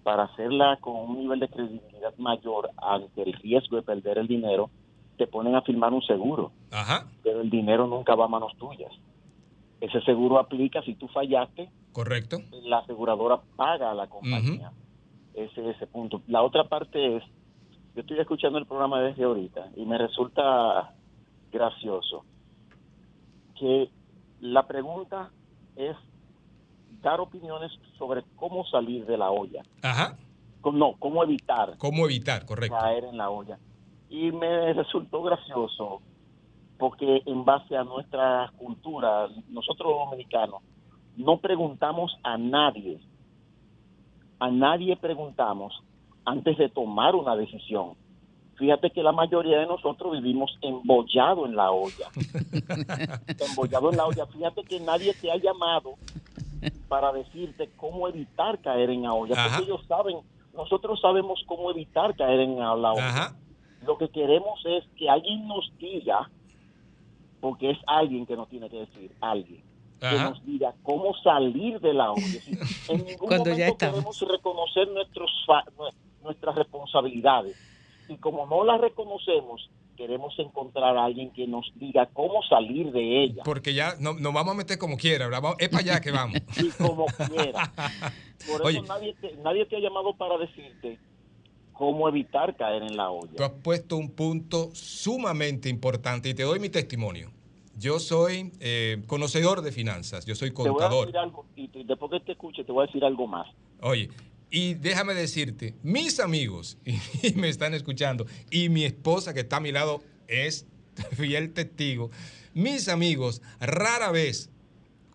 para 0.03 0.25
hacerla 0.25 0.79
con 0.81 0.97
un 0.97 1.19
nivel 1.19 1.41
de 1.41 1.49
credibilidad 1.49 2.17
mayor 2.19 2.71
ante 2.77 3.23
el 3.23 3.33
riesgo 3.35 3.77
de 3.77 3.83
perder 3.83 4.19
el 4.19 4.27
dinero, 4.27 4.71
te 5.19 5.27
ponen 5.27 5.55
a 5.55 5.63
firmar 5.63 5.93
un 5.93 6.03
seguro. 6.03 6.53
Ajá. 6.71 7.07
Pero 7.23 7.43
el 7.43 7.51
dinero 7.51 7.87
nunca 7.87 8.15
va 8.15 8.25
a 8.25 8.29
manos 8.29 8.53
tuyas. 8.57 8.93
Ese 9.81 10.01
seguro 10.03 10.39
aplica 10.39 10.81
si 10.83 10.95
tú 10.95 11.09
fallaste, 11.09 11.69
Correcto. 11.93 12.39
la 12.63 12.79
aseguradora 12.79 13.41
paga 13.57 13.91
a 13.91 13.95
la 13.95 14.07
compañía. 14.09 14.73
Ese 15.35 15.61
es 15.69 15.77
ese 15.77 15.87
punto. 15.87 16.23
La 16.27 16.43
otra 16.43 16.65
parte 16.65 17.17
es, 17.17 17.23
yo 17.95 18.01
estoy 18.01 18.19
escuchando 18.19 18.59
el 18.59 18.67
programa 18.67 19.01
desde 19.03 19.25
ahorita 19.25 19.71
y 19.77 19.85
me 19.85 19.99
resulta 19.99 20.95
gracioso 21.53 22.25
que 23.59 23.91
la 24.41 24.67
pregunta 24.67 25.31
es 25.77 25.97
dar 27.03 27.21
opiniones 27.21 27.73
sobre 27.99 28.23
cómo 28.37 28.65
salir 28.67 29.05
de 29.07 29.17
la 29.17 29.31
olla. 29.31 29.63
Ajá. 29.83 30.17
No, 30.71 30.97
cómo 30.99 31.23
evitar 31.23 31.79
¿Cómo 31.79 32.05
evitar? 32.05 32.45
Correcto. 32.45 32.77
caer 32.79 33.05
en 33.05 33.17
la 33.17 33.31
olla. 33.31 33.59
Y 34.11 34.33
me 34.33 34.73
resultó 34.73 35.23
gracioso 35.23 36.01
porque 36.79 37.23
en 37.27 37.45
base 37.45 37.77
a 37.77 37.85
nuestra 37.85 38.53
cultura, 38.57 39.29
nosotros 39.49 39.91
los 39.91 40.11
dominicanos, 40.11 40.63
no 41.17 41.39
preguntamos 41.39 42.17
a 42.23 42.39
nadie, 42.39 43.01
a 44.39 44.51
nadie 44.51 44.97
preguntamos 44.97 45.75
antes 46.25 46.57
de 46.57 46.69
tomar 46.69 47.17
una 47.17 47.35
decisión. 47.35 47.95
Fíjate 48.57 48.91
que 48.91 49.03
la 49.03 49.13
mayoría 49.13 49.59
de 49.59 49.67
nosotros 49.67 50.13
vivimos 50.13 50.57
embollado 50.63 51.47
en 51.47 51.57
la 51.57 51.71
olla. 51.71 52.09
embollado 53.51 53.91
en 53.91 53.97
la 53.97 54.07
olla. 54.07 54.27
Fíjate 54.27 54.63
que 54.65 54.81
nadie 54.81 55.15
te 55.15 55.31
ha 55.31 55.37
llamado 55.37 55.95
para 56.89 57.13
decirte 57.13 57.71
cómo 57.77 58.09
evitar 58.09 58.61
caer 58.61 58.91
en 58.91 59.03
la 59.03 59.13
olla. 59.13 59.35
Ajá. 59.35 59.59
Porque 59.59 59.71
ellos 59.71 59.87
saben, 59.87 60.19
nosotros 60.55 61.01
sabemos 61.01 61.41
cómo 61.47 61.71
evitar 61.71 62.17
caer 62.17 62.41
en 62.41 62.59
la 62.59 62.73
olla. 62.73 63.09
Ajá. 63.09 63.37
Lo 63.87 63.97
que 63.99 64.09
queremos 64.09 64.61
es 64.67 64.85
que 64.97 65.09
alguien 65.09 65.47
nos 65.49 65.73
diga, 65.79 66.31
porque 67.41 67.71
es 67.71 67.79
alguien 67.87 68.27
que 68.27 68.37
nos 68.37 68.49
tiene 68.49 68.69
que 68.69 68.79
decir, 68.81 69.13
alguien, 69.21 69.63
que 70.01 70.11
nos 70.19 70.45
diga 70.45 70.75
cómo 70.83 71.15
salir 71.23 71.81
de 71.81 71.95
la 71.95 72.13
olla. 72.13 72.23
En 72.89 73.05
ningún 73.05 73.29
Cuando 73.29 73.51
ya 73.51 73.67
momento 73.69 73.73
estamos. 73.73 73.95
queremos 74.19 74.21
reconocer 74.29 74.89
nuestros 74.89 75.31
nuestras 76.23 76.55
responsabilidades. 76.57 77.57
Y 78.09 78.17
como 78.17 78.47
no 78.47 78.65
las 78.65 78.81
reconocemos, 78.81 79.71
queremos 79.97 80.35
encontrar 80.39 80.97
a 80.97 81.05
alguien 81.05 81.31
que 81.31 81.47
nos 81.47 81.71
diga 81.77 82.07
cómo 82.13 82.43
salir 82.43 82.91
de 82.93 83.25
ella. 83.25 83.43
Porque 83.45 83.75
ya 83.75 83.95
no- 84.01 84.15
nos 84.15 84.33
vamos 84.33 84.55
a 84.55 84.57
meter 84.57 84.79
como 84.79 84.97
quiera, 84.97 85.27
¿verdad? 85.29 85.55
Es 85.59 85.69
para 85.69 85.81
allá 85.83 86.01
que 86.01 86.11
vamos. 86.11 86.37
Y 86.57 86.71
como 86.71 87.07
quiera. 87.07 87.73
Por 88.47 88.57
eso 88.61 88.65
Oye. 88.65 88.83
nadie, 88.83 89.15
te, 89.21 89.35
nadie 89.37 89.67
te 89.67 89.77
ha 89.77 89.81
llamado 89.81 90.15
para 90.15 90.39
decirte 90.39 90.99
cómo 91.79 92.09
evitar 92.09 92.57
caer 92.57 92.83
en 92.83 92.97
la 92.97 93.11
olla. 93.11 93.33
Tú 93.37 93.45
has 93.45 93.51
puesto 93.63 93.97
un 93.97 94.11
punto 94.11 94.71
sumamente 94.75 95.69
importante 95.69 96.29
y 96.29 96.35
te 96.35 96.43
doy 96.43 96.59
mi 96.59 96.69
testimonio. 96.69 97.31
Yo 97.79 98.01
soy 98.01 98.53
eh, 98.59 99.03
conocedor 99.07 99.63
de 99.63 99.71
finanzas, 99.71 100.27
yo 100.27 100.35
soy 100.35 100.51
Te 100.51 100.57
voy 100.57 100.67
a 100.67 100.71
contador. 100.73 101.07
decir 101.07 101.19
algo, 101.19 101.47
y 101.55 101.69
te- 101.69 101.85
después 101.85 102.11
que 102.11 102.21
te 102.21 102.33
escuche, 102.33 102.65
te 102.65 102.73
voy 102.73 102.83
a 102.83 102.87
decir 102.87 103.05
algo 103.05 103.27
más. 103.29 103.47
Oye, 103.81 104.11
y 104.51 104.75
déjame 104.75 105.15
decirte, 105.15 105.75
mis 105.85 106.19
amigos, 106.19 106.77
y 107.23 107.33
me 107.37 107.49
están 107.49 107.75
escuchando, 107.75 108.27
y 108.51 108.69
mi 108.69 108.85
esposa 108.85 109.33
que 109.33 109.41
está 109.41 109.59
a 109.59 109.61
mi 109.61 109.71
lado 109.71 110.03
es 110.27 110.67
fiel 111.13 111.53
testigo, 111.53 112.11
mis 112.55 112.89
amigos 112.89 113.41
rara 113.61 114.11
vez, 114.11 114.51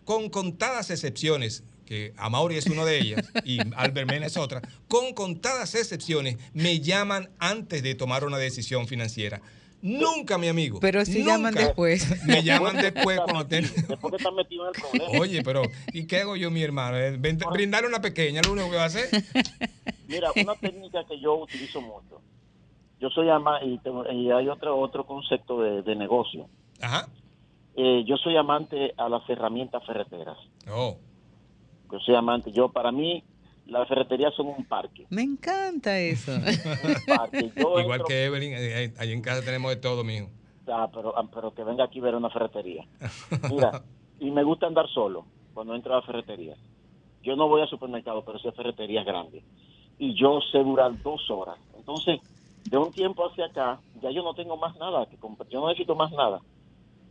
con 0.06 0.30
contadas 0.30 0.90
excepciones, 0.90 1.64
que 1.84 2.12
Amaury 2.16 2.56
es 2.56 2.66
una 2.66 2.84
de 2.84 2.98
ellas 2.98 3.30
y 3.44 3.58
Albert 3.76 4.10
Mena 4.10 4.26
es 4.26 4.36
otra, 4.36 4.60
con 4.88 5.12
contadas 5.14 5.74
excepciones 5.74 6.36
me 6.52 6.80
llaman 6.80 7.30
antes 7.38 7.82
de 7.82 7.94
tomar 7.94 8.24
una 8.24 8.38
decisión 8.38 8.86
financiera. 8.86 9.40
Nunca, 9.82 10.38
mi 10.38 10.48
amigo. 10.48 10.80
Pero 10.80 11.04
si 11.04 11.22
llaman 11.22 11.52
después. 11.52 12.24
Me 12.24 12.42
llaman 12.42 12.76
después 12.76 13.20
cuando 13.20 13.46
tienen... 13.46 13.70
Después 13.86 14.12
que 14.12 14.16
estás 14.16 14.32
metido 14.32 14.64
en 14.64 14.74
el 14.74 14.80
problema. 14.80 15.20
Oye, 15.20 15.42
pero 15.42 15.60
¿y 15.92 16.06
qué 16.06 16.20
hago 16.20 16.36
yo, 16.36 16.50
mi 16.50 16.62
hermano? 16.62 16.96
Eh, 16.96 17.18
Brindarle 17.18 17.86
una 17.88 18.00
pequeña, 18.00 18.40
lo 18.40 18.52
único 18.52 18.70
que 18.70 18.76
va 18.76 18.84
a 18.84 18.86
hacer. 18.86 19.10
Mira, 20.08 20.30
una 20.42 20.54
técnica 20.60 21.04
que 21.06 21.20
yo 21.20 21.34
utilizo 21.34 21.82
mucho. 21.82 22.22
Yo 22.98 23.10
soy 23.10 23.28
amante, 23.28 23.66
y, 23.66 23.76
tengo- 23.80 24.10
y 24.10 24.30
hay 24.30 24.48
otro, 24.48 24.78
otro 24.78 25.04
concepto 25.04 25.60
de, 25.60 25.82
de 25.82 25.94
negocio. 25.96 26.48
Ajá. 26.80 27.06
Eh, 27.76 28.04
yo 28.06 28.16
soy 28.16 28.38
amante 28.38 28.94
a 28.96 29.10
las 29.10 29.28
herramientas 29.28 29.84
ferreteras. 29.84 30.38
Oh. 30.70 30.96
Yo 31.90 31.98
soy 32.00 32.14
amante. 32.14 32.50
Yo, 32.52 32.68
para 32.70 32.90
mí, 32.92 33.22
las 33.66 33.88
ferreterías 33.88 34.34
son 34.34 34.48
un 34.48 34.64
parque. 34.64 35.06
Me 35.10 35.22
encanta 35.22 35.98
eso. 35.98 36.32
Igual 37.80 37.84
entro- 38.00 38.06
que 38.06 38.24
Evelyn, 38.24 38.52
eh, 38.56 38.94
ahí 38.98 39.12
en 39.12 39.22
casa 39.22 39.44
tenemos 39.44 39.70
de 39.70 39.76
todo, 39.76 40.04
mijo. 40.04 40.28
Ah, 40.66 40.88
pero, 40.92 41.14
pero 41.32 41.52
que 41.54 41.62
venga 41.64 41.84
aquí 41.84 42.00
a 42.00 42.02
ver 42.02 42.14
una 42.14 42.30
ferretería. 42.30 42.84
Mira, 43.50 43.82
y 44.18 44.30
me 44.30 44.42
gusta 44.42 44.66
andar 44.66 44.88
solo 44.88 45.26
cuando 45.52 45.74
entro 45.74 45.92
a 45.92 45.96
la 45.96 46.02
ferretería. 46.02 46.54
Yo 47.22 47.36
no 47.36 47.48
voy 47.48 47.62
al 47.62 47.68
supermercado, 47.68 48.22
pero 48.24 48.38
sí 48.38 48.48
a 48.48 48.52
ferreterías 48.52 49.04
grandes. 49.04 49.44
Y 49.98 50.14
yo 50.14 50.40
sé 50.52 50.58
durar 50.58 51.00
dos 51.02 51.30
horas. 51.30 51.58
Entonces, 51.76 52.20
de 52.64 52.76
un 52.78 52.92
tiempo 52.92 53.26
hacia 53.26 53.46
acá, 53.46 53.80
ya 54.02 54.10
yo 54.10 54.22
no 54.22 54.34
tengo 54.34 54.56
más 54.56 54.74
nada 54.76 55.06
que 55.06 55.16
comprar. 55.16 55.48
Yo 55.48 55.60
no 55.60 55.68
necesito 55.68 55.94
más 55.94 56.10
nada. 56.12 56.40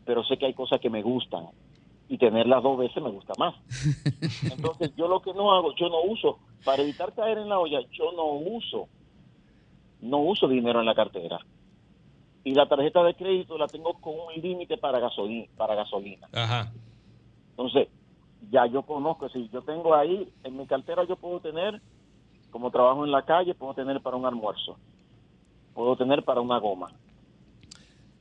Pero 0.06 0.24
sé 0.26 0.38
que 0.38 0.46
hay 0.48 0.54
cosas 0.54 0.82
que 0.82 0.90
me 0.90 1.02
gustan. 1.02 1.46
Y 2.10 2.18
tenerlas 2.18 2.62
dos 2.62 2.78
veces 2.78 3.02
me 3.02 3.10
gusta 3.10 3.34
más. 3.38 3.56
Entonces, 4.52 4.94
yo 4.96 5.08
lo 5.08 5.22
que 5.22 5.34
no 5.34 5.54
hago, 5.54 5.74
yo 5.76 5.90
no 5.90 6.02
uso, 6.04 6.40
para 6.64 6.84
evitar 6.84 7.14
caer 7.14 7.38
en 7.38 7.50
la 7.50 7.60
olla, 7.60 7.80
yo 7.92 8.12
no 8.12 8.26
uso, 8.34 8.88
no 10.02 10.20
uso 10.20 10.48
dinero 10.48 10.80
en 10.80 10.86
la 10.86 10.96
cartera. 10.96 11.40
Y 12.44 12.54
la 12.54 12.68
tarjeta 12.68 13.04
de 13.04 13.16
crédito 13.16 13.58
la 13.58 13.68
tengo 13.68 13.94
con 14.00 14.14
un 14.14 14.42
límite 14.42 14.78
para 14.78 15.00
gasolina, 15.00 15.48
para 15.56 15.76
gasolina. 15.76 16.28
Ajá. 16.34 16.72
Entonces, 17.52 17.88
ya 18.52 18.66
yo 18.66 18.84
conozco, 18.84 19.30
si 19.30 19.50
yo 19.50 19.62
tengo 19.62 19.96
ahí, 19.96 20.30
en 20.44 20.58
mi 20.58 20.68
cartera 20.68 21.06
yo 21.06 21.16
puedo 21.16 21.40
tener, 21.40 21.82
como 22.52 22.70
trabajo 22.70 23.06
en 23.06 23.12
la 23.12 23.24
calle, 23.24 23.56
puedo 23.56 23.74
tener 23.74 24.02
para 24.02 24.18
un 24.18 24.26
almuerzo, 24.26 24.78
puedo 25.74 25.96
tener 25.96 26.24
para 26.24 26.42
una 26.42 26.60
goma. 26.60 26.92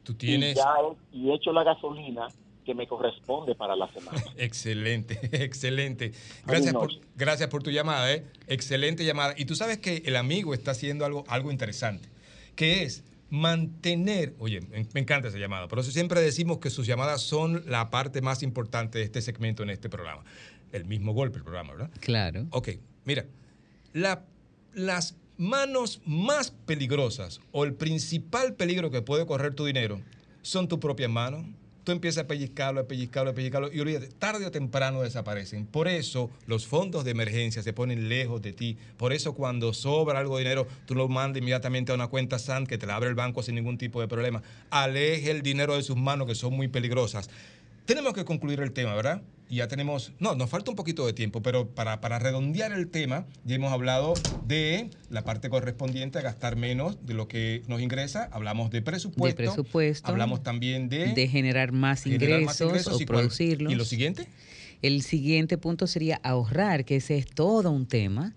Tú 0.04 0.14
tienes... 0.14 0.52
Y, 0.52 0.54
ya 0.54 0.74
he, 0.80 1.16
y 1.16 1.30
he 1.30 1.34
hecho 1.34 1.52
la 1.52 1.64
gasolina 1.64 2.28
que 2.64 2.74
me 2.74 2.86
corresponde 2.86 3.54
para 3.54 3.74
la 3.76 3.92
semana. 3.92 4.22
Excelente, 4.36 5.18
excelente. 5.44 6.12
Gracias 6.46 6.72
por, 6.72 6.90
gracias 7.16 7.48
por 7.48 7.62
tu 7.62 7.70
llamada, 7.70 8.12
¿eh? 8.12 8.24
Excelente 8.46 9.04
llamada. 9.04 9.34
Y 9.36 9.44
tú 9.46 9.54
sabes 9.56 9.78
que 9.78 10.02
el 10.06 10.16
amigo 10.16 10.54
está 10.54 10.70
haciendo 10.72 11.04
algo, 11.04 11.24
algo 11.28 11.50
interesante, 11.50 12.08
que 12.54 12.82
es 12.84 13.04
mantener, 13.30 14.34
oye, 14.38 14.60
me, 14.60 14.86
me 14.92 15.00
encanta 15.00 15.28
esa 15.28 15.38
llamada, 15.38 15.66
por 15.66 15.78
eso 15.78 15.90
siempre 15.90 16.20
decimos 16.20 16.58
que 16.58 16.68
sus 16.70 16.86
llamadas 16.86 17.22
son 17.22 17.64
la 17.66 17.90
parte 17.90 18.20
más 18.20 18.42
importante 18.42 18.98
de 18.98 19.04
este 19.04 19.22
segmento 19.22 19.62
en 19.62 19.70
este 19.70 19.88
programa. 19.88 20.22
El 20.70 20.84
mismo 20.84 21.12
golpe 21.12 21.38
el 21.38 21.42
programa, 21.44 21.72
¿verdad? 21.72 21.90
Claro. 22.00 22.46
Ok, 22.50 22.68
mira, 23.04 23.26
la- 23.92 24.24
las 24.74 25.16
manos 25.36 26.00
más 26.06 26.50
peligrosas 26.50 27.40
o 27.52 27.64
el 27.64 27.74
principal 27.74 28.54
peligro 28.54 28.90
que 28.90 29.02
puede 29.02 29.26
correr 29.26 29.54
tu 29.54 29.64
dinero 29.64 30.00
son 30.42 30.68
tus 30.68 30.78
propias 30.78 31.10
manos. 31.10 31.44
Tú 31.84 31.90
empiezas 31.90 32.24
a 32.24 32.26
pellizcarlo, 32.28 32.80
a 32.80 32.84
pellizcarlo, 32.84 33.30
a 33.30 33.34
pellizcarlo 33.34 33.72
y 33.72 33.80
olvídate, 33.80 34.06
tarde 34.06 34.46
o 34.46 34.52
temprano 34.52 35.02
desaparecen. 35.02 35.66
Por 35.66 35.88
eso 35.88 36.30
los 36.46 36.66
fondos 36.66 37.04
de 37.04 37.10
emergencia 37.10 37.62
se 37.62 37.72
ponen 37.72 38.08
lejos 38.08 38.40
de 38.40 38.52
ti. 38.52 38.76
Por 38.96 39.12
eso 39.12 39.34
cuando 39.34 39.74
sobra 39.74 40.20
algo 40.20 40.36
de 40.36 40.44
dinero, 40.44 40.68
tú 40.86 40.94
lo 40.94 41.08
mandas 41.08 41.40
inmediatamente 41.40 41.90
a 41.90 41.96
una 41.96 42.06
cuenta 42.06 42.38
SAN 42.38 42.66
que 42.66 42.78
te 42.78 42.86
la 42.86 42.94
abre 42.94 43.08
el 43.08 43.16
banco 43.16 43.42
sin 43.42 43.56
ningún 43.56 43.78
tipo 43.78 44.00
de 44.00 44.06
problema. 44.06 44.42
Aleje 44.70 45.32
el 45.32 45.42
dinero 45.42 45.74
de 45.74 45.82
sus 45.82 45.96
manos 45.96 46.28
que 46.28 46.36
son 46.36 46.54
muy 46.54 46.68
peligrosas. 46.68 47.28
Tenemos 47.84 48.14
que 48.14 48.24
concluir 48.24 48.60
el 48.60 48.72
tema, 48.72 48.94
¿verdad? 48.94 49.22
Y 49.52 49.56
ya 49.56 49.68
tenemos, 49.68 50.12
no, 50.18 50.34
nos 50.34 50.48
falta 50.48 50.70
un 50.70 50.76
poquito 50.78 51.04
de 51.04 51.12
tiempo, 51.12 51.42
pero 51.42 51.68
para, 51.68 52.00
para 52.00 52.18
redondear 52.18 52.72
el 52.72 52.88
tema, 52.88 53.26
ya 53.44 53.56
hemos 53.56 53.70
hablado 53.70 54.14
de 54.46 54.88
la 55.10 55.24
parte 55.26 55.50
correspondiente 55.50 56.18
a 56.18 56.22
gastar 56.22 56.56
menos 56.56 57.04
de 57.04 57.12
lo 57.12 57.28
que 57.28 57.62
nos 57.68 57.82
ingresa, 57.82 58.30
hablamos 58.32 58.70
de 58.70 58.80
presupuesto, 58.80 59.42
De 59.42 59.48
presupuesto. 59.48 60.08
hablamos 60.10 60.42
también 60.42 60.88
de, 60.88 61.12
de 61.12 61.28
generar 61.28 61.72
más 61.72 62.04
generar 62.04 62.40
ingresos, 62.40 62.46
más 62.46 62.60
ingresos 62.62 62.94
o 62.94 63.02
y 63.02 63.04
cuál- 63.04 63.18
producirlos. 63.18 63.70
¿Y 63.74 63.76
lo 63.76 63.84
siguiente? 63.84 64.26
El 64.80 65.02
siguiente 65.02 65.58
punto 65.58 65.86
sería 65.86 66.18
ahorrar, 66.24 66.86
que 66.86 66.96
ese 66.96 67.18
es 67.18 67.26
todo 67.26 67.70
un 67.72 67.84
tema 67.86 68.34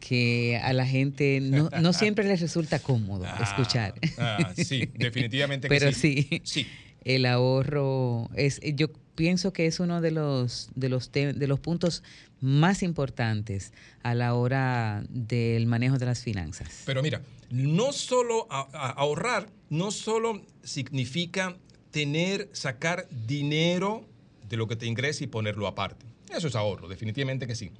que 0.00 0.58
a 0.62 0.72
la 0.72 0.86
gente 0.86 1.40
no, 1.42 1.68
no 1.78 1.92
siempre 1.92 2.24
les 2.24 2.40
resulta 2.40 2.78
cómodo 2.78 3.26
escuchar. 3.42 3.92
ah, 4.16 4.54
sí, 4.56 4.88
definitivamente 4.94 5.68
que 5.68 5.74
Pero 5.78 5.92
sí. 5.92 6.26
sí, 6.30 6.40
Sí. 6.42 6.66
El 7.04 7.26
ahorro 7.26 8.30
es, 8.34 8.60
yo 8.74 8.88
pienso 9.14 9.52
que 9.52 9.66
es 9.66 9.80
uno 9.80 10.00
de 10.00 10.10
los 10.10 10.70
de 10.74 10.88
los 10.88 11.12
de 11.12 11.46
los 11.46 11.60
puntos 11.60 12.02
más 12.40 12.82
importantes 12.82 13.72
a 14.02 14.14
la 14.14 14.34
hora 14.34 15.04
del 15.08 15.66
manejo 15.66 15.98
de 15.98 16.06
las 16.06 16.22
finanzas. 16.22 16.82
Pero 16.84 17.02
mira, 17.02 17.22
no 17.50 17.92
solo 17.92 18.46
ahorrar, 18.50 19.48
no 19.70 19.90
solo 19.90 20.42
significa 20.62 21.56
tener, 21.90 22.48
sacar 22.52 23.08
dinero 23.08 24.04
de 24.48 24.56
lo 24.56 24.66
que 24.66 24.76
te 24.76 24.86
ingresa 24.86 25.24
y 25.24 25.26
ponerlo 25.26 25.66
aparte. 25.66 26.04
Eso 26.34 26.48
es 26.48 26.56
ahorro, 26.56 26.88
definitivamente 26.88 27.46
que 27.46 27.54
sí. 27.54 27.70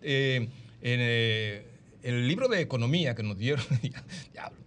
Eh, 0.00 0.48
en 0.80 1.00
eh, 1.00 1.66
el 2.02 2.28
libro 2.28 2.48
de 2.48 2.60
economía 2.60 3.14
que 3.14 3.22
nos 3.22 3.36
dieron, 3.36 3.64
diablo, 4.32 4.58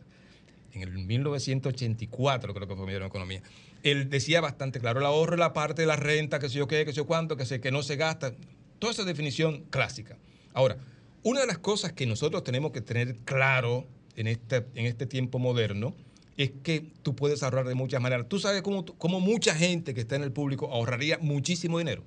en 0.74 0.82
el 0.82 0.98
1984 0.98 2.54
creo 2.54 2.68
que 2.68 2.76
fue 2.76 2.88
dieron 2.88 3.08
economía, 3.08 3.42
él 3.92 4.10
decía 4.10 4.42
bastante 4.42 4.80
claro, 4.80 5.00
el 5.00 5.06
ahorro 5.06 5.34
es 5.34 5.40
la 5.40 5.54
parte 5.54 5.82
de 5.82 5.88
la 5.88 5.96
renta, 5.96 6.40
que 6.40 6.50
sé 6.50 6.58
yo 6.58 6.68
qué, 6.68 6.86
que 6.86 6.92
sé 6.92 6.98
yo 6.98 7.06
cuánto, 7.06 7.38
que 7.38 7.46
sé 7.46 7.60
que 7.60 7.72
no 7.72 7.84
se 7.84 7.96
gasta, 7.96 8.34
toda 8.80 8.94
esa 8.94 9.04
definición 9.04 9.66
clásica. 9.70 10.18
Ahora, 10.54 10.78
una 11.24 11.42
de 11.42 11.48
las 11.48 11.58
cosas 11.58 11.94
que 11.94 12.06
nosotros 12.06 12.44
tenemos 12.44 12.72
que 12.72 12.82
tener 12.82 13.16
claro 13.18 13.88
en 14.16 14.28
este, 14.28 14.66
en 14.76 14.86
este 14.86 15.06
tiempo 15.06 15.40
moderno 15.40 15.96
es 16.38 16.52
que 16.64 16.86
tú 17.02 17.16
puedes 17.16 17.44
ahorrar 17.44 17.68
de 17.68 17.76
muchas 17.76 18.02
maneras. 18.02 18.28
Tú 18.30 18.40
sabes 18.40 18.62
cómo, 18.62 18.86
cómo 18.86 19.20
mucha 19.20 19.56
gente 19.56 19.94
que 19.94 20.02
está 20.02 20.16
en 20.16 20.24
el 20.24 20.32
público 20.32 20.72
ahorraría 20.72 21.18
muchísimo 21.20 21.80
dinero 21.80 22.04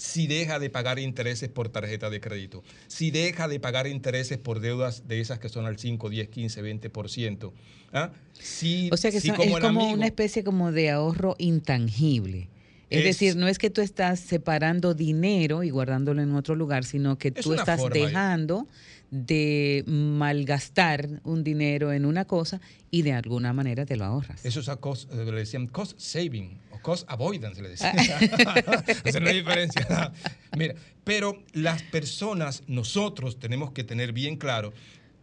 si 0.00 0.26
deja 0.26 0.58
de 0.58 0.70
pagar 0.70 0.98
intereses 0.98 1.50
por 1.50 1.68
tarjeta 1.68 2.08
de 2.08 2.22
crédito, 2.22 2.62
si 2.86 3.10
deja 3.10 3.48
de 3.48 3.60
pagar 3.60 3.86
intereses 3.86 4.38
por 4.38 4.60
deudas 4.60 5.06
de 5.06 5.20
esas 5.20 5.38
que 5.38 5.50
son 5.50 5.66
al 5.66 5.78
5, 5.78 6.08
10, 6.08 6.28
15, 6.30 6.62
20%. 6.62 7.52
¿ah? 7.92 8.10
Si, 8.32 8.88
O 8.92 8.96
sea 8.96 9.10
que 9.10 9.20
si 9.20 9.28
son- 9.28 9.36
como 9.36 9.58
es 9.58 9.62
como 9.62 9.80
amigo- 9.80 9.94
una 9.94 10.06
especie 10.06 10.42
como 10.42 10.72
de 10.72 10.88
ahorro 10.90 11.34
intangible. 11.38 12.48
Es, 12.88 13.00
Es- 13.00 13.04
decir, 13.04 13.36
no 13.36 13.46
es 13.46 13.58
que 13.58 13.68
tú 13.68 13.82
estás 13.82 14.20
separando 14.20 14.94
dinero 14.94 15.62
y 15.64 15.70
guardándolo 15.70 16.22
en 16.22 16.34
otro 16.34 16.54
lugar, 16.54 16.84
sino 16.84 17.18
que 17.18 17.28
Es 17.28 17.44
tú 17.44 17.52
estás 17.52 17.80
dejando 17.92 18.66
de 19.10 19.84
malgastar 19.86 21.20
un 21.24 21.44
dinero 21.44 21.92
en 21.92 22.06
una 22.06 22.24
cosa 22.24 22.60
y 22.90 23.02
de 23.02 23.12
alguna 23.12 23.52
manera 23.52 23.84
te 23.84 23.96
lo 23.96 24.04
ahorras. 24.06 24.44
Eso 24.46 24.60
es 24.60 24.68
a 24.68 24.76
cost, 24.76 25.12
le 25.12 25.24
decían 25.32 25.66
cost 25.66 25.98
saving 26.00 26.58
cost 26.80 27.10
avoidance, 27.10 27.62
le 27.62 27.70
decían. 27.70 27.96
Esa 29.04 29.20
no 29.20 29.28
hay 29.28 29.38
diferencia. 29.38 30.12
Mira, 30.56 30.74
pero 31.04 31.42
las 31.52 31.82
personas, 31.82 32.62
nosotros 32.66 33.38
tenemos 33.38 33.72
que 33.72 33.84
tener 33.84 34.12
bien 34.12 34.36
claro 34.36 34.72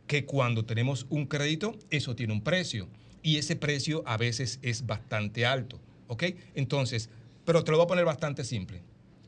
que 0.07 0.25
cuando 0.25 0.65
tenemos 0.65 1.05
un 1.09 1.25
crédito, 1.25 1.77
eso 1.89 2.15
tiene 2.15 2.33
un 2.33 2.41
precio. 2.41 2.87
Y 3.21 3.37
ese 3.37 3.55
precio 3.55 4.03
a 4.05 4.17
veces 4.17 4.59
es 4.61 4.85
bastante 4.85 5.45
alto. 5.45 5.79
¿Ok? 6.07 6.23
Entonces, 6.55 7.09
pero 7.45 7.63
te 7.63 7.71
lo 7.71 7.77
voy 7.77 7.85
a 7.85 7.87
poner 7.87 8.05
bastante 8.05 8.43
simple. 8.43 8.81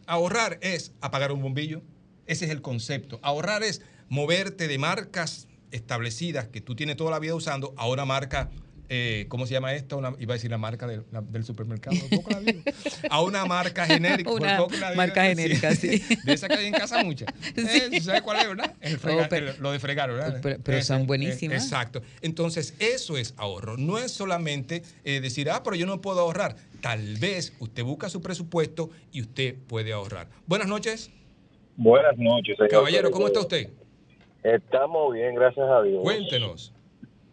Ahorrar 0.05 0.57
es 0.61 0.93
apagar 1.01 1.31
un 1.31 1.41
bombillo. 1.41 1.81
Ese 2.25 2.45
es 2.45 2.51
el 2.51 2.61
concepto. 2.61 3.19
Ahorrar 3.21 3.63
es 3.63 3.81
moverte 4.07 4.67
de 4.67 4.77
marcas 4.77 5.47
establecidas 5.71 6.47
que 6.47 6.61
tú 6.61 6.75
tienes 6.75 6.97
toda 6.97 7.11
la 7.11 7.19
vida 7.19 7.35
usando 7.35 7.73
a 7.77 7.87
una 7.87 8.05
marca, 8.05 8.49
eh, 8.89 9.25
¿cómo 9.29 9.45
se 9.45 9.53
llama 9.53 9.73
esto? 9.73 9.97
Una- 9.97 10.15
iba 10.19 10.33
a 10.33 10.37
decir 10.37 10.49
la 10.49 10.57
marca 10.57 10.87
del, 10.87 11.03
la- 11.11 11.21
del 11.21 11.43
supermercado. 11.43 11.95
por 12.09 12.09
poco 12.21 12.31
la 12.31 12.39
digo. 12.41 12.61
A 13.09 13.21
una 13.21 13.45
marca 13.45 13.85
genérica. 13.85 14.29
por 14.29 14.41
Una 14.41 14.57
poco 14.57 14.71
la 14.77 14.87
digo. 14.89 14.95
marca 14.97 15.23
genérica, 15.25 15.75
sí. 15.75 16.01
De 16.25 16.33
esa 16.33 16.47
que 16.47 16.55
hay 16.55 16.65
en 16.67 16.73
casa 16.73 17.03
muchas. 17.03 17.29
Eh, 17.55 18.01
¿Sabes 18.01 18.21
cuál 18.23 18.39
es, 18.39 18.47
verdad? 18.47 18.75
El 18.81 18.99
frega- 18.99 19.25
Oh, 19.25 19.29
pero- 19.29 19.51
el- 19.51 19.59
lo 19.61 19.71
de 19.71 19.79
fregar, 19.79 20.11
¿verdad? 20.11 20.39
Pero- 20.41 20.59
pero 20.63 20.81
son 20.81 20.97
Ese, 20.97 21.05
buenísimas. 21.07 21.61
eh, 21.61 21.65
exacto. 21.65 22.01
Entonces, 22.21 22.73
eso 22.79 23.17
es 23.17 23.33
ahorro. 23.37 23.77
No 23.77 23.97
es 23.97 24.11
solamente 24.11 24.81
eh, 25.03 25.21
decir, 25.21 25.49
ah, 25.49 25.61
pero 25.63 25.75
yo 25.75 25.85
no 25.85 26.01
puedo 26.01 26.19
ahorrar. 26.19 26.55
Tal 26.81 27.17
vez 27.17 27.53
usted 27.59 27.83
busca 27.83 28.09
su 28.09 28.21
presupuesto 28.21 28.89
y 29.11 29.21
usted 29.21 29.55
puede 29.67 29.93
ahorrar. 29.93 30.27
Buenas 30.47 30.67
noches. 30.67 31.11
Buenas 31.77 32.17
noches, 32.17 32.55
señor. 32.57 32.69
Caballero, 32.71 33.11
¿cómo 33.11 33.27
está 33.27 33.39
usted? 33.41 33.69
Estamos 34.43 35.13
bien, 35.13 35.35
gracias 35.35 35.65
a 35.69 35.81
Dios. 35.83 36.01
Cuéntenos. 36.01 36.73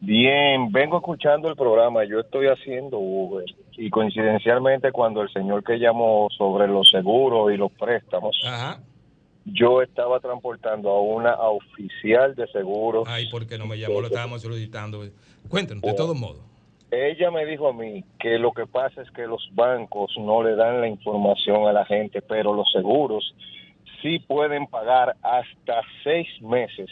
Bien, 0.01 0.71
vengo 0.71 0.99
escuchando 0.99 1.49
el 1.49 1.57
programa. 1.57 2.05
Yo 2.05 2.21
estoy 2.21 2.47
haciendo 2.47 2.99
Uber 2.99 3.45
y 3.77 3.91
coincidencialmente 3.91 4.93
cuando 4.93 5.23
el 5.23 5.31
señor 5.33 5.65
que 5.65 5.79
llamó 5.79 6.29
sobre 6.37 6.69
los 6.69 6.91
seguros 6.91 7.53
y 7.53 7.57
los 7.57 7.73
préstamos, 7.73 8.37
yo 9.45 9.81
estaba 9.81 10.21
transportando 10.21 10.91
a 10.91 11.01
una 11.01 11.35
oficial 11.35 12.35
de 12.35 12.47
seguros. 12.49 13.09
Ay, 13.09 13.29
¿por 13.31 13.47
qué 13.47 13.59
no 13.59 13.67
me 13.67 13.79
llamó? 13.79 14.01
Lo 14.01 14.09
estábamos 14.09 14.43
solicitando. 14.43 15.05
Cuéntenos, 15.49 15.83
de 15.83 15.95
todos 15.95 16.17
modos. 16.19 16.41
Ella 16.91 17.31
me 17.31 17.45
dijo 17.47 17.69
a 17.69 17.73
mí 17.73 18.05
que 18.19 18.39
lo 18.39 18.53
que 18.53 18.67
pasa 18.67 19.03
es 19.03 19.11
que 19.11 19.27
los 19.27 19.49
bancos 19.55 20.13
no 20.19 20.43
le 20.43 20.55
dan 20.55 20.81
la 20.81 20.89
información 20.89 21.67
a 21.67 21.73
la 21.73 21.85
gente, 21.85 22.23
pero 22.23 22.55
los 22.55 22.71
seguros 22.71 23.35
sí 24.03 24.21
pueden 24.21 24.67
pagar 24.67 25.17
hasta 25.23 25.83
seis 26.05 26.29
meses 26.41 26.89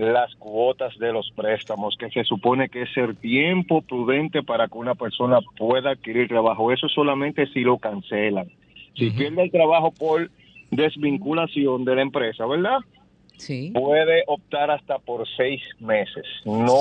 las 0.00 0.34
cuotas 0.36 0.96
de 0.98 1.12
los 1.12 1.30
préstamos, 1.36 1.96
que 1.98 2.10
se 2.10 2.24
supone 2.24 2.68
que 2.68 2.82
es 2.82 2.96
el 2.96 3.16
tiempo 3.16 3.82
prudente 3.82 4.42
para 4.42 4.68
que 4.68 4.78
una 4.78 4.94
persona 4.94 5.40
pueda 5.56 5.90
adquirir 5.90 6.28
trabajo. 6.28 6.72
Eso 6.72 6.88
solamente 6.88 7.46
si 7.48 7.60
lo 7.60 7.78
cancelan. 7.78 8.50
Si 8.96 9.10
pierde 9.10 9.44
el 9.44 9.50
trabajo 9.50 9.92
por 9.92 10.30
desvinculación 10.70 11.84
de 11.84 11.94
la 11.94 12.02
empresa, 12.02 12.46
¿verdad? 12.46 12.78
Sí. 13.38 13.70
Puede 13.72 14.22
optar 14.26 14.70
hasta 14.70 14.98
por 14.98 15.26
seis 15.36 15.62
meses. 15.78 16.26
No 16.44 16.76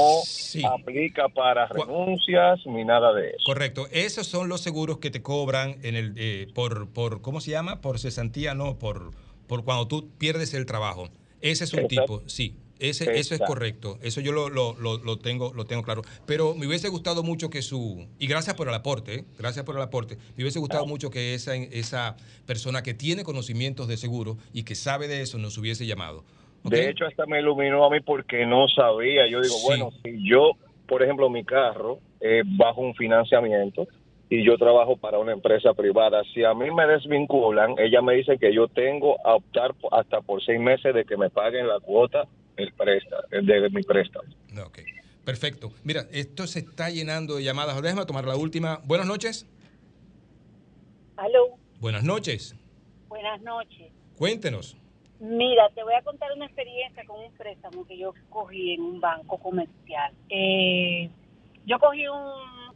aplica 0.69 1.29
para 1.29 1.67
renuncias 1.67 2.59
ni 2.65 2.83
nada 2.83 3.13
de 3.13 3.29
eso. 3.29 3.45
Correcto. 3.45 3.87
Esos 3.91 4.27
son 4.27 4.49
los 4.49 4.59
seguros 4.59 4.97
que 4.97 5.09
te 5.09 5.21
cobran 5.21 5.77
en 5.83 5.95
el 5.95 6.13
eh, 6.17 6.47
por, 6.53 6.89
por, 6.89 7.21
¿cómo 7.21 7.39
se 7.39 7.51
llama? 7.51 7.79
Por 7.79 7.97
cesantía, 7.97 8.55
no, 8.55 8.77
por, 8.77 9.11
por 9.47 9.63
cuando 9.63 9.87
tú 9.87 10.09
pierdes 10.17 10.53
el 10.53 10.65
trabajo. 10.65 11.07
Ese 11.39 11.63
es 11.63 11.73
un 11.73 11.79
Exacto. 11.79 12.19
tipo, 12.19 12.29
sí. 12.29 12.55
Ese, 12.79 13.19
eso 13.19 13.35
es 13.35 13.41
correcto. 13.41 13.97
Eso 14.01 14.21
yo 14.21 14.31
lo, 14.31 14.49
lo, 14.49 14.73
lo, 14.79 14.97
lo 14.97 15.17
tengo, 15.19 15.51
lo 15.53 15.65
tengo 15.65 15.83
claro. 15.83 16.01
Pero 16.25 16.55
me 16.55 16.65
hubiese 16.65 16.87
gustado 16.87 17.23
mucho 17.23 17.49
que 17.49 17.61
su. 17.61 18.07
Y 18.19 18.27
gracias 18.27 18.55
por 18.55 18.67
el 18.69 18.73
aporte, 18.73 19.15
¿eh? 19.15 19.25
gracias 19.37 19.65
por 19.65 19.75
el 19.75 19.81
aporte. 19.81 20.15
Me 20.37 20.43
hubiese 20.43 20.59
gustado 20.59 20.85
mucho 20.85 21.09
que 21.09 21.33
esa, 21.33 21.55
esa 21.55 22.15
persona 22.45 22.81
que 22.81 22.93
tiene 22.93 23.23
conocimientos 23.23 23.87
de 23.87 23.97
seguro 23.97 24.37
y 24.53 24.63
que 24.63 24.75
sabe 24.75 25.07
de 25.07 25.21
eso 25.21 25.37
nos 25.37 25.57
hubiese 25.57 25.85
llamado. 25.85 26.23
De 26.63 26.89
hecho, 26.89 27.05
hasta 27.05 27.25
me 27.25 27.39
iluminó 27.39 27.85
a 27.85 27.89
mí 27.89 27.99
porque 28.01 28.45
no 28.45 28.67
sabía. 28.67 29.27
Yo 29.29 29.41
digo, 29.41 29.55
Sí. 29.55 29.65
bueno, 29.65 29.91
si 30.03 30.29
yo, 30.29 30.51
por 30.87 31.03
ejemplo, 31.03 31.29
mi 31.29 31.43
carro 31.43 31.99
es 32.19 32.43
bajo 32.57 32.81
un 32.81 32.95
financiamiento 32.95 33.87
y 34.29 34.45
yo 34.45 34.57
trabajo 34.57 34.95
para 34.97 35.19
una 35.19 35.31
empresa 35.31 35.73
privada, 35.73 36.21
si 36.33 36.43
a 36.43 36.53
mí 36.53 36.69
me 36.71 36.85
desvinculan, 36.85 37.75
ella 37.79 38.01
me 38.01 38.13
dice 38.13 38.37
que 38.37 38.53
yo 38.53 38.67
tengo 38.67 39.17
a 39.25 39.35
optar 39.35 39.73
hasta 39.91 40.21
por 40.21 40.43
seis 40.43 40.59
meses 40.59 40.93
de 40.93 41.03
que 41.05 41.17
me 41.17 41.29
paguen 41.29 41.67
la 41.67 41.79
cuota 41.79 42.25
el 42.59 42.73
préstamo, 42.73 43.21
de 43.31 43.69
mi 43.69 43.83
préstamo. 43.83 44.27
Perfecto. 45.25 45.71
Mira, 45.83 46.05
esto 46.11 46.47
se 46.47 46.59
está 46.59 46.89
llenando 46.89 47.35
de 47.35 47.43
llamadas. 47.43 47.79
Déjame 47.81 48.05
tomar 48.05 48.25
la 48.25 48.35
última. 48.35 48.79
Buenas 48.85 49.05
noches. 49.07 49.45
Aló, 51.17 51.57
Buenas 51.79 52.03
noches. 52.03 52.55
buenas 53.07 53.41
noches. 53.41 53.91
Cuéntenos. 54.17 54.75
Mira, 55.19 55.69
te 55.75 55.83
voy 55.83 55.93
a 55.93 56.01
contar 56.01 56.29
una 56.35 56.45
experiencia 56.45 57.03
con 57.05 57.19
un 57.19 57.31
préstamo 57.33 57.85
que 57.85 57.97
yo 57.97 58.13
cogí 58.29 58.73
en 58.73 58.81
un 58.81 59.01
banco 59.01 59.37
comercial. 59.37 60.13
Eh, 60.29 61.09
yo 61.65 61.77
cogí 61.77 62.07
un, 62.07 62.17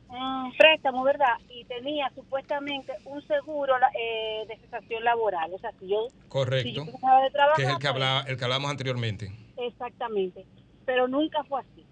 un 0.10 0.52
préstamo, 0.58 1.04
¿verdad? 1.04 1.38
Y 1.50 1.64
tenía 1.66 2.12
supuestamente 2.14 2.92
un 3.06 3.26
seguro 3.28 3.78
la- 3.80 3.92
eh, 3.98 4.46
de 4.48 4.58
cesación 4.58 5.04
laboral. 5.06 5.54
O 5.54 5.60
sea, 5.60 5.72
si 5.80 5.88
yo, 5.88 6.08
si 6.10 6.28
Correcto. 6.28 6.70
yo 6.70 6.84
dejaba 6.86 7.22
de 7.24 7.32
trabajar, 7.32 7.56
Que 7.56 7.62
es 7.64 7.70
el 7.70 7.76
que, 7.76 7.80
pues, 7.82 7.94
hablaba, 7.94 8.22
el 8.28 8.38
que 8.38 8.44
hablamos 8.44 8.70
anteriormente. 8.72 9.32
Exactamente. 9.58 10.46
Pero 10.86 11.08
nunca 11.08 11.44
fue 11.46 11.62
así. 11.62 11.86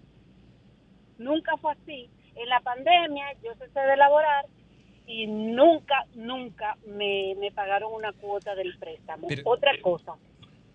Nunca 1.18 1.56
fue 1.58 1.72
así. 1.72 2.10
En 2.34 2.48
la 2.48 2.60
pandemia 2.60 3.24
yo 3.42 3.54
cesé 3.56 3.80
de 3.80 3.96
laborar 3.96 4.46
y 5.06 5.26
nunca, 5.26 6.06
nunca 6.14 6.76
me, 6.86 7.34
me 7.38 7.50
pagaron 7.52 7.92
una 7.92 8.12
cuota 8.12 8.54
del 8.54 8.76
préstamo. 8.78 9.28
Pero- 9.28 9.42
Otra 9.44 9.72
cosa, 9.82 10.14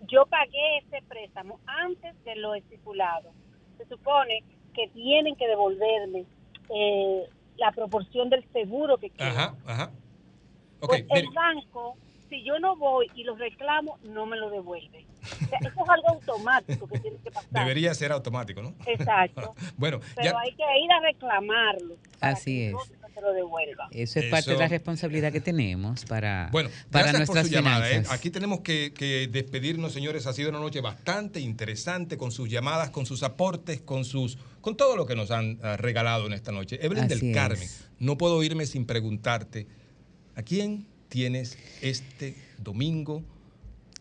yo 0.08 0.26
pagué 0.28 0.78
ese 0.80 1.02
préstamo 1.08 1.60
antes 1.66 2.22
de 2.24 2.36
lo 2.36 2.54
estipulado. 2.56 3.32
Se 3.78 3.86
supone 3.86 4.44
que 4.74 4.88
tienen 4.90 5.36
que 5.36 5.48
devolverme 5.48 6.26
eh, 6.70 7.24
la 7.58 7.72
proporción 7.72 8.30
del 8.30 8.46
seguro 8.52 8.98
que 8.98 9.10
queda. 9.10 9.28
Ajá, 9.30 9.56
ajá. 9.66 9.92
Ok, 10.82 10.90
Pues 10.90 11.06
el 11.10 11.30
banco, 11.34 11.98
si 12.30 12.44
yo 12.44 12.60
no 12.60 12.76
voy 12.76 13.10
y 13.16 13.24
los 13.24 13.38
reclamo, 13.40 14.00
no 14.04 14.26
me 14.26 14.38
lo 14.38 14.50
devuelve. 14.50 15.06
O 15.24 15.48
sea, 15.48 15.60
eso 15.60 15.84
es 15.84 15.90
algo 15.90 16.10
automático 16.10 16.88
que 16.88 17.00
tiene 17.00 17.18
que 17.24 17.32
pasar. 17.32 17.50
debería 17.52 17.94
ser 17.94 18.12
automático, 18.12 18.62
¿no? 18.62 18.74
Exacto. 18.86 19.56
Bueno, 19.78 20.00
Pero 20.16 20.32
ya, 20.32 20.40
hay 20.40 20.52
que 20.52 20.64
ir 20.64 20.92
a 20.92 21.00
reclamarlo. 21.02 21.98
Así 22.20 22.64
es. 22.64 22.74
No 22.74 22.80
se 23.14 23.22
lo 23.22 23.34
devuelva. 23.34 23.88
Eso 23.92 24.20
es 24.20 24.26
parte 24.32 24.52
de 24.52 24.58
la 24.58 24.68
responsabilidad 24.68 25.32
que 25.32 25.42
tenemos 25.42 26.06
para, 26.06 26.50
Bueno, 26.52 26.70
para 26.92 27.08
gracias 27.08 27.28
por 27.28 27.36
nuestras 27.36 27.48
su 27.48 27.54
llamada. 27.54 27.92
¿eh? 27.92 28.04
Aquí 28.10 28.30
tenemos 28.30 28.62
que, 28.62 28.94
que 28.94 29.28
despedirnos, 29.28 29.94
señores. 29.94 30.26
Ha 30.28 30.34
sido 30.34 30.50
una 30.50 30.60
noche 30.60 30.82
bastante 30.82 31.40
interesante 31.40 32.18
con 32.18 32.32
sus 32.32 32.50
llamadas, 32.50 32.90
con 32.90 33.06
sus 33.06 33.24
aportes, 33.24 33.82
con 33.82 34.06
sus, 34.06 34.38
con 34.62 34.78
todo 34.78 34.96
lo 34.96 35.06
que 35.06 35.16
nos 35.16 35.32
han 35.32 35.60
ah, 35.64 35.78
regalado 35.78 36.26
en 36.28 36.34
esta 36.34 36.52
noche. 36.52 36.80
Evelyn 36.84 37.06
Así 37.06 37.16
del 37.20 37.30
es. 37.30 37.36
Carmen, 37.36 37.70
no 38.00 38.18
puedo 38.18 38.42
irme 38.44 38.66
sin 38.66 38.86
preguntarte, 38.86 39.68
¿a 40.36 40.44
quién 40.44 40.88
tienes 41.10 41.58
este 41.82 42.36
domingo? 42.64 43.24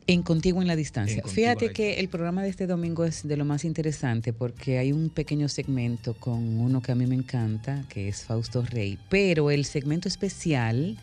En 0.09 0.23
Contigo 0.23 0.63
en 0.63 0.69
la 0.69 0.77
Distancia. 0.77 1.21
En 1.25 1.29
Fíjate 1.29 1.73
que 1.73 1.99
el 1.99 2.09
programa 2.09 2.43
de 2.45 2.49
este 2.49 2.69
domingo 2.69 3.05
es 3.05 3.27
de 3.27 3.37
lo 3.37 3.45
más 3.45 3.65
interesante 3.65 4.33
porque 4.33 4.79
hay 4.79 4.93
un 4.93 5.11
pequeño 5.11 5.49
segmento 5.49 6.15
con 6.15 6.61
uno 6.61 6.81
que 6.81 6.93
a 6.93 6.95
mí 6.95 7.07
me 7.07 7.17
encanta, 7.17 7.85
que 7.89 8.07
es 8.09 8.23
Fausto 8.23 8.63
Rey, 8.63 8.99
pero 9.09 9.51
el 9.51 9.65
segmento 9.65 10.07
especial 10.07 10.97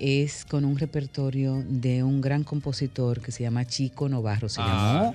es 0.00 0.44
con 0.46 0.64
un 0.64 0.78
repertorio 0.78 1.62
de 1.68 2.02
un 2.02 2.20
gran 2.20 2.42
compositor 2.42 3.20
que 3.20 3.30
se 3.30 3.44
llama 3.44 3.66
Chico 3.66 4.08
Novarro, 4.08 4.48
se 4.48 4.60
Ah. 4.60 5.12
llamó. 5.12 5.14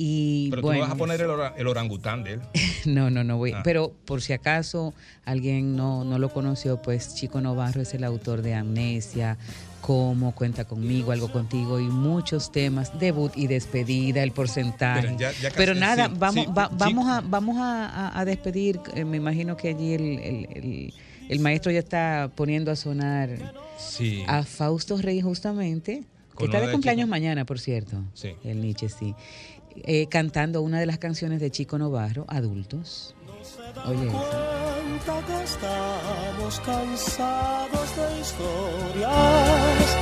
Y 0.00 0.48
Pero 0.50 0.62
bueno, 0.62 0.78
tú 0.80 0.86
vas 0.86 0.94
a 0.94 0.96
poner 0.96 1.20
el, 1.20 1.28
ora- 1.30 1.54
el 1.56 1.66
orangután 1.66 2.22
de 2.22 2.34
él. 2.34 2.40
no, 2.86 3.10
no, 3.10 3.24
no 3.24 3.36
voy. 3.36 3.50
Ah. 3.52 3.62
Pero 3.64 3.92
por 4.04 4.22
si 4.22 4.32
acaso 4.32 4.94
alguien 5.24 5.74
no, 5.74 6.04
no 6.04 6.20
lo 6.20 6.28
conoció, 6.32 6.80
pues 6.80 7.16
Chico 7.16 7.40
Novarro 7.40 7.80
es 7.82 7.92
el 7.94 8.04
autor 8.04 8.42
de 8.42 8.54
Amnesia, 8.54 9.36
Cómo, 9.80 10.34
Cuenta 10.36 10.64
conmigo, 10.66 11.10
Algo 11.10 11.32
contigo 11.32 11.80
y 11.80 11.84
muchos 11.88 12.52
temas, 12.52 12.96
debut 13.00 13.32
y 13.36 13.48
despedida, 13.48 14.22
el 14.22 14.30
porcentaje. 14.32 15.00
Miren, 15.02 15.18
ya- 15.18 15.32
ya 15.32 15.48
casi- 15.48 15.56
Pero 15.56 15.74
nada, 15.74 16.06
sí, 16.06 16.12
vamos, 16.16 16.44
sí, 16.46 16.50
va- 16.56 16.68
sí. 16.68 16.74
vamos, 16.78 17.06
a, 17.08 17.20
vamos 17.22 17.56
a, 17.58 18.24
despedir. 18.24 18.78
eh, 18.94 19.04
me 19.04 19.16
imagino 19.16 19.56
que 19.56 19.68
allí 19.68 19.94
el, 19.94 20.02
el- 20.02 20.48
el- 20.54 20.94
el 21.28 21.40
maestro 21.40 21.72
ya 21.72 21.80
está 21.80 22.30
poniendo 22.36 22.70
a 22.70 22.76
sonar 22.76 23.30
Sí. 23.78 24.22
a 24.28 24.44
Fausto 24.44 24.96
Rey 24.96 25.20
justamente, 25.20 26.04
que 26.38 26.44
está 26.44 26.60
de 26.60 26.70
cumpleaños 26.70 27.08
mañana, 27.08 27.44
por 27.44 27.58
cierto. 27.58 28.00
Sí. 28.14 28.30
El 28.44 28.60
Nietzsche, 28.60 28.88
sí. 28.88 29.14
Eh, 29.84 30.06
cantando 30.08 30.62
una 30.62 30.80
de 30.80 30.86
las 30.86 30.98
canciones 30.98 31.40
de 31.40 31.50
Chico 31.50 31.78
Novarro, 31.78 32.24
Adultos. 32.28 33.14
Oye, 33.86 34.08
cuenta 34.08 35.26
que 35.26 35.44
estamos 35.44 36.60
cansados 36.60 37.96
de 37.96 38.20
historias 38.20 39.96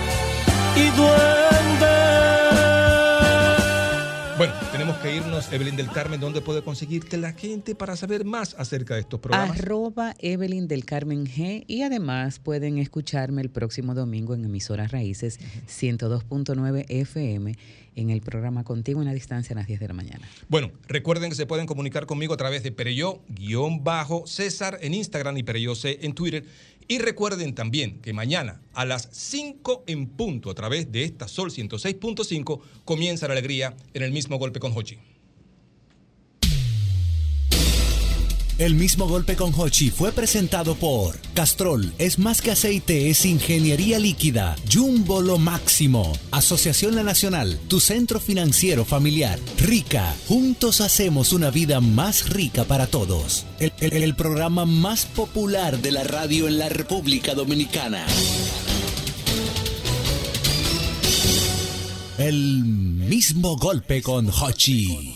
y 0.77 0.97
duendes. 0.97 2.17
Bueno, 4.39 4.53
tenemos 4.71 4.99
que 4.99 5.17
irnos. 5.17 5.51
Evelyn 5.51 5.77
del 5.77 5.91
Carmen, 5.91 6.21
¿dónde 6.21 6.43
puede 6.43 6.63
conseguirte 6.63 7.17
la 7.17 7.33
gente 7.33 7.75
para 7.75 7.97
saber 7.97 8.27
más 8.27 8.55
acerca 8.59 8.95
de 8.95 9.01
estos 9.01 9.19
programas? 9.19 9.59
Arroba 9.59 10.15
Evelyn 10.19 10.69
del 10.69 10.85
Carmen 10.85 11.25
G. 11.25 11.65
Y 11.67 11.81
además 11.83 12.39
pueden 12.39 12.77
escucharme 12.77 13.41
el 13.41 13.49
próximo 13.49 13.95
domingo 13.95 14.35
en 14.35 14.45
emisoras 14.45 14.93
Raíces 14.93 15.41
102.9 15.69 16.85
FM 16.87 17.57
en 17.97 18.11
el 18.11 18.21
programa 18.21 18.63
Contigo 18.63 19.01
en 19.01 19.07
la 19.07 19.15
Distancia 19.15 19.55
a 19.55 19.57
las 19.57 19.67
10 19.67 19.81
de 19.81 19.89
la 19.89 19.95
mañana. 19.95 20.29
Bueno, 20.49 20.71
recuerden 20.87 21.31
que 21.31 21.37
se 21.37 21.47
pueden 21.47 21.67
comunicar 21.67 22.07
conmigo 22.07 22.35
a 22.35 22.37
través 22.37 22.63
de 22.63 22.71
Pereyó-César 22.71 23.27
en 24.83 24.95
Instagram 24.95 25.37
y 25.39 25.43
Pereyó 25.43 25.75
C 25.75 25.99
en 26.03 26.13
Twitter. 26.15 26.45
Y 26.89 26.99
recuerden 26.99 27.55
también 27.55 28.01
que 28.01 28.13
mañana 28.13 28.61
a 28.73 28.85
las 28.85 29.09
5 29.11 29.85
en 29.89 30.07
punto 30.07 30.51
a 30.51 30.55
través 30.55 30.93
de 30.93 31.03
esta 31.03 31.27
Sol 31.27 31.51
106.5 31.51 32.61
comienza 32.85 33.27
la 33.27 33.33
alegría 33.33 33.75
en 33.93 34.05
el 34.05 34.13
mismo 34.13 34.39
golpe 34.39 34.61
con 34.61 34.73
Hochi. 34.73 34.97
El 38.59 38.75
mismo 38.75 39.07
golpe 39.07 39.37
con 39.37 39.53
Hochi 39.55 39.91
fue 39.91 40.13
presentado 40.13 40.77
por 40.77 41.19
Castrol 41.35 41.93
es 41.99 42.19
más 42.19 42.41
que 42.41 42.53
aceite, 42.53 43.11
es 43.11 43.27
ingeniería 43.27 43.99
líquida. 43.99 44.57
Jumbo 44.73 45.21
lo 45.21 45.37
máximo. 45.37 46.17
Asociación 46.31 46.95
La 46.95 47.03
Nacional, 47.03 47.59
tu 47.69 47.81
centro 47.81 48.19
financiero 48.19 48.87
familiar. 48.87 49.39
Rica, 49.59 50.15
juntos 50.27 50.81
hacemos 50.81 51.35
una 51.35 51.51
vida 51.51 51.81
más 51.83 52.31
rica 52.31 52.65
para 52.65 52.87
todos. 52.87 53.45
El, 53.61 53.73
el- 53.81 54.03
el 54.03 54.17
programa 54.17 54.65
más 54.65 55.05
popular 55.05 55.79
de 55.83 55.93
la 55.93 56.05
radio 56.05 56.49
en 56.49 56.59
la 56.59 56.71
República 56.71 57.35
Dominicana. 57.35 58.07
El 62.17 62.65
mismo 62.65 63.59
golpe 63.59 64.01
con 64.01 64.31
Hochi. 64.31 65.15